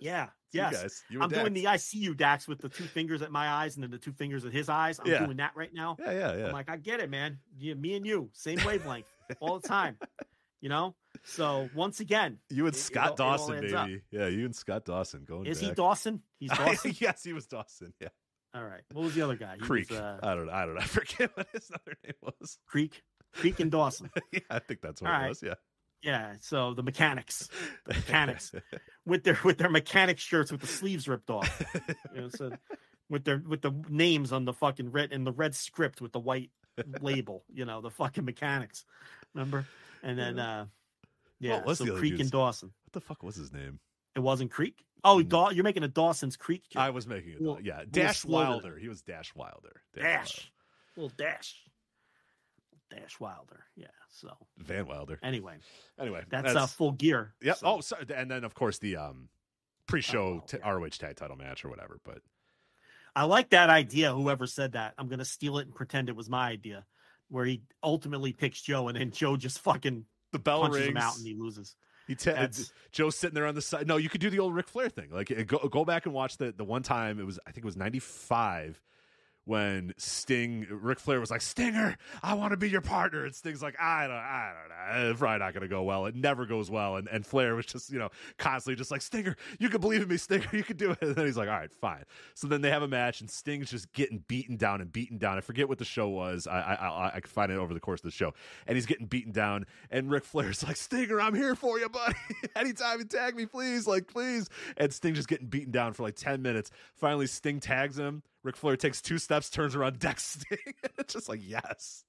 Yeah. 0.00 0.28
You 0.52 0.60
guys, 0.62 1.02
you 1.10 1.20
I'm 1.20 1.28
doing 1.28 1.52
the 1.52 1.66
I 1.66 1.76
see 1.76 1.98
you, 1.98 2.14
Dax, 2.14 2.48
with 2.48 2.60
the 2.60 2.68
two 2.70 2.84
fingers 2.84 3.20
at 3.20 3.30
my 3.30 3.46
eyes 3.48 3.74
and 3.76 3.82
then 3.82 3.90
the 3.90 3.98
two 3.98 4.12
fingers 4.12 4.46
at 4.46 4.52
his 4.52 4.70
eyes. 4.70 4.98
I'm 4.98 5.06
Yeah. 5.10 5.24
doing 5.24 5.36
that 5.38 5.52
right 5.54 5.72
now. 5.74 5.96
Yeah, 5.98 6.12
yeah, 6.12 6.36
yeah. 6.36 6.46
I'm 6.46 6.52
like, 6.52 6.70
I 6.70 6.76
get 6.78 7.00
it, 7.00 7.10
man. 7.10 7.38
You, 7.58 7.74
me 7.74 7.94
and 7.94 8.06
you, 8.06 8.30
same 8.32 8.58
wavelength 8.64 9.06
all 9.40 9.58
the 9.58 9.68
time. 9.68 9.98
You 10.62 10.70
know? 10.70 10.94
So 11.24 11.68
once 11.74 12.00
again, 12.00 12.38
You 12.48 12.66
and 12.66 12.74
it- 12.74 12.78
it 12.78 12.80
Scott 12.80 13.10
it 13.12 13.16
Dawson, 13.16 13.74
up. 13.74 13.86
baby. 13.86 14.02
Yeah, 14.10 14.28
you 14.28 14.46
and 14.46 14.54
Scott 14.56 14.84
Dawson 14.86 15.24
going. 15.26 15.46
Is 15.46 15.60
he. 15.60 15.72
Dawson? 15.72 16.22
He's 16.38 16.50
Dawson. 16.50 16.94
yes, 16.98 17.22
he 17.22 17.32
was 17.34 17.46
Dawson. 17.46 17.92
Yeah, 18.00 18.08
all 18.54 18.64
right. 18.64 18.82
What 18.92 19.04
was 19.04 19.14
the 19.14 19.22
other 19.22 19.36
guy? 19.36 19.54
He 19.54 19.60
was, 19.60 19.68
Creek. 19.68 19.92
uh, 19.92 20.16
I 20.22 20.34
don't. 20.34 20.46
know. 20.46 20.52
I 20.52 20.64
don't. 20.66 20.74
know. 20.74 20.80
I 20.80 20.84
forget 20.84 21.30
what 21.36 21.46
his 21.52 21.70
other 21.72 21.96
name 22.04 22.14
was. 22.22 22.58
Creek. 22.66 23.02
Creek 23.34 23.60
and 23.60 23.70
Dawson. 23.70 24.10
yeah, 24.32 24.40
I 24.50 24.58
think 24.60 24.80
that's 24.80 25.02
what 25.02 25.10
All 25.10 25.16
it 25.16 25.22
right. 25.22 25.28
was. 25.28 25.42
Yeah. 25.42 25.54
Yeah. 26.02 26.34
So 26.40 26.72
the 26.74 26.82
mechanics, 26.82 27.48
the 27.86 27.94
mechanics 27.94 28.52
with 29.06 29.24
their 29.24 29.38
with 29.44 29.58
their 29.58 29.68
mechanic 29.70 30.18
shirts 30.18 30.50
with 30.52 30.60
the 30.62 30.66
sleeves 30.66 31.06
ripped 31.08 31.28
off. 31.30 31.62
You 32.14 32.20
know, 32.22 32.28
so 32.28 32.52
with 33.10 33.24
their 33.24 33.42
with 33.46 33.60
the 33.62 33.72
names 33.88 34.32
on 34.32 34.44
the 34.46 34.52
fucking 34.52 34.90
red 34.92 35.12
and 35.12 35.26
the 35.26 35.32
red 35.32 35.54
script 35.54 36.00
with 36.00 36.12
the 36.12 36.20
white 36.20 36.50
label. 37.00 37.44
You 37.52 37.64
know, 37.66 37.80
the 37.82 37.90
fucking 37.90 38.24
mechanics. 38.24 38.84
Remember? 39.34 39.66
And 40.02 40.18
then 40.18 40.38
uh 40.38 40.66
yeah, 41.40 41.56
What 41.56 41.66
was 41.66 41.78
so 41.78 41.84
the 41.84 41.90
other 41.92 42.00
Creek 42.00 42.12
dude's- 42.12 42.22
and 42.22 42.30
Dawson. 42.30 42.72
What 42.84 42.92
the 42.92 43.00
fuck 43.00 43.22
was 43.22 43.36
his 43.36 43.52
name? 43.52 43.80
It 44.14 44.20
wasn't 44.20 44.50
Creek. 44.50 44.85
Oh, 45.04 45.22
Daw- 45.22 45.50
you're 45.50 45.64
making 45.64 45.82
a 45.84 45.88
Dawson's 45.88 46.36
Creek. 46.36 46.64
joke. 46.70 46.82
I 46.82 46.90
was 46.90 47.06
making 47.06 47.32
it. 47.32 47.40
Little- 47.40 47.60
yeah, 47.60 47.82
Dash 47.88 48.24
Wilder. 48.24 48.76
He 48.78 48.88
was 48.88 49.02
Dash 49.02 49.34
Wilder. 49.34 49.82
Dash. 49.94 50.50
Little 50.96 51.12
dash. 51.16 51.62
Dash 52.90 53.18
Wilder. 53.20 53.64
Yeah. 53.76 53.86
So 54.08 54.30
Van 54.58 54.86
Wilder. 54.86 55.18
anyway, 55.22 55.56
Anyway, 55.98 56.24
that's, 56.30 56.54
uh 56.54 56.66
full 56.66 56.92
gear. 56.92 57.34
Yep. 57.42 57.56
So- 57.58 57.66
Oh, 57.66 57.80
so, 57.80 57.96
and 58.14 58.30
then 58.30 58.44
of 58.44 58.54
course 58.54 58.78
the 58.78 58.96
um 58.96 59.28
pre-show 59.86 60.40
Oh, 60.42 60.46
t- 60.46 60.58
ROH 60.64 60.88
tag 60.98 61.16
title 61.16 61.36
match 61.36 61.64
or 61.64 61.68
whatever. 61.68 62.00
But 62.04 62.18
I 63.14 63.24
like 63.24 63.50
that 63.50 63.70
idea. 63.70 64.12
Whoever 64.14 64.46
said 64.46 64.72
that, 64.72 64.94
I'm 64.98 65.08
gonna 65.08 65.24
steal 65.24 65.58
it 65.58 65.66
and 65.66 65.74
pretend 65.74 66.08
it 66.08 66.16
was 66.16 66.28
my 66.30 66.48
idea, 66.48 66.86
where 67.28 67.44
he 67.44 67.62
ultimately 67.82 68.32
picks 68.32 68.62
Joe 68.62 68.88
and 68.88 68.96
then 68.96 69.10
Joe 69.10 69.36
just 69.36 69.58
fucking 69.60 70.06
the 70.32 70.38
bell 70.38 70.62
punches 70.62 70.78
rings. 70.80 70.90
him 70.90 70.96
out 70.96 71.16
and 71.16 71.26
he 71.26 71.34
loses. 71.34 71.76
He 72.06 72.14
ta- 72.14 72.32
That's- 72.32 72.72
Joe's 72.92 73.16
sitting 73.16 73.34
there 73.34 73.46
on 73.46 73.54
the 73.54 73.62
side. 73.62 73.86
No, 73.86 73.96
you 73.96 74.08
could 74.08 74.20
do 74.20 74.30
the 74.30 74.38
old 74.38 74.54
Ric 74.54 74.68
Flair 74.68 74.88
thing. 74.88 75.10
Like 75.10 75.30
uh, 75.30 75.42
go 75.42 75.58
go 75.68 75.84
back 75.84 76.06
and 76.06 76.14
watch 76.14 76.36
the 76.36 76.52
the 76.56 76.64
one 76.64 76.82
time 76.82 77.18
it 77.18 77.26
was 77.26 77.38
I 77.46 77.50
think 77.50 77.64
it 77.64 77.66
was 77.66 77.76
ninety 77.76 77.98
five 77.98 78.80
when 79.46 79.94
Sting 79.96 80.66
Ric 80.68 80.98
Flair 80.98 81.20
was 81.20 81.30
like 81.30 81.40
Stinger, 81.40 81.96
I 82.20 82.34
want 82.34 82.50
to 82.50 82.56
be 82.56 82.68
your 82.68 82.80
partner, 82.80 83.24
and 83.24 83.34
Sting's 83.34 83.62
like 83.62 83.80
I 83.80 84.06
don't 84.08 84.16
I 84.16 84.52
don't 84.52 85.04
know, 85.04 85.10
it's 85.10 85.20
probably 85.20 85.38
not 85.38 85.54
going 85.54 85.62
to 85.62 85.68
go 85.68 85.84
well. 85.84 86.06
It 86.06 86.16
never 86.16 86.46
goes 86.46 86.68
well, 86.68 86.96
and 86.96 87.08
and 87.08 87.24
Flair 87.24 87.54
was 87.54 87.64
just 87.64 87.90
you 87.90 87.98
know 87.98 88.10
constantly 88.38 88.76
just 88.76 88.90
like 88.90 89.02
Stinger, 89.02 89.36
you 89.60 89.68
can 89.68 89.80
believe 89.80 90.02
in 90.02 90.08
me, 90.08 90.16
Stinger, 90.16 90.48
you 90.52 90.64
can 90.64 90.76
do 90.76 90.90
it. 90.90 90.98
And 91.06 91.14
then 91.14 91.26
he's 91.26 91.36
like, 91.36 91.48
all 91.48 91.54
right, 91.54 91.72
fine. 91.72 92.02
So 92.34 92.48
then 92.48 92.62
they 92.62 92.70
have 92.70 92.82
a 92.82 92.88
match, 92.88 93.20
and 93.20 93.30
Sting's 93.30 93.70
just 93.70 93.92
getting 93.92 94.24
beaten 94.26 94.56
down 94.56 94.80
and 94.80 94.90
beaten 94.90 95.18
down. 95.18 95.38
I 95.38 95.40
forget 95.40 95.68
what 95.68 95.78
the 95.78 95.84
show 95.84 96.08
was. 96.08 96.48
I 96.48 96.58
I 96.60 96.74
I, 96.74 97.06
I 97.14 97.20
can 97.20 97.30
find 97.30 97.52
it 97.52 97.58
over 97.58 97.72
the 97.72 97.80
course 97.80 98.00
of 98.00 98.04
the 98.04 98.10
show, 98.10 98.34
and 98.66 98.76
he's 98.76 98.86
getting 98.86 99.06
beaten 99.06 99.30
down, 99.30 99.66
and 99.90 100.10
Ric 100.10 100.24
Flair's 100.24 100.62
like 100.66 100.76
Stinger, 100.76 101.20
I'm 101.20 101.34
here 101.34 101.54
for 101.54 101.78
you, 101.78 101.88
buddy. 101.88 102.16
Anytime 102.56 102.98
you 102.98 103.04
tag 103.04 103.36
me, 103.36 103.46
please, 103.46 103.86
like 103.86 104.08
please. 104.08 104.48
And 104.76 104.92
Sting 104.92 105.14
just 105.14 105.28
getting 105.28 105.46
beaten 105.46 105.70
down 105.70 105.92
for 105.92 106.02
like 106.02 106.16
ten 106.16 106.42
minutes. 106.42 106.72
Finally, 106.94 107.28
Sting 107.28 107.60
tags 107.60 107.96
him. 107.96 108.24
Ric 108.46 108.56
Flair 108.56 108.76
takes 108.76 109.02
two 109.02 109.18
steps, 109.18 109.50
turns 109.50 109.74
around, 109.74 109.98
decks 110.00 110.24
Sting. 110.40 110.74
it's 110.98 111.12
just 111.12 111.28
like 111.28 111.40
yes. 111.42 112.04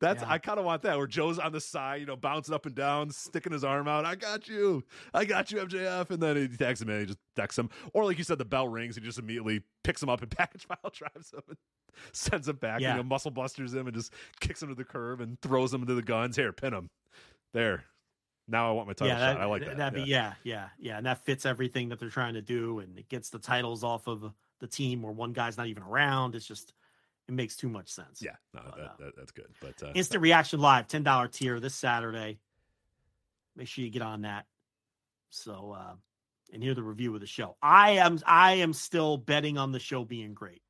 That's 0.00 0.22
Yeah. 0.22 0.30
I 0.30 0.38
kind 0.38 0.58
of 0.58 0.64
want 0.64 0.82
that 0.82 0.96
where 0.96 1.06
Joe's 1.06 1.38
on 1.38 1.52
the 1.52 1.60
side, 1.60 2.00
you 2.00 2.06
know, 2.06 2.16
bouncing 2.16 2.54
up 2.54 2.64
and 2.64 2.74
down, 2.74 3.10
sticking 3.10 3.52
his 3.52 3.62
arm 3.62 3.88
out. 3.88 4.06
I 4.06 4.14
got 4.14 4.48
you, 4.48 4.84
I 5.12 5.26
got 5.26 5.50
you, 5.50 5.58
MJF, 5.58 6.10
and 6.10 6.22
then 6.22 6.36
he 6.36 6.48
tags 6.48 6.80
him 6.80 6.88
in, 6.88 7.00
he 7.00 7.06
just 7.06 7.18
decks 7.36 7.58
him, 7.58 7.68
or 7.92 8.04
like 8.06 8.16
you 8.16 8.24
said, 8.24 8.38
the 8.38 8.46
bell 8.46 8.68
rings, 8.68 8.94
he 8.94 9.02
just 9.02 9.18
immediately 9.18 9.62
picks 9.84 10.02
him 10.02 10.08
up 10.08 10.22
and 10.22 10.30
package 10.36 10.66
file 10.66 10.90
drives 10.94 11.32
him, 11.32 11.42
and 11.48 11.58
sends 12.12 12.48
him 12.48 12.56
back, 12.56 12.80
Yeah. 12.80 12.92
you 12.92 12.96
know, 12.98 13.02
muscle 13.02 13.30
busters 13.30 13.74
him, 13.74 13.86
and 13.86 13.94
just 13.94 14.14
kicks 14.40 14.62
him 14.62 14.70
to 14.70 14.74
the 14.74 14.84
curb 14.84 15.20
and 15.20 15.38
throws 15.42 15.74
him 15.74 15.82
into 15.82 15.94
the 15.94 16.02
guns. 16.02 16.36
Here, 16.36 16.52
pin 16.54 16.72
him. 16.72 16.88
There. 17.52 17.84
Now 18.48 18.70
I 18.70 18.72
want 18.72 18.88
my 18.88 18.94
title 18.94 19.08
yeah, 19.16 19.32
shot. 19.34 19.40
I 19.42 19.44
like 19.44 19.64
that. 19.64 19.76
That'd 19.76 19.98
yeah. 19.98 20.04
be 20.04 20.10
yeah, 20.10 20.32
yeah, 20.42 20.68
yeah, 20.78 20.96
and 20.96 21.06
that 21.06 21.24
fits 21.24 21.44
everything 21.44 21.90
that 21.90 22.00
they're 22.00 22.08
trying 22.08 22.34
to 22.34 22.42
do, 22.42 22.78
and 22.78 22.98
it 22.98 23.08
gets 23.08 23.28
the 23.28 23.38
titles 23.38 23.84
off 23.84 24.08
of 24.08 24.32
the 24.60 24.66
team 24.66 25.02
where 25.02 25.12
one 25.12 25.32
guy's 25.32 25.56
not 25.56 25.66
even 25.66 25.82
around. 25.82 26.34
It's 26.34 26.46
just 26.46 26.72
it 27.28 27.34
makes 27.34 27.56
too 27.56 27.68
much 27.68 27.88
sense. 27.88 28.20
Yeah, 28.20 28.32
no, 28.54 28.62
But, 28.64 28.76
that, 28.76 28.84
uh, 28.84 28.92
that, 28.98 29.16
that's 29.16 29.30
good. 29.32 29.48
But 29.60 29.82
uh, 29.82 29.92
Instant 29.94 30.22
Reaction 30.22 30.60
Live, 30.60 30.86
ten 30.88 31.02
dollar 31.02 31.28
tier 31.28 31.60
this 31.60 31.74
Saturday. 31.74 32.38
Make 33.56 33.68
sure 33.68 33.84
you 33.84 33.90
get 33.90 34.02
on 34.02 34.22
that. 34.22 34.46
So 35.30 35.76
uh, 35.78 35.94
and 36.52 36.62
hear 36.62 36.74
the 36.74 36.82
review 36.82 37.14
of 37.14 37.20
the 37.20 37.26
show. 37.26 37.56
I 37.62 37.92
am 37.92 38.18
I 38.26 38.54
am 38.54 38.72
still 38.72 39.16
betting 39.16 39.58
on 39.58 39.72
the 39.72 39.78
show 39.78 40.04
being 40.04 40.34
great. 40.34 40.62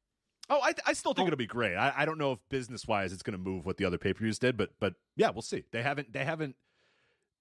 Oh, 0.49 0.61
I, 0.61 0.75
I 0.85 0.95
still 0.95 1.15
think 1.15 1.29
it'll 1.29 1.37
be 1.37 1.47
great. 1.47 1.77
I, 1.77 1.93
I 1.99 2.05
don't 2.05 2.19
know 2.19 2.33
if 2.33 2.41
business 2.49 2.85
wise 2.87 3.13
it's 3.13 3.23
going 3.23 3.39
to 3.39 3.39
move 3.39 3.65
what 3.67 3.77
the 3.77 3.85
other 3.85 3.99
pay 3.99 4.13
per 4.13 4.21
views 4.21 4.39
did, 4.39 4.57
but 4.57 4.71
but 4.81 4.95
yeah, 5.17 5.31
we'll 5.31 5.43
see. 5.43 5.65
They 5.73 5.83
haven't 5.83 6.13
they 6.13 6.25
haven't. 6.25 6.57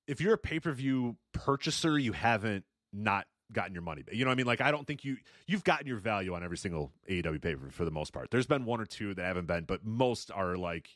If 0.08 0.22
you're 0.22 0.34
a 0.34 0.40
pay 0.40 0.60
per 0.60 0.72
view 0.72 1.18
purchaser, 1.34 1.98
you 1.98 2.14
haven't 2.14 2.66
not 2.94 3.26
gotten 3.52 3.74
your 3.74 3.82
money. 3.82 4.04
You 4.12 4.26
know 4.26 4.30
what 4.30 4.34
I 4.34 4.38
mean? 4.38 4.46
Like 4.46 4.62
I 4.62 4.72
don't 4.72 4.86
think 4.86 5.04
you 5.04 5.18
you've 5.48 5.64
gotten 5.64 5.88
your 5.88 5.98
value 5.98 6.34
on 6.34 6.44
every 6.44 6.58
single 6.58 6.92
AEW 7.10 7.42
paper 7.42 7.70
for 7.72 7.86
the 7.86 7.92
most 7.92 8.14
part. 8.14 8.32
There's 8.32 8.48
been 8.48 8.66
one 8.66 8.80
or 8.80 8.86
two 8.86 9.14
that 9.16 9.24
haven't 9.24 9.48
been, 9.48 9.64
but 9.66 9.86
most 9.86 10.32
are 10.32 10.56
like 10.56 10.90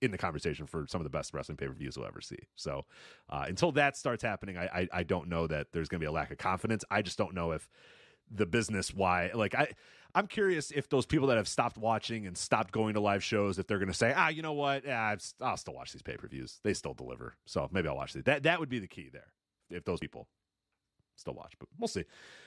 in 0.00 0.10
the 0.10 0.18
conversation 0.18 0.66
for 0.66 0.86
some 0.88 1.00
of 1.00 1.04
the 1.04 1.10
best 1.10 1.32
wrestling 1.32 1.56
pay 1.56 1.66
per 1.66 1.72
views 1.72 1.96
we'll 1.96 2.06
ever 2.06 2.20
see. 2.20 2.38
So 2.56 2.84
uh, 3.30 3.44
until 3.46 3.72
that 3.72 3.96
starts 3.96 4.22
happening, 4.22 4.58
I, 4.58 4.64
I 4.66 4.88
I 4.92 5.02
don't 5.04 5.28
know 5.28 5.46
that 5.46 5.68
there's 5.72 5.88
going 5.88 6.00
to 6.00 6.04
be 6.04 6.08
a 6.08 6.12
lack 6.12 6.30
of 6.30 6.38
confidence. 6.38 6.84
I 6.90 7.02
just 7.02 7.18
don't 7.18 7.34
know 7.34 7.52
if 7.52 7.68
the 8.30 8.46
business 8.46 8.94
why 8.94 9.30
like 9.34 9.54
I 9.54 9.68
I'm 10.14 10.26
curious 10.26 10.70
if 10.70 10.88
those 10.88 11.06
people 11.06 11.28
that 11.28 11.36
have 11.38 11.48
stopped 11.48 11.78
watching 11.78 12.26
and 12.26 12.36
stopped 12.36 12.72
going 12.72 12.94
to 12.94 13.00
live 13.00 13.24
shows, 13.24 13.58
if 13.58 13.66
they're 13.66 13.78
going 13.78 13.88
to 13.88 13.94
say, 13.94 14.12
ah, 14.14 14.28
you 14.28 14.42
know 14.42 14.52
what, 14.52 14.84
yeah, 14.84 15.16
I'll 15.40 15.56
still 15.56 15.74
watch 15.74 15.92
these 15.92 16.02
pay 16.02 16.16
per 16.16 16.28
views. 16.28 16.60
They 16.64 16.74
still 16.74 16.94
deliver, 16.94 17.36
so 17.46 17.68
maybe 17.72 17.88
I'll 17.88 17.96
watch. 17.96 18.12
That 18.12 18.42
that 18.42 18.60
would 18.60 18.68
be 18.68 18.78
the 18.78 18.88
key 18.88 19.08
there. 19.12 19.32
If 19.70 19.84
those 19.84 20.00
people 20.00 20.28
still 21.16 21.34
watch, 21.34 21.54
but 21.58 21.68
we'll 21.78 21.88
see. 21.88 22.04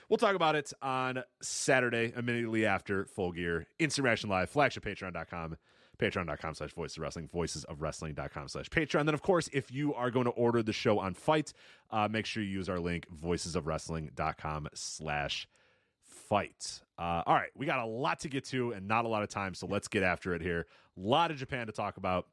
We'll 0.09 0.17
talk 0.17 0.35
about 0.35 0.55
it 0.55 0.71
on 0.81 1.23
Saturday, 1.41 2.13
immediately 2.15 2.65
after 2.65 3.05
Full 3.05 3.31
Gear, 3.31 3.67
Instant 3.79 4.05
Reaction 4.05 4.29
Live, 4.29 4.49
flagship 4.49 4.85
patreon.com, 4.85 5.57
patreon.com 5.97 6.53
slash 6.53 6.73
voices 6.73 6.97
of 6.97 7.03
wrestling, 7.03 7.29
voices 7.31 7.63
of 7.63 7.81
wrestling.com 7.81 8.47
slash 8.47 8.69
patreon. 8.69 9.05
Then, 9.05 9.13
of 9.13 9.21
course, 9.21 9.49
if 9.53 9.71
you 9.71 9.93
are 9.93 10.11
going 10.11 10.25
to 10.25 10.31
order 10.31 10.61
the 10.61 10.73
show 10.73 10.99
on 10.99 11.13
Fight, 11.13 11.53
uh, 11.91 12.07
make 12.09 12.25
sure 12.25 12.43
you 12.43 12.49
use 12.49 12.69
our 12.69 12.79
link, 12.79 13.07
voices 13.09 13.55
of 13.55 13.65
wrestling.com 13.65 14.67
slash 14.73 15.47
fight. 16.01 16.81
Uh, 16.97 17.23
all 17.25 17.35
right, 17.35 17.49
we 17.55 17.65
got 17.65 17.79
a 17.79 17.85
lot 17.85 18.19
to 18.21 18.29
get 18.29 18.45
to 18.45 18.71
and 18.71 18.87
not 18.87 19.05
a 19.05 19.07
lot 19.07 19.23
of 19.23 19.29
time, 19.29 19.53
so 19.53 19.67
let's 19.67 19.87
get 19.87 20.03
after 20.03 20.33
it 20.33 20.41
here. 20.41 20.65
A 20.97 21.01
lot 21.01 21.31
of 21.31 21.37
Japan 21.37 21.67
to 21.67 21.73
talk 21.73 21.97
about. 21.97 22.27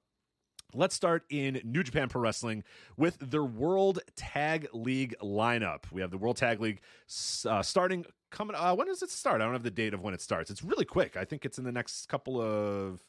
Let's 0.75 0.95
start 0.95 1.25
in 1.31 1.61
New 1.65 1.83
Japan 1.83 2.09
Pro 2.09 2.23
Wrestling 2.23 2.65
with 2.97 3.19
their 3.19 3.45
World 3.45 4.01
Tag 4.17 4.69
League 4.73 5.15
lineup. 5.23 5.85
We 5.93 6.01
have 6.01 6.11
the 6.11 6.19
World 6.19 6.37
Tag 6.37 6.61
League 6.61 6.81
uh, 7.47 7.63
starting 7.63 8.07
coming. 8.31 8.57
Uh, 8.57 8.75
when 8.75 8.87
does 8.87 9.03
it 9.03 9.11
start? 9.11 9.41
I 9.41 9.45
don't 9.45 9.53
have 9.53 9.63
the 9.63 9.71
date 9.71 9.93
of 9.95 10.01
when 10.01 10.15
it 10.15 10.21
starts. 10.21 10.51
It's 10.51 10.65
really 10.65 10.87
quick. 10.87 11.17
I 11.17 11.25
think 11.25 11.45
it's 11.45 11.59
in 11.59 11.65
the 11.65 11.73
next 11.73 12.09
couple 12.09 12.41
of. 12.41 13.05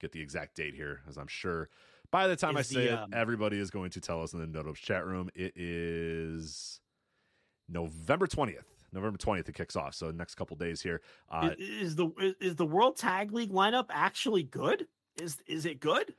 Get 0.00 0.12
the 0.12 0.20
exact 0.20 0.54
date 0.54 0.74
here, 0.76 1.00
as 1.08 1.16
I'm 1.16 1.26
sure 1.26 1.70
by 2.10 2.26
the 2.28 2.36
time 2.36 2.56
I 2.56 2.62
say 2.62 2.86
the, 2.86 2.92
it, 2.92 2.98
um, 2.98 3.10
everybody 3.12 3.58
is 3.58 3.70
going 3.70 3.90
to 3.90 4.00
tell 4.00 4.22
us 4.22 4.32
in 4.32 4.40
the 4.40 4.46
Notos 4.46 4.76
chat 4.76 5.06
room. 5.06 5.28
It 5.34 5.52
is 5.56 6.80
November 7.68 8.26
20th. 8.26 8.64
November 8.92 9.18
20th 9.18 9.48
it 9.48 9.54
kicks 9.54 9.76
off. 9.76 9.94
So 9.94 10.10
next 10.10 10.36
couple 10.36 10.56
days 10.56 10.80
here. 10.80 11.02
Uh, 11.30 11.50
is, 11.58 11.90
is 11.90 11.96
the 11.96 12.34
is 12.40 12.56
the 12.56 12.64
World 12.64 12.96
Tag 12.96 13.32
League 13.32 13.52
lineup 13.52 13.86
actually 13.90 14.42
good? 14.42 14.86
Is 15.20 15.36
is 15.46 15.66
it 15.66 15.80
good? 15.80 16.14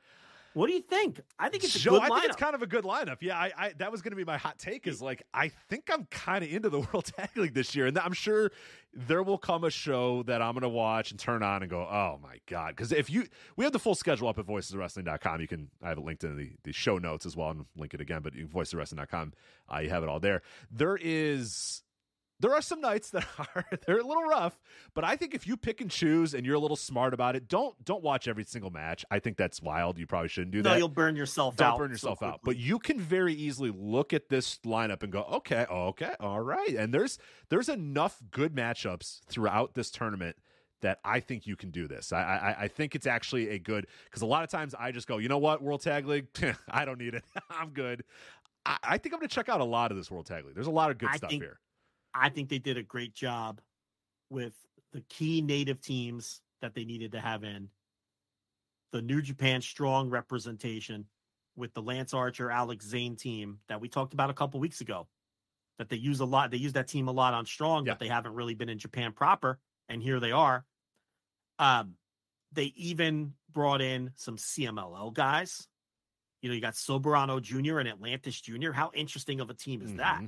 What 0.54 0.66
do 0.66 0.72
you 0.72 0.80
think? 0.80 1.20
I 1.38 1.48
think 1.48 1.62
it's 1.62 1.76
a 1.76 1.78
Joe, 1.78 1.92
good 1.92 2.02
lineup. 2.02 2.10
I 2.10 2.20
think 2.20 2.32
it's 2.32 2.40
kind 2.40 2.54
of 2.54 2.62
a 2.62 2.66
good 2.66 2.84
lineup. 2.84 3.18
Yeah, 3.20 3.38
I, 3.38 3.52
I 3.56 3.72
that 3.78 3.92
was 3.92 4.02
going 4.02 4.10
to 4.10 4.16
be 4.16 4.24
my 4.24 4.36
hot 4.36 4.58
take. 4.58 4.86
Is 4.86 5.00
like 5.00 5.22
I 5.32 5.48
think 5.68 5.88
I'm 5.92 6.06
kind 6.06 6.44
of 6.44 6.52
into 6.52 6.68
the 6.68 6.80
World 6.92 7.04
Tag 7.16 7.36
League 7.36 7.54
this 7.54 7.76
year, 7.76 7.86
and 7.86 7.98
I'm 7.98 8.12
sure 8.12 8.50
there 8.92 9.22
will 9.22 9.38
come 9.38 9.62
a 9.62 9.70
show 9.70 10.24
that 10.24 10.42
I'm 10.42 10.54
going 10.54 10.62
to 10.62 10.68
watch 10.68 11.12
and 11.12 11.20
turn 11.20 11.44
on 11.44 11.62
and 11.62 11.70
go, 11.70 11.80
oh 11.80 12.18
my 12.22 12.38
god! 12.46 12.74
Because 12.74 12.90
if 12.90 13.08
you, 13.08 13.26
we 13.56 13.64
have 13.64 13.72
the 13.72 13.78
full 13.78 13.94
schedule 13.94 14.28
up 14.28 14.38
at 14.38 14.46
voiceswrestling.com. 14.46 15.40
You 15.40 15.48
can 15.48 15.70
I 15.82 15.90
have 15.90 15.98
it 15.98 16.04
linked 16.04 16.24
in 16.24 16.36
the, 16.36 16.50
the 16.64 16.72
show 16.72 16.98
notes 16.98 17.26
as 17.26 17.36
well, 17.36 17.50
and 17.50 17.66
link 17.76 17.94
it 17.94 18.00
again. 18.00 18.22
But 18.22 18.34
you 18.34 18.46
voiceswrestling.com, 18.48 19.32
uh, 19.72 19.78
you 19.78 19.90
have 19.90 20.02
it 20.02 20.08
all 20.08 20.20
there. 20.20 20.42
There 20.70 20.98
is 21.00 21.82
there 22.40 22.54
are 22.54 22.62
some 22.62 22.80
nights 22.80 23.10
that 23.10 23.26
are 23.38 23.64
they're 23.86 23.98
a 23.98 24.06
little 24.06 24.24
rough, 24.24 24.58
but 24.94 25.04
I 25.04 25.16
think 25.16 25.34
if 25.34 25.46
you 25.46 25.56
pick 25.56 25.80
and 25.80 25.90
choose 25.90 26.34
and 26.34 26.44
you're 26.44 26.56
a 26.56 26.60
little 26.60 26.76
smart 26.76 27.14
about 27.14 27.36
it, 27.36 27.48
don't 27.48 27.82
don't 27.84 28.02
watch 28.02 28.26
every 28.26 28.44
single 28.44 28.70
match. 28.70 29.04
I 29.10 29.18
think 29.18 29.36
that's 29.36 29.62
wild. 29.62 29.98
You 29.98 30.06
probably 30.06 30.28
shouldn't 30.28 30.52
do 30.52 30.62
that. 30.62 30.70
No, 30.70 30.76
you'll 30.76 30.88
burn 30.88 31.16
yourself 31.16 31.54
out. 31.54 31.58
don't 31.58 31.68
out. 31.68 31.78
burn 31.78 31.90
yourself 31.90 32.18
so 32.20 32.26
out. 32.26 32.40
But 32.42 32.56
you 32.56 32.78
can 32.78 32.98
very 32.98 33.34
easily 33.34 33.72
look 33.74 34.12
at 34.12 34.28
this 34.28 34.58
lineup 34.64 35.02
and 35.02 35.12
go, 35.12 35.22
okay, 35.22 35.66
okay, 35.70 36.14
all 36.18 36.40
right. 36.40 36.74
And 36.74 36.92
there's 36.92 37.18
there's 37.50 37.68
enough 37.68 38.18
good 38.30 38.54
matchups 38.54 39.20
throughout 39.28 39.74
this 39.74 39.90
tournament 39.90 40.36
that 40.80 40.98
I 41.04 41.20
think 41.20 41.46
you 41.46 41.56
can 41.56 41.70
do 41.70 41.86
this. 41.86 42.12
I 42.12 42.22
I, 42.22 42.62
I 42.62 42.68
think 42.68 42.94
it's 42.94 43.06
actually 43.06 43.50
a 43.50 43.58
good 43.58 43.86
because 44.04 44.22
a 44.22 44.26
lot 44.26 44.44
of 44.44 44.50
times 44.50 44.74
I 44.78 44.92
just 44.92 45.06
go, 45.06 45.18
you 45.18 45.28
know 45.28 45.38
what, 45.38 45.62
World 45.62 45.82
Tag 45.82 46.06
League, 46.06 46.28
I 46.70 46.84
don't 46.84 46.98
need 46.98 47.14
it. 47.14 47.24
I'm 47.50 47.70
good. 47.70 48.04
I, 48.64 48.78
I, 48.82 48.98
think 48.98 49.14
I'm 49.14 49.20
going 49.20 49.28
to 49.28 49.34
check 49.34 49.48
out 49.48 49.62
a 49.62 49.64
lot 49.64 49.90
of 49.90 49.96
this 49.96 50.10
World 50.10 50.26
Tag 50.26 50.44
League. 50.44 50.54
There's 50.54 50.66
a 50.66 50.70
lot 50.70 50.90
of 50.90 50.98
good 50.98 51.08
I 51.10 51.16
stuff 51.16 51.30
here. 51.30 51.58
I 52.14 52.28
think 52.28 52.48
they 52.48 52.58
did 52.58 52.76
a 52.76 52.82
great 52.82 53.14
job 53.14 53.60
with 54.30 54.54
the 54.92 55.02
key 55.08 55.40
native 55.40 55.80
teams 55.80 56.40
that 56.62 56.74
they 56.74 56.84
needed 56.84 57.12
to 57.12 57.20
have 57.20 57.44
in. 57.44 57.68
The 58.92 59.02
New 59.02 59.22
Japan 59.22 59.62
strong 59.62 60.10
representation 60.10 61.06
with 61.56 61.74
the 61.74 61.82
Lance 61.82 62.14
Archer, 62.14 62.50
Alex 62.50 62.86
Zayne 62.86 63.16
team 63.16 63.58
that 63.68 63.80
we 63.80 63.88
talked 63.88 64.14
about 64.14 64.30
a 64.30 64.34
couple 64.34 64.60
weeks 64.60 64.80
ago. 64.80 65.06
That 65.78 65.88
they 65.88 65.96
use 65.96 66.20
a 66.20 66.26
lot. 66.26 66.50
They 66.50 66.58
use 66.58 66.74
that 66.74 66.88
team 66.88 67.08
a 67.08 67.12
lot 67.12 67.32
on 67.32 67.46
strong, 67.46 67.86
yeah. 67.86 67.92
but 67.92 68.00
they 68.00 68.08
haven't 68.08 68.34
really 68.34 68.54
been 68.54 68.68
in 68.68 68.78
Japan 68.78 69.12
proper. 69.12 69.58
And 69.88 70.02
here 70.02 70.20
they 70.20 70.32
are. 70.32 70.64
Um, 71.58 71.94
they 72.52 72.72
even 72.76 73.32
brought 73.50 73.80
in 73.80 74.10
some 74.16 74.36
CMLL 74.36 75.14
guys. 75.14 75.66
You 76.42 76.48
know, 76.48 76.54
you 76.54 76.60
got 76.60 76.74
Soberano 76.74 77.40
Jr. 77.40 77.78
and 77.78 77.88
Atlantis 77.88 78.40
Jr. 78.40 78.72
How 78.72 78.90
interesting 78.94 79.40
of 79.40 79.50
a 79.50 79.54
team 79.54 79.80
is 79.80 79.88
mm-hmm. 79.88 79.98
that? 79.98 80.22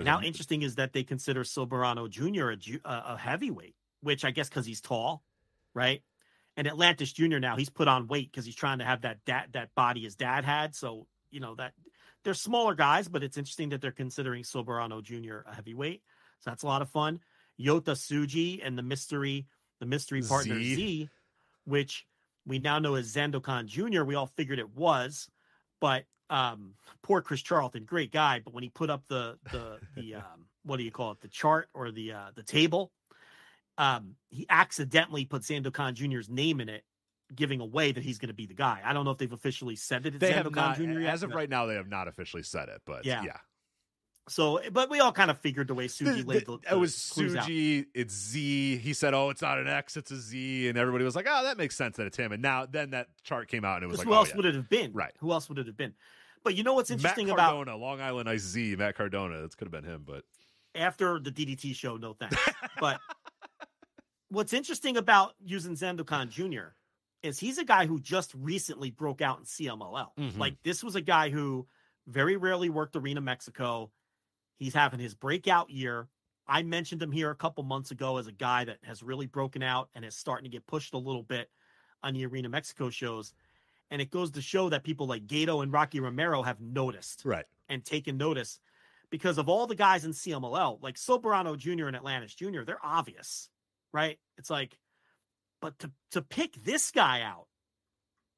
And 0.00 0.08
how 0.08 0.20
interesting 0.20 0.62
is 0.62 0.76
that 0.76 0.92
they 0.92 1.02
consider 1.02 1.44
Soberano 1.44 2.08
Jr. 2.08 2.50
A, 2.84 3.14
a 3.14 3.16
heavyweight, 3.16 3.74
which 4.02 4.24
I 4.24 4.30
guess 4.30 4.48
because 4.48 4.66
he's 4.66 4.80
tall, 4.80 5.22
right? 5.74 6.02
And 6.56 6.66
Atlantis 6.66 7.12
Jr. 7.12 7.38
now 7.38 7.56
he's 7.56 7.70
put 7.70 7.88
on 7.88 8.06
weight 8.06 8.30
because 8.30 8.44
he's 8.44 8.56
trying 8.56 8.78
to 8.78 8.84
have 8.84 9.02
that 9.02 9.24
dad, 9.24 9.48
that 9.52 9.74
body 9.74 10.02
his 10.02 10.16
dad 10.16 10.44
had. 10.44 10.74
So 10.74 11.06
you 11.30 11.40
know 11.40 11.54
that 11.56 11.72
they're 12.24 12.34
smaller 12.34 12.74
guys, 12.74 13.08
but 13.08 13.22
it's 13.22 13.38
interesting 13.38 13.70
that 13.70 13.80
they're 13.80 13.92
considering 13.92 14.42
Soberano 14.42 15.02
Jr. 15.02 15.48
a 15.48 15.54
heavyweight. 15.54 16.02
So 16.40 16.50
that's 16.50 16.62
a 16.62 16.66
lot 16.66 16.82
of 16.82 16.90
fun. 16.90 17.20
Yota 17.58 17.92
Tsuji 17.92 18.60
and 18.64 18.76
the 18.76 18.82
mystery 18.82 19.46
the 19.80 19.86
mystery 19.86 20.22
partner 20.22 20.56
Z, 20.56 20.74
Z 20.74 21.08
which 21.64 22.06
we 22.46 22.58
now 22.58 22.78
know 22.78 22.94
as 22.94 23.14
Zandokan 23.14 23.66
Jr. 23.66 24.02
We 24.02 24.14
all 24.14 24.26
figured 24.26 24.58
it 24.58 24.74
was, 24.74 25.28
but 25.80 26.04
um, 26.30 26.74
poor 27.02 27.20
Chris 27.20 27.42
Charlton, 27.42 27.84
great 27.84 28.12
guy, 28.12 28.40
but 28.42 28.54
when 28.54 28.62
he 28.62 28.70
put 28.70 28.88
up 28.88 29.02
the 29.08 29.36
the 29.52 29.78
the 29.96 30.14
um, 30.16 30.46
what 30.64 30.78
do 30.78 30.84
you 30.84 30.90
call 30.90 31.12
it, 31.12 31.20
the 31.20 31.28
chart 31.28 31.68
or 31.74 31.90
the 31.90 32.12
uh, 32.12 32.30
the 32.34 32.42
table, 32.42 32.92
um, 33.76 34.14
he 34.28 34.46
accidentally 34.48 35.24
put 35.24 35.42
Zandokan 35.42 35.94
Jr.'s 35.94 36.28
name 36.28 36.60
in 36.60 36.68
it, 36.68 36.84
giving 37.34 37.60
away 37.60 37.92
that 37.92 38.02
he's 38.02 38.18
going 38.18 38.28
to 38.28 38.34
be 38.34 38.46
the 38.46 38.54
guy. 38.54 38.80
I 38.84 38.92
don't 38.92 39.04
know 39.04 39.10
if 39.10 39.18
they've 39.18 39.32
officially 39.32 39.76
said 39.76 40.06
it. 40.06 40.18
They 40.20 40.32
Zandokan 40.32 40.34
have 40.34 40.52
not, 40.54 40.76
Jr. 40.76 41.00
As 41.06 41.22
of 41.22 41.34
right 41.34 41.50
now, 41.50 41.66
they 41.66 41.74
have 41.74 41.88
not 41.88 42.08
officially 42.08 42.42
said 42.42 42.68
it, 42.68 42.80
but 42.86 43.04
yeah. 43.04 43.22
yeah. 43.24 43.36
So, 44.28 44.60
but 44.70 44.90
we 44.90 45.00
all 45.00 45.10
kind 45.10 45.30
of 45.30 45.38
figured 45.38 45.66
the 45.66 45.74
way 45.74 45.88
Tsuji 45.88 46.24
laid 46.24 46.46
the, 46.46 46.58
the, 46.58 46.72
It 46.72 46.78
was 46.78 46.94
Tsuji, 46.94 47.86
it's 47.94 48.14
Z. 48.14 48.76
He 48.76 48.92
said, 48.92 49.12
"Oh, 49.12 49.30
it's 49.30 49.42
not 49.42 49.58
an 49.58 49.66
X, 49.66 49.96
it's 49.96 50.12
a 50.12 50.20
Z," 50.20 50.68
and 50.68 50.78
everybody 50.78 51.04
was 51.04 51.16
like, 51.16 51.26
"Oh, 51.28 51.42
that 51.42 51.56
makes 51.56 51.76
sense 51.76 51.96
that 51.96 52.06
it's 52.06 52.16
him." 52.16 52.30
And 52.30 52.40
now, 52.40 52.64
then 52.64 52.90
that 52.90 53.08
chart 53.24 53.48
came 53.48 53.64
out, 53.64 53.76
and 53.76 53.84
it 53.84 53.86
was 53.88 53.98
like, 53.98 54.06
"Who 54.06 54.14
oh, 54.14 54.18
else 54.18 54.28
yeah. 54.28 54.36
would 54.36 54.46
it 54.46 54.54
have 54.54 54.68
been? 54.68 54.92
Right? 54.92 55.12
Who 55.18 55.32
else 55.32 55.48
would 55.48 55.58
it 55.58 55.66
have 55.66 55.76
been?" 55.76 55.94
But 56.42 56.54
you 56.54 56.62
know 56.62 56.74
what's 56.74 56.90
interesting 56.90 57.26
Matt 57.26 57.34
about 57.34 57.50
Cardona, 57.52 57.76
Long 57.76 58.00
Island 58.00 58.28
Ice 58.28 58.42
Z, 58.42 58.76
Matt 58.76 58.96
Cardona. 58.96 59.42
This 59.42 59.54
could 59.54 59.66
have 59.66 59.72
been 59.72 59.84
him, 59.84 60.04
but 60.06 60.24
after 60.74 61.18
the 61.18 61.30
DDT 61.30 61.74
show, 61.74 61.96
no 61.96 62.14
thanks. 62.14 62.36
but 62.80 63.00
what's 64.30 64.52
interesting 64.52 64.96
about 64.96 65.34
using 65.44 65.74
Zandokan 65.74 66.30
Jr. 66.30 66.74
is 67.22 67.38
he's 67.38 67.58
a 67.58 67.64
guy 67.64 67.86
who 67.86 68.00
just 68.00 68.32
recently 68.34 68.90
broke 68.90 69.20
out 69.20 69.38
in 69.38 69.44
CMLL. 69.44 70.08
Mm-hmm. 70.18 70.40
Like 70.40 70.56
this 70.62 70.82
was 70.82 70.96
a 70.96 71.00
guy 71.00 71.30
who 71.30 71.66
very 72.06 72.36
rarely 72.36 72.70
worked 72.70 72.96
Arena 72.96 73.20
Mexico. 73.20 73.90
He's 74.56 74.74
having 74.74 75.00
his 75.00 75.14
breakout 75.14 75.70
year. 75.70 76.08
I 76.46 76.62
mentioned 76.62 77.02
him 77.02 77.12
here 77.12 77.30
a 77.30 77.36
couple 77.36 77.62
months 77.62 77.90
ago 77.90 78.16
as 78.16 78.26
a 78.26 78.32
guy 78.32 78.64
that 78.64 78.78
has 78.82 79.02
really 79.02 79.26
broken 79.26 79.62
out 79.62 79.88
and 79.94 80.04
is 80.04 80.16
starting 80.16 80.44
to 80.44 80.50
get 80.50 80.66
pushed 80.66 80.94
a 80.94 80.98
little 80.98 81.22
bit 81.22 81.48
on 82.02 82.14
the 82.14 82.26
Arena 82.26 82.48
Mexico 82.48 82.90
shows. 82.90 83.34
And 83.90 84.00
it 84.00 84.10
goes 84.10 84.30
to 84.32 84.42
show 84.42 84.68
that 84.68 84.84
people 84.84 85.06
like 85.06 85.26
Gedo 85.26 85.62
and 85.62 85.72
Rocky 85.72 86.00
Romero 86.00 86.42
have 86.42 86.60
noticed 86.60 87.22
right. 87.24 87.44
and 87.68 87.84
taken 87.84 88.16
notice 88.16 88.60
because 89.10 89.38
of 89.38 89.48
all 89.48 89.66
the 89.66 89.74
guys 89.74 90.04
in 90.04 90.12
CMLL, 90.12 90.80
like 90.82 90.96
Soberano 90.96 91.56
Jr. 91.58 91.88
and 91.88 91.96
Atlantis 91.96 92.34
Jr., 92.34 92.62
they're 92.64 92.84
obvious, 92.84 93.48
right? 93.92 94.18
It's 94.38 94.50
like, 94.50 94.78
but 95.60 95.78
to, 95.80 95.90
to 96.12 96.22
pick 96.22 96.54
this 96.62 96.90
guy 96.92 97.22
out, 97.22 97.46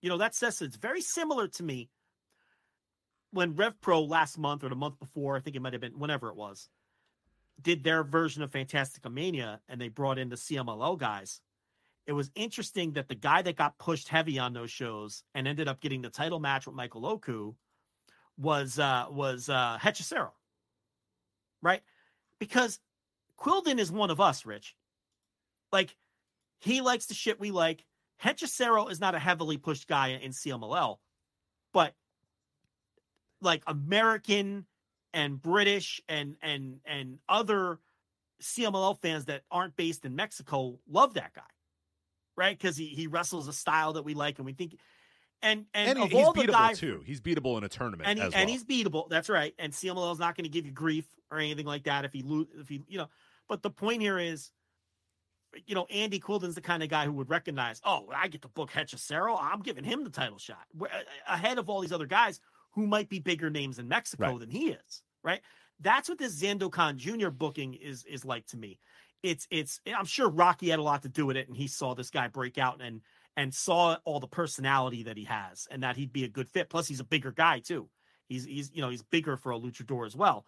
you 0.01 0.09
know, 0.09 0.19
that 0.19 0.35
says 0.35 0.63
it's 0.63 0.77
very 0.77 1.03
similar 1.03 1.49
to 1.49 1.63
me 1.63 1.91
when 3.33 3.55
Rev 3.55 3.81
Pro 3.81 4.03
last 4.03 4.39
month 4.39 4.65
or 4.65 4.69
the 4.69 4.77
month 4.77 4.99
before, 4.99 5.37
I 5.37 5.41
think 5.41 5.57
it 5.57 5.63
might 5.63 5.73
have 5.73 5.81
been 5.81 5.99
whenever 5.99 6.29
it 6.29 6.37
was, 6.37 6.69
did 7.61 7.85
their 7.85 8.03
version 8.03 8.43
of 8.43 8.51
Fantastica 8.51 9.13
Mania 9.13 9.61
and 9.69 9.81
they 9.81 9.89
brought 9.89 10.19
in 10.19 10.29
the 10.29 10.37
CMLL 10.37 10.99
guys 10.99 11.41
it 12.07 12.13
was 12.13 12.31
interesting 12.35 12.93
that 12.93 13.09
the 13.09 13.15
guy 13.15 13.43
that 13.43 13.57
got 13.57 13.79
pushed 13.79 14.09
heavy 14.09 14.39
on 14.39 14.53
those 14.53 14.71
shows 14.71 15.23
and 15.35 15.47
ended 15.47 15.69
up 15.69 15.81
getting 15.81 16.03
the 16.03 16.11
title 16.11 16.41
match 16.41 16.67
with 16.67 16.75
Michael 16.75 17.07
Oku 17.07 17.55
was 18.37 18.79
uh 18.79 19.07
was 19.11 19.49
uh 19.49 19.79
Hechicero. 19.81 20.31
Right? 21.61 21.83
Because 22.39 22.81
Quildan 23.39 23.79
is 23.79 23.93
one 23.93 24.11
of 24.11 24.21
us, 24.21 24.45
Rich. 24.45 24.75
Like 25.71 25.97
he 26.59 26.81
likes 26.81 27.07
the 27.07 27.15
shit 27.15 27.39
we 27.39 27.51
like. 27.51 27.85
Hechicero 28.23 28.91
is 28.91 29.01
not 29.01 29.15
a 29.15 29.19
heavily 29.19 29.57
pushed 29.57 29.89
guy 29.89 30.09
in 30.09 30.33
CMLL, 30.33 30.99
but 31.73 31.95
like 33.41 33.63
American 33.67 34.67
and 35.15 35.41
British 35.41 36.01
and 36.09 36.37
and 36.43 36.81
and 36.85 37.19
other 37.29 37.79
CMLL 38.41 38.99
fans 39.01 39.27
that 39.27 39.43
aren't 39.53 39.77
based 39.77 40.05
in 40.05 40.17
Mexico 40.17 40.81
love 40.89 41.15
that 41.15 41.33
guy 41.33 41.43
right? 42.43 42.59
Because 42.59 42.77
he 42.77 42.87
he 42.89 43.07
wrestles 43.07 43.49
a 43.49 43.53
style 43.53 43.93
that 43.95 44.03
we 44.05 44.15
like, 44.15 44.39
and 44.39 44.47
we 44.47 44.53
think. 44.53 44.77
and 45.43 45.67
and, 45.75 45.91
And 45.91 45.99
he- 45.99 46.17
he's 46.17 46.27
all 46.27 46.33
the 46.33 46.43
beatable 46.43 46.53
guys, 46.53 46.79
too. 46.79 47.03
He's 47.07 47.21
beatable 47.21 47.57
in 47.59 47.65
a 47.65 47.69
tournament 47.69 48.09
and, 48.09 48.19
he, 48.19 48.25
as 48.25 48.33
well. 48.33 48.41
and 48.41 48.51
he's 48.51 48.65
beatable. 48.65 49.09
That's 49.09 49.29
right. 49.29 49.55
And 49.59 49.73
CMLL 49.73 50.13
is 50.13 50.19
not 50.19 50.37
going 50.37 50.45
to 50.45 50.51
give 50.51 50.67
you 50.67 50.73
grief 50.73 51.05
or 51.31 51.39
anything 51.39 51.67
like 51.67 51.85
that 51.85 52.05
if 52.05 52.13
he 52.13 52.23
lose. 52.23 52.49
If 52.59 52.69
he, 52.69 52.83
you 52.89 52.99
know, 52.99 53.09
but 53.49 53.63
the 53.63 53.71
point 53.71 54.03
here 54.03 54.19
is, 54.19 54.51
you 55.67 55.75
know, 55.75 55.87
Andy 55.91 56.19
Quildan's 56.21 56.55
the 56.55 56.61
kind 56.61 56.83
of 56.83 56.89
guy 56.89 57.05
who 57.05 57.13
would 57.13 57.29
recognize, 57.29 57.81
oh, 57.85 58.09
I 58.15 58.29
get 58.29 58.43
to 58.43 58.49
book 58.49 58.71
Hechicero. 58.71 59.37
I'm 59.41 59.61
giving 59.61 59.85
him 59.85 60.03
the 60.05 60.11
title 60.11 60.39
shot 60.39 60.65
ahead 61.29 61.59
of 61.59 61.69
all 61.69 61.81
these 61.81 61.93
other 61.93 62.07
guys 62.07 62.41
who 62.73 62.87
might 62.87 63.09
be 63.11 63.19
bigger 63.19 63.51
names 63.51 63.79
in 63.79 63.87
Mexico 63.89 64.31
Right. 64.31 64.41
than 64.41 64.51
he 64.51 64.71
is. 64.71 65.03
Right. 65.23 65.41
That's 65.81 66.09
what 66.09 66.19
this 66.19 66.41
Zandokan 66.41 66.97
Jr. 66.97 67.29
booking 67.31 67.75
is 67.75 68.05
is 68.05 68.25
like 68.25 68.47
to 68.47 68.57
me. 68.57 68.79
It's 69.23 69.47
it's. 69.51 69.81
I'm 69.87 70.05
sure 70.05 70.29
Rocky 70.29 70.71
had 70.71 70.79
a 70.79 70.83
lot 70.83 71.03
to 71.03 71.09
do 71.09 71.27
with 71.27 71.37
it, 71.37 71.49
and 71.49 71.57
he 71.57 71.69
saw 71.69 71.95
this 71.95 72.11
guy 72.11 72.29
break 72.29 72.59
out 72.59 72.81
and 72.83 73.01
and 73.37 73.55
saw 73.55 73.97
all 74.05 74.21
the 74.21 74.27
personality 74.27 75.05
that 75.05 75.17
he 75.17 75.25
has, 75.25 75.67
and 75.71 75.83
that 75.83 75.97
he'd 75.97 76.13
be 76.13 76.25
a 76.25 76.29
good 76.29 76.49
fit. 76.51 76.69
Plus, 76.69 76.89
he's 76.89 77.01
a 77.01 77.05
bigger 77.05 77.31
guy 77.33 77.61
too. 77.61 77.89
He's 78.29 78.45
he's 78.45 78.71
you 78.75 78.83
know 78.83 78.91
he's 78.91 79.03
bigger 79.03 79.37
for 79.37 79.53
a 79.53 79.59
luchador 79.59 80.07
as 80.07 80.17
well, 80.17 80.45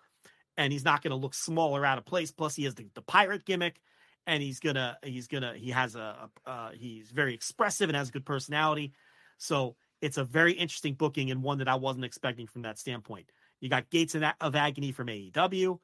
and 0.57 0.73
he's 0.73 0.85
not 0.85 1.03
going 1.03 1.13
to 1.13 1.17
look 1.17 1.35
smaller 1.35 1.85
out 1.85 1.99
of 1.99 2.05
place. 2.05 2.31
Plus, 2.31 2.57
he 2.57 2.65
has 2.65 2.75
the, 2.75 2.87
the 2.95 3.03
pirate 3.03 3.45
gimmick, 3.45 3.81
and 4.27 4.43
he's 4.43 4.61
gonna 4.61 4.99
he's 5.03 5.29
gonna 5.29 5.55
he 5.55 5.71
has 5.71 5.95
a, 5.95 6.29
a 6.47 6.51
uh, 6.51 6.71
he's 6.73 7.11
very 7.11 7.35
expressive 7.35 7.89
and 7.89 7.97
has 7.97 8.09
a 8.09 8.13
good 8.13 8.27
personality. 8.27 8.93
So 9.39 9.77
it's 10.01 10.19
a 10.19 10.25
very 10.25 10.53
interesting 10.53 10.95
booking 10.95 11.31
and 11.31 11.43
one 11.43 11.59
that 11.59 11.69
I 11.69 11.77
wasn't 11.77 12.05
expecting 12.05 12.47
from 12.47 12.63
that 12.63 12.79
standpoint. 12.79 13.31
You 13.61 13.69
got 13.69 13.91
Gates 13.91 14.15
of 14.15 14.55
Agony 14.55 14.93
from 14.93 15.07
AEW. 15.07 15.79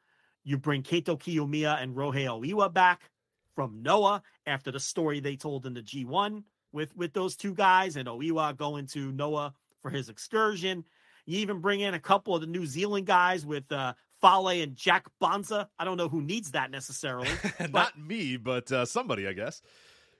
You 0.44 0.58
bring 0.58 0.82
Kaito 0.82 1.18
Kiyomiya 1.18 1.82
and 1.82 1.94
Ryohei 1.94 2.26
Oiwa 2.26 2.72
back 2.72 3.10
from 3.54 3.82
Noah 3.82 4.22
after 4.46 4.70
the 4.70 4.80
story 4.80 5.20
they 5.20 5.36
told 5.36 5.66
in 5.66 5.74
the 5.74 5.82
G1 5.82 6.42
with 6.72 6.94
with 6.96 7.12
those 7.12 7.36
two 7.36 7.54
guys 7.54 7.96
and 7.96 8.08
Oiwa 8.08 8.56
going 8.56 8.86
to 8.88 9.12
Noah 9.12 9.52
for 9.82 9.90
his 9.90 10.08
excursion. 10.08 10.84
You 11.26 11.38
even 11.40 11.60
bring 11.60 11.80
in 11.80 11.94
a 11.94 12.00
couple 12.00 12.34
of 12.34 12.40
the 12.40 12.46
New 12.46 12.66
Zealand 12.66 13.06
guys 13.06 13.44
with 13.44 13.70
uh, 13.70 13.94
Fale 14.20 14.48
and 14.48 14.74
Jack 14.74 15.06
Bonza. 15.20 15.68
I 15.78 15.84
don't 15.84 15.96
know 15.96 16.08
who 16.08 16.22
needs 16.22 16.52
that 16.52 16.70
necessarily. 16.70 17.28
but 17.58 17.72
Not 17.72 17.98
me, 18.00 18.36
but 18.36 18.70
uh, 18.72 18.84
somebody, 18.84 19.26
I 19.28 19.32
guess. 19.32 19.62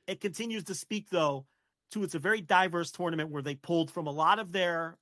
it 0.07 0.21
continues 0.21 0.65
to 0.65 0.75
speak 0.75 1.09
though 1.11 1.47
to 1.93 2.05
it's 2.05 2.15
a 2.15 2.19
very 2.21 2.41
diverse 2.41 2.91
tournament 2.93 3.31
where 3.31 3.43
they 3.43 3.55
pulled 3.55 3.91
from 3.91 4.07
a 4.07 4.13
lot 4.13 4.39
of 4.39 4.53
their 4.53 4.97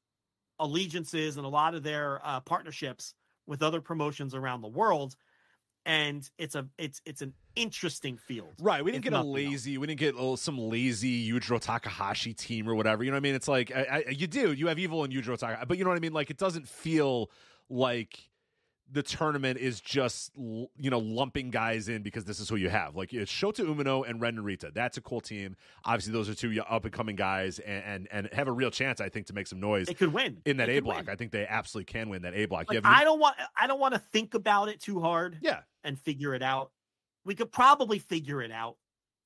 allegiances 0.59 1.37
and 1.37 1.45
a 1.45 1.49
lot 1.49 1.75
of 1.75 1.83
their 1.83 2.21
uh, 2.25 2.41
partnerships 2.41 3.15
with 3.49 3.63
other 3.63 3.81
promotions 3.81 4.35
around 4.35 4.61
the 4.61 4.69
world 4.69 5.17
and 5.87 6.29
it's 6.39 6.55
a 6.55 6.67
it's 6.77 7.01
it's 7.07 7.23
an 7.23 7.33
interesting 7.57 8.19
field 8.19 8.53
Right. 8.61 8.85
We 8.85 8.93
didn't 8.93 9.05
get 9.05 9.13
a 9.15 9.17
nothing 9.17 9.29
else. 9.31 9.35
lazy, 9.35 9.79
we 9.79 9.87
didn't 9.87 9.99
get 9.99 10.15
oh, 10.17 10.37
some 10.37 10.59
lazy 10.59 11.29
Yujiro 11.31 11.61
Takahashi 11.61 12.35
team 12.35 12.69
or 12.69 12.75
whatever. 12.75 13.03
You 13.03 13.11
know 13.11 13.17
what 13.17 13.21
I 13.21 13.23
mean? 13.23 13.35
It's 13.35 13.49
like, 13.49 13.73
I, 13.75 14.05
I, 14.07 14.11
you 14.11 14.27
do, 14.27 14.53
you 14.53 14.69
have 14.69 14.79
evil 14.79 15.03
and 15.03 15.13
Yujiro 15.13 15.39
Takahashi, 15.39 15.67
but 15.67 15.79
you 15.79 15.85
know 15.85 15.91
what 15.91 15.97
I 15.97 16.01
mean? 16.01 16.13
Like, 16.13 16.31
it 16.31 16.37
doesn't 16.37 16.69
feel 16.69 17.31
like 17.69 18.29
the 18.91 19.03
tournament 19.03 19.59
is 19.59 19.81
just, 19.81 20.33
you 20.37 20.91
know, 20.91 20.99
lumping 20.99 21.51
guys 21.51 21.89
in 21.89 22.03
because 22.03 22.25
this 22.25 22.41
is 22.41 22.49
who 22.49 22.57
you 22.57 22.71
have. 22.71 22.97
Like, 22.97 23.13
it's 23.13 23.31
Shota 23.31 23.67
Umino 23.67 24.09
and 24.09 24.21
Ren 24.21 24.37
Narita. 24.37 24.73
That's 24.73 24.97
a 24.97 25.01
cool 25.01 25.21
team. 25.21 25.57
Obviously, 25.85 26.13
those 26.13 26.29
are 26.29 26.35
two 26.35 26.59
up 26.69 26.85
and 26.85 26.93
coming 26.93 27.17
guys 27.17 27.59
and, 27.59 27.85
and, 27.85 28.09
and 28.11 28.33
have 28.33 28.49
a 28.49 28.53
real 28.53 28.71
chance, 28.71 29.01
I 29.01 29.09
think, 29.09 29.27
to 29.27 29.35
make 29.35 29.47
some 29.47 29.61
noise 29.61 29.87
they 29.87 29.95
could 29.95 30.13
win 30.13 30.39
in 30.47 30.57
that 30.59 30.67
They 30.67 30.79
A 30.79 30.83
block. 30.83 30.99
win. 30.99 31.09
I 31.11 31.17
think 31.17 31.33
they 31.33 31.47
absolutely 31.47 31.93
can 31.93 32.09
win 32.09 32.23
that 32.23 32.35
A 32.35 32.47
block. 32.47 32.69
Like, 32.69 32.81
I 32.85 33.05
don't 33.05 33.21
want 33.21 33.37
I 33.57 33.67
don't 33.67 33.81
want 33.81 33.95
to 33.95 34.01
think 34.01 34.35
about 34.35 34.69
it 34.69 34.81
too 34.81 35.01
hard 35.01 35.39
yeah. 35.43 35.61
and 35.85 35.99
figure 35.99 36.35
it 36.35 36.43
out. 36.43 36.71
We 37.25 37.35
could 37.35 37.53
probably 37.53 37.99
figure 37.99 38.41
it 38.41 38.51
out 38.51 38.77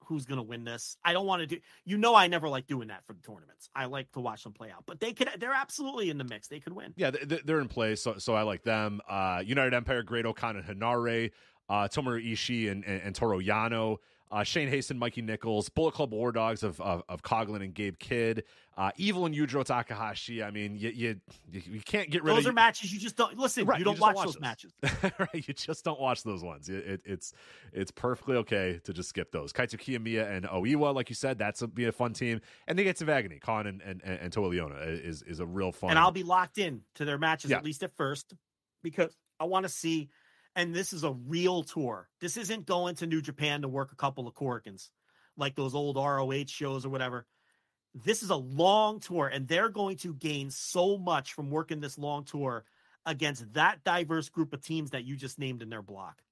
who's 0.07 0.25
going 0.25 0.39
to 0.39 0.43
win 0.43 0.65
this. 0.65 0.97
I 1.05 1.13
don't 1.13 1.27
want 1.27 1.41
to 1.41 1.47
do 1.47 1.59
you 1.85 1.97
know 1.97 2.15
I 2.15 2.27
never 2.27 2.49
like 2.49 2.67
doing 2.67 2.89
that 2.89 3.05
for 3.07 3.13
the 3.13 3.23
tournaments. 3.23 3.69
I 3.75 3.87
like 3.87 4.11
to 4.13 4.21
watch 4.21 4.45
them 4.45 4.53
play 4.53 4.71
out. 4.71 4.85
But 4.87 5.01
they 5.01 5.13
could 5.13 5.29
they're 5.39 5.53
absolutely 5.53 6.11
in 6.11 6.19
the 6.19 6.25
mix. 6.25 6.49
They 6.49 6.61
could 6.61 6.73
win. 6.73 6.93
Yeah, 6.97 7.11
th- 7.11 7.29
th- 7.29 7.43
they're 7.45 7.61
in 7.61 7.69
place, 7.69 8.03
so 8.03 8.19
so 8.19 8.35
I 8.35 8.43
like 8.43 8.63
them. 8.63 9.01
Uh, 9.09 9.43
United 9.45 9.75
Empire, 9.75 10.03
Great-O-Khan 10.03 10.57
and 10.57 10.65
Henare, 10.65 11.31
uh, 11.69 11.89
Tomoru 11.89 12.25
Ishii 12.33 12.71
and, 12.71 12.85
and, 12.85 13.03
and 13.03 13.15
Toru 13.15 13.41
Yano, 13.43 13.99
uh, 14.33 14.43
Shane 14.43 14.71
Haston, 14.71 14.97
Mikey 14.97 15.21
Nichols, 15.23 15.69
Bullet 15.69 15.93
Club 15.93 16.13
War 16.13 16.33
Dogs 16.33 16.63
of 16.63 16.81
of, 16.81 17.03
of 17.09 17.23
Coughlin 17.23 17.63
and 17.63 17.75
Gabe 17.75 17.99
Kidd, 17.99 18.45
uh, 18.79 18.91
Evil 18.97 19.27
and 19.27 19.35
Yujiro 19.35 19.63
Takahashi. 19.63 20.43
I 20.43 20.51
mean, 20.51 20.75
you 20.75 20.89
you, 20.89 21.21
you, 21.51 21.63
you 21.67 21.81
can't 21.81 22.11
get 22.11 22.25
rid 22.25 22.31
Those 22.33 22.39
of 22.39 22.45
those 22.45 22.51
are 22.51 22.55
matches 22.55 22.93
you 22.93 22.99
just 22.99 23.17
don't 23.17 23.37
listen. 23.39 23.67
Right, 23.67 23.79
you 23.79 23.81
you 23.81 23.85
don't 23.85 23.95
just 23.97 24.03
watch 24.03 24.17
don't 24.17 24.27
those 24.27 24.41
matches. 24.41 24.73
right, 25.19 25.47
you 25.47 25.55
just 25.55 25.85
don't 25.85 26.01
watch 26.01 26.23
those 26.23 26.43
ones. 26.43 26.71
It, 26.71 26.87
it, 26.87 27.01
it's 27.05 27.35
it's 27.73 27.91
perfectly 27.91 28.37
okay 28.37 28.81
to 28.85 28.93
just 28.93 29.11
skip 29.11 29.31
those. 29.33 29.53
Kaito 29.53 29.77
Kiyomiya 29.79 30.31
and 30.35 30.47
Oiwa, 30.47 30.95
like 30.95 31.11
you 31.11 31.15
said, 31.15 31.39
that's 31.39 31.61
a, 31.61 31.67
be 31.69 31.85
a 31.85 31.93
fun 31.93 32.15
team. 32.15 32.41
And 32.67 32.79
they 32.79 32.85
get 32.85 32.97
to 32.97 33.13
agony. 33.13 33.39
Kaun 33.39 33.67
and 33.67 33.83
and, 33.83 34.01
and, 34.03 34.19
and 34.19 34.33
Toa 34.33 34.49
Liona 34.49 35.05
is 35.05 35.23
is 35.23 35.41
a 35.41 35.47
real 35.47 35.73
fun. 35.73 35.91
and 35.91 35.99
I'll 35.99 36.11
be 36.11 36.23
locked 36.23 36.57
in 36.57 36.81
to 36.95 37.05
their 37.05 37.19
matches 37.19 37.51
Yeah. 37.51 37.59
at 37.59 37.65
least 37.65 37.83
at 37.83 37.95
first 37.95 38.35
because 38.83 39.15
I 39.39 39.45
want 39.45 39.65
to 39.65 39.69
see. 39.69 40.09
And 40.55 40.75
this 40.75 40.93
is 40.93 41.03
a 41.03 41.13
real 41.13 41.63
tour. 41.63 42.09
This 42.21 42.37
isn't 42.37 42.67
going 42.67 42.97
to 42.97 43.07
New 43.07 43.23
Japan 43.23 43.63
to 43.63 43.69
work 43.69 43.93
a 43.93 43.97
couple 43.97 44.29
of 44.29 44.35
Corkins 44.35 44.91
like 45.37 45.55
those 45.55 45.75
old 45.75 45.97
ROH 45.97 46.47
shows 46.47 46.85
or 46.85 46.91
whatever. 46.91 47.27
This 47.95 48.23
is 48.23 48.31
a 48.31 48.37
long 48.37 49.01
tour, 49.01 49.29
and 49.29 49.47
they're 49.47 49.69
going 49.69 49.99
to 49.99 50.15
gain 50.15 50.51
so 50.51 50.97
much 50.97 51.35
from 51.35 51.51
working 51.51 51.81
this 51.81 51.99
long 51.99 52.25
tour 52.25 52.65
against 53.05 53.53
that 53.55 53.85
diverse 53.85 54.29
group 54.29 54.53
of 54.53 54.63
teams 54.63 54.91
that 54.91 55.05
you 55.05 55.17
just 55.17 55.39
named 55.39 55.63
in 55.63 55.69
their 55.69 55.83
block. 55.83 56.23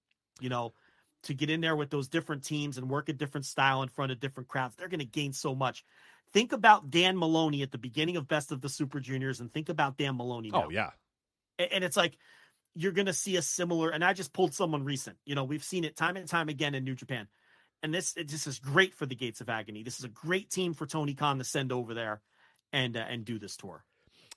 You 0.40 0.48
know, 0.48 0.72
to 1.24 1.34
get 1.34 1.50
in 1.50 1.60
there 1.60 1.76
with 1.76 1.90
those 1.90 2.08
different 2.08 2.44
teams 2.44 2.78
and 2.78 2.88
work 2.88 3.10
a 3.10 3.12
different 3.12 3.44
style 3.44 3.82
in 3.82 3.88
front 3.88 4.10
of 4.10 4.20
different 4.20 4.48
crowds, 4.48 4.74
they're 4.76 4.88
going 4.88 5.00
to 5.00 5.04
gain 5.04 5.34
so 5.34 5.54
much. 5.54 5.84
Think 6.32 6.52
about 6.52 6.90
Dan 6.90 7.18
Moloney 7.18 7.62
at 7.62 7.72
the 7.72 7.78
beginning 7.78 8.16
of 8.16 8.28
Best 8.28 8.52
of 8.52 8.62
the 8.62 8.68
Super 8.68 9.00
Juniors, 9.00 9.40
and 9.40 9.52
think 9.52 9.68
about 9.68 9.98
Dan 9.98 10.16
Moloney. 10.16 10.50
Oh, 10.54 10.60
now. 10.60 10.66
oh 10.66 10.70
yeah, 10.70 10.90
and 11.58 11.84
it's 11.84 11.96
like 11.96 12.16
you're 12.74 12.92
going 12.92 13.06
to 13.06 13.12
see 13.12 13.36
a 13.36 13.42
similar. 13.42 13.90
And 13.90 14.04
I 14.04 14.12
just 14.12 14.32
pulled 14.32 14.54
someone 14.54 14.84
recent. 14.84 15.16
You 15.24 15.34
know, 15.34 15.44
we've 15.44 15.64
seen 15.64 15.84
it 15.84 15.96
time 15.96 16.16
and 16.16 16.28
time 16.28 16.48
again 16.48 16.74
in 16.74 16.84
New 16.84 16.94
Japan, 16.94 17.28
and 17.82 17.92
this 17.92 18.16
it, 18.16 18.28
this 18.28 18.46
is 18.46 18.58
great 18.58 18.94
for 18.94 19.06
the 19.06 19.14
Gates 19.14 19.40
of 19.40 19.48
Agony. 19.48 19.82
This 19.82 19.98
is 19.98 20.04
a 20.04 20.08
great 20.08 20.50
team 20.50 20.74
for 20.74 20.86
Tony 20.86 21.14
Khan 21.14 21.38
to 21.38 21.44
send 21.44 21.72
over 21.72 21.94
there 21.94 22.20
and 22.72 22.96
uh, 22.96 23.04
and 23.08 23.24
do 23.24 23.38
this 23.38 23.56
tour. 23.56 23.84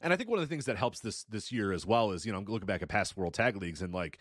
And 0.02 0.12
I 0.12 0.18
think 0.18 0.30
one 0.30 0.40
of 0.40 0.48
the 0.48 0.54
things 0.54 0.66
that 0.66 0.78
helps 0.78 1.00
this 1.00 1.24
this 1.26 1.52
year 1.52 1.72
as 1.72 1.86
well 1.86 2.12
is, 2.12 2.26
you 2.26 2.32
know, 2.32 2.40
I'm 2.40 2.46
looking 2.46 2.66
back 2.66 2.82
at 2.82 2.90
past 2.90 3.16
World 3.16 3.34
Tag 3.34 3.56
Leagues 3.56 3.82
and 3.82 3.94
like 3.94 4.20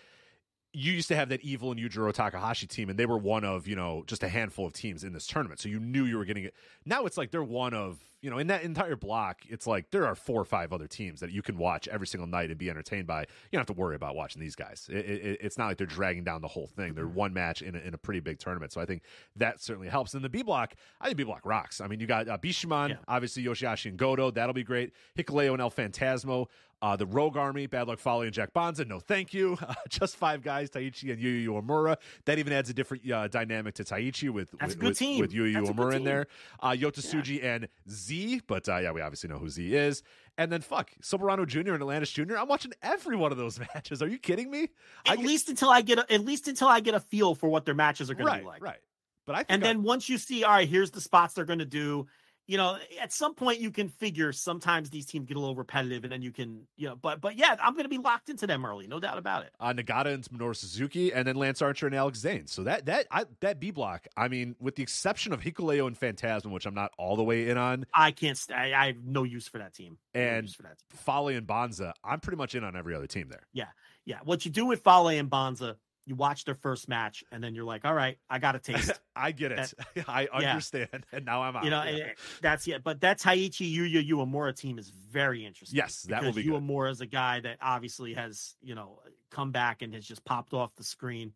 you 0.72 0.92
used 0.92 1.08
to 1.08 1.16
have 1.16 1.28
that 1.28 1.42
evil 1.42 1.70
and 1.70 1.78
Yujiro 1.78 2.12
Takahashi 2.12 2.66
team, 2.66 2.88
and 2.88 2.98
they 2.98 3.06
were 3.06 3.18
one 3.18 3.44
of, 3.44 3.66
you 3.68 3.76
know, 3.76 4.04
just 4.06 4.22
a 4.22 4.28
handful 4.28 4.66
of 4.66 4.72
teams 4.72 5.04
in 5.04 5.12
this 5.12 5.26
tournament. 5.26 5.60
So 5.60 5.68
you 5.68 5.78
knew 5.78 6.04
you 6.04 6.16
were 6.16 6.24
getting 6.24 6.44
it. 6.44 6.54
Now 6.86 7.04
it's 7.04 7.18
like 7.18 7.30
they're 7.30 7.42
one 7.42 7.74
of, 7.74 7.98
you 8.22 8.30
know, 8.30 8.38
in 8.38 8.46
that 8.46 8.62
entire 8.62 8.96
block, 8.96 9.40
it's 9.48 9.66
like 9.66 9.90
there 9.90 10.06
are 10.06 10.14
four 10.14 10.40
or 10.40 10.44
five 10.44 10.72
other 10.72 10.86
teams 10.86 11.20
that 11.20 11.32
you 11.32 11.42
can 11.42 11.58
watch 11.58 11.88
every 11.88 12.06
single 12.06 12.26
night 12.28 12.50
and 12.50 12.58
be 12.58 12.70
entertained 12.70 13.06
by. 13.06 13.20
You 13.22 13.26
don't 13.52 13.60
have 13.60 13.66
to 13.76 13.80
worry 13.80 13.96
about 13.96 14.14
watching 14.14 14.40
these 14.40 14.54
guys. 14.54 14.88
It, 14.90 14.96
it, 15.04 15.38
it's 15.42 15.58
not 15.58 15.66
like 15.66 15.76
they're 15.76 15.86
dragging 15.86 16.22
down 16.24 16.40
the 16.40 16.48
whole 16.48 16.68
thing. 16.68 16.94
They're 16.94 17.06
one 17.08 17.34
match 17.34 17.62
in 17.62 17.74
a, 17.74 17.78
in 17.80 17.94
a 17.94 17.98
pretty 17.98 18.20
big 18.20 18.38
tournament. 18.38 18.72
So 18.72 18.80
I 18.80 18.86
think 18.86 19.02
that 19.36 19.60
certainly 19.60 19.88
helps. 19.88 20.14
And 20.14 20.24
the 20.24 20.28
B 20.28 20.42
block, 20.42 20.74
I 21.00 21.06
think 21.06 21.16
B 21.18 21.24
block 21.24 21.44
rocks. 21.44 21.80
I 21.80 21.88
mean, 21.88 21.98
you 22.00 22.06
got 22.06 22.28
uh, 22.28 22.38
Bishamon, 22.38 22.90
Yeah. 22.90 22.96
obviously 23.08 23.42
Yoshihashi 23.44 23.86
and 23.86 23.98
Goto. 23.98 24.30
That'll 24.30 24.54
be 24.54 24.62
great. 24.64 24.92
Hikuleo 25.18 25.52
and 25.52 25.60
El 25.60 25.70
Phantasmo. 25.70 26.46
Uh, 26.80 26.96
the 26.96 27.06
Rogue 27.06 27.36
Army, 27.36 27.68
Bad 27.68 27.86
Luck 27.86 28.00
Fale 28.00 28.22
and 28.22 28.32
Jack 28.32 28.52
Bonza. 28.52 28.84
No, 28.84 28.98
thank 28.98 29.32
you. 29.32 29.56
Uh, 29.72 29.74
just 29.88 30.16
five 30.16 30.42
guys, 30.42 30.68
Taichi 30.70 31.12
and 31.12 31.20
Yu 31.20 31.52
Uemura. 31.52 31.96
That 32.24 32.40
even 32.40 32.52
adds 32.52 32.68
a 32.68 32.74
different 32.74 33.08
uh, 33.10 33.28
dynamic 33.28 33.74
to 33.76 33.84
Taichi 33.84 34.28
with 34.28 34.52
with, 34.60 34.76
with, 34.82 35.00
with 35.00 35.32
Yu 35.32 35.44
Yu 35.44 35.52
That's 35.52 35.70
a 35.70 35.72
good 35.72 35.76
Uemura 35.80 35.94
in 35.94 36.04
there. 36.04 36.26
Uh, 36.60 36.70
Yota 36.70 36.98
Tsuji 36.98 37.42
and 37.44 37.68
Z, 37.88 38.11
but 38.46 38.68
uh, 38.68 38.78
yeah, 38.78 38.92
we 38.92 39.00
obviously 39.00 39.28
know 39.30 39.38
who 39.38 39.48
Z 39.48 39.74
is. 39.74 40.02
And 40.38 40.50
then 40.50 40.60
fuck 40.62 40.90
Soberano 41.02 41.46
Jr. 41.46 41.58
and 41.72 41.82
Atlantis 41.82 42.10
Jr. 42.12 42.36
I'm 42.38 42.48
watching 42.48 42.72
every 42.82 43.16
one 43.16 43.32
of 43.32 43.38
those 43.38 43.58
matches. 43.74 44.02
Are 44.02 44.08
you 44.08 44.18
kidding 44.18 44.50
me? 44.50 44.68
At 45.06 45.18
least 45.18 45.48
until 45.48 45.70
I 45.70 45.82
get 45.82 45.98
a, 45.98 46.12
at 46.12 46.24
least 46.24 46.48
until 46.48 46.68
I 46.68 46.80
get 46.80 46.94
a 46.94 47.00
feel 47.00 47.34
for 47.34 47.48
what 47.48 47.64
their 47.64 47.74
matches 47.74 48.10
are 48.10 48.14
going 48.14 48.26
right, 48.26 48.38
to 48.38 48.42
be 48.42 48.46
like. 48.48 48.62
right. 48.62 48.78
But 49.26 49.34
I 49.34 49.38
think 49.38 49.46
And 49.50 49.64
I- 49.64 49.66
then 49.68 49.82
once 49.82 50.08
you 50.08 50.18
see, 50.18 50.42
all 50.44 50.52
right, 50.52 50.68
here's 50.68 50.90
the 50.90 51.00
spots 51.00 51.34
they're 51.34 51.44
going 51.44 51.58
to 51.60 51.64
do. 51.66 52.06
You 52.52 52.58
know, 52.58 52.76
at 53.00 53.14
some 53.14 53.34
point 53.34 53.60
you 53.60 53.70
can 53.70 53.88
figure 53.88 54.30
sometimes 54.30 54.90
these 54.90 55.06
teams 55.06 55.26
get 55.26 55.38
a 55.38 55.40
little 55.40 55.56
repetitive, 55.56 56.04
and 56.04 56.12
then 56.12 56.20
you 56.20 56.32
can, 56.32 56.66
you 56.76 56.86
know, 56.86 56.96
but 56.96 57.22
but 57.22 57.38
yeah, 57.38 57.56
I'm 57.62 57.72
going 57.72 57.84
to 57.84 57.88
be 57.88 57.96
locked 57.96 58.28
into 58.28 58.46
them 58.46 58.66
early, 58.66 58.86
no 58.86 59.00
doubt 59.00 59.16
about 59.16 59.44
it. 59.44 59.54
uh, 59.58 59.72
Nagata 59.72 60.12
and 60.12 60.22
Minoru 60.24 60.54
Suzuki, 60.54 61.14
and 61.14 61.26
then 61.26 61.36
Lance 61.36 61.62
Archer 61.62 61.86
and 61.86 61.94
Alex 61.94 62.18
Zayne. 62.18 62.46
So 62.46 62.64
that 62.64 62.84
that 62.84 63.06
I, 63.10 63.24
that 63.40 63.58
B 63.58 63.70
block, 63.70 64.06
I 64.18 64.28
mean, 64.28 64.54
with 64.60 64.76
the 64.76 64.82
exception 64.82 65.32
of 65.32 65.40
Hikuleo 65.40 65.86
and 65.86 65.96
Phantasm, 65.96 66.52
which 66.52 66.66
I'm 66.66 66.74
not 66.74 66.92
all 66.98 67.16
the 67.16 67.24
way 67.24 67.48
in 67.48 67.56
on, 67.56 67.86
I 67.94 68.10
can't. 68.10 68.36
St- 68.36 68.58
I, 68.58 68.78
I 68.78 68.86
have 68.88 69.02
no 69.02 69.22
use 69.22 69.48
for 69.48 69.56
that 69.56 69.72
team. 69.72 69.96
And 70.12 70.44
use 70.44 70.54
for 70.54 70.64
that 70.64 70.76
team. 70.76 70.98
Fale 71.06 71.28
and 71.28 71.46
Bonza, 71.46 71.94
I'm 72.04 72.20
pretty 72.20 72.36
much 72.36 72.54
in 72.54 72.64
on 72.64 72.76
every 72.76 72.94
other 72.94 73.06
team 73.06 73.28
there. 73.30 73.46
Yeah, 73.54 73.68
yeah. 74.04 74.18
What 74.24 74.44
you 74.44 74.50
do 74.50 74.66
with 74.66 74.84
Fale 74.84 75.08
and 75.08 75.30
Bonza, 75.30 75.76
you 76.04 76.16
watch 76.16 76.44
their 76.44 76.54
first 76.54 76.88
match, 76.88 77.22
and 77.30 77.42
then 77.42 77.54
you're 77.54 77.64
like, 77.64 77.84
all 77.84 77.94
right, 77.94 78.18
I 78.28 78.38
got 78.38 78.56
a 78.56 78.58
taste. 78.58 78.92
I 79.16 79.30
get 79.30 79.52
it. 79.52 79.72
I 80.08 80.28
yeah. 80.40 80.50
understand, 80.50 81.06
and 81.12 81.24
now 81.24 81.42
I'm 81.42 81.54
out. 81.56 81.64
you 81.64 81.70
know, 81.70 81.82
Yeah. 81.84 82.12
that's 82.40 82.66
it. 82.66 82.82
But 82.82 83.00
that 83.02 83.20
Taichi 83.20 83.72
Yuya 83.72 84.08
Uemura 84.08 84.56
team 84.56 84.78
is 84.78 84.90
very 84.90 85.44
interesting. 85.46 85.76
Yes, 85.76 86.02
that 86.08 86.22
will 86.24 86.32
be 86.32 86.42
good. 86.42 86.54
Uemura 86.54 86.90
is 86.90 87.00
a 87.00 87.06
guy 87.06 87.40
that 87.40 87.58
obviously 87.60 88.14
has 88.14 88.56
you 88.62 88.74
know 88.74 88.98
come 89.30 89.52
back 89.52 89.82
and 89.82 89.94
has 89.94 90.04
just 90.06 90.24
popped 90.24 90.54
off 90.54 90.74
the 90.76 90.84
screen, 90.84 91.32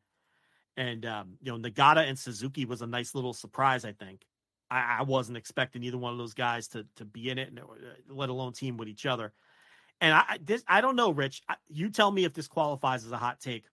and 0.76 1.06
um, 1.06 1.38
you 1.40 1.52
know 1.52 1.59
Nagata 1.59 2.09
and 2.09 2.18
Suzuki 2.18 2.64
was 2.64 2.82
a 2.82 2.86
nice 2.86 3.14
little 3.14 3.32
surprise. 3.34 3.84
I 3.84 3.93
think 3.93 4.22
I, 4.70 4.97
I 4.98 5.02
wasn't 5.02 5.36
expecting 5.38 5.84
either 5.84 5.98
one 5.98 6.12
of 6.12 6.18
those 6.18 6.34
guys 6.34 6.66
to 6.68 6.86
to 6.97 7.05
be 7.05 7.30
in 7.30 7.38
it, 7.38 7.48
and 7.48 7.60
uh, 7.60 7.62
let 8.09 8.30
alone 8.30 8.52
team 8.52 8.76
with 8.78 8.88
each 8.88 9.06
other. 9.06 9.32
And 10.01 10.12
I 10.12 10.38
this 10.43 10.64
I 10.66 10.80
don't 10.80 10.97
know, 10.97 11.10
Rich. 11.10 11.43
I, 11.48 11.55
you 11.68 11.90
tell 11.90 12.10
me 12.10 12.24
if 12.24 12.32
this 12.34 12.48
qualifies 12.48 13.05
as 13.05 13.12
a 13.12 13.16
hot 13.16 13.40
take. 13.40 13.64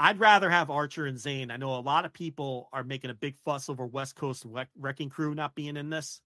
I'd 0.00 0.18
rather 0.18 0.50
have 0.50 0.70
Archer 0.70 1.06
and 1.06 1.18
Zane. 1.18 1.50
I 1.50 1.56
know 1.56 1.76
a 1.76 1.80
lot 1.80 2.04
of 2.04 2.12
people 2.12 2.68
are 2.72 2.82
making 2.82 3.10
a 3.10 3.14
big 3.14 3.36
fuss 3.44 3.68
over 3.68 3.86
West 3.86 4.16
Coast 4.16 4.44
Wrecking 4.76 5.08
Crew 5.08 5.34
not 5.34 5.54
being 5.54 5.76
in 5.76 5.90
this. 5.90 6.20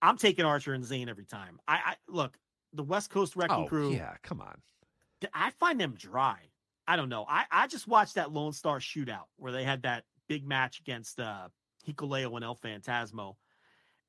I'm 0.00 0.16
taking 0.16 0.44
Archer 0.44 0.74
and 0.74 0.84
Zane 0.84 1.08
every 1.08 1.26
time. 1.26 1.58
I, 1.66 1.74
I 1.74 1.94
look 2.08 2.38
the 2.72 2.84
West 2.84 3.10
Coast 3.10 3.34
Wrecking 3.34 3.56
oh, 3.56 3.66
Crew. 3.66 3.92
Yeah, 3.92 4.14
come 4.22 4.40
on. 4.40 4.56
I 5.34 5.50
find 5.58 5.80
them 5.80 5.94
dry. 5.98 6.38
I 6.86 6.96
don't 6.96 7.08
know. 7.08 7.26
I, 7.28 7.44
I 7.50 7.66
just 7.66 7.88
watched 7.88 8.14
that 8.14 8.32
Lone 8.32 8.52
Star 8.52 8.78
shootout 8.78 9.26
where 9.36 9.52
they 9.52 9.64
had 9.64 9.82
that 9.82 10.04
big 10.28 10.46
match 10.46 10.80
against 10.80 11.18
uh 11.18 11.48
Hikuleo 11.86 12.34
and 12.36 12.44
El 12.44 12.56
Phantasmo. 12.56 13.34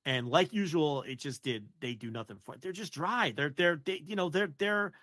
And 0.05 0.27
like 0.27 0.53
usual, 0.53 1.03
it 1.03 1.19
just 1.19 1.43
did 1.43 1.67
they 1.81 1.93
do 1.93 2.11
nothing 2.11 2.37
for 2.43 2.55
it. 2.55 2.61
They're 2.61 2.71
just 2.71 2.93
dry. 2.93 3.33
They're 3.35 3.49
they're 3.49 3.81
they, 3.83 4.01
you 4.05 4.15
know, 4.15 4.29
they're 4.29 4.51
they're 4.57 4.93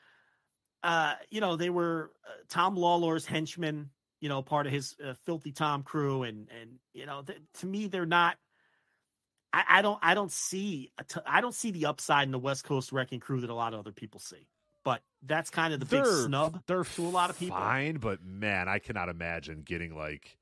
uh 0.87 1.15
you 1.31 1.41
know, 1.41 1.57
they 1.57 1.71
were 1.71 2.13
uh, 2.27 2.43
Tom 2.49 2.77
Lawlor's 2.77 3.27
henchmen, 3.27 3.91
you 4.21 4.29
know, 4.29 4.43
part 4.43 4.67
of 4.67 4.73
his 4.73 4.97
uh, 5.05 5.15
filthy 5.25 5.53
Tom 5.53 5.83
crew 5.83 6.23
and 6.23 6.49
and 6.61 6.79
you 6.95 7.07
know, 7.07 7.23
th- 7.23 7.41
to 7.61 7.67
me 7.67 7.87
they're 7.89 8.07
not 8.07 8.37
I, 9.53 9.65
I 9.69 9.83
don't 9.83 9.99
I 10.03 10.15
don't 10.15 10.33
see 10.33 10.93
I 11.27 11.41
don't 11.41 11.55
see 11.55 11.71
the 11.71 11.87
upside 11.87 12.27
in 12.27 12.33
the 12.33 12.39
West 12.39 12.65
Coast 12.65 12.93
Wrecking 12.93 13.21
Crew 13.21 13.41
that 13.41 13.51
a 13.51 13.55
lot 13.55 13.75
of 13.75 13.81
other 13.81 13.93
people 13.93 14.21
see 14.21 14.49
but 14.87 15.03
that's 15.25 15.51
kind 15.51 15.75
of 15.75 15.81
the 15.81 15.87
they're, 15.87 16.05
big 16.05 16.27
snub 16.27 16.63
they're 16.69 16.85
to 16.85 17.03
a 17.03 17.09
lot 17.09 17.29
of 17.29 17.37
people. 17.37 17.57
Fine, 17.57 17.97
but 17.97 18.25
man, 18.25 18.69
I 18.69 18.79
cannot 18.79 19.09
imagine 19.09 19.63
getting 19.67 19.97
like 19.97 20.39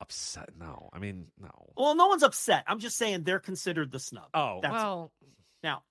upset. 0.00 0.50
No, 0.58 0.88
I 0.90 0.98
mean, 0.98 1.26
no. 1.38 1.50
Well, 1.76 1.94
no 1.94 2.06
one's 2.06 2.22
upset. 2.22 2.64
I'm 2.66 2.78
just 2.78 2.96
saying 2.96 3.24
they're 3.24 3.40
considered 3.40 3.92
the 3.92 3.98
snub. 3.98 4.24
Oh, 4.32 4.60
that's 4.62 4.72
well. 4.72 5.12
Now, 5.62 5.82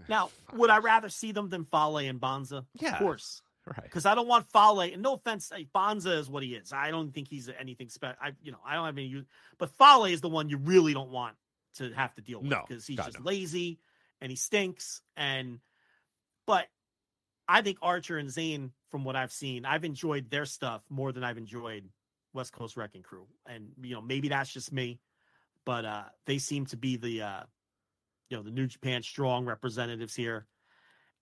now, 0.08 0.30
would 0.54 0.70
I 0.70 0.78
rather 0.78 1.08
see 1.08 1.32
them 1.32 1.48
than 1.48 1.64
Fale 1.64 1.98
and 1.98 2.20
Bonza? 2.20 2.64
Yeah, 2.74 2.92
of 2.92 2.98
course. 2.98 3.42
Right. 3.66 3.82
Because 3.82 4.06
I 4.06 4.14
don't 4.14 4.26
want 4.26 4.50
Fale, 4.50 4.80
and 4.80 5.02
no 5.02 5.14
offense, 5.14 5.52
Bonza 5.72 6.12
is 6.14 6.28
what 6.28 6.42
he 6.42 6.54
is. 6.54 6.72
I 6.72 6.90
don't 6.90 7.12
think 7.12 7.28
he's 7.28 7.48
anything 7.48 7.88
special. 7.88 8.16
I, 8.20 8.32
you 8.42 8.52
know, 8.52 8.58
I 8.66 8.74
don't 8.74 8.86
have 8.86 8.98
any. 8.98 9.24
But 9.58 9.70
Fale 9.70 10.06
is 10.06 10.20
the 10.20 10.28
one 10.28 10.48
you 10.48 10.56
really 10.56 10.94
don't 10.94 11.10
want 11.10 11.36
to 11.74 11.90
have 11.92 12.14
to 12.14 12.22
deal 12.22 12.40
with 12.40 12.50
no, 12.50 12.64
because 12.66 12.86
he's 12.86 12.96
God, 12.96 13.06
just 13.06 13.18
no. 13.20 13.24
lazy 13.24 13.78
and 14.20 14.30
he 14.30 14.36
stinks 14.36 15.02
and 15.16 15.60
but 16.46 16.66
I 17.48 17.62
think 17.62 17.78
Archer 17.82 18.18
and 18.18 18.30
Zane, 18.30 18.72
from 18.90 19.04
what 19.04 19.16
I've 19.16 19.32
seen, 19.32 19.64
I've 19.64 19.84
enjoyed 19.84 20.30
their 20.30 20.46
stuff 20.46 20.82
more 20.88 21.12
than 21.12 21.24
I've 21.24 21.38
enjoyed 21.38 21.88
West 22.32 22.52
Coast 22.52 22.76
Wrecking 22.76 23.02
Crew. 23.02 23.26
And 23.46 23.72
you 23.82 23.94
know, 23.94 24.00
maybe 24.00 24.28
that's 24.28 24.52
just 24.52 24.72
me, 24.72 25.00
but 25.64 25.84
uh 25.84 26.04
they 26.26 26.38
seem 26.38 26.66
to 26.66 26.76
be 26.76 26.96
the 26.96 27.22
uh 27.22 27.42
you 28.30 28.36
know 28.36 28.42
the 28.42 28.50
New 28.50 28.66
Japan 28.66 29.02
strong 29.02 29.44
representatives 29.44 30.14
here. 30.14 30.46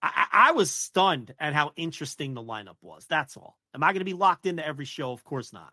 I, 0.01 0.27
I 0.33 0.53
was 0.53 0.71
stunned 0.71 1.35
at 1.41 1.55
how 1.55 1.73
interesting 1.75 2.35
the 2.35 2.43
lineup 2.43 2.77
was. 2.81 3.05
That's 3.09 3.37
all. 3.37 3.59
Am 3.75 3.83
I 3.83 3.89
going 3.89 3.99
to 4.01 4.05
be 4.05 4.13
locked 4.13 4.47
into 4.47 4.65
every 4.65 4.85
show? 4.85 5.11
Of 5.11 5.25
course 5.25 5.53
not. 5.53 5.73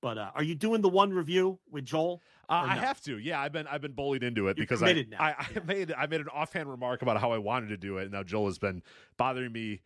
But 0.00 0.18
uh, 0.18 0.30
are 0.34 0.42
you 0.42 0.54
doing 0.54 0.80
the 0.80 0.88
one 0.88 1.12
review 1.12 1.58
with 1.70 1.84
Joel? 1.84 2.22
Uh, 2.48 2.62
Or 2.64 2.70
I 2.70 2.74
have 2.76 3.00
to. 3.02 3.18
Yeah, 3.18 3.40
I've 3.40 3.52
been 3.52 3.66
I've 3.66 3.80
been 3.80 3.92
bullied 3.92 4.22
into 4.22 4.48
it 4.48 4.56
You're 4.56 4.66
because 4.66 4.82
I. 4.82 5.04
I 5.18 5.34
I 5.38 5.46
made 5.66 5.92
I 5.92 6.06
made 6.06 6.20
an 6.20 6.28
offhand 6.32 6.70
remark 6.70 7.02
about 7.02 7.20
how 7.20 7.32
I 7.32 7.38
wanted 7.38 7.68
to 7.68 7.76
do 7.76 7.98
it, 7.98 8.04
and 8.04 8.12
now 8.12 8.22
Joel 8.22 8.46
has 8.46 8.58
been 8.58 8.82
bothering 9.16 9.52
me 9.52 9.82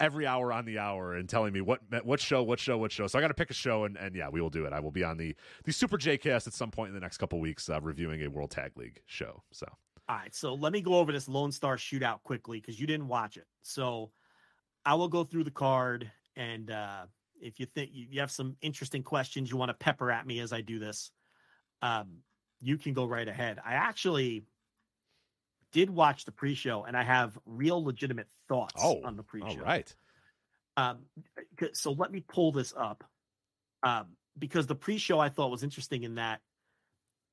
every 0.00 0.26
hour 0.26 0.52
on 0.52 0.64
the 0.64 0.78
hour 0.78 1.14
and 1.14 1.28
telling 1.28 1.52
me 1.52 1.60
what 1.60 1.80
what 2.04 2.20
show, 2.20 2.42
what 2.42 2.58
show, 2.58 2.76
what 2.78 2.92
show. 2.92 3.06
So 3.06 3.18
I 3.18 3.22
got 3.22 3.28
to 3.28 3.34
pick 3.34 3.50
a 3.50 3.54
show, 3.54 3.84
and, 3.84 3.96
and 3.96 4.14
yeah, 4.14 4.28
we 4.28 4.40
will 4.40 4.50
do 4.50 4.64
it. 4.64 4.72
I 4.72 4.80
will 4.80 4.90
be 4.90 5.04
on 5.04 5.16
the 5.16 5.34
the 5.64 5.72
Super 5.72 5.96
J 5.96 6.18
Cast 6.18 6.46
at 6.46 6.52
some 6.52 6.70
point 6.70 6.88
in 6.88 6.94
the 6.94 7.00
next 7.00 7.18
couple 7.18 7.40
weeks, 7.40 7.68
uh, 7.68 7.80
reviewing 7.80 8.22
a 8.22 8.28
World 8.28 8.50
Tag 8.50 8.72
League 8.76 9.00
show. 9.06 9.42
So 9.52 9.66
All 10.08 10.16
right, 10.16 10.34
so 10.34 10.54
let 10.54 10.72
me 10.72 10.80
go 10.80 10.94
over 10.96 11.12
this 11.12 11.28
Lone 11.28 11.52
Star 11.52 11.76
shootout 11.76 12.22
quickly 12.22 12.60
because 12.60 12.80
you 12.80 12.86
didn't 12.86 13.08
watch 13.08 13.36
it. 13.36 13.46
So 13.62 14.10
I 14.84 14.94
will 14.94 15.08
go 15.08 15.24
through 15.24 15.44
the 15.44 15.50
card, 15.50 16.10
and 16.36 16.70
uh, 16.70 17.06
if 17.40 17.60
you 17.60 17.66
think 17.66 17.90
you 17.92 18.20
have 18.20 18.30
some 18.30 18.56
interesting 18.60 19.02
questions 19.02 19.50
you 19.50 19.56
want 19.56 19.70
to 19.70 19.74
pepper 19.74 20.10
at 20.10 20.26
me 20.26 20.40
as 20.40 20.52
I 20.52 20.60
do 20.60 20.78
this, 20.78 21.10
um, 21.82 22.18
you 22.60 22.78
can 22.78 22.94
go 22.94 23.06
right 23.06 23.28
ahead. 23.28 23.58
I 23.64 23.74
actually 23.74 24.44
did 25.74 25.90
watch 25.90 26.24
the 26.24 26.32
pre-show, 26.32 26.84
and 26.84 26.96
I 26.96 27.02
have 27.02 27.36
real 27.44 27.84
legitimate 27.84 28.28
thoughts 28.48 28.80
oh, 28.80 29.02
on 29.04 29.16
the 29.16 29.24
pre-show. 29.24 29.48
all 29.48 29.56
right, 29.56 29.92
Um, 30.76 31.00
so 31.72 31.90
let 31.90 32.12
me 32.12 32.20
pull 32.20 32.52
this 32.52 32.72
up 32.76 33.02
um, 33.82 34.06
because 34.38 34.68
the 34.68 34.76
pre-show 34.76 35.18
I 35.18 35.30
thought 35.30 35.50
was 35.50 35.64
interesting 35.64 36.04
in 36.04 36.14
that 36.14 36.40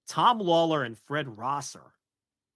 Tom 0.07 0.39
Lawlor 0.39 0.83
and 0.83 0.97
Fred 0.97 1.37
Rosser 1.37 1.93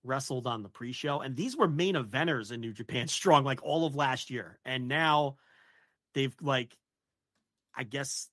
wrestled 0.04 0.48
on 0.48 0.64
the 0.64 0.70
pre-show, 0.70 1.22
and 1.22 1.36
these 1.36 1.56
were 1.56 1.68
main 1.68 1.94
eventers 1.94 2.52
in 2.52 2.62
New 2.62 2.74
Japan 2.74 3.08
Strong 3.20 3.44
like 3.44 3.62
all 3.62 3.86
of 3.86 3.96
last 3.96 4.32
year, 4.32 4.60
and 4.66 4.88
now 4.88 5.38
they've 6.16 6.36
like, 6.42 6.76
I 7.78 7.84
guess. 7.84 8.28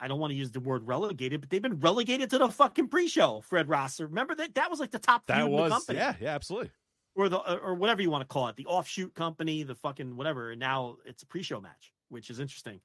I 0.00 0.08
don't 0.08 0.20
want 0.20 0.30
to 0.30 0.36
use 0.36 0.50
the 0.50 0.60
word 0.60 0.86
relegated, 0.86 1.40
but 1.40 1.50
they've 1.50 1.62
been 1.62 1.80
relegated 1.80 2.30
to 2.30 2.38
the 2.38 2.48
fucking 2.48 2.88
pre-show. 2.88 3.40
Fred 3.40 3.68
Rosser, 3.68 4.06
remember 4.06 4.34
that? 4.36 4.54
That 4.54 4.70
was 4.70 4.80
like 4.80 4.90
the 4.90 4.98
top 4.98 5.26
that 5.26 5.40
in 5.40 5.50
was 5.50 5.70
the 5.70 5.74
company 5.74 5.98
yeah, 5.98 6.14
yeah, 6.20 6.34
absolutely. 6.34 6.70
or 7.16 7.28
the 7.28 7.38
or 7.38 7.74
whatever 7.74 8.00
you 8.00 8.10
want 8.10 8.22
to 8.22 8.32
call 8.32 8.48
it, 8.48 8.56
the 8.56 8.66
offshoot 8.66 9.14
company, 9.14 9.64
the 9.64 9.74
fucking 9.74 10.16
whatever. 10.16 10.50
And 10.50 10.60
now 10.60 10.96
it's 11.04 11.22
a 11.22 11.26
pre-show 11.26 11.60
match, 11.60 11.92
which 12.08 12.30
is 12.30 12.38
interesting. 12.38 12.80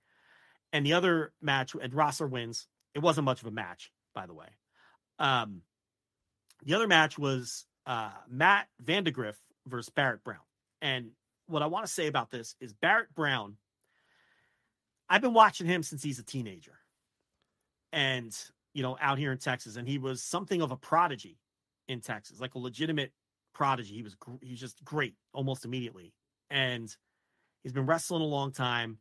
And 0.71 0.85
the 0.85 0.93
other 0.93 1.33
match, 1.41 1.75
and 1.79 1.93
Rosser 1.93 2.27
wins. 2.27 2.67
It 2.95 2.99
wasn't 2.99 3.25
much 3.25 3.41
of 3.41 3.47
a 3.47 3.51
match, 3.51 3.91
by 4.13 4.27
the 4.27 4.33
way. 4.33 4.47
Um, 5.17 5.61
the 6.63 6.75
other 6.75 6.87
match 6.87 7.17
was 7.17 7.65
uh, 7.85 8.11
Matt 8.29 8.67
Vandegrift 8.79 9.39
versus 9.67 9.89
Barrett 9.89 10.23
Brown. 10.23 10.39
And 10.81 11.11
what 11.47 11.61
I 11.61 11.67
want 11.67 11.85
to 11.85 11.91
say 11.91 12.07
about 12.07 12.31
this 12.31 12.55
is 12.59 12.73
Barrett 12.73 13.13
Brown. 13.15 13.57
I've 15.09 15.21
been 15.21 15.33
watching 15.33 15.67
him 15.67 15.83
since 15.83 16.01
he's 16.01 16.19
a 16.19 16.23
teenager, 16.23 16.79
and 17.93 18.35
you 18.73 18.81
know, 18.81 18.97
out 18.99 19.19
here 19.19 19.31
in 19.31 19.37
Texas, 19.37 19.77
and 19.77 19.87
he 19.87 19.99
was 19.99 20.21
something 20.21 20.61
of 20.61 20.71
a 20.71 20.75
prodigy 20.75 21.37
in 21.87 22.01
Texas, 22.01 22.41
like 22.41 22.55
a 22.55 22.59
legitimate 22.59 23.11
prodigy. 23.53 23.93
He 23.93 24.03
was 24.03 24.17
he's 24.41 24.59
just 24.59 24.83
great 24.83 25.13
almost 25.31 25.63
immediately, 25.63 26.11
and 26.49 26.93
he's 27.61 27.71
been 27.71 27.85
wrestling 27.85 28.23
a 28.23 28.25
long 28.25 28.51
time, 28.51 28.97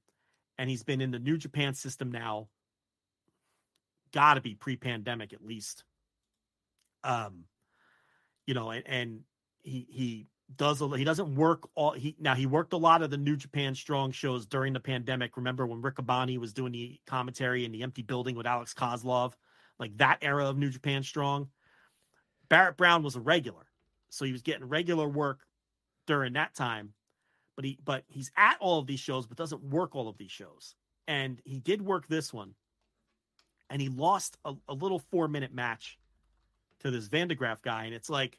and 0.58 0.70
he's 0.70 0.84
been 0.84 1.00
in 1.00 1.10
the 1.10 1.18
New 1.18 1.38
Japan 1.38 1.74
system 1.74 2.12
now. 2.12 2.48
Got 4.12 4.34
to 4.34 4.42
be 4.42 4.54
pre-pandemic 4.54 5.32
at 5.32 5.42
least. 5.42 5.84
Um, 7.02 7.44
you 8.46 8.52
know, 8.52 8.70
and, 8.70 8.86
and 8.86 9.20
he 9.62 9.86
he 9.88 10.26
does 10.56 10.80
a, 10.80 10.88
he 10.96 11.04
doesn't 11.04 11.34
work 11.34 11.68
all 11.74 11.92
he 11.92 12.16
now 12.18 12.34
he 12.34 12.46
worked 12.46 12.72
a 12.72 12.78
lot 12.78 13.02
of 13.02 13.10
the 13.10 13.16
New 13.16 13.36
Japan 13.36 13.74
Strong 13.74 14.12
shows 14.12 14.46
during 14.46 14.72
the 14.72 14.80
pandemic. 14.80 15.36
Remember 15.36 15.66
when 15.66 15.82
Rick 15.82 15.96
Abani 15.96 16.38
was 16.38 16.52
doing 16.52 16.72
the 16.72 17.00
commentary 17.06 17.64
in 17.64 17.72
the 17.72 17.82
empty 17.82 18.02
building 18.02 18.36
with 18.36 18.46
Alex 18.46 18.74
Koslov, 18.74 19.32
like 19.78 19.96
that 19.98 20.18
era 20.22 20.48
of 20.48 20.56
New 20.56 20.70
Japan 20.70 21.02
Strong. 21.02 21.48
Barrett 22.48 22.76
Brown 22.76 23.02
was 23.02 23.16
a 23.16 23.20
regular, 23.20 23.66
so 24.10 24.24
he 24.24 24.32
was 24.32 24.42
getting 24.42 24.68
regular 24.68 25.08
work 25.08 25.40
during 26.06 26.34
that 26.34 26.54
time. 26.54 26.94
But 27.56 27.64
he 27.64 27.78
but 27.84 28.04
he's 28.08 28.30
at 28.36 28.56
all 28.60 28.78
of 28.78 28.86
these 28.86 29.00
shows, 29.00 29.26
but 29.26 29.36
doesn't 29.36 29.62
work 29.62 29.94
all 29.94 30.08
of 30.08 30.18
these 30.18 30.30
shows. 30.30 30.74
And 31.06 31.40
he 31.44 31.58
did 31.58 31.82
work 31.82 32.06
this 32.08 32.32
one, 32.32 32.54
and 33.70 33.80
he 33.80 33.88
lost 33.88 34.36
a, 34.44 34.54
a 34.68 34.74
little 34.74 35.00
four 35.10 35.28
minute 35.28 35.52
match 35.54 35.98
to 36.80 36.90
this 36.90 37.08
Vandegraff 37.08 37.62
guy, 37.62 37.84
and 37.84 37.94
it's 37.94 38.10
like 38.10 38.38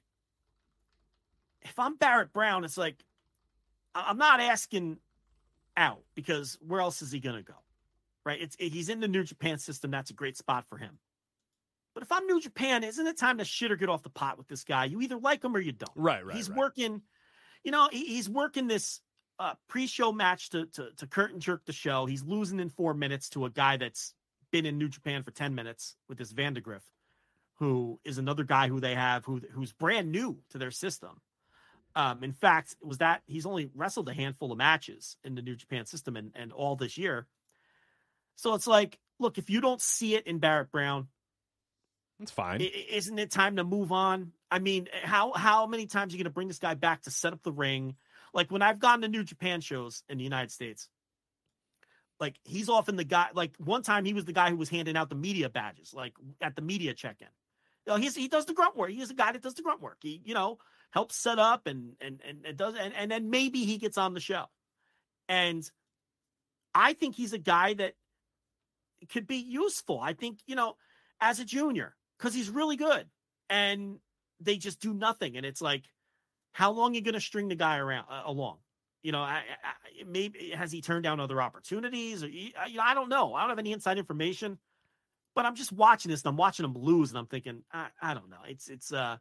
if 1.63 1.77
I'm 1.79 1.95
Barrett 1.95 2.33
Brown, 2.33 2.63
it's 2.63 2.77
like 2.77 2.95
I'm 3.95 4.17
not 4.17 4.39
asking 4.39 4.97
out 5.75 6.03
because 6.15 6.57
where 6.65 6.81
else 6.81 7.01
is 7.01 7.11
he 7.11 7.19
going 7.19 7.37
to 7.37 7.43
go? 7.43 7.57
Right? 8.25 8.41
It's 8.41 8.55
he's 8.57 8.89
in 8.89 8.99
the 8.99 9.07
New 9.07 9.23
Japan 9.23 9.57
system. 9.57 9.91
That's 9.91 10.09
a 10.11 10.13
great 10.13 10.37
spot 10.37 10.65
for 10.69 10.77
him. 10.77 10.99
But 11.93 12.03
if 12.03 12.11
I'm 12.11 12.25
New 12.25 12.41
Japan, 12.41 12.83
isn't 12.83 13.05
it 13.05 13.17
time 13.17 13.37
to 13.37 13.45
shit 13.45 13.71
or 13.71 13.75
get 13.75 13.89
off 13.89 14.01
the 14.01 14.09
pot 14.09 14.37
with 14.37 14.47
this 14.47 14.63
guy? 14.63 14.85
You 14.85 15.01
either 15.01 15.17
like 15.17 15.43
him 15.43 15.55
or 15.55 15.59
you 15.59 15.73
don't. 15.73 15.91
Right, 15.95 16.25
right. 16.25 16.35
he's 16.35 16.49
right. 16.49 16.57
working, 16.57 17.01
you 17.63 17.71
know, 17.71 17.87
he, 17.91 18.05
he's 18.05 18.29
working 18.29 18.67
this 18.67 19.01
uh, 19.39 19.53
pre-show 19.67 20.11
match 20.11 20.49
to, 20.51 20.65
to 20.67 20.89
to 20.97 21.07
curtain 21.07 21.39
jerk 21.39 21.65
the 21.65 21.73
show. 21.73 22.05
He's 22.05 22.23
losing 22.23 22.59
in 22.59 22.69
four 22.69 22.93
minutes 22.93 23.29
to 23.31 23.45
a 23.45 23.49
guy 23.49 23.77
that's 23.77 24.13
been 24.51 24.65
in 24.65 24.77
New 24.77 24.89
Japan 24.89 25.23
for 25.23 25.31
ten 25.31 25.53
minutes 25.53 25.95
with 26.07 26.17
this 26.17 26.31
Vandegrift, 26.31 26.87
who 27.55 27.99
is 28.03 28.17
another 28.17 28.43
guy 28.43 28.69
who 28.69 28.79
they 28.79 28.95
have 28.95 29.25
who 29.25 29.41
who's 29.51 29.73
brand 29.73 30.11
new 30.11 30.39
to 30.51 30.57
their 30.57 30.71
system. 30.71 31.19
Um, 31.95 32.23
in 32.23 32.31
fact, 32.33 32.75
was 32.81 32.97
that 32.99 33.21
he's 33.27 33.45
only 33.45 33.69
wrestled 33.75 34.09
a 34.09 34.13
handful 34.13 34.51
of 34.51 34.57
matches 34.57 35.15
in 35.23 35.35
the 35.35 35.41
New 35.43 35.55
Japan 35.55 35.85
system 35.85 36.15
and, 36.15 36.31
and 36.35 36.51
all 36.51 36.75
this 36.75 36.97
year. 36.97 37.27
So 38.35 38.55
it's 38.55 38.65
like, 38.67 38.99
look, 39.19 39.37
if 39.37 39.49
you 39.49 39.61
don't 39.61 39.81
see 39.81 40.15
it 40.15 40.25
in 40.25 40.39
Barrett 40.39 40.71
Brown, 40.71 41.07
It's 42.19 42.31
fine. 42.31 42.61
isn't 42.61 43.19
it 43.19 43.29
time 43.31 43.57
to 43.57 43.63
move 43.63 43.91
on? 43.91 44.31
I 44.49 44.59
mean, 44.59 44.87
how 45.03 45.33
how 45.33 45.67
many 45.67 45.85
times 45.85 46.13
are 46.13 46.17
you 46.17 46.23
going 46.23 46.31
to 46.31 46.33
bring 46.33 46.47
this 46.47 46.59
guy 46.59 46.73
back 46.73 47.03
to 47.03 47.11
set 47.11 47.33
up 47.33 47.43
the 47.43 47.51
ring? 47.51 47.95
Like 48.33 48.51
when 48.51 48.63
I've 48.63 48.79
gone 48.79 49.01
to 49.01 49.07
New 49.07 49.23
Japan 49.23 49.61
shows 49.61 50.03
in 50.09 50.17
the 50.17 50.23
United 50.23 50.51
States, 50.51 50.89
Like 52.19 52.39
he's 52.43 52.69
often 52.69 52.95
the 52.95 53.03
guy. 53.03 53.29
Like 53.33 53.55
one 53.57 53.83
time 53.83 54.05
he 54.05 54.13
was 54.13 54.25
the 54.25 54.33
guy 54.33 54.49
who 54.49 54.55
was 54.57 54.69
handing 54.69 54.95
out 54.95 55.09
the 55.09 55.15
media 55.15 55.49
badges, 55.49 55.93
like 55.93 56.13
at 56.41 56.55
the 56.55 56.61
media 56.61 56.93
check-in. 56.93 57.27
You 57.85 57.93
know, 57.93 57.99
he's 57.99 58.15
he 58.15 58.27
does 58.29 58.45
the 58.45 58.53
grunt 58.53 58.77
work. 58.77 58.91
He's 58.91 59.09
a 59.11 59.15
guy 59.15 59.31
that 59.33 59.41
does 59.41 59.55
the 59.55 59.61
grunt 59.61 59.81
work. 59.81 59.97
He 60.01 60.21
you 60.23 60.33
know 60.33 60.57
helps 60.93 61.15
set 61.15 61.39
up 61.39 61.65
and 61.65 61.95
and 61.99 62.21
and, 62.27 62.45
and 62.45 62.55
does 62.55 62.75
and, 62.79 62.93
and 62.95 63.09
then 63.09 63.31
maybe 63.31 63.65
he 63.65 63.77
gets 63.77 63.97
on 63.97 64.13
the 64.13 64.19
show. 64.19 64.45
And 65.27 65.69
I 66.75 66.93
think 66.93 67.15
he's 67.15 67.33
a 67.33 67.39
guy 67.39 67.73
that 67.73 67.93
could 69.11 69.25
be 69.25 69.37
useful. 69.37 69.99
I 69.99 70.13
think 70.13 70.39
you 70.45 70.55
know 70.55 70.75
as 71.19 71.39
a 71.39 71.45
junior 71.45 71.95
because 72.17 72.35
he's 72.35 72.49
really 72.49 72.75
good, 72.75 73.07
and 73.49 73.97
they 74.39 74.57
just 74.57 74.79
do 74.79 74.93
nothing. 74.93 75.35
And 75.35 75.45
it's 75.47 75.61
like, 75.61 75.83
how 76.51 76.71
long 76.71 76.91
are 76.91 76.95
you 76.95 77.01
going 77.01 77.15
to 77.15 77.21
string 77.21 77.47
the 77.47 77.55
guy 77.55 77.77
around 77.77 78.05
uh, 78.09 78.21
along? 78.25 78.57
You 79.01 79.13
know, 79.13 79.21
I, 79.21 79.41
I, 79.63 80.03
maybe 80.07 80.51
has 80.51 80.71
he 80.71 80.81
turned 80.81 81.03
down 81.03 81.19
other 81.19 81.41
opportunities? 81.41 82.23
Or 82.23 82.27
you 82.27 82.51
know, 82.53 82.83
I 82.83 82.93
don't 82.93 83.09
know. 83.09 83.33
I 83.33 83.41
don't 83.41 83.49
have 83.49 83.59
any 83.59 83.71
inside 83.71 83.97
information, 83.97 84.59
but 85.33 85.45
I'm 85.45 85.55
just 85.55 85.71
watching 85.71 86.11
this 86.11 86.21
and 86.21 86.29
I'm 86.29 86.37
watching 86.37 86.65
him 86.65 86.75
lose, 86.75 87.09
and 87.09 87.17
I'm 87.17 87.25
thinking, 87.25 87.63
I, 87.73 87.87
I 87.99 88.13
don't 88.13 88.29
know. 88.29 88.37
It's 88.47 88.69
it's 88.69 88.93
uh, 88.93 89.17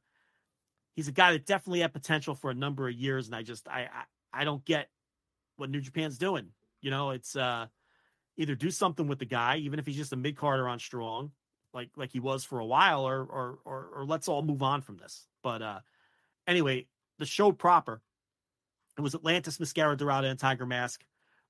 he's 0.95 1.09
a 1.09 1.13
guy 1.13 1.33
that 1.33 1.47
definitely 1.47 1.81
had 1.81 1.93
potential 1.93 2.35
for 2.35 2.51
a 2.51 2.55
number 2.55 2.89
of 2.89 2.95
years, 2.95 3.27
and 3.27 3.35
I 3.35 3.43
just 3.43 3.69
I 3.69 3.89
I, 4.33 4.41
I 4.43 4.45
don't 4.45 4.65
get 4.65 4.89
what 5.57 5.71
New 5.71 5.81
Japan's 5.81 6.19
doing. 6.19 6.49
You 6.81 6.91
know, 6.91 7.11
it's 7.11 7.37
uh, 7.37 7.67
either 8.37 8.55
do 8.55 8.71
something 8.71 9.07
with 9.07 9.19
the 9.19 9.25
guy, 9.25 9.57
even 9.59 9.79
if 9.79 9.87
he's 9.87 9.97
just 9.97 10.13
a 10.13 10.17
mid 10.17 10.37
carder 10.37 10.69
on 10.69 10.79
strong, 10.79 11.33
like 11.75 11.91
like 11.97 12.13
he 12.13 12.21
was 12.21 12.45
for 12.45 12.59
a 12.59 12.67
while, 12.67 13.07
or 13.07 13.23
or 13.23 13.59
or, 13.65 13.89
or 13.97 14.05
let's 14.05 14.29
all 14.29 14.43
move 14.43 14.63
on 14.63 14.81
from 14.81 14.97
this. 14.97 15.27
But 15.43 15.63
uh, 15.63 15.81
anyway, 16.47 16.87
the 17.19 17.27
show 17.27 17.53
proper 17.53 18.01
it 18.97 19.01
was 19.01 19.15
Atlantis, 19.15 19.59
Mascara 19.59 19.97
Dorada, 19.97 20.29
and 20.29 20.39
Tiger 20.39 20.67
Mask 20.67 21.05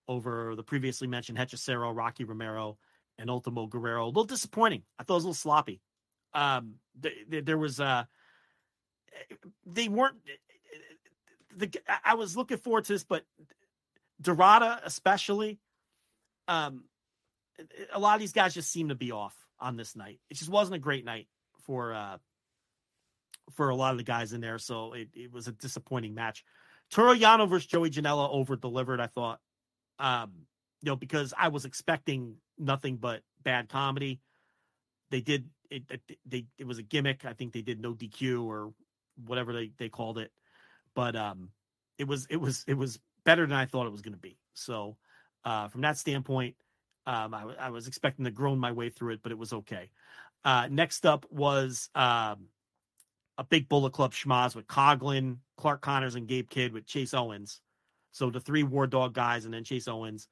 over 0.08 0.54
the 0.54 0.62
previously 0.62 1.08
mentioned 1.08 1.38
Hechicero, 1.38 1.94
Rocky 1.94 2.24
Romero, 2.24 2.78
and 3.18 3.30
Ultimo 3.30 3.66
Guerrero. 3.66 4.04
A 4.04 4.06
little 4.06 4.24
disappointing. 4.24 4.82
I 4.98 5.04
thought 5.04 5.14
it 5.14 5.16
was 5.16 5.24
a 5.24 5.28
little 5.28 5.34
sloppy. 5.34 5.80
Um, 6.34 6.74
th- 7.00 7.30
th- 7.30 7.44
there 7.44 7.58
was 7.58 7.80
uh, 7.80 8.04
they 9.66 9.88
weren't. 9.88 10.16
The 11.56 11.70
I 12.04 12.14
was 12.14 12.36
looking 12.36 12.58
forward 12.58 12.84
to 12.84 12.92
this, 12.92 13.04
but 13.04 13.24
Dorada 14.20 14.80
especially. 14.84 15.58
Um, 16.48 16.84
a 17.92 17.98
lot 17.98 18.14
of 18.14 18.20
these 18.20 18.32
guys 18.32 18.54
just 18.54 18.72
seem 18.72 18.88
to 18.88 18.94
be 18.94 19.12
off 19.12 19.34
on 19.60 19.76
this 19.76 19.94
night. 19.94 20.18
It 20.30 20.34
just 20.36 20.50
wasn't 20.50 20.76
a 20.76 20.80
great 20.80 21.04
night 21.04 21.28
for 21.66 21.94
uh 21.94 22.18
for 23.52 23.68
a 23.68 23.76
lot 23.76 23.92
of 23.92 23.98
the 23.98 24.04
guys 24.04 24.32
in 24.32 24.40
there, 24.40 24.58
so 24.58 24.92
it, 24.92 25.08
it 25.14 25.32
was 25.32 25.48
a 25.48 25.52
disappointing 25.52 26.14
match. 26.14 26.44
Toru 26.90 27.14
Yano 27.14 27.48
versus 27.48 27.66
Joey 27.66 27.90
Janela 27.90 28.30
over 28.30 28.56
delivered, 28.56 29.00
I 29.00 29.06
thought. 29.06 29.40
Um, 29.98 30.32
you 30.82 30.90
know, 30.90 30.96
because 30.96 31.32
I 31.36 31.48
was 31.48 31.64
expecting 31.64 32.36
nothing 32.58 32.96
but 32.96 33.22
bad 33.42 33.68
comedy. 33.68 34.20
They 35.10 35.20
did 35.20 35.48
it, 35.70 35.84
it 35.90 36.00
they 36.26 36.46
it 36.58 36.66
was 36.66 36.78
a 36.78 36.82
gimmick. 36.82 37.24
I 37.24 37.32
think 37.32 37.52
they 37.52 37.62
did 37.62 37.80
no 37.80 37.94
DQ 37.94 38.44
or 38.44 38.72
whatever 39.26 39.52
they, 39.52 39.70
they 39.78 39.88
called 39.88 40.18
it. 40.18 40.32
But 40.94 41.16
um 41.16 41.50
it 41.98 42.06
was 42.06 42.26
it 42.30 42.36
was 42.36 42.64
it 42.66 42.74
was 42.74 42.98
better 43.24 43.46
than 43.46 43.56
I 43.56 43.66
thought 43.66 43.86
it 43.86 43.92
was 43.92 44.02
gonna 44.02 44.16
be. 44.16 44.38
So 44.54 44.96
uh 45.44 45.68
from 45.68 45.82
that 45.82 45.98
standpoint, 45.98 46.56
um 47.06 47.34
I, 47.34 47.44
I 47.58 47.70
was 47.70 47.86
expecting 47.86 48.24
to 48.24 48.30
groan 48.30 48.58
my 48.58 48.72
way 48.72 48.90
through 48.90 49.14
it, 49.14 49.20
but 49.22 49.32
it 49.32 49.38
was 49.38 49.52
okay. 49.52 49.90
Uh 50.44 50.68
next 50.70 51.06
up 51.06 51.26
was 51.30 51.88
um 51.94 52.48
a 53.38 53.44
big 53.44 53.68
Bullet 53.68 53.92
Club 53.92 54.12
schmaz 54.12 54.54
with 54.54 54.66
Coughlin, 54.66 55.38
Clark 55.56 55.80
Connors, 55.80 56.14
and 56.14 56.28
Gabe 56.28 56.48
Kidd 56.48 56.72
with 56.72 56.86
Chase 56.86 57.14
Owens. 57.14 57.60
So 58.10 58.28
the 58.30 58.40
three 58.40 58.62
War 58.62 58.86
Dog 58.86 59.14
guys 59.14 59.46
and 59.46 59.54
then 59.54 59.64
Chase 59.64 59.88
Owens 59.88 60.28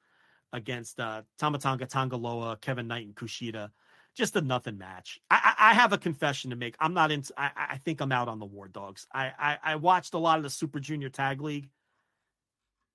against 0.53 0.99
uh, 0.99 1.23
Tama 1.39 1.57
Tonga 1.57 1.87
Tanga 1.87 2.15
Loa, 2.15 2.57
Kevin 2.57 2.87
Knight, 2.87 3.05
and 3.05 3.15
Kushida. 3.15 3.69
Just 4.15 4.35
a 4.35 4.41
nothing 4.41 4.77
match. 4.77 5.19
I, 5.29 5.53
I, 5.57 5.71
I 5.71 5.73
have 5.73 5.93
a 5.93 5.97
confession 5.97 6.49
to 6.49 6.55
make. 6.57 6.75
I'm 6.79 6.93
not 6.93 7.11
into. 7.11 7.33
I, 7.37 7.51
I 7.55 7.77
think 7.77 8.01
I'm 8.01 8.11
out 8.11 8.27
on 8.27 8.39
the 8.39 8.45
War 8.45 8.67
Dogs. 8.67 9.07
I, 9.13 9.31
I 9.39 9.57
I 9.63 9.75
watched 9.77 10.13
a 10.13 10.17
lot 10.17 10.37
of 10.37 10.43
the 10.43 10.49
Super 10.49 10.79
Junior 10.79 11.09
Tag 11.09 11.39
League. 11.41 11.69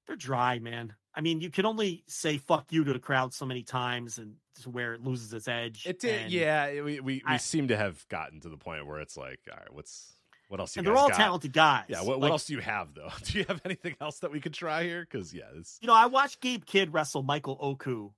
They're 0.06 0.16
dry, 0.16 0.58
man. 0.58 0.94
I 1.14 1.20
mean, 1.22 1.40
you 1.40 1.50
can 1.50 1.64
only 1.66 2.04
say 2.06 2.36
"fuck 2.38 2.70
you" 2.70 2.84
to 2.84 2.92
the 2.92 2.98
crowd 2.98 3.32
so 3.34 3.46
many 3.46 3.62
times, 3.62 4.18
and 4.18 4.34
to 4.62 4.70
where 4.70 4.92
it 4.94 5.02
loses 5.02 5.32
its 5.32 5.48
edge. 5.48 5.86
It 5.86 5.98
did, 6.00 6.22
And- 6.24 6.32
yeah. 6.32 6.70
We 6.74 6.82
we, 6.82 7.00
we 7.00 7.22
I- 7.26 7.38
seem 7.38 7.68
to 7.68 7.76
have 7.76 8.06
gotten 8.08 8.40
to 8.40 8.48
the 8.48 8.56
point 8.58 8.86
where 8.86 9.00
it's 9.00 9.16
like, 9.16 9.40
all 9.50 9.56
right, 9.58 9.72
what's 9.72 10.12
what 10.48 10.60
else? 10.60 10.76
You 10.76 10.80
and 10.80 10.86
they're 10.86 10.96
all 10.96 11.08
got? 11.08 11.16
talented 11.16 11.52
guys. 11.54 11.86
Yeah. 11.88 12.02
What, 12.02 12.20
what 12.20 12.30
else 12.30 12.44
do 12.44 12.52
you 12.54 12.60
have 12.60 12.94
though? 12.94 13.10
Do 13.24 13.38
you 13.38 13.44
have 13.48 13.60
anything 13.64 13.96
else 14.00 14.18
that 14.20 14.30
we 14.30 14.40
could 14.40 14.54
try 14.54 14.84
here? 14.84 15.00
Because 15.10 15.32
yeah, 15.34 15.44
this 15.56 15.78
You 15.80 15.88
know, 15.88 15.94
I 15.94 16.06
watched 16.06 16.40
Gabe 16.40 16.64
Kidd 16.66 16.92
wrestle 16.92 17.22
Michael 17.22 17.58
Oku. 17.60 18.10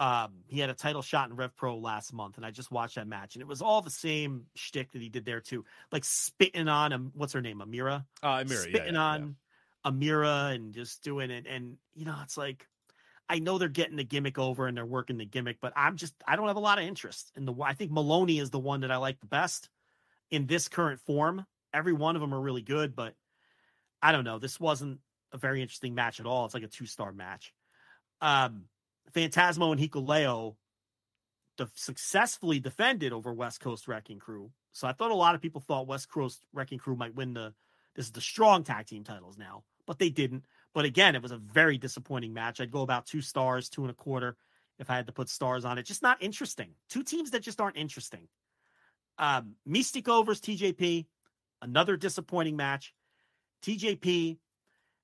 Um, 0.00 0.32
he 0.46 0.58
had 0.58 0.70
a 0.70 0.74
title 0.74 1.02
shot 1.02 1.28
in 1.28 1.36
Rev 1.36 1.54
Pro 1.54 1.76
last 1.76 2.14
month, 2.14 2.38
and 2.38 2.46
I 2.46 2.50
just 2.50 2.70
watched 2.70 2.94
that 2.94 3.06
match, 3.06 3.34
and 3.34 3.42
it 3.42 3.46
was 3.46 3.60
all 3.60 3.82
the 3.82 3.90
same 3.90 4.46
shtick 4.54 4.90
that 4.92 5.02
he 5.02 5.10
did 5.10 5.26
there 5.26 5.40
too, 5.40 5.66
like 5.92 6.04
spitting 6.04 6.68
on 6.68 6.94
um, 6.94 7.12
what's 7.14 7.34
her 7.34 7.42
name, 7.42 7.62
Amira, 7.64 8.06
uh, 8.22 8.38
Amira, 8.38 8.62
spitting 8.62 8.94
yeah, 8.94 9.02
on 9.02 9.36
Amira, 9.84 10.54
and 10.54 10.72
just 10.72 11.04
doing 11.04 11.30
it, 11.30 11.44
and 11.46 11.76
you 11.94 12.06
know, 12.06 12.16
it's 12.22 12.38
like 12.38 12.66
I 13.28 13.40
know 13.40 13.58
they're 13.58 13.68
getting 13.68 13.96
the 13.96 14.02
gimmick 14.02 14.38
over 14.38 14.66
and 14.66 14.74
they're 14.74 14.86
working 14.86 15.18
the 15.18 15.26
gimmick, 15.26 15.58
but 15.60 15.74
I'm 15.76 15.96
just 15.96 16.14
I 16.26 16.34
don't 16.34 16.48
have 16.48 16.56
a 16.56 16.60
lot 16.60 16.78
of 16.78 16.84
interest 16.84 17.30
in 17.36 17.44
the. 17.44 17.54
I 17.62 17.74
think 17.74 17.92
Moloney 17.92 18.38
is 18.38 18.48
the 18.48 18.58
one 18.58 18.80
that 18.80 18.90
I 18.90 18.96
like 18.96 19.20
the 19.20 19.26
best 19.26 19.68
in 20.30 20.46
this 20.46 20.66
current 20.68 20.98
form. 20.98 21.44
Every 21.74 21.92
one 21.92 22.16
of 22.16 22.22
them 22.22 22.32
are 22.32 22.40
really 22.40 22.62
good, 22.62 22.96
but 22.96 23.14
I 24.02 24.12
don't 24.12 24.24
know. 24.24 24.38
This 24.38 24.58
wasn't 24.58 24.98
a 25.30 25.36
very 25.36 25.60
interesting 25.60 25.94
match 25.94 26.20
at 26.20 26.26
all. 26.26 26.46
It's 26.46 26.54
like 26.54 26.62
a 26.62 26.68
two 26.68 26.86
star 26.86 27.12
match. 27.12 27.52
Um, 28.22 28.64
Phantasmo 29.12 29.72
and 29.72 29.80
Hikuleo 29.80 30.56
de- 31.56 31.70
successfully 31.74 32.60
defended 32.60 33.12
over 33.12 33.32
West 33.32 33.60
Coast 33.60 33.88
Wrecking 33.88 34.18
Crew. 34.18 34.50
So 34.72 34.86
I 34.86 34.92
thought 34.92 35.10
a 35.10 35.14
lot 35.16 35.34
of 35.34 35.40
people 35.40 35.60
thought 35.60 35.86
West 35.86 36.08
Coast 36.08 36.44
Wrecking 36.52 36.78
Crew 36.78 36.96
might 36.96 37.14
win 37.14 37.34
the 37.34 37.54
this 37.96 38.06
is 38.06 38.12
the 38.12 38.20
strong 38.20 38.62
tag 38.62 38.86
team 38.86 39.02
titles 39.02 39.36
now, 39.36 39.64
but 39.86 39.98
they 39.98 40.10
didn't. 40.10 40.44
But 40.72 40.84
again, 40.84 41.16
it 41.16 41.22
was 41.22 41.32
a 41.32 41.36
very 41.36 41.76
disappointing 41.76 42.32
match. 42.32 42.60
I'd 42.60 42.70
go 42.70 42.82
about 42.82 43.06
two 43.06 43.20
stars, 43.20 43.68
two 43.68 43.82
and 43.82 43.90
a 43.90 43.94
quarter, 43.94 44.36
if 44.78 44.88
I 44.88 44.96
had 44.96 45.06
to 45.06 45.12
put 45.12 45.28
stars 45.28 45.64
on 45.64 45.76
it. 45.76 45.82
Just 45.82 46.02
not 46.02 46.22
interesting. 46.22 46.70
Two 46.88 47.02
teams 47.02 47.32
that 47.32 47.42
just 47.42 47.60
aren't 47.60 47.76
interesting. 47.76 48.28
Um, 49.18 49.56
Mystico 49.68 50.24
versus 50.24 50.40
TJP, 50.40 51.06
another 51.60 51.96
disappointing 51.96 52.56
match. 52.56 52.94
TJP 53.62 54.38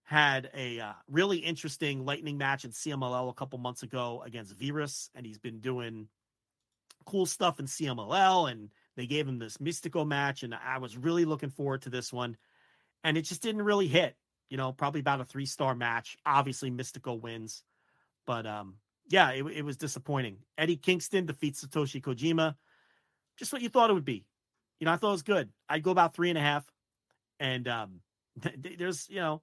had 0.07 0.51
a 0.55 0.79
uh, 0.79 0.93
really 1.11 1.39
interesting 1.39 2.05
lightning 2.05 2.39
match 2.39 2.65
in 2.65 2.71
CMLL 2.71 3.29
a 3.29 3.35
couple 3.35 3.59
months 3.59 3.83
ago 3.83 4.23
against 4.25 4.55
Virus, 4.55 5.11
and 5.17 5.27
he's 5.27 5.39
been 5.39 5.59
doing 5.59 6.07
cool 7.07 7.27
stuff 7.27 7.59
in 7.59 7.67
CMLL. 7.67 8.51
And 8.51 8.71
they 8.97 9.07
gave 9.07 9.27
him 9.27 9.41
this 9.41 9.57
Mystico 9.57 10.07
match, 10.07 10.45
and 10.45 10.55
I 10.55 10.79
was 10.79 10.97
really 10.97 11.25
looking 11.25 11.51
forward 11.51 11.83
to 11.83 11.91
this 11.91 12.13
one. 12.13 12.37
And 13.03 13.19
it 13.19 13.23
just 13.23 13.43
didn't 13.43 13.63
really 13.63 13.89
hit. 13.89 14.17
You 14.49 14.57
know, 14.57 14.73
probably 14.73 15.01
about 15.01 15.21
a 15.21 15.25
three 15.25 15.45
star 15.45 15.75
match. 15.75 16.17
Obviously, 16.25 16.71
Mystico 16.71 17.21
wins, 17.21 17.65
but 18.29 18.47
um, 18.47 18.77
yeah, 19.09 19.31
it, 19.33 19.45
it 19.45 19.65
was 19.65 19.77
disappointing. 19.77 20.39
Eddie 20.57 20.77
Kingston 20.77 21.27
defeats 21.27 21.65
Satoshi 21.65 22.01
Kojima. 22.01 22.55
Just 23.37 23.53
what 23.53 23.61
you 23.61 23.69
thought 23.69 23.91
it 23.91 23.95
would 23.95 24.05
be. 24.05 24.25
You 24.79 24.85
know, 24.85 24.93
I 24.93 24.97
thought 24.99 25.09
it 25.09 25.13
was 25.13 25.23
good. 25.25 25.51
I'd 25.69 25.83
go 25.83 25.91
about 25.91 26.15
three 26.15 26.29
and 26.29 26.39
a 26.39 26.43
half. 26.43 26.65
And 27.41 27.67
um, 27.67 28.01
there's, 28.79 29.09
you 29.09 29.17
know, 29.17 29.43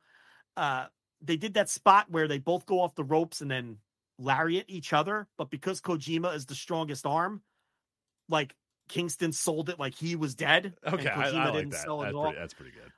uh, 0.57 0.85
they 1.21 1.37
did 1.37 1.55
that 1.55 1.69
spot 1.69 2.09
where 2.09 2.27
they 2.27 2.39
both 2.39 2.65
go 2.65 2.79
off 2.79 2.95
the 2.95 3.03
ropes 3.03 3.41
and 3.41 3.49
then 3.49 3.77
lariat 4.19 4.65
each 4.67 4.93
other. 4.93 5.27
But 5.37 5.49
because 5.49 5.81
Kojima 5.81 6.35
is 6.35 6.45
the 6.45 6.55
strongest 6.55 7.05
arm, 7.05 7.41
like 8.29 8.55
Kingston 8.89 9.31
sold 9.31 9.69
it 9.69 9.79
like 9.79 9.95
he 9.95 10.15
was 10.15 10.35
dead. 10.35 10.73
okay. 10.87 11.09
I, 11.09 11.13
Kojima 11.13 11.35
I 11.35 11.45
like 11.45 11.53
didn't 11.53 11.69
that. 11.71 11.81
sell 11.83 12.01
it 12.01 12.05
That's 12.05 12.09
at 12.13 12.15
all 12.15 12.23
pretty, 12.25 12.39
that's 12.39 12.53
pretty 12.53 12.71
good. 12.71 12.91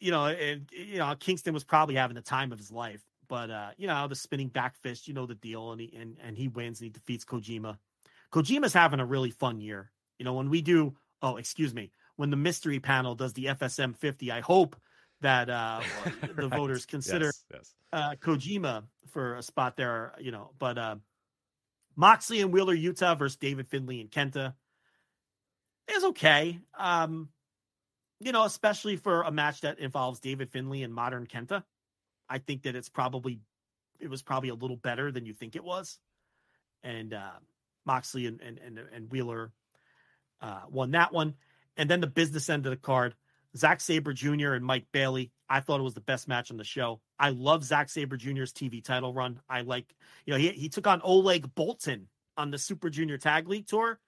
you 0.00 0.10
know, 0.10 0.26
and 0.26 0.68
you 0.72 0.98
know, 0.98 1.14
Kingston 1.18 1.54
was 1.54 1.64
probably 1.64 1.94
having 1.94 2.14
the 2.14 2.22
time 2.22 2.52
of 2.52 2.58
his 2.58 2.70
life. 2.70 3.02
But 3.28 3.50
uh, 3.50 3.70
you 3.76 3.86
know, 3.86 4.08
the 4.08 4.16
spinning 4.16 4.48
back 4.48 4.76
fist, 4.82 5.06
you 5.06 5.14
know 5.14 5.26
the 5.26 5.36
deal, 5.36 5.72
and 5.72 5.80
he 5.80 5.94
and, 5.96 6.16
and 6.22 6.36
he 6.36 6.48
wins 6.48 6.80
and 6.80 6.86
he 6.86 6.90
defeats 6.90 7.24
Kojima. 7.24 7.78
Kojima's 8.32 8.72
having 8.72 9.00
a 9.00 9.06
really 9.06 9.30
fun 9.30 9.60
year. 9.60 9.90
You 10.18 10.24
know, 10.24 10.34
when 10.34 10.50
we 10.50 10.62
do 10.62 10.94
oh, 11.22 11.36
excuse 11.36 11.74
me, 11.74 11.92
when 12.16 12.30
the 12.30 12.36
mystery 12.36 12.80
panel 12.80 13.14
does 13.14 13.32
the 13.32 13.46
FSM 13.46 13.96
50, 13.96 14.32
I 14.32 14.40
hope 14.40 14.76
that 15.20 15.50
uh 15.50 15.80
the 16.36 16.48
Right. 16.48 16.58
voters 16.58 16.86
consider 16.86 17.26
Yes, 17.26 17.44
yes. 17.52 17.74
uh 17.92 18.14
Kojima 18.20 18.84
for 19.08 19.36
a 19.36 19.42
spot 19.42 19.76
there, 19.76 20.12
you 20.20 20.30
know, 20.32 20.50
but 20.58 20.78
uh 20.78 20.96
Moxley 21.96 22.40
and 22.40 22.52
Wheeler 22.52 22.76
Yuta 22.76 23.18
versus 23.18 23.36
David 23.36 23.68
Finley 23.68 24.00
and 24.00 24.10
Kenta 24.10 24.54
is 25.92 26.04
okay. 26.04 26.58
Um, 26.78 27.28
you 28.20 28.32
know, 28.32 28.44
especially 28.44 28.96
for 28.96 29.22
a 29.22 29.30
match 29.30 29.62
that 29.62 29.78
involves 29.80 30.20
David 30.20 30.50
Finley 30.50 30.82
and 30.82 30.94
modern 30.94 31.26
Kenta. 31.26 31.64
I 32.28 32.38
think 32.38 32.62
that 32.62 32.76
it's 32.76 32.88
probably 32.88 33.40
it 33.98 34.08
was 34.08 34.22
probably 34.22 34.48
a 34.50 34.54
little 34.54 34.76
better 34.76 35.10
than 35.12 35.26
you 35.26 35.34
think 35.34 35.56
it 35.56 35.64
was. 35.64 35.98
And 36.82 37.12
uh 37.12 37.32
Moxley 37.84 38.26
and 38.26 38.40
and 38.40 38.58
and, 38.58 38.78
and 38.78 39.10
Wheeler 39.10 39.52
uh 40.40 40.62
won 40.70 40.92
that 40.92 41.12
one. 41.12 41.34
And 41.76 41.88
then 41.90 42.00
the 42.00 42.06
business 42.06 42.48
end 42.50 42.66
of 42.66 42.70
the 42.70 42.76
card, 42.76 43.14
Zack 43.56 43.80
Sabre 43.80 44.12
Jr. 44.12 44.52
and 44.52 44.64
Mike 44.64 44.86
Bailey. 44.92 45.32
I 45.48 45.60
thought 45.60 45.80
it 45.80 45.84
was 45.84 45.94
the 45.94 46.00
best 46.00 46.28
match 46.28 46.50
on 46.50 46.56
the 46.56 46.64
show. 46.64 47.00
I 47.18 47.30
love 47.30 47.64
Zack 47.64 47.88
Sabre 47.88 48.16
Jr.'s 48.16 48.52
TV 48.52 48.82
title 48.82 49.12
run. 49.12 49.40
I 49.48 49.62
like, 49.62 49.94
you 50.24 50.32
know, 50.32 50.38
he 50.38 50.50
he 50.50 50.68
took 50.68 50.86
on 50.86 51.00
Oleg 51.02 51.54
Boltin 51.54 52.04
on 52.36 52.50
the 52.50 52.58
Super 52.58 52.90
Junior 52.90 53.18
Tag 53.18 53.48
League 53.48 53.66
tour. 53.66 53.98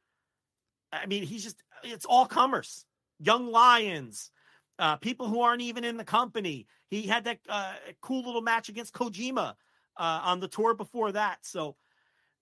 I 0.93 1.07
mean, 1.07 1.25
he's 1.25 1.43
just 1.43 1.63
it's 1.83 2.05
all 2.05 2.27
comers, 2.27 2.85
young 3.19 3.51
lions, 3.51 4.31
uh, 4.79 4.97
people 4.97 5.29
who 5.29 5.41
aren't 5.41 5.63
even 5.63 5.85
in 5.85 5.97
the 5.97 6.05
company. 6.05 6.67
He 6.89 7.03
had 7.03 7.25
that 7.25 7.39
uh, 7.49 7.75
cool 8.01 8.25
little 8.25 8.43
match 8.43 8.69
against 8.69 8.95
Kojima 8.95 9.55
uh, 9.97 10.21
on 10.25 10.41
the 10.41 10.49
tour 10.49 10.75
before 10.75 11.13
that. 11.13 11.39
So, 11.43 11.77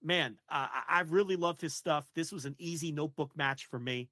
man, 0.02 0.36
uh, 0.50 0.66
I 0.88 1.02
really 1.08 1.36
loved 1.36 1.60
his 1.60 1.74
stuff. 1.74 2.06
This 2.14 2.32
was 2.32 2.44
an 2.44 2.56
easy 2.58 2.92
notebook 2.92 3.30
match 3.36 3.66
for 3.66 3.78
me. 3.78 4.10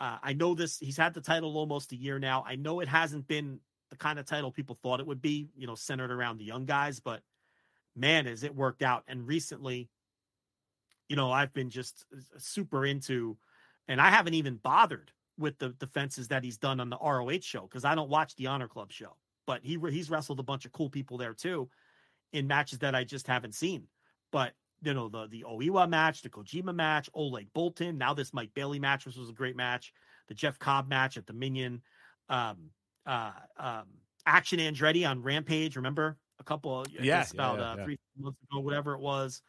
Uh, 0.00 0.18
I 0.22 0.32
know 0.32 0.54
this. 0.54 0.78
He's 0.78 0.96
had 0.96 1.14
the 1.14 1.20
title 1.20 1.56
almost 1.56 1.92
a 1.92 1.96
year 1.96 2.18
now. 2.18 2.44
I 2.46 2.56
know 2.56 2.80
it 2.80 2.88
hasn't 2.88 3.26
been 3.26 3.60
the 3.90 3.96
kind 3.96 4.18
of 4.18 4.26
title 4.26 4.50
people 4.50 4.78
thought 4.82 5.00
it 5.00 5.06
would 5.06 5.22
be, 5.22 5.48
you 5.56 5.66
know, 5.66 5.74
centered 5.74 6.10
around 6.10 6.38
the 6.38 6.44
young 6.44 6.64
guys, 6.64 7.00
but 7.00 7.20
man, 7.94 8.26
has 8.26 8.42
it 8.42 8.54
worked 8.54 8.82
out. 8.82 9.04
And 9.06 9.26
recently, 9.26 9.88
you 11.08 11.16
know, 11.16 11.30
I've 11.30 11.52
been 11.52 11.70
just 11.70 12.04
super 12.38 12.84
into, 12.84 13.36
and 13.88 14.00
I 14.00 14.10
haven't 14.10 14.34
even 14.34 14.56
bothered 14.56 15.12
with 15.38 15.58
the 15.58 15.70
defenses 15.70 16.28
that 16.28 16.44
he's 16.44 16.56
done 16.58 16.80
on 16.80 16.90
the 16.90 16.98
ROH 16.98 17.40
show 17.42 17.62
because 17.62 17.84
I 17.84 17.94
don't 17.94 18.10
watch 18.10 18.34
the 18.36 18.46
Honor 18.46 18.68
Club 18.68 18.90
show, 18.92 19.16
but 19.46 19.60
he 19.62 19.78
he's 19.90 20.10
wrestled 20.10 20.40
a 20.40 20.44
bunch 20.44 20.64
of 20.64 20.72
cool 20.72 20.90
people 20.90 21.18
there 21.18 21.34
too 21.34 21.68
in 22.32 22.46
matches 22.46 22.80
that 22.80 22.94
I 22.94 23.04
just 23.04 23.26
haven't 23.26 23.54
seen. 23.54 23.86
But 24.32 24.54
you 24.84 24.94
know 24.94 25.08
the 25.08 25.26
the 25.28 25.44
Oiwa 25.48 25.88
match, 25.88 26.22
the 26.22 26.28
Kojima 26.28 26.74
match, 26.74 27.08
Oleg 27.14 27.48
Boltin. 27.54 27.96
now 27.96 28.14
this 28.14 28.32
Mike 28.32 28.50
Bailey 28.54 28.78
match, 28.78 29.06
which 29.06 29.16
was 29.16 29.28
a 29.28 29.32
great 29.32 29.56
match, 29.56 29.92
the 30.28 30.34
Jeff 30.34 30.58
Cobb 30.58 30.88
match 30.88 31.16
at 31.16 31.26
Dominion, 31.26 31.82
um, 32.28 32.70
uh, 33.06 33.32
um, 33.58 33.84
Action 34.26 34.58
Andretti 34.58 35.08
on 35.08 35.22
Rampage. 35.22 35.76
Remember 35.76 36.18
a 36.38 36.44
couple, 36.44 36.84
yeah, 36.90 37.24
about 37.32 37.58
yeah, 37.58 37.64
yeah, 37.64 37.72
uh, 37.72 37.76
yeah. 37.76 37.84
three 37.84 37.98
months 38.18 38.38
ago, 38.50 38.60
whatever 38.60 38.94
it 38.94 39.00
was. 39.00 39.42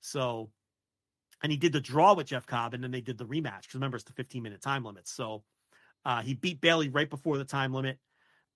So, 0.00 0.50
and 1.42 1.52
he 1.52 1.58
did 1.58 1.72
the 1.72 1.80
draw 1.80 2.14
with 2.14 2.26
Jeff 2.26 2.46
Cobb, 2.46 2.74
and 2.74 2.82
then 2.82 2.90
they 2.90 3.00
did 3.00 3.18
the 3.18 3.26
rematch 3.26 3.62
because 3.62 3.74
remember 3.74 3.96
it's 3.96 4.04
the 4.04 4.12
15 4.12 4.42
minute 4.42 4.62
time 4.62 4.84
limit. 4.84 5.08
So, 5.08 5.44
uh, 6.04 6.22
he 6.22 6.34
beat 6.34 6.60
Bailey 6.60 6.88
right 6.88 7.08
before 7.08 7.38
the 7.38 7.44
time 7.44 7.72
limit. 7.74 7.98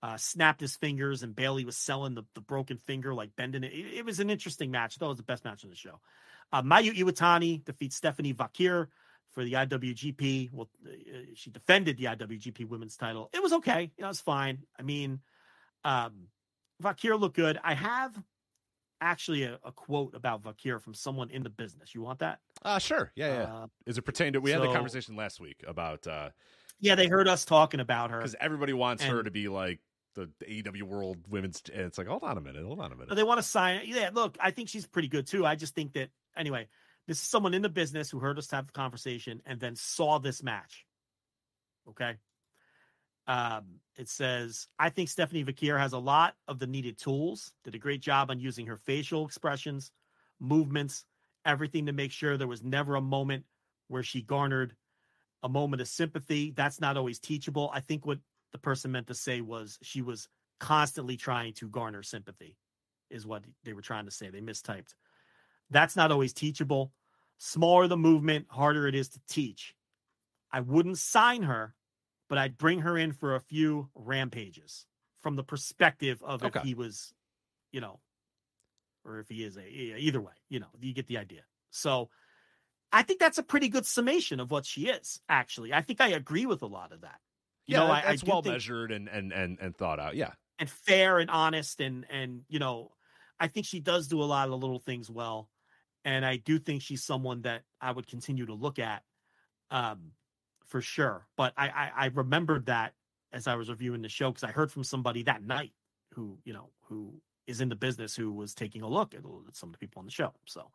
Uh, 0.04 0.18
snapped 0.18 0.60
his 0.60 0.76
fingers, 0.76 1.22
and 1.22 1.34
Bailey 1.34 1.64
was 1.64 1.78
selling 1.78 2.14
the, 2.14 2.24
the 2.34 2.42
broken 2.42 2.76
finger, 2.76 3.14
like 3.14 3.34
bending 3.36 3.64
it. 3.64 3.72
it. 3.72 3.94
It 4.00 4.04
was 4.04 4.20
an 4.20 4.28
interesting 4.28 4.70
match. 4.70 4.96
I 4.96 4.98
thought 4.98 5.06
it 5.06 5.08
was 5.08 5.16
the 5.16 5.22
best 5.22 5.46
match 5.46 5.64
on 5.64 5.70
the 5.70 5.76
show. 5.76 5.98
Uh, 6.52 6.60
Mayu 6.60 6.94
Iwatani 6.94 7.64
defeats 7.64 7.96
Stephanie 7.96 8.34
Vaquer 8.34 8.88
for 9.32 9.44
the 9.44 9.54
IWGP. 9.54 10.52
Well, 10.52 10.68
uh, 10.86 10.90
she 11.34 11.48
defended 11.48 11.96
the 11.96 12.04
IWGP 12.04 12.68
Women's 12.68 12.98
title. 12.98 13.30
It 13.32 13.42
was 13.42 13.54
okay. 13.54 13.92
You 13.96 14.02
know, 14.02 14.10
it's 14.10 14.20
fine. 14.20 14.58
I 14.78 14.82
mean, 14.82 15.20
um, 15.84 16.28
Vaquer 16.82 17.18
looked 17.18 17.36
good. 17.36 17.58
I 17.64 17.72
have 17.72 18.14
actually 19.00 19.44
a, 19.44 19.58
a 19.64 19.72
quote 19.72 20.14
about 20.14 20.42
Vaquer 20.42 20.82
from 20.82 20.92
someone 20.92 21.30
in 21.30 21.42
the 21.42 21.50
business. 21.50 21.94
You 21.94 22.02
want 22.02 22.18
that? 22.18 22.40
Uh 22.62 22.78
sure. 22.78 23.10
Yeah, 23.16 23.38
yeah. 23.38 23.54
Uh, 23.54 23.66
Is 23.86 23.96
it 23.96 24.02
pertained 24.02 24.34
to 24.34 24.42
we 24.42 24.50
had 24.50 24.60
the 24.60 24.70
conversation 24.70 25.16
last 25.16 25.40
week 25.40 25.64
about 25.66 26.06
uh 26.06 26.28
yeah, 26.80 26.94
they 26.94 27.06
heard 27.06 27.28
us 27.28 27.46
talking 27.46 27.80
about 27.80 28.10
her. 28.10 28.18
because 28.18 28.34
everybody 28.38 28.74
wants 28.74 29.02
her 29.02 29.22
to 29.22 29.30
be 29.30 29.48
like 29.48 29.80
the 30.14 30.30
AEW 30.48 30.82
World 30.82 31.18
Women's. 31.28 31.62
And 31.72 31.82
it's 31.82 31.98
like, 31.98 32.06
hold 32.06 32.22
on 32.22 32.38
a 32.38 32.40
minute, 32.40 32.64
hold 32.64 32.80
on 32.80 32.92
a 32.92 32.96
minute. 32.96 33.14
They 33.14 33.22
want 33.22 33.38
to 33.38 33.42
sign. 33.42 33.82
Yeah, 33.86 34.10
look, 34.12 34.36
I 34.40 34.50
think 34.50 34.68
she's 34.68 34.86
pretty 34.86 35.08
good 35.08 35.26
too. 35.26 35.44
I 35.44 35.54
just 35.56 35.74
think 35.74 35.92
that 35.94 36.10
anyway, 36.36 36.68
this 37.06 37.18
is 37.18 37.28
someone 37.28 37.54
in 37.54 37.62
the 37.62 37.68
business 37.68 38.10
who 38.10 38.18
heard 38.18 38.38
us 38.38 38.50
have 38.50 38.66
the 38.66 38.72
conversation 38.72 39.42
and 39.46 39.60
then 39.60 39.76
saw 39.76 40.18
this 40.18 40.42
match. 40.42 40.86
Okay. 41.88 42.14
Um, 43.26 43.80
it 43.96 44.08
says, 44.08 44.68
I 44.78 44.90
think 44.90 45.08
Stephanie 45.08 45.44
Vaquer 45.44 45.78
has 45.78 45.92
a 45.92 45.98
lot 45.98 46.34
of 46.46 46.58
the 46.58 46.66
needed 46.66 46.98
tools, 46.98 47.52
did 47.64 47.74
a 47.74 47.78
great 47.78 48.00
job 48.00 48.30
on 48.30 48.40
using 48.40 48.66
her 48.66 48.76
facial 48.76 49.24
expressions, 49.24 49.90
movements, 50.40 51.04
everything 51.44 51.86
to 51.86 51.92
make 51.92 52.12
sure 52.12 52.36
there 52.36 52.46
was 52.46 52.62
never 52.62 52.96
a 52.96 53.00
moment 53.00 53.44
where 53.88 54.02
she 54.02 54.22
garnered 54.22 54.74
a 55.42 55.48
moment 55.48 55.82
of 55.82 55.88
sympathy. 55.88 56.52
That's 56.54 56.80
not 56.80 56.96
always 56.96 57.18
teachable. 57.18 57.70
I 57.72 57.80
think 57.80 58.06
what 58.06 58.18
the 58.54 58.58
person 58.58 58.92
meant 58.92 59.08
to 59.08 59.14
say 59.14 59.40
was 59.40 59.78
she 59.82 60.00
was 60.00 60.28
constantly 60.60 61.16
trying 61.16 61.52
to 61.54 61.68
garner 61.68 62.04
sympathy, 62.04 62.56
is 63.10 63.26
what 63.26 63.42
they 63.64 63.72
were 63.72 63.82
trying 63.82 64.04
to 64.04 64.12
say. 64.12 64.30
They 64.30 64.40
mistyped. 64.40 64.94
That's 65.70 65.96
not 65.96 66.12
always 66.12 66.32
teachable. 66.32 66.92
Smaller 67.36 67.88
the 67.88 67.96
movement, 67.96 68.46
harder 68.48 68.86
it 68.86 68.94
is 68.94 69.08
to 69.08 69.20
teach. 69.28 69.74
I 70.52 70.60
wouldn't 70.60 70.98
sign 70.98 71.42
her, 71.42 71.74
but 72.28 72.38
I'd 72.38 72.56
bring 72.56 72.78
her 72.82 72.96
in 72.96 73.10
for 73.12 73.34
a 73.34 73.40
few 73.40 73.88
rampages 73.96 74.86
from 75.20 75.34
the 75.34 75.42
perspective 75.42 76.22
of 76.22 76.44
if 76.44 76.54
he 76.62 76.74
was, 76.74 77.12
you 77.72 77.80
know, 77.80 77.98
or 79.04 79.18
if 79.18 79.28
he 79.28 79.42
is 79.42 79.56
a 79.56 79.66
either 79.66 80.20
way, 80.20 80.32
you 80.48 80.60
know, 80.60 80.68
you 80.80 80.94
get 80.94 81.08
the 81.08 81.18
idea. 81.18 81.42
So 81.70 82.08
I 82.92 83.02
think 83.02 83.18
that's 83.18 83.38
a 83.38 83.42
pretty 83.42 83.68
good 83.68 83.84
summation 83.84 84.38
of 84.38 84.52
what 84.52 84.64
she 84.64 84.82
is, 84.82 85.20
actually. 85.28 85.74
I 85.74 85.80
think 85.80 86.00
I 86.00 86.10
agree 86.10 86.46
with 86.46 86.62
a 86.62 86.66
lot 86.66 86.92
of 86.92 87.00
that. 87.00 87.18
You 87.66 87.74
yeah, 87.74 87.78
know, 87.80 87.86
that- 87.88 88.04
I, 88.06 88.10
I 88.12 88.16
well 88.26 88.42
think- 88.42 88.54
measured 88.54 88.92
and 88.92 89.08
and 89.08 89.32
and 89.32 89.58
and 89.60 89.76
thought 89.76 89.98
out. 90.00 90.16
Yeah, 90.16 90.32
and 90.58 90.68
fair 90.68 91.18
and 91.18 91.30
honest 91.30 91.80
and 91.80 92.06
and 92.10 92.42
you 92.48 92.58
know 92.58 92.92
i 93.40 93.48
think 93.48 93.66
she 93.66 93.80
does 93.80 94.06
do 94.06 94.22
a 94.22 94.24
lot 94.24 94.44
of 94.44 94.50
the 94.52 94.56
little 94.56 94.78
things 94.78 95.10
well 95.10 95.50
and 96.04 96.24
i 96.24 96.36
do 96.36 96.60
think 96.60 96.80
she's 96.80 97.02
someone 97.02 97.42
that 97.42 97.62
i 97.80 97.90
would 97.90 98.06
continue 98.06 98.46
to 98.46 98.54
look 98.54 98.78
at 98.78 99.02
um 99.72 100.12
for 100.64 100.80
sure 100.80 101.26
but 101.36 101.52
i 101.56 101.68
i, 101.68 101.90
I 101.96 102.06
remembered 102.14 102.66
that 102.66 102.92
as 103.32 103.48
i 103.48 103.56
was 103.56 103.68
reviewing 103.68 104.02
the 104.02 104.08
show 104.08 104.30
because 104.30 104.44
i 104.44 104.52
heard 104.52 104.70
from 104.70 104.84
somebody 104.84 105.24
that 105.24 105.42
night 105.42 105.72
who 106.12 106.38
you 106.44 106.52
know 106.52 106.70
who 106.82 107.12
is 107.48 107.60
in 107.60 107.68
the 107.68 107.74
business 107.76 108.14
who 108.14 108.30
was 108.32 108.54
taking 108.54 108.82
a 108.82 108.88
look 108.88 109.12
at 109.14 109.22
some 109.52 109.70
of 109.70 109.72
the 109.72 109.78
people 109.78 109.98
on 109.98 110.06
the 110.06 110.12
show 110.12 110.32
so 110.46 110.70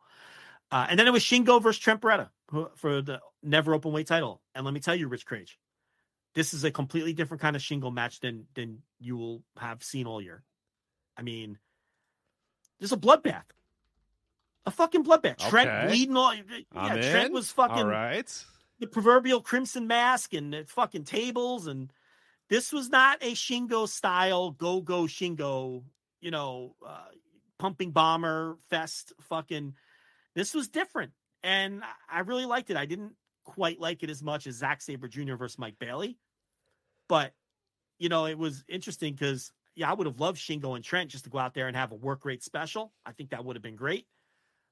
uh, 0.72 0.86
and 0.90 1.00
then 1.00 1.06
it 1.08 1.12
was 1.12 1.22
Shingo 1.24 1.60
versus 1.60 1.80
Trent 1.80 2.00
Beretta 2.02 2.28
for 2.76 3.00
the 3.02 3.18
never 3.42 3.74
open 3.74 3.90
weight 3.90 4.06
title. 4.06 4.40
And 4.54 4.64
let 4.64 4.72
me 4.72 4.78
tell 4.78 4.94
you, 4.94 5.08
Rich 5.08 5.26
Kraetsch, 5.26 5.56
this 6.34 6.54
is 6.54 6.64
a 6.64 6.70
completely 6.70 7.12
different 7.12 7.40
kind 7.40 7.56
of 7.56 7.62
Shingo 7.62 7.92
match 7.92 8.20
than 8.20 8.46
than 8.54 8.82
you 8.98 9.16
will 9.16 9.42
have 9.58 9.82
seen 9.82 10.06
all 10.06 10.20
year. 10.22 10.42
I 11.16 11.22
mean, 11.22 11.58
there's 12.78 12.92
a 12.92 12.96
bloodbath, 12.96 13.44
a 14.66 14.70
fucking 14.70 15.04
bloodbath. 15.04 15.38
Trent 15.38 15.68
Okay. 15.70 15.86
bleeding 15.88 16.16
all. 16.16 16.34
Yeah, 16.34 17.10
Trent 17.10 17.32
was 17.32 17.50
fucking 17.52 17.76
all 17.78 17.86
right. 17.86 18.44
the 18.78 18.86
proverbial 18.86 19.40
crimson 19.42 19.86
mask 19.86 20.32
and 20.34 20.52
the 20.52 20.64
fucking 20.66 21.04
tables 21.04 21.66
and 21.66 21.92
this 22.48 22.72
was 22.72 22.88
not 22.88 23.18
a 23.22 23.32
Shingo 23.32 23.88
style 23.88 24.50
go 24.50 24.80
go 24.80 25.04
Shingo, 25.04 25.84
you 26.20 26.30
know, 26.32 26.74
uh, 26.84 27.06
pumping 27.58 27.92
bomber 27.92 28.56
fest 28.70 29.12
fucking. 29.20 29.74
This 30.34 30.54
was 30.54 30.68
different, 30.68 31.12
and 31.42 31.82
I 32.10 32.20
really 32.20 32.46
liked 32.46 32.70
it. 32.70 32.76
I 32.76 32.86
didn't 32.86 33.12
quite 33.44 33.80
like 33.80 34.02
it 34.02 34.10
as 34.10 34.22
much 34.22 34.46
as 34.46 34.56
Zack 34.56 34.82
Sabre 34.82 35.08
Jr. 35.08 35.34
versus 35.34 35.58
Mike 35.58 35.78
Bailey, 35.78 36.18
but 37.08 37.32
you 37.98 38.08
know, 38.08 38.26
it 38.26 38.38
was 38.38 38.64
interesting 38.68 39.14
because 39.14 39.52
yeah, 39.76 39.90
I 39.90 39.94
would 39.94 40.06
have 40.06 40.20
loved 40.20 40.38
Shingo 40.38 40.74
and 40.74 40.84
Trent 40.84 41.10
just 41.10 41.24
to 41.24 41.30
go 41.30 41.38
out 41.38 41.54
there 41.54 41.68
and 41.68 41.76
have 41.76 41.92
a 41.92 41.96
work 41.96 42.24
rate 42.24 42.42
special. 42.42 42.92
I 43.06 43.12
think 43.12 43.30
that 43.30 43.44
would 43.44 43.56
have 43.56 43.62
been 43.62 43.76
great. 43.76 44.06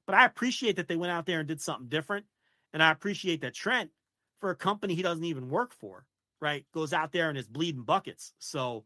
But 0.05 0.15
I 0.15 0.25
appreciate 0.25 0.75
that 0.75 0.87
they 0.87 0.95
went 0.95 1.11
out 1.11 1.25
there 1.25 1.39
and 1.39 1.47
did 1.47 1.61
something 1.61 1.87
different. 1.87 2.25
And 2.73 2.81
I 2.83 2.91
appreciate 2.91 3.41
that 3.41 3.53
Trent, 3.53 3.91
for 4.39 4.49
a 4.49 4.55
company 4.55 4.95
he 4.95 5.01
doesn't 5.01 5.23
even 5.23 5.49
work 5.49 5.73
for, 5.73 6.05
right, 6.41 6.65
goes 6.73 6.93
out 6.93 7.11
there 7.11 7.29
and 7.29 7.37
is 7.37 7.47
bleeding 7.47 7.83
buckets. 7.83 8.33
So, 8.39 8.85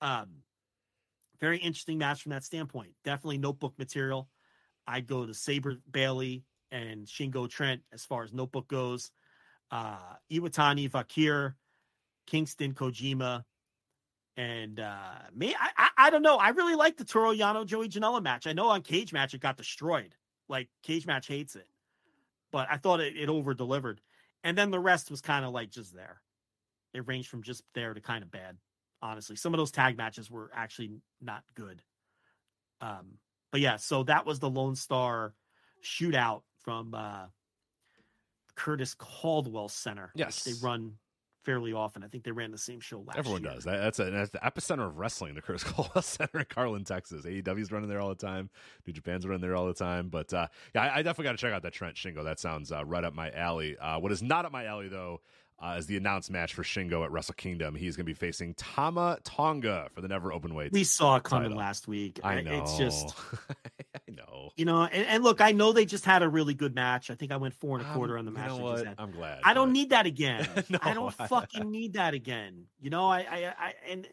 um, 0.00 0.42
very 1.40 1.58
interesting 1.58 1.98
match 1.98 2.22
from 2.22 2.30
that 2.30 2.44
standpoint. 2.44 2.90
Definitely 3.04 3.38
notebook 3.38 3.74
material. 3.78 4.28
I'd 4.86 5.06
go 5.06 5.24
to 5.24 5.34
Sabre 5.34 5.76
Bailey 5.90 6.44
and 6.70 7.06
Shingo 7.06 7.48
Trent 7.48 7.82
as 7.92 8.04
far 8.04 8.22
as 8.22 8.32
notebook 8.32 8.68
goes. 8.68 9.10
Uh, 9.70 9.98
Iwatani, 10.30 10.90
Vaquer, 10.90 11.54
Kingston, 12.26 12.74
Kojima, 12.74 13.44
and 14.36 14.80
uh, 14.80 15.18
me. 15.34 15.54
I, 15.58 15.68
I 15.76 15.88
I 16.06 16.10
don't 16.10 16.22
know. 16.22 16.36
I 16.36 16.50
really 16.50 16.76
like 16.76 16.96
the 16.96 17.04
Toru 17.04 17.36
Yano 17.36 17.66
Joey 17.66 17.88
Janela 17.88 18.22
match. 18.22 18.46
I 18.46 18.52
know 18.52 18.68
on 18.68 18.82
Cage 18.82 19.12
Match 19.12 19.34
it 19.34 19.40
got 19.40 19.56
destroyed. 19.56 20.14
Like 20.48 20.68
Cage 20.82 21.06
Match 21.06 21.26
hates 21.26 21.56
it, 21.56 21.66
but 22.52 22.68
I 22.70 22.76
thought 22.76 23.00
it, 23.00 23.16
it 23.16 23.28
over 23.28 23.52
delivered. 23.52 24.00
And 24.44 24.56
then 24.56 24.70
the 24.70 24.78
rest 24.78 25.10
was 25.10 25.20
kind 25.20 25.44
of 25.44 25.52
like 25.52 25.70
just 25.70 25.94
there. 25.94 26.22
It 26.94 27.06
ranged 27.06 27.28
from 27.28 27.42
just 27.42 27.62
there 27.74 27.92
to 27.92 28.00
kind 28.00 28.22
of 28.22 28.30
bad. 28.30 28.56
Honestly, 29.02 29.36
some 29.36 29.52
of 29.52 29.58
those 29.58 29.70
tag 29.70 29.96
matches 29.96 30.30
were 30.30 30.50
actually 30.54 30.92
not 31.20 31.42
good. 31.54 31.82
Um, 32.80 33.18
but 33.50 33.60
yeah, 33.60 33.76
so 33.76 34.04
that 34.04 34.24
was 34.24 34.38
the 34.38 34.50
Lone 34.50 34.76
Star 34.76 35.34
shootout 35.84 36.42
from 36.60 36.94
uh, 36.94 37.26
Curtis 38.58 38.94
Culwell 38.94 39.68
Center. 39.70 40.10
Yes. 40.16 40.42
they 40.42 40.52
run 40.60 40.94
fairly 41.44 41.72
often. 41.72 42.02
I 42.02 42.08
think 42.08 42.24
they 42.24 42.32
ran 42.32 42.50
the 42.50 42.58
same 42.58 42.80
show 42.80 43.04
last 43.06 43.16
Everyone 43.16 43.42
year. 43.42 43.52
does. 43.54 43.64
That, 43.64 43.78
that's, 43.78 43.98
a, 44.00 44.10
that's 44.10 44.30
the 44.30 44.38
epicenter 44.40 44.86
of 44.86 44.98
wrestling, 44.98 45.34
the 45.34 45.40
Curtis 45.40 45.62
Culwell 45.64 46.02
Center 46.02 46.40
in 46.40 46.46
Garland, 46.52 46.86
Texas. 46.86 47.24
AEW's 47.24 47.70
running 47.70 47.88
there 47.88 48.00
all 48.00 48.08
the 48.08 48.16
time. 48.16 48.50
New 48.84 48.92
Japan's 48.92 49.24
running 49.26 49.40
there 49.40 49.54
all 49.54 49.66
the 49.66 49.74
time. 49.74 50.08
But 50.08 50.34
uh, 50.34 50.48
yeah, 50.74 50.82
I, 50.82 50.96
I 50.98 51.02
definitely 51.02 51.24
got 51.26 51.32
to 51.32 51.38
check 51.38 51.52
out 51.52 51.62
that 51.62 51.72
Trent 51.72 51.94
Shingo. 51.94 52.24
That 52.24 52.40
sounds 52.40 52.72
uh, 52.72 52.84
right 52.84 53.04
up 53.04 53.14
my 53.14 53.30
alley. 53.30 53.78
Uh, 53.78 54.00
what 54.00 54.10
is 54.10 54.22
not 54.22 54.44
up 54.44 54.50
my 54.52 54.64
alley, 54.64 54.88
though, 54.88 55.20
uh, 55.60 55.74
as 55.76 55.86
the 55.86 55.96
announced 55.96 56.30
match 56.30 56.54
for 56.54 56.62
Shingo 56.62 57.04
at 57.04 57.10
Wrestle 57.10 57.34
Kingdom. 57.34 57.74
He's 57.74 57.96
going 57.96 58.04
to 58.04 58.10
be 58.10 58.14
facing 58.14 58.54
Tama 58.54 59.18
Tonga 59.24 59.88
for 59.92 60.00
the 60.00 60.08
Never 60.08 60.32
Open 60.32 60.54
Weight. 60.54 60.70
We 60.72 60.84
saw 60.84 61.16
it 61.16 61.24
coming 61.24 61.50
title. 61.50 61.58
last 61.58 61.88
week. 61.88 62.20
I 62.22 62.40
know. 62.42 62.62
It's 62.62 62.76
just, 62.78 63.14
I 64.08 64.12
know. 64.12 64.50
you 64.56 64.64
know, 64.64 64.84
and, 64.84 65.06
and 65.06 65.24
look, 65.24 65.40
I 65.40 65.50
know 65.52 65.72
they 65.72 65.84
just 65.84 66.04
had 66.04 66.22
a 66.22 66.28
really 66.28 66.54
good 66.54 66.74
match. 66.74 67.10
I 67.10 67.16
think 67.16 67.32
I 67.32 67.36
went 67.38 67.54
four 67.54 67.76
and 67.78 67.86
a 67.86 67.92
quarter 67.92 68.14
Um, 68.16 68.20
on 68.20 68.24
the 68.26 68.30
match. 68.30 68.50
I'm 68.98 69.10
glad. 69.10 69.40
I 69.44 69.52
don't 69.54 69.68
but- 69.68 69.72
need 69.72 69.90
that 69.90 70.06
again. 70.06 70.46
No, 70.70 70.78
I 70.82 70.94
don't 70.94 71.12
fucking 71.28 71.70
need 71.70 71.94
that 71.94 72.14
again. 72.14 72.66
You 72.80 72.90
know, 72.90 73.06
I, 73.08 73.18
I, 73.20 73.54
I, 73.58 73.74
and, 73.90 74.06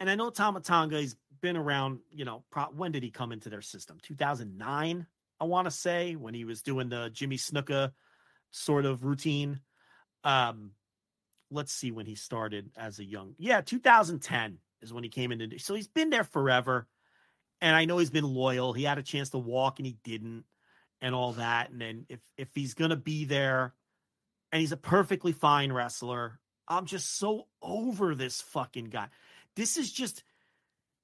and 0.00 0.10
I 0.10 0.14
know 0.16 0.30
Tama 0.30 0.60
Tonga. 0.60 0.98
He's 1.00 1.16
been 1.40 1.56
around. 1.56 2.00
You 2.12 2.24
know, 2.24 2.42
pro, 2.50 2.64
when 2.64 2.90
did 2.92 3.02
he 3.04 3.10
come 3.10 3.30
into 3.30 3.50
their 3.50 3.62
system? 3.62 3.98
2009, 4.02 5.06
I 5.40 5.44
want 5.44 5.66
to 5.66 5.70
say, 5.70 6.16
when 6.16 6.34
he 6.34 6.44
was 6.44 6.62
doing 6.62 6.88
the 6.88 7.10
Jimmy 7.12 7.36
Snuka 7.36 7.92
sort 8.50 8.84
of 8.84 9.04
routine. 9.04 9.60
Um, 10.24 10.72
let's 11.50 11.72
see 11.72 11.90
when 11.90 12.06
he 12.06 12.14
started 12.14 12.70
as 12.76 12.98
a 12.98 13.04
young. 13.04 13.34
Yeah, 13.38 13.60
2010 13.60 14.58
is 14.82 14.92
when 14.92 15.04
he 15.04 15.10
came 15.10 15.32
into. 15.32 15.58
So 15.58 15.74
he's 15.74 15.88
been 15.88 16.10
there 16.10 16.24
forever, 16.24 16.86
and 17.60 17.74
I 17.74 17.84
know 17.84 17.98
he's 17.98 18.10
been 18.10 18.24
loyal. 18.24 18.72
He 18.72 18.84
had 18.84 18.98
a 18.98 19.02
chance 19.02 19.30
to 19.30 19.38
walk 19.38 19.78
and 19.78 19.86
he 19.86 19.96
didn't, 20.04 20.44
and 21.00 21.14
all 21.14 21.32
that. 21.32 21.70
And 21.70 21.80
then 21.80 22.06
if 22.08 22.20
if 22.36 22.48
he's 22.54 22.74
gonna 22.74 22.96
be 22.96 23.24
there, 23.24 23.74
and 24.52 24.60
he's 24.60 24.72
a 24.72 24.76
perfectly 24.76 25.32
fine 25.32 25.72
wrestler, 25.72 26.38
I'm 26.66 26.86
just 26.86 27.18
so 27.18 27.46
over 27.62 28.14
this 28.14 28.40
fucking 28.40 28.86
guy. 28.86 29.08
This 29.56 29.76
is 29.76 29.92
just. 29.92 30.22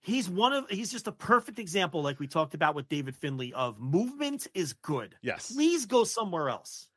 He's 0.00 0.28
one 0.28 0.52
of 0.52 0.68
he's 0.68 0.92
just 0.92 1.06
a 1.08 1.12
perfect 1.12 1.58
example, 1.58 2.02
like 2.02 2.20
we 2.20 2.26
talked 2.26 2.52
about 2.52 2.74
with 2.74 2.90
David 2.90 3.16
Finley, 3.16 3.54
of 3.54 3.80
movement 3.80 4.46
is 4.52 4.74
good. 4.74 5.16
Yes. 5.22 5.50
Please 5.50 5.86
go 5.86 6.04
somewhere 6.04 6.50
else. 6.50 6.88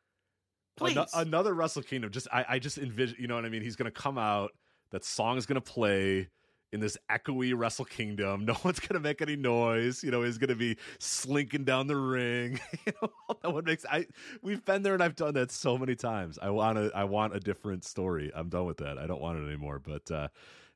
Please. 0.77 0.97
Ano- 0.97 1.07
another 1.14 1.53
Wrestle 1.53 1.81
Kingdom. 1.83 2.11
Just 2.11 2.27
I, 2.31 2.45
I 2.47 2.59
just 2.59 2.77
envision. 2.77 3.17
You 3.19 3.27
know 3.27 3.35
what 3.35 3.45
I 3.45 3.49
mean? 3.49 3.61
He's 3.61 3.75
going 3.75 3.91
to 3.91 3.99
come 3.99 4.17
out. 4.17 4.51
That 4.91 5.03
song 5.03 5.38
is 5.38 5.45
going 5.45 5.61
to 5.61 5.61
play 5.61 6.30
in 6.72 6.80
this 6.80 6.97
echoey 7.11 7.53
Wrestle 7.56 7.85
Kingdom. 7.85 8.45
No 8.45 8.56
one's 8.64 8.80
going 8.80 8.93
to 8.93 8.99
make 8.99 9.22
any 9.22 9.35
noise. 9.35 10.03
You 10.03 10.11
know, 10.11 10.23
he's 10.23 10.38
going 10.38 10.49
to 10.49 10.56
be 10.56 10.77
slinking 10.99 11.64
down 11.65 11.88
the 11.88 11.95
ring. 11.97 12.59
you 12.85 12.93
know, 13.01 13.09
that 13.41 13.53
what 13.53 13.65
makes 13.65 13.85
I. 13.85 14.06
We've 14.41 14.64
been 14.64 14.83
there 14.83 14.93
and 14.93 15.03
I've 15.03 15.15
done 15.15 15.33
that 15.33 15.51
so 15.51 15.77
many 15.77 15.95
times. 15.95 16.39
I 16.41 16.49
want 16.49 16.77
to. 16.77 16.91
I 16.95 17.03
want 17.03 17.35
a 17.35 17.39
different 17.39 17.83
story. 17.83 18.31
I'm 18.33 18.49
done 18.49 18.65
with 18.65 18.77
that. 18.77 18.97
I 18.97 19.07
don't 19.07 19.22
want 19.22 19.39
it 19.39 19.47
anymore. 19.47 19.80
But 19.80 20.09
uh 20.11 20.27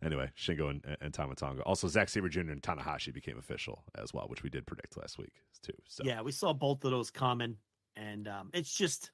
anyway, 0.04 0.32
Shingo 0.38 0.70
and, 0.70 0.98
and 1.02 1.14
Tamatonga. 1.14 1.62
Also, 1.66 1.88
Zack 1.88 2.10
Sabre 2.10 2.30
Jr. 2.30 2.40
and 2.42 2.62
Tanahashi 2.62 3.14
became 3.14 3.38
official 3.38 3.84
as 3.96 4.14
well, 4.14 4.26
which 4.28 4.44
we 4.44 4.50
did 4.50 4.66
predict 4.66 4.98
last 4.98 5.18
week 5.18 5.34
too. 5.62 5.74
So 5.88 6.04
Yeah, 6.06 6.22
we 6.22 6.32
saw 6.32 6.54
both 6.54 6.84
of 6.84 6.92
those 6.92 7.12
coming, 7.12 7.58
and 7.96 8.28
um, 8.28 8.50
it's 8.54 8.74
just, 8.74 9.12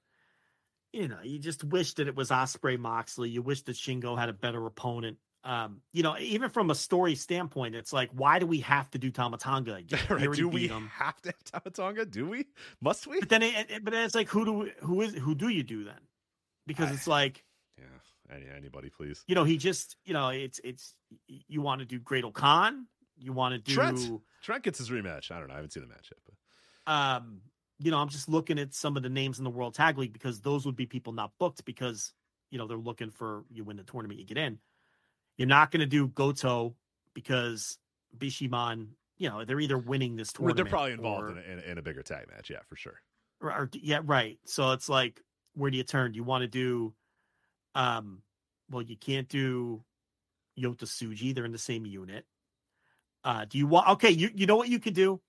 you 0.93 1.07
know, 1.07 1.17
you 1.23 1.39
just 1.39 1.63
wish 1.63 1.93
that 1.95 2.07
it 2.07 2.15
was 2.15 2.29
Ospreay 2.29 2.77
Moxley. 2.79 3.29
You 3.29 3.41
wish 3.41 3.61
that 3.63 3.75
Shingo 3.75 4.17
had 4.17 4.29
a 4.29 4.33
better 4.33 4.65
opponent. 4.65 5.17
Um, 5.43 5.81
you 5.93 6.03
know, 6.03 6.17
even 6.19 6.49
from 6.49 6.71
a 6.71 6.75
story 6.75 7.15
standpoint, 7.15 7.75
it's 7.75 7.93
like, 7.93 8.09
why 8.11 8.39
do 8.39 8.45
we 8.45 8.59
have 8.61 8.89
to 8.91 8.97
do 8.97 9.11
Tamatonga 9.11 9.77
again? 9.79 9.99
Right, 10.09 10.31
do 10.33 10.49
we 10.49 10.67
him. 10.67 10.87
have 10.93 11.21
to 11.21 11.33
have 11.53 11.63
Tamatonga? 11.63 12.09
Do 12.09 12.27
we? 12.27 12.45
Must 12.81 13.07
we? 13.07 13.19
But 13.19 13.29
then, 13.29 13.43
it, 13.43 13.69
it- 13.69 13.83
but 13.83 13.93
then 13.93 14.03
it's 14.05 14.15
like, 14.15 14.27
who 14.29 14.43
do 14.45 14.53
we, 14.53 14.71
who 14.81 15.01
is 15.01 15.13
who 15.13 15.35
do 15.35 15.47
you 15.49 15.63
do 15.63 15.83
then? 15.85 15.99
Because 16.65 16.89
I- 16.89 16.93
it's 16.95 17.07
like, 17.19 17.43
Yeah, 17.77 18.35
any 18.35 18.45
anybody, 18.55 18.89
please. 18.89 19.23
you 19.27 19.35
know, 19.35 19.43
he 19.45 19.57
just, 19.57 19.95
you 20.03 20.13
know, 20.13 20.29
it's 20.29 20.59
it's 20.63 20.95
you 21.27 21.61
want 21.61 21.79
to 21.79 21.85
do 21.85 21.99
Great 21.99 22.25
Khan, 22.33 22.87
you 23.17 23.31
want 23.31 23.53
to 23.53 23.59
do 23.59 23.73
Trent. 23.73 23.99
Trent 24.41 24.63
gets 24.63 24.79
his 24.79 24.89
rematch. 24.89 25.31
I 25.31 25.39
don't 25.39 25.47
know. 25.47 25.53
I 25.53 25.57
haven't 25.57 25.71
seen 25.71 25.83
the 25.83 25.89
match 25.89 26.11
yet, 26.11 26.19
but 26.85 26.91
um, 26.91 27.41
you 27.79 27.91
know, 27.91 27.97
I'm 27.97 28.09
just 28.09 28.27
looking 28.27 28.59
at 28.59 28.73
some 28.73 28.97
of 28.97 29.03
the 29.03 29.09
names 29.09 29.37
in 29.37 29.43
the 29.43 29.49
World 29.49 29.75
Tag 29.75 29.97
League 29.97 30.13
because 30.13 30.41
those 30.41 30.65
would 30.65 30.75
be 30.75 30.85
people 30.85 31.13
not 31.13 31.31
booked 31.39 31.63
because 31.65 32.13
you 32.49 32.57
know 32.57 32.67
they're 32.67 32.77
looking 32.77 33.11
for 33.11 33.43
you 33.51 33.63
win 33.63 33.77
the 33.77 33.83
tournament, 33.83 34.19
you 34.19 34.25
get 34.25 34.37
in. 34.37 34.59
You're 35.37 35.47
not 35.47 35.69
going 35.69 35.81
to 35.81 35.85
do 35.85 36.07
Goto 36.07 36.75
because 37.13 37.77
Bishamon, 38.17 38.87
you 39.17 39.29
know, 39.29 39.45
they're 39.45 39.59
either 39.59 39.77
winning 39.77 40.15
this 40.15 40.33
tournament. 40.33 40.57
they're 40.57 40.65
probably 40.65 40.93
involved 40.93 41.23
or, 41.23 41.31
in, 41.31 41.37
a, 41.37 41.41
in, 41.41 41.59
a, 41.59 41.71
in 41.73 41.77
a 41.77 41.81
bigger 41.81 42.01
tag 42.01 42.27
match. 42.33 42.49
Yeah, 42.49 42.59
for 42.67 42.75
sure. 42.75 42.99
or, 43.41 43.51
or- 43.51 43.69
yeah, 43.73 43.99
right. 44.03 44.39
So 44.45 44.71
it's 44.71 44.89
like, 44.89 45.21
where 45.53 45.69
do 45.69 45.77
you 45.77 45.83
turn? 45.83 46.13
Do 46.13 46.17
you 46.17 46.23
want 46.23 46.41
to 46.41 46.47
do, 46.47 46.93
um, 47.75 48.23
well, 48.71 48.81
you 48.81 48.97
can't 48.97 49.29
do 49.29 49.83
Yota 50.59 50.85
Tsuji. 50.85 51.35
They're 51.35 51.45
in 51.45 51.51
the 51.51 51.57
same 51.59 51.85
unit. 51.85 52.25
Uh, 53.23 53.45
do 53.45 53.57
you 53.57 53.67
want? 53.67 53.89
Okay, 53.89 54.09
you 54.09 54.29
you 54.33 54.45
know 54.45 54.55
what 54.55 54.69
you 54.69 54.79
could 54.79 54.93
do? 54.93 55.19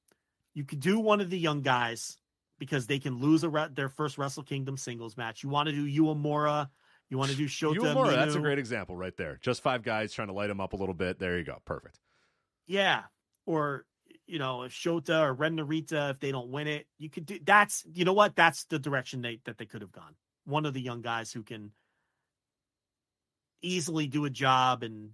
You 0.55 0.65
could 0.65 0.81
do 0.81 0.99
one 1.01 1.21
of 1.21 1.31
the 1.31 1.39
young 1.39 1.63
guys 1.63 2.17
because 2.59 2.87
they 2.87 2.99
can 2.99 3.19
lose 3.19 3.45
a 3.45 3.49
re- 3.49 3.69
their 3.73 3.89
first 3.89 4.19
Wrestle 4.19 4.43
Kingdom 4.43 4.77
singles 4.77 5.17
match. 5.17 5.43
You 5.43 5.49
want 5.49 5.69
to 5.69 5.75
do 5.75 6.03
Uemura? 6.03 6.69
You 7.09 7.17
want 7.17 7.31
to 7.31 7.37
do 7.37 7.47
Shota? 7.47 7.79
Uemura, 7.79 8.15
that's 8.15 8.35
a 8.35 8.41
great 8.41 8.59
example 8.59 8.97
right 8.97 9.17
there. 9.17 9.39
Just 9.41 9.63
five 9.63 9.83
guys 9.83 10.13
trying 10.13 10.29
to 10.29 10.35
light 10.35 10.51
him 10.51 10.61
up 10.61 10.73
a 10.73 10.77
little 10.77 10.95
bit. 10.95 11.19
There 11.19 11.39
you 11.39 11.45
go. 11.45 11.63
Perfect. 11.65 11.99
Yeah. 12.67 13.05
Or, 13.47 13.87
you 14.27 14.39
know, 14.39 14.65
if 14.65 14.73
Shota 14.73 15.23
or 15.23 15.33
Ren 15.33 15.57
Narita, 15.57 16.11
if 16.11 16.21
they 16.21 16.33
don't 16.33 16.51
win 16.51 16.67
it, 16.67 16.87
you 16.99 17.09
could 17.09 17.25
do 17.25 17.39
that's, 17.43 17.85
you 17.95 18.05
know 18.05 18.13
what? 18.13 18.37
That's 18.37 18.65
the 18.65 18.79
direction 18.79 19.23
they, 19.23 19.41
that 19.47 19.57
they 19.57 19.65
could 19.65 19.81
have 19.81 19.93
gone. 19.93 20.15
One 20.45 20.67
of 20.67 20.75
the 20.75 20.83
young 20.83 21.01
guys 21.01 21.33
who 21.33 21.43
can 21.43 21.73
easily 23.63 24.07
do 24.07 24.27
a 24.27 24.31
job 24.31 24.83
and, 24.83 25.11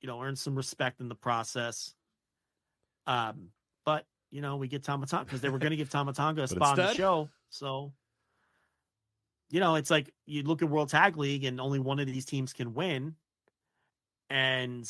you 0.00 0.06
know, 0.06 0.22
earn 0.22 0.36
some 0.36 0.54
respect 0.54 1.00
in 1.00 1.08
the 1.08 1.14
process. 1.16 1.94
Um, 3.06 3.48
but, 3.84 4.04
you 4.36 4.42
know, 4.42 4.56
we 4.56 4.68
get 4.68 4.84
Tama 4.84 5.06
Tonga 5.06 5.24
because 5.24 5.40
they 5.40 5.48
were 5.48 5.58
going 5.58 5.70
to 5.70 5.78
give 5.78 5.88
Tama 5.88 6.12
Tonga 6.12 6.42
a 6.42 6.46
spot 6.46 6.78
on 6.78 6.88
the 6.88 6.92
show. 6.92 7.30
So, 7.48 7.94
you 9.48 9.60
know, 9.60 9.76
it's 9.76 9.90
like 9.90 10.12
you 10.26 10.42
look 10.42 10.60
at 10.60 10.68
World 10.68 10.90
Tag 10.90 11.16
League 11.16 11.44
and 11.44 11.58
only 11.58 11.78
one 11.78 11.98
of 12.00 12.06
these 12.06 12.26
teams 12.26 12.52
can 12.52 12.74
win. 12.74 13.14
And 14.28 14.86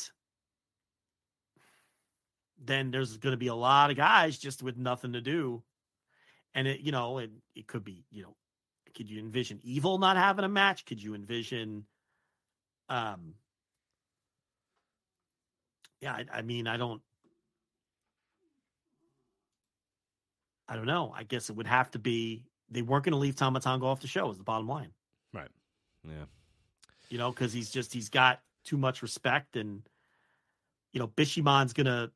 then 2.61 2.91
there's 2.91 3.15
going 3.15 3.31
to 3.31 3.37
be 3.37 3.47
a 3.47 3.55
lot 3.55 3.89
of 3.89 3.95
guys 3.95 4.37
just 4.37 4.61
with 4.61 4.75
nothing 4.75 5.13
to 5.13 5.21
do. 5.21 5.63
And 6.53 6.67
it, 6.67 6.81
you 6.81 6.91
know, 6.91 7.19
it, 7.19 7.31
it 7.55 7.67
could 7.67 7.85
be, 7.85 8.03
you 8.11 8.23
know, 8.23 8.35
could 8.97 9.09
you 9.09 9.17
envision 9.17 9.61
evil 9.63 9.97
not 9.97 10.17
having 10.17 10.43
a 10.43 10.49
match? 10.49 10.83
Could 10.85 11.01
you 11.01 11.15
envision, 11.15 11.85
um, 12.89 13.35
yeah, 16.01 16.11
I, 16.11 16.25
I 16.33 16.41
mean, 16.41 16.67
I 16.67 16.75
don't, 16.75 17.01
I 20.69 20.75
don't 20.75 20.85
know. 20.85 21.13
I 21.15 21.23
guess 21.23 21.49
it 21.49 21.55
would 21.55 21.67
have 21.67 21.91
to 21.91 21.99
be, 21.99 22.43
they 22.69 22.81
weren't 22.81 23.05
going 23.05 23.13
to 23.13 23.17
leave 23.19 23.35
Tama 23.35 23.59
Tonga 23.59 23.85
off 23.85 24.01
the 24.01 24.07
show 24.07 24.29
is 24.29 24.37
the 24.37 24.43
bottom 24.43 24.67
line, 24.67 24.91
Right. 25.33 25.49
Yeah. 26.03 26.25
you 27.09 27.17
know, 27.17 27.31
cause 27.31 27.53
he's 27.53 27.69
just, 27.69 27.93
he's 27.93 28.09
got 28.09 28.41
too 28.65 28.77
much 28.77 29.01
respect 29.01 29.55
and, 29.55 29.81
you 30.91 30.99
know, 30.99 31.07
Bishamon's 31.07 31.73
going 31.73 31.85
to 31.85 32.11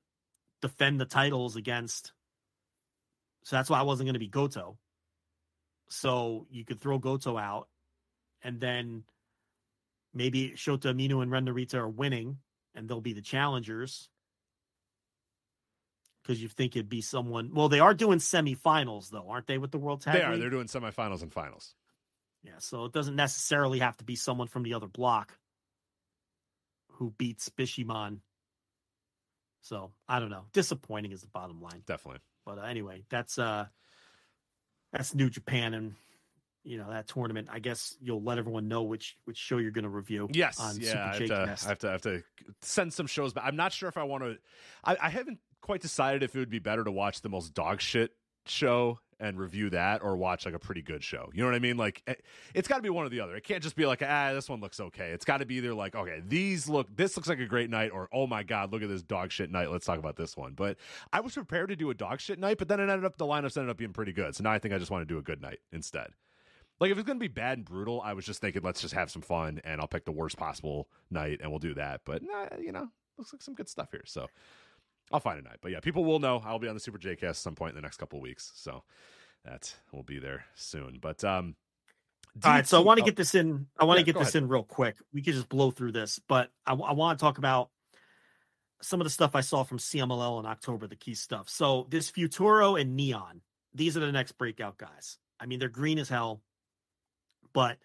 defend 0.62 1.00
the 1.00 1.06
titles 1.06 1.56
against. 1.56 2.14
So 3.44 3.56
that's 3.56 3.70
why 3.70 3.80
I 3.80 3.84
wasn't 3.84 4.08
going 4.08 4.14
to 4.14 4.20
be 4.20 4.28
Goto. 4.28 4.78
So 5.90 6.48
you 6.50 6.64
could 6.64 6.80
throw 6.80 7.00
Goto 7.00 7.38
out, 7.38 7.68
and 8.44 8.60
then 8.62 9.04
maybe 10.14 10.54
Shota 10.56 10.94
Umino 10.94 11.22
and 11.22 11.30
Ren 11.30 11.46
Narita 11.46 11.76
are 11.76 11.90
winning, 11.90 12.38
and 12.76 12.88
they'll 12.88 13.02
be 13.02 13.14
the 13.14 13.22
challengers. 13.22 14.10
Because 16.22 16.42
you 16.42 16.50
think 16.50 16.76
it'd 16.76 16.90
be 16.90 17.02
someone. 17.02 17.52
Well, 17.54 17.70
they 17.70 17.80
are 17.80 17.94
doing 17.94 18.20
semifinals 18.20 19.10
though, 19.10 19.28
aren't 19.30 19.48
they? 19.48 19.58
With 19.58 19.72
the 19.72 19.80
World 19.80 20.02
Tag 20.02 20.14
They 20.14 20.22
are. 20.22 20.32
League? 20.32 20.42
They're 20.42 20.50
doing 20.50 20.68
semifinals 20.68 21.24
and 21.24 21.34
finals. 21.34 21.74
Yeah, 22.44 22.60
so 22.60 22.86
it 22.86 22.94
doesn't 22.94 23.16
necessarily 23.16 23.80
have 23.80 23.98
to 23.98 24.04
be 24.04 24.16
someone 24.16 24.48
from 24.48 24.64
the 24.64 24.74
other 24.74 24.88
block 24.88 25.38
who 26.94 27.12
beats 27.18 27.50
Bishamon. 27.50 28.20
So 29.62 29.92
I 30.08 30.20
don't 30.20 30.30
know. 30.30 30.46
Disappointing 30.54 31.12
is 31.12 31.22
the 31.22 31.28
bottom 31.28 31.62
line. 31.62 31.84
Definitely. 31.86 32.22
But 32.46 32.58
uh, 32.58 32.64
anyway, 32.64 33.04
that's 33.10 33.38
uh 33.38 33.66
that's 34.92 35.16
New 35.16 35.30
Japan 35.30 35.74
and 35.74 35.96
you 36.64 36.78
know 36.78 36.90
that 36.90 37.08
tournament. 37.08 37.48
I 37.52 37.60
guess 37.60 37.96
you'll 38.02 38.24
let 38.24 38.38
everyone 38.38 38.68
know 38.68 38.84
which 38.84 39.18
which 39.26 39.38
show 39.38 39.58
you're 39.58 39.72
going 39.72 39.84
to 39.84 39.90
review. 39.90 40.30
Yes, 40.32 40.60
on 40.60 40.80
yeah, 40.80 41.06
I 41.06 41.18
have, 41.18 41.28
to, 41.28 41.36
I 41.36 41.68
have 41.68 41.80
to 41.80 41.88
I 41.88 41.92
have 41.92 42.02
to 42.02 42.24
send 42.62 42.94
some 42.94 43.08
shows, 43.08 43.34
but 43.34 43.44
I'm 43.44 43.56
not 43.56 43.74
sure 43.74 43.90
if 43.90 43.98
I 43.98 44.04
want 44.04 44.24
to. 44.24 44.38
I, 44.84 44.98
I 45.02 45.10
haven't 45.10 45.40
quite 45.62 45.82
decided 45.82 46.24
if 46.24 46.36
it 46.36 46.40
would 46.40 46.50
be 46.50 46.60
better 46.60 46.84
to 46.84 46.92
watch 46.92 47.22
the 47.22 47.30
most 47.30 47.54
dog 47.54 47.82
shit 47.82 48.12
show 48.46 49.00
and 49.20 49.38
review 49.38 49.70
that, 49.70 50.02
or 50.02 50.18
watch 50.18 50.46
like 50.46 50.56
a 50.56 50.60
pretty 50.60 50.82
good 50.82 51.04
show. 51.04 51.30
You 51.32 51.42
know 51.42 51.48
what 51.48 51.56
I 51.56 51.60
mean? 51.60 51.78
Like 51.78 52.02
it, 52.08 52.26
it's 52.56 52.68
got 52.68 52.78
to 52.78 52.82
be 52.82 52.90
one 52.90 53.06
or 53.06 53.10
the 53.10 53.20
other. 53.20 53.36
It 53.36 53.44
can't 53.44 53.62
just 53.62 53.76
be 53.76 53.86
like 53.86 54.02
ah, 54.02 54.34
this 54.34 54.50
one 54.50 54.60
looks 54.60 54.80
okay. 54.80 55.12
It's 55.12 55.24
got 55.24 55.38
to 55.38 55.46
be 55.46 55.56
either 55.56 55.74
like 55.74 55.96
okay, 55.96 56.22
these 56.28 56.68
look, 56.68 56.94
this 56.96 57.16
looks 57.16 57.30
like 57.30 57.40
a 57.40 57.46
great 57.46 57.70
night, 57.70 57.92
or 57.94 58.10
oh 58.12 58.26
my 58.26 58.42
god, 58.42 58.74
look 58.74 58.82
at 58.82 58.90
this 58.90 59.04
dog 59.04 59.32
shit 59.32 59.52
night. 59.52 59.72
Let's 59.72 59.86
talk 59.86 60.00
about 60.00 60.16
this 60.16 60.36
one. 60.36 60.54
But 60.54 60.78
I 61.14 61.20
was 61.22 61.34
prepared 61.34 61.70
to 61.70 61.76
do 61.76 61.92
a 61.92 61.94
dog 61.94 62.20
shit 62.20 62.40
night, 62.40 62.58
but 62.58 62.68
then 62.68 62.80
it 62.80 62.90
ended 62.90 63.06
up 63.06 63.18
the 63.18 63.26
lineups 63.26 63.56
ended 63.58 63.70
up 63.70 63.78
being 63.78 63.94
pretty 63.94 64.12
good. 64.12 64.36
So 64.36 64.44
now 64.44 64.52
I 64.52 64.60
think 64.60 64.74
I 64.74 64.80
just 64.80 64.90
want 64.92 65.08
to 65.08 65.14
do 65.14 65.20
a 65.20 65.24
good 65.24 65.42
night 65.42 65.60
instead. 65.72 66.10
Like 66.80 66.90
if 66.90 66.98
it's 66.98 67.06
gonna 67.06 67.20
be 67.20 67.28
bad 67.28 67.60
and 67.60 67.66
brutal, 67.66 68.02
I 68.02 68.14
was 68.14 68.26
just 68.26 68.42
thinking 68.42 68.64
let's 68.64 68.82
just 68.82 68.96
have 68.96 69.12
some 69.12 69.22
fun 69.22 69.62
and 69.64 69.80
I'll 69.80 69.88
pick 69.88 70.06
the 70.06 70.12
worst 70.12 70.36
possible 70.36 70.90
night 71.12 71.40
and 71.42 71.52
we'll 71.52 71.60
do 71.60 71.76
that. 71.76 72.02
But 72.06 72.24
nah, 72.24 72.48
you 72.60 72.72
know, 72.72 72.88
looks 73.20 73.32
like 73.32 73.44
some 73.44 73.54
good 73.54 73.70
stuff 73.70 73.92
here. 73.92 74.02
So 74.06 74.26
I'll 75.14 75.20
find 75.20 75.40
a 75.40 75.42
night. 75.42 75.58
But 75.62 75.72
yeah, 75.72 75.80
people 75.80 76.04
will 76.06 76.20
know 76.20 76.42
I'll 76.46 76.60
be 76.60 76.68
on 76.68 76.74
the 76.74 76.80
Super 76.80 76.98
J 76.98 77.16
cast 77.16 77.30
at 77.30 77.36
some 77.38 77.56
point 77.56 77.72
in 77.72 77.76
the 77.76 77.82
next 77.82 77.98
couple 77.98 78.20
of 78.20 78.24
weeks. 78.24 78.52
So 78.56 78.84
that 79.46 79.74
will 79.92 80.04
be 80.04 80.20
there 80.20 80.46
soon. 80.56 81.00
But 81.02 81.24
um 81.24 81.56
All 82.44 82.52
right, 82.52 82.68
so 82.68 82.80
I 82.80 82.84
want 82.84 82.98
to 82.98 83.04
oh, 83.04 83.06
get 83.06 83.16
this 83.16 83.36
in. 83.36 83.68
I 83.80 83.86
want 83.86 83.98
to 83.98 84.02
Yeah, 84.02 84.06
get 84.06 84.20
this 84.20 84.30
ahead. 84.30 84.44
in 84.44 84.50
real 84.50 84.64
quick. 84.64 84.98
We 85.14 85.22
could 85.22 85.34
just 85.34 85.50
blow 85.50 85.72
through 85.72 85.92
this, 85.94 86.20
but 86.28 86.50
I, 86.66 86.74
want 86.74 87.20
to 87.20 87.24
talk 87.24 87.38
about 87.38 87.70
some 88.82 89.00
of 89.00 89.06
the 89.06 89.12
stuff 89.12 89.36
I 89.36 89.42
saw 89.42 89.64
from 89.64 89.78
CMLL 89.78 90.40
in 90.40 90.46
October, 90.46 90.88
the 90.88 90.96
key 90.96 91.14
stuff. 91.14 91.50
So 91.50 91.88
this 91.90 92.10
Futuro 92.10 92.76
and 92.76 92.96
Neon, 92.96 93.42
these 93.74 93.96
are 93.96 94.00
the 94.00 94.12
next 94.12 94.34
breakout 94.34 94.78
guys. 94.78 95.18
I 95.40 95.46
mean, 95.46 95.60
they're 95.60 95.70
green 95.70 96.00
as 96.00 96.10
hell, 96.10 96.42
but 97.54 97.78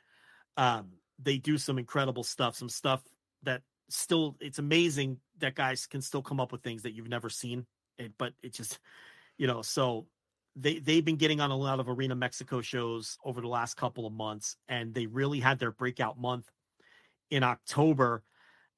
um, 0.57 0.93
they 1.19 1.39
do 1.39 1.59
some 1.59 1.79
incredible 1.79 2.23
stuff. 2.23 2.57
Some 2.57 2.69
stuff 2.69 3.03
that 3.43 3.63
still, 3.89 4.37
it's 4.41 4.59
amazing 4.59 5.19
that 5.39 5.55
guys 5.55 5.87
can 5.87 6.01
still 6.01 6.23
come 6.23 6.41
up 6.41 6.53
with 6.53 6.63
things 6.63 6.83
that 6.83 6.93
you've 6.93 7.09
never 7.09 7.31
seen. 7.31 7.67
It, 7.99 8.13
but 8.19 8.33
it 8.43 8.53
just, 8.53 8.79
you 9.39 9.47
know, 9.47 9.63
so 9.63 10.07
they 10.55 10.79
they've 10.79 11.05
been 11.05 11.17
getting 11.17 11.41
on 11.41 11.51
a 11.51 11.57
lot 11.57 11.81
of 11.81 11.89
Arena 11.89 12.15
Mexico 12.15 12.61
shows 12.61 13.19
over 13.25 13.41
the 13.41 13.49
last 13.49 13.77
couple 13.77 14.07
of 14.07 14.13
months, 14.13 14.57
and 14.69 14.95
they 14.95 15.07
really 15.07 15.41
had 15.41 15.59
their 15.59 15.71
breakout 15.71 16.19
month 16.19 16.51
in 17.31 17.43
October. 17.43 18.23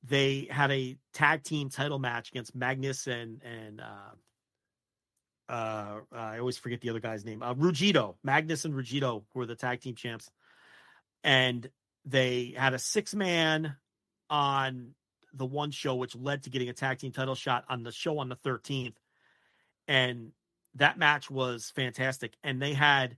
They 0.02 0.48
had 0.50 0.70
a 0.70 0.96
tag 1.12 1.44
team 1.44 1.70
title 1.70 1.98
match 1.98 2.30
against 2.30 2.54
Magnus 2.54 3.06
and 3.06 3.42
and 3.42 3.80
uh, 3.80 5.52
uh, 5.52 6.00
I 6.12 6.38
always 6.38 6.58
forget 6.58 6.80
the 6.80 6.90
other 6.90 7.00
guy's 7.00 7.24
name. 7.24 7.42
Uh, 7.42 7.54
Rugido, 7.54 8.16
Magnus 8.22 8.64
and 8.64 8.74
Rugido 8.74 9.24
were 9.34 9.46
the 9.46 9.56
tag 9.56 9.80
team 9.80 9.94
champs, 9.94 10.30
and 11.24 11.68
they 12.04 12.54
had 12.56 12.74
a 12.74 12.78
six 12.78 13.14
man 13.14 13.76
on 14.30 14.94
the 15.34 15.46
one 15.46 15.70
show, 15.70 15.94
which 15.94 16.16
led 16.16 16.42
to 16.42 16.50
getting 16.50 16.68
a 16.68 16.72
tag 16.72 16.98
team 16.98 17.12
title 17.12 17.34
shot 17.34 17.64
on 17.68 17.82
the 17.82 17.92
show 17.92 18.18
on 18.18 18.28
the 18.28 18.36
13th. 18.36 18.96
And 19.86 20.32
that 20.74 20.98
match 20.98 21.30
was 21.30 21.72
fantastic. 21.74 22.34
And 22.42 22.60
they 22.60 22.74
had 22.74 23.16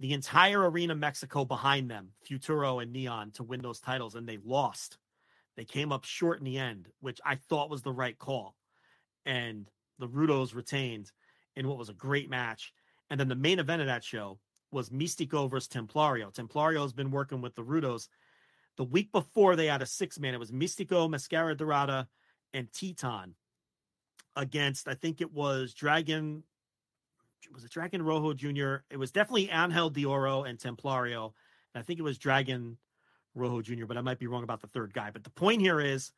the 0.00 0.12
entire 0.12 0.68
Arena 0.70 0.94
Mexico 0.94 1.44
behind 1.44 1.90
them, 1.90 2.10
Futuro 2.22 2.80
and 2.80 2.92
Neon, 2.92 3.30
to 3.32 3.42
win 3.42 3.62
those 3.62 3.80
titles, 3.80 4.14
and 4.14 4.28
they 4.28 4.38
lost. 4.44 4.98
They 5.56 5.64
came 5.64 5.92
up 5.92 6.04
short 6.04 6.38
in 6.38 6.44
the 6.44 6.58
end, 6.58 6.88
which 7.00 7.20
I 7.24 7.36
thought 7.36 7.70
was 7.70 7.82
the 7.82 7.92
right 7.92 8.18
call. 8.18 8.56
And 9.24 9.70
the 9.98 10.08
Rudos 10.08 10.54
retained 10.54 11.12
in 11.56 11.68
what 11.68 11.78
was 11.78 11.88
a 11.88 11.94
great 11.94 12.28
match. 12.28 12.72
And 13.10 13.20
then 13.20 13.28
the 13.28 13.36
main 13.36 13.60
event 13.60 13.80
of 13.80 13.86
that 13.86 14.02
show 14.02 14.38
was 14.72 14.90
Mystico 14.90 15.48
versus 15.48 15.68
Templario. 15.68 16.34
Templario 16.34 16.82
has 16.82 16.92
been 16.92 17.12
working 17.12 17.40
with 17.40 17.54
the 17.54 17.62
Rudos. 17.62 18.08
The 18.76 18.84
week 18.84 19.12
before 19.12 19.56
they 19.56 19.66
had 19.66 19.82
a 19.82 19.86
six 19.86 20.18
man, 20.18 20.34
it 20.34 20.40
was 20.40 20.50
Mystico, 20.50 21.08
Mascara 21.08 21.54
Dorada, 21.56 22.08
and 22.52 22.70
Titán 22.72 23.34
against, 24.36 24.88
I 24.88 24.94
think 24.94 25.20
it 25.20 25.32
was 25.32 25.74
Dragon. 25.74 26.42
Was 27.52 27.64
it 27.64 27.70
Dragon 27.70 28.02
Rojo 28.02 28.32
Jr.? 28.32 28.76
It 28.90 28.98
was 28.98 29.12
definitely 29.12 29.50
Angel 29.50 29.90
de 29.90 30.04
Oro 30.04 30.44
and 30.44 30.58
Templario. 30.58 31.32
And 31.74 31.80
I 31.80 31.82
think 31.82 31.98
it 31.98 32.02
was 32.02 32.18
Dragon 32.18 32.78
Rojo 33.34 33.62
Jr., 33.62 33.86
but 33.86 33.96
I 33.96 34.00
might 34.00 34.18
be 34.18 34.26
wrong 34.26 34.44
about 34.44 34.60
the 34.60 34.66
third 34.66 34.92
guy. 34.94 35.10
But 35.10 35.24
the 35.24 35.30
point 35.30 35.60
here 35.60 35.80
is 35.80 36.12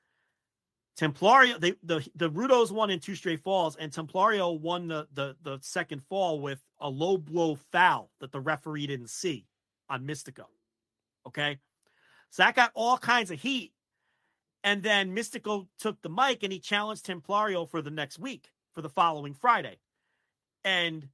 Templario, 0.98 1.60
they 1.60 1.74
the 1.82 2.06
the 2.14 2.30
Rudos 2.30 2.70
won 2.70 2.90
in 2.90 3.00
two 3.00 3.14
straight 3.14 3.40
falls, 3.40 3.76
and 3.76 3.92
Templario 3.92 4.58
won 4.58 4.88
the 4.88 5.06
the 5.12 5.36
the 5.42 5.58
second 5.60 6.02
fall 6.04 6.40
with 6.40 6.62
a 6.80 6.88
low 6.88 7.18
blow 7.18 7.56
foul 7.70 8.10
that 8.20 8.32
the 8.32 8.40
referee 8.40 8.86
didn't 8.86 9.10
see 9.10 9.46
on 9.90 10.06
Mystico. 10.06 10.44
Okay. 11.26 11.58
So 12.30 12.42
that 12.42 12.54
got 12.54 12.72
all 12.74 12.98
kinds 12.98 13.30
of 13.30 13.40
heat. 13.40 13.72
And 14.64 14.82
then 14.82 15.14
Mystico 15.14 15.68
took 15.78 16.02
the 16.02 16.08
mic 16.08 16.42
and 16.42 16.52
he 16.52 16.58
challenged 16.58 17.06
Templario 17.06 17.68
for 17.68 17.80
the 17.82 17.90
next 17.90 18.18
week, 18.18 18.50
for 18.74 18.82
the 18.82 18.88
following 18.88 19.32
Friday. 19.32 19.78
And 20.64 21.08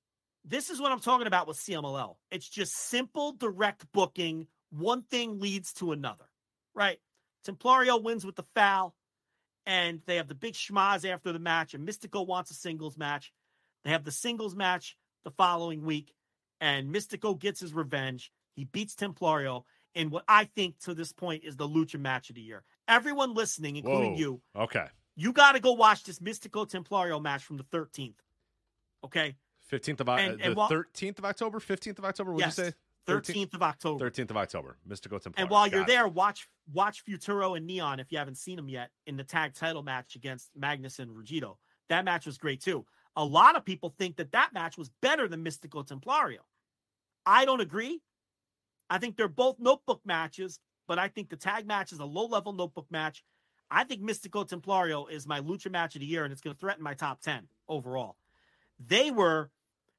this 0.44 0.70
is 0.70 0.80
what 0.80 0.90
I'm 0.90 1.00
talking 1.00 1.26
about 1.26 1.46
with 1.46 1.58
CMLL. 1.58 2.16
It's 2.30 2.48
just 2.48 2.74
simple, 2.74 3.32
direct 3.32 3.84
booking. 3.92 4.46
One 4.70 5.02
thing 5.02 5.38
leads 5.38 5.72
to 5.74 5.92
another, 5.92 6.24
right? 6.74 6.98
Templario 7.46 8.02
wins 8.02 8.24
with 8.24 8.36
the 8.36 8.46
foul, 8.54 8.94
and 9.66 10.00
they 10.06 10.16
have 10.16 10.28
the 10.28 10.34
big 10.34 10.54
schmaz 10.54 11.08
after 11.08 11.32
the 11.32 11.38
match, 11.38 11.74
and 11.74 11.86
Mystico 11.86 12.26
wants 12.26 12.50
a 12.50 12.54
singles 12.54 12.96
match. 12.96 13.32
They 13.84 13.90
have 13.90 14.04
the 14.04 14.12
singles 14.12 14.56
match 14.56 14.96
the 15.24 15.30
following 15.30 15.84
week, 15.84 16.14
and 16.60 16.92
Mystico 16.94 17.38
gets 17.38 17.60
his 17.60 17.74
revenge. 17.74 18.32
He 18.54 18.64
beats 18.64 18.94
Templario 18.94 19.64
in 19.94 20.10
what 20.10 20.24
I 20.28 20.44
think 20.44 20.78
to 20.80 20.94
this 20.94 21.12
point 21.12 21.44
is 21.44 21.56
the 21.56 21.68
Lucha 21.68 21.98
match 22.00 22.30
of 22.30 22.36
the 22.36 22.42
year. 22.42 22.64
Everyone 22.88 23.34
listening, 23.34 23.76
including 23.76 24.12
Whoa. 24.12 24.18
you, 24.18 24.42
Okay. 24.56 24.86
you 25.16 25.32
got 25.32 25.52
to 25.52 25.60
go 25.60 25.72
watch 25.72 26.04
this 26.04 26.18
Mystico 26.18 26.68
Templario 26.68 27.20
match 27.22 27.44
from 27.44 27.56
the 27.56 27.64
13th. 27.64 28.14
Okay. 29.04 29.36
15th 29.70 30.00
of 30.00 30.08
And- 30.08 30.40
and 30.40 30.52
the 30.52 30.56
while- 30.56 30.68
13th 30.68 31.18
of 31.18 31.24
October, 31.24 31.58
15th 31.60 31.98
of 31.98 32.04
October, 32.04 32.32
what 32.32 32.40
Yes, 32.40 32.58
you 32.58 32.64
say? 32.64 32.72
13th 33.06 33.54
of 33.54 33.62
October. 33.62 33.98
13th 34.10 34.30
of 34.30 34.36
October. 34.36 34.78
Mystico 34.88 35.20
Templario. 35.20 35.34
And 35.38 35.50
while 35.50 35.64
Got 35.66 35.72
you're 35.72 35.82
it. 35.82 35.86
there, 35.88 36.08
watch 36.08 36.48
watch 36.72 37.00
Futuro 37.00 37.54
and 37.54 37.66
Neon 37.66 37.98
if 37.98 38.12
you 38.12 38.18
haven't 38.18 38.36
seen 38.36 38.54
them 38.54 38.68
yet 38.68 38.92
in 39.06 39.16
the 39.16 39.24
tag 39.24 39.52
title 39.54 39.82
match 39.82 40.14
against 40.14 40.54
Magnus 40.54 41.00
and 41.00 41.10
Rugido. 41.10 41.56
That 41.88 42.04
match 42.04 42.24
was 42.26 42.38
great 42.38 42.60
too. 42.60 42.86
A 43.16 43.24
lot 43.24 43.56
of 43.56 43.64
people 43.64 43.90
think 43.98 44.16
that 44.16 44.30
that 44.30 44.52
match 44.52 44.78
was 44.78 44.88
better 45.00 45.26
than 45.26 45.44
Mystico 45.44 45.84
Templario. 45.86 46.38
I 47.26 47.44
don't 47.44 47.60
agree. 47.60 48.00
I 48.92 48.98
think 48.98 49.16
they're 49.16 49.26
both 49.26 49.58
notebook 49.58 50.02
matches, 50.04 50.60
but 50.86 50.98
I 50.98 51.08
think 51.08 51.30
the 51.30 51.36
tag 51.36 51.66
match 51.66 51.92
is 51.92 51.98
a 51.98 52.04
low 52.04 52.26
level 52.26 52.52
notebook 52.52 52.84
match. 52.90 53.24
I 53.70 53.84
think 53.84 54.02
Mystico 54.02 54.46
Templario 54.46 55.10
is 55.10 55.26
my 55.26 55.40
lucha 55.40 55.70
match 55.70 55.94
of 55.94 56.00
the 56.00 56.06
year, 56.06 56.24
and 56.24 56.30
it's 56.30 56.42
going 56.42 56.54
to 56.54 56.60
threaten 56.60 56.84
my 56.84 56.92
top 56.92 57.22
10 57.22 57.48
overall. 57.70 58.16
They 58.78 59.10
were 59.10 59.50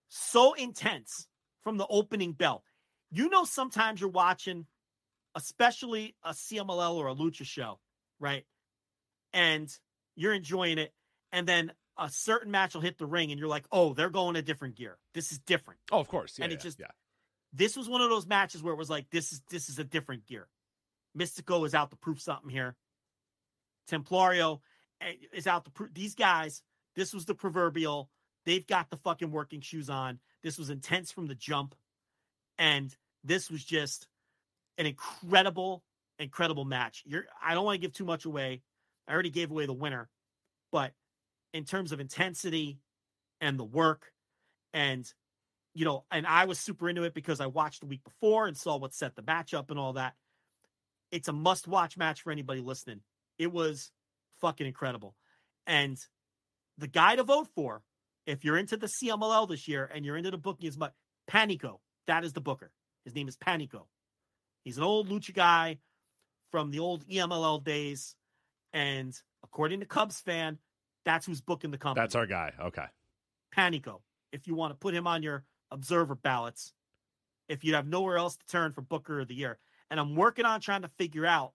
so 0.10 0.54
intense 0.54 1.28
from 1.64 1.78
the 1.78 1.88
opening 1.88 2.34
bell. 2.34 2.64
You 3.10 3.30
know, 3.30 3.46
sometimes 3.46 4.00
you're 4.00 4.12
watching, 4.12 4.68
especially 5.34 6.16
a 6.24 6.34
CMLL 6.34 6.94
or 6.94 7.08
a 7.08 7.16
lucha 7.16 7.46
show, 7.46 7.80
right? 8.20 8.46
And 9.34 9.76
you're 10.16 10.36
enjoying 10.36 10.78
it. 10.78 10.94
And 11.32 11.48
then 11.48 11.72
a 11.98 12.12
certain 12.12 12.52
match 12.52 12.76
will 12.76 12.82
hit 12.82 13.00
the 13.00 13.08
ring, 13.08 13.32
and 13.32 13.40
you're 13.40 13.50
like, 13.50 13.66
oh, 13.72 13.96
they're 13.96 14.12
going 14.12 14.36
a 14.36 14.44
different 14.44 14.76
gear. 14.76 15.00
This 15.16 15.32
is 15.32 15.40
different. 15.40 15.80
Oh, 15.92 16.00
of 16.00 16.08
course. 16.08 16.38
Yeah, 16.38 16.44
and 16.44 16.54
it 16.54 16.58
yeah, 16.58 16.62
just 16.62 16.80
yeah. 16.80 16.92
This 17.53 17.77
was 17.77 17.88
one 17.88 18.01
of 18.01 18.09
those 18.09 18.25
matches 18.25 18.64
where 18.64 18.73
it 18.73 18.77
was 18.77 18.90
like 18.90 19.09
this 19.11 19.32
is 19.32 19.41
this 19.49 19.69
is 19.69 19.80
a 19.80 19.83
different 19.83 20.25
gear. 20.25 20.48
Mystico 21.17 21.65
is 21.65 21.75
out 21.75 21.91
to 21.91 21.95
prove 21.95 22.19
something 22.19 22.49
here. 22.49 22.75
Templario 23.90 24.59
eh, 25.01 25.14
is 25.32 25.45
out 25.45 25.65
to 25.65 25.72
prove 25.72 25.93
these 25.93 26.15
guys. 26.15 26.64
This 26.95 27.14
was 27.14 27.25
the 27.25 27.35
proverbial. 27.35 28.09
They've 28.45 28.65
got 28.65 28.90
the 28.90 28.98
fucking 28.98 29.32
working 29.32 29.61
shoes 29.61 29.90
on. 29.90 30.19
This 30.41 30.57
was 30.57 30.69
intense 30.69 31.11
from 31.11 31.27
the 31.27 31.35
jump, 31.35 31.75
and 32.57 32.93
this 33.23 33.49
was 33.49 33.64
just 33.64 34.07
an 34.77 34.85
incredible, 34.85 35.83
incredible 36.19 36.65
match. 36.65 37.03
You're. 37.06 37.25
I 37.41 37.53
don't 37.53 37.65
want 37.65 37.75
to 37.75 37.82
give 37.82 37.93
too 37.93 38.06
much 38.06 38.25
away. 38.25 38.64
I 39.07 39.14
already 39.14 39.30
gave 39.30 39.51
away 39.51 39.65
the 39.67 39.73
winner, 39.73 40.09
but 40.72 40.93
in 41.53 41.65
terms 41.65 41.91
of 41.91 41.99
intensity 41.99 42.80
and 43.40 43.59
the 43.59 43.64
work, 43.64 44.11
and 44.73 45.11
you 45.74 45.85
know, 45.85 46.06
and 46.11 46.27
I 46.27 46.45
was 46.45 46.60
super 46.60 46.90
into 46.90 47.03
it 47.03 47.14
because 47.14 47.40
I 47.40 47.48
watched 47.48 47.82
the 47.82 47.88
week 47.88 48.03
before 48.03 48.48
and 48.48 48.56
saw 48.56 48.77
what 48.77 48.93
set 48.93 49.16
the 49.16 49.24
match 49.24 49.53
up 49.53 49.72
and 49.72 49.80
all 49.80 49.93
that. 49.93 50.14
It's 51.11 51.27
a 51.27 51.34
must 51.34 51.68
watch 51.68 51.98
match 51.98 52.22
for 52.22 52.32
anybody 52.32 52.61
listening. 52.61 53.02
It 53.38 53.52
was 53.52 53.92
fucking 54.40 54.68
incredible. 54.68 55.16
And 55.66 55.98
the 56.77 56.88
guy 56.88 57.16
to 57.16 57.24
vote 57.24 57.48
for, 57.56 57.82
if 58.26 58.43
you're 58.43 58.58
into 58.58 58.77
the 58.77 58.88
CMLL 58.88 59.50
this 59.50 59.68
year 59.68 59.90
and 59.93 60.06
you're 60.06 60.18
into 60.18 60.32
the 60.32 60.38
booking 60.38 60.68
as 60.68 60.77
much, 60.77 60.93
Panico. 61.30 61.80
That 62.08 62.24
is 62.24 62.34
the 62.34 62.42
booker. 62.42 62.72
His 63.06 63.16
name 63.16 63.27
is 63.27 63.38
Panico. 63.38 63.85
He's 64.64 64.77
an 64.77 64.84
old 64.84 65.10
lucha 65.10 65.34
guy 65.34 65.80
from 66.52 66.72
the 66.72 66.80
old 66.80 67.06
EMLL 67.08 67.64
days. 67.64 68.16
And 68.74 69.14
according 69.43 69.80
to 69.82 69.85
Cubs 69.85 70.19
fan, 70.19 70.58
that's 71.06 71.26
who's 71.26 71.42
booking 71.42 71.72
the 71.72 71.77
company. 71.77 72.03
That's 72.03 72.16
our 72.16 72.26
guy. 72.26 72.53
Okay. 72.60 72.85
Panico, 73.56 74.02
if 74.32 74.48
you 74.48 74.56
want 74.56 74.72
to 74.72 74.76
put 74.76 74.93
him 74.93 75.06
on 75.06 75.22
your 75.24 75.43
observer 75.74 76.16
ballots, 76.16 76.72
if 77.50 77.64
you 77.64 77.74
have 77.74 77.88
nowhere 77.88 78.18
else 78.18 78.38
to 78.38 78.45
turn 78.45 78.72
for 78.72 78.82
Booker 78.82 79.19
of 79.19 79.27
the 79.27 79.35
Year. 79.35 79.60
And 79.90 80.00
I'm 80.00 80.16
working 80.16 80.45
on 80.45 80.61
trying 80.61 80.84
to 80.84 80.88
figure 80.98 81.26
out 81.26 81.53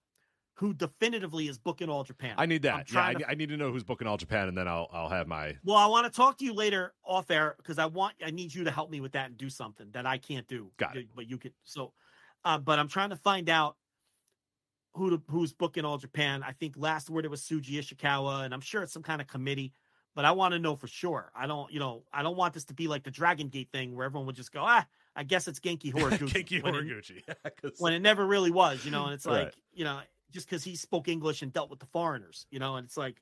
who 0.55 0.73
definitively 0.73 1.47
is 1.47 1.57
booking 1.57 1.89
All 1.89 2.03
Japan. 2.03 2.35
I 2.37 2.45
need 2.45 2.63
that. 2.63 2.91
Yeah, 2.91 3.05
I, 3.05 3.13
to- 3.13 3.29
I 3.29 3.33
need 3.33 3.47
to 3.49 3.57
know 3.57 3.71
who's 3.71 3.83
booking 3.83 4.07
All 4.07 4.17
Japan, 4.17 4.49
and 4.49 4.57
then 4.57 4.67
I'll 4.67 4.89
I'll 4.91 5.09
have 5.09 5.27
my. 5.27 5.55
well, 5.63 5.77
I 5.77 5.87
want 5.87 6.05
to 6.05 6.15
talk 6.15 6.37
to 6.39 6.45
you 6.45 6.53
later 6.53 6.93
off 7.03 7.31
air 7.31 7.55
because 7.57 7.79
I 7.79 7.85
want 7.85 8.15
I 8.23 8.31
need 8.31 8.53
you 8.53 8.65
to 8.65 8.71
help 8.71 8.91
me 8.91 8.99
with 8.99 9.13
that 9.13 9.27
and 9.27 9.37
do 9.37 9.49
something 9.49 9.87
that 9.93 10.05
I 10.05 10.17
can't 10.17 10.47
do. 10.47 10.69
Got 10.77 10.97
it. 10.97 11.07
But 11.15 11.29
you 11.29 11.37
could 11.37 11.53
so, 11.63 11.93
uh, 12.43 12.57
but 12.57 12.77
I'm 12.77 12.89
trying 12.89 13.09
to 13.11 13.15
find 13.15 13.49
out 13.49 13.77
who 14.95 15.11
to, 15.11 15.21
who's 15.29 15.53
booking 15.53 15.85
All 15.85 15.97
Japan. 15.97 16.43
I 16.43 16.51
think 16.51 16.75
last 16.77 17.09
word 17.09 17.23
it 17.23 17.31
was 17.31 17.41
Shuji 17.41 17.79
Ishikawa, 17.79 18.43
and 18.43 18.53
I'm 18.53 18.61
sure 18.61 18.83
it's 18.83 18.93
some 18.93 19.03
kind 19.03 19.21
of 19.21 19.27
committee. 19.27 19.73
But 20.15 20.25
I 20.25 20.31
want 20.31 20.53
to 20.53 20.59
know 20.59 20.75
for 20.75 20.87
sure. 20.87 21.31
I 21.35 21.47
don't, 21.47 21.71
you 21.71 21.79
know, 21.79 22.03
I 22.11 22.23
don't 22.23 22.35
want 22.35 22.53
this 22.53 22.65
to 22.65 22.73
be 22.73 22.87
like 22.87 23.03
the 23.03 23.11
Dragon 23.11 23.47
Gate 23.49 23.69
thing 23.71 23.95
where 23.95 24.05
everyone 24.05 24.25
would 24.25 24.35
just 24.35 24.51
go, 24.51 24.61
ah, 24.63 24.85
I 25.15 25.23
guess 25.23 25.47
it's 25.47 25.59
Genki 25.59 25.93
Horiguchi. 25.93 26.33
Kinky 26.33 26.61
when 26.61 26.73
it- 26.75 26.79
when 27.79 27.93
it 27.93 27.99
never 27.99 28.25
really 28.25 28.51
was, 28.51 28.83
you 28.83 28.91
know, 28.91 29.05
and 29.05 29.13
it's 29.13 29.25
Right. 29.25 29.45
like, 29.45 29.55
you 29.73 29.83
know, 29.83 29.99
just 30.31 30.47
because 30.47 30.63
he 30.63 30.75
spoke 30.75 31.07
English 31.07 31.41
and 31.41 31.53
dealt 31.53 31.69
with 31.69 31.79
the 31.79 31.85
foreigners, 31.87 32.45
you 32.49 32.59
know, 32.59 32.75
and 32.75 32.85
it's 32.85 32.97
like, 32.97 33.21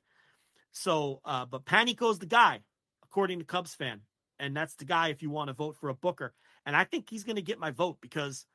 so, 0.72 1.20
uh, 1.24 1.44
but 1.46 1.64
Panico's 1.64 2.18
the 2.18 2.26
guy, 2.26 2.60
according 3.04 3.38
to 3.38 3.44
Cubs 3.44 3.74
fan. 3.74 4.00
And 4.40 4.56
that's 4.56 4.74
the 4.76 4.84
guy 4.84 5.08
if 5.08 5.22
you 5.22 5.30
want 5.30 5.48
to 5.48 5.54
vote 5.54 5.76
for 5.76 5.88
a 5.88 5.94
Booker. 5.94 6.32
And 6.64 6.76
I 6.76 6.84
think 6.84 7.10
he's 7.10 7.24
going 7.24 7.36
to 7.36 7.42
get 7.42 7.58
my 7.58 7.70
vote 7.72 7.98
because 8.00 8.46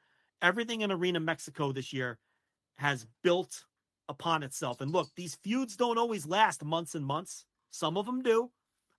everything 0.42 0.82
in 0.82 0.92
Arena 0.92 1.20
Mexico 1.20 1.72
this 1.74 1.92
year 1.92 2.20
has 2.78 3.06
built 3.22 3.66
upon 4.08 4.44
itself. 4.44 4.80
And 4.80 4.92
look, 4.92 5.10
these 5.16 5.36
feuds 5.36 5.76
don't 5.76 5.98
always 5.98 6.26
last 6.26 6.64
months 6.64 6.96
and 6.96 7.06
months. 7.06 7.46
Some 7.74 7.98
of 7.98 8.06
them 8.06 8.22
do. 8.22 8.52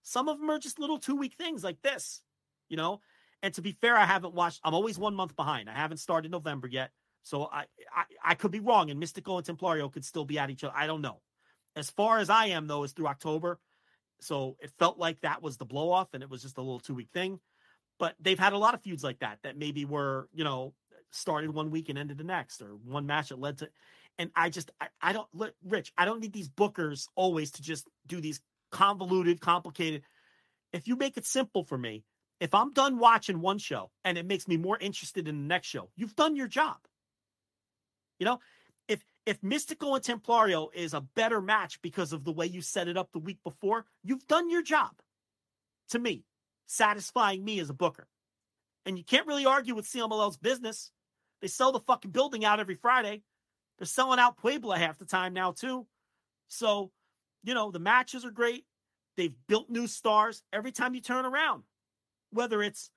Some 0.02 0.28
of 0.28 0.40
them 0.40 0.50
are 0.50 0.58
just 0.58 0.80
little 0.80 0.98
two 0.98 1.14
week 1.14 1.34
things 1.34 1.62
like 1.62 1.80
this, 1.82 2.22
you 2.68 2.76
know. 2.76 3.00
And 3.40 3.54
to 3.54 3.62
be 3.62 3.72
fair, 3.72 3.96
I 3.96 4.04
haven't 4.04 4.34
watched. 4.34 4.60
I'm 4.64 4.74
always 4.74 4.98
one 4.98 5.14
month 5.14 5.36
behind. 5.36 5.70
I 5.70 5.74
haven't 5.74 5.98
started 5.98 6.32
November 6.32 6.66
yet, 6.66 6.90
so 7.22 7.44
I 7.52 7.66
I, 7.94 8.04
I 8.24 8.34
could 8.34 8.50
be 8.50 8.58
wrong. 8.58 8.90
And 8.90 9.00
Mystico 9.00 9.38
and 9.38 9.46
Templario 9.46 9.92
could 9.92 10.04
still 10.04 10.24
be 10.24 10.40
at 10.40 10.50
each 10.50 10.64
other. 10.64 10.74
I 10.76 10.88
don't 10.88 11.02
know. 11.02 11.20
As 11.76 11.88
far 11.88 12.18
as 12.18 12.28
I 12.28 12.46
am 12.46 12.66
though, 12.66 12.82
is 12.82 12.92
through 12.92 13.06
October, 13.06 13.60
so 14.20 14.56
it 14.60 14.72
felt 14.76 14.98
like 14.98 15.20
that 15.20 15.40
was 15.40 15.56
the 15.56 15.64
blow 15.64 15.92
off, 15.92 16.12
and 16.12 16.22
it 16.22 16.28
was 16.28 16.42
just 16.42 16.58
a 16.58 16.62
little 16.62 16.80
two 16.80 16.94
week 16.94 17.10
thing. 17.14 17.38
But 18.00 18.16
they've 18.18 18.38
had 18.38 18.54
a 18.54 18.58
lot 18.58 18.74
of 18.74 18.82
feuds 18.82 19.04
like 19.04 19.20
that 19.20 19.38
that 19.44 19.56
maybe 19.56 19.84
were 19.84 20.28
you 20.34 20.42
know 20.42 20.74
started 21.12 21.54
one 21.54 21.70
week 21.70 21.88
and 21.88 21.98
ended 21.98 22.18
the 22.18 22.24
next, 22.24 22.60
or 22.60 22.70
one 22.84 23.06
match 23.06 23.28
that 23.28 23.38
led 23.38 23.58
to. 23.58 23.68
And 24.18 24.32
I 24.34 24.50
just 24.50 24.72
I, 24.80 24.88
I 25.00 25.12
don't 25.12 25.28
look 25.32 25.54
Rich. 25.64 25.92
I 25.96 26.06
don't 26.06 26.20
need 26.20 26.32
these 26.32 26.48
bookers 26.48 27.06
always 27.14 27.52
to 27.52 27.62
just 27.62 27.88
do 28.08 28.20
these 28.20 28.40
convoluted, 28.74 29.40
complicated. 29.40 30.02
If 30.72 30.88
you 30.88 30.96
make 30.96 31.16
it 31.16 31.24
simple 31.24 31.62
for 31.62 31.78
me, 31.78 32.04
if 32.40 32.52
I'm 32.52 32.72
done 32.72 32.98
watching 32.98 33.40
one 33.40 33.58
show 33.58 33.90
and 34.04 34.18
it 34.18 34.26
makes 34.26 34.48
me 34.48 34.56
more 34.56 34.76
interested 34.78 35.28
in 35.28 35.36
the 35.36 35.46
next 35.46 35.68
show, 35.68 35.90
you've 35.96 36.16
done 36.16 36.34
your 36.34 36.48
job. 36.48 36.76
You 38.18 38.26
know, 38.26 38.40
if 38.88 39.04
if 39.24 39.40
Mystico 39.42 39.94
and 39.94 40.04
Templario 40.04 40.68
is 40.74 40.92
a 40.92 41.00
better 41.00 41.40
match 41.40 41.80
because 41.82 42.12
of 42.12 42.24
the 42.24 42.32
way 42.32 42.46
you 42.46 42.60
set 42.60 42.88
it 42.88 42.96
up 42.96 43.12
the 43.12 43.20
week 43.20 43.38
before, 43.44 43.86
you've 44.02 44.26
done 44.26 44.50
your 44.50 44.62
job. 44.62 44.90
To 45.90 45.98
me, 45.98 46.24
satisfying 46.66 47.44
me 47.44 47.60
as 47.60 47.70
a 47.70 47.74
booker. 47.74 48.08
And 48.86 48.98
you 48.98 49.04
can't 49.04 49.26
really 49.26 49.46
argue 49.46 49.74
with 49.74 49.86
CMLL's 49.86 50.36
business. 50.36 50.90
They 51.40 51.48
sell 51.48 51.72
the 51.72 51.80
fucking 51.80 52.10
building 52.10 52.44
out 52.44 52.58
every 52.58 52.74
Friday. 52.74 53.22
They're 53.78 53.86
selling 53.86 54.18
out 54.18 54.36
Puebla 54.36 54.78
half 54.78 54.98
the 54.98 55.04
time 55.04 55.32
now, 55.32 55.52
too. 55.52 55.86
So, 56.48 56.90
you 57.44 57.54
know, 57.54 57.70
the 57.70 57.78
matches 57.78 58.24
are 58.24 58.30
great. 58.30 58.64
They've 59.16 59.34
built 59.46 59.70
new 59.70 59.86
stars 59.86 60.42
every 60.52 60.72
time 60.72 60.94
you 60.94 61.00
turn 61.00 61.24
around, 61.24 61.62
whether 62.32 62.62
it's 62.62 62.90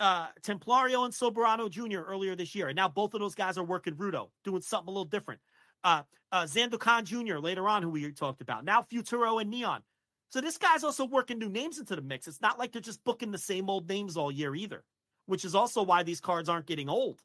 uh, 0.00 0.28
Templario 0.42 1.04
and 1.04 1.12
Soberano 1.12 1.68
Jr. 1.68 2.00
earlier 2.00 2.34
this 2.36 2.54
year. 2.54 2.68
And 2.68 2.76
now 2.76 2.88
both 2.88 3.12
of 3.14 3.20
those 3.20 3.34
guys 3.34 3.58
are 3.58 3.64
working 3.64 3.94
Rudo, 3.94 4.28
doing 4.44 4.62
something 4.62 4.88
a 4.88 4.92
little 4.92 5.04
different. 5.04 5.40
Uh, 5.84 6.02
uh, 6.32 6.46
Jr. 6.46 7.38
later 7.38 7.68
on, 7.68 7.82
who 7.82 7.90
we 7.90 8.10
talked 8.12 8.40
about. 8.40 8.64
Now 8.64 8.82
Futuro 8.82 9.38
and 9.38 9.50
Neon. 9.50 9.82
So 10.30 10.40
this 10.40 10.58
guy's 10.58 10.84
also 10.84 11.06
working 11.06 11.38
new 11.38 11.48
names 11.48 11.78
into 11.78 11.96
the 11.96 12.02
mix. 12.02 12.28
It's 12.28 12.42
not 12.42 12.58
like 12.58 12.72
they're 12.72 12.82
just 12.82 13.02
booking 13.04 13.30
the 13.30 13.38
same 13.38 13.68
old 13.70 13.88
names 13.88 14.16
all 14.16 14.30
year 14.30 14.54
either, 14.54 14.84
which 15.26 15.44
is 15.44 15.54
also 15.54 15.82
why 15.82 16.02
these 16.02 16.20
cards 16.20 16.48
aren't 16.48 16.66
getting 16.66 16.88
old 16.88 17.20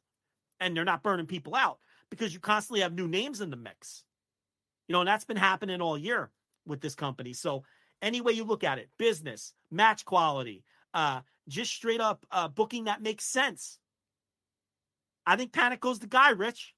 and 0.58 0.76
they're 0.76 0.84
not 0.84 1.02
burning 1.02 1.26
people 1.26 1.54
out 1.54 1.78
because 2.10 2.32
you 2.32 2.40
constantly 2.40 2.80
have 2.80 2.94
new 2.94 3.08
names 3.08 3.40
in 3.40 3.50
the 3.50 3.56
mix. 3.56 4.04
You 4.88 4.94
know, 4.94 5.00
and 5.00 5.08
that's 5.08 5.24
been 5.24 5.36
happening 5.36 5.80
all 5.80 5.98
year 5.98 6.30
with 6.66 6.80
this 6.80 6.94
company. 6.94 7.32
So 7.32 7.64
any 8.02 8.20
way 8.20 8.32
you 8.32 8.44
look 8.44 8.64
at 8.64 8.78
it, 8.78 8.90
business, 8.98 9.54
match 9.70 10.04
quality, 10.04 10.64
uh, 10.92 11.20
just 11.48 11.72
straight 11.72 12.00
up 12.00 12.24
uh, 12.30 12.48
booking 12.48 12.84
that 12.84 13.02
makes 13.02 13.24
sense. 13.24 13.78
I 15.26 15.36
think 15.36 15.52
Panico's 15.52 15.98
the 15.98 16.06
guy, 16.06 16.30
Rich. 16.30 16.74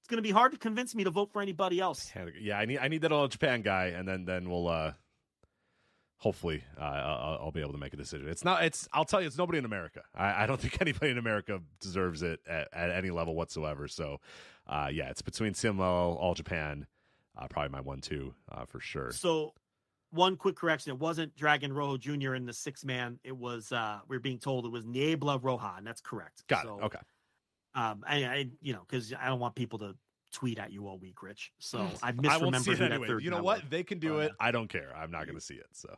It's 0.00 0.08
going 0.08 0.22
to 0.22 0.26
be 0.26 0.32
hard 0.32 0.52
to 0.52 0.58
convince 0.58 0.94
me 0.94 1.04
to 1.04 1.10
vote 1.10 1.30
for 1.32 1.42
anybody 1.42 1.80
else. 1.80 2.10
Yeah, 2.40 2.58
I 2.58 2.64
need 2.64 2.78
I 2.78 2.88
need 2.88 3.02
that 3.02 3.12
all 3.12 3.28
Japan 3.28 3.62
guy, 3.62 3.86
and 3.86 4.08
then 4.08 4.24
then 4.24 4.48
we'll 4.48 4.68
uh 4.68 4.92
hopefully 6.18 6.64
uh, 6.78 6.84
I'll, 6.84 7.38
I'll, 7.44 7.52
be 7.52 7.60
able 7.60 7.72
to 7.72 7.78
make 7.78 7.94
a 7.94 7.96
decision. 7.96 8.28
It's 8.28 8.44
not. 8.44 8.64
It's. 8.64 8.88
I'll 8.92 9.04
tell 9.04 9.20
you, 9.20 9.26
it's 9.26 9.38
nobody 9.38 9.58
in 9.58 9.64
America. 9.64 10.02
I, 10.14 10.44
I 10.44 10.46
don't 10.46 10.60
think 10.60 10.80
anybody 10.80 11.10
in 11.10 11.18
America 11.18 11.60
deserves 11.80 12.22
it 12.22 12.40
at, 12.48 12.68
at 12.72 12.90
any 12.90 13.10
level 13.10 13.34
whatsoever. 13.34 13.88
So, 13.88 14.18
uh, 14.66 14.88
yeah, 14.92 15.10
it's 15.10 15.22
between 15.22 15.54
CMLL, 15.54 15.80
All 16.16 16.34
Japan, 16.34 16.86
uh, 17.38 17.46
probably 17.48 17.70
my 17.70 17.80
one-two 17.80 18.34
uh, 18.50 18.64
for 18.64 18.80
sure. 18.80 19.12
So, 19.12 19.54
one 20.10 20.36
quick 20.36 20.56
correction: 20.56 20.92
it 20.92 20.98
wasn't 20.98 21.34
Dragon 21.36 21.72
Rojo 21.72 21.96
Jr. 21.96 22.34
in 22.34 22.46
the 22.46 22.52
six 22.52 22.84
man. 22.84 23.18
It 23.24 23.36
was. 23.36 23.72
uh 23.72 24.00
We 24.08 24.16
are 24.16 24.20
being 24.20 24.38
told 24.38 24.64
it 24.64 24.72
was 24.72 24.84
Niebla 24.84 25.38
Roja, 25.38 25.78
and 25.78 25.86
that's 25.86 26.00
correct. 26.00 26.46
Got 26.48 26.64
so, 26.64 26.78
it. 26.78 26.84
Okay. 26.84 26.98
Um, 27.74 28.02
I, 28.06 28.24
I 28.24 28.48
you 28.60 28.72
know, 28.72 28.84
because 28.88 29.12
I 29.12 29.26
don't 29.26 29.38
want 29.38 29.54
people 29.54 29.78
to 29.80 29.94
tweet 30.32 30.58
at 30.58 30.72
you 30.72 30.86
all 30.88 30.98
week, 30.98 31.22
Rich. 31.22 31.52
So 31.58 31.86
I 32.02 32.12
misremembered 32.12 32.28
I 32.28 32.36
won't 32.38 32.56
see 32.56 32.70
it 32.72 32.78
who 32.78 32.84
that 32.84 32.92
anyway. 32.92 33.08
third 33.08 33.22
You 33.22 33.30
know 33.30 33.42
what? 33.42 33.68
They 33.70 33.82
can 33.82 33.98
do 33.98 34.18
it. 34.20 34.32
I 34.40 34.50
don't 34.50 34.68
care. 34.68 34.94
I'm 34.96 35.10
not 35.10 35.26
going 35.26 35.36
to 35.36 35.44
see 35.44 35.54
it. 35.54 35.66
So 35.72 35.94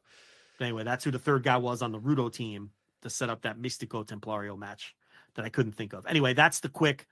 anyway, 0.61 0.85
that's 0.85 1.05
who 1.05 1.11
the 1.11 1.19
third 1.19 1.43
guy 1.43 1.57
was 1.57 1.83
on 1.83 1.93
the 1.93 2.01
Rudo 2.01 2.33
team 2.33 2.71
to 3.03 3.11
set 3.11 3.31
up 3.31 3.43
that 3.43 3.59
Mystico 3.59 4.05
Templario 4.05 4.59
match 4.59 4.95
that 5.35 5.45
I 5.45 5.49
couldn't 5.49 5.73
think 5.73 5.93
of. 5.93 6.07
Anyway, 6.07 6.35
that's 6.35 6.61
the 6.61 6.69
quick 6.69 7.07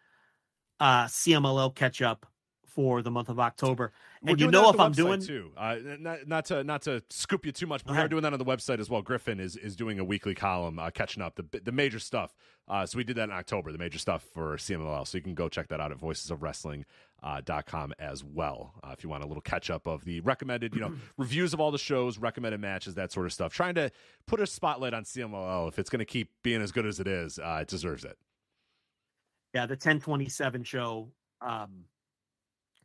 uh, 0.81 1.05
CMLL 1.07 1.75
catch 1.75 2.03
up 2.03 2.27
for 2.69 3.03
the 3.03 3.11
month 3.11 3.29
of 3.29 3.41
October. 3.41 3.93
And 4.25 4.41
you 4.41 4.51
know 4.51 4.71
if 4.71 4.79
I'm 4.79 4.93
doing 4.93 5.21
too, 5.21 5.53
uh, 5.57 5.77
not 5.99 6.27
not 6.29 6.45
to 6.47 6.65
not 6.65 6.83
to 6.83 7.03
scoop 7.11 7.47
you 7.47 7.53
too 7.53 7.67
much, 7.67 7.85
but 7.85 7.93
Go 7.93 7.99
we 7.99 8.05
are 8.05 8.09
doing 8.09 8.23
that 8.23 8.33
on 8.33 8.39
the 8.39 8.45
website 8.45 8.79
as 8.79 8.91
well. 8.91 9.03
Griffin 9.03 9.41
is 9.41 9.57
is 9.57 9.77
doing 9.77 9.99
a 9.99 10.05
weekly 10.05 10.35
column 10.35 10.79
uh, 10.79 10.91
catching 10.91 11.23
up 11.23 11.37
the 11.37 11.61
the 11.61 11.73
major 11.73 11.99
stuff. 11.99 12.35
Uh, 12.69 12.85
so 12.85 12.99
we 12.99 13.05
did 13.05 13.17
that 13.17 13.25
in 13.25 13.33
October, 13.33 13.73
the 13.73 13.79
major 13.79 13.99
stuff 13.99 14.23
for 14.35 14.57
CMLL. 14.57 15.07
So 15.07 15.17
you 15.17 15.23
can 15.23 15.35
go 15.35 15.49
check 15.49 15.69
that 15.69 15.81
out 15.81 15.91
at 15.91 15.99
voicesofwrestling. 15.99 16.85
Uh, 17.21 17.41
dot 17.45 17.67
com 17.67 17.93
as 17.99 18.23
well 18.23 18.75
uh, 18.85 18.91
if 18.97 19.03
you 19.03 19.11
want 19.11 19.25
a 19.25 19.27
little 19.27 19.41
catch 19.41 19.71
up 19.71 19.89
of 19.89 20.05
the 20.05 20.21
recommended 20.21 20.73
you 20.73 20.81
know 20.81 20.93
reviews 21.17 21.53
of 21.53 21.59
all 21.59 21.73
the 21.73 21.77
shows 21.77 22.17
recommended 22.17 22.61
matches 22.61 22.95
that 22.95 23.11
sort 23.11 23.27
of 23.27 23.33
stuff 23.33 23.53
trying 23.53 23.75
to 23.75 23.91
put 24.29 24.39
a 24.39 24.47
spotlight 24.47 24.95
on 24.95 25.03
cmll 25.03 25.67
if 25.67 25.81
it's 25.81 25.91
going 25.91 25.99
to 25.99 26.05
keep 26.05 26.31
being 26.45 26.63
as 26.63 26.71
good 26.71 26.87
as 26.87 27.01
it 27.01 27.09
is 27.09 27.41
uh, 27.41 27.59
it 27.61 27.67
deserves 27.67 28.05
it 28.05 28.17
yeah 29.53 29.67
the 29.67 29.73
1027 29.73 30.63
show 30.63 31.09
um, 31.41 31.87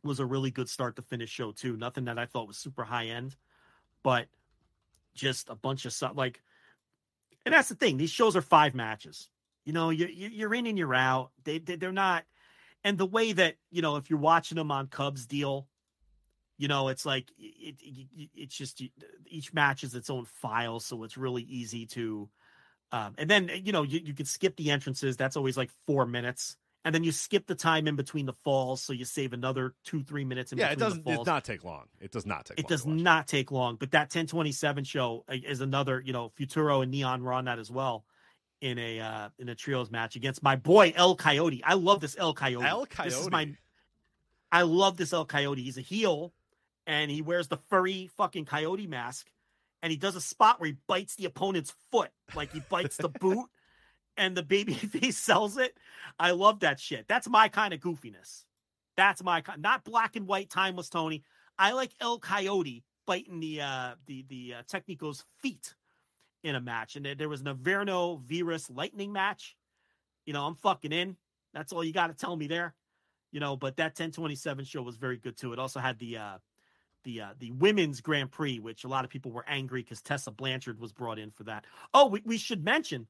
was 0.04 0.20
a 0.20 0.26
really 0.26 0.50
good 0.50 0.68
start 0.68 0.96
to 0.96 1.02
finish 1.02 1.30
show 1.30 1.52
too. 1.52 1.76
Nothing 1.76 2.04
that 2.06 2.18
I 2.18 2.26
thought 2.26 2.46
was 2.48 2.56
super 2.58 2.84
high 2.84 3.06
end, 3.06 3.36
but 4.02 4.26
just 5.14 5.48
a 5.50 5.54
bunch 5.54 5.84
of 5.86 5.92
stuff 5.92 6.12
like. 6.16 6.42
And 7.44 7.52
that's 7.54 7.68
the 7.68 7.74
thing; 7.74 7.96
these 7.96 8.10
shows 8.10 8.36
are 8.36 8.42
five 8.42 8.74
matches. 8.74 9.28
You 9.64 9.72
know, 9.72 9.90
you 9.90 10.06
you- 10.06 10.28
you're 10.30 10.54
in 10.54 10.66
and 10.66 10.78
you're 10.78 10.94
out. 10.94 11.32
They, 11.44 11.58
they 11.58 11.76
they're 11.76 11.92
not, 11.92 12.24
and 12.84 12.98
the 12.98 13.06
way 13.06 13.32
that 13.32 13.56
you 13.70 13.82
know 13.82 13.96
if 13.96 14.10
you're 14.10 14.18
watching 14.18 14.56
them 14.56 14.70
on 14.70 14.86
Cubs 14.88 15.26
deal, 15.26 15.68
you 16.58 16.68
know 16.68 16.88
it's 16.88 17.04
like 17.06 17.30
it, 17.38 17.76
it, 17.80 18.08
it- 18.16 18.30
it's 18.34 18.56
just 18.56 18.82
each 19.26 19.52
match 19.52 19.84
is 19.84 19.94
its 19.94 20.10
own 20.10 20.24
file, 20.26 20.80
so 20.80 21.02
it's 21.04 21.16
really 21.16 21.42
easy 21.42 21.86
to. 21.86 22.28
Um, 22.92 23.14
and 23.18 23.28
then 23.28 23.50
you 23.64 23.72
know 23.72 23.82
you, 23.82 24.00
you 24.04 24.14
could 24.14 24.28
skip 24.28 24.56
the 24.56 24.70
entrances. 24.70 25.16
That's 25.16 25.36
always 25.36 25.56
like 25.56 25.70
four 25.86 26.06
minutes, 26.06 26.56
and 26.84 26.94
then 26.94 27.02
you 27.02 27.12
skip 27.12 27.46
the 27.46 27.54
time 27.54 27.88
in 27.88 27.96
between 27.96 28.26
the 28.26 28.34
falls, 28.44 28.82
so 28.82 28.92
you 28.92 29.04
save 29.04 29.32
another 29.32 29.74
two 29.84 30.02
three 30.02 30.24
minutes. 30.24 30.52
In 30.52 30.58
yeah 30.58 30.70
it 30.70 30.78
doesn't 30.78 31.06
it 31.06 31.16
does 31.16 31.26
not 31.26 31.44
take 31.44 31.64
long 31.64 31.86
it 32.00 32.12
does 32.12 32.26
not 32.26 32.44
take 32.44 32.58
It 32.58 32.64
long 32.64 32.68
does 32.68 32.86
not 32.86 33.26
take 33.26 33.50
long, 33.50 33.76
but 33.76 33.90
that 33.92 34.02
1027 34.02 34.84
show 34.84 35.24
uh, 35.28 35.34
is 35.34 35.60
another, 35.60 36.02
you 36.04 36.12
know, 36.12 36.30
Futuro 36.36 36.82
and 36.82 36.90
Neon 36.90 37.22
were 37.22 37.32
on 37.32 37.46
that 37.46 37.58
as 37.58 37.70
well 37.70 38.04
in 38.60 38.78
a 38.78 39.00
uh 39.00 39.28
in 39.38 39.48
a 39.48 39.54
trios 39.54 39.90
match 39.90 40.16
against 40.16 40.42
my 40.42 40.56
boy 40.56 40.92
El 40.94 41.16
Coyote. 41.16 41.62
I 41.64 41.74
love 41.74 42.00
this 42.00 42.16
El 42.18 42.34
Coyote. 42.34 42.66
El 42.66 42.86
This 43.04 43.18
is 43.18 43.30
my 43.30 43.54
I 44.52 44.62
love 44.62 44.96
this 44.96 45.12
El 45.12 45.24
Coyote. 45.24 45.62
He's 45.62 45.78
a 45.78 45.82
heel 45.82 46.32
and 46.86 47.10
he 47.10 47.22
wears 47.22 47.48
the 47.48 47.56
furry 47.68 48.10
fucking 48.16 48.44
coyote 48.44 48.86
mask 48.86 49.30
and 49.82 49.90
he 49.90 49.96
does 49.96 50.16
a 50.16 50.20
spot 50.20 50.60
where 50.60 50.68
he 50.68 50.76
bites 50.86 51.16
the 51.16 51.24
opponent's 51.24 51.74
foot, 51.90 52.10
like 52.34 52.52
he 52.52 52.60
bites 52.68 52.96
the 52.96 53.08
boot 53.20 53.48
and 54.16 54.36
the 54.36 54.42
baby 54.42 54.74
face 54.74 55.16
sells 55.16 55.56
it. 55.56 55.76
I 56.18 56.32
love 56.32 56.60
that 56.60 56.80
shit. 56.80 57.06
That's 57.08 57.28
my 57.28 57.48
kind 57.48 57.74
of 57.74 57.80
goofiness. 57.80 58.44
That's 58.96 59.22
my 59.22 59.40
kind, 59.40 59.60
not 59.60 59.84
black 59.84 60.16
and 60.16 60.26
white 60.26 60.50
timeless 60.50 60.88
Toni. 60.88 61.22
I 61.58 61.72
like 61.72 61.92
El 62.00 62.18
Coyote 62.18 62.84
biting 63.06 63.40
the 63.40 63.60
uh 63.60 63.94
the 64.06 64.24
the 64.28 64.54
uh, 64.58 64.62
Technico's 64.62 65.24
feet 65.40 65.74
in 66.42 66.54
a 66.54 66.60
match, 66.60 66.94
and 66.96 67.06
there, 67.06 67.28
was 67.28 67.40
an 67.40 67.46
Averno 67.46 68.20
Virus 68.20 68.68
Lightning 68.68 69.12
match. 69.12 69.56
You 70.26 70.34
know, 70.34 70.44
I'm 70.44 70.54
fucking 70.56 70.92
in. 70.92 71.16
That's 71.54 71.72
all 71.72 71.82
you 71.82 71.92
got 71.92 72.08
to 72.08 72.14
tell 72.14 72.36
me 72.36 72.46
there. 72.46 72.74
You 73.32 73.40
know, 73.40 73.56
but 73.56 73.76
that 73.76 73.98
1027 73.98 74.64
show 74.66 74.82
was 74.82 74.96
very 74.96 75.16
good 75.16 75.36
too. 75.36 75.52
It 75.52 75.58
also 75.58 75.80
had 75.80 75.98
the 75.98 76.18
uh 76.18 76.38
the 77.04 77.20
uh, 77.22 77.34
the 77.38 77.50
women's 77.52 78.00
Grand 78.00 78.30
Prix, 78.30 78.58
which 78.58 78.84
a 78.84 78.88
lot 78.88 79.04
of 79.04 79.10
people 79.10 79.32
were 79.32 79.44
angry 79.48 79.82
because 79.82 80.02
Tessa 80.02 80.30
Blanchard 80.30 80.80
was 80.80 80.92
brought 80.92 81.18
in 81.18 81.30
for 81.30 81.44
that. 81.44 81.64
Oh, 81.92 82.06
we, 82.06 82.22
we 82.24 82.38
should 82.38 82.64
mention 82.64 83.06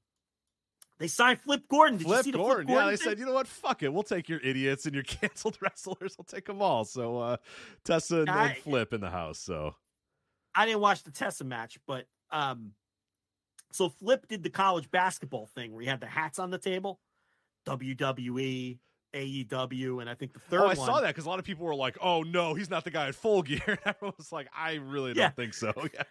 they 0.99 1.09
signed 1.09 1.41
Flip 1.41 1.63
Gordon. 1.69 1.99
Did 1.99 2.07
you 2.07 2.13
Flip 2.13 2.25
see 2.25 2.31
the 2.31 2.39
Gordon. 2.39 2.67
Flip 2.67 2.69
Gordon? 2.69 2.85
yeah, 2.87 2.91
they 2.91 2.97
thing? 2.97 3.09
said, 3.09 3.19
you 3.19 3.27
know 3.27 3.33
what? 3.33 3.49
Fuck 3.49 3.83
it. 3.83 3.93
We'll 3.93 4.03
take 4.05 4.29
your 4.29 4.41
idiots 4.41 4.87
and 4.87 4.95
your 4.95 5.03
canceled 5.05 5.59
wrestlers. 5.61 6.17
We'll 6.19 6.25
take 6.25 6.47
them 6.47 6.63
all. 6.63 6.85
So 6.85 7.19
uh, 7.19 7.37
Tessa 7.85 8.21
and, 8.21 8.29
and 8.31 8.57
Flip 8.59 8.93
in 8.93 9.01
the 9.01 9.11
house. 9.11 9.39
So 9.39 9.75
I 10.55 10.67
didn't 10.67 10.81
watch 10.81 11.03
the 11.03 11.11
Tessa 11.11 11.45
match, 11.45 11.79
but 11.87 12.07
um, 12.31 12.73
so 13.73 13.89
Flip 13.89 14.27
did 14.29 14.43
the 14.43 14.51
college 14.51 14.91
basketball 14.91 15.47
thing 15.47 15.73
where 15.73 15.83
he 15.83 15.89
had 15.89 16.01
the 16.01 16.07
hats 16.07 16.39
on 16.39 16.51
the 16.51 16.59
table, 16.59 17.01
WWE, 17.67 18.79
AEW, 19.15 20.01
and 20.01 20.11
I 20.11 20.15
think 20.15 20.33
the 20.33 20.41
third 20.41 20.61
oh, 20.61 20.65
I 20.65 20.75
one. 20.75 20.77
saw 20.77 21.01
that 21.01 21.09
because 21.09 21.27
a 21.27 21.29
lot 21.29 21.39
of 21.39 21.45
people 21.45 21.67
were 21.67 21.75
like, 21.75 21.97
"Oh 22.01 22.23
no, 22.23 22.55
he's 22.55 22.71
not 22.71 22.85
the 22.85 22.91
guy 22.91 23.09
at 23.09 23.15
Full 23.15 23.43
Gear." 23.45 23.63
And 23.67 23.79
everyone 23.85 24.15
was 24.19 24.33
like, 24.33 24.49
"I 24.57 24.75
really 24.75 25.15
don't 25.15 25.35
think 25.37 25.55
so." 25.55 25.73
Yeah, 25.95 26.03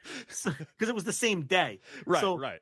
because 0.57 0.89
it 0.89 0.95
was 0.95 1.03
the 1.03 1.13
same 1.13 1.43
day. 1.43 1.79
right, 2.05 2.21
So 2.21 2.37
right. 2.37 2.59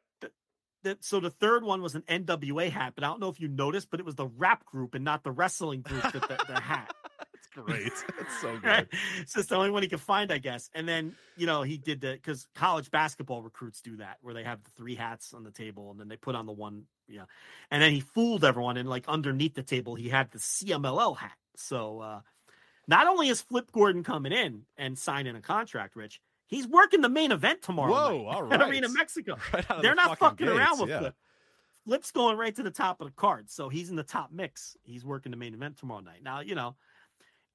The, 0.84 0.98
so 1.02 1.20
the 1.20 1.30
third 1.30 1.64
one 1.64 1.82
was 1.82 1.96
an 1.96 2.04
NWA 2.10 2.70
hat, 2.70 2.94
but 2.96 3.04
I 3.04 3.08
don't 3.08 3.20
know 3.20 3.30
if 3.30 3.40
you 3.40 3.48
noticed, 3.48 3.90
but 3.90 4.00
it 4.00 4.06
was 4.06 4.16
the 4.16 4.28
rap 4.28 4.66
group 4.66 4.96
and 4.96 5.04
not 5.04 5.24
the 5.24 5.32
wrestling 5.32 5.82
group 5.82 6.04
that 6.04 6.14
the, 6.14 6.54
the 6.54 6.60
hat. 6.60 6.94
It's 7.34 7.48
great. 7.48 7.88
It's 7.88 8.42
so 8.42 8.54
good. 8.54 8.64
Right? 8.64 8.88
It's 9.20 9.34
just 9.34 9.50
the 9.50 9.56
only 9.56 9.72
one 9.72 9.82
he 9.82 9.90
could 9.90 10.00
find, 10.00 10.32
I 10.32 10.38
guess. 10.38 10.70
And 10.74 10.88
then, 10.88 11.16
you 11.36 11.48
know, 11.48 11.64
he 11.64 11.78
did 11.78 12.00
the 12.00 12.14
because 12.14 12.48
college 12.56 12.92
basketball 12.92 13.42
recruits 13.42 13.82
do 13.82 13.98
that 13.98 14.18
where 14.22 14.34
they 14.34 14.44
have 14.44 14.64
the 14.64 14.70
three 14.78 14.96
hats 14.96 15.34
on 15.34 15.44
the 15.44 15.52
table 15.52 15.92
and 15.92 16.00
then 16.00 16.08
they 16.08 16.18
put 16.18 16.36
on 16.36 16.46
the 16.46 16.52
one, 16.52 16.84
yeah. 17.08 17.26
And 17.72 17.82
then 17.82 17.92
he 17.92 18.00
fooled 18.00 18.46
everyone 18.46 18.78
and 18.78 18.88
like 18.88 19.08
underneath 19.08 19.56
the 19.56 19.64
table 19.64 19.96
he 19.96 20.08
had 20.08 20.32
the 20.32 20.38
CMLL 20.38 21.18
hat. 21.18 21.36
So 21.58 22.00
uh 22.00 22.22
not 22.88 23.08
only 23.08 23.28
is 23.28 23.42
Flip 23.42 23.72
Gordon 23.72 24.04
coming 24.04 24.32
in 24.32 24.64
and 24.78 24.98
signing 24.98 25.36
a 25.36 25.42
contract, 25.42 25.96
Rich, 25.96 26.22
he's 26.52 26.68
working 26.68 27.02
the 27.02 27.10
main 27.10 27.32
event 27.32 27.64
tomorrow. 27.64 27.92
Whoa, 27.92 28.24
night 28.26 28.36
all 28.36 28.54
at. 28.54 28.70
Arena 28.70 28.90
Mexico. 28.90 29.38
Right 29.54 29.66
They're 29.82 29.92
the 29.92 29.96
not 29.96 30.20
fucking 30.20 30.46
gates, 30.46 30.58
around 30.58 30.80
with 30.80 30.90
yeah. 30.90 31.00
Flip. 31.00 31.16
Flip's 31.86 32.12
going 32.12 32.38
right 32.38 32.56
to 32.56 32.62
the 32.62 32.70
top 32.70 33.02
of 33.02 33.08
the 33.08 33.14
card, 33.14 33.50
so 33.50 33.68
he's 33.68 33.90
in 33.90 33.96
the 33.96 34.04
top 34.04 34.32
mix. 34.32 34.78
He's 34.84 35.04
working 35.04 35.32
the 35.32 35.38
main 35.38 35.56
event 35.56 35.78
tomorrow 35.80 36.02
night. 36.02 36.22
Now, 36.24 36.42
you 36.42 36.54
know, 36.54 36.76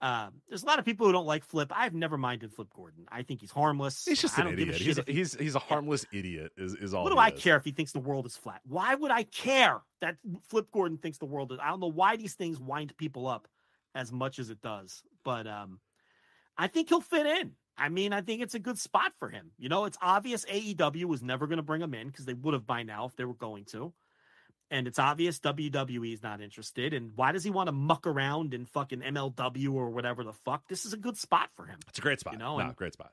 um, 0.03 0.33
there's 0.49 0.65
a 0.65 0.67
lot 0.67 0.81
of 0.81 0.85
people 0.85 1.07
who 1.07 1.13
don't 1.13 1.27
like 1.27 1.45
Flip. 1.45 1.71
I've 1.75 1.95
never 1.95 2.19
minded 2.19 2.53
Flip 2.53 2.69
Gordon. 2.75 3.05
I 3.11 3.23
think 3.23 3.41
he's 3.41 3.53
harmless. 3.53 4.05
He's 4.05 4.21
just 4.21 4.37
I 4.37 4.43
an 4.43 4.49
don't 4.49 4.57
give 4.57 4.69
a 4.69 4.75
idiot. 4.75 4.83
He's 5.07 5.07
he- 5.07 5.13
he's 5.21 5.35
he's 5.37 5.55
a 5.55 5.59
harmless 5.61 6.05
idiot. 6.13 6.51
Is 6.57 6.75
is 6.75 6.93
all. 6.93 7.05
what 7.05 7.11
do 7.13 7.19
I 7.19 7.29
is. 7.29 7.41
care 7.41 7.57
if 7.57 7.65
he 7.65 7.71
thinks 7.71 7.93
the 7.93 8.01
world 8.01 8.27
is 8.27 8.37
flat? 8.37 8.61
Why 8.67 8.95
would 8.95 9.11
I 9.13 9.23
care 9.23 9.81
that 10.01 10.17
Flip 10.49 10.67
Gordon 10.73 10.99
thinks 10.99 11.19
the 11.19 11.25
world 11.27 11.53
is? 11.53 11.59
I 11.63 11.69
don't 11.69 11.81
know 11.81 11.87
why 11.87 12.17
these 12.17 12.35
things 12.35 12.59
wind 12.59 12.97
people 12.97 13.29
up 13.29 13.47
as 13.95 14.13
much 14.13 14.39
as 14.39 14.51
it 14.51 14.61
does, 14.61 15.03
but 15.25 15.47
um, 15.47 15.79
I 16.59 16.67
think 16.67 16.89
he'll 16.89 17.01
fit 17.01 17.25
in. 17.27 17.53
I 17.79 17.89
mean, 17.89 18.13
I 18.13 18.23
think 18.23 18.43
it's 18.43 18.55
a 18.55 18.59
good 18.59 18.79
spot 18.79 19.13
for 19.19 19.29
him. 19.29 19.51
You 19.59 19.69
know, 19.69 19.85
it's 19.85 19.99
obvious 20.01 20.45
AEW 20.47 21.05
was 21.05 21.23
never 21.23 21.47
going 21.47 21.59
to 21.59 21.63
bring 21.63 21.83
him 21.83 21.95
in 21.95 22.09
because 22.09 22.25
they 22.25 22.35
would 22.35 22.55
have 22.55 22.67
by 22.67 22.83
now 22.83 23.05
if 23.07 23.17
they 23.17 23.25
were 23.25 23.35
going 23.35 23.65
to. 23.67 23.93
And 24.71 24.89
it's 24.89 24.99
obvious 24.99 25.39
WWE 25.41 26.13
is 26.13 26.23
not 26.23 26.41
interested. 26.41 26.93
And 26.93 27.13
why 27.15 27.33
does 27.33 27.45
he 27.45 27.51
want 27.51 27.69
to 27.69 27.73
muck 27.73 28.07
around 28.07 28.53
in 28.55 28.65
fucking 28.65 29.01
MLW 29.01 29.73
or 29.75 29.91
whatever 29.91 30.25
the 30.25 30.33
fuck? 30.33 30.67
This 30.69 30.85
is 30.85 30.93
a 30.93 30.97
good 30.97 31.17
spot 31.17 31.51
for 31.55 31.67
him. 31.67 31.79
It's 31.89 31.99
a 31.99 32.03
great 32.03 32.19
spot. 32.19 32.33
You 32.33 32.39
know, 32.39 32.59
no, 32.59 32.67
and- 32.67 32.77
great 32.77 32.95
spot. 32.95 33.13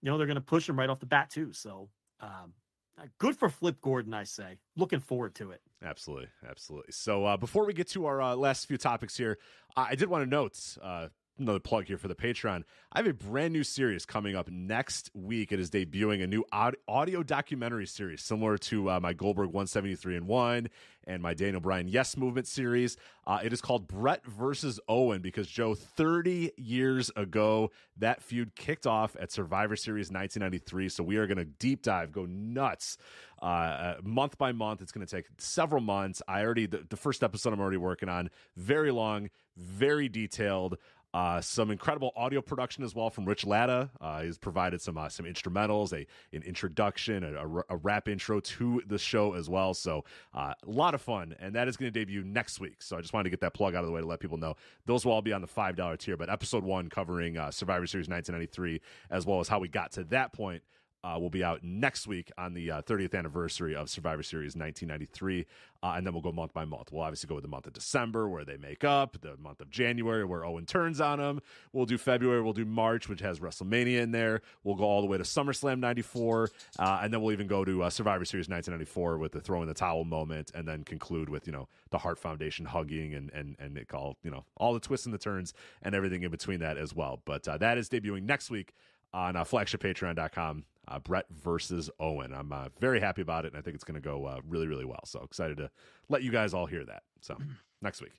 You 0.00 0.10
know, 0.10 0.18
they're 0.18 0.26
going 0.26 0.34
to 0.34 0.40
push 0.40 0.68
him 0.68 0.76
right 0.76 0.90
off 0.90 0.98
the 0.98 1.06
bat, 1.06 1.30
too. 1.30 1.52
So, 1.52 1.88
um, 2.18 2.54
uh, 2.98 3.04
good 3.18 3.36
for 3.36 3.48
Flip 3.48 3.80
Gordon, 3.80 4.12
I 4.14 4.24
say. 4.24 4.58
Looking 4.76 4.98
forward 5.00 5.34
to 5.36 5.52
it. 5.52 5.60
Absolutely, 5.84 6.28
absolutely. 6.48 6.92
So 6.92 7.24
uh, 7.24 7.36
before 7.36 7.64
we 7.64 7.72
get 7.72 7.88
to 7.90 8.06
our 8.06 8.20
uh, 8.20 8.34
last 8.34 8.66
few 8.66 8.78
topics 8.78 9.16
here, 9.16 9.38
I, 9.76 9.90
I 9.90 9.94
did 9.94 10.08
want 10.08 10.24
to 10.24 10.30
note 10.30 10.58
uh, 10.82 11.08
another 11.38 11.60
plug 11.60 11.86
here 11.86 11.98
for 11.98 12.08
the 12.08 12.14
Patreon. 12.14 12.64
I 12.92 12.98
have 12.98 13.06
a 13.06 13.14
brand 13.14 13.52
new 13.52 13.64
series 13.64 14.04
coming 14.04 14.36
up 14.36 14.50
next 14.50 15.10
week. 15.14 15.52
It 15.52 15.60
is 15.60 15.70
debuting 15.70 16.22
a 16.22 16.26
new 16.26 16.44
audio 16.52 17.22
documentary 17.22 17.86
series 17.86 18.22
similar 18.22 18.58
to 18.58 18.90
uh, 18.90 19.00
my 19.00 19.12
Goldberg 19.12 19.46
173 19.46 20.16
and 20.16 20.26
one 20.26 20.68
and 21.04 21.22
my 21.22 21.34
Daniel 21.34 21.60
Bryan 21.60 21.88
Yes 21.88 22.16
Movement 22.16 22.46
series. 22.46 22.96
Uh, 23.26 23.40
it 23.42 23.52
is 23.52 23.60
called 23.60 23.88
Bret 23.88 24.24
versus 24.26 24.78
Owen 24.88 25.20
because 25.20 25.48
Joe, 25.48 25.74
30 25.74 26.52
years 26.56 27.10
ago, 27.16 27.70
that 27.98 28.22
feud 28.22 28.54
kicked 28.54 28.86
off 28.86 29.16
at 29.18 29.32
Survivor 29.32 29.76
Series 29.76 30.10
1993. 30.10 30.88
So 30.88 31.02
we 31.02 31.16
are 31.16 31.26
going 31.26 31.38
to 31.38 31.44
deep 31.44 31.82
dive, 31.82 32.12
go 32.12 32.26
nuts 32.26 32.98
uh, 33.40 33.44
uh, 33.44 33.94
month 34.04 34.38
by 34.38 34.52
month. 34.52 34.82
It's 34.82 34.92
going 34.92 35.06
to 35.06 35.16
take 35.16 35.26
several 35.38 35.82
months. 35.82 36.22
I 36.28 36.42
already 36.42 36.66
the, 36.66 36.86
the 36.88 36.96
first 36.96 37.24
episode 37.24 37.52
I'm 37.52 37.60
already 37.60 37.76
working 37.76 38.08
on. 38.08 38.30
Very 38.56 38.92
long, 38.92 39.30
very 39.56 40.08
detailed. 40.08 40.78
Uh, 41.14 41.40
some 41.40 41.70
incredible 41.70 42.10
audio 42.16 42.40
production 42.40 42.82
as 42.82 42.94
well 42.94 43.10
from 43.10 43.26
Rich 43.26 43.44
Latta. 43.44 43.90
Uh, 44.00 44.22
he's 44.22 44.38
provided 44.38 44.80
some 44.80 44.96
uh, 44.96 45.08
some 45.08 45.26
instrumentals, 45.26 45.92
a 45.92 46.06
an 46.34 46.42
introduction, 46.42 47.22
a, 47.22 47.46
a, 47.46 47.62
a 47.70 47.76
rap 47.76 48.08
intro 48.08 48.40
to 48.40 48.82
the 48.86 48.98
show 48.98 49.34
as 49.34 49.48
well. 49.50 49.74
So 49.74 50.04
uh, 50.34 50.54
a 50.66 50.70
lot 50.70 50.94
of 50.94 51.02
fun, 51.02 51.34
and 51.38 51.54
that 51.54 51.68
is 51.68 51.76
going 51.76 51.92
to 51.92 51.98
debut 51.98 52.24
next 52.24 52.60
week. 52.60 52.82
So 52.82 52.96
I 52.96 53.02
just 53.02 53.12
wanted 53.12 53.24
to 53.24 53.30
get 53.30 53.40
that 53.40 53.52
plug 53.52 53.74
out 53.74 53.80
of 53.80 53.86
the 53.86 53.92
way 53.92 54.00
to 54.00 54.06
let 54.06 54.20
people 54.20 54.38
know 54.38 54.54
those 54.86 55.04
will 55.04 55.12
all 55.12 55.22
be 55.22 55.32
on 55.32 55.42
the 55.42 55.46
five 55.46 55.76
dollar 55.76 55.96
tier. 55.96 56.16
But 56.16 56.30
episode 56.30 56.64
one 56.64 56.88
covering 56.88 57.36
uh, 57.36 57.50
Survivor 57.50 57.86
Series 57.86 58.08
1993, 58.08 58.80
as 59.10 59.26
well 59.26 59.40
as 59.40 59.48
how 59.48 59.58
we 59.58 59.68
got 59.68 59.92
to 59.92 60.04
that 60.04 60.32
point 60.32 60.62
uh, 61.04 61.18
will 61.18 61.30
be 61.30 61.42
out 61.42 61.62
next 61.62 62.06
week 62.06 62.30
on 62.38 62.54
the 62.54 62.70
uh, 62.70 62.82
30th 62.82 63.14
anniversary 63.14 63.74
of 63.74 63.90
Survivor 63.90 64.22
Series 64.22 64.54
1993. 64.54 65.46
Uh, 65.82 65.94
and 65.96 66.06
then 66.06 66.12
we'll 66.14 66.22
go 66.22 66.30
month 66.30 66.52
by 66.52 66.64
month. 66.64 66.92
We'll 66.92 67.02
obviously 67.02 67.26
go 67.26 67.34
with 67.34 67.42
the 67.42 67.48
month 67.48 67.66
of 67.66 67.72
December 67.72 68.28
where 68.28 68.44
they 68.44 68.56
make 68.56 68.84
up, 68.84 69.20
the 69.20 69.36
month 69.36 69.60
of 69.60 69.68
January 69.68 70.24
where 70.24 70.44
Owen 70.44 70.64
turns 70.64 71.00
on 71.00 71.18
them. 71.18 71.40
We'll 71.72 71.86
do 71.86 71.98
February, 71.98 72.40
we'll 72.40 72.52
do 72.52 72.64
March, 72.64 73.08
which 73.08 73.20
has 73.20 73.40
WrestleMania 73.40 74.00
in 74.00 74.12
there. 74.12 74.42
We'll 74.62 74.76
go 74.76 74.84
all 74.84 75.00
the 75.00 75.08
way 75.08 75.18
to 75.18 75.24
SummerSlam 75.24 75.80
94. 75.80 76.50
Uh, 76.78 77.00
and 77.02 77.12
then 77.12 77.20
we'll 77.20 77.32
even 77.32 77.48
go 77.48 77.64
to 77.64 77.82
uh, 77.82 77.90
Survivor 77.90 78.24
Series 78.24 78.48
1994 78.48 79.18
with 79.18 79.32
the 79.32 79.40
throw 79.40 79.60
in 79.62 79.68
the 79.68 79.74
towel 79.74 80.04
moment 80.04 80.52
and 80.54 80.68
then 80.68 80.84
conclude 80.84 81.28
with, 81.28 81.46
you 81.46 81.52
know, 81.52 81.68
the 81.90 81.98
Hart 81.98 82.18
Foundation 82.18 82.64
hugging 82.64 83.14
and, 83.14 83.30
and, 83.32 83.56
and 83.58 83.76
it 83.76 83.92
all, 83.92 84.18
you 84.22 84.30
know, 84.30 84.44
all 84.56 84.72
the 84.72 84.80
twists 84.80 85.06
and 85.06 85.14
the 85.14 85.18
turns 85.18 85.52
and 85.82 85.94
everything 85.96 86.22
in 86.22 86.30
between 86.30 86.60
that 86.60 86.76
as 86.78 86.94
well. 86.94 87.20
But 87.24 87.48
uh, 87.48 87.58
that 87.58 87.76
is 87.76 87.88
debuting 87.88 88.22
next 88.22 88.50
week 88.50 88.72
on 89.12 89.36
uh, 89.36 89.44
flagshippatreon.com. 89.44 90.64
Uh, 90.88 90.98
Bret 90.98 91.26
versus 91.30 91.90
Owen. 92.00 92.34
I'm 92.34 92.52
uh, 92.52 92.68
very 92.80 92.98
happy 92.98 93.22
about 93.22 93.44
it, 93.44 93.52
and 93.52 93.58
I 93.58 93.62
think 93.62 93.76
it's 93.76 93.84
going 93.84 93.94
to 93.94 94.00
go 94.00 94.24
uh, 94.24 94.40
really, 94.46 94.66
really 94.66 94.84
well. 94.84 95.00
So 95.04 95.20
excited 95.22 95.58
to 95.58 95.70
let 96.08 96.22
you 96.22 96.32
guys 96.32 96.54
all 96.54 96.66
hear 96.66 96.84
that. 96.84 97.02
So 97.20 97.36
next 97.82 98.02
week, 98.02 98.14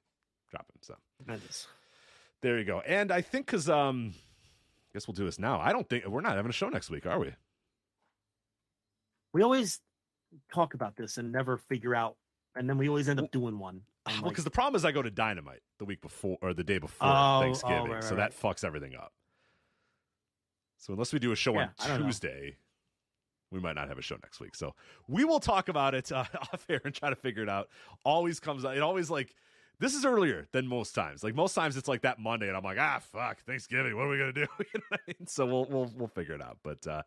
dropping. 0.49 0.77
So 0.81 0.95
there 2.41 2.57
you 2.57 2.65
go. 2.65 2.79
And 2.81 3.11
I 3.11 3.21
think 3.21 3.45
because 3.47 3.69
um, 3.69 4.13
I 4.15 4.89
guess 4.93 5.07
we'll 5.07 5.15
do 5.15 5.25
this 5.25 5.39
now. 5.39 5.59
I 5.59 5.71
don't 5.71 5.87
think 5.89 6.05
we're 6.05 6.21
not 6.21 6.35
having 6.35 6.49
a 6.49 6.53
show 6.53 6.69
next 6.69 6.89
week, 6.89 7.05
are 7.05 7.19
we? 7.19 7.33
We 9.33 9.41
always 9.41 9.79
talk 10.53 10.73
about 10.73 10.95
this 10.95 11.17
and 11.17 11.31
never 11.31 11.57
figure 11.57 11.95
out, 11.95 12.15
and 12.55 12.69
then 12.69 12.77
we 12.77 12.87
always 12.87 13.09
end 13.09 13.19
up 13.19 13.31
doing 13.31 13.57
one. 13.57 13.81
I'm 14.05 14.13
Well, 14.15 14.23
like, 14.23 14.31
because 14.31 14.43
the 14.43 14.51
problem 14.51 14.75
is 14.75 14.85
I 14.85 14.91
go 14.91 15.01
to 15.01 15.09
Dynamite 15.09 15.61
the 15.79 15.85
week 15.85 16.01
before 16.01 16.37
or 16.41 16.53
the 16.53 16.63
day 16.63 16.77
before 16.77 17.07
Oh, 17.07 17.37
oh, 17.37 17.41
Thanksgiving, 17.41 17.91
right, 17.91 18.03
so 18.03 18.11
right, 18.15 18.17
that 18.17 18.39
fucks 18.39 18.63
everything 18.63 18.95
up. 18.95 19.13
So 20.83 20.91
unless 20.91 21.13
we 21.13 21.19
do 21.19 21.31
a 21.31 21.35
show 21.35 21.53
Yeah, 21.53 21.69
on 21.79 22.01
know. 22.01 22.05
Tuesday, 22.07 22.57
we 23.51 23.61
might 23.61 23.75
not 23.75 23.87
have 23.87 23.97
a 23.97 24.01
show 24.01 24.15
next 24.21 24.41
week. 24.41 24.53
So 24.53 24.75
we 25.07 25.23
will 25.23 25.39
talk 25.39 25.69
about 25.69 25.95
it 25.95 26.11
uh, 26.11 26.25
off 26.53 26.65
air 26.67 26.81
and 26.83 26.93
try 26.93 27.09
to 27.09 27.15
figure 27.15 27.41
it 27.41 27.47
out. 27.47 27.69
Always 28.03 28.41
comes 28.41 28.65
out. 28.65 28.75
It 28.75 28.83
always 28.83 29.09
like 29.09 29.33
this 29.79 29.93
is 29.95 30.03
earlier 30.03 30.45
than 30.51 30.67
most 30.67 30.93
times. 30.93 31.23
Like 31.23 31.35
most 31.35 31.53
times 31.53 31.77
it's 31.77 31.87
like 31.87 32.01
that 32.01 32.19
Monday, 32.19 32.49
and 32.49 32.57
I'm 32.57 32.63
like, 32.65 32.77
ah, 32.77 32.99
fuck, 33.13 33.41
Thanksgiving. 33.45 33.95
What 33.95 34.07
are 34.07 34.09
we 34.09 34.17
gonna 34.17 34.33
do? 34.33 34.41
you 34.59 34.65
know 34.75 34.81
what 34.89 34.99
I 34.99 35.13
mean? 35.17 35.27
So 35.27 35.45
we'll 35.45 35.65
we'll 35.69 35.91
we'll 35.95 36.07
figure 36.09 36.35
it 36.35 36.41
out. 36.41 36.57
But 36.63 36.85
uh, 36.85 37.03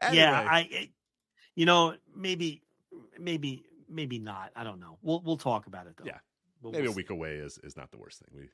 anyway, 0.00 0.22
yeah, 0.22 0.46
I, 0.48 0.60
it- 0.70 0.90
you 1.56 1.66
know, 1.66 1.94
maybe, 2.14 2.62
maybe, 3.18 3.64
maybe 3.88 4.18
not. 4.20 4.52
I 4.54 4.62
don't 4.62 4.78
know. 4.78 4.98
We'll 5.02 5.20
we'll 5.24 5.36
talk 5.36 5.66
about 5.66 5.88
it 5.88 5.94
though. 5.96 6.04
Yeah. 6.06 6.18
We'll- 6.62 6.70
maybe 6.72 6.82
we'll 6.82 6.90
a 6.92 6.94
see. 6.94 6.96
week 6.98 7.10
away 7.10 7.34
is 7.38 7.58
is 7.64 7.76
not 7.76 7.90
the 7.90 7.98
worst 7.98 8.20
thing. 8.20 8.28
We 8.40 8.48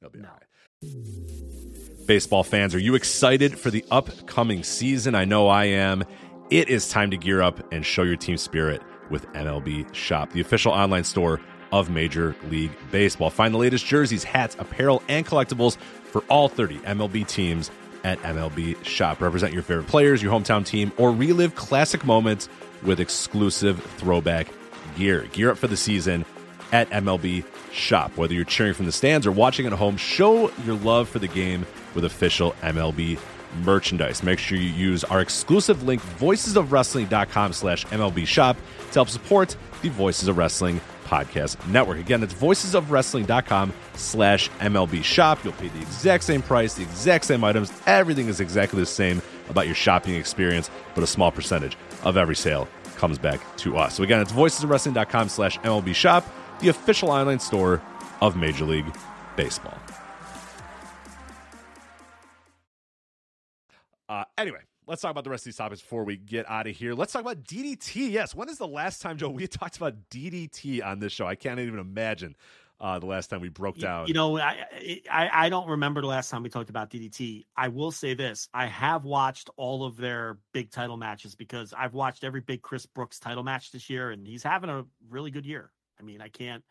that'll 0.00 0.12
be 0.12 0.20
No. 0.20 0.28
all 0.28 0.34
right. 0.34 1.77
Baseball 2.08 2.42
fans, 2.42 2.74
are 2.74 2.78
you 2.78 2.94
excited 2.94 3.58
for 3.58 3.70
the 3.70 3.84
upcoming 3.90 4.62
season? 4.62 5.14
I 5.14 5.26
know 5.26 5.48
I 5.48 5.66
am. 5.66 6.04
It 6.48 6.70
is 6.70 6.88
time 6.88 7.10
to 7.10 7.18
gear 7.18 7.42
up 7.42 7.70
and 7.70 7.84
show 7.84 8.02
your 8.02 8.16
team 8.16 8.38
spirit 8.38 8.80
with 9.10 9.26
MLB 9.34 9.94
Shop, 9.94 10.32
the 10.32 10.40
official 10.40 10.72
online 10.72 11.04
store 11.04 11.38
of 11.70 11.90
Major 11.90 12.34
League 12.48 12.70
Baseball. 12.90 13.28
Find 13.28 13.52
the 13.52 13.58
latest 13.58 13.84
jerseys, 13.84 14.24
hats, 14.24 14.56
apparel, 14.58 15.02
and 15.10 15.26
collectibles 15.26 15.76
for 15.76 16.24
all 16.30 16.48
30 16.48 16.78
MLB 16.78 17.28
teams 17.28 17.70
at 18.04 18.18
MLB 18.22 18.82
Shop. 18.86 19.20
Represent 19.20 19.52
your 19.52 19.62
favorite 19.62 19.88
players, 19.88 20.22
your 20.22 20.32
hometown 20.32 20.64
team, 20.64 20.90
or 20.96 21.12
relive 21.12 21.56
classic 21.56 22.06
moments 22.06 22.48
with 22.84 23.00
exclusive 23.00 23.82
throwback 23.98 24.46
gear. 24.96 25.28
Gear 25.32 25.50
up 25.50 25.58
for 25.58 25.66
the 25.66 25.76
season 25.76 26.24
at 26.72 26.88
MLB 26.88 27.44
Shop. 27.70 28.16
Whether 28.16 28.32
you're 28.32 28.44
cheering 28.44 28.72
from 28.72 28.86
the 28.86 28.92
stands 28.92 29.26
or 29.26 29.32
watching 29.32 29.66
at 29.66 29.74
home, 29.74 29.98
show 29.98 30.50
your 30.64 30.76
love 30.76 31.06
for 31.06 31.18
the 31.18 31.28
game 31.28 31.66
with 31.94 32.04
official 32.04 32.52
MLB 32.62 33.18
merchandise. 33.62 34.22
Make 34.22 34.38
sure 34.38 34.58
you 34.58 34.70
use 34.70 35.04
our 35.04 35.20
exclusive 35.20 35.82
link, 35.82 36.02
voicesofwrestling.com 36.02 37.52
slash 37.52 37.86
MLB 37.86 38.26
shop 38.26 38.56
to 38.88 38.94
help 38.94 39.08
support 39.08 39.56
the 39.82 39.88
Voices 39.90 40.28
of 40.28 40.36
Wrestling 40.36 40.80
podcast 41.06 41.56
network. 41.68 41.98
Again, 41.98 42.20
that's 42.20 42.34
voicesofwrestling.com 42.34 43.72
slash 43.94 44.50
MLB 44.60 45.02
shop. 45.02 45.42
You'll 45.42 45.54
pay 45.54 45.68
the 45.68 45.80
exact 45.80 46.24
same 46.24 46.42
price, 46.42 46.74
the 46.74 46.82
exact 46.82 47.24
same 47.24 47.42
items. 47.44 47.72
Everything 47.86 48.28
is 48.28 48.40
exactly 48.40 48.80
the 48.80 48.86
same 48.86 49.22
about 49.48 49.66
your 49.66 49.74
shopping 49.74 50.14
experience, 50.14 50.70
but 50.94 51.02
a 51.02 51.06
small 51.06 51.32
percentage 51.32 51.76
of 52.04 52.16
every 52.16 52.36
sale 52.36 52.68
comes 52.96 53.18
back 53.18 53.40
to 53.58 53.76
us. 53.78 53.94
So 53.94 54.02
again, 54.02 54.20
it's 54.20 54.32
voicesofwrestling.com 54.32 55.28
slash 55.28 55.58
MLB 55.60 55.94
shop, 55.94 56.26
the 56.60 56.68
official 56.68 57.10
online 57.10 57.38
store 57.38 57.80
of 58.20 58.36
Major 58.36 58.64
League 58.64 58.92
Baseball. 59.36 59.77
Uh, 64.08 64.24
anyway, 64.36 64.60
let's 64.86 65.02
talk 65.02 65.10
about 65.10 65.24
the 65.24 65.30
rest 65.30 65.42
of 65.42 65.46
these 65.46 65.56
topics 65.56 65.80
before 65.80 66.04
we 66.04 66.16
get 66.16 66.48
out 66.48 66.66
of 66.66 66.74
here. 66.74 66.94
Let's 66.94 67.12
talk 67.12 67.22
about 67.22 67.44
DDT. 67.44 68.10
Yes, 68.10 68.34
when 68.34 68.48
is 68.48 68.58
the 68.58 68.66
last 68.66 69.02
time, 69.02 69.18
Joe, 69.18 69.28
we 69.28 69.46
talked 69.46 69.76
about 69.76 69.94
DDT 70.10 70.84
on 70.84 70.98
this 70.98 71.12
show? 71.12 71.26
I 71.26 71.34
can't 71.34 71.60
even 71.60 71.78
imagine 71.78 72.36
uh, 72.80 72.98
the 72.98 73.06
last 73.06 73.28
time 73.28 73.40
we 73.40 73.48
broke 73.48 73.78
down. 73.78 74.06
You 74.06 74.14
know, 74.14 74.38
I, 74.38 74.64
I 75.10 75.30
I 75.32 75.48
don't 75.48 75.68
remember 75.68 76.00
the 76.00 76.06
last 76.06 76.30
time 76.30 76.42
we 76.42 76.48
talked 76.48 76.70
about 76.70 76.90
DDT. 76.90 77.44
I 77.56 77.68
will 77.68 77.90
say 77.90 78.14
this: 78.14 78.48
I 78.54 78.66
have 78.66 79.04
watched 79.04 79.50
all 79.56 79.84
of 79.84 79.96
their 79.96 80.38
big 80.52 80.70
title 80.70 80.96
matches 80.96 81.34
because 81.34 81.74
I've 81.76 81.94
watched 81.94 82.24
every 82.24 82.40
big 82.40 82.62
Chris 82.62 82.86
Brooks 82.86 83.18
title 83.18 83.42
match 83.42 83.72
this 83.72 83.90
year, 83.90 84.10
and 84.10 84.26
he's 84.26 84.42
having 84.42 84.70
a 84.70 84.84
really 85.10 85.30
good 85.30 85.44
year. 85.44 85.70
I 85.98 86.02
mean, 86.02 86.20
I 86.20 86.28
can't. 86.28 86.64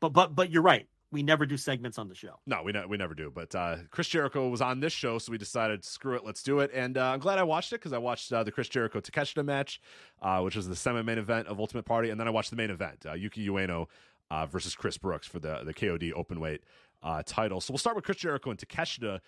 But 0.00 0.10
but 0.10 0.34
but 0.34 0.50
you're 0.50 0.62
right. 0.62 0.86
We 1.12 1.22
never 1.22 1.44
do 1.44 1.58
segments 1.58 1.98
on 1.98 2.08
the 2.08 2.14
show. 2.14 2.40
No, 2.46 2.62
we 2.62 2.72
ne- 2.72 2.86
we 2.86 2.96
never 2.96 3.14
do. 3.14 3.30
But 3.30 3.54
uh, 3.54 3.76
Chris 3.90 4.08
Jericho 4.08 4.48
was 4.48 4.62
on 4.62 4.80
this 4.80 4.94
show, 4.94 5.18
so 5.18 5.30
we 5.30 5.36
decided 5.36 5.84
screw 5.84 6.16
it, 6.16 6.24
let's 6.24 6.42
do 6.42 6.60
it. 6.60 6.70
And 6.72 6.96
uh, 6.96 7.10
I'm 7.12 7.18
glad 7.20 7.38
I 7.38 7.42
watched 7.42 7.70
it 7.72 7.76
because 7.76 7.92
I 7.92 7.98
watched 7.98 8.32
uh, 8.32 8.42
the 8.42 8.50
Chris 8.50 8.68
Jericho 8.68 8.98
Takeshita 9.00 9.44
match, 9.44 9.80
uh, 10.22 10.40
which 10.40 10.56
was 10.56 10.66
the 10.66 10.74
semi-main 10.74 11.18
event 11.18 11.48
of 11.48 11.60
Ultimate 11.60 11.84
Party, 11.84 12.08
and 12.08 12.18
then 12.18 12.26
I 12.26 12.30
watched 12.30 12.48
the 12.48 12.56
main 12.56 12.70
event, 12.70 13.04
uh, 13.06 13.12
Yuki 13.12 13.46
Ueno 13.46 13.88
uh, 14.30 14.46
versus 14.46 14.74
Chris 14.74 14.96
Brooks 14.96 15.26
for 15.26 15.38
the 15.38 15.62
the 15.64 15.74
KOD 15.74 16.14
openweight 16.14 16.60
title. 17.26 17.60
So 17.60 17.74
we'll 17.74 17.78
start 17.78 17.94
with 17.94 18.06
Chris 18.06 18.16
Jericho 18.16 18.48
and 18.50 18.58
Takeshita. 18.58 19.20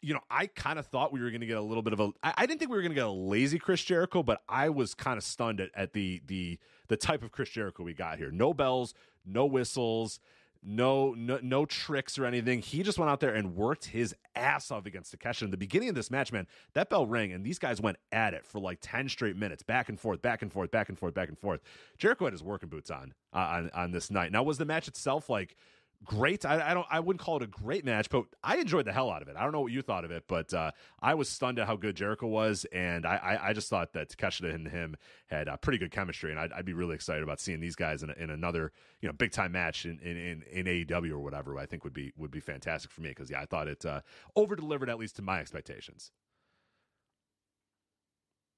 You 0.00 0.14
know, 0.14 0.20
I 0.30 0.46
kind 0.46 0.78
of 0.78 0.86
thought 0.86 1.12
we 1.12 1.20
were 1.20 1.28
going 1.28 1.42
to 1.42 1.46
get 1.46 1.58
a 1.58 1.62
little 1.62 1.82
bit 1.82 1.92
of 1.92 2.00
a. 2.00 2.08
I, 2.22 2.32
I 2.38 2.46
didn't 2.46 2.58
think 2.58 2.70
we 2.70 2.76
were 2.78 2.82
going 2.82 2.92
to 2.92 2.96
get 2.96 3.06
a 3.06 3.10
lazy 3.10 3.58
Chris 3.58 3.84
Jericho, 3.84 4.22
but 4.22 4.40
I 4.48 4.70
was 4.70 4.94
kind 4.94 5.18
of 5.18 5.24
stunned 5.24 5.60
at, 5.60 5.68
at 5.74 5.92
the 5.92 6.22
the 6.26 6.58
the 6.88 6.96
type 6.96 7.22
of 7.22 7.32
Chris 7.32 7.50
Jericho 7.50 7.82
we 7.82 7.92
got 7.92 8.16
here. 8.16 8.30
No 8.30 8.54
bells, 8.54 8.94
no 9.26 9.44
whistles, 9.44 10.20
no 10.62 11.14
no 11.14 11.38
no 11.42 11.66
tricks 11.66 12.18
or 12.18 12.24
anything. 12.24 12.60
He 12.62 12.82
just 12.82 12.98
went 12.98 13.10
out 13.10 13.20
there 13.20 13.34
and 13.34 13.54
worked 13.56 13.86
his 13.86 14.14
ass 14.36 14.70
off 14.70 14.86
against 14.86 15.16
Takeshita. 15.16 15.42
In 15.42 15.50
the 15.50 15.56
beginning 15.56 15.88
of 15.88 15.94
this 15.94 16.10
match, 16.10 16.32
man, 16.32 16.46
that 16.74 16.88
bell 16.88 17.06
rang 17.06 17.32
and 17.32 17.44
these 17.44 17.58
guys 17.58 17.80
went 17.80 17.96
at 18.12 18.34
it 18.34 18.46
for 18.46 18.60
like 18.60 18.78
ten 18.80 19.08
straight 19.08 19.36
minutes, 19.36 19.62
back 19.62 19.88
and 19.88 19.98
forth, 19.98 20.22
back 20.22 20.42
and 20.42 20.52
forth, 20.52 20.70
back 20.70 20.88
and 20.88 20.98
forth, 20.98 21.14
back 21.14 21.28
and 21.28 21.38
forth. 21.38 21.60
Jericho 21.98 22.26
had 22.26 22.32
his 22.32 22.42
working 22.42 22.68
boots 22.68 22.90
on 22.90 23.14
uh, 23.32 23.38
on 23.38 23.70
on 23.74 23.90
this 23.92 24.10
night. 24.10 24.32
Now, 24.32 24.42
was 24.42 24.58
the 24.58 24.64
match 24.64 24.88
itself 24.88 25.28
like? 25.28 25.56
Great. 26.04 26.44
I, 26.44 26.70
I, 26.70 26.74
don't. 26.74 26.86
I 26.90 27.00
wouldn't 27.00 27.20
call 27.20 27.36
it 27.36 27.42
a 27.42 27.46
great 27.46 27.84
match, 27.84 28.08
but 28.10 28.24
I 28.42 28.56
enjoyed 28.56 28.84
the 28.84 28.92
hell 28.92 29.10
out 29.10 29.22
of 29.22 29.28
it. 29.28 29.36
I 29.36 29.42
don't 29.42 29.52
know 29.52 29.60
what 29.60 29.72
you 29.72 29.82
thought 29.82 30.04
of 30.04 30.10
it, 30.10 30.24
but 30.26 30.52
uh, 30.52 30.70
I 31.00 31.14
was 31.14 31.28
stunned 31.28 31.58
at 31.58 31.66
how 31.66 31.76
good 31.76 31.96
Jericho 31.96 32.26
was, 32.26 32.66
and 32.72 33.06
I, 33.06 33.16
I, 33.16 33.48
I 33.48 33.52
just 33.52 33.68
thought 33.68 33.92
that 33.94 34.10
Takeshita 34.10 34.54
and 34.54 34.68
him 34.68 34.96
had 35.26 35.48
uh, 35.48 35.56
pretty 35.56 35.78
good 35.78 35.90
chemistry, 35.90 36.30
and 36.30 36.38
I'd, 36.38 36.52
I'd, 36.52 36.64
be 36.64 36.72
really 36.72 36.94
excited 36.94 37.22
about 37.22 37.40
seeing 37.40 37.60
these 37.60 37.76
guys 37.76 38.02
in, 38.02 38.10
in 38.10 38.30
another 38.30 38.72
you 39.00 39.08
know 39.08 39.12
big 39.12 39.32
time 39.32 39.52
match 39.52 39.84
in, 39.84 39.98
in, 40.00 40.42
in, 40.50 40.66
AEW 40.66 41.12
or 41.12 41.20
whatever. 41.20 41.58
I 41.58 41.66
think 41.66 41.84
would 41.84 41.92
be 41.92 42.12
would 42.16 42.30
be 42.30 42.40
fantastic 42.40 42.90
for 42.90 43.00
me 43.00 43.10
because 43.10 43.30
yeah, 43.30 43.40
I 43.40 43.46
thought 43.46 43.68
it 43.68 43.84
uh, 43.84 44.00
over 44.36 44.56
delivered 44.56 44.90
at 44.90 44.98
least 44.98 45.16
to 45.16 45.22
my 45.22 45.40
expectations. 45.40 46.10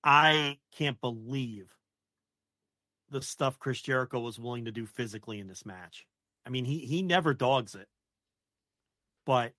I 0.03 0.59
can't 0.77 1.01
believe 1.01 1.71
the 3.11 3.23
stuff 3.23 3.59
Chris 3.59 3.81
Jericho 3.81 4.21
was 4.21 4.39
willing 4.39 4.67
to 4.67 4.73
do 4.73 4.85
physically 4.85 5.41
in 5.41 5.47
this 5.47 5.65
match. 5.65 6.07
I 6.47 6.51
mean, 6.51 6.65
he 6.65 6.79
he 6.81 7.03
never 7.03 7.35
dogs 7.35 7.75
it, 7.75 7.89
but 9.25 9.53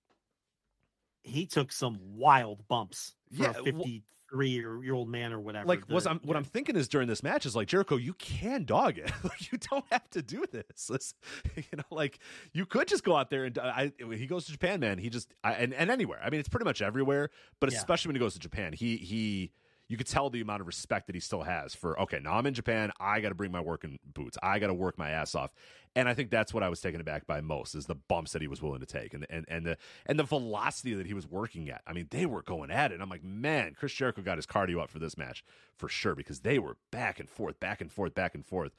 he 1.24 1.46
took 1.46 1.72
some 1.72 1.98
wild 2.16 2.68
bumps 2.68 3.16
for 3.32 3.44
Yeah, 3.44 3.50
a 3.52 3.54
fifty-three 3.54 4.50
year 4.50 4.94
old 4.94 5.10
man 5.10 5.34
or 5.34 5.40
whatever. 5.40 5.66
Like, 5.66 5.90
was 5.90 6.06
I'm, 6.06 6.20
what 6.20 6.38
I'm 6.38 6.44
thinking 6.44 6.76
is 6.76 6.88
during 6.88 7.08
this 7.08 7.24
match 7.24 7.46
is 7.48 7.56
like 7.56 7.68
Jericho, 7.68 7.96
you 7.96 8.14
can 8.14 8.64
dog 8.66 9.00
it. 9.00 9.12
you 9.52 9.58
don't 9.58 9.86
have 9.92 10.08
to 10.12 10.22
do 10.22 10.46
this. 10.52 10.90
You 11.56 11.64
know, 11.78 11.84
like 11.90 12.20
you 12.54 12.66
could 12.66 12.88
just 12.88 13.04
go 13.04 13.16
out 13.16 13.30
there 13.30 13.46
and 13.46 13.58
I, 13.58 13.92
he 14.14 14.28
goes 14.28 14.46
to 14.46 14.52
Japan, 14.52 14.80
man. 14.82 14.98
He 14.98 15.10
just 15.10 15.34
I, 15.44 15.54
and 15.54 15.74
and 15.74 15.90
anywhere. 15.90 16.20
I 16.24 16.30
mean, 16.30 16.40
it's 16.40 16.50
pretty 16.50 16.66
much 16.66 16.82
everywhere, 16.82 17.30
but 17.60 17.70
Yeah. 17.70 17.78
especially 17.78 18.10
when 18.10 18.16
he 18.18 18.20
goes 18.20 18.34
to 18.34 18.40
Japan, 18.40 18.74
he 18.74 18.98
he. 18.98 19.52
You 19.88 19.98
could 19.98 20.08
tell 20.08 20.30
the 20.30 20.42
amount 20.42 20.62
of 20.62 20.68
respect 20.68 21.08
that 21.08 21.16
he 21.16 21.20
still 21.20 21.44
has 21.44 21.76
for. 21.76 22.00
Okay, 22.02 22.20
now 22.20 22.34
I'm 22.34 22.46
in 22.46 22.54
Japan. 22.54 22.92
I 23.00 23.20
got 23.20 23.30
to 23.30 23.36
bring 23.36 23.52
my 23.52 23.62
working 23.62 24.00
boots. 24.04 24.38
I 24.42 24.58
got 24.60 24.68
to 24.68 24.74
work 24.74 24.98
my 24.98 25.12
ass 25.12 25.36
off, 25.36 25.52
and 25.96 26.10
I 26.10 26.14
think 26.14 26.30
that's 26.30 26.54
what 26.54 26.64
I 26.64 26.70
was 26.70 26.82
taken 26.82 27.00
aback 27.00 27.28
by 27.28 27.42
most 27.42 27.76
is 27.76 27.86
the 27.86 27.96
bumps 27.96 28.34
that 28.34 28.42
he 28.42 28.48
was 28.48 28.62
willing 28.62 28.80
to 28.80 28.86
take, 28.86 29.14
and 29.14 29.26
and 29.30 29.46
and 29.48 29.66
the 29.66 29.78
and 30.06 30.18
the 30.18 30.24
velocity 30.24 30.94
that 30.96 31.06
he 31.06 31.14
was 31.14 31.28
working 31.28 31.70
at. 31.70 31.82
I 31.86 31.94
mean, 31.94 32.08
they 32.10 32.26
were 32.26 32.42
going 32.42 32.72
at 32.72 32.92
it. 32.92 33.00
I'm 33.00 33.10
like, 33.10 33.24
man, 33.24 33.76
Chris 33.78 33.94
Jericho 33.94 34.22
got 34.22 34.38
his 34.38 34.46
cardio 34.46 34.82
up 34.82 34.90
for 34.90 35.00
this 35.00 35.18
match 35.18 35.44
for 35.78 35.88
sure 35.88 36.16
because 36.16 36.42
they 36.42 36.60
were 36.60 36.78
back 36.92 37.20
and 37.20 37.30
forth, 37.30 37.60
back 37.60 37.80
and 37.80 37.92
forth, 37.92 38.16
back 38.16 38.36
and 38.36 38.46
forth, 38.46 38.74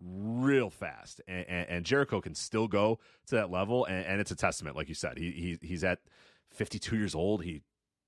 real 0.00 0.70
fast. 0.70 1.20
And, 1.28 1.44
and, 1.48 1.68
and 1.68 1.84
Jericho 1.84 2.20
can 2.20 2.34
still 2.34 2.68
go 2.68 2.98
to 3.26 3.34
that 3.34 3.50
level, 3.50 3.84
and, 3.84 4.06
and 4.06 4.20
it's 4.20 4.30
a 4.30 4.36
testament, 4.36 4.76
like 4.76 4.88
you 4.88 4.94
said. 4.94 5.18
He, 5.18 5.58
he 5.60 5.66
he's 5.66 5.84
at 5.84 5.98
52 6.50 6.96
years 6.96 7.14
old. 7.14 7.42
He 7.44 7.62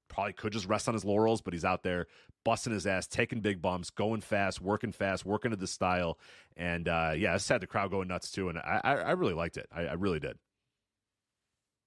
probably 0.09 0.33
could 0.33 0.53
just 0.53 0.67
rest 0.67 0.89
on 0.89 0.95
his 0.95 1.05
laurels, 1.05 1.41
but 1.41 1.53
he's 1.53 1.65
out 1.65 1.83
there 1.83 2.07
busting 2.45 2.73
his 2.73 2.87
ass, 2.87 3.07
taking 3.07 3.41
big 3.41 3.63
bumps, 3.63 3.91
going 3.91 4.21
fast, 4.21 4.61
working 4.61 4.93
fast, 4.93 5.25
working 5.25 5.51
to 5.51 5.57
the 5.57 5.67
style, 5.67 6.19
and 6.57 6.89
uh, 6.89 7.13
yeah, 7.17 7.35
it's 7.35 7.49
had 7.49 7.61
the 7.61 7.67
crowd 7.67 7.91
going 7.91 8.09
nuts 8.09 8.31
too. 8.31 8.49
And 8.49 8.59
I 8.59 8.81
I, 8.85 8.95
I 8.95 9.11
really 9.13 9.35
liked 9.35 9.57
it. 9.57 9.67
I, 9.73 9.87
I 9.87 9.93
really 9.95 10.21
did. 10.21 10.39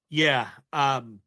Yeah. 0.09 0.47
Um 0.73 1.19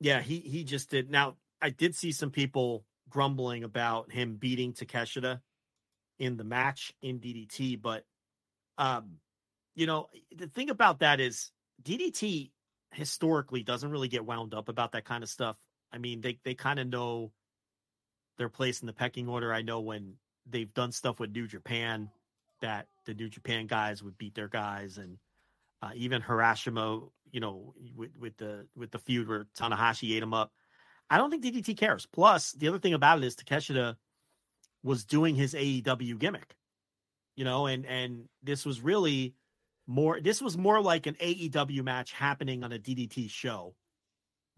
yeah, 0.00 0.20
he 0.20 0.38
he 0.40 0.64
just 0.64 0.90
did. 0.90 1.10
Now, 1.10 1.36
I 1.60 1.70
did 1.70 1.94
see 1.94 2.12
some 2.12 2.30
people 2.30 2.84
grumbling 3.08 3.64
about 3.64 4.12
him 4.12 4.36
beating 4.36 4.72
Takeshita 4.72 5.40
in 6.18 6.36
the 6.36 6.44
match 6.44 6.92
in 7.02 7.20
DDT, 7.20 7.80
but 7.80 8.04
um 8.76 9.18
you 9.74 9.86
know, 9.86 10.08
the 10.36 10.48
thing 10.48 10.70
about 10.70 11.00
that 11.00 11.20
is 11.20 11.52
DDT 11.82 12.50
historically 12.92 13.62
doesn't 13.62 13.90
really 13.90 14.08
get 14.08 14.24
wound 14.24 14.54
up 14.54 14.68
about 14.68 14.92
that 14.92 15.04
kind 15.04 15.22
of 15.22 15.28
stuff. 15.28 15.56
I 15.92 15.98
mean, 15.98 16.20
they 16.20 16.38
they 16.44 16.54
kind 16.54 16.78
of 16.78 16.88
know 16.88 17.32
their 18.36 18.48
place 18.48 18.80
in 18.80 18.86
the 18.86 18.92
pecking 18.92 19.28
order. 19.28 19.52
I 19.52 19.62
know 19.62 19.80
when 19.80 20.14
they've 20.48 20.72
done 20.74 20.92
stuff 20.92 21.18
with 21.18 21.32
New 21.32 21.46
Japan 21.46 22.10
that 22.60 22.86
the 23.04 23.14
New 23.14 23.28
Japan 23.28 23.66
guys 23.66 24.02
would 24.02 24.18
beat 24.18 24.34
their 24.34 24.48
guys 24.48 24.98
and 24.98 25.18
uh, 25.82 25.90
even 25.94 26.20
HARASHIMA, 26.22 27.08
you 27.30 27.40
know, 27.40 27.74
with, 27.96 28.10
with 28.18 28.36
the 28.36 28.66
with 28.76 28.90
the 28.90 28.98
feud 28.98 29.28
where 29.28 29.46
Tanahashi 29.58 30.16
ate 30.16 30.22
him 30.22 30.34
up. 30.34 30.52
I 31.10 31.16
don't 31.16 31.30
think 31.30 31.44
DDT 31.44 31.76
cares. 31.76 32.06
Plus, 32.06 32.52
the 32.52 32.68
other 32.68 32.78
thing 32.78 32.94
about 32.94 33.18
it 33.18 33.24
is 33.24 33.36
Takeshita 33.36 33.96
was 34.82 35.04
doing 35.04 35.34
his 35.34 35.54
AEW 35.54 36.18
gimmick, 36.18 36.56
you 37.36 37.44
know, 37.44 37.66
and 37.66 37.86
and 37.86 38.28
this 38.42 38.66
was 38.66 38.80
really 38.80 39.34
more. 39.86 40.20
This 40.20 40.42
was 40.42 40.58
more 40.58 40.80
like 40.80 41.06
an 41.06 41.14
AEW 41.14 41.82
match 41.82 42.12
happening 42.12 42.64
on 42.64 42.72
a 42.72 42.78
DDT 42.78 43.30
show 43.30 43.74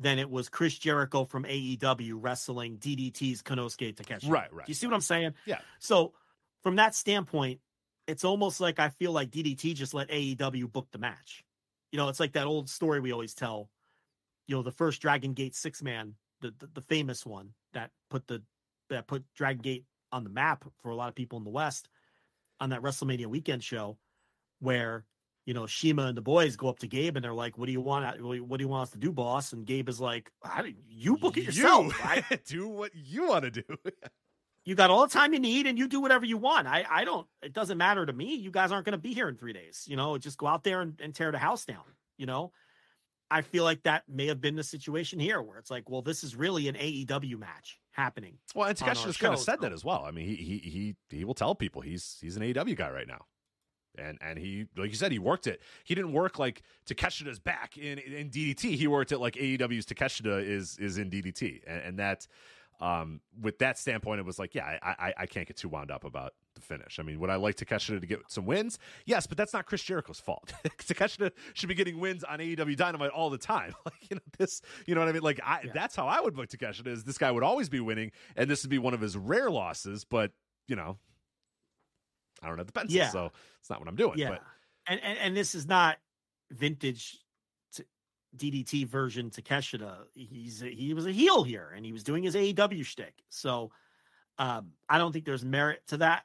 than 0.01 0.19
it 0.19 0.31
was 0.31 0.49
Chris 0.49 0.77
Jericho 0.79 1.25
from 1.25 1.45
AEW 1.45 2.15
wrestling 2.17 2.79
DDT's 2.79 3.43
Konosuke 3.43 3.95
Takeshita. 3.95 4.31
Right, 4.31 4.53
right. 4.53 4.67
Do 4.67 4.71
you 4.71 4.75
see 4.75 4.87
what 4.87 4.95
I'm 4.95 5.03
saying? 5.03 5.35
Yeah. 5.45 5.59
So 5.79 6.15
from 6.63 6.77
that 6.77 6.95
standpoint, 6.95 7.61
it's 8.07 8.25
almost 8.25 8.61
like 8.61 8.81
I 8.81 8.89
feel 8.89 9.13
like 9.13 9.31
DDT 9.31 9.75
just 9.75 9.93
let 9.93 10.09
AEW 10.09 10.73
book 10.73 10.89
the 10.91 10.99
match. 10.99 11.45
You 11.93 11.99
know, 11.99 12.09
it's 12.09 12.19
like 12.19 12.33
that 12.33 12.47
old 12.47 12.71
story 12.71 12.99
we 13.01 13.13
always 13.13 13.35
tell. 13.35 13.69
You 14.47 14.57
know, 14.57 14.63
the 14.63 14.73
first 14.73 15.03
Dragon 15.03 15.35
Gate 15.35 15.55
six 15.55 15.83
man, 15.83 16.15
the, 16.41 16.53
the 16.59 16.69
the 16.75 16.81
famous 16.81 17.27
one 17.27 17.51
that 17.75 17.91
put 18.09 18.27
the 18.27 18.43
that 18.89 19.07
put 19.07 19.25
Dragon 19.35 19.61
Gate 19.61 19.85
on 20.11 20.25
the 20.25 20.31
map 20.31 20.65
for 20.83 20.91
a 20.91 20.97
lot 20.97 21.09
of 21.09 21.15
people 21.15 21.39
in 21.39 21.45
the 21.45 21.51
West 21.51 21.89
on 22.59 22.71
that 22.71 22.83
WrestleMania 22.83 23.27
weekend 23.27 23.63
show, 23.63 23.99
where 24.61 25.05
you 25.47 25.55
know 25.55 25.67
CIMA 25.67 26.07
and 26.07 26.17
the 26.17 26.23
boys 26.23 26.57
go 26.57 26.69
up 26.69 26.79
to 26.81 26.87
Gabe 26.87 27.17
and 27.17 27.25
they're 27.25 27.35
like, 27.35 27.59
"What 27.59 27.67
do 27.67 27.73
you 27.73 27.81
want? 27.81 28.05
Uh, 28.05 28.23
what 28.23 28.59
do 28.59 28.65
you 28.65 28.69
want 28.69 28.85
us 28.85 28.91
to 28.91 28.99
do, 28.99 29.13
boss?" 29.13 29.53
And 29.53 29.67
Gabe 29.67 29.89
is 29.89 30.01
like, 30.01 30.31
"I 30.45 30.75
"You 30.89 31.17
book 31.17 31.37
it 31.37 31.45
yourself. 31.45 31.87
You 31.87 31.93
I, 32.03 32.25
do 32.47 32.69
what 32.69 32.93
you 32.95 33.29
want 33.29 33.45
to 33.45 33.51
do. 33.51 33.63
you 34.65 34.75
got 34.75 34.91
all 34.91 35.07
the 35.07 35.13
time 35.13 35.33
you 35.33 35.41
need 35.41 35.67
and 35.67 35.79
you 35.79 35.89
do 35.89 36.01
whatever 36.01 36.25
you 36.25 36.37
want. 36.37 36.67
I, 36.67 36.85
I 36.89 37.05
don't, 37.05 37.27
it 37.43 37.53
doesn't 37.53 37.79
matter 37.79 38.05
to 38.05 38.13
me. 38.13 38.35
You 38.35 38.51
guys 38.51 38.73
aren't 38.73 38.85
going 38.85 38.93
to 38.93 38.99
be 38.99 39.15
here 39.15 39.29
in 39.29 39.37
three 39.37 39.53
days. 39.53 39.85
You 39.87 39.97
know, 39.97 40.19
just 40.19 40.39
go 40.39 40.47
out 40.47 40.65
there 40.65 40.81
and, 40.81 41.01
and 41.03 41.15
tear 41.15 41.33
the 41.33 41.39
house 41.39 41.65
down. 41.65 41.83
You 42.19 42.27
know, 42.27 42.53
I 43.31 43.43
feel 43.43 43.65
like 43.65 43.83
that 43.85 44.05
may 44.09 44.27
have 44.27 44.41
been 44.41 44.57
the 44.57 44.63
situation 44.63 45.19
here 45.19 45.41
where 45.41 45.59
it's 45.59 45.71
like, 45.71 45.89
well, 45.89 46.03
this 46.03 46.23
is 46.23 46.37
really 46.37 46.69
an 46.69 46.75
AEW 46.75 47.39
match 47.39 47.79
happening. 47.93 48.39
Well, 48.55 48.69
and 48.69 48.77
Takeshita's 48.77 49.17
kind 49.17 49.33
of 49.33 49.41
said 49.41 49.61
that 49.63 49.73
as 49.73 49.85
well. 49.85 50.05
I 50.07 50.11
mean, 50.11 50.27
he 50.27 50.35
he 50.37 50.59
he 50.59 50.97
he 51.17 51.25
will 51.25 51.35
tell 51.35 51.55
people 51.55 51.81
he's 51.81 52.19
he's 52.21 52.37
an 52.37 52.43
AEW 52.43 52.77
guy 52.77 52.91
right 52.91 53.09
now. 53.09 53.25
And 54.01 54.19
and 54.21 54.39
he 54.39 54.67
like 54.77 54.91
you 54.91 54.97
said, 54.97 55.13
he 55.13 55.19
worked 55.19 55.47
it. 55.47 55.61
He 55.85 55.95
didn't 55.95 56.13
work 56.13 56.39
like 56.39 56.63
Takeshita's 56.87 57.39
back 57.39 57.77
in 57.77 57.99
in 57.99 58.31
DDT. 58.31 58.77
He 58.77 58.87
worked 58.87 59.13
it 59.13 59.19
like 59.19 59.35
AEW's 59.35 59.87
Takeshita 59.87 60.45
is 60.45 60.79
is 60.79 60.99
in 60.99 61.11
DDT. 61.11 61.61
And, 61.67 61.83
and 61.83 61.99
that 61.99 62.27
um 62.81 63.21
with 63.41 63.59
that 63.59 63.79
standpoint, 63.79 64.21
it 64.21 64.27
was 64.27 64.39
like, 64.39 64.55
yeah, 64.55 64.79
I, 64.83 64.91
I 64.91 65.15
I 65.19 65.27
can't 65.27 65.47
get 65.47 65.57
too 65.57 65.69
wound 65.69 65.91
up 65.91 66.05
about 66.05 66.33
the 66.55 66.61
finish. 66.61 66.99
I 66.99 67.03
mean, 67.03 67.21
would 67.21 67.31
I 67.31 67.37
like 67.37 67.57
Takeshita 67.57 68.01
to 68.01 68.07
get 68.07 68.21
some 68.29 68.47
wins? 68.47 68.79
Yes, 69.05 69.27
but 69.27 69.37
that's 69.37 69.53
not 69.53 69.67
Chris 69.67 69.83
Jericho's 69.83 70.21
fault. 70.21 70.53
Takeshita 70.65 71.33
should 71.55 71.69
be 71.69 71.75
getting 71.75 72.01
wins 72.01 72.25
on 72.25 72.39
AEW 72.39 72.77
Dynamite 72.77 73.11
all 73.11 73.31
the 73.31 73.39
time. 73.39 73.75
Like 73.85 74.11
you 74.11 74.17
know 74.17 74.23
this, 74.39 74.63
you 74.87 74.95
know 74.95 75.01
what 75.01 75.09
I 75.09 75.13
mean? 75.13 75.23
Like 75.23 75.41
I, 75.45 75.69
that's 75.75 75.97
how 75.97 76.07
I 76.07 76.21
would 76.21 76.35
book 76.35 76.49
Takeshita. 76.49 76.87
Is 76.89 77.05
this 77.05 77.19
guy 77.19 77.31
would 77.31 77.43
always 77.43 77.69
be 77.69 77.81
winning, 77.81 78.13
and 78.37 78.49
this 78.49 78.63
would 78.63 78.71
be 78.71 78.79
one 78.79 78.95
of 78.95 79.01
his 79.01 79.17
rare 79.17 79.51
losses. 79.51 80.05
But 80.05 80.33
you 80.69 80.77
know, 80.77 80.99
I 82.43 82.49
don't 82.49 82.59
have 82.59 82.67
the 82.67 82.73
pencil, 82.73 82.97
Yeah. 82.97 83.11
so 83.11 83.31
it's 83.61 83.71
not 83.71 83.79
what 83.81 83.89
I'm 83.89 83.97
doing. 83.97 84.19
Yeah. 84.19 84.31
But 84.31 84.43
And, 84.87 85.01
and, 85.03 85.19
and 85.19 85.37
this 85.37 85.55
is 85.55 85.67
not 85.67 85.99
vintage 86.51 87.19
t- 87.75 87.85
DDT 88.37 88.87
version 88.87 89.31
Takeshita. 89.31 89.97
He's, 90.15 90.63
a, 90.63 90.69
he 90.69 90.95
was 90.95 91.07
a 91.07 91.13
heel 91.13 91.45
here 91.45 91.73
and 91.75 91.85
he 91.85 91.93
was 91.93 92.03
doing 92.03 92.23
his 92.23 92.35
AEW 92.35 92.85
shtick. 92.85 93.15
So 93.29 93.71
um, 94.39 94.73
I 94.89 94.99
don't 94.99 95.13
think 95.13 95.25
there's 95.25 95.45
merit 95.45 95.83
to 95.89 95.99
that. 95.99 96.25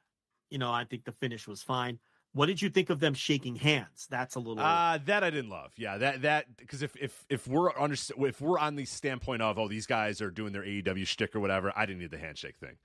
You 0.50 0.58
know, 0.58 0.72
I 0.72 0.86
think 0.86 1.04
the 1.06 1.12
finish 1.12 1.48
was 1.48 1.62
fine. 1.62 2.00
What 2.34 2.48
did 2.48 2.62
you 2.62 2.70
think 2.70 2.90
of 2.90 3.00
them 3.00 3.14
shaking 3.14 3.56
hands? 3.56 4.08
That's 4.10 4.36
a 4.36 4.40
little. 4.40 4.60
Uh 4.60 5.00
that 5.06 5.24
I 5.24 5.30
didn't 5.30 5.50
love. 5.50 5.72
Yeah, 5.78 5.98
that 5.98 6.22
that 6.24 6.58
because 6.58 6.82
if 6.82 6.94
if 6.98 7.26
if 7.30 7.48
we're 7.48 7.72
under 7.80 7.96
if 8.20 8.42
we're 8.42 8.60
on 8.60 8.76
the 8.76 8.84
standpoint 8.84 9.42
of 9.42 9.58
oh 9.58 9.70
these 9.70 9.86
guys 9.86 10.22
are 10.22 10.30
doing 10.30 10.52
their 10.52 10.64
AEW 10.64 11.08
shtick 11.08 11.34
or 11.34 11.40
whatever, 11.40 11.72
I 11.76 11.86
didn't 11.86 12.02
need 12.02 12.12
the 12.12 12.18
handshake 12.18 12.58
thing. 12.58 12.76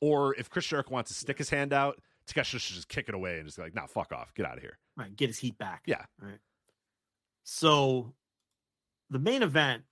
Or 0.00 0.34
if 0.36 0.50
Chris 0.50 0.66
Jericho 0.66 0.92
wants 0.92 1.10
to 1.12 1.18
stick 1.18 1.36
his 1.38 1.50
hand 1.50 1.72
out, 1.72 1.98
Takeshita 2.32 2.60
should 2.60 2.76
just 2.76 2.88
kick 2.88 3.08
it 3.08 3.14
away 3.14 3.36
and 3.38 3.46
just 3.46 3.56
be 3.56 3.62
like, 3.64 3.74
nah, 3.74 3.86
fuck 3.86 4.12
off, 4.12 4.32
get 4.34 4.46
out 4.46 4.56
of 4.56 4.62
here. 4.62 4.78
right, 4.96 5.14
get 5.14 5.28
his 5.28 5.38
heat 5.38 5.58
back. 5.58 5.82
Yeah. 5.86 6.04
Right. 6.20 6.38
So, 7.44 8.14
the 9.10 9.18
main 9.18 9.42
event, 9.42 9.82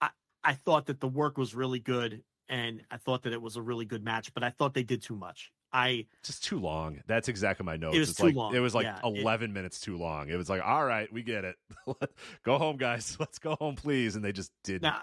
I 0.00 0.10
I 0.44 0.54
thought 0.54 0.86
that 0.86 1.00
the 1.00 1.08
work 1.08 1.36
was 1.36 1.54
really 1.54 1.80
good, 1.80 2.22
and 2.48 2.82
I 2.90 2.96
thought 2.96 3.22
that 3.24 3.32
it 3.32 3.42
was 3.42 3.56
a 3.56 3.62
really 3.62 3.84
good 3.84 4.04
match, 4.04 4.32
but 4.34 4.42
I 4.44 4.50
thought 4.50 4.74
they 4.74 4.82
did 4.84 5.02
too 5.02 5.16
much. 5.16 5.52
I 5.72 6.06
Just 6.24 6.42
too 6.44 6.58
long. 6.58 7.00
That's 7.06 7.28
exactly 7.28 7.64
my 7.64 7.76
notes. 7.76 7.96
was 7.96 8.10
it's 8.10 8.18
too 8.18 8.26
like 8.26 8.34
long. 8.34 8.54
it 8.54 8.58
was 8.58 8.74
like 8.74 8.86
Yeah, 8.86 8.98
it- 9.04 9.20
eleven 9.20 9.52
minutes 9.52 9.78
too 9.80 9.96
long. 9.96 10.28
It 10.28 10.36
was 10.36 10.48
like, 10.50 10.62
all 10.64 10.84
right, 10.84 11.12
we 11.12 11.22
get 11.22 11.44
it. 11.44 11.56
go 12.44 12.58
home, 12.58 12.76
guys. 12.76 13.16
Let's 13.20 13.38
go 13.38 13.54
home, 13.54 13.76
please. 13.76 14.16
And 14.16 14.24
they 14.24 14.32
just 14.32 14.50
didn't. 14.64 14.82
now 14.82 15.02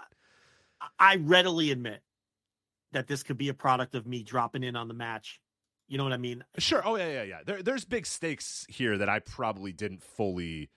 I 0.98 1.16
readily 1.16 1.70
admit 1.70 2.02
that 2.92 3.06
this 3.06 3.22
could 3.22 3.38
be 3.38 3.48
a 3.48 3.54
product 3.54 3.94
of 3.94 4.06
me 4.06 4.22
dropping 4.22 4.62
in 4.62 4.76
on 4.76 4.88
the 4.88 4.94
match. 4.94 5.40
You 5.88 5.96
know 5.96 6.04
what 6.04 6.12
I 6.12 6.18
mean? 6.18 6.44
Sure. 6.58 6.82
Oh 6.86 6.96
yeah, 6.96 7.08
yeah, 7.08 7.22
yeah. 7.22 7.38
There, 7.44 7.62
there's 7.62 7.84
big 7.84 8.06
stakes 8.06 8.66
here 8.68 8.98
that 8.98 9.08
I 9.08 9.20
probably 9.20 9.72
didn't 9.72 10.02
fully 10.02 10.70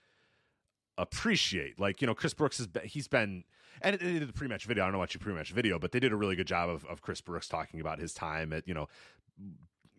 appreciate. 0.96 1.78
Like 1.78 2.00
you 2.00 2.06
know, 2.06 2.14
Chris 2.14 2.32
Brooks 2.34 2.58
has 2.58 2.66
been, 2.66 2.84
he's 2.86 3.08
been, 3.08 3.44
and 3.82 3.98
they 3.98 4.18
did 4.18 4.28
the 4.28 4.32
pre-match 4.32 4.64
video. 4.64 4.84
I 4.84 4.86
don't 4.86 4.92
know 4.92 4.98
what 4.98 5.12
your 5.12 5.20
pre-match 5.20 5.52
video, 5.52 5.78
but 5.78 5.92
they 5.92 6.00
did 6.00 6.12
a 6.12 6.16
really 6.16 6.34
good 6.34 6.46
job 6.46 6.70
of, 6.70 6.86
of 6.86 7.02
Chris 7.02 7.20
Brooks 7.20 7.46
talking 7.46 7.80
about 7.80 7.98
his 7.98 8.14
time 8.14 8.54
at 8.54 8.66
you 8.66 8.72
know 8.72 8.88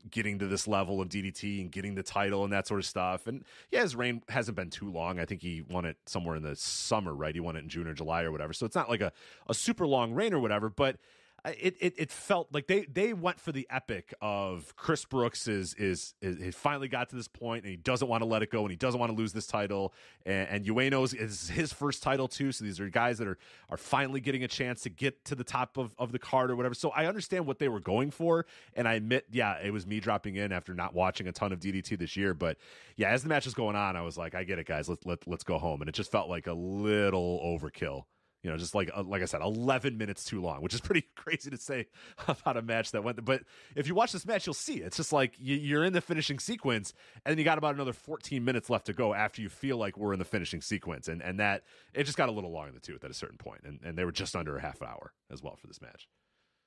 getting 0.10 0.40
to 0.40 0.48
this 0.48 0.68
level 0.68 1.00
of 1.00 1.10
DDT 1.10 1.62
and 1.62 1.72
getting 1.72 1.96
the 1.96 2.04
title 2.04 2.44
and 2.44 2.52
that 2.52 2.68
sort 2.68 2.80
of 2.80 2.86
stuff. 2.86 3.28
And 3.28 3.44
yeah, 3.72 3.82
his 3.82 3.96
reign 3.96 4.22
hasn't 4.30 4.58
been 4.58 4.70
too 4.70 4.92
long. 4.92 5.20
I 5.20 5.26
think 5.26 5.42
he 5.42 5.62
won 5.62 5.86
it 5.86 5.98
somewhere 6.06 6.36
in 6.36 6.44
the 6.44 6.56
summer, 6.56 7.14
right? 7.14 7.34
He 7.34 7.40
won 7.40 7.56
it 7.56 7.60
in 7.60 7.70
June 7.70 7.88
or 7.88 7.94
July 7.94 8.24
or 8.24 8.32
whatever. 8.32 8.52
So 8.52 8.66
it's 8.66 8.76
not 8.76 8.90
like 8.90 9.02
a, 9.02 9.12
a 9.48 9.54
super 9.54 9.88
long 9.88 10.14
reign 10.14 10.34
or 10.34 10.40
whatever, 10.40 10.70
but 10.70 10.98
it, 11.46 11.76
it 11.82 11.94
it 11.98 12.12
felt 12.12 12.48
like 12.54 12.68
they 12.68 12.86
they 12.86 13.12
went 13.14 13.38
for 13.38 13.52
the 13.52 13.68
epic 13.70 14.14
of 14.22 14.74
Chris 14.78 15.04
Brooks 15.04 15.48
is 15.48 15.74
is, 15.74 16.14
is 16.22 16.42
he 16.42 16.52
finally 16.52 16.88
got 16.88 17.10
to 17.10 17.18
this 17.18 17.28
point 17.28 17.64
and 17.64 17.72
he 17.72 17.76
doesn't 17.76 18.08
want 18.08 18.22
to 18.22 18.26
let 18.26 18.42
it 18.42 18.50
go 18.50 18.62
and 18.62 18.70
he 18.70 18.78
doesn't 18.78 18.98
want 18.98 19.12
to 19.12 19.16
lose 19.16 19.34
this 19.34 19.46
title. 19.46 19.94
And, 20.26 20.48
and 20.48 20.66
Ueno's 20.66 21.14
is 21.14 21.50
his 21.50 21.74
first 21.74 22.02
title 22.02 22.30
too 22.30 22.54
so 22.54 22.64
these 22.64 22.80
are 22.80 22.88
guys 22.88 23.18
that 23.18 23.28
are 23.28 23.38
are 23.70 23.76
finally 23.76 24.22
getting 24.22 24.46
a 24.46 24.48
chance 24.48 24.82
to 24.82 24.90
get 24.90 25.26
to 25.26 25.36
the 25.36 25.44
top 25.44 25.78
of, 25.78 25.94
of 25.98 26.14
the 26.14 26.20
card 26.20 26.50
or 26.50 26.56
whatever. 26.56 26.76
So 26.76 26.92
I 26.92 27.08
understand 27.08 27.46
what 27.46 27.60
they 27.60 27.68
were 27.68 27.82
going 27.82 28.12
for 28.12 28.46
and 28.74 28.88
I 28.88 28.94
admit 28.94 29.26
yeah 29.30 29.58
it 29.62 29.74
was 29.74 29.86
me 29.86 30.00
dropping 30.00 30.38
in 30.38 30.54
after 30.54 30.74
not 30.74 30.94
watching 30.94 31.28
a 31.28 31.34
ton 31.34 31.52
of 31.52 31.60
DDT 31.60 31.98
this 32.00 32.16
year 32.16 32.34
but 32.34 32.58
yeah 32.96 33.10
as 33.10 33.22
the 33.22 33.28
match 33.28 33.44
was 33.44 33.54
going 33.54 33.76
on 33.76 33.98
I 33.98 34.02
was 34.02 34.18
like 34.18 34.34
I 34.34 34.46
get 34.46 34.60
it 34.60 34.66
guys. 34.66 34.88
Let's 34.88 35.06
let, 35.06 35.28
let's 35.28 35.44
go 35.44 35.58
home. 35.58 35.82
And 35.82 35.90
it 35.90 35.94
just 35.94 36.10
felt 36.10 36.30
like 36.30 36.48
a 36.48 36.54
little 36.54 37.42
overkill 37.44 38.06
you 38.44 38.52
know, 38.52 38.58
just 38.58 38.76
like 38.76 38.92
uh, 38.96 39.04
like 39.04 39.22
I 39.22 39.26
said, 39.26 39.42
eleven 39.42 39.98
minutes 39.98 40.26
too 40.26 40.42
long, 40.42 40.62
which 40.62 40.74
is 40.74 40.82
pretty 40.82 41.08
crazy 41.16 41.50
to 41.50 41.58
say 41.58 41.88
about 42.28 42.58
a 42.58 42.62
match 42.62 42.92
that 42.92 43.04
went. 43.04 43.24
But 43.24 43.44
if 43.76 43.88
you 43.88 43.96
watch 43.96 44.12
this 44.12 44.26
match, 44.26 44.46
you'll 44.46 44.54
see 44.54 44.76
it's 44.76 44.98
just 44.98 45.14
like 45.14 45.36
you, 45.40 45.56
you're 45.56 45.86
in 45.86 45.94
the 45.94 46.02
finishing 46.02 46.40
sequence, 46.40 46.94
and 47.26 47.32
then 47.32 47.40
you 47.40 47.46
got 47.46 47.58
about 47.58 47.74
another 47.74 47.94
fourteen 47.94 48.44
minutes 48.44 48.70
left 48.70 48.86
to 48.88 48.94
go 48.94 49.14
after 49.14 49.42
you 49.42 49.50
feel 49.50 49.78
like 49.78 49.98
we're 49.98 50.14
in 50.14 50.20
the 50.20 50.26
finishing 50.26 50.62
sequence, 50.62 51.08
and 51.08 51.22
and 51.22 51.40
that 51.40 51.64
it 51.94 52.04
just 52.04 52.18
got 52.18 52.30
a 52.30 52.32
little 52.32 52.52
long 52.52 52.68
in 52.68 52.74
the 52.74 52.82
tooth 52.82 53.04
at 53.04 53.10
a 53.10 53.16
certain 53.16 53.38
point, 53.38 53.62
and 53.64 53.80
and 53.84 53.98
they 53.98 54.04
were 54.04 54.12
just 54.12 54.36
under 54.36 54.58
a 54.58 54.62
half 54.62 54.82
hour 54.82 55.14
as 55.32 55.42
well 55.42 55.56
for 55.56 55.68
this 55.68 55.82
match. 55.82 56.10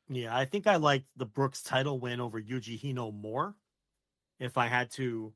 Yeah, 0.08 0.36
I 0.36 0.46
think 0.46 0.66
I 0.66 0.76
liked 0.76 1.06
the 1.16 1.26
Brooks 1.26 1.62
title 1.62 1.98
win 1.98 2.20
over 2.20 2.40
Yuji 2.40 2.80
Hino 2.80 3.12
more. 3.12 3.54
If 4.38 4.56
I 4.56 4.66
had 4.66 4.90
to 4.92 5.32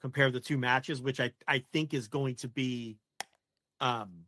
compare 0.00 0.30
the 0.30 0.40
two 0.40 0.58
matches, 0.58 1.00
which 1.00 1.20
I, 1.20 1.32
I 1.48 1.64
think 1.72 1.94
is 1.94 2.06
going 2.06 2.36
to 2.36 2.48
be 2.48 2.98
um 3.80 4.26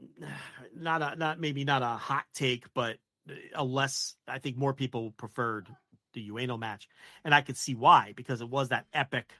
not 0.76 1.02
a 1.02 1.16
not 1.16 1.40
maybe 1.40 1.64
not 1.64 1.82
a 1.82 1.86
hot 1.86 2.24
take, 2.34 2.72
but 2.74 2.96
uh, 3.28 3.34
a 3.54 3.64
less 3.64 4.14
I 4.28 4.38
think 4.38 4.56
more 4.56 4.74
people 4.74 5.12
preferred 5.12 5.68
the 6.14 6.28
Ueno 6.28 6.58
match. 6.58 6.88
And 7.24 7.34
I 7.34 7.42
could 7.42 7.56
see 7.56 7.74
why, 7.74 8.12
because 8.16 8.40
it 8.40 8.48
was 8.48 8.70
that 8.70 8.86
epic 8.92 9.32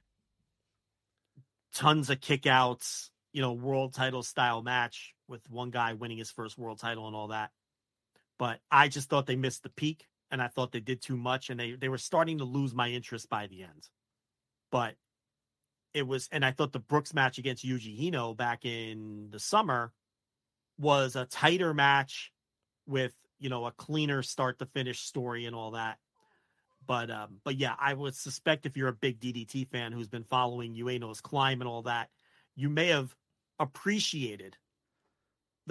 tons 1.75 2.11
of 2.11 2.21
kickouts, 2.21 3.11
you 3.33 3.43
know, 3.43 3.53
world 3.53 3.95
title 3.95 4.23
style 4.23 4.63
match 4.63 5.15
with 5.29 5.49
one 5.49 5.71
guy 5.71 5.95
winning 5.95 6.19
his 6.19 6.31
first 6.31 6.59
world 6.59 6.79
title 6.79 7.07
and 7.07 7.17
all 7.17 7.29
that 7.29 7.51
but 8.41 8.59
I 8.71 8.89
just 8.89 9.11
thought 9.11 9.27
they 9.27 9.37
missed 9.37 9.65
the 9.65 9.69
peak 9.69 10.09
and 10.31 10.41
I 10.41 10.49
thought 10.49 10.73
they 10.73 10.81
did 10.81 11.03
too 11.03 11.19
much 11.19 11.51
and 11.51 11.61
they 11.61 11.73
they 11.73 11.91
were 11.91 11.99
starting 11.99 12.39
to 12.39 12.45
lose 12.45 12.75
my 12.75 12.89
interest 12.89 13.29
by 13.29 13.49
the 13.49 13.65
end. 13.65 13.87
But 14.73 14.95
it 15.93 16.07
was 16.07 16.27
and 16.33 16.43
I 16.43 16.53
thought 16.53 16.73
the 16.73 16.79
Brooks 16.79 17.13
match 17.13 17.37
against 17.37 17.67
Yuji 17.67 18.01
Hino 18.01 18.35
back 18.35 18.65
in 18.65 19.29
the 19.31 19.39
summer 19.39 19.93
was 20.81 21.15
a 21.15 21.27
tighter 21.27 21.75
match 21.75 22.33
with, 22.87 23.15
you 23.39 23.51
know, 23.51 23.67
a 23.67 23.73
cleaner 23.73 24.23
start 24.23 24.59
to 24.59 24.67
finish 24.67 25.01
story 25.01 25.45
and 25.47 25.55
all 25.55 25.73
that. 25.73 25.99
But 26.87 27.11
um 27.11 27.41
but 27.45 27.57
yeah, 27.57 27.75
I 27.79 27.95
would 27.95 28.15
suspect 28.15 28.67
if 28.67 28.77
you're 28.77 28.89
a 28.89 28.93
big 28.93 29.21
DDT 29.21 29.69
fan 29.69 29.93
who's 29.93 30.09
been 30.09 30.25
following 30.25 30.75
Ueno's 30.75 31.21
climb 31.21 31.61
and 31.61 31.69
all 31.69 31.83
that, 31.83 32.09
you 32.57 32.69
may 32.71 32.89
have 32.89 33.15
appreciated 33.59 34.57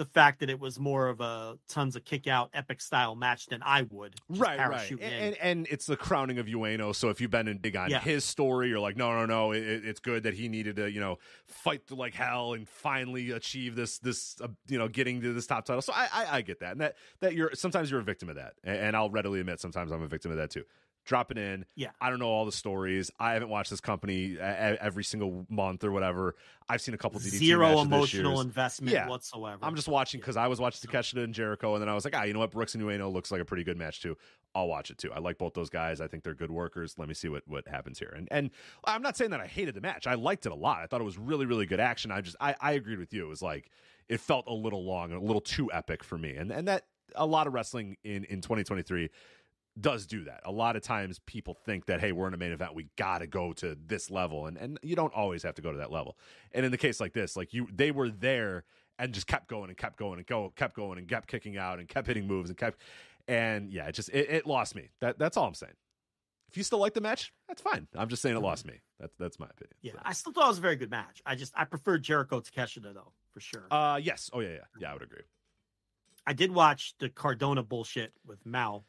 the 0.00 0.06
fact 0.06 0.40
that 0.40 0.48
it 0.48 0.58
was 0.58 0.80
more 0.80 1.08
of 1.08 1.20
a 1.20 1.58
tons 1.68 1.94
of 1.94 2.06
kick 2.06 2.26
out 2.26 2.48
epic 2.54 2.80
style 2.80 3.14
match 3.14 3.44
than 3.48 3.62
I 3.62 3.82
would. 3.90 4.14
right, 4.30 4.58
right, 4.58 4.90
and, 4.92 5.02
and 5.02 5.36
and 5.42 5.66
it's 5.70 5.84
the 5.84 5.94
crowning 5.96 6.38
of 6.38 6.46
Ueno. 6.46 6.94
So 6.94 7.10
if 7.10 7.20
you've 7.20 7.30
been 7.30 7.46
in 7.48 7.58
big 7.58 7.76
on 7.76 7.90
Yeah. 7.90 8.00
his 8.00 8.24
story, 8.24 8.70
you're 8.70 8.80
like, 8.80 8.96
no, 8.96 9.12
no, 9.12 9.26
no, 9.26 9.52
it, 9.52 9.62
it- 9.62 9.84
it's 9.84 10.00
good 10.00 10.22
that 10.22 10.32
he 10.32 10.48
needed 10.48 10.76
to, 10.76 10.90
you 10.90 11.00
know, 11.00 11.18
fight 11.46 11.86
to 11.88 11.94
like 11.96 12.14
hell 12.14 12.54
and 12.54 12.66
finally 12.66 13.32
achieve 13.32 13.76
this, 13.76 13.98
this, 13.98 14.36
uh, 14.40 14.48
you 14.68 14.78
know, 14.78 14.88
getting 14.88 15.20
to 15.20 15.34
this 15.34 15.46
top 15.46 15.66
title. 15.66 15.82
So 15.82 15.92
I, 15.94 16.08
I, 16.10 16.26
I 16.38 16.40
get 16.40 16.60
that, 16.60 16.72
and 16.72 16.80
that 16.80 16.96
that 17.20 17.34
you're 17.34 17.50
sometimes 17.52 17.90
you're 17.90 18.00
a 18.00 18.02
victim 18.02 18.30
of 18.30 18.36
that, 18.36 18.54
and, 18.64 18.78
and 18.78 18.96
I'll 18.96 19.10
readily 19.10 19.38
admit 19.40 19.60
sometimes 19.60 19.92
I'm 19.92 20.00
a 20.02 20.08
victim 20.08 20.30
of 20.30 20.38
that 20.38 20.48
too. 20.50 20.64
Dropping 21.10 21.38
in, 21.38 21.64
Yeah. 21.74 21.90
I 22.00 22.08
don't 22.08 22.20
know 22.20 22.28
all 22.28 22.44
the 22.46 22.52
stories. 22.52 23.10
I 23.18 23.32
haven't 23.32 23.48
watched 23.48 23.68
this 23.70 23.80
company 23.80 24.38
uh, 24.38 24.76
every 24.80 25.02
single 25.02 25.44
month 25.50 25.82
or 25.82 25.90
whatever. 25.90 26.36
I've 26.68 26.80
seen 26.80 26.94
a 26.94 26.98
couple 26.98 27.18
DDT 27.18 27.30
Zero 27.38 27.68
matches 27.84 27.86
emotional 27.86 28.40
investment 28.40 28.94
Yeah. 28.94 29.08
whatsoever. 29.08 29.58
I'm 29.60 29.74
just 29.74 29.88
watching 29.88 30.20
because 30.20 30.36
I 30.36 30.46
was 30.46 30.60
watching 30.60 30.88
Takeshita 30.88 31.24
and 31.24 31.34
Jericho, 31.34 31.74
and 31.74 31.82
then 31.82 31.88
I 31.88 31.94
was 31.94 32.04
like, 32.04 32.14
ah, 32.16 32.22
you 32.22 32.32
know 32.32 32.38
what? 32.38 32.52
Brooks 32.52 32.76
and 32.76 32.84
Ueno 32.84 33.12
looks 33.12 33.32
like 33.32 33.40
a 33.40 33.44
pretty 33.44 33.64
good 33.64 33.76
match 33.76 34.00
too. 34.00 34.16
I'll 34.54 34.68
watch 34.68 34.90
it 34.92 34.98
too. 34.98 35.10
I 35.12 35.18
like 35.18 35.36
both 35.36 35.52
those 35.54 35.68
guys. 35.68 36.00
I 36.00 36.06
think 36.06 36.22
they're 36.22 36.32
good 36.32 36.52
workers. 36.52 36.94
Let 36.96 37.08
me 37.08 37.14
see 37.14 37.28
what 37.28 37.42
what 37.48 37.66
happens 37.66 37.98
here. 37.98 38.14
And 38.16 38.28
and 38.30 38.50
I'm 38.84 39.02
not 39.02 39.16
saying 39.16 39.32
that 39.32 39.40
I 39.40 39.48
hated 39.48 39.74
the 39.74 39.80
match. 39.80 40.06
I 40.06 40.14
liked 40.14 40.46
it 40.46 40.52
a 40.52 40.54
lot. 40.54 40.78
I 40.80 40.86
thought 40.86 41.00
it 41.00 41.04
was 41.04 41.18
really 41.18 41.44
really 41.44 41.66
good 41.66 41.80
action. 41.80 42.12
I 42.12 42.20
just 42.20 42.36
I 42.40 42.54
I 42.60 42.70
agreed 42.74 43.00
with 43.00 43.12
you. 43.12 43.24
It 43.24 43.28
was 43.28 43.42
like 43.42 43.68
it 44.08 44.20
felt 44.20 44.44
a 44.46 44.54
little 44.54 44.84
long 44.84 45.10
and 45.10 45.20
a 45.20 45.24
little 45.24 45.40
too 45.40 45.72
epic 45.72 46.04
for 46.04 46.16
me. 46.16 46.36
And 46.36 46.52
and 46.52 46.68
that 46.68 46.84
a 47.16 47.26
lot 47.26 47.48
of 47.48 47.54
wrestling 47.54 47.96
in 48.04 48.22
in 48.26 48.40
2023 48.40 49.10
does 49.80 50.06
do 50.06 50.24
that. 50.24 50.40
A 50.44 50.52
lot 50.52 50.76
of 50.76 50.82
times 50.82 51.20
people 51.26 51.54
think 51.64 51.86
that 51.86 52.00
hey, 52.00 52.12
we're 52.12 52.28
in 52.28 52.34
a 52.34 52.38
main 52.38 52.52
event, 52.52 52.74
we 52.74 52.88
got 52.96 53.18
to 53.18 53.26
go 53.26 53.52
to 53.54 53.76
this 53.86 54.10
level 54.10 54.46
and 54.46 54.56
and 54.56 54.78
you 54.82 54.96
don't 54.96 55.14
always 55.14 55.42
have 55.42 55.54
to 55.56 55.62
go 55.62 55.72
to 55.72 55.78
that 55.78 55.90
level. 55.92 56.16
And 56.52 56.64
in 56.64 56.72
the 56.72 56.78
case 56.78 57.00
like 57.00 57.12
this, 57.12 57.36
like 57.36 57.52
you 57.52 57.68
they 57.72 57.90
were 57.90 58.10
there 58.10 58.64
and 58.98 59.12
just 59.12 59.26
kept 59.26 59.48
going 59.48 59.70
and 59.70 59.78
kept 59.78 59.98
going 59.98 60.18
and 60.18 60.26
go 60.26 60.52
kept 60.56 60.74
going 60.76 60.98
and 60.98 61.08
kept 61.08 61.28
kicking 61.28 61.56
out 61.56 61.78
and 61.78 61.88
kept 61.88 62.06
hitting 62.06 62.26
moves 62.26 62.50
and 62.50 62.58
kept 62.58 62.80
and 63.28 63.72
yeah, 63.72 63.86
it 63.86 63.92
just 63.92 64.08
it, 64.10 64.28
it 64.30 64.46
lost 64.46 64.74
me. 64.74 64.90
That 65.00 65.18
that's 65.18 65.36
all 65.36 65.46
I'm 65.46 65.54
saying. 65.54 65.74
If 66.48 66.56
you 66.56 66.64
still 66.64 66.80
like 66.80 66.94
the 66.94 67.00
match, 67.00 67.32
that's 67.46 67.62
fine. 67.62 67.86
I'm 67.94 68.08
just 68.08 68.22
saying 68.22 68.36
it 68.36 68.40
lost 68.40 68.66
me. 68.66 68.80
That's 68.98 69.14
that's 69.18 69.38
my 69.38 69.46
opinion. 69.46 69.74
yeah, 69.82 69.92
I 70.02 70.12
still 70.12 70.32
thought 70.32 70.46
it 70.46 70.48
was 70.48 70.58
a 70.58 70.62
very 70.62 70.76
good 70.76 70.90
match. 70.90 71.22
I 71.24 71.36
just 71.36 71.52
I 71.56 71.64
preferred 71.64 72.02
Jericho 72.02 72.40
to 72.40 72.50
Keshida 72.50 72.92
though, 72.92 73.12
for 73.32 73.40
sure. 73.40 73.66
Uh 73.70 74.00
yes. 74.02 74.30
Oh 74.32 74.40
yeah, 74.40 74.48
yeah. 74.48 74.58
Yeah, 74.80 74.90
I 74.90 74.94
would 74.94 75.02
agree. 75.02 75.22
I 76.26 76.32
did 76.32 76.52
watch 76.52 76.94
the 76.98 77.08
Cardona 77.08 77.62
bullshit 77.62 78.12
with 78.26 78.44
Mal. 78.44 78.84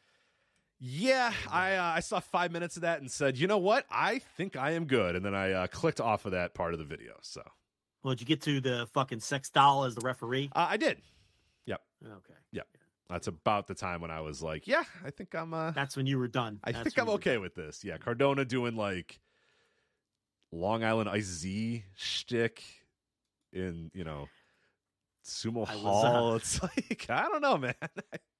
Yeah, 0.84 1.32
I 1.48 1.76
uh, 1.76 1.82
I 1.84 2.00
saw 2.00 2.18
five 2.18 2.50
minutes 2.50 2.74
of 2.74 2.82
that 2.82 3.00
and 3.00 3.08
said, 3.08 3.38
you 3.38 3.46
know 3.46 3.58
what? 3.58 3.86
I 3.88 4.18
think 4.36 4.56
I 4.56 4.72
am 4.72 4.86
good. 4.86 5.14
And 5.14 5.24
then 5.24 5.32
I 5.34 5.52
uh, 5.52 5.66
clicked 5.68 6.00
off 6.00 6.24
of 6.26 6.32
that 6.32 6.54
part 6.54 6.72
of 6.72 6.80
the 6.80 6.84
video. 6.84 7.12
So 7.22 7.40
Well, 8.02 8.14
did 8.14 8.20
you 8.22 8.26
get 8.26 8.42
to 8.42 8.60
the 8.60 8.88
fucking 8.92 9.20
sex 9.20 9.48
doll 9.48 9.84
as 9.84 9.94
the 9.94 10.00
referee? 10.00 10.50
uh, 10.56 10.66
I 10.70 10.76
did. 10.76 10.98
Yep. 11.66 11.80
Okay. 12.04 12.34
Yep. 12.50 12.66
That's 13.08 13.28
about 13.28 13.68
the 13.68 13.74
time 13.74 14.00
when 14.00 14.10
I 14.10 14.22
was 14.22 14.42
like, 14.42 14.66
yeah, 14.66 14.82
I 15.04 15.10
think 15.10 15.36
I'm. 15.36 15.54
Uh, 15.54 15.70
That's 15.70 15.96
when 15.96 16.06
you 16.06 16.18
were 16.18 16.26
done. 16.28 16.58
I 16.64 16.72
think 16.72 16.98
I'm 16.98 17.10
okay 17.10 17.38
with 17.38 17.54
this. 17.54 17.84
Yeah, 17.84 17.98
Cardona 17.98 18.44
doing 18.44 18.74
like 18.74 19.20
Long 20.50 20.82
Island 20.82 21.08
Ice 21.10 21.26
Z 21.26 21.84
shtick 21.94 22.64
in 23.52 23.90
you 23.94 24.02
know 24.02 24.28
Sumo 25.24 25.68
I 25.68 25.74
was, 25.76 25.82
Hall. 25.82 26.32
uh, 26.32 26.36
it's 26.36 26.60
like 26.62 27.06
I 27.08 27.28
don't 27.28 27.40
know, 27.42 27.56
man. 27.58 27.74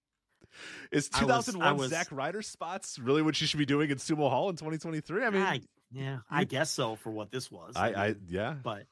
Is 0.90 1.08
I 1.14 1.24
was- 1.24 1.46
2001 1.46 1.66
I 1.68 1.72
was- 1.72 1.90
Zack 1.90 2.08
Ryder 2.10 2.42
spots 2.42 2.98
really 2.98 3.22
what 3.22 3.40
you 3.40 3.46
should 3.46 3.58
be 3.58 3.66
doing 3.66 3.90
in 3.90 3.98
Sumo 3.98 4.28
Hall 4.30 4.48
in 4.50 4.56
2023? 4.56 5.24
I 5.24 5.30
mean, 5.30 5.42
I, 5.42 5.60
yeah, 5.90 6.18
I 6.30 6.44
guess 6.44 6.70
so 6.70 6.96
for 6.96 7.10
what 7.10 7.30
this 7.30 7.50
was. 7.50 7.74
I, 7.76 7.92
I 7.92 8.08
mean, 8.08 8.22
yeah. 8.28 8.54
but 8.62 8.86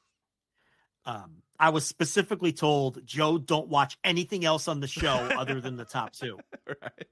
um, 1.05 1.41
I 1.59 1.69
was 1.69 1.85
specifically 1.85 2.53
told, 2.53 3.05
Joe, 3.05 3.37
don't 3.37 3.67
watch 3.69 3.97
anything 4.03 4.45
else 4.45 4.67
on 4.67 4.79
the 4.79 4.87
show 4.87 5.09
other 5.09 5.59
than 5.61 5.77
the 5.77 5.85
top 5.85 6.13
two 6.13 6.37
right. 6.67 7.07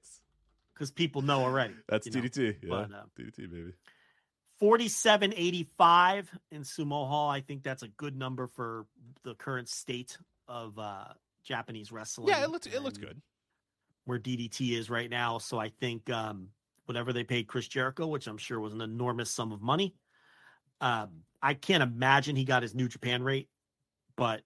because 0.74 0.90
people 0.92 1.22
know 1.22 1.40
already. 1.42 1.74
That's 1.88 2.06
you 2.06 2.12
know. 2.12 2.28
Yeah, 2.34 2.52
But, 2.68 2.92
uh, 2.92 3.02
DDT, 3.18 3.50
baby. 3.50 3.72
4785 4.60 6.30
in 6.50 6.62
Sumo 6.62 7.08
Hall. 7.08 7.30
I 7.30 7.40
think 7.40 7.62
that's 7.62 7.82
a 7.82 7.88
good 7.88 8.16
number 8.16 8.46
for 8.46 8.86
the 9.24 9.34
current 9.34 9.68
state 9.68 10.18
of 10.46 10.78
uh 10.78 11.04
Japanese 11.44 11.90
wrestling. 11.90 12.28
Yeah, 12.28 12.44
it 12.44 12.50
looks 12.50 12.66
it 12.66 12.82
looks 12.82 12.98
good. 12.98 13.20
Where 14.04 14.18
DDT 14.18 14.72
is 14.72 14.90
right 14.90 15.10
now. 15.10 15.38
So 15.38 15.58
I 15.58 15.68
think 15.68 16.10
um 16.10 16.48
whatever 16.86 17.12
they 17.12 17.22
paid 17.22 17.46
Chris 17.46 17.68
Jericho, 17.68 18.08
which 18.08 18.26
I'm 18.26 18.38
sure 18.38 18.58
was 18.58 18.72
an 18.72 18.80
enormous 18.80 19.30
sum 19.30 19.52
of 19.52 19.62
money. 19.62 19.94
Um, 20.80 21.22
I 21.40 21.54
can't 21.54 21.82
imagine 21.82 22.34
he 22.34 22.44
got 22.44 22.62
his 22.62 22.74
New 22.74 22.88
Japan 22.88 23.22
rate, 23.22 23.48
but 24.16 24.42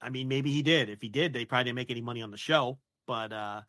I 0.00 0.10
mean, 0.10 0.28
maybe 0.28 0.52
he 0.52 0.62
did. 0.62 0.90
If 0.90 1.00
he 1.00 1.08
did, 1.08 1.32
they 1.32 1.44
probably 1.44 1.64
didn't 1.64 1.76
make 1.76 1.90
any 1.90 2.00
money 2.00 2.22
on 2.22 2.30
the 2.30 2.36
show. 2.36 2.78
But 3.06 3.32
uh, 3.32 3.62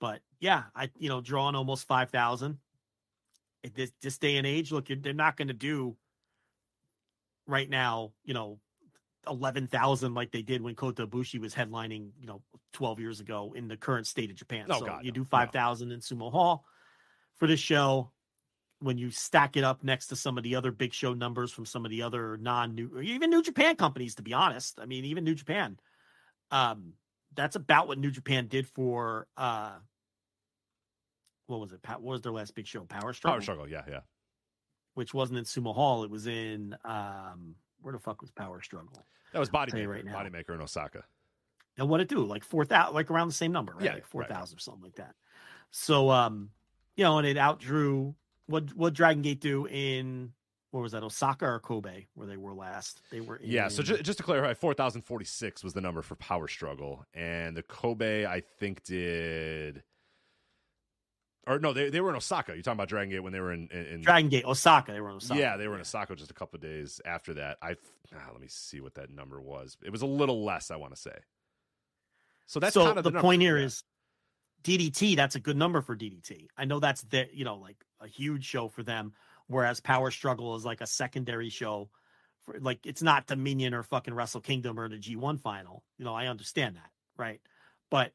but 0.00 0.20
yeah, 0.40 0.64
I 0.74 0.90
you 0.96 1.08
know 1.08 1.20
drawing 1.20 1.54
almost 1.54 1.86
five 1.86 2.10
thousand. 2.10 2.58
This 3.74 3.92
this 4.02 4.18
day 4.18 4.36
and 4.36 4.46
age, 4.46 4.72
look, 4.72 4.88
they're 4.88 5.12
not 5.12 5.36
going 5.36 5.48
to 5.48 5.54
do 5.54 5.96
right 7.46 7.68
now. 7.68 8.12
You 8.24 8.34
know, 8.34 8.58
eleven 9.28 9.66
thousand 9.66 10.14
like 10.14 10.32
they 10.32 10.42
did 10.42 10.62
when 10.62 10.74
Kota 10.74 11.06
Ibushi 11.06 11.40
was 11.40 11.54
headlining. 11.54 12.10
You 12.20 12.26
know, 12.26 12.42
twelve 12.72 13.00
years 13.00 13.20
ago 13.20 13.54
in 13.56 13.68
the 13.68 13.76
current 13.76 14.06
state 14.06 14.30
of 14.30 14.36
Japan. 14.36 14.66
Oh, 14.70 14.80
so 14.80 14.86
God, 14.86 15.04
you 15.04 15.10
no, 15.10 15.16
do 15.16 15.24
five 15.24 15.50
thousand 15.50 15.92
in 15.92 16.00
Sumo 16.00 16.30
Hall 16.32 16.64
for 17.36 17.46
this 17.46 17.60
show. 17.60 18.10
When 18.80 18.96
you 18.96 19.10
stack 19.10 19.56
it 19.56 19.64
up 19.64 19.82
next 19.82 20.06
to 20.06 20.16
some 20.16 20.38
of 20.38 20.44
the 20.44 20.54
other 20.54 20.70
big 20.70 20.92
show 20.92 21.12
numbers 21.12 21.50
from 21.50 21.66
some 21.66 21.84
of 21.84 21.90
the 21.90 22.02
other 22.02 22.36
non-new, 22.36 23.00
even 23.00 23.28
New 23.28 23.42
Japan 23.42 23.74
companies, 23.74 24.14
to 24.14 24.22
be 24.22 24.32
honest, 24.32 24.78
I 24.80 24.86
mean, 24.86 25.04
even 25.04 25.24
New 25.24 25.34
Japan, 25.34 25.80
um, 26.52 26.92
that's 27.34 27.56
about 27.56 27.88
what 27.88 27.98
New 27.98 28.12
Japan 28.12 28.46
did 28.46 28.68
for 28.68 29.26
uh, 29.36 29.72
what 31.48 31.58
was 31.58 31.72
it? 31.72 31.80
What 31.88 32.02
was 32.02 32.20
their 32.20 32.30
last 32.30 32.54
big 32.54 32.68
show? 32.68 32.84
Power 32.84 33.12
Struggle. 33.12 33.38
Power 33.38 33.42
struggle, 33.42 33.68
yeah, 33.68 33.82
yeah. 33.88 34.00
which 34.94 35.14
wasn't 35.14 35.38
in 35.38 35.44
Sumo 35.44 35.74
Hall. 35.74 36.04
It 36.04 36.10
was 36.10 36.26
in 36.26 36.76
um, 36.84 37.54
where 37.80 37.92
the 37.92 37.98
fuck 37.98 38.20
was 38.20 38.30
Power 38.30 38.60
Struggle? 38.62 39.04
That 39.32 39.38
was 39.38 39.50
bodymaker, 39.50 39.82
you 39.82 39.88
right 39.88 40.04
now. 40.04 40.12
Body 40.12 40.30
Maker 40.30 40.54
in 40.54 40.60
Osaka. 40.60 41.04
And 41.76 41.88
what 41.88 42.00
it 42.00 42.08
do? 42.08 42.24
Like 42.24 42.44
four 42.44 42.64
thousand, 42.64 42.94
like 42.94 43.10
around 43.10 43.28
the 43.28 43.34
same 43.34 43.52
number, 43.52 43.74
right? 43.74 43.84
Yeah, 43.84 43.94
like 43.94 44.06
four 44.06 44.22
right. 44.22 44.30
or 44.30 44.58
something 44.58 44.82
like 44.82 44.96
that. 44.96 45.14
So, 45.70 46.10
um, 46.10 46.50
you 46.96 47.04
know, 47.04 47.18
and 47.18 47.26
it 47.26 47.36
outdrew 47.36 48.14
what 48.46 48.74
what 48.74 48.94
Dragon 48.94 49.22
Gate 49.22 49.40
do 49.40 49.66
in 49.66 50.32
what 50.70 50.82
was 50.82 50.92
that 50.92 51.02
Osaka 51.02 51.46
or 51.46 51.60
Kobe 51.60 52.06
where 52.14 52.26
they 52.26 52.36
were 52.36 52.52
last? 52.52 53.00
They 53.10 53.20
were 53.20 53.36
in, 53.36 53.50
Yeah, 53.50 53.68
so 53.68 53.82
ju- 53.82 54.02
just 54.02 54.18
to 54.18 54.22
clarify, 54.24 54.52
4,046 54.52 55.64
was 55.64 55.72
the 55.72 55.80
number 55.80 56.02
for 56.02 56.14
Power 56.16 56.46
Struggle. 56.46 57.06
And 57.14 57.56
the 57.56 57.62
Kobe, 57.62 58.26
I 58.26 58.40
think, 58.40 58.82
did. 58.84 59.82
Or 61.48 61.58
no, 61.58 61.72
they, 61.72 61.88
they 61.88 62.02
were 62.02 62.10
in 62.10 62.16
Osaka. 62.16 62.52
You're 62.52 62.62
talking 62.62 62.76
about 62.76 62.90
Dragon 62.90 63.08
Gate 63.08 63.20
when 63.20 63.32
they 63.32 63.40
were 63.40 63.52
in. 63.52 63.68
in, 63.72 63.86
in- 63.86 64.00
Dragon 64.02 64.28
Gate 64.28 64.44
Osaka. 64.44 64.92
They 64.92 65.00
were 65.00 65.08
in 65.08 65.16
Osaka. 65.16 65.40
Yeah, 65.40 65.56
they 65.56 65.66
were 65.66 65.76
in 65.76 65.80
Osaka 65.80 66.14
just 66.14 66.30
a 66.30 66.34
couple 66.34 66.58
of 66.58 66.62
days 66.62 67.00
after 67.06 67.34
that. 67.34 67.56
I 67.62 67.76
ah, 68.14 68.28
let 68.30 68.40
me 68.40 68.48
see 68.48 68.82
what 68.82 68.94
that 68.96 69.10
number 69.10 69.40
was. 69.40 69.78
It 69.82 69.90
was 69.90 70.02
a 70.02 70.06
little 70.06 70.44
less, 70.44 70.70
I 70.70 70.76
want 70.76 70.94
to 70.94 71.00
say. 71.00 71.16
So 72.46 72.60
that's 72.60 72.74
so 72.74 72.84
kind 72.84 72.98
of 72.98 73.04
the, 73.04 73.10
the, 73.10 73.20
point 73.20 73.40
here 73.40 73.56
is 73.56 73.82
DDT. 74.62 75.16
That's 75.16 75.36
a 75.36 75.40
good 75.40 75.56
number 75.56 75.80
for 75.80 75.96
DDT. 75.96 76.48
I 76.56 76.66
know 76.66 76.80
that's 76.80 77.02
the 77.02 77.26
you 77.32 77.46
know 77.46 77.56
like 77.56 77.76
a 78.00 78.06
huge 78.06 78.44
show 78.44 78.68
for 78.68 78.82
them, 78.82 79.14
whereas 79.46 79.80
Power 79.80 80.10
Struggle 80.10 80.54
is 80.54 80.66
like 80.66 80.82
a 80.82 80.86
secondary 80.86 81.48
show. 81.48 81.88
For 82.40 82.58
like 82.60 82.84
it's 82.84 83.02
not 83.02 83.26
Dominion 83.26 83.72
or 83.72 83.82
fucking 83.82 84.12
Wrestle 84.12 84.42
Kingdom 84.42 84.78
or 84.78 84.88
the 84.90 84.96
G1 84.96 85.40
final. 85.40 85.82
You 85.96 86.04
know, 86.04 86.14
I 86.14 86.26
understand 86.26 86.76
that, 86.76 86.90
right? 87.16 87.40
But 87.90 88.12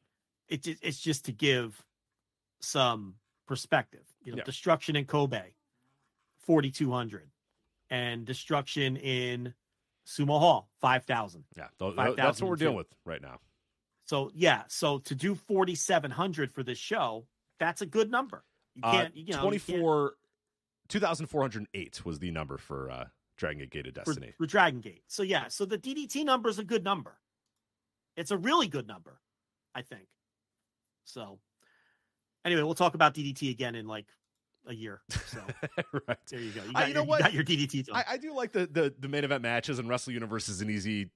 it 0.48 0.66
it's 0.82 1.00
just 1.00 1.24
to 1.24 1.32
give 1.32 1.84
some 2.60 3.14
perspective. 3.46 4.04
You 4.22 4.32
know, 4.32 4.38
Yeah. 4.38 4.44
Destruction 4.44 4.96
in 4.96 5.04
Kobe, 5.06 5.54
forty 6.38 6.70
two 6.70 6.90
hundred, 6.92 7.30
and 7.90 8.24
Destruction 8.24 8.96
in 8.96 9.54
Sumo 10.06 10.38
Hall, 10.38 10.68
five 10.80 11.04
thousand. 11.04 11.44
Yeah, 11.56 11.68
th- 11.78 11.94
th- 11.96 12.16
that's 12.16 12.40
what 12.40 12.50
we're 12.50 12.56
dealing 12.56 12.76
with 12.76 12.94
right 13.04 13.22
now. 13.22 13.40
So 14.06 14.30
yeah, 14.34 14.64
so 14.68 14.98
to 15.00 15.14
do 15.14 15.34
forty 15.34 15.74
seven 15.74 16.10
hundred 16.10 16.52
for 16.52 16.62
this 16.62 16.78
show, 16.78 17.26
that's 17.58 17.80
a 17.82 17.86
good 17.86 18.10
number. 18.10 18.44
You 18.74 18.82
Uh, 18.84 18.92
can't, 18.92 19.16
you 19.16 19.22
know, 19.24 19.28
you 19.52 19.60
can't- 19.60 19.78
24, 19.78 20.14
2,408 20.88 22.04
was 22.04 22.18
the 22.18 22.30
number 22.30 22.58
for 22.58 22.90
uh, 22.90 23.04
Dragon 23.36 23.60
Gate 23.60 23.70
Gated 23.70 23.94
for, 23.94 24.04
Destiny. 24.04 24.32
for 24.36 24.46
Dragon 24.46 24.80
Gate. 24.80 25.02
So 25.06 25.22
yeah, 25.22 25.48
so 25.48 25.64
the 25.64 25.78
DDT 25.78 26.24
number 26.24 26.48
is 26.48 26.58
a 26.58 26.64
good 26.64 26.84
number. 26.84 27.18
It's 28.16 28.30
a 28.30 28.36
really 28.36 28.68
good 28.68 28.86
number, 28.86 29.20
I 29.74 29.82
think. 29.82 30.08
So 31.04 31.38
anyway, 32.44 32.62
we'll 32.62 32.74
talk 32.74 32.94
about 32.94 33.14
DDT 33.14 33.50
again 33.50 33.74
in 33.74 33.86
like 33.86 34.06
a 34.66 34.74
year. 34.74 35.00
So 35.26 35.38
right. 36.08 36.18
there 36.30 36.40
you 36.40 36.50
go. 36.52 36.62
You 36.62 36.70
Uh, 36.70 36.72
got, 36.72 36.80
you 36.82 36.86
your, 36.86 36.94
know 36.94 37.02
you 37.02 37.08
what? 37.08 37.20
got 37.20 37.32
your 37.34 37.44
DDT. 37.44 37.88
I, 37.92 38.04
I 38.10 38.16
do 38.16 38.34
like 38.34 38.52
the, 38.52 38.66
the 38.66 38.94
the 38.98 39.08
main 39.08 39.24
event 39.24 39.42
matches, 39.42 39.78
and 39.78 39.88
Wrestle 39.88 40.12
Universe 40.12 40.48
is 40.48 40.60
an 40.60 40.70
easy 40.70 41.10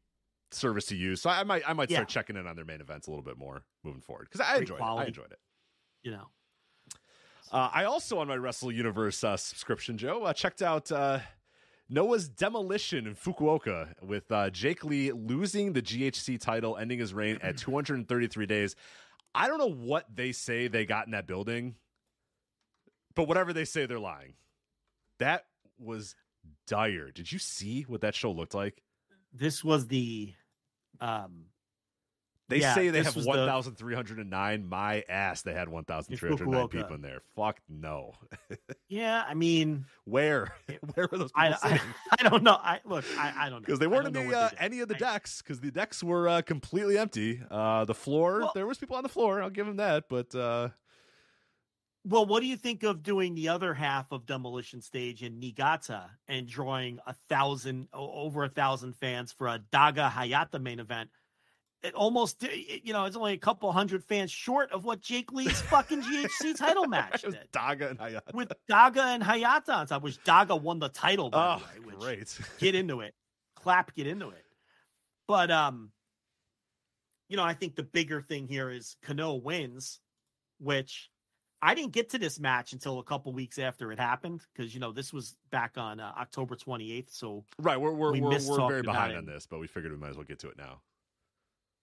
service 0.51 0.87
to 0.87 0.97
use. 0.97 1.21
So 1.23 1.31
I 1.31 1.45
might 1.45 1.63
I 1.69 1.73
might 1.73 1.91
start 1.91 2.09
Yeah. 2.09 2.13
checking 2.13 2.37
in 2.37 2.47
on 2.47 2.57
their 2.57 2.65
main 2.65 2.81
events 2.81 3.07
a 3.07 3.11
little 3.11 3.25
bit 3.25 3.37
more 3.39 3.65
moving 3.85 4.01
forward 4.01 4.29
because 4.31 4.41
I 4.47 4.53
Great 4.53 4.61
enjoyed 4.63 4.81
it. 4.81 4.85
I 4.85 5.05
enjoyed 5.05 5.33
it. 5.33 5.39
you 6.03 6.11
know, 6.13 6.29
Uh, 7.53 7.71
I 7.73 7.85
also 7.85 8.19
on 8.19 8.29
my 8.29 8.37
Wrestle 8.37 8.71
Universe 8.73 9.23
uh, 9.25 9.37
subscription, 9.37 9.97
Joe, 9.99 10.25
uh, 10.25 10.33
checked 10.35 10.61
out 10.63 10.93
uh, 10.93 11.21
Noah's 11.89 12.29
Demolition 12.29 13.07
in 13.07 13.15
Fukuoka 13.15 13.95
with 14.03 14.31
uh, 14.31 14.51
Jake 14.51 14.85
Lee 14.85 15.11
losing 15.13 15.73
the 15.73 15.81
GHC 15.81 16.39
title, 16.39 16.77
ending 16.77 16.99
his 16.99 17.15
reign 17.15 17.39
at 17.43 17.57
233 17.57 18.45
days. 18.47 18.77
I 19.35 19.49
don't 19.49 19.59
know 19.59 19.71
what 19.71 20.07
they 20.15 20.33
say 20.33 20.69
they 20.69 20.87
got 20.87 21.07
in 21.07 21.13
that 21.13 21.27
building, 21.27 21.77
but 23.15 23.29
whatever 23.29 23.53
they 23.53 23.65
say, 23.65 23.87
they're 23.87 23.99
lying. 23.99 24.35
That 25.19 25.47
was 25.79 26.15
dire. 26.67 27.11
Did 27.11 27.31
you 27.31 27.39
see 27.39 27.83
what 27.83 28.01
that 28.01 28.15
show 28.15 28.33
looked 28.33 28.55
like? 28.55 28.83
this 29.33 29.63
was 29.65 29.87
the 29.89 30.33
um 31.01 31.47
They 32.49 32.61
Yeah, 32.61 32.75
say 32.75 32.89
they 32.89 33.03
have 33.03 33.15
was 33.15 33.27
the- 33.27 33.31
1,309. 33.31 34.67
My 34.69 35.05
ass, 35.09 35.43
they 35.43 35.53
had 35.53 35.69
1,309 35.69 36.69
people 36.69 36.95
in 36.95 37.03
there. 37.03 37.21
Fuck 37.37 37.61
no. 37.69 38.15
yeah, 38.89 39.23
I 39.29 39.35
mean 39.35 39.85
Where? 40.05 40.55
Where 40.95 41.09
were 41.13 41.19
those 41.19 41.31
people 41.33 41.55
I, 41.63 41.69
sitting? 41.69 41.79
I 42.11 42.17
I 42.21 42.29
don't 42.29 42.43
know. 42.43 42.55
I 42.61 42.81
look, 42.87 43.05
I, 43.19 43.35
I 43.37 43.51
don't 43.51 43.61
know. 43.61 43.67
because 43.67 43.79
they 43.79 43.87
weren't 43.87 44.07
in 44.07 44.13
the 44.15 44.35
uh, 44.35 44.49
any 44.59 44.81
of 44.81 44.89
the 44.89 44.95
decks 44.95 45.43
because 45.43 45.61
the 45.61 45.71
decks 45.71 46.03
were 46.03 46.27
uh, 46.29 46.41
completely 46.43 46.97
empty. 46.97 47.43
Uh, 47.51 47.85
the 47.85 47.95
floor 47.95 48.41
Well- 48.41 48.53
there 48.55 48.67
was 48.67 48.79
people 48.79 48.97
on 48.97 49.03
the 49.03 49.09
floor. 49.11 49.43
I'll 49.43 49.51
give 49.51 49.67
them 49.67 49.77
that, 49.77 50.09
but 50.09 50.35
uh, 50.35 50.71
Well, 52.07 52.25
what 52.25 52.41
do 52.41 52.47
you 52.47 52.57
think 52.57 52.83
of 52.83 53.03
doing 53.03 53.35
the 53.35 53.49
other 53.51 53.75
half 53.75 54.11
of 54.11 54.25
Demolition 54.25 54.81
Stage 54.81 55.23
in 55.23 55.39
Niigata 55.39 56.09
and 56.29 56.47
drawing 56.49 56.99
a 57.07 57.13
thousand, 57.29 57.89
over 57.93 58.45
a 58.45 58.49
thousand 58.49 58.95
fans 58.97 59.33
for 59.33 59.49
a 59.49 59.59
Daga 59.71 60.11
Hayata 60.11 60.63
main 60.63 60.81
event? 60.81 61.11
It 61.83 61.95
almost, 61.95 62.45
you 62.83 62.93
know, 62.93 63.05
it's 63.05 63.17
only 63.17 63.35
a 63.35 63.39
couple 63.39 63.71
hundred 63.71 64.03
fans 64.03 64.33
short 64.33 64.73
of 64.73 64.85
what 64.85 65.01
Jake 65.01 65.31
Lee's 65.31 65.61
fucking 65.63 66.03
GHC 66.03 66.57
title 66.59 66.87
match 66.89 67.23
did. 67.23 67.39
Daga 67.53 67.91
and 67.91 67.99
Hayata. 67.99 68.35
with 68.35 68.53
Daga 68.69 69.15
and 69.15 69.23
Hayata 69.23 69.69
on 69.69 69.87
top, 69.87 70.03
which 70.03 70.23
Daga 70.25 70.61
won 70.61 70.81
the 70.81 70.89
title, 70.89 71.31
by 71.31 71.61
oh, 71.61 71.81
the 71.81 71.87
way. 71.87 71.95
Great! 72.01 72.37
get 72.59 72.75
into 72.75 73.01
it. 73.01 73.15
Clap, 73.55 73.95
get 73.95 74.09
into 74.09 74.31
it. 74.31 74.45
But 75.29 75.53
um, 75.53 75.93
you 77.29 77.37
know, 77.37 77.45
I 77.45 77.55
think 77.55 77.77
the 77.77 77.85
bigger 77.85 78.23
thing 78.23 78.49
here 78.49 78.71
is 78.71 78.97
Kano 79.03 79.35
wins, 79.35 80.01
which 80.59 81.11
I 81.61 81.75
didn't 81.75 81.93
get 81.93 82.11
to 82.11 82.19
this 82.19 82.39
match 82.39 82.73
until 82.73 82.99
a 82.99 83.05
couple 83.05 83.33
weeks 83.33 83.59
after 83.59 83.91
it 83.93 83.99
happened 83.99 84.43
because 84.53 84.73
you 84.75 84.81
know 84.81 84.93
this 84.93 85.13
was 85.13 85.37
back 85.51 85.73
on 85.77 86.01
uh, 86.01 86.13
October 86.19 86.57
28th. 86.57 87.11
So 87.11 87.45
right, 87.59 87.81
we're 87.81 87.93
we're 87.93 88.13
we 88.13 88.21
we're, 88.21 88.31
missed 88.31 88.49
we're 88.49 88.69
very 88.69 88.83
behind 88.83 89.17
on 89.17 89.27
this, 89.27 89.47
but 89.47 89.61
we 89.61 89.67
figured 89.67 89.93
we 89.93 89.99
might 89.99 90.11
as 90.11 90.17
well 90.17 90.25
get 90.25 90.39
to 90.41 90.49
it 90.49 90.59
now. 90.59 90.81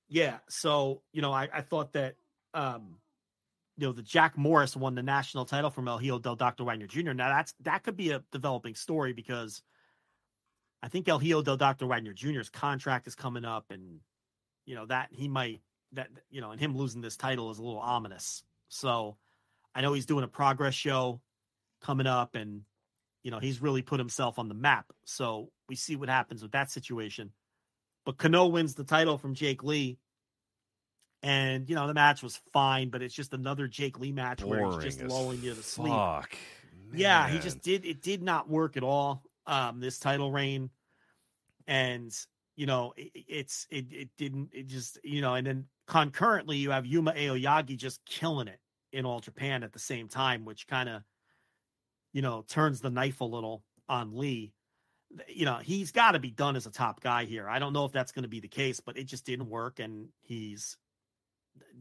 Yeah, 0.07 0.37
so 0.47 1.01
you 1.13 1.21
know, 1.21 1.31
I, 1.31 1.49
I 1.53 1.61
thought 1.61 1.93
that 1.93 2.15
um, 2.53 2.97
you 3.77 3.87
know, 3.87 3.93
the 3.93 4.01
Jack 4.01 4.37
Morris 4.37 4.75
won 4.75 4.95
the 4.95 5.03
national 5.03 5.45
title 5.45 5.69
from 5.69 5.87
El 5.87 5.97
Hijo 5.97 6.19
del 6.19 6.35
Dr. 6.35 6.63
Wagner 6.63 6.87
Jr. 6.87 7.13
Now 7.13 7.29
that's 7.29 7.53
that 7.61 7.83
could 7.83 7.97
be 7.97 8.11
a 8.11 8.23
developing 8.31 8.75
story 8.75 9.13
because 9.13 9.61
I 10.81 10.87
think 10.87 11.07
El 11.07 11.19
Hijo 11.19 11.41
del 11.41 11.57
Dr. 11.57 11.87
Wagner 11.87 12.13
Jr.'s 12.13 12.49
contract 12.49 13.07
is 13.07 13.15
coming 13.15 13.45
up, 13.45 13.65
and 13.71 13.99
you 14.65 14.75
know 14.75 14.85
that 14.85 15.09
he 15.11 15.27
might 15.27 15.61
that 15.93 16.09
you 16.29 16.41
know, 16.41 16.51
and 16.51 16.59
him 16.59 16.77
losing 16.77 17.01
this 17.01 17.17
title 17.17 17.51
is 17.51 17.59
a 17.59 17.63
little 17.63 17.79
ominous. 17.79 18.43
So 18.69 19.17
I 19.73 19.81
know 19.81 19.93
he's 19.93 20.05
doing 20.05 20.23
a 20.23 20.29
progress 20.29 20.73
show 20.73 21.21
coming 21.81 22.07
up, 22.07 22.35
and 22.35 22.61
you 23.23 23.31
know 23.31 23.39
he's 23.39 23.61
really 23.61 23.81
put 23.81 23.99
himself 23.99 24.39
on 24.39 24.47
the 24.47 24.55
map. 24.55 24.85
So 25.03 25.51
we 25.67 25.75
see 25.75 25.95
what 25.95 26.07
happens 26.09 26.41
with 26.41 26.51
that 26.53 26.71
situation. 26.71 27.31
But 28.05 28.17
Kano 28.17 28.47
wins 28.47 28.75
the 28.75 28.83
title 28.83 29.17
from 29.17 29.33
Jake 29.33 29.63
Lee. 29.63 29.97
And 31.23 31.67
you 31.67 31.73
know 31.75 31.87
the 31.87 31.93
match 31.95 32.21
was 32.21 32.39
fine, 32.53 32.89
but 32.89 33.01
it's 33.01 33.15
just 33.15 33.33
another 33.33 33.67
Jake 33.67 33.99
Lee 33.99 34.11
match 34.11 34.43
where 34.43 34.79
he's 34.79 34.97
just 34.97 35.01
lulling 35.09 35.41
you 35.41 35.55
to 35.55 35.63
sleep. 35.63 35.91
Fuck. 35.91 36.37
Yeah, 36.93 37.27
he 37.27 37.39
just 37.39 37.61
did. 37.61 37.83
It 37.83 38.03
did 38.03 38.21
not 38.21 38.47
work 38.47 38.77
at 38.77 38.83
all. 38.83 39.23
Um, 39.47 39.79
this 39.79 39.97
title 39.97 40.31
reign, 40.31 40.69
and 41.65 42.15
you 42.55 42.67
know, 42.67 42.93
it, 42.95 43.11
it's 43.27 43.65
it 43.71 43.85
it 43.91 44.09
didn't. 44.19 44.49
It 44.53 44.67
just 44.67 44.99
you 45.03 45.21
know, 45.21 45.33
and 45.33 45.47
then 45.47 45.65
concurrently 45.87 46.57
you 46.57 46.71
have 46.71 46.85
Yuma 46.85 47.13
Aoyagi 47.13 47.77
just 47.77 48.05
killing 48.05 48.47
it 48.47 48.59
in 48.91 49.05
all 49.05 49.19
Japan 49.19 49.63
at 49.63 49.73
the 49.73 49.79
same 49.79 50.07
time, 50.07 50.45
which 50.45 50.67
kind 50.67 50.89
of, 50.89 51.01
you 52.13 52.21
know, 52.21 52.45
turns 52.47 52.81
the 52.81 52.89
knife 52.89 53.21
a 53.21 53.25
little 53.25 53.63
on 53.89 54.15
Lee, 54.15 54.53
you 55.27 55.45
know, 55.45 55.57
he's 55.57 55.91
got 55.91 56.11
to 56.11 56.19
be 56.19 56.31
done 56.31 56.55
as 56.55 56.65
a 56.65 56.71
top 56.71 57.01
guy 57.01 57.25
here. 57.25 57.49
I 57.49 57.59
don't 57.59 57.73
know 57.73 57.85
if 57.85 57.91
that's 57.91 58.11
going 58.11 58.23
to 58.23 58.29
be 58.29 58.39
the 58.39 58.47
case, 58.47 58.79
but 58.79 58.97
it 58.97 59.05
just 59.05 59.25
didn't 59.25 59.49
work. 59.49 59.79
And 59.79 60.09
he's 60.21 60.77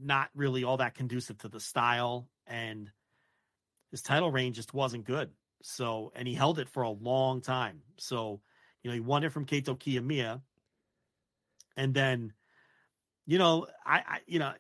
not 0.01 0.31
really 0.35 0.65
all 0.65 0.77
that 0.79 0.95
conducive 0.95 1.39
to 1.39 1.49
the 1.49 1.61
style. 1.61 2.29
And 2.47 2.91
his 3.91 4.03
title 4.03 4.31
reign 4.31 4.53
just 4.53 4.75
wasn't 4.75 5.05
good. 5.05 5.31
So, 5.63 6.13
and 6.15 6.29
he 6.29 6.35
held 6.35 6.59
it 6.59 6.69
for 6.69 6.83
a 6.83 6.91
long 6.91 7.41
time. 7.41 7.83
So, 7.97 8.41
you 8.83 8.91
know, 8.91 8.95
he 8.95 9.01
won 9.01 9.25
it 9.25 9.33
from 9.33 9.47
Kaito 9.47 9.79
Kiyomiya. 9.79 10.41
And 11.77 11.95
then, 11.95 12.33
you 13.27 13.39
know, 13.39 13.67
I, 13.85 14.03
I 14.07 14.19
you 14.27 14.39
know, 14.39 14.53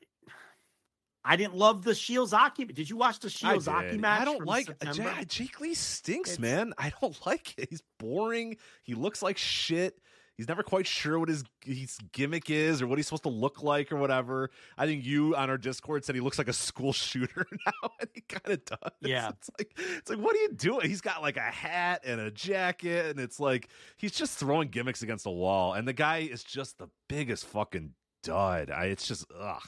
I 1.24 1.36
didn't 1.36 1.54
love 1.56 1.84
the 1.84 1.92
Shiozaki. 1.92 2.72
Did 2.74 2.90
you 2.90 2.96
watch 2.96 3.18
the 3.20 3.28
Shiozaki 3.28 3.98
match? 3.98 4.20
I 4.20 4.24
don't 4.24 4.44
like 4.44 4.68
uh, 4.68 4.74
September? 4.84 5.14
J- 5.20 5.24
Jake 5.44 5.60
Lee 5.60 5.74
stinks, 5.74 6.34
It's- 6.34 6.40
man. 6.40 6.74
I 6.78 6.92
don't 7.00 7.18
like 7.26 7.58
it. 7.58 7.68
He's 7.70 7.82
boring. 7.98 8.56
He 8.82 8.94
looks 8.94 9.22
like 9.22 9.38
shit. 9.38 9.98
He's 10.36 10.48
never 10.48 10.64
quite 10.64 10.84
sure 10.84 11.16
what 11.20 11.28
his 11.28 11.44
his 11.64 11.96
gimmick 12.10 12.50
is 12.50 12.82
or 12.82 12.88
what 12.88 12.98
he's 12.98 13.06
supposed 13.06 13.22
to 13.22 13.28
look 13.28 13.62
like 13.62 13.92
or 13.92 13.96
whatever. 13.96 14.50
I 14.76 14.84
think 14.84 15.04
you 15.04 15.36
on 15.36 15.48
our 15.48 15.56
Discord 15.56 16.04
said 16.04 16.16
he 16.16 16.20
looks 16.20 16.38
like 16.38 16.48
a 16.48 16.52
school 16.52 16.92
shooter 16.92 17.46
now, 17.66 17.90
and 18.00 18.10
he 18.12 18.20
kind 18.22 18.52
of 18.52 18.64
does. 18.64 18.90
Yeah. 19.00 19.28
it's 19.28 19.48
like 19.56 19.78
it's 19.78 20.10
like 20.10 20.18
what 20.18 20.34
are 20.34 20.40
you 20.40 20.52
doing? 20.54 20.88
He's 20.88 21.00
got 21.02 21.22
like 21.22 21.36
a 21.36 21.40
hat 21.40 22.00
and 22.04 22.20
a 22.20 22.32
jacket, 22.32 23.06
and 23.12 23.20
it's 23.20 23.38
like 23.38 23.68
he's 23.96 24.10
just 24.10 24.36
throwing 24.36 24.68
gimmicks 24.70 25.02
against 25.02 25.22
the 25.22 25.30
wall, 25.30 25.74
and 25.74 25.86
the 25.86 25.92
guy 25.92 26.18
is 26.18 26.42
just 26.42 26.78
the 26.78 26.88
biggest 27.08 27.46
fucking 27.46 27.92
dud. 28.24 28.70
I, 28.72 28.86
it's 28.86 29.06
just 29.06 29.26
ugh. 29.40 29.62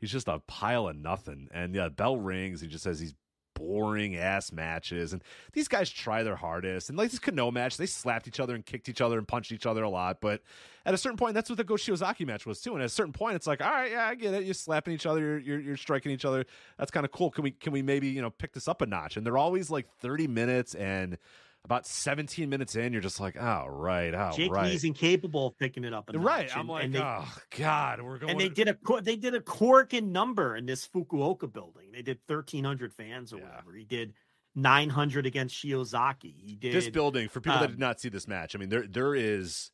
He's 0.00 0.10
just 0.10 0.28
a 0.28 0.40
pile 0.46 0.88
of 0.88 0.96
nothing. 0.96 1.48
And 1.52 1.74
yeah, 1.74 1.88
bell 1.88 2.16
rings. 2.16 2.60
He 2.60 2.66
just 2.66 2.84
says 2.84 3.00
these 3.00 3.14
boring 3.54 4.16
ass 4.16 4.52
matches. 4.52 5.12
And 5.12 5.22
these 5.52 5.68
guys 5.68 5.90
try 5.90 6.22
their 6.22 6.36
hardest. 6.36 6.88
And 6.88 6.96
like 6.96 7.10
this 7.10 7.20
Kano 7.20 7.50
match, 7.50 7.76
they 7.76 7.86
slapped 7.86 8.26
each 8.26 8.40
other 8.40 8.54
and 8.54 8.64
kicked 8.64 8.88
each 8.88 9.00
other 9.00 9.18
and 9.18 9.28
punched 9.28 9.52
each 9.52 9.66
other 9.66 9.82
a 9.82 9.90
lot. 9.90 10.20
But 10.20 10.42
at 10.86 10.94
a 10.94 10.98
certain 10.98 11.18
point, 11.18 11.34
that's 11.34 11.50
what 11.50 11.58
the 11.58 11.64
Go 11.64 11.74
Shiozaki 11.74 12.26
match 12.26 12.46
was 12.46 12.60
too. 12.60 12.72
And 12.72 12.82
at 12.82 12.86
a 12.86 12.90
certain 12.90 13.12
point, 13.12 13.36
it's 13.36 13.46
like, 13.46 13.62
all 13.62 13.70
right, 13.70 13.90
yeah, 13.90 14.08
I 14.08 14.14
get 14.14 14.34
it. 14.34 14.44
You're 14.44 14.54
slapping 14.54 14.94
each 14.94 15.06
other, 15.06 15.20
you're 15.20 15.38
you're, 15.38 15.60
you're 15.60 15.76
striking 15.76 16.10
each 16.12 16.24
other. 16.24 16.46
That's 16.78 16.90
kind 16.90 17.04
of 17.04 17.12
cool. 17.12 17.30
Can 17.30 17.44
we 17.44 17.50
can 17.50 17.72
we 17.72 17.82
maybe 17.82 18.08
you 18.08 18.22
know 18.22 18.30
pick 18.30 18.52
this 18.52 18.66
up 18.66 18.80
a 18.80 18.86
notch? 18.86 19.16
And 19.16 19.26
they're 19.26 19.38
always 19.38 19.70
like 19.70 19.86
30 20.00 20.26
minutes 20.26 20.74
and. 20.74 21.18
About 21.64 21.86
17 21.86 22.48
minutes 22.48 22.74
in, 22.74 22.92
you're 22.92 23.02
just 23.02 23.20
like, 23.20 23.36
oh, 23.36 23.66
right, 23.68 24.14
oh, 24.14 24.32
Jake 24.34 24.50
right. 24.50 24.70
Lee's 24.70 24.82
incapable 24.84 25.48
of 25.48 25.58
picking 25.58 25.84
it 25.84 25.92
up. 25.92 26.10
Right. 26.12 26.46
notch, 26.46 26.54
I'm 26.54 26.60
and- 26.60 26.68
like, 26.68 26.84
and 26.84 26.94
they- 26.94 27.00
oh, 27.00 27.32
God, 27.56 28.00
we're 28.00 28.18
going 28.18 28.30
and 28.30 28.40
they 28.40 28.48
did 28.48 28.68
a 28.68 28.76
they 29.02 29.16
did 29.16 29.34
a 29.34 29.40
Korakuen 29.40 30.08
number 30.10 30.56
in 30.56 30.66
this 30.66 30.88
Fukuoka 30.88 31.52
building. 31.52 31.92
They 31.92 32.02
did 32.02 32.18
thirteen 32.26 32.64
hundred 32.64 32.94
fans 32.94 33.32
or 33.32 33.36
whatever. 33.36 33.72
He 33.74 33.84
did 33.84 34.14
nine 34.54 34.88
hundred 34.88 35.26
against 35.26 35.54
Shiozaki. 35.54 36.34
He 36.40 36.56
did 36.56 36.72
this 36.72 36.88
building 36.88 37.28
for 37.28 37.40
people 37.40 37.58
that 37.58 37.66
um, 37.66 37.70
did 37.72 37.78
not 37.78 38.00
see 38.00 38.08
this 38.08 38.26
match. 38.26 38.56
I 38.56 38.58
mean, 38.58 38.70
there 38.70 38.86
there 38.86 39.14
is 39.14 39.70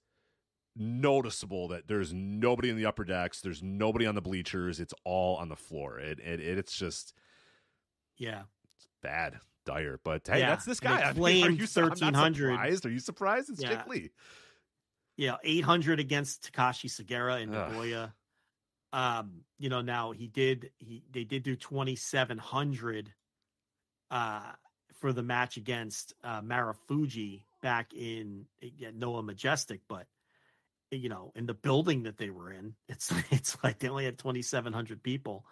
noticeable 0.76 1.68
that 1.68 1.88
there's 1.88 2.12
nobody 2.12 2.68
in 2.68 2.76
the 2.76 2.86
upper 2.86 3.04
decks. 3.04 3.40
There's 3.40 3.62
nobody 3.62 4.06
on 4.06 4.14
the 4.14 4.20
bleachers. 4.20 4.80
It's 4.80 4.94
all 5.04 5.36
on 5.36 5.48
the 5.48 5.56
floor. 5.56 5.98
It, 5.98 6.18
it, 6.20 6.40
it's 6.40 6.76
just 6.76 7.14
Yeah, 8.18 8.42
it's 8.76 8.86
bad, 9.02 9.38
dire. 9.66 10.00
But 10.02 10.26
hey, 10.26 10.38
Yeah, 10.40 10.50
that's 10.50 10.64
this 10.64 10.80
guy. 10.80 11.02
I 11.02 11.12
mean, 11.12 11.46
are 11.46 11.50
you, 11.50 11.58
not 11.58 11.90
1300. 11.90 12.52
surprised. 12.52 12.86
Are 12.86 12.90
you 12.90 12.98
surprised? 12.98 13.50
It's 13.50 13.62
Yeah. 13.62 13.84
Yeah, 15.18 15.36
eight 15.44 15.64
hundred 15.64 15.98
against 15.98 16.52
Takashi 16.52 16.90
Sagara 16.90 17.42
in 17.42 17.54
Ugh. 17.54 17.72
Nagoya. 17.72 18.14
Um, 18.92 19.42
you 19.58 19.68
know, 19.68 19.80
now 19.80 20.12
he 20.12 20.26
did 20.26 20.70
he 20.78 21.04
they 21.10 21.24
did 21.24 21.42
do 21.42 21.56
twenty 21.56 21.96
seven 21.96 22.38
hundred 22.38 23.12
uh 24.10 24.52
for 25.00 25.12
the 25.12 25.22
match 25.22 25.56
against 25.56 26.14
uh 26.22 26.40
Marufuji 26.42 27.44
back 27.62 27.92
in 27.94 28.46
yeah, 28.60 28.90
Noah 28.94 29.22
Majestic, 29.22 29.80
but 29.88 30.06
you 30.90 31.08
know, 31.08 31.32
in 31.34 31.46
the 31.46 31.54
building 31.54 32.04
that 32.04 32.16
they 32.16 32.30
were 32.30 32.52
in, 32.52 32.74
it's 32.88 33.12
it's 33.30 33.56
like 33.64 33.78
they 33.78 33.88
only 33.88 34.04
had 34.04 34.18
twenty 34.18 34.42
seven 34.42 34.72
hundred 34.72 35.02
people 35.02 35.46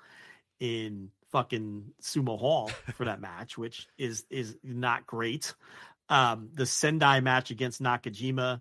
in 0.65 1.11
fucking 1.31 1.93
Sumo 2.03 2.39
Hall 2.39 2.69
for 2.95 3.05
that 3.05 3.21
match, 3.21 3.59
which 3.59 3.87
is 3.99 4.25
is 4.31 4.57
not 4.63 5.07
great. 5.07 5.55
Um, 6.09 6.51
the 6.53 6.67
Sendai 6.67 7.21
match 7.21 7.51
against 7.51 7.83
Nakajima 7.83 8.61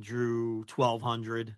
drew 0.00 0.64
1200 0.74 1.54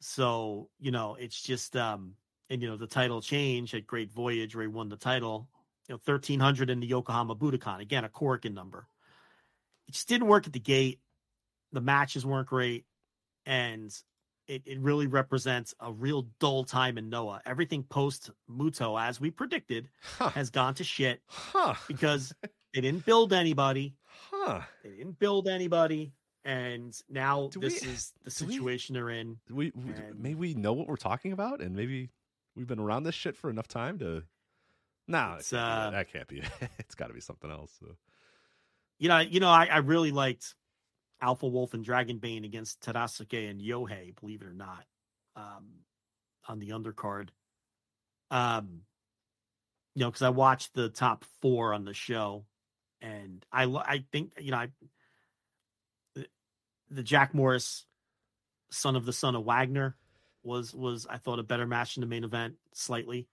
so 0.00 0.68
you 0.78 0.90
know 0.90 1.16
it's 1.18 1.40
just 1.40 1.76
um 1.76 2.14
and 2.50 2.62
you 2.62 2.68
know 2.68 2.76
the 2.76 2.86
title 2.86 3.20
change 3.20 3.74
at 3.74 3.86
great 3.86 4.12
voyage 4.12 4.54
where 4.54 4.62
he 4.62 4.68
won 4.68 4.88
the 4.88 4.96
title. 4.96 5.48
You 5.88 5.94
know 5.94 6.00
1300 6.04 6.70
in 6.70 6.80
the 6.80 6.86
yokohama 6.86 7.34
budokan. 7.34 7.80
Again 7.80 8.04
a 8.04 8.08
Korakuen 8.08 8.54
number. 8.54 8.86
It 9.88 9.92
just 9.92 10.08
didn't 10.08 10.28
work 10.28 10.46
at 10.46 10.52
the 10.52 10.60
gate. 10.60 11.00
The 11.72 11.80
matches 11.80 12.24
weren't 12.24 12.48
great. 12.48 12.84
And 13.44 13.94
it, 14.48 14.62
it 14.66 14.80
really 14.80 15.06
represents 15.06 15.74
a 15.80 15.92
real 15.92 16.22
dull 16.40 16.64
time 16.64 16.98
in 16.98 17.08
noah 17.08 17.40
everything 17.46 17.82
post 17.84 18.30
muto 18.50 19.00
as 19.00 19.20
we 19.20 19.30
predicted 19.30 19.88
Huh. 20.18 20.30
has 20.30 20.50
gone 20.50 20.74
to 20.74 20.84
shit 20.84 21.20
Huh. 21.26 21.74
because 21.86 22.32
they 22.74 22.80
didn't 22.80 23.04
build 23.06 23.32
anybody 23.32 23.94
Huh. 24.30 24.62
they 24.82 24.90
didn't 24.90 25.18
build 25.18 25.46
anybody, 25.48 26.12
and 26.44 26.98
now 27.08 27.48
Do 27.52 27.60
this 27.60 27.82
we- 27.82 27.88
is 27.90 28.12
the 28.24 28.30
do 28.30 28.46
we- 28.46 28.52
situation 28.54 28.94
they're 28.94 29.10
in. 29.10 29.38
We, 29.48 29.70
we 29.74 29.92
maybe 30.16 30.34
we 30.34 30.54
know 30.54 30.72
what 30.72 30.88
we're 30.88 30.96
talking 30.96 31.32
about, 31.32 31.60
and 31.60 31.74
maybe 31.76 32.10
we've 32.56 32.66
been 32.66 32.78
around 32.80 33.04
this 33.04 33.14
shit 33.14 33.36
for 33.36 33.48
enough 33.48 33.68
time 33.68 33.98
to. 34.00 34.24
No, 35.06 35.36
It's, 35.38 35.52
it 35.52 35.58
uh, 35.58 35.90
that. 35.90 35.90
that 35.92 36.12
can't 36.12 36.26
be. 36.28 36.38
it. 36.40 36.50
it's 36.78 36.94
got 36.94 37.06
to 37.08 37.14
be 37.14 37.20
something 37.20 37.50
else. 37.50 37.70
So. 37.80 37.96
You 38.98 39.08
know, 39.08 39.18
you 39.20 39.40
know, 39.40 39.48
I, 39.50 39.66
I 39.66 39.78
really 39.78 40.10
liked 40.10 40.54
Alpha 41.20 41.46
Wolf 41.46 41.74
and 41.74 41.84
Dragonbane 41.84 42.44
against 42.44 42.80
Tadasuke 42.80 43.50
and 43.50 43.60
Yohei, 43.60 44.18
believe 44.20 44.42
it 44.42 44.48
or 44.48 44.52
not, 44.52 44.84
um, 45.36 45.66
on 46.46 46.58
the 46.58 46.70
undercard. 46.70 47.28
Um, 48.30 48.82
you 49.94 50.00
know, 50.00 50.10
because 50.10 50.22
I 50.22 50.30
watched 50.30 50.74
the 50.74 50.88
top 50.88 51.24
four 51.40 51.74
on 51.74 51.84
the 51.84 51.94
show, 51.94 52.44
and 53.00 53.44
I 53.50 53.64
I 53.64 54.04
think 54.12 54.32
you 54.38 54.52
know 54.52 54.58
I 54.58 54.68
the, 56.14 56.26
the 56.90 57.02
Jack 57.02 57.34
Morris, 57.34 57.84
son 58.70 58.94
of 58.94 59.04
the 59.04 59.12
son 59.12 59.34
of 59.34 59.44
Wagner, 59.44 59.96
was 60.42 60.72
was 60.74 61.06
I 61.08 61.16
thought 61.16 61.40
a 61.40 61.44
better 61.44 61.66
match 61.66 61.96
in 61.96 62.02
the 62.02 62.06
main 62.06 62.24
event 62.24 62.54
slightly, 62.74 63.26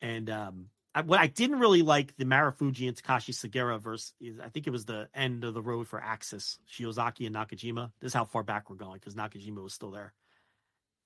and 0.00 0.30
um, 0.30 0.66
I, 0.94 1.02
what 1.02 1.20
I 1.20 1.26
didn't 1.26 1.58
really 1.58 1.82
like 1.82 2.14
the 2.16 2.24
Marufuji 2.24 2.86
and 2.86 2.96
Takashi 2.96 3.32
Sagara 3.32 3.80
versus 3.80 4.12
I 4.42 4.48
think 4.48 4.66
it 4.66 4.70
was 4.70 4.84
the 4.84 5.08
end 5.14 5.44
of 5.44 5.54
the 5.54 5.62
road 5.62 5.88
for 5.88 6.02
Axis 6.02 6.58
Shiozaki 6.70 7.26
and 7.26 7.34
Nakajima. 7.34 7.90
This 8.00 8.10
is 8.10 8.14
how 8.14 8.24
far 8.24 8.42
back 8.42 8.68
we're 8.68 8.76
going 8.76 8.98
because 8.98 9.14
Nakajima 9.14 9.62
was 9.62 9.72
still 9.72 9.90
there. 9.90 10.12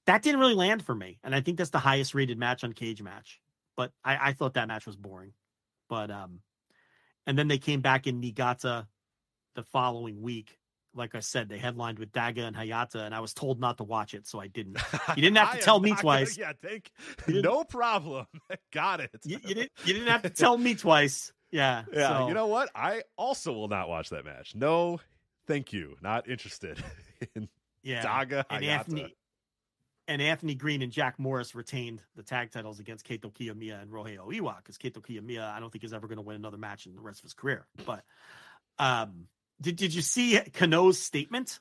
That 0.07 0.23
didn't 0.23 0.41
really 0.41 0.55
land 0.55 0.85
for 0.85 0.95
me, 0.95 1.19
and 1.25 1.35
I 1.35 1.41
think 1.41 1.59
that's 1.59 1.71
the 1.71 1.79
highest 1.79 2.15
rated 2.15 2.39
match 2.39 2.65
on 2.65 2.73
Cage 2.73 3.03
Match. 3.03 3.41
But 3.77 3.93
I, 4.05 4.29
I 4.29 4.33
thought 4.33 4.55
that 4.55 4.69
match 4.69 4.87
was 4.87 4.97
boring. 4.97 5.33
But 5.89 6.11
um, 6.11 6.41
and 7.27 7.39
then 7.39 7.49
they 7.49 7.59
came 7.59 7.81
back 7.81 8.07
in 8.07 8.21
Niigata 8.21 8.87
the 9.55 9.63
following 9.63 10.23
week. 10.23 10.59
Like 10.97 11.15
I 11.15 11.21
said, 11.21 11.49
they 11.49 11.59
headlined 11.59 11.99
with 11.99 12.11
Daga 12.13 12.41
and 12.47 12.57
Hayata, 12.57 12.97
and 13.05 13.15
I 13.15 13.21
was 13.21 13.35
told 13.35 13.61
not 13.61 13.77
to 13.79 13.85
watch 13.85 14.15
it, 14.15 14.27
so 14.27 14.41
I 14.41 14.47
didn't. 14.49 14.79
You 15.17 15.23
didn't 15.23 15.37
have 15.37 15.59
to 15.59 15.63
tell 15.65 15.79
me 15.79 15.91
not 15.91 16.03
gonna- 16.03 16.19
twice. 16.25 16.39
yeah, 16.39 16.53
thank. 16.61 16.91
No 17.29 17.65
problem. 17.65 18.27
Got 18.73 19.01
it. 19.01 19.11
You, 19.25 19.39
you 19.45 19.55
didn't. 19.55 19.73
You 19.85 19.93
didn't 19.95 20.09
have 20.09 20.23
to 20.23 20.31
tell 20.31 20.57
me 20.59 20.75
twice. 20.75 21.33
Yeah. 21.51 21.85
Yeah, 21.93 22.19
so- 22.21 22.29
you 22.29 22.35
know 22.35 22.47
what? 22.47 22.71
I 22.75 23.03
also 23.17 23.53
will 23.53 23.69
not 23.69 23.89
watch 23.89 24.11
that 24.11 24.25
match. 24.25 24.55
No, 24.55 24.99
thank 25.47 25.73
you. 25.73 25.97
Not 26.03 26.29
interested 26.29 26.83
in 27.35 27.49
yeah. 27.83 28.03
Daga 28.03 28.45
and 28.51 28.65
Hayata. 28.65 28.69
Anthony 28.69 29.17
and 30.09 30.23
Anthony 30.23 30.55
Green 30.55 30.83
and 30.83 30.93
Jack 30.93 31.19
Morris 31.19 31.55
retained 31.55 32.01
the 32.15 32.23
tag 32.23 32.53
titles 32.53 32.79
against 32.81 33.07
Kaito 33.07 33.33
Kiyomiya 33.33 33.83
and 33.83 33.91
Ryohei 33.91 34.19
Oiwa 34.19 34.57
because 34.59 34.79
Kaito 34.79 34.99
Kiyomiya 35.05 35.53
I 35.53 35.59
don't 35.61 35.71
think 35.73 35.85
is 35.85 35.93
ever 35.93 36.07
going 36.07 36.17
to 36.19 36.23
win 36.23 36.37
another 36.37 36.59
match 36.59 36.87
in 36.87 36.95
the 36.95 37.01
rest 37.03 37.21
of 37.21 37.25
his 37.25 37.35
career. 37.35 37.67
But 37.85 38.05
um, 38.79 39.27
did 39.61 39.77
did 39.77 39.95
you 39.95 40.03
see 40.03 40.39
Kano's 40.53 41.01
statement? 41.01 41.61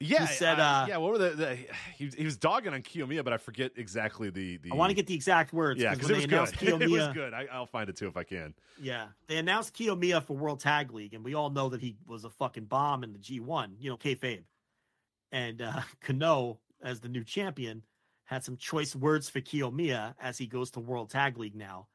Yeah, 0.00 0.26
He 0.26 0.34
said, 0.34 0.58
I- 0.58 0.82
uh, 0.82 0.86
yeah. 0.86 0.96
What 0.96 1.12
were 1.12 1.18
the, 1.18 1.30
the 1.30 1.54
he, 1.96 2.10
he 2.18 2.24
was 2.24 2.36
dogging 2.36 2.74
on 2.74 2.82
Kiyomiya, 2.82 3.22
but 3.22 3.32
I 3.32 3.36
forget 3.36 3.72
exactly 3.76 4.30
the 4.30 4.56
the. 4.56 4.72
I 4.72 4.74
want 4.74 4.90
to 4.90 4.94
get 4.94 5.06
the 5.06 5.14
exact 5.14 5.52
words. 5.52 5.80
Yeah, 5.80 5.94
because 5.94 6.10
it 6.10 6.28
they 6.28 6.38
was 6.40 6.50
good. 6.50 6.82
it 6.82 6.90
was 6.90 7.08
good. 7.14 7.32
I, 7.32 7.46
I'll 7.52 7.66
find 7.66 7.88
it 7.88 7.96
too 7.96 8.08
if 8.08 8.16
I 8.16 8.24
can. 8.24 8.54
Yeah, 8.80 9.06
they 9.28 9.36
announced 9.36 9.74
Kiyomiya 9.74 10.24
for 10.24 10.36
World 10.36 10.58
Tag 10.58 10.92
League, 10.92 11.14
and 11.14 11.24
we 11.24 11.34
all 11.34 11.50
know 11.50 11.68
that 11.68 11.80
he 11.80 11.96
was 12.06 12.24
a 12.24 12.30
fucking 12.30 12.64
bomb 12.64 13.04
in 13.04 13.12
the 13.12 13.18
G1. 13.20 13.74
You 13.78 13.90
know, 13.90 13.96
kayfabe. 13.96 14.42
And 15.30 15.62
uh, 15.62 15.82
Kano, 16.00 16.58
as 16.82 16.98
the 17.00 17.08
new 17.08 17.22
champion, 17.22 17.82
had 18.24 18.42
some 18.42 18.56
choice 18.56 18.96
words 18.96 19.28
for 19.28 19.40
Kiyomiya 19.40 20.14
as 20.20 20.36
he 20.36 20.46
goes 20.48 20.72
to 20.72 20.80
World 20.80 21.10
Tag 21.10 21.38
League 21.38 21.54
now. 21.54 21.86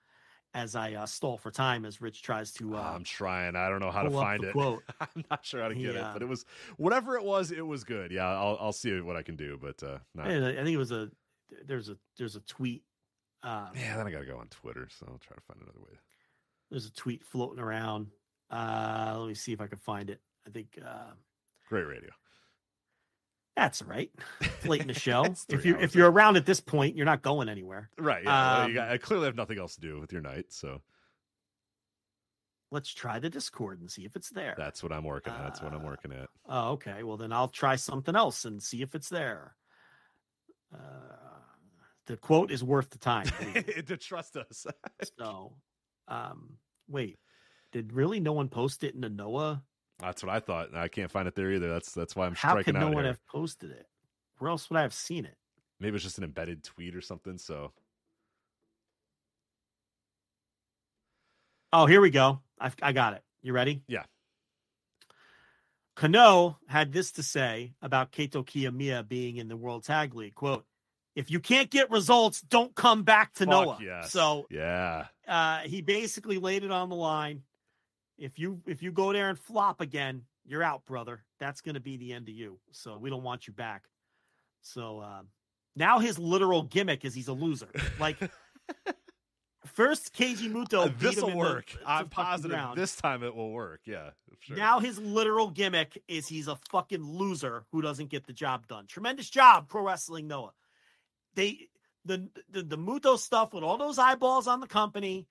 As 0.54 0.76
I 0.76 0.94
uh, 0.94 1.06
stall 1.06 1.38
for 1.38 1.52
time, 1.52 1.86
as 1.86 2.02
Rich 2.02 2.24
tries 2.24 2.52
to. 2.54 2.76
Uh, 2.78 2.82
I'm 2.96 3.04
trying. 3.04 3.56
I 3.56 3.70
don't 3.70 3.80
know 3.80 3.92
how 3.92 4.02
to 4.04 4.10
find 4.10 4.44
it. 4.44 4.54
quote. 4.54 4.82
I'm 5.00 5.24
not 5.30 5.46
sure 5.46 5.62
how 5.62 5.68
to 5.68 5.76
get 5.76 5.96
it, 5.96 5.98
uh, 5.98 6.14
but 6.14 6.22
it 6.24 6.28
was 6.28 6.46
whatever 6.78 7.16
it 7.16 7.24
was. 7.24 7.52
It 7.52 7.66
was 7.66 7.84
good. 7.84 8.12
Yeah, 8.12 8.28
I'll 8.28 8.58
I'll 8.60 8.72
see 8.74 9.00
what 9.02 9.16
I 9.16 9.22
can 9.22 9.36
do. 9.36 9.60
But 9.62 9.84
uh, 9.84 10.00
not, 10.16 10.28
I 10.28 10.40
think 10.56 10.70
it 10.70 10.78
was 10.78 10.92
a. 10.92 11.10
There's 11.66 11.90
a 11.90 11.98
there's 12.18 12.36
a 12.36 12.42
tweet. 12.42 12.84
Um, 13.44 13.68
yeah, 13.76 13.98
then 13.98 14.08
I 14.08 14.12
got 14.12 14.20
to 14.20 14.26
go 14.26 14.38
on 14.38 14.48
Twitter, 14.48 14.88
so 14.90 15.06
I'll 15.08 15.20
try 15.20 15.36
to 15.36 15.42
find 15.44 15.62
another 15.62 15.80
way. 15.80 15.98
There's 16.72 16.86
a 16.88 16.92
tweet 16.92 17.24
floating 17.24 17.60
around 17.64 18.08
Uh, 18.50 19.16
let 19.20 19.28
me 19.28 19.36
see 19.36 19.54
if 19.54 19.62
I 19.62 19.68
can 19.68 19.78
find 19.78 20.10
it. 20.10 20.22
I 20.48 20.50
think 20.50 20.80
uh, 20.84 21.12
Great 21.70 21.86
radio. 21.88 22.10
That's 23.58 23.82
right. 23.82 24.12
Late 24.64 24.82
in 24.82 24.88
the 24.88 24.94
show. 25.08 25.26
If 25.50 25.66
you 25.66 25.78
if 25.78 25.96
you're 25.96 26.10
around 26.10 26.38
at 26.38 26.46
this 26.46 26.62
point, 26.62 26.96
you're 26.96 27.06
not 27.06 27.22
going 27.22 27.50
anywhere. 27.50 27.90
Right. 27.98 28.24
Yeah. 28.24 28.64
Um, 28.64 28.74
got, 28.74 28.90
I 28.90 28.98
clearly 28.98 29.26
have 29.26 29.36
nothing 29.36 29.60
else 29.60 29.76
to 29.76 29.82
do 29.82 30.00
with 30.00 30.14
your 30.14 30.22
night, 30.22 30.46
so 30.50 30.82
Let's 32.70 32.94
try 32.94 33.20
the 33.20 33.30
Discord 33.30 33.80
and 33.80 33.90
see 33.90 34.04
if 34.04 34.18
it's 34.18 34.30
there. 34.30 34.54
that's 34.58 34.84
what 34.84 34.92
I'm 34.92 35.06
working 35.06 35.32
at. 35.32 35.42
That's 35.42 35.62
what 35.62 35.74
I'm 35.74 35.84
working 35.84 36.12
at. 36.12 36.28
Oh, 36.50 36.72
okay. 36.72 37.02
Well, 37.04 37.16
then 37.16 37.32
I'll 37.32 37.48
try 37.48 37.78
something 37.78 38.14
else 38.14 38.44
and 38.44 38.62
see 38.62 38.82
if 38.82 38.94
it's 38.94 39.08
there. 39.08 39.56
Uh, 40.74 40.78
the 42.08 42.18
quote 42.18 42.52
is 42.52 42.66
worth 42.66 42.90
the 42.90 42.98
time. 42.98 43.28
to 43.88 43.96
trust 43.96 44.36
us. 44.36 44.68
so, 45.18 45.54
um, 46.10 46.58
wait, 46.90 47.20
did 47.72 47.94
really 47.94 48.20
no 48.20 48.34
one 48.34 48.50
post 48.50 48.84
it 48.84 48.96
in 48.96 49.00
the 49.00 49.10
Noah? 49.10 49.64
That's 50.00 50.24
what 50.24 50.32
I 50.34 50.40
thought. 50.40 50.76
I 50.76 50.88
can't 50.88 51.10
find 51.12 51.28
it 51.28 51.36
there 51.36 51.52
either. 51.52 51.70
That's 51.72 51.92
that's 51.92 52.16
why 52.16 52.26
I'm 52.28 52.36
How 52.36 52.50
striking 52.52 52.74
could 52.76 52.80
no 52.80 52.88
out 52.88 52.94
one 52.94 53.04
here. 53.04 53.14
have 53.14 53.26
posted 53.28 53.72
it? 53.72 53.88
Where 54.38 54.50
else 54.52 54.70
would 54.70 54.78
I 54.78 54.84
have 54.84 54.94
seen 54.94 55.26
it? 55.26 55.36
Maybe 55.80 55.96
it's 55.96 56.04
just 56.04 56.18
an 56.20 56.24
embedded 56.24 56.64
tweet 56.64 56.96
or 56.96 57.02
something. 57.02 57.38
So 57.38 57.72
Oh, 61.74 61.86
here 61.86 62.02
we 62.02 62.10
go. 62.10 62.40
I, 62.60 62.72
I 62.82 62.92
got 62.94 63.14
it. 63.14 63.24
You 63.42 63.54
ready? 63.54 63.84
Yeah. 63.88 64.04
Kano 65.96 66.58
had 66.68 66.94
this 66.94 67.12
to 67.14 67.24
say 67.24 67.74
about 67.82 68.12
Kaito 68.12 68.46
Kiyomiya 68.46 69.08
being 69.08 69.38
in 69.38 69.48
the 69.48 69.58
World 69.58 69.84
Tag 69.84 70.14
League. 70.16 70.36
Quote, 70.36 70.66
if 71.16 71.32
you 71.32 71.40
can't 71.40 71.70
get 71.72 71.90
results, 71.90 72.42
don't 72.42 72.74
come 72.76 73.04
back 73.04 73.34
to 73.36 73.46
Fuck 73.46 73.50
Noah. 73.50 73.78
yes. 73.82 74.12
So 74.12 74.46
yeah, 74.52 75.06
uh, 75.28 75.60
he 75.60 75.82
basically 75.82 76.38
laid 76.38 76.64
it 76.64 76.72
on 76.72 76.90
the 76.90 76.96
line. 76.96 77.42
If 78.18 78.40
you 78.40 78.62
if 78.66 78.82
you 78.82 78.92
go 78.92 79.14
there 79.14 79.30
and 79.30 79.38
flop 79.38 79.82
again, 79.82 80.24
you're 80.46 80.64
out, 80.64 80.86
brother. 80.86 81.24
That's 81.40 81.62
going 81.62 81.76
to 81.76 81.82
be 81.82 81.98
the 81.98 82.14
end 82.14 82.30
of 82.30 82.36
you. 82.36 82.60
So 82.72 82.98
we 82.98 83.10
don't 83.10 83.24
want 83.24 83.48
you 83.48 83.54
back. 83.54 83.84
So 84.62 85.02
um, 85.02 85.28
now 85.76 86.00
his 86.00 86.18
literal 86.18 86.64
gimmick 86.64 87.06
is 87.06 87.14
he's 87.14 87.28
a 87.28 87.34
loser. 87.34 87.70
Like 88.00 88.18
first, 89.66 90.14
Keiji 90.16 90.52
Muto. 90.52 90.86
beat 90.86 91.00
this 91.00 91.22
will 91.22 91.38
work. 91.38 91.68
the 91.72 91.88
I'm 91.88 92.10
positive 92.10 92.60
this 92.76 92.96
time 92.96 93.24
it 93.24 93.36
will 93.36 93.52
work. 93.52 93.82
Yeah, 93.86 94.10
sure. 94.40 94.58
Now 94.58 94.80
his 94.80 94.98
literal 94.98 95.52
gimmick 95.52 96.02
is 96.08 96.28
he's 96.28 96.48
a 96.48 96.58
fucking 96.72 97.04
loser 97.04 97.66
who 97.72 97.82
doesn't 97.82 98.10
get 98.10 98.26
the 98.26 98.34
job 98.34 98.68
done. 98.68 98.88
Tremendous 98.88 99.30
job, 99.30 99.68
pro 99.68 99.84
wrestling 99.84 100.28
Noah. 100.28 100.54
They 101.36 101.68
the 102.06 102.30
the, 102.50 102.64
the 102.64 102.78
Muto 102.78 103.18
stuff 103.18 103.54
with 103.54 103.64
all 103.64 103.78
those 103.78 104.00
eyeballs 104.00 104.48
on 104.48 104.60
the 104.60 104.68
company, 104.68 105.28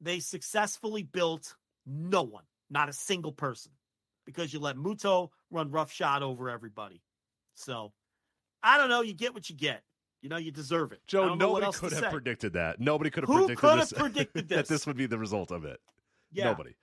they 0.00 0.20
successfully 0.20 1.02
built 1.02 1.56
no 1.88 2.22
one, 2.22 2.44
not 2.70 2.88
a 2.88 2.92
single 2.92 3.32
person, 3.32 3.72
because 4.26 4.52
you 4.52 4.60
let 4.60 4.76
Muto 4.76 5.30
run 5.50 5.70
roughshod 5.70 6.22
over 6.22 6.50
everybody. 6.50 7.02
So 7.54 7.92
I 8.62 8.76
don't 8.78 8.88
know. 8.88 9.02
You 9.02 9.14
get 9.14 9.34
what 9.34 9.48
you 9.48 9.56
get. 9.56 9.82
You 10.20 10.28
know, 10.28 10.36
you 10.36 10.50
deserve 10.50 10.92
it. 10.92 11.00
Joe, 11.06 11.28
don't 11.28 11.38
know 11.38 11.52
what 11.52 11.62
nobody 11.62 11.78
could 11.78 11.92
have 11.92 12.04
say. 12.04 12.10
predicted 12.10 12.52
that. 12.54 12.80
Nobody 12.80 13.08
could 13.08 13.22
have 13.22 13.28
Who 13.28 13.46
predicted 13.46 13.58
could 13.58 13.78
have 13.78 14.24
this, 14.24 14.26
that 14.34 14.48
this? 14.48 14.68
this 14.68 14.86
would 14.86 14.96
be 14.96 15.06
the 15.06 15.18
result 15.18 15.52
of 15.52 15.64
it. 15.64 15.80
Yeah. 16.32 16.44
Nobody. 16.46 16.74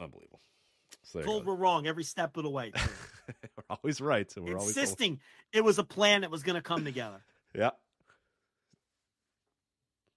Unbelievable. 0.00 0.40
So 1.04 1.22
Told 1.22 1.46
we're 1.46 1.54
wrong 1.54 1.86
every 1.86 2.02
step 2.02 2.36
of 2.36 2.42
the 2.42 2.50
way. 2.50 2.72
we're 3.28 3.76
always 3.76 4.00
right. 4.00 4.30
and 4.36 4.44
We're 4.44 4.58
always 4.58 4.76
Insisting 4.76 5.20
it 5.52 5.62
was 5.62 5.78
a 5.78 5.84
plan 5.84 6.22
that 6.22 6.30
was 6.30 6.42
going 6.42 6.56
to 6.56 6.62
come 6.62 6.84
together. 6.84 7.22
Yeah. 7.56 7.70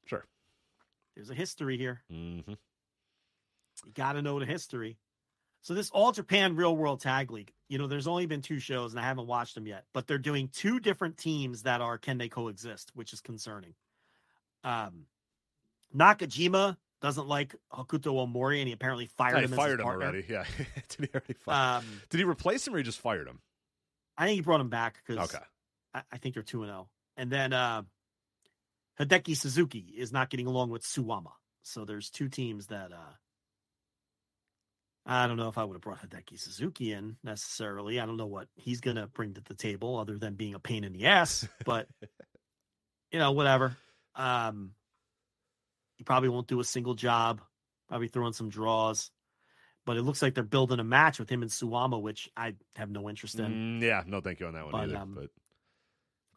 Sure. 0.07 0.25
There's 1.17 1.31
a 1.31 1.35
history 1.35 1.77
here. 1.79 2.03
Mm-hmm. 2.13 2.51
You 2.51 3.91
got 3.95 4.13
to 4.13 4.21
know 4.21 4.39
the 4.39 4.45
history. 4.45 4.97
So 5.63 5.73
this 5.73 5.89
All 5.89 6.11
Japan 6.11 6.55
Real 6.55 6.77
World 6.77 7.01
Tag 7.01 7.31
League, 7.31 7.51
you 7.67 7.79
know, 7.79 7.87
there's 7.87 8.05
only 8.07 8.27
been 8.27 8.43
two 8.43 8.59
shows 8.59 8.93
and 8.93 8.99
I 8.99 9.03
haven't 9.03 9.25
watched 9.25 9.55
them 9.55 9.65
yet, 9.65 9.85
but 9.93 10.05
they're 10.05 10.19
doing 10.19 10.47
two 10.53 10.79
different 10.79 11.17
teams 11.17 11.63
that 11.63 11.81
are 11.81 11.97
can 11.97 12.19
they 12.19 12.29
coexist, 12.29 12.91
which 12.93 13.13
is 13.13 13.19
concerning. 13.19 13.73
Um, 14.63 15.07
Nakajima 15.95 16.77
doesn't 17.01 17.27
like 17.27 17.55
Hokuto 17.73 18.13
Omori 18.27 18.59
and 18.59 18.67
he 18.67 18.73
apparently 18.73 19.07
fired 19.17 19.37
I 19.37 19.43
him. 19.43 19.53
as 19.53 19.57
fired 19.57 19.79
him 19.79 19.85
partner. 19.85 20.05
already. 20.05 20.25
Yeah. 20.29 20.45
Did 20.89 21.09
he 21.09 21.09
already 21.15 21.33
fire? 21.33 21.77
Um, 21.79 21.85
Did 22.09 22.19
he 22.19 22.23
replace 22.25 22.67
him 22.67 22.75
or 22.75 22.77
he 22.77 22.83
just 22.83 22.99
fired 22.99 23.27
him? 23.27 23.39
I 24.17 24.27
think 24.27 24.35
he 24.35 24.41
brought 24.41 24.61
him 24.61 24.69
back 24.69 25.01
because 25.05 25.33
Okay. 25.33 25.43
I, 25.95 26.01
I 26.11 26.17
think 26.17 26.35
they're 26.35 26.43
two 26.43 26.61
and 26.61 26.69
zero. 26.69 26.89
And 27.17 27.31
then 27.31 27.53
uh, 27.53 27.81
Hideki 28.99 29.35
Suzuki 29.37 29.93
is 29.97 30.11
not 30.11 30.29
getting 30.29 30.47
along 30.47 30.69
with 30.69 30.83
Suwama. 30.83 31.31
So 31.63 31.85
there's 31.85 32.09
two 32.09 32.29
teams 32.29 32.67
that 32.67 32.91
uh, 32.91 33.13
I 35.05 35.27
don't 35.27 35.37
know 35.37 35.47
if 35.49 35.57
I 35.57 35.63
would 35.63 35.75
have 35.75 35.81
brought 35.81 36.01
Hideki 36.01 36.39
Suzuki 36.39 36.91
in 36.93 37.17
necessarily. 37.23 37.99
I 37.99 38.05
don't 38.05 38.17
know 38.17 38.25
what 38.27 38.47
he's 38.55 38.81
gonna 38.81 39.07
bring 39.07 39.33
to 39.35 39.41
the 39.41 39.53
table 39.53 39.97
other 39.97 40.17
than 40.17 40.35
being 40.35 40.53
a 40.55 40.59
pain 40.59 40.83
in 40.83 40.93
the 40.93 41.05
ass. 41.07 41.47
But 41.65 41.87
you 43.11 43.19
know, 43.19 43.31
whatever. 43.31 43.75
Um, 44.15 44.71
he 45.97 46.03
probably 46.03 46.29
won't 46.29 46.47
do 46.47 46.59
a 46.59 46.63
single 46.63 46.95
job. 46.95 47.41
Probably 47.87 48.07
throwing 48.07 48.33
some 48.33 48.49
draws. 48.49 49.11
But 49.85 49.95
it 49.95 50.01
looks 50.01 50.21
like 50.21 50.33
they're 50.33 50.43
building 50.43 50.79
a 50.79 50.83
match 50.83 51.17
with 51.17 51.29
him 51.29 51.41
and 51.41 51.49
Suwama, 51.49 52.01
which 52.01 52.29
I 52.35 52.55
have 52.75 52.89
no 52.89 53.09
interest 53.09 53.39
in. 53.39 53.79
Mm, 53.79 53.81
yeah. 53.81 54.03
No, 54.05 54.19
thank 54.19 54.41
you 54.41 54.47
on 54.47 54.53
that 54.53 54.63
one 54.65 54.71
But, 54.73 54.81
either. 54.81 54.97
um, 54.97 55.13
but 55.15 55.29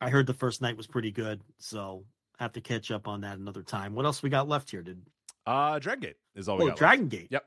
I 0.01 0.09
heard 0.11 0.29
the 0.29 0.35
first 0.35 0.63
night 0.63 0.77
was 0.77 0.87
pretty 0.87 1.11
good, 1.11 1.41
so 1.59 2.05
have 2.41 2.53
to 2.53 2.61
catch 2.61 2.91
up 2.91 3.07
on 3.07 3.21
that 3.21 3.39
another 3.39 3.63
time. 3.63 3.95
What 3.95 4.07
else 4.07 4.23
we 4.23 4.31
got 4.31 4.49
left 4.49 4.71
here? 4.71 4.83
Did 4.83 5.03
uh, 5.47 5.79
Dragon 5.79 6.01
Gate 6.01 6.17
is 6.35 6.49
all 6.49 6.57
we 6.57 6.65
oh 6.65 6.67
got. 6.67 6.71
left. 6.71 6.79
Dragon 6.79 7.09
Gate? 7.09 7.29
Yep. 7.31 7.45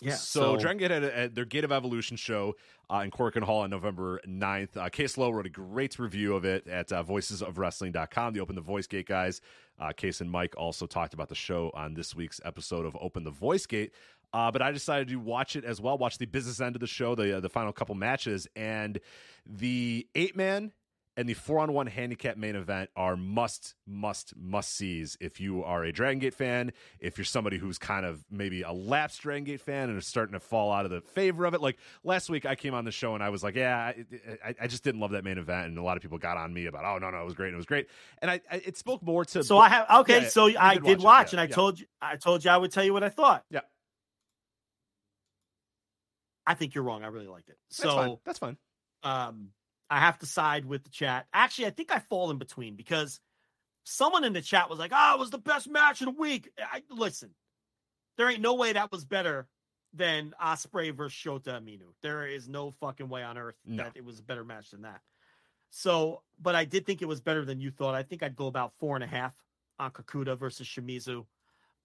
Yeah. 0.00 0.14
So, 0.14 0.56
Dragon 0.56 0.78
Gate 0.78 0.90
had, 0.90 1.04
a, 1.04 1.10
had 1.12 1.34
their 1.36 1.44
Gate 1.44 1.62
of 1.62 1.70
Evolution 1.70 2.16
show 2.16 2.56
uh, 2.90 3.02
in 3.04 3.12
Korakuen 3.12 3.44
Hall 3.44 3.60
on 3.60 3.70
November 3.70 4.20
9th. 4.26 4.76
Uh, 4.76 4.88
Case 4.88 5.16
Lowe 5.16 5.30
wrote 5.30 5.46
a 5.46 5.50
great 5.50 5.96
review 5.98 6.34
of 6.34 6.44
it 6.44 6.66
at 6.66 6.90
uh, 6.90 7.04
voicesofwrestling.com. 7.04 8.34
The 8.34 8.40
Open 8.40 8.56
the 8.56 8.62
Voice 8.62 8.88
Gate 8.88 9.06
guys, 9.06 9.40
uh, 9.78 9.92
Case 9.92 10.20
and 10.20 10.28
Mike, 10.28 10.54
also 10.56 10.86
talked 10.86 11.14
about 11.14 11.28
the 11.28 11.36
show 11.36 11.70
on 11.74 11.94
this 11.94 12.16
week's 12.16 12.40
episode 12.44 12.84
of 12.84 12.96
Open 13.00 13.22
the 13.22 13.30
Voice 13.30 13.66
Gate. 13.66 13.92
Uh, 14.32 14.50
but 14.50 14.62
I 14.62 14.72
decided 14.72 15.08
to 15.08 15.16
watch 15.16 15.54
it 15.54 15.64
as 15.64 15.80
well, 15.80 15.98
watch 15.98 16.18
the 16.18 16.26
business 16.26 16.60
end 16.60 16.74
of 16.74 16.80
the 16.80 16.86
show, 16.86 17.14
the, 17.14 17.36
uh, 17.36 17.40
the 17.40 17.50
final 17.50 17.72
couple 17.72 17.94
matches. 17.94 18.48
And 18.56 18.98
the 19.46 20.08
eight 20.16 20.34
man 20.34 20.72
and 21.16 21.28
the 21.28 21.34
four 21.34 21.58
on 21.58 21.72
one 21.72 21.86
handicap 21.86 22.36
main 22.36 22.56
event 22.56 22.90
are 22.96 23.16
must, 23.16 23.74
must, 23.86 24.34
must 24.36 24.74
sees 24.74 25.16
if 25.20 25.40
you 25.40 25.62
are 25.62 25.84
a 25.84 25.92
Dragon 25.92 26.18
Gate 26.18 26.34
fan, 26.34 26.72
if 26.98 27.18
you're 27.18 27.24
somebody 27.24 27.58
who's 27.58 27.78
kind 27.78 28.06
of 28.06 28.24
maybe 28.30 28.62
a 28.62 28.72
lapsed 28.72 29.20
Dragon 29.22 29.44
Gate 29.44 29.60
fan 29.60 29.90
and 29.90 29.98
is 29.98 30.06
starting 30.06 30.32
to 30.32 30.40
fall 30.40 30.72
out 30.72 30.84
of 30.84 30.90
the 30.90 31.00
favor 31.00 31.44
of 31.44 31.54
it. 31.54 31.60
Like 31.60 31.78
last 32.02 32.30
week, 32.30 32.46
I 32.46 32.54
came 32.54 32.72
on 32.72 32.84
the 32.84 32.92
show 32.92 33.14
and 33.14 33.22
I 33.22 33.28
was 33.28 33.42
like, 33.42 33.56
yeah, 33.56 33.92
I, 34.44 34.54
I, 34.60 34.66
just 34.66 34.84
didn't 34.84 35.00
love 35.00 35.10
that 35.10 35.24
main 35.24 35.38
event. 35.38 35.68
And 35.68 35.78
a 35.78 35.82
lot 35.82 35.96
of 35.96 36.02
people 36.02 36.18
got 36.18 36.36
on 36.36 36.52
me 36.52 36.66
about, 36.66 36.84
oh, 36.84 36.98
no, 36.98 37.10
no, 37.10 37.20
it 37.20 37.24
was 37.24 37.34
great. 37.34 37.52
It 37.52 37.56
was 37.56 37.66
great. 37.66 37.88
And 38.20 38.30
I, 38.30 38.40
I 38.50 38.56
it 38.56 38.76
spoke 38.78 39.02
more 39.02 39.24
to. 39.26 39.44
So 39.44 39.58
I 39.58 39.68
have 39.68 39.86
okay. 40.00 40.22
Yeah, 40.22 40.28
so 40.28 40.50
I 40.58 40.74
did 40.76 40.98
watch 40.98 41.04
watch, 41.04 41.26
it, 41.26 41.32
and 41.32 41.38
yeah, 41.38 41.42
I 41.42 41.46
yeah. 41.48 41.54
told 41.54 41.80
you, 41.80 41.86
I 42.00 42.16
told 42.16 42.44
you 42.44 42.50
I 42.50 42.56
would 42.56 42.72
tell 42.72 42.84
you 42.84 42.92
what 42.92 43.04
I 43.04 43.10
thought. 43.10 43.44
Yeah. 43.50 43.60
I 46.46 46.54
think 46.54 46.74
you're 46.74 46.84
wrong. 46.84 47.04
I 47.04 47.08
really 47.08 47.28
liked 47.28 47.50
it. 47.50 47.56
That's 47.70 47.82
fine. 47.82 48.08
So 48.08 48.20
That's 48.24 48.38
fine. 48.38 48.56
um, 49.02 49.48
I 49.92 49.98
have 50.00 50.18
to 50.20 50.26
side 50.26 50.64
with 50.64 50.84
the 50.84 50.90
chat. 50.90 51.26
Actually, 51.34 51.66
I 51.66 51.70
think 51.70 51.92
I 51.92 51.98
fall 51.98 52.30
in 52.30 52.38
between 52.38 52.76
because 52.76 53.20
someone 53.84 54.24
in 54.24 54.32
the 54.32 54.40
chat 54.40 54.70
was 54.70 54.78
like, 54.78 54.92
"Oh, 54.94 55.14
it 55.14 55.18
was 55.18 55.28
the 55.30 55.36
best 55.38 55.68
match 55.68 56.00
of 56.00 56.06
the 56.06 56.12
week." 56.20 56.50
I 56.58 56.82
listen. 56.88 57.34
There 58.16 58.28
ain't 58.30 58.40
no 58.40 58.54
way 58.54 58.72
that 58.72 58.90
was 58.90 59.04
better 59.04 59.46
than 59.92 60.34
Ospreay 60.42 60.94
versus 60.94 61.18
Shota 61.18 61.60
Umino. 61.60 61.92
There 62.00 62.26
is 62.26 62.48
no 62.48 62.70
fucking 62.70 63.10
way 63.10 63.22
on 63.22 63.36
earth 63.36 63.56
No. 63.66 63.82
that 63.82 63.92
it 63.94 64.04
was 64.04 64.18
a 64.18 64.22
better 64.22 64.44
match 64.44 64.70
than 64.70 64.82
that. 64.82 65.02
So, 65.70 66.22
but 66.40 66.54
I 66.54 66.64
did 66.64 66.86
think 66.86 67.02
it 67.02 67.08
was 67.08 67.20
better 67.20 67.44
than 67.44 67.60
you 67.60 67.70
thought. 67.70 67.94
I 67.94 68.02
think 68.02 68.22
I'd 68.22 68.36
go 68.36 68.46
about 68.46 68.72
four 68.78 68.94
and 68.94 69.04
a 69.04 69.06
half 69.06 69.34
on 69.78 69.90
Kakuta 69.90 70.38
versus 70.38 70.66
Shimizu. 70.66 71.26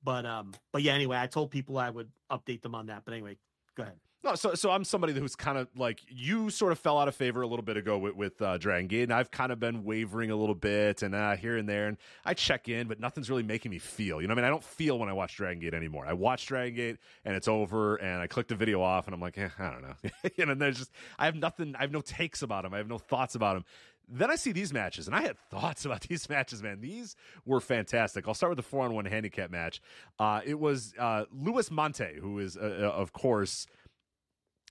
But 0.02 0.26
um, 0.26 0.54
but 0.72 0.82
yeah, 0.82 0.94
anyway, 0.94 1.18
I 1.18 1.28
told 1.28 1.52
people 1.52 1.78
I 1.78 1.90
would 1.90 2.10
update 2.32 2.62
them 2.62 2.74
on 2.76 2.86
that. 2.86 3.04
But 3.04 3.14
anyway, 3.16 3.38
go 3.76 3.84
ahead. 3.84 4.00
No, 4.24 4.34
so 4.36 4.56
so 4.56 4.72
I'm 4.72 4.84
somebody 4.84 5.14
who's 5.14 5.36
kind 5.36 5.58
of 5.58 5.68
like 5.76 6.02
you 6.10 6.50
sort 6.50 6.72
of 6.72 6.80
fell 6.80 6.98
out 6.98 7.08
of 7.08 7.16
favor 7.16 7.44
a 7.44 7.48
little 7.48 7.64
bit 7.64 7.78
ago 7.78 7.98
with, 7.98 8.16
with 8.16 8.42
uh, 8.42 8.58
Dragon 8.58 8.88
Gate, 8.88 9.04
and 9.04 9.14
I've 9.14 9.30
kind 9.30 9.52
of 9.52 9.60
been 9.60 9.84
wavering 9.84 10.32
a 10.32 10.36
little 10.36 10.56
bit 10.56 11.04
and 11.04 11.14
uh, 11.14 11.36
here 11.36 11.56
and 11.56 11.70
there, 11.70 11.88
and 11.88 11.98
I 12.26 12.34
check 12.34 12.68
in, 12.68 12.88
but 12.88 13.00
nothing's 13.00 13.30
really 13.30 13.44
making 13.44 13.70
me 13.72 13.78
feel. 13.78 14.20
You 14.22 14.28
know, 14.28 14.34
I 14.34 14.36
mean, 14.36 14.46
I 14.46 14.50
don't 14.50 14.64
feel 14.64 14.98
when 14.98 15.08
I 15.08 15.14
watch 15.14 15.38
Dragon 15.38 15.60
Gate 15.60 15.76
anymore. 15.76 16.06
I 16.06 16.14
watch 16.14 16.48
Dragon 16.48 16.76
Gate 16.76 16.98
and 17.26 17.36
it's 17.36 17.48
over, 17.48 17.96
and 17.98 18.20
I 18.22 18.28
click 18.28 18.48
the 18.48 18.56
video 18.56 18.82
off, 18.82 19.06
and 19.06 19.14
I'm 19.14 19.22
like, 19.22 19.38
eh, 19.38 19.50
I 19.60 19.72
don't 19.72 19.84
know, 19.84 19.96
you 20.36 20.46
know. 20.46 20.52
And 20.54 20.62
there's 20.62 20.80
just 20.80 20.92
I 21.20 21.26
have 21.26 21.36
nothing, 21.36 21.76
I 21.78 21.82
have 21.82 21.92
no 21.92 22.02
takes 22.02 22.42
about 22.42 22.66
him. 22.66 22.74
I 22.74 22.78
have 22.78 22.90
no 22.90 22.98
thoughts 22.98 23.36
about 23.36 23.56
him. 23.56 23.66
Then 24.10 24.32
I 24.32 24.36
see 24.36 24.52
these 24.54 24.74
matches, 24.74 25.08
and 25.08 25.16
I 25.16 25.22
had 25.22 25.38
thoughts 25.52 25.86
about 25.86 26.02
these 26.02 26.28
matches, 26.30 26.64
man. 26.64 26.82
These 26.82 27.16
were 27.46 27.60
fantastic. 27.60 28.28
I'll 28.28 28.34
start 28.34 28.50
with 28.50 28.58
the 28.58 28.64
four 28.64 28.84
on 28.84 28.94
one 28.94 29.06
handicap 29.06 29.52
match. 29.52 29.82
Uh, 30.18 30.42
it 30.46 30.60
was 30.60 30.94
uh, 30.98 31.26
Luis 31.32 31.70
Monte, 31.70 32.16
who 32.20 32.40
is, 32.40 32.58
uh, 32.58 32.80
uh, 32.82 33.00
of 33.00 33.14
course, 33.14 33.68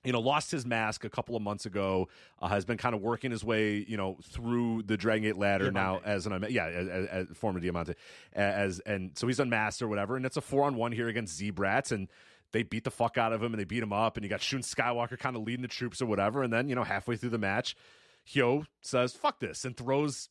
you 0.06 0.12
know, 0.12 0.20
lost 0.20 0.52
his 0.52 0.64
mask 0.64 1.04
a 1.04 1.10
couple 1.10 1.34
of 1.34 1.42
months 1.42 1.66
ago. 1.66 2.08
Uh, 2.40 2.48
has 2.48 2.64
been 2.64 2.78
kind 2.78 2.94
of 2.94 3.02
working 3.02 3.32
his 3.32 3.44
way, 3.44 3.84
you 3.86 3.96
know, 3.96 4.16
through 4.22 4.82
the 4.84 4.96
Dragon 4.96 5.24
Gate 5.24 5.36
ladder 5.36 5.72
now 5.72 6.00
as 6.04 6.26
an 6.26 6.46
yeah, 6.48 6.66
as, 6.66 6.88
as, 6.88 7.06
as 7.06 7.26
former 7.36 7.58
Diamante, 7.58 7.94
as 8.32 8.80
and 8.80 9.10
so 9.18 9.26
he's 9.26 9.40
unmasked 9.40 9.82
or 9.82 9.88
whatever, 9.88 10.16
and 10.16 10.24
it's 10.24 10.36
a 10.36 10.40
four 10.40 10.64
on 10.64 10.76
one 10.76 10.92
here 10.92 11.08
against 11.08 11.36
Z 11.36 11.50
Brats, 11.50 11.90
and 11.90 12.08
they 12.52 12.62
beat 12.62 12.84
the 12.84 12.90
fuck 12.90 13.18
out 13.18 13.32
of 13.32 13.42
him 13.42 13.52
and 13.52 13.60
they 13.60 13.64
beat 13.64 13.82
him 13.82 13.92
up, 13.92 14.16
and 14.16 14.24
you 14.24 14.30
got 14.30 14.40
Shun 14.40 14.60
Skywalker 14.60 15.18
kind 15.18 15.34
of 15.34 15.42
leading 15.42 15.62
the 15.62 15.68
troops 15.68 16.00
or 16.00 16.06
whatever, 16.06 16.42
and 16.42 16.52
then 16.52 16.68
you 16.68 16.76
know 16.76 16.84
halfway 16.84 17.16
through 17.16 17.30
the 17.30 17.38
match, 17.38 17.76
Hyo 18.28 18.64
says 18.80 19.12
fuck 19.12 19.40
this 19.40 19.64
and 19.64 19.76
throws 19.76 20.28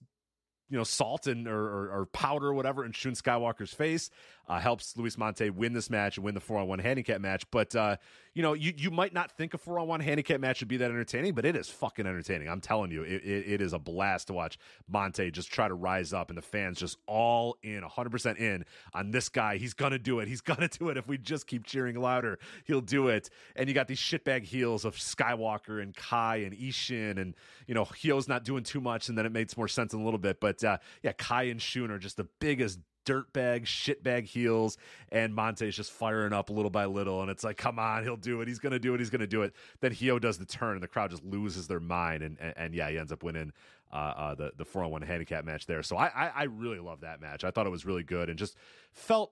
you 0.70 0.78
know, 0.78 0.84
salt 0.84 1.28
and 1.28 1.48
or, 1.48 1.60
or, 1.60 1.92
or, 1.92 2.06
powder 2.08 2.48
or 2.48 2.54
whatever 2.54 2.84
in 2.86 2.92
Shun 2.92 3.14
Skywalker's 3.14 3.74
face. 3.74 4.10
Uh, 4.48 4.59
helps 4.59 4.95
Luis 4.98 5.17
Monte 5.17 5.49
win 5.49 5.74
this 5.74 5.90
match 5.90 6.17
and 6.17 6.25
win 6.25 6.35
the 6.35 6.40
four 6.40 6.59
on 6.59 6.67
one 6.67 6.80
handicap 6.80 7.19
match. 7.19 7.49
But 7.51 7.75
uh, 7.75 7.98
you 8.33 8.41
know, 8.41 8.53
you 8.53 8.74
you 8.77 8.91
might 8.91 9.14
not 9.14 9.32
think 9.32 9.53
a 9.53 9.57
four 9.57 9.80
on 9.80 9.88
one 9.88 9.99
handicap 10.01 10.40
match 10.40 10.61
would 10.61 10.67
be 10.67 10.77
that 10.77 10.91
entertaining, 10.91 11.33
but 11.33 11.45
it 11.45 11.56
is 11.56 11.69
fucking 11.69 12.06
entertaining. 12.06 12.48
I'm 12.48 12.61
telling 12.61 12.91
you, 12.91 13.03
it, 13.03 13.24
it, 13.24 13.53
it 13.53 13.61
is 13.61 13.74
a 13.74 13.80
blast 13.80 14.27
to 14.27 14.33
watch 14.33 14.57
Monte 14.88 15.32
just 15.32 15.51
try 15.51 15.67
to 15.67 15.74
rise 15.74 16.14
up 16.14 16.30
and 16.30 16.38
the 16.38 16.41
fans 16.41 16.80
just 16.80 16.98
all 17.07 17.57
in, 17.64 17.82
100 17.82 18.09
percent 18.09 18.38
in 18.38 18.65
on 18.93 19.11
this 19.11 19.30
guy. 19.30 19.57
He's 19.57 19.74
gonna 19.74 19.99
do 19.99 20.19
it. 20.19 20.27
He's 20.27 20.41
gonna 20.56 20.67
do 20.67 20.90
it. 20.90 20.98
If 20.98 21.07
we 21.07 21.17
just 21.17 21.48
keep 21.48 21.65
cheering 21.65 21.99
louder, 21.99 22.40
he'll 22.65 22.82
do 22.82 23.07
it. 23.07 23.30
And 23.56 23.67
you 23.67 23.74
got 23.74 23.88
these 23.88 23.99
shitbag 23.99 24.43
heels 24.43 24.85
of 24.85 24.95
Skywalker 24.95 25.82
and 25.82 25.95
Kai 25.95 26.38
and 26.38 26.56
Ishin, 26.56 27.19
and 27.19 27.35
you 27.67 27.74
know, 27.74 27.85
Hyo's 27.85 28.27
not 28.27 28.43
doing 28.43 28.64
too 28.64 28.82
much, 28.82 29.09
and 29.09 29.17
then 29.17 29.25
it 29.25 29.32
makes 29.32 29.57
more 29.57 29.67
sense 29.67 29.93
in 29.93 30.01
a 30.01 30.03
little 30.03 30.19
bit. 30.19 30.40
But 30.40 30.64
uh, 30.64 30.77
yeah, 31.01 31.14
Kai 31.14 31.43
and 31.43 31.61
Shun 31.61 31.90
are 31.91 31.99
just 31.99 32.17
the 32.17 32.27
biggest 32.40 32.80
dirtbag, 33.06 33.64
shitbag 33.64 34.25
heels, 34.25 34.77
and 35.09 35.34
Monte's 35.34 35.75
just 35.75 35.92
firing 35.92 36.34
up 36.34 36.50
little 36.50 36.72
by 36.72 36.85
little. 36.85 37.22
And 37.22 37.32
it's 37.32 37.43
like, 37.43 37.58
come 37.58 37.80
on, 37.80 38.03
he'll 38.03 38.17
do 38.17 38.42
it. 38.42 38.48
He's 38.48 38.59
going 38.59 38.74
to 38.74 38.80
do 38.80 38.93
it. 38.93 39.00
He's 39.00 39.09
going 39.09 39.22
to 39.22 39.27
do 39.27 39.43
it. 39.43 39.53
Then 39.80 39.92
Hyo 39.93 40.19
does 40.19 40.38
the 40.38 40.45
turn, 40.45 40.74
and 40.74 40.84
the 40.84 40.88
crowd 40.88 41.11
just 41.11 41.24
loses 41.24 41.67
their 41.67 41.80
mind. 41.80 42.24
And, 42.24 42.38
and, 42.40 42.53
and 42.58 42.75
yeah, 42.75 42.90
he 42.90 42.98
ends 42.98 43.11
up 43.11 43.24
winning 43.24 43.53
uh, 43.93 43.95
uh, 43.95 44.35
the, 44.35 44.51
the 44.58 44.66
4 44.66 44.84
on 44.84 44.92
1 44.92 45.01
handicap 45.03 45.45
match 45.45 45.66
there. 45.66 45.84
So 45.84 45.95
I, 45.95 46.08
I, 46.08 46.32
I 46.35 46.43
really 46.43 46.80
love 46.80 47.01
that 47.01 47.22
match. 47.22 47.43
I 47.43 47.51
thought 47.51 47.67
it 47.67 47.72
was 47.72 47.85
really 47.85 48.03
good 48.03 48.30
and 48.30 48.38
just 48.38 48.58
felt, 48.92 49.32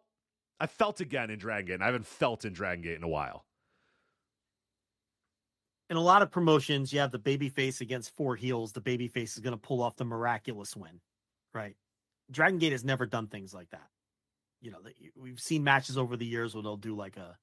I 0.59 0.67
felt 0.67 1.01
again 1.01 1.29
in 1.29 1.39
Dragon 1.39 1.67
Gate, 1.67 1.73
and 1.75 1.83
I 1.83 1.87
haven't 1.87 2.05
felt 2.05 2.45
in 2.45 2.53
Dragon 2.53 2.83
Gate 2.83 2.95
in 2.95 3.03
a 3.03 3.09
while. 3.09 3.45
In 5.89 5.97
a 5.97 6.01
lot 6.01 6.21
of 6.21 6.31
promotions, 6.31 6.93
you 6.93 6.99
have 6.99 7.11
the 7.11 7.19
baby 7.19 7.49
face 7.49 7.81
against 7.81 8.15
four 8.15 8.35
heels. 8.35 8.71
The 8.71 8.81
baby 8.81 9.07
face 9.07 9.33
is 9.33 9.39
going 9.39 9.53
to 9.53 9.57
pull 9.57 9.81
off 9.81 9.97
the 9.97 10.05
miraculous 10.05 10.75
win, 10.75 11.01
right? 11.53 11.75
Dragon 12.33 12.59
Gate 12.59 12.71
has 12.71 12.83
never 12.83 13.05
done 13.05 13.27
things 13.27 13.53
like 13.53 13.69
that. 13.69 13.87
You 14.61 14.71
know, 14.71 14.79
we've 15.15 15.39
seen 15.39 15.63
matches 15.63 15.97
over 15.97 16.15
the 16.17 16.25
years 16.25 16.53
where 16.53 16.63
they'll 16.63 16.77
do 16.77 16.95
like 16.95 17.17
a 17.17 17.37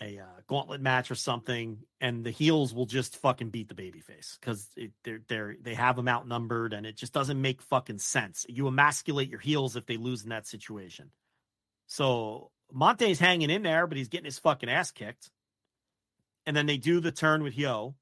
a 0.00 0.18
uh, 0.18 0.40
gauntlet 0.46 0.80
match 0.80 1.10
or 1.10 1.14
something, 1.14 1.78
and 2.00 2.24
the 2.24 2.30
heels 2.30 2.74
will 2.74 2.86
just 2.86 3.16
fucking 3.18 3.50
beat 3.50 3.68
the 3.68 3.74
babyface 3.74 4.38
because 4.40 4.68
they're 5.04 5.20
they're 5.28 5.56
they 5.60 5.74
have 5.74 5.96
them 5.96 6.08
outnumbered, 6.08 6.72
and 6.72 6.86
it 6.86 6.96
just 6.96 7.12
doesn't 7.12 7.40
make 7.40 7.62
fucking 7.62 7.98
sense. 7.98 8.46
You 8.48 8.68
emasculate 8.68 9.28
your 9.28 9.38
heels 9.38 9.76
if 9.76 9.86
they 9.86 9.96
lose 9.96 10.22
in 10.22 10.30
that 10.30 10.46
situation. 10.46 11.10
So 11.86 12.50
Monte's 12.72 13.18
hanging 13.18 13.50
in 13.50 13.62
there, 13.62 13.86
but 13.86 13.98
he's 13.98 14.08
getting 14.08 14.24
his 14.24 14.38
fucking 14.38 14.70
ass 14.70 14.90
kicked. 14.90 15.30
And 16.46 16.56
then 16.56 16.66
they 16.66 16.78
do 16.78 17.00
the 17.00 17.12
turn 17.12 17.42
with 17.42 17.54
Hyo, 17.54 17.94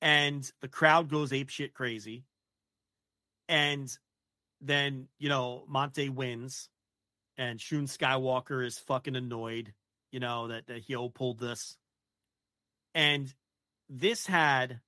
and 0.00 0.50
the 0.60 0.68
crowd 0.68 1.08
goes 1.08 1.32
ape 1.32 1.50
shit 1.50 1.74
crazy. 1.74 2.24
And 3.48 3.96
then 4.66 5.08
you 5.18 5.28
know 5.28 5.64
Monte 5.68 6.08
wins, 6.08 6.68
and 7.36 7.60
Shun 7.60 7.86
Skywalker 7.86 8.64
is 8.64 8.78
fucking 8.78 9.16
annoyed, 9.16 9.72
you 10.10 10.20
know 10.20 10.48
that 10.48 10.66
that 10.66 10.86
Hyo 10.88 11.12
pulled 11.12 11.38
this, 11.38 11.76
and 12.94 13.32
this 13.88 14.26
had 14.26 14.80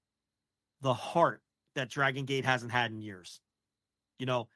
the 0.81 0.95
heart 0.95 1.43
that 1.75 1.91
Dragon 1.91 2.25
Gate 2.25 2.45
hasn't 2.45 2.73
had 2.73 2.91
in 2.91 3.01
years, 3.01 3.41
you 4.19 4.27
know. 4.27 4.49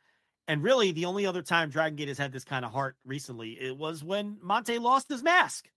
And 0.48 0.62
really, 0.62 0.90
the 0.90 1.04
only 1.04 1.24
other 1.24 1.42
time 1.42 1.70
Dragon 1.70 1.94
Gate 1.94 2.08
has 2.08 2.18
had 2.18 2.32
this 2.32 2.44
kind 2.44 2.64
of 2.64 2.72
heart 2.72 2.96
recently, 3.04 3.50
it 3.52 3.76
was 3.76 4.02
when 4.02 4.38
Monte 4.42 4.76
lost 4.78 5.08
his 5.08 5.22
mask. 5.22 5.68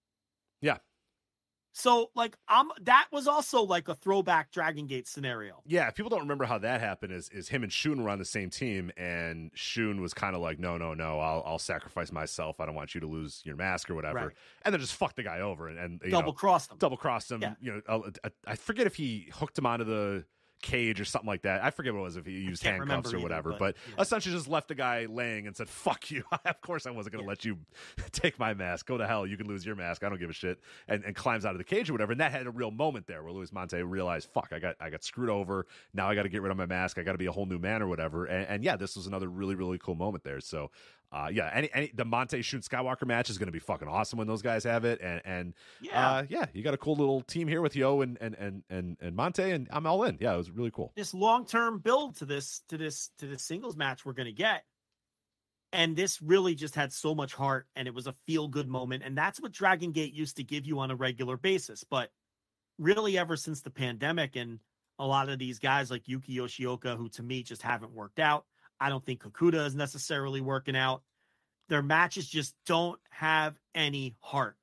So 1.78 2.10
like 2.16 2.38
I'm 2.48 2.70
that 2.84 3.08
was 3.12 3.28
also 3.28 3.62
like 3.62 3.90
a 3.90 3.95
throwback 3.95 4.50
Dragon 4.50 4.88
Gate 4.88 5.10
scenario. 5.10 5.62
Yeah, 5.66 5.90
if 5.90 5.95
people 5.95 6.10
don't 6.10 6.22
remember 6.22 6.45
how 6.45 6.58
that 6.60 6.80
happened 6.80 7.12
is 7.12 7.28
is 7.30 7.50
him 7.50 7.64
and 7.64 7.72
Shun 7.72 8.02
were 8.02 8.10
on 8.10 8.18
the 8.18 8.24
same 8.24 8.50
team 8.50 8.92
and 8.95 9.52
Shun 9.56 10.00
was 10.00 10.14
kind 10.14 10.38
of 10.38 10.42
like 10.42 10.58
no 10.58 10.78
no 10.78 10.94
no 10.94 11.20
I'll 11.20 11.44
I'll 11.45 11.60
sacrifice 11.60 12.14
myself 12.14 12.62
I 12.62 12.66
don't 12.66 12.76
want 12.76 12.95
you 12.95 13.02
to 13.02 13.08
lose 13.08 13.42
your 13.44 13.58
mask 13.58 13.90
or 13.90 13.95
whatever 13.95 14.20
right. 14.20 14.32
and 14.64 14.74
then 14.74 14.80
just 14.80 14.94
fuck 14.94 15.16
the 15.16 15.24
guy 15.24 15.42
over 15.42 15.68
and, 15.68 15.78
and 15.78 16.12
double 16.12 16.32
crossed 16.32 16.72
him 16.72 16.78
double 16.78 16.95
crossed 16.95 17.30
him 17.30 17.42
yeah. 17.42 17.56
you 17.60 17.82
know 17.88 18.04
uh, 18.24 18.30
I 18.48 18.56
forget 18.56 18.88
if 18.88 18.95
he 18.95 19.30
hooked 19.34 19.58
him 19.58 19.66
onto 19.66 19.84
the 19.84 20.24
cage 20.61 21.00
or 21.00 21.06
something 21.06 21.27
like 21.27 21.43
that. 21.43 21.64
I 21.64 21.69
forget 21.69 21.93
what 21.93 22.00
it 22.00 22.03
was 22.03 22.17
if 22.17 22.25
he 22.25 22.34
used 22.34 22.64
handcuffs 22.64 23.14
or 23.14 23.19
whatever, 23.19 23.51
either, 23.51 23.59
but, 23.59 23.75
but 23.75 23.95
yeah. 23.95 24.01
essentially 24.01 24.35
just 24.35 24.48
left 24.48 24.67
the 24.67 24.75
guy 24.75 25.06
laying 25.06 25.48
and 25.48 25.56
said, 25.56 25.69
"Fuck 25.69 26.11
you." 26.11 26.24
of 26.45 26.61
course, 26.61 26.85
I 26.85 26.92
wasn't 26.92 27.14
going 27.14 27.24
to 27.24 27.25
yeah. 27.25 27.30
let 27.30 27.45
you 27.45 27.58
take 28.11 28.40
my 28.40 28.53
mask. 28.53 28.88
Go 28.88 28.98
to 28.98 29.08
hell. 29.08 29.25
You 29.25 29.38
can 29.38 29.48
lose 29.48 29.66
your 29.66 29.75
mask. 29.75 30.03
I 30.03 30.09
don't 30.09 30.19
give 30.19 30.30
a 30.30 30.34
shit. 30.34 30.59
And, 30.88 31.03
and 31.03 31.16
climbs 31.16 31.45
out 31.45 31.51
of 31.51 31.58
the 31.58 31.64
cage 31.64 31.90
or 31.90 31.93
whatever. 31.93 32.11
And 32.11 32.22
that 32.22 32.32
had 32.32 32.48
a 32.48 32.51
real 32.51 32.72
moment 32.72 33.08
there 33.08 33.24
where 33.24 33.32
Luis 33.32 33.51
Monte 33.51 33.82
realized, 33.84 34.30
"Fuck, 34.34 34.50
I 34.51 34.59
got 34.59 34.75
I 34.80 34.90
got 34.90 35.03
screwed 35.03 35.30
over. 35.30 35.66
Now 35.93 36.09
I 36.09 36.16
got 36.16 36.24
to 36.24 36.30
get 36.30 36.42
rid 36.42 36.51
of 36.51 36.58
my 36.58 36.66
mask. 36.66 36.98
I 36.98 37.03
got 37.03 37.14
to 37.14 37.17
be 37.17 37.27
a 37.27 37.32
whole 37.32 37.45
new 37.45 37.59
man 37.59 37.82
or 37.82 37.88
whatever." 37.88 38.25
And, 38.25 38.48
and 38.48 38.64
yeah, 38.64 38.75
this 38.75 38.95
was 38.95 39.08
another 39.08 39.27
really 39.27 39.56
really 39.56 39.77
cool 39.77 39.95
moment 39.95 40.24
there. 40.24 40.40
So 40.40 40.72
uh, 41.11 41.30
yeah, 41.32 41.50
any, 41.53 41.69
any 41.74 41.92
the 41.93 42.06
Monte 42.06 42.42
Shun 42.42 42.61
Skywalker 42.61 43.06
match 43.06 43.30
is 43.30 43.38
going 43.38 43.48
to 43.48 43.51
be 43.51 43.59
fucking 43.59 43.88
awesome 43.88 44.17
when 44.17 44.27
those 44.27 44.42
guys 44.42 44.64
have 44.64 44.85
it, 44.85 45.00
and 45.01 45.22
and 45.25 45.53
yeah, 45.82 46.09
uh, 46.09 46.24
yeah, 46.30 46.45
you 46.53 46.64
got 46.64 46.74
a 46.74 46.77
cool 46.77 46.95
little 46.95 47.22
team 47.22 47.48
here 47.48 47.61
with 47.61 47.75
Yo 47.75 48.01
and 48.01 48.17
and 48.19 48.35
and 48.35 48.64
and 48.69 48.98
and 49.00 49.16
Monte, 49.16 49.43
and 49.43 49.67
I'm 49.72 49.85
all 49.85 50.03
in. 50.03 50.17
Yeah, 50.19 50.34
it 50.34 50.38
was 50.38 50.51
really 50.51 50.72
cool. 50.72 50.92
This 50.95 51.14
long 51.14 51.45
term 51.45 51.80
build 51.80 52.17
to 52.17 52.25
this 52.25 52.61
to 52.69 52.77
this 52.77 53.11
to 53.19 53.27
this 53.27 53.43
singles 53.43 53.77
match 53.77 54.06
we're 54.06 54.14
going 54.14 54.25
to 54.27 54.34
get, 54.34 54.64
and 55.72 55.95
this 55.95 56.22
really 56.22 56.56
just 56.56 56.75
had 56.75 56.92
so 56.92 57.16
much 57.16 57.34
heart, 57.34 57.67
and 57.75 57.88
it 57.88 57.93
was 57.93 58.08
a 58.08 58.14
feel 58.25 58.48
good 58.48 58.67
moment, 58.67 59.03
and 59.06 59.17
that's 59.17 59.40
what 59.40 59.51
Dragon 59.51 59.92
Gate 59.92 60.14
used 60.14 60.38
to 60.38 60.43
give 60.43 60.66
you 60.66 60.80
on 60.80 60.92
a 60.92 60.95
regular 60.95 61.38
basis, 61.38 61.84
but 61.84 62.09
really 62.77 63.17
ever 63.17 63.38
since 63.38 63.61
the 63.61 63.69
pandemic 63.69 64.35
and 64.35 64.59
a 65.00 65.06
lot 65.06 65.30
of 65.30 65.40
these 65.40 65.59
guys 65.59 65.92
like 65.92 66.08
Yuki 66.08 66.38
Yoshioka, 66.38 66.98
who 66.98 67.09
to 67.09 67.24
me 67.24 67.43
just 67.43 67.61
haven't 67.61 67.93
worked 67.93 68.19
out 68.19 68.45
I 68.80 68.90
don't 68.90 69.04
think 69.04 69.24
Kakuta 69.24 69.66
is 69.66 69.76
necessarily 69.76 70.42
working 70.42 70.76
out. 70.76 71.04
Their 71.70 71.82
matches 71.82 72.28
just 72.28 72.56
don't 72.66 73.00
have 73.10 73.56
any 73.74 74.16
heart. 74.20 74.56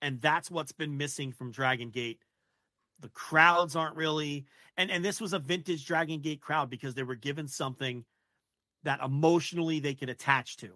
And 0.00 0.20
that's 0.20 0.50
what's 0.50 0.72
been 0.72 0.96
missing 0.96 1.32
from 1.32 1.52
Dragon 1.52 1.90
Gate. 1.90 2.20
The 3.00 3.08
crowds 3.08 3.76
aren't 3.76 3.96
really 3.96 4.46
and 4.76 4.90
and 4.90 5.04
this 5.04 5.20
was 5.20 5.32
a 5.32 5.38
vintage 5.38 5.86
Dragon 5.86 6.20
Gate 6.20 6.40
crowd 6.40 6.70
because 6.70 6.94
they 6.94 7.02
were 7.02 7.16
given 7.16 7.48
something 7.48 8.04
that 8.84 9.00
emotionally 9.00 9.80
they 9.80 9.94
could 9.94 10.08
attach 10.08 10.56
to. 10.58 10.70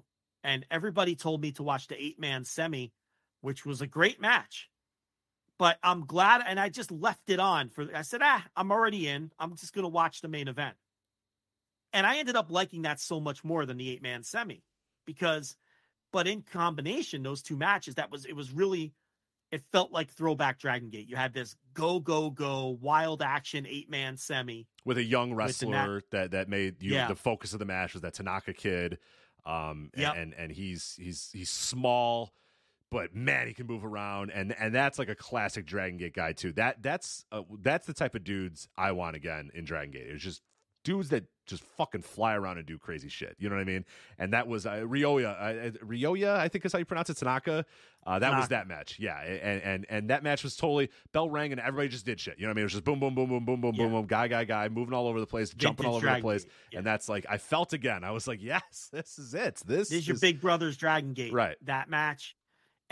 And 0.44 0.66
everybody 0.70 1.14
told 1.14 1.40
me 1.40 1.52
to 1.52 1.62
watch 1.62 1.86
the 1.86 2.02
eight-man 2.02 2.44
semi, 2.44 2.92
which 3.42 3.64
was 3.64 3.80
a 3.80 3.86
great 3.86 4.20
match. 4.20 4.68
But 5.56 5.78
I'm 5.84 6.04
glad 6.04 6.42
and 6.44 6.58
I 6.58 6.68
just 6.68 6.90
left 6.90 7.30
it 7.30 7.38
on 7.38 7.68
for 7.68 7.86
I 7.94 8.02
said, 8.02 8.20
"Ah, 8.22 8.44
I'm 8.56 8.72
already 8.72 9.08
in. 9.08 9.30
I'm 9.38 9.54
just 9.56 9.72
going 9.72 9.84
to 9.84 9.88
watch 9.88 10.20
the 10.20 10.28
main 10.28 10.48
event." 10.48 10.76
And 11.92 12.06
I 12.06 12.18
ended 12.18 12.36
up 12.36 12.50
liking 12.50 12.82
that 12.82 13.00
so 13.00 13.20
much 13.20 13.44
more 13.44 13.66
than 13.66 13.76
the 13.76 13.90
eight 13.90 14.02
man 14.02 14.22
semi 14.22 14.62
because, 15.06 15.56
but 16.12 16.26
in 16.26 16.42
combination, 16.42 17.22
those 17.22 17.42
two 17.42 17.56
matches, 17.56 17.96
that 17.96 18.10
was, 18.10 18.24
it 18.24 18.34
was 18.34 18.52
really, 18.52 18.92
it 19.50 19.62
felt 19.72 19.92
like 19.92 20.10
throwback 20.10 20.58
Dragon 20.58 20.88
Gate. 20.88 21.08
You 21.08 21.16
had 21.16 21.34
this 21.34 21.56
go, 21.74 22.00
go, 22.00 22.30
go, 22.30 22.78
wild 22.80 23.22
action 23.22 23.66
eight 23.66 23.90
man 23.90 24.16
semi 24.16 24.66
with 24.84 24.96
a 24.96 25.04
young 25.04 25.34
wrestler 25.34 26.02
that, 26.10 26.30
that 26.30 26.48
made 26.48 26.82
you 26.82 26.94
yeah. 26.94 27.08
the 27.08 27.14
focus 27.14 27.52
of 27.52 27.58
the 27.58 27.66
match 27.66 27.92
was 27.92 28.02
that 28.02 28.14
Tanaka 28.14 28.52
kid. 28.52 28.98
Um, 29.44 29.90
yep. 29.96 30.14
and, 30.16 30.34
and 30.34 30.52
he's, 30.52 30.94
he's, 30.98 31.28
he's 31.32 31.50
small, 31.50 32.32
but 32.92 33.14
man, 33.14 33.48
he 33.48 33.54
can 33.54 33.66
move 33.66 33.86
around, 33.86 34.30
and 34.30 34.54
and 34.58 34.74
that's 34.74 34.98
like 34.98 35.08
a 35.08 35.14
classic 35.14 35.64
Dragon 35.64 35.96
Gate 35.96 36.12
guy 36.12 36.34
too. 36.34 36.52
That 36.52 36.82
that's 36.82 37.24
uh, 37.32 37.40
that's 37.62 37.86
the 37.86 37.94
type 37.94 38.14
of 38.14 38.22
dudes 38.22 38.68
I 38.76 38.92
want 38.92 39.16
again 39.16 39.50
in 39.54 39.64
Dragon 39.64 39.92
Gate. 39.92 40.08
It's 40.08 40.22
just 40.22 40.42
dudes 40.84 41.10
that 41.10 41.24
just 41.46 41.64
fucking 41.76 42.02
fly 42.02 42.34
around 42.34 42.58
and 42.58 42.66
do 42.66 42.78
crazy 42.78 43.08
shit. 43.08 43.36
You 43.38 43.48
know 43.48 43.56
what 43.56 43.62
I 43.62 43.64
mean? 43.64 43.84
And 44.18 44.32
that 44.32 44.46
was 44.46 44.66
uh, 44.66 44.74
Ryoya. 44.76 45.36
Uh, 45.38 45.70
Ryoya, 45.84 46.36
I 46.36 46.48
think 46.48 46.64
is 46.64 46.72
how 46.72 46.78
you 46.78 46.84
pronounce 46.84 47.10
it. 47.10 47.16
Tanaka. 47.16 47.64
Uh, 48.04 48.18
that 48.18 48.26
Tanaka. 48.26 48.40
was 48.40 48.48
that 48.48 48.68
match. 48.68 48.96
Yeah, 48.98 49.20
and 49.20 49.62
and 49.62 49.86
and 49.88 50.10
that 50.10 50.22
match 50.22 50.42
was 50.42 50.56
totally 50.56 50.90
bell 51.12 51.28
rang 51.28 51.52
and 51.52 51.60
everybody 51.60 51.88
just 51.88 52.06
did 52.06 52.20
shit. 52.20 52.38
You 52.38 52.44
know 52.44 52.50
what 52.50 52.52
I 52.52 52.56
mean? 52.56 52.62
It 52.62 52.66
was 52.66 52.72
just 52.72 52.84
boom, 52.84 53.00
boom, 53.00 53.14
boom, 53.14 53.28
boom, 53.28 53.44
boom, 53.44 53.60
boom, 53.60 53.74
yeah. 53.74 53.84
boom, 53.84 53.92
boom, 53.92 54.06
guy, 54.06 54.28
guy, 54.28 54.44
guy, 54.44 54.68
moving 54.68 54.94
all 54.94 55.06
over 55.06 55.20
the 55.20 55.26
place, 55.26 55.50
Vintage 55.50 55.62
jumping 55.62 55.86
all 55.86 55.96
over 55.96 56.06
the 56.06 56.20
place. 56.20 56.46
Yeah. 56.70 56.78
And 56.78 56.86
that's 56.86 57.08
like 57.08 57.26
I 57.28 57.38
felt 57.38 57.72
again. 57.72 58.04
I 58.04 58.10
was 58.10 58.26
like, 58.26 58.42
yes, 58.42 58.88
this 58.92 59.18
is 59.18 59.34
it. 59.34 59.56
This, 59.66 59.88
this 59.88 59.92
is 59.92 60.08
your 60.08 60.18
Big 60.18 60.40
Brother's 60.40 60.76
Dragon 60.76 61.12
Gate. 61.12 61.32
Right. 61.32 61.56
That 61.62 61.90
match. 61.90 62.36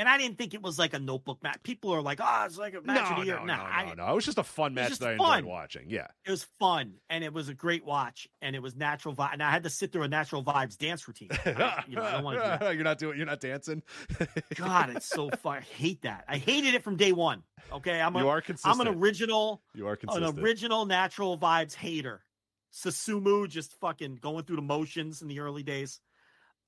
And 0.00 0.08
I 0.08 0.16
didn't 0.16 0.38
think 0.38 0.54
it 0.54 0.62
was 0.62 0.78
like 0.78 0.94
a 0.94 0.98
notebook 0.98 1.42
match. 1.42 1.62
People 1.62 1.92
are 1.92 2.00
like, 2.00 2.20
"Oh, 2.22 2.42
it's 2.46 2.56
like 2.56 2.72
a 2.72 2.80
match 2.80 3.10
no, 3.10 3.16
of 3.16 3.20
the 3.20 3.26
year." 3.26 3.38
no, 3.40 3.44
Nah, 3.44 3.56
no, 3.58 3.62
I- 3.64 3.84
no, 3.84 3.94
no. 4.06 4.10
It 4.12 4.14
was 4.14 4.24
just 4.24 4.38
a 4.38 4.42
fun 4.42 4.72
match 4.72 4.96
that 4.98 5.10
I 5.10 5.16
fun. 5.18 5.40
enjoyed 5.40 5.50
watching. 5.50 5.90
Yeah. 5.90 6.06
It 6.24 6.30
was 6.30 6.46
fun 6.58 6.94
and 7.10 7.22
it 7.22 7.34
was 7.34 7.50
a 7.50 7.54
great 7.54 7.84
watch 7.84 8.26
and 8.40 8.56
it 8.56 8.62
was 8.62 8.74
natural 8.74 9.14
vibe. 9.14 9.34
And 9.34 9.42
I 9.42 9.50
had 9.50 9.64
to 9.64 9.68
sit 9.68 9.92
through 9.92 10.04
a 10.04 10.08
natural 10.08 10.42
vibes 10.42 10.78
dance 10.78 11.06
routine. 11.06 11.28
I, 11.44 11.84
you 11.86 11.96
know, 11.96 12.02
I 12.02 12.12
don't 12.12 12.24
want 12.24 12.38
to 12.38 12.42
do 12.58 12.64
that. 12.64 12.74
You're 12.76 12.84
not 12.84 12.98
doing. 12.98 13.18
You're 13.18 13.26
not 13.26 13.40
dancing. 13.40 13.82
God, 14.54 14.88
it's 14.88 15.04
so 15.06 15.28
fun. 15.42 15.58
I 15.58 15.60
hate 15.60 16.00
that. 16.00 16.24
I 16.26 16.38
hated 16.38 16.72
it 16.72 16.82
from 16.82 16.96
day 16.96 17.12
one. 17.12 17.42
Okay, 17.70 18.00
I'm 18.00 18.16
a, 18.16 18.20
You 18.20 18.28
are 18.30 18.42
I'm 18.64 18.80
an 18.80 18.88
original, 18.88 19.62
You 19.74 19.86
are 19.86 19.96
consistent. 19.96 20.38
an 20.38 20.42
original 20.42 20.86
natural 20.86 21.36
vibes 21.38 21.74
hater. 21.74 22.24
Susumu 22.72 23.46
just 23.48 23.74
fucking 23.80 24.16
going 24.16 24.44
through 24.44 24.56
the 24.56 24.62
motions 24.62 25.20
in 25.20 25.28
the 25.28 25.40
early 25.40 25.62
days. 25.62 26.00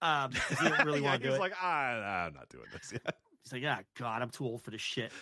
Um, 0.02 0.32
he 0.32 0.68
didn't 0.68 0.84
really 0.84 1.00
want 1.00 1.22
to 1.22 1.28
do 1.28 1.34
it. 1.34 1.40
like, 1.40 1.52
ah, 1.62 2.26
I'm 2.26 2.34
not 2.34 2.48
doing 2.48 2.64
this. 2.72 2.92
Yeah. 2.92 3.10
He's 3.44 3.52
like, 3.52 3.62
yeah, 3.62 3.80
God, 3.98 4.22
I'm 4.22 4.30
too 4.30 4.44
old 4.44 4.62
for 4.62 4.70
this 4.70 4.80
shit. 4.80 5.12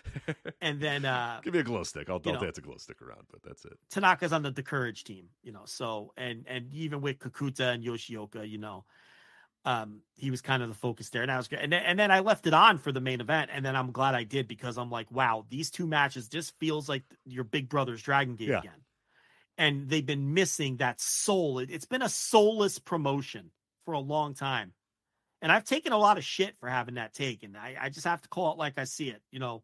And 0.61 0.81
then 0.81 1.05
uh, 1.05 1.41
Give 1.43 1.55
me 1.55 1.61
a 1.61 1.65
glow 1.65 1.83
stick. 1.85 2.11
I'll, 2.11 2.21
I'll 2.27 2.33
know. 2.33 2.41
dance 2.41 2.59
a 2.59 2.61
glow 2.61 2.77
stick 2.77 3.01
around, 3.01 3.23
but 3.31 3.43
that's 3.43 3.65
it. 3.65 3.79
Tanaka's 3.91 4.33
on 4.33 4.43
the, 4.43 4.51
the 4.51 4.63
courage 4.63 5.05
team, 5.05 5.27
you 5.43 5.53
know. 5.53 5.63
So 5.65 6.13
and 6.17 6.45
and 6.47 6.73
even 6.75 7.01
with 7.01 7.19
Kakuta 7.19 7.75
and 7.75 7.83
Yoshioka, 7.83 8.49
you 8.49 8.59
know, 8.59 8.85
um, 9.65 10.01
he 10.17 10.31
was 10.31 10.41
kind 10.41 10.63
of 10.63 10.69
the 10.69 10.75
focus 10.75 11.11
there, 11.11 11.23
and 11.23 11.31
I 11.31 11.37
was 11.37 11.49
good. 11.49 11.61
And 11.61 11.73
then, 11.73 11.83
and 11.85 11.99
then 11.99 12.11
I 12.11 12.21
left 12.21 12.47
it 12.47 12.55
on 12.55 12.79
for 12.79 12.93
the 12.93 13.01
main 13.01 13.21
event, 13.21 13.51
and 13.53 13.65
then 13.65 13.77
I'm 13.77 13.91
glad 13.91 14.15
I 14.15 14.25
did 14.25 14.49
because 14.49 14.79
I'm 14.79 14.91
like, 14.91 15.11
wow, 15.11 15.45
these 15.49 15.71
two 15.71 15.87
matches 15.87 16.29
just 16.29 16.59
feels 16.59 16.89
like 16.89 17.05
your 17.25 17.45
big 17.45 17.69
brother's 17.69 18.03
Dragon 18.03 18.37
Gate 18.37 18.49
Yeah. 18.49 18.59
again, 18.59 18.85
and 19.59 19.89
they've 19.89 20.05
been 20.05 20.35
missing 20.35 20.77
that 20.77 21.01
soul. 21.01 21.59
It, 21.59 21.71
it's 21.71 21.87
been 21.87 22.03
a 22.03 22.09
soulless 22.09 22.79
promotion 22.79 23.51
for 23.85 23.93
a 23.93 24.01
long 24.01 24.35
time, 24.35 24.73
and 25.43 25.51
I've 25.51 25.65
taken 25.65 25.93
a 25.93 25.99
lot 25.99 26.19
of 26.19 26.25
shit 26.25 26.57
for 26.59 26.69
having 26.69 26.95
that 26.97 27.15
take, 27.15 27.43
and 27.43 27.57
I, 27.57 27.77
I 27.81 27.89
just 27.89 28.07
have 28.07 28.21
to 28.23 28.29
call 28.29 28.53
it 28.53 28.59
like 28.59 28.79
I 28.79 28.85
see 28.85 29.09
it, 29.09 29.23
you 29.31 29.39
know. 29.39 29.63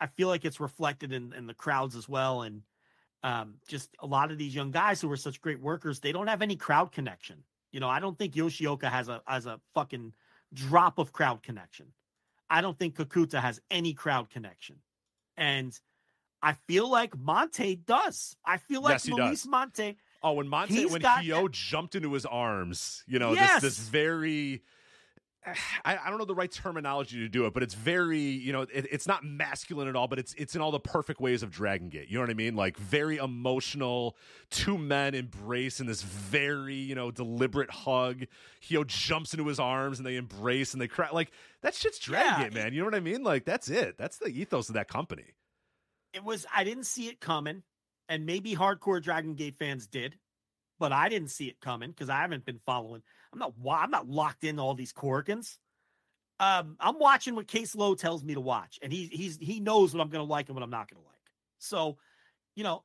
I 0.00 0.06
feel 0.06 0.26
like 0.28 0.44
it's 0.44 0.58
reflected 0.58 1.12
in, 1.12 1.32
in 1.32 1.46
the 1.46 1.54
crowds 1.54 1.94
as 1.94 2.08
well, 2.08 2.42
and 2.42 2.62
um, 3.22 3.54
just 3.68 3.90
a 4.00 4.06
lot 4.06 4.32
of 4.32 4.38
these 4.38 4.54
young 4.54 4.72
guys 4.72 5.00
who 5.00 5.10
are 5.12 5.16
such 5.16 5.40
great 5.40 5.60
workers, 5.60 6.00
they 6.00 6.10
don't 6.10 6.26
have 6.26 6.42
any 6.42 6.56
crowd 6.56 6.90
connection. 6.90 7.44
You 7.70 7.80
know, 7.80 7.88
I 7.88 8.00
don't 8.00 8.18
think 8.18 8.34
Yoshioka 8.34 8.90
has 8.90 9.08
a 9.08 9.22
has 9.26 9.46
a 9.46 9.60
fucking 9.74 10.12
drop 10.52 10.98
of 10.98 11.12
crowd 11.12 11.42
connection. 11.42 11.86
I 12.50 12.60
don't 12.60 12.78
think 12.78 12.96
Kakuta 12.96 13.40
has 13.40 13.60
any 13.70 13.94
crowd 13.94 14.28
connection, 14.28 14.76
and 15.36 15.78
I 16.42 16.54
feel 16.66 16.90
like 16.90 17.16
Monte 17.16 17.76
does. 17.76 18.36
I 18.44 18.56
feel 18.58 18.82
like 18.82 18.94
Yes, 18.94 19.08
Luis 19.08 19.42
does. 19.42 19.46
Monte. 19.46 19.96
Oh, 20.24 20.32
when 20.32 20.48
Monte, 20.48 20.86
when 20.86 21.00
Hyo 21.00 21.50
jumped 21.50 21.94
into 21.94 22.12
his 22.12 22.26
arms, 22.26 23.04
you 23.06 23.18
know, 23.18 23.32
Yes. 23.34 23.62
this 23.62 23.76
this 23.76 23.88
very. 23.88 24.62
I, 25.84 25.96
I 25.96 26.08
don't 26.10 26.18
know 26.18 26.24
the 26.24 26.34
right 26.34 26.50
terminology 26.50 27.18
to 27.18 27.28
do 27.28 27.46
it, 27.46 27.54
but 27.54 27.62
it's 27.62 27.74
very, 27.74 28.18
you 28.18 28.52
know, 28.52 28.62
it, 28.62 28.86
it's 28.90 29.06
not 29.06 29.24
masculine 29.24 29.88
at 29.88 29.96
all, 29.96 30.08
but 30.08 30.18
it's 30.18 30.34
it's 30.34 30.54
in 30.54 30.60
all 30.60 30.70
the 30.70 30.80
perfect 30.80 31.20
ways 31.20 31.42
of 31.42 31.50
Dragon 31.50 31.88
Gate. 31.88 32.08
You 32.08 32.16
know 32.16 32.22
what 32.22 32.30
I 32.30 32.34
mean? 32.34 32.54
Like 32.54 32.76
very 32.76 33.16
emotional, 33.16 34.16
two 34.50 34.78
men 34.78 35.14
embrace 35.14 35.80
in 35.80 35.86
this 35.86 36.02
very, 36.02 36.76
you 36.76 36.94
know, 36.94 37.10
deliberate 37.10 37.70
hug. 37.70 38.24
Hyo 38.62 38.86
jumps 38.86 39.34
into 39.34 39.46
his 39.46 39.58
arms 39.58 39.98
and 39.98 40.06
they 40.06 40.16
embrace 40.16 40.72
and 40.72 40.80
they 40.80 40.88
cry. 40.88 41.08
Like 41.12 41.32
that 41.62 41.74
shit's 41.74 41.98
Dragon 41.98 42.32
Yeah, 42.40 42.44
Gate, 42.44 42.54
man. 42.54 42.72
You 42.72 42.80
know 42.80 42.86
what 42.86 42.94
I 42.94 43.00
mean? 43.00 43.22
Like 43.22 43.44
that's 43.44 43.68
it. 43.68 43.98
That's 43.98 44.18
the 44.18 44.28
ethos 44.28 44.68
of 44.68 44.74
that 44.74 44.88
company. 44.88 45.34
It 46.12 46.22
was 46.22 46.46
I 46.54 46.64
didn't 46.64 46.84
see 46.84 47.08
it 47.08 47.20
coming, 47.20 47.62
and 48.08 48.26
maybe 48.26 48.54
hardcore 48.54 49.02
Dragon 49.02 49.34
Gate 49.34 49.56
fans 49.58 49.86
did, 49.86 50.16
but 50.78 50.92
I 50.92 51.08
didn't 51.08 51.30
see 51.30 51.48
it 51.48 51.60
coming 51.60 51.90
because 51.90 52.10
I 52.10 52.20
haven't 52.20 52.44
been 52.44 52.60
following. 52.66 53.02
I'm 53.32 53.38
not 53.38 53.52
I'm 53.70 53.90
not 53.90 54.08
locked 54.08 54.44
into 54.44 54.62
all 54.62 54.74
these 54.74 54.92
Korakuens. 54.92 55.58
Um, 56.40 56.76
I'm 56.80 56.98
watching 56.98 57.34
what 57.34 57.46
Case 57.46 57.74
Lowe 57.74 57.94
tells 57.94 58.24
me 58.24 58.34
to 58.34 58.40
watch, 58.40 58.78
and 58.82 58.92
he 58.92 59.06
he's 59.06 59.38
he 59.38 59.60
knows 59.60 59.94
what 59.94 60.00
I'm 60.00 60.08
going 60.08 60.24
to 60.24 60.30
like 60.30 60.48
and 60.48 60.56
what 60.56 60.62
I'm 60.62 60.70
not 60.70 60.90
going 60.90 61.00
to 61.00 61.06
like. 61.06 61.12
So, 61.58 61.98
you 62.56 62.64
know, 62.64 62.82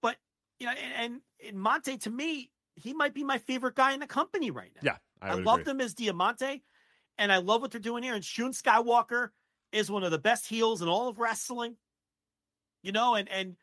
but 0.00 0.16
you 0.58 0.66
know, 0.66 0.72
and, 0.72 1.12
and, 1.12 1.20
and 1.48 1.58
Monte 1.58 1.98
to 1.98 2.10
me, 2.10 2.50
he 2.76 2.94
might 2.94 3.12
be 3.12 3.24
my 3.24 3.38
favorite 3.38 3.74
guy 3.74 3.92
in 3.92 4.00
the 4.00 4.06
company 4.06 4.50
right 4.50 4.70
now. 4.76 4.92
Yeah, 4.92 4.96
I, 5.20 5.32
I, 5.32 5.34
love 5.34 5.64
them 5.64 5.80
as 5.80 5.94
Diamante, 5.94 6.62
and 7.18 7.32
I 7.32 7.38
love 7.38 7.62
what 7.62 7.72
they're 7.72 7.80
doing 7.80 8.02
here. 8.02 8.14
And 8.14 8.24
Shun 8.24 8.52
Skywalker 8.52 9.30
is 9.72 9.90
one 9.90 10.04
of 10.04 10.12
the 10.12 10.18
best 10.18 10.46
heels 10.46 10.80
in 10.80 10.88
all 10.88 11.08
of 11.08 11.18
wrestling. 11.18 11.76
You 12.82 12.92
know, 12.92 13.16
and 13.16 13.28
and 13.28 13.56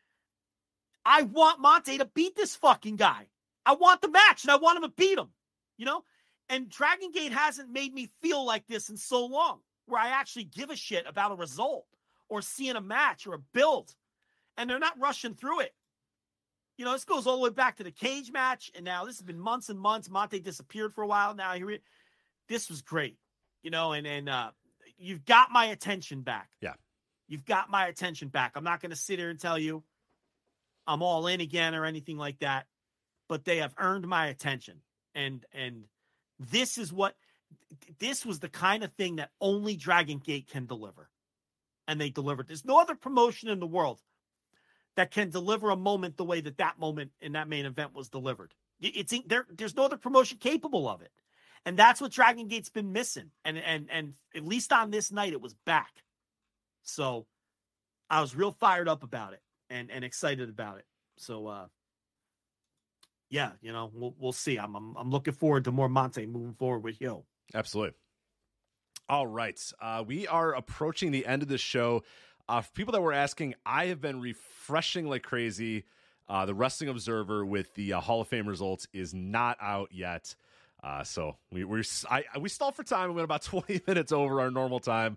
I 1.04 1.22
want 1.22 1.60
Monte 1.60 1.98
to 1.98 2.04
beat 2.04 2.36
this 2.36 2.54
fucking 2.54 2.96
guy. 2.96 3.28
I 3.64 3.74
want 3.74 4.02
the 4.02 4.10
match, 4.10 4.44
and 4.44 4.50
I 4.50 4.56
want 4.56 4.76
him 4.76 4.82
to 4.82 4.94
beat 4.94 5.18
him. 5.18 5.30
You 5.78 5.86
know, 5.86 6.04
and 6.48 6.68
Dragon 6.68 7.10
Gate 7.12 7.32
hasn't 7.32 7.70
made 7.70 7.92
me 7.92 8.10
feel 8.20 8.44
like 8.44 8.66
this 8.66 8.88
in 8.88 8.96
so 8.96 9.24
long, 9.26 9.60
where 9.86 10.00
I 10.00 10.08
actually 10.08 10.44
give 10.44 10.70
a 10.70 10.76
shit 10.76 11.06
about 11.06 11.32
a 11.32 11.36
result 11.36 11.86
or 12.28 12.42
seeing 12.42 12.76
a 12.76 12.80
match 12.80 13.26
or 13.26 13.34
a 13.34 13.38
build, 13.54 13.94
and 14.56 14.68
they're 14.68 14.78
not 14.78 14.98
rushing 14.98 15.34
through 15.34 15.60
it. 15.60 15.74
You 16.76 16.84
know, 16.84 16.92
this 16.92 17.04
goes 17.04 17.26
all 17.26 17.36
the 17.36 17.42
way 17.42 17.50
back 17.50 17.76
to 17.78 17.84
the 17.84 17.90
cage 17.90 18.30
match, 18.30 18.70
and 18.74 18.84
now 18.84 19.04
this 19.04 19.16
has 19.16 19.22
been 19.24 19.40
months 19.40 19.68
and 19.68 19.78
months. 19.80 20.08
Monte 20.08 20.38
disappeared 20.40 20.94
for 20.94 21.02
a 21.02 21.06
while. 21.08 21.34
Now 21.34 21.54
here, 21.54 21.70
it- 21.70 21.82
this 22.48 22.68
was 22.70 22.82
great. 22.82 23.18
You 23.62 23.70
know, 23.70 23.92
and 23.92 24.06
and 24.06 24.28
uh, 24.28 24.50
you've 24.96 25.24
got 25.24 25.50
my 25.50 25.66
attention 25.66 26.22
back. 26.22 26.48
Yeah. 26.60 26.74
You've 27.26 27.44
got 27.44 27.68
my 27.68 27.88
attention 27.88 28.28
back. 28.28 28.52
I'm 28.54 28.64
not 28.64 28.80
going 28.80 28.90
to 28.90 28.96
sit 28.96 29.18
here 29.18 29.28
and 29.28 29.38
tell 29.38 29.58
you 29.58 29.82
I'm 30.86 31.02
all 31.02 31.26
in 31.26 31.40
again 31.42 31.74
or 31.74 31.84
anything 31.84 32.16
like 32.16 32.38
that, 32.38 32.66
but 33.28 33.44
they 33.44 33.58
have 33.58 33.74
earned 33.76 34.06
my 34.06 34.28
attention. 34.28 34.80
And 35.14 35.44
and 35.52 35.84
this 36.38 36.78
is 36.78 36.92
what 36.92 37.16
this 37.98 38.24
was 38.24 38.40
the 38.40 38.48
kind 38.48 38.84
of 38.84 38.92
thing 38.92 39.16
that 39.16 39.30
only 39.40 39.76
Dragon 39.76 40.18
Gate 40.18 40.48
can 40.48 40.66
deliver. 40.66 41.08
And 41.86 42.00
they 42.00 42.10
delivered. 42.10 42.46
There's 42.46 42.64
no 42.64 42.80
other 42.80 42.94
promotion 42.94 43.48
in 43.48 43.60
the 43.60 43.66
world 43.66 44.00
that 44.96 45.10
can 45.10 45.30
deliver 45.30 45.70
a 45.70 45.76
moment 45.76 46.16
the 46.16 46.24
way 46.24 46.40
that 46.40 46.58
that 46.58 46.78
moment 46.78 47.12
in 47.20 47.32
that 47.32 47.48
main 47.48 47.66
event 47.66 47.94
was 47.94 48.08
delivered. 48.08 48.54
It- 48.80 48.96
It's 48.96 49.14
there. 49.26 49.46
There's 49.48 49.76
no 49.76 49.84
other 49.84 49.96
promotion 49.96 50.38
capable 50.38 50.88
of 50.88 51.02
it, 51.02 51.12
and 51.64 51.78
that's 51.78 52.00
what 52.00 52.12
Dragon 52.12 52.48
Gate's 52.48 52.68
been 52.68 52.92
missing. 52.92 53.30
And 53.44 53.58
and 53.58 53.90
and 53.90 54.14
at 54.34 54.44
least 54.44 54.72
on 54.72 54.90
this 54.90 55.10
night, 55.10 55.32
it 55.32 55.40
was 55.40 55.54
back. 55.54 56.02
So 56.82 57.26
I 58.10 58.20
was 58.20 58.34
real 58.34 58.52
fired 58.52 58.88
up 58.88 59.02
about 59.02 59.32
it 59.32 59.42
and 59.70 59.90
and 59.90 60.04
excited 60.04 60.48
about 60.48 60.78
it. 60.78 60.86
So 61.16 61.46
uh 61.46 61.68
yeah, 63.30 63.52
you 63.60 63.72
know, 63.72 63.90
we'll 63.92 64.14
we'll 64.18 64.32
see. 64.32 64.56
I'm 64.56 64.74
I'm, 64.74 64.96
I'm 64.96 65.10
looking 65.10 65.34
forward 65.34 65.64
to 65.64 65.72
more 65.72 65.88
Monte 65.88 66.26
moving 66.26 66.54
forward 66.54 66.80
with 66.80 67.00
Yo. 67.00 67.24
Absolutely. 67.54 67.94
All 69.08 69.26
right. 69.26 69.58
Uh, 69.80 70.04
we 70.06 70.26
are 70.26 70.54
approaching 70.54 71.10
the 71.10 71.24
end 71.24 71.42
of 71.42 71.48
the 71.48 71.58
show. 71.58 72.02
Uh, 72.48 72.60
for 72.60 72.70
people 72.72 72.92
that 72.92 73.00
were 73.00 73.12
asking, 73.12 73.54
I 73.64 73.86
have 73.86 74.00
been 74.00 74.20
refreshing 74.20 75.06
like 75.06 75.22
crazy. 75.22 75.84
Uh, 76.28 76.44
the 76.44 76.54
Wrestling 76.54 76.90
Observer 76.90 77.44
with 77.44 77.74
the 77.74 77.94
uh, 77.94 78.00
Hall 78.00 78.20
of 78.20 78.28
Fame 78.28 78.46
results 78.46 78.86
is 78.92 79.14
not 79.14 79.56
out 79.62 79.88
yet. 79.92 80.34
Uh, 80.82 81.02
so 81.02 81.36
we 81.50 81.64
we're, 81.64 81.82
I, 82.10 82.24
we 82.38 82.48
stalled 82.48 82.76
for 82.76 82.84
time. 82.84 83.08
We 83.08 83.14
went 83.14 83.24
about 83.24 83.42
20 83.44 83.80
minutes 83.86 84.12
over 84.12 84.40
our 84.40 84.50
normal 84.50 84.78
time, 84.78 85.16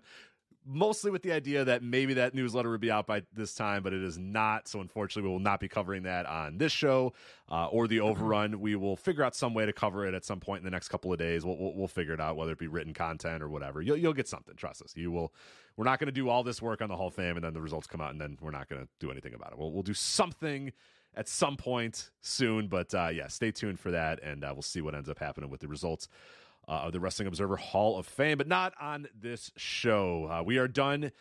mostly 0.64 1.10
with 1.10 1.22
the 1.22 1.32
idea 1.32 1.64
that 1.64 1.82
maybe 1.82 2.14
that 2.14 2.34
newsletter 2.34 2.70
would 2.70 2.80
be 2.80 2.90
out 2.90 3.06
by 3.06 3.22
this 3.32 3.54
time, 3.54 3.82
but 3.82 3.92
it 3.92 4.02
is 4.02 4.18
not. 4.18 4.68
So 4.68 4.80
unfortunately, 4.80 5.28
we 5.28 5.32
will 5.32 5.42
not 5.42 5.60
be 5.60 5.68
covering 5.68 6.04
that 6.04 6.26
on 6.26 6.58
this 6.58 6.72
show 6.72 7.12
uh, 7.50 7.66
or 7.66 7.88
the 7.88 8.00
overrun. 8.00 8.60
We 8.60 8.76
will 8.76 8.96
figure 8.96 9.24
out 9.24 9.34
some 9.34 9.54
way 9.54 9.66
to 9.66 9.72
cover 9.72 10.06
it 10.06 10.14
at 10.14 10.24
some 10.24 10.40
point 10.40 10.60
in 10.60 10.64
the 10.64 10.70
next 10.70 10.88
couple 10.88 11.12
of 11.12 11.18
days. 11.18 11.44
We'll, 11.44 11.58
we'll, 11.58 11.74
we'll 11.74 11.88
figure 11.88 12.14
it 12.14 12.20
out, 12.20 12.36
whether 12.36 12.52
it 12.52 12.58
be 12.58 12.68
written 12.68 12.94
content 12.94 13.42
or 13.42 13.48
whatever. 13.48 13.82
You'll, 13.82 13.96
you'll 13.96 14.12
get 14.12 14.28
something. 14.28 14.54
Trust 14.54 14.82
us. 14.82 14.92
You 14.96 15.10
will. 15.10 15.32
We're 15.76 15.84
not 15.84 15.98
going 15.98 16.06
to 16.06 16.12
do 16.12 16.28
all 16.28 16.42
this 16.42 16.60
work 16.60 16.82
on 16.82 16.88
the 16.88 16.96
Hall 16.96 17.08
of 17.08 17.14
Fame 17.14 17.36
and 17.36 17.44
then 17.44 17.54
the 17.54 17.60
results 17.60 17.86
come 17.86 18.00
out 18.00 18.12
and 18.12 18.20
then 18.20 18.36
we're 18.40 18.50
not 18.50 18.68
going 18.68 18.82
to 18.82 18.88
do 19.00 19.10
anything 19.10 19.34
about 19.34 19.52
it. 19.52 19.58
We'll, 19.58 19.72
we'll 19.72 19.82
do 19.82 19.94
something 19.94 20.72
at 21.14 21.28
some 21.28 21.56
point 21.56 22.10
soon, 22.20 22.68
but 22.68 22.94
uh, 22.94 23.08
yeah, 23.12 23.26
stay 23.28 23.50
tuned 23.50 23.78
for 23.78 23.90
that 23.90 24.22
and 24.22 24.44
uh, 24.44 24.50
we'll 24.52 24.62
see 24.62 24.80
what 24.80 24.94
ends 24.94 25.08
up 25.08 25.18
happening 25.18 25.50
with 25.50 25.60
the 25.60 25.68
results 25.68 26.08
uh, 26.68 26.72
of 26.72 26.92
the 26.92 27.00
Wrestling 27.00 27.28
Observer 27.28 27.56
Hall 27.56 27.98
of 27.98 28.06
Fame, 28.06 28.38
but 28.38 28.48
not 28.48 28.72
on 28.80 29.08
this 29.18 29.50
show. 29.56 30.28
Uh, 30.30 30.42
we 30.42 30.58
are 30.58 30.68
done 30.68 31.12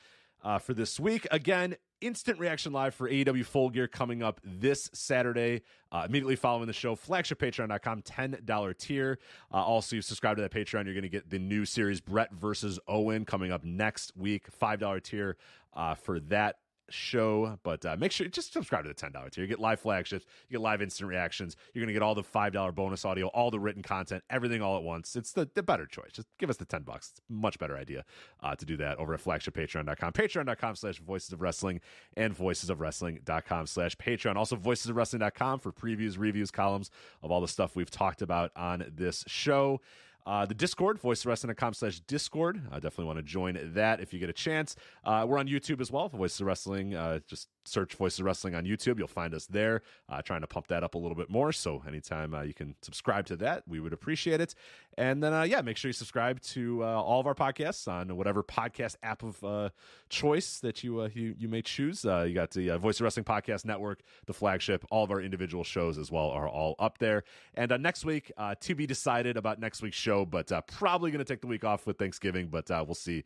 uh, 0.44 0.60
for 0.60 0.74
this 0.74 1.00
week. 1.00 1.28
Again, 1.32 1.76
instant 2.02 2.40
reaction 2.40 2.74
live 2.74 2.95
for 2.95 3.10
AEW 3.10 3.45
Full 3.45 3.70
Gear 3.70 3.88
coming 3.88 4.24
up 4.24 4.42
this 4.44 4.90
Saturday, 4.94 5.61
uh, 5.92 6.06
immediately 6.08 6.36
following 6.36 6.68
the 6.68 6.74
show. 6.74 6.95
Flagshippatreon.com, 6.95 8.02
$10 8.02 8.78
tier. 8.78 9.20
Uh, 9.53 9.58
also, 9.58 9.95
you 9.95 10.02
subscribe 10.02 10.38
to 10.38 10.42
that 10.42 10.52
Patreon, 10.52 10.86
you're 10.86 10.94
going 10.94 11.03
to 11.03 11.10
get 11.10 11.30
the 11.30 11.40
new 11.40 11.66
series 11.66 12.02
Brett 12.02 12.34
versus 12.34 12.80
Owen 12.88 13.26
coming 13.26 13.52
up 13.52 13.64
next 13.64 14.16
week. 14.18 14.48
$5 14.60 15.03
tier 15.03 15.38
uh, 15.74 15.95
for 15.95 16.20
that 16.22 16.58
show 16.90 17.58
but 17.64 17.85
uh, 17.85 17.95
make 17.98 18.11
sure 18.11 18.26
you 18.26 18.32
just 18.32 18.53
subscribe 18.53 18.84
to 18.84 18.90
the 18.90 18.95
$10 18.95 19.32
tier. 19.32 19.43
You 19.43 19.48
get 19.48 19.60
live 19.60 19.80
flagships 19.80 20.26
you 20.48 20.58
get 20.58 20.61
live 20.61 20.82
instant 20.82 21.10
reactions 21.10 21.56
you're 21.74 21.85
to 21.85 21.93
get 21.93 22.01
all 22.01 22.16
the 22.16 22.24
$5 22.24 22.76
bonus 22.76 23.06
audio 23.06 23.27
all 23.27 23.51
the 23.51 23.60
written 23.60 23.82
content 23.82 24.24
everything 24.30 24.61
all 24.61 24.77
at 24.77 24.84
once. 24.84 25.16
It's 25.16 25.32
the, 25.32 25.50
the 25.53 25.64
better 25.64 25.85
choice. 25.85 26.11
Just 26.14 26.27
give 26.38 26.50
us 26.50 26.58
the 26.58 26.66
10 26.66 26.84
bucks. 26.84 27.11
It's 27.11 27.19
a 27.19 27.34
much 27.34 27.60
better 27.60 27.77
idea 27.77 28.03
uh, 28.42 28.56
to 28.56 28.66
do 28.66 28.77
that 28.77 28.98
over 28.98 29.14
at 29.14 29.24
flagshippatreon.com 29.24 30.14
patreon.com 30.14 30.76
slash 30.76 31.00
voices 31.00 31.32
of 31.34 31.42
wrestling 31.42 31.82
and 32.16 32.38
voicesofwrestling.com 32.38 33.68
slash 33.68 33.95
patreon. 33.98 34.35
Also 34.35 34.56
voicesofwrestling.com 34.56 35.60
for 35.60 35.72
previews 35.72 36.18
reviews 36.18 36.51
columns 36.51 36.90
of 37.22 37.32
all 37.32 37.42
the 37.42 37.48
stuff 37.48 37.76
we've 37.76 37.92
talked 37.92 38.22
about 38.22 38.51
on 38.56 38.85
this 38.95 39.24
show 39.27 39.82
Uh, 40.25 40.45
the 40.45 40.53
Discord, 40.53 41.01
voicewrestling.com 41.01 41.74
slash 41.74 42.00
Discord. 42.01 42.61
I 42.72 42.75
definitely 42.75 43.06
want 43.06 43.17
to 43.17 43.24
join 43.24 43.59
that 43.74 44.00
if 44.00 44.14
you 44.14 44.19
get 44.19 44.30
a 44.30 44.33
chance. 44.33 44.75
Uh, 45.03 45.25
we're 45.27 45.38
on 45.40 45.48
YouTube 45.48 45.82
as 45.82 45.91
well, 45.91 46.09
Voices 46.09 46.41
of 46.41 46.48
Wrestling. 46.48 46.95
Uh, 46.95 47.19
just 47.27 47.48
search 47.65 47.95
Voices 47.95 48.22
Wrestling 48.22 48.56
on 48.56 48.65
YouTube. 48.65 48.98
You'll 48.98 49.07
find 49.07 49.33
us 49.33 49.45
there. 49.45 49.81
Uh, 50.09 50.22
trying 50.22 50.41
to 50.41 50.48
pump 50.48 50.67
that 50.67 50.83
up 50.83 50.95
a 50.95 50.98
little 50.98 51.15
bit 51.15 51.30
more. 51.30 51.51
So 51.51 51.83
anytime 51.88 52.33
uh, 52.33 52.41
you 52.41 52.53
can 52.53 52.75
subscribe 52.81 53.25
to 53.27 53.35
that, 53.38 53.67
we 53.67 53.80
would 53.80 53.93
appreciate 53.93 54.41
it. 54.41 54.56
And 54.98 55.23
then, 55.23 55.33
uh, 55.33 55.43
yeah, 55.43 55.61
make 55.61 55.77
sure 55.77 55.90
you 55.90 55.93
subscribe 55.93 56.41
to 56.41 56.83
uh, 56.83 56.88
all 56.88 57.19
of 57.19 57.27
our 57.27 57.35
podcasts 57.35 57.88
on 57.88 58.15
whatever 58.17 58.43
podcast 58.43 58.95
app 59.03 59.23
of 59.23 59.41
uh, 59.43 59.69
choice 60.09 60.59
that 60.59 60.83
you, 60.83 61.01
uh, 61.01 61.09
you 61.14 61.35
you 61.38 61.48
may 61.48 61.61
choose. 61.61 62.03
You 62.03 62.33
got 62.33 62.51
the 62.51 62.77
Voice 62.77 62.99
of 62.99 63.06
Wrestling 63.06 63.23
Podcast 63.23 63.64
Network, 63.65 64.01
the 64.25 64.33
flagship. 64.33 64.85
All 64.91 65.03
of 65.03 65.11
our 65.11 65.22
individual 65.22 65.64
shows 65.64 65.98
as 65.98 66.11
well 66.11 66.30
are 66.30 66.49
all 66.49 66.75
up 66.80 66.98
there. 66.98 67.23
And 67.53 67.72
next 67.81 68.06
week, 68.06 68.31
to 68.59 68.75
be 68.75 68.85
decided 68.85 69.38
about 69.38 69.59
next 69.59 69.81
week's 69.81 69.98
show, 69.98 70.25
but 70.25 70.51
probably 70.67 71.11
going 71.11 71.23
to 71.23 71.33
take 71.33 71.41
the 71.41 71.48
week 71.48 71.64
off 71.64 71.88
with 71.88 71.98
Thanksgiving, 71.98 72.48
but 72.48 72.69
we'll 72.69 72.95
see 72.95 73.23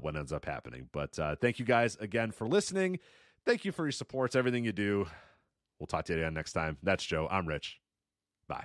what 0.00 0.16
ends 0.16 0.32
up 0.32 0.44
happening. 0.44 0.88
But 0.92 1.16
thank 1.40 1.58
you 1.58 1.64
guys 1.64 1.96
again 2.00 2.32
for 2.32 2.48
listening. 2.48 2.98
Thank 3.46 3.64
you 3.64 3.72
for 3.72 3.84
your 3.84 3.92
supports, 3.92 4.34
everything 4.34 4.64
you 4.64 4.72
do. 4.72 5.06
We'll 5.78 5.86
talk 5.86 6.04
to 6.06 6.12
you 6.12 6.18
again 6.18 6.34
next 6.34 6.52
time. 6.52 6.78
That's 6.82 7.04
Joe. 7.04 7.28
I'm 7.30 7.46
Rich. 7.46 7.78
Bye. 8.48 8.64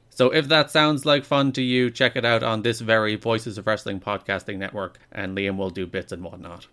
So 0.21 0.29
if 0.29 0.49
that 0.49 0.69
sounds 0.69 1.03
like 1.03 1.25
fun 1.25 1.51
to 1.53 1.63
you, 1.63 1.89
check 1.89 2.15
it 2.15 2.23
out 2.23 2.43
on 2.43 2.61
this 2.61 2.79
very 2.79 3.15
Voices 3.15 3.57
of 3.57 3.65
Wrestling 3.65 3.99
podcasting 3.99 4.59
network, 4.59 4.99
and 5.11 5.35
Liam 5.35 5.57
will 5.57 5.71
do 5.71 5.87
bits 5.87 6.11
and 6.11 6.23
whatnot. 6.23 6.67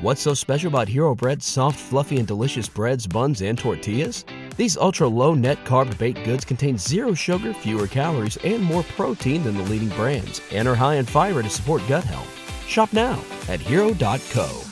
What's 0.00 0.20
so 0.20 0.34
special 0.34 0.68
about 0.68 0.86
Hero 0.86 1.12
Bread's 1.12 1.44
soft, 1.44 1.80
fluffy, 1.80 2.18
and 2.18 2.28
delicious 2.28 2.68
breads, 2.68 3.08
buns, 3.08 3.42
and 3.42 3.58
tortillas? 3.58 4.24
These 4.56 4.76
ultra 4.76 5.08
low 5.08 5.34
net 5.34 5.64
carb 5.64 5.98
baked 5.98 6.24
goods 6.24 6.44
contain 6.44 6.78
zero 6.78 7.12
sugar, 7.12 7.52
fewer 7.52 7.88
calories, 7.88 8.36
and 8.44 8.62
more 8.62 8.84
protein 8.84 9.42
than 9.42 9.56
the 9.56 9.64
leading 9.64 9.88
brands, 9.96 10.40
and 10.52 10.68
are 10.68 10.76
high 10.76 10.94
in 10.94 11.04
fiber 11.04 11.42
to 11.42 11.50
support 11.50 11.82
gut 11.88 12.04
health. 12.04 12.68
Shop 12.68 12.92
now 12.92 13.20
at 13.48 13.58
hero.co. 13.58 14.71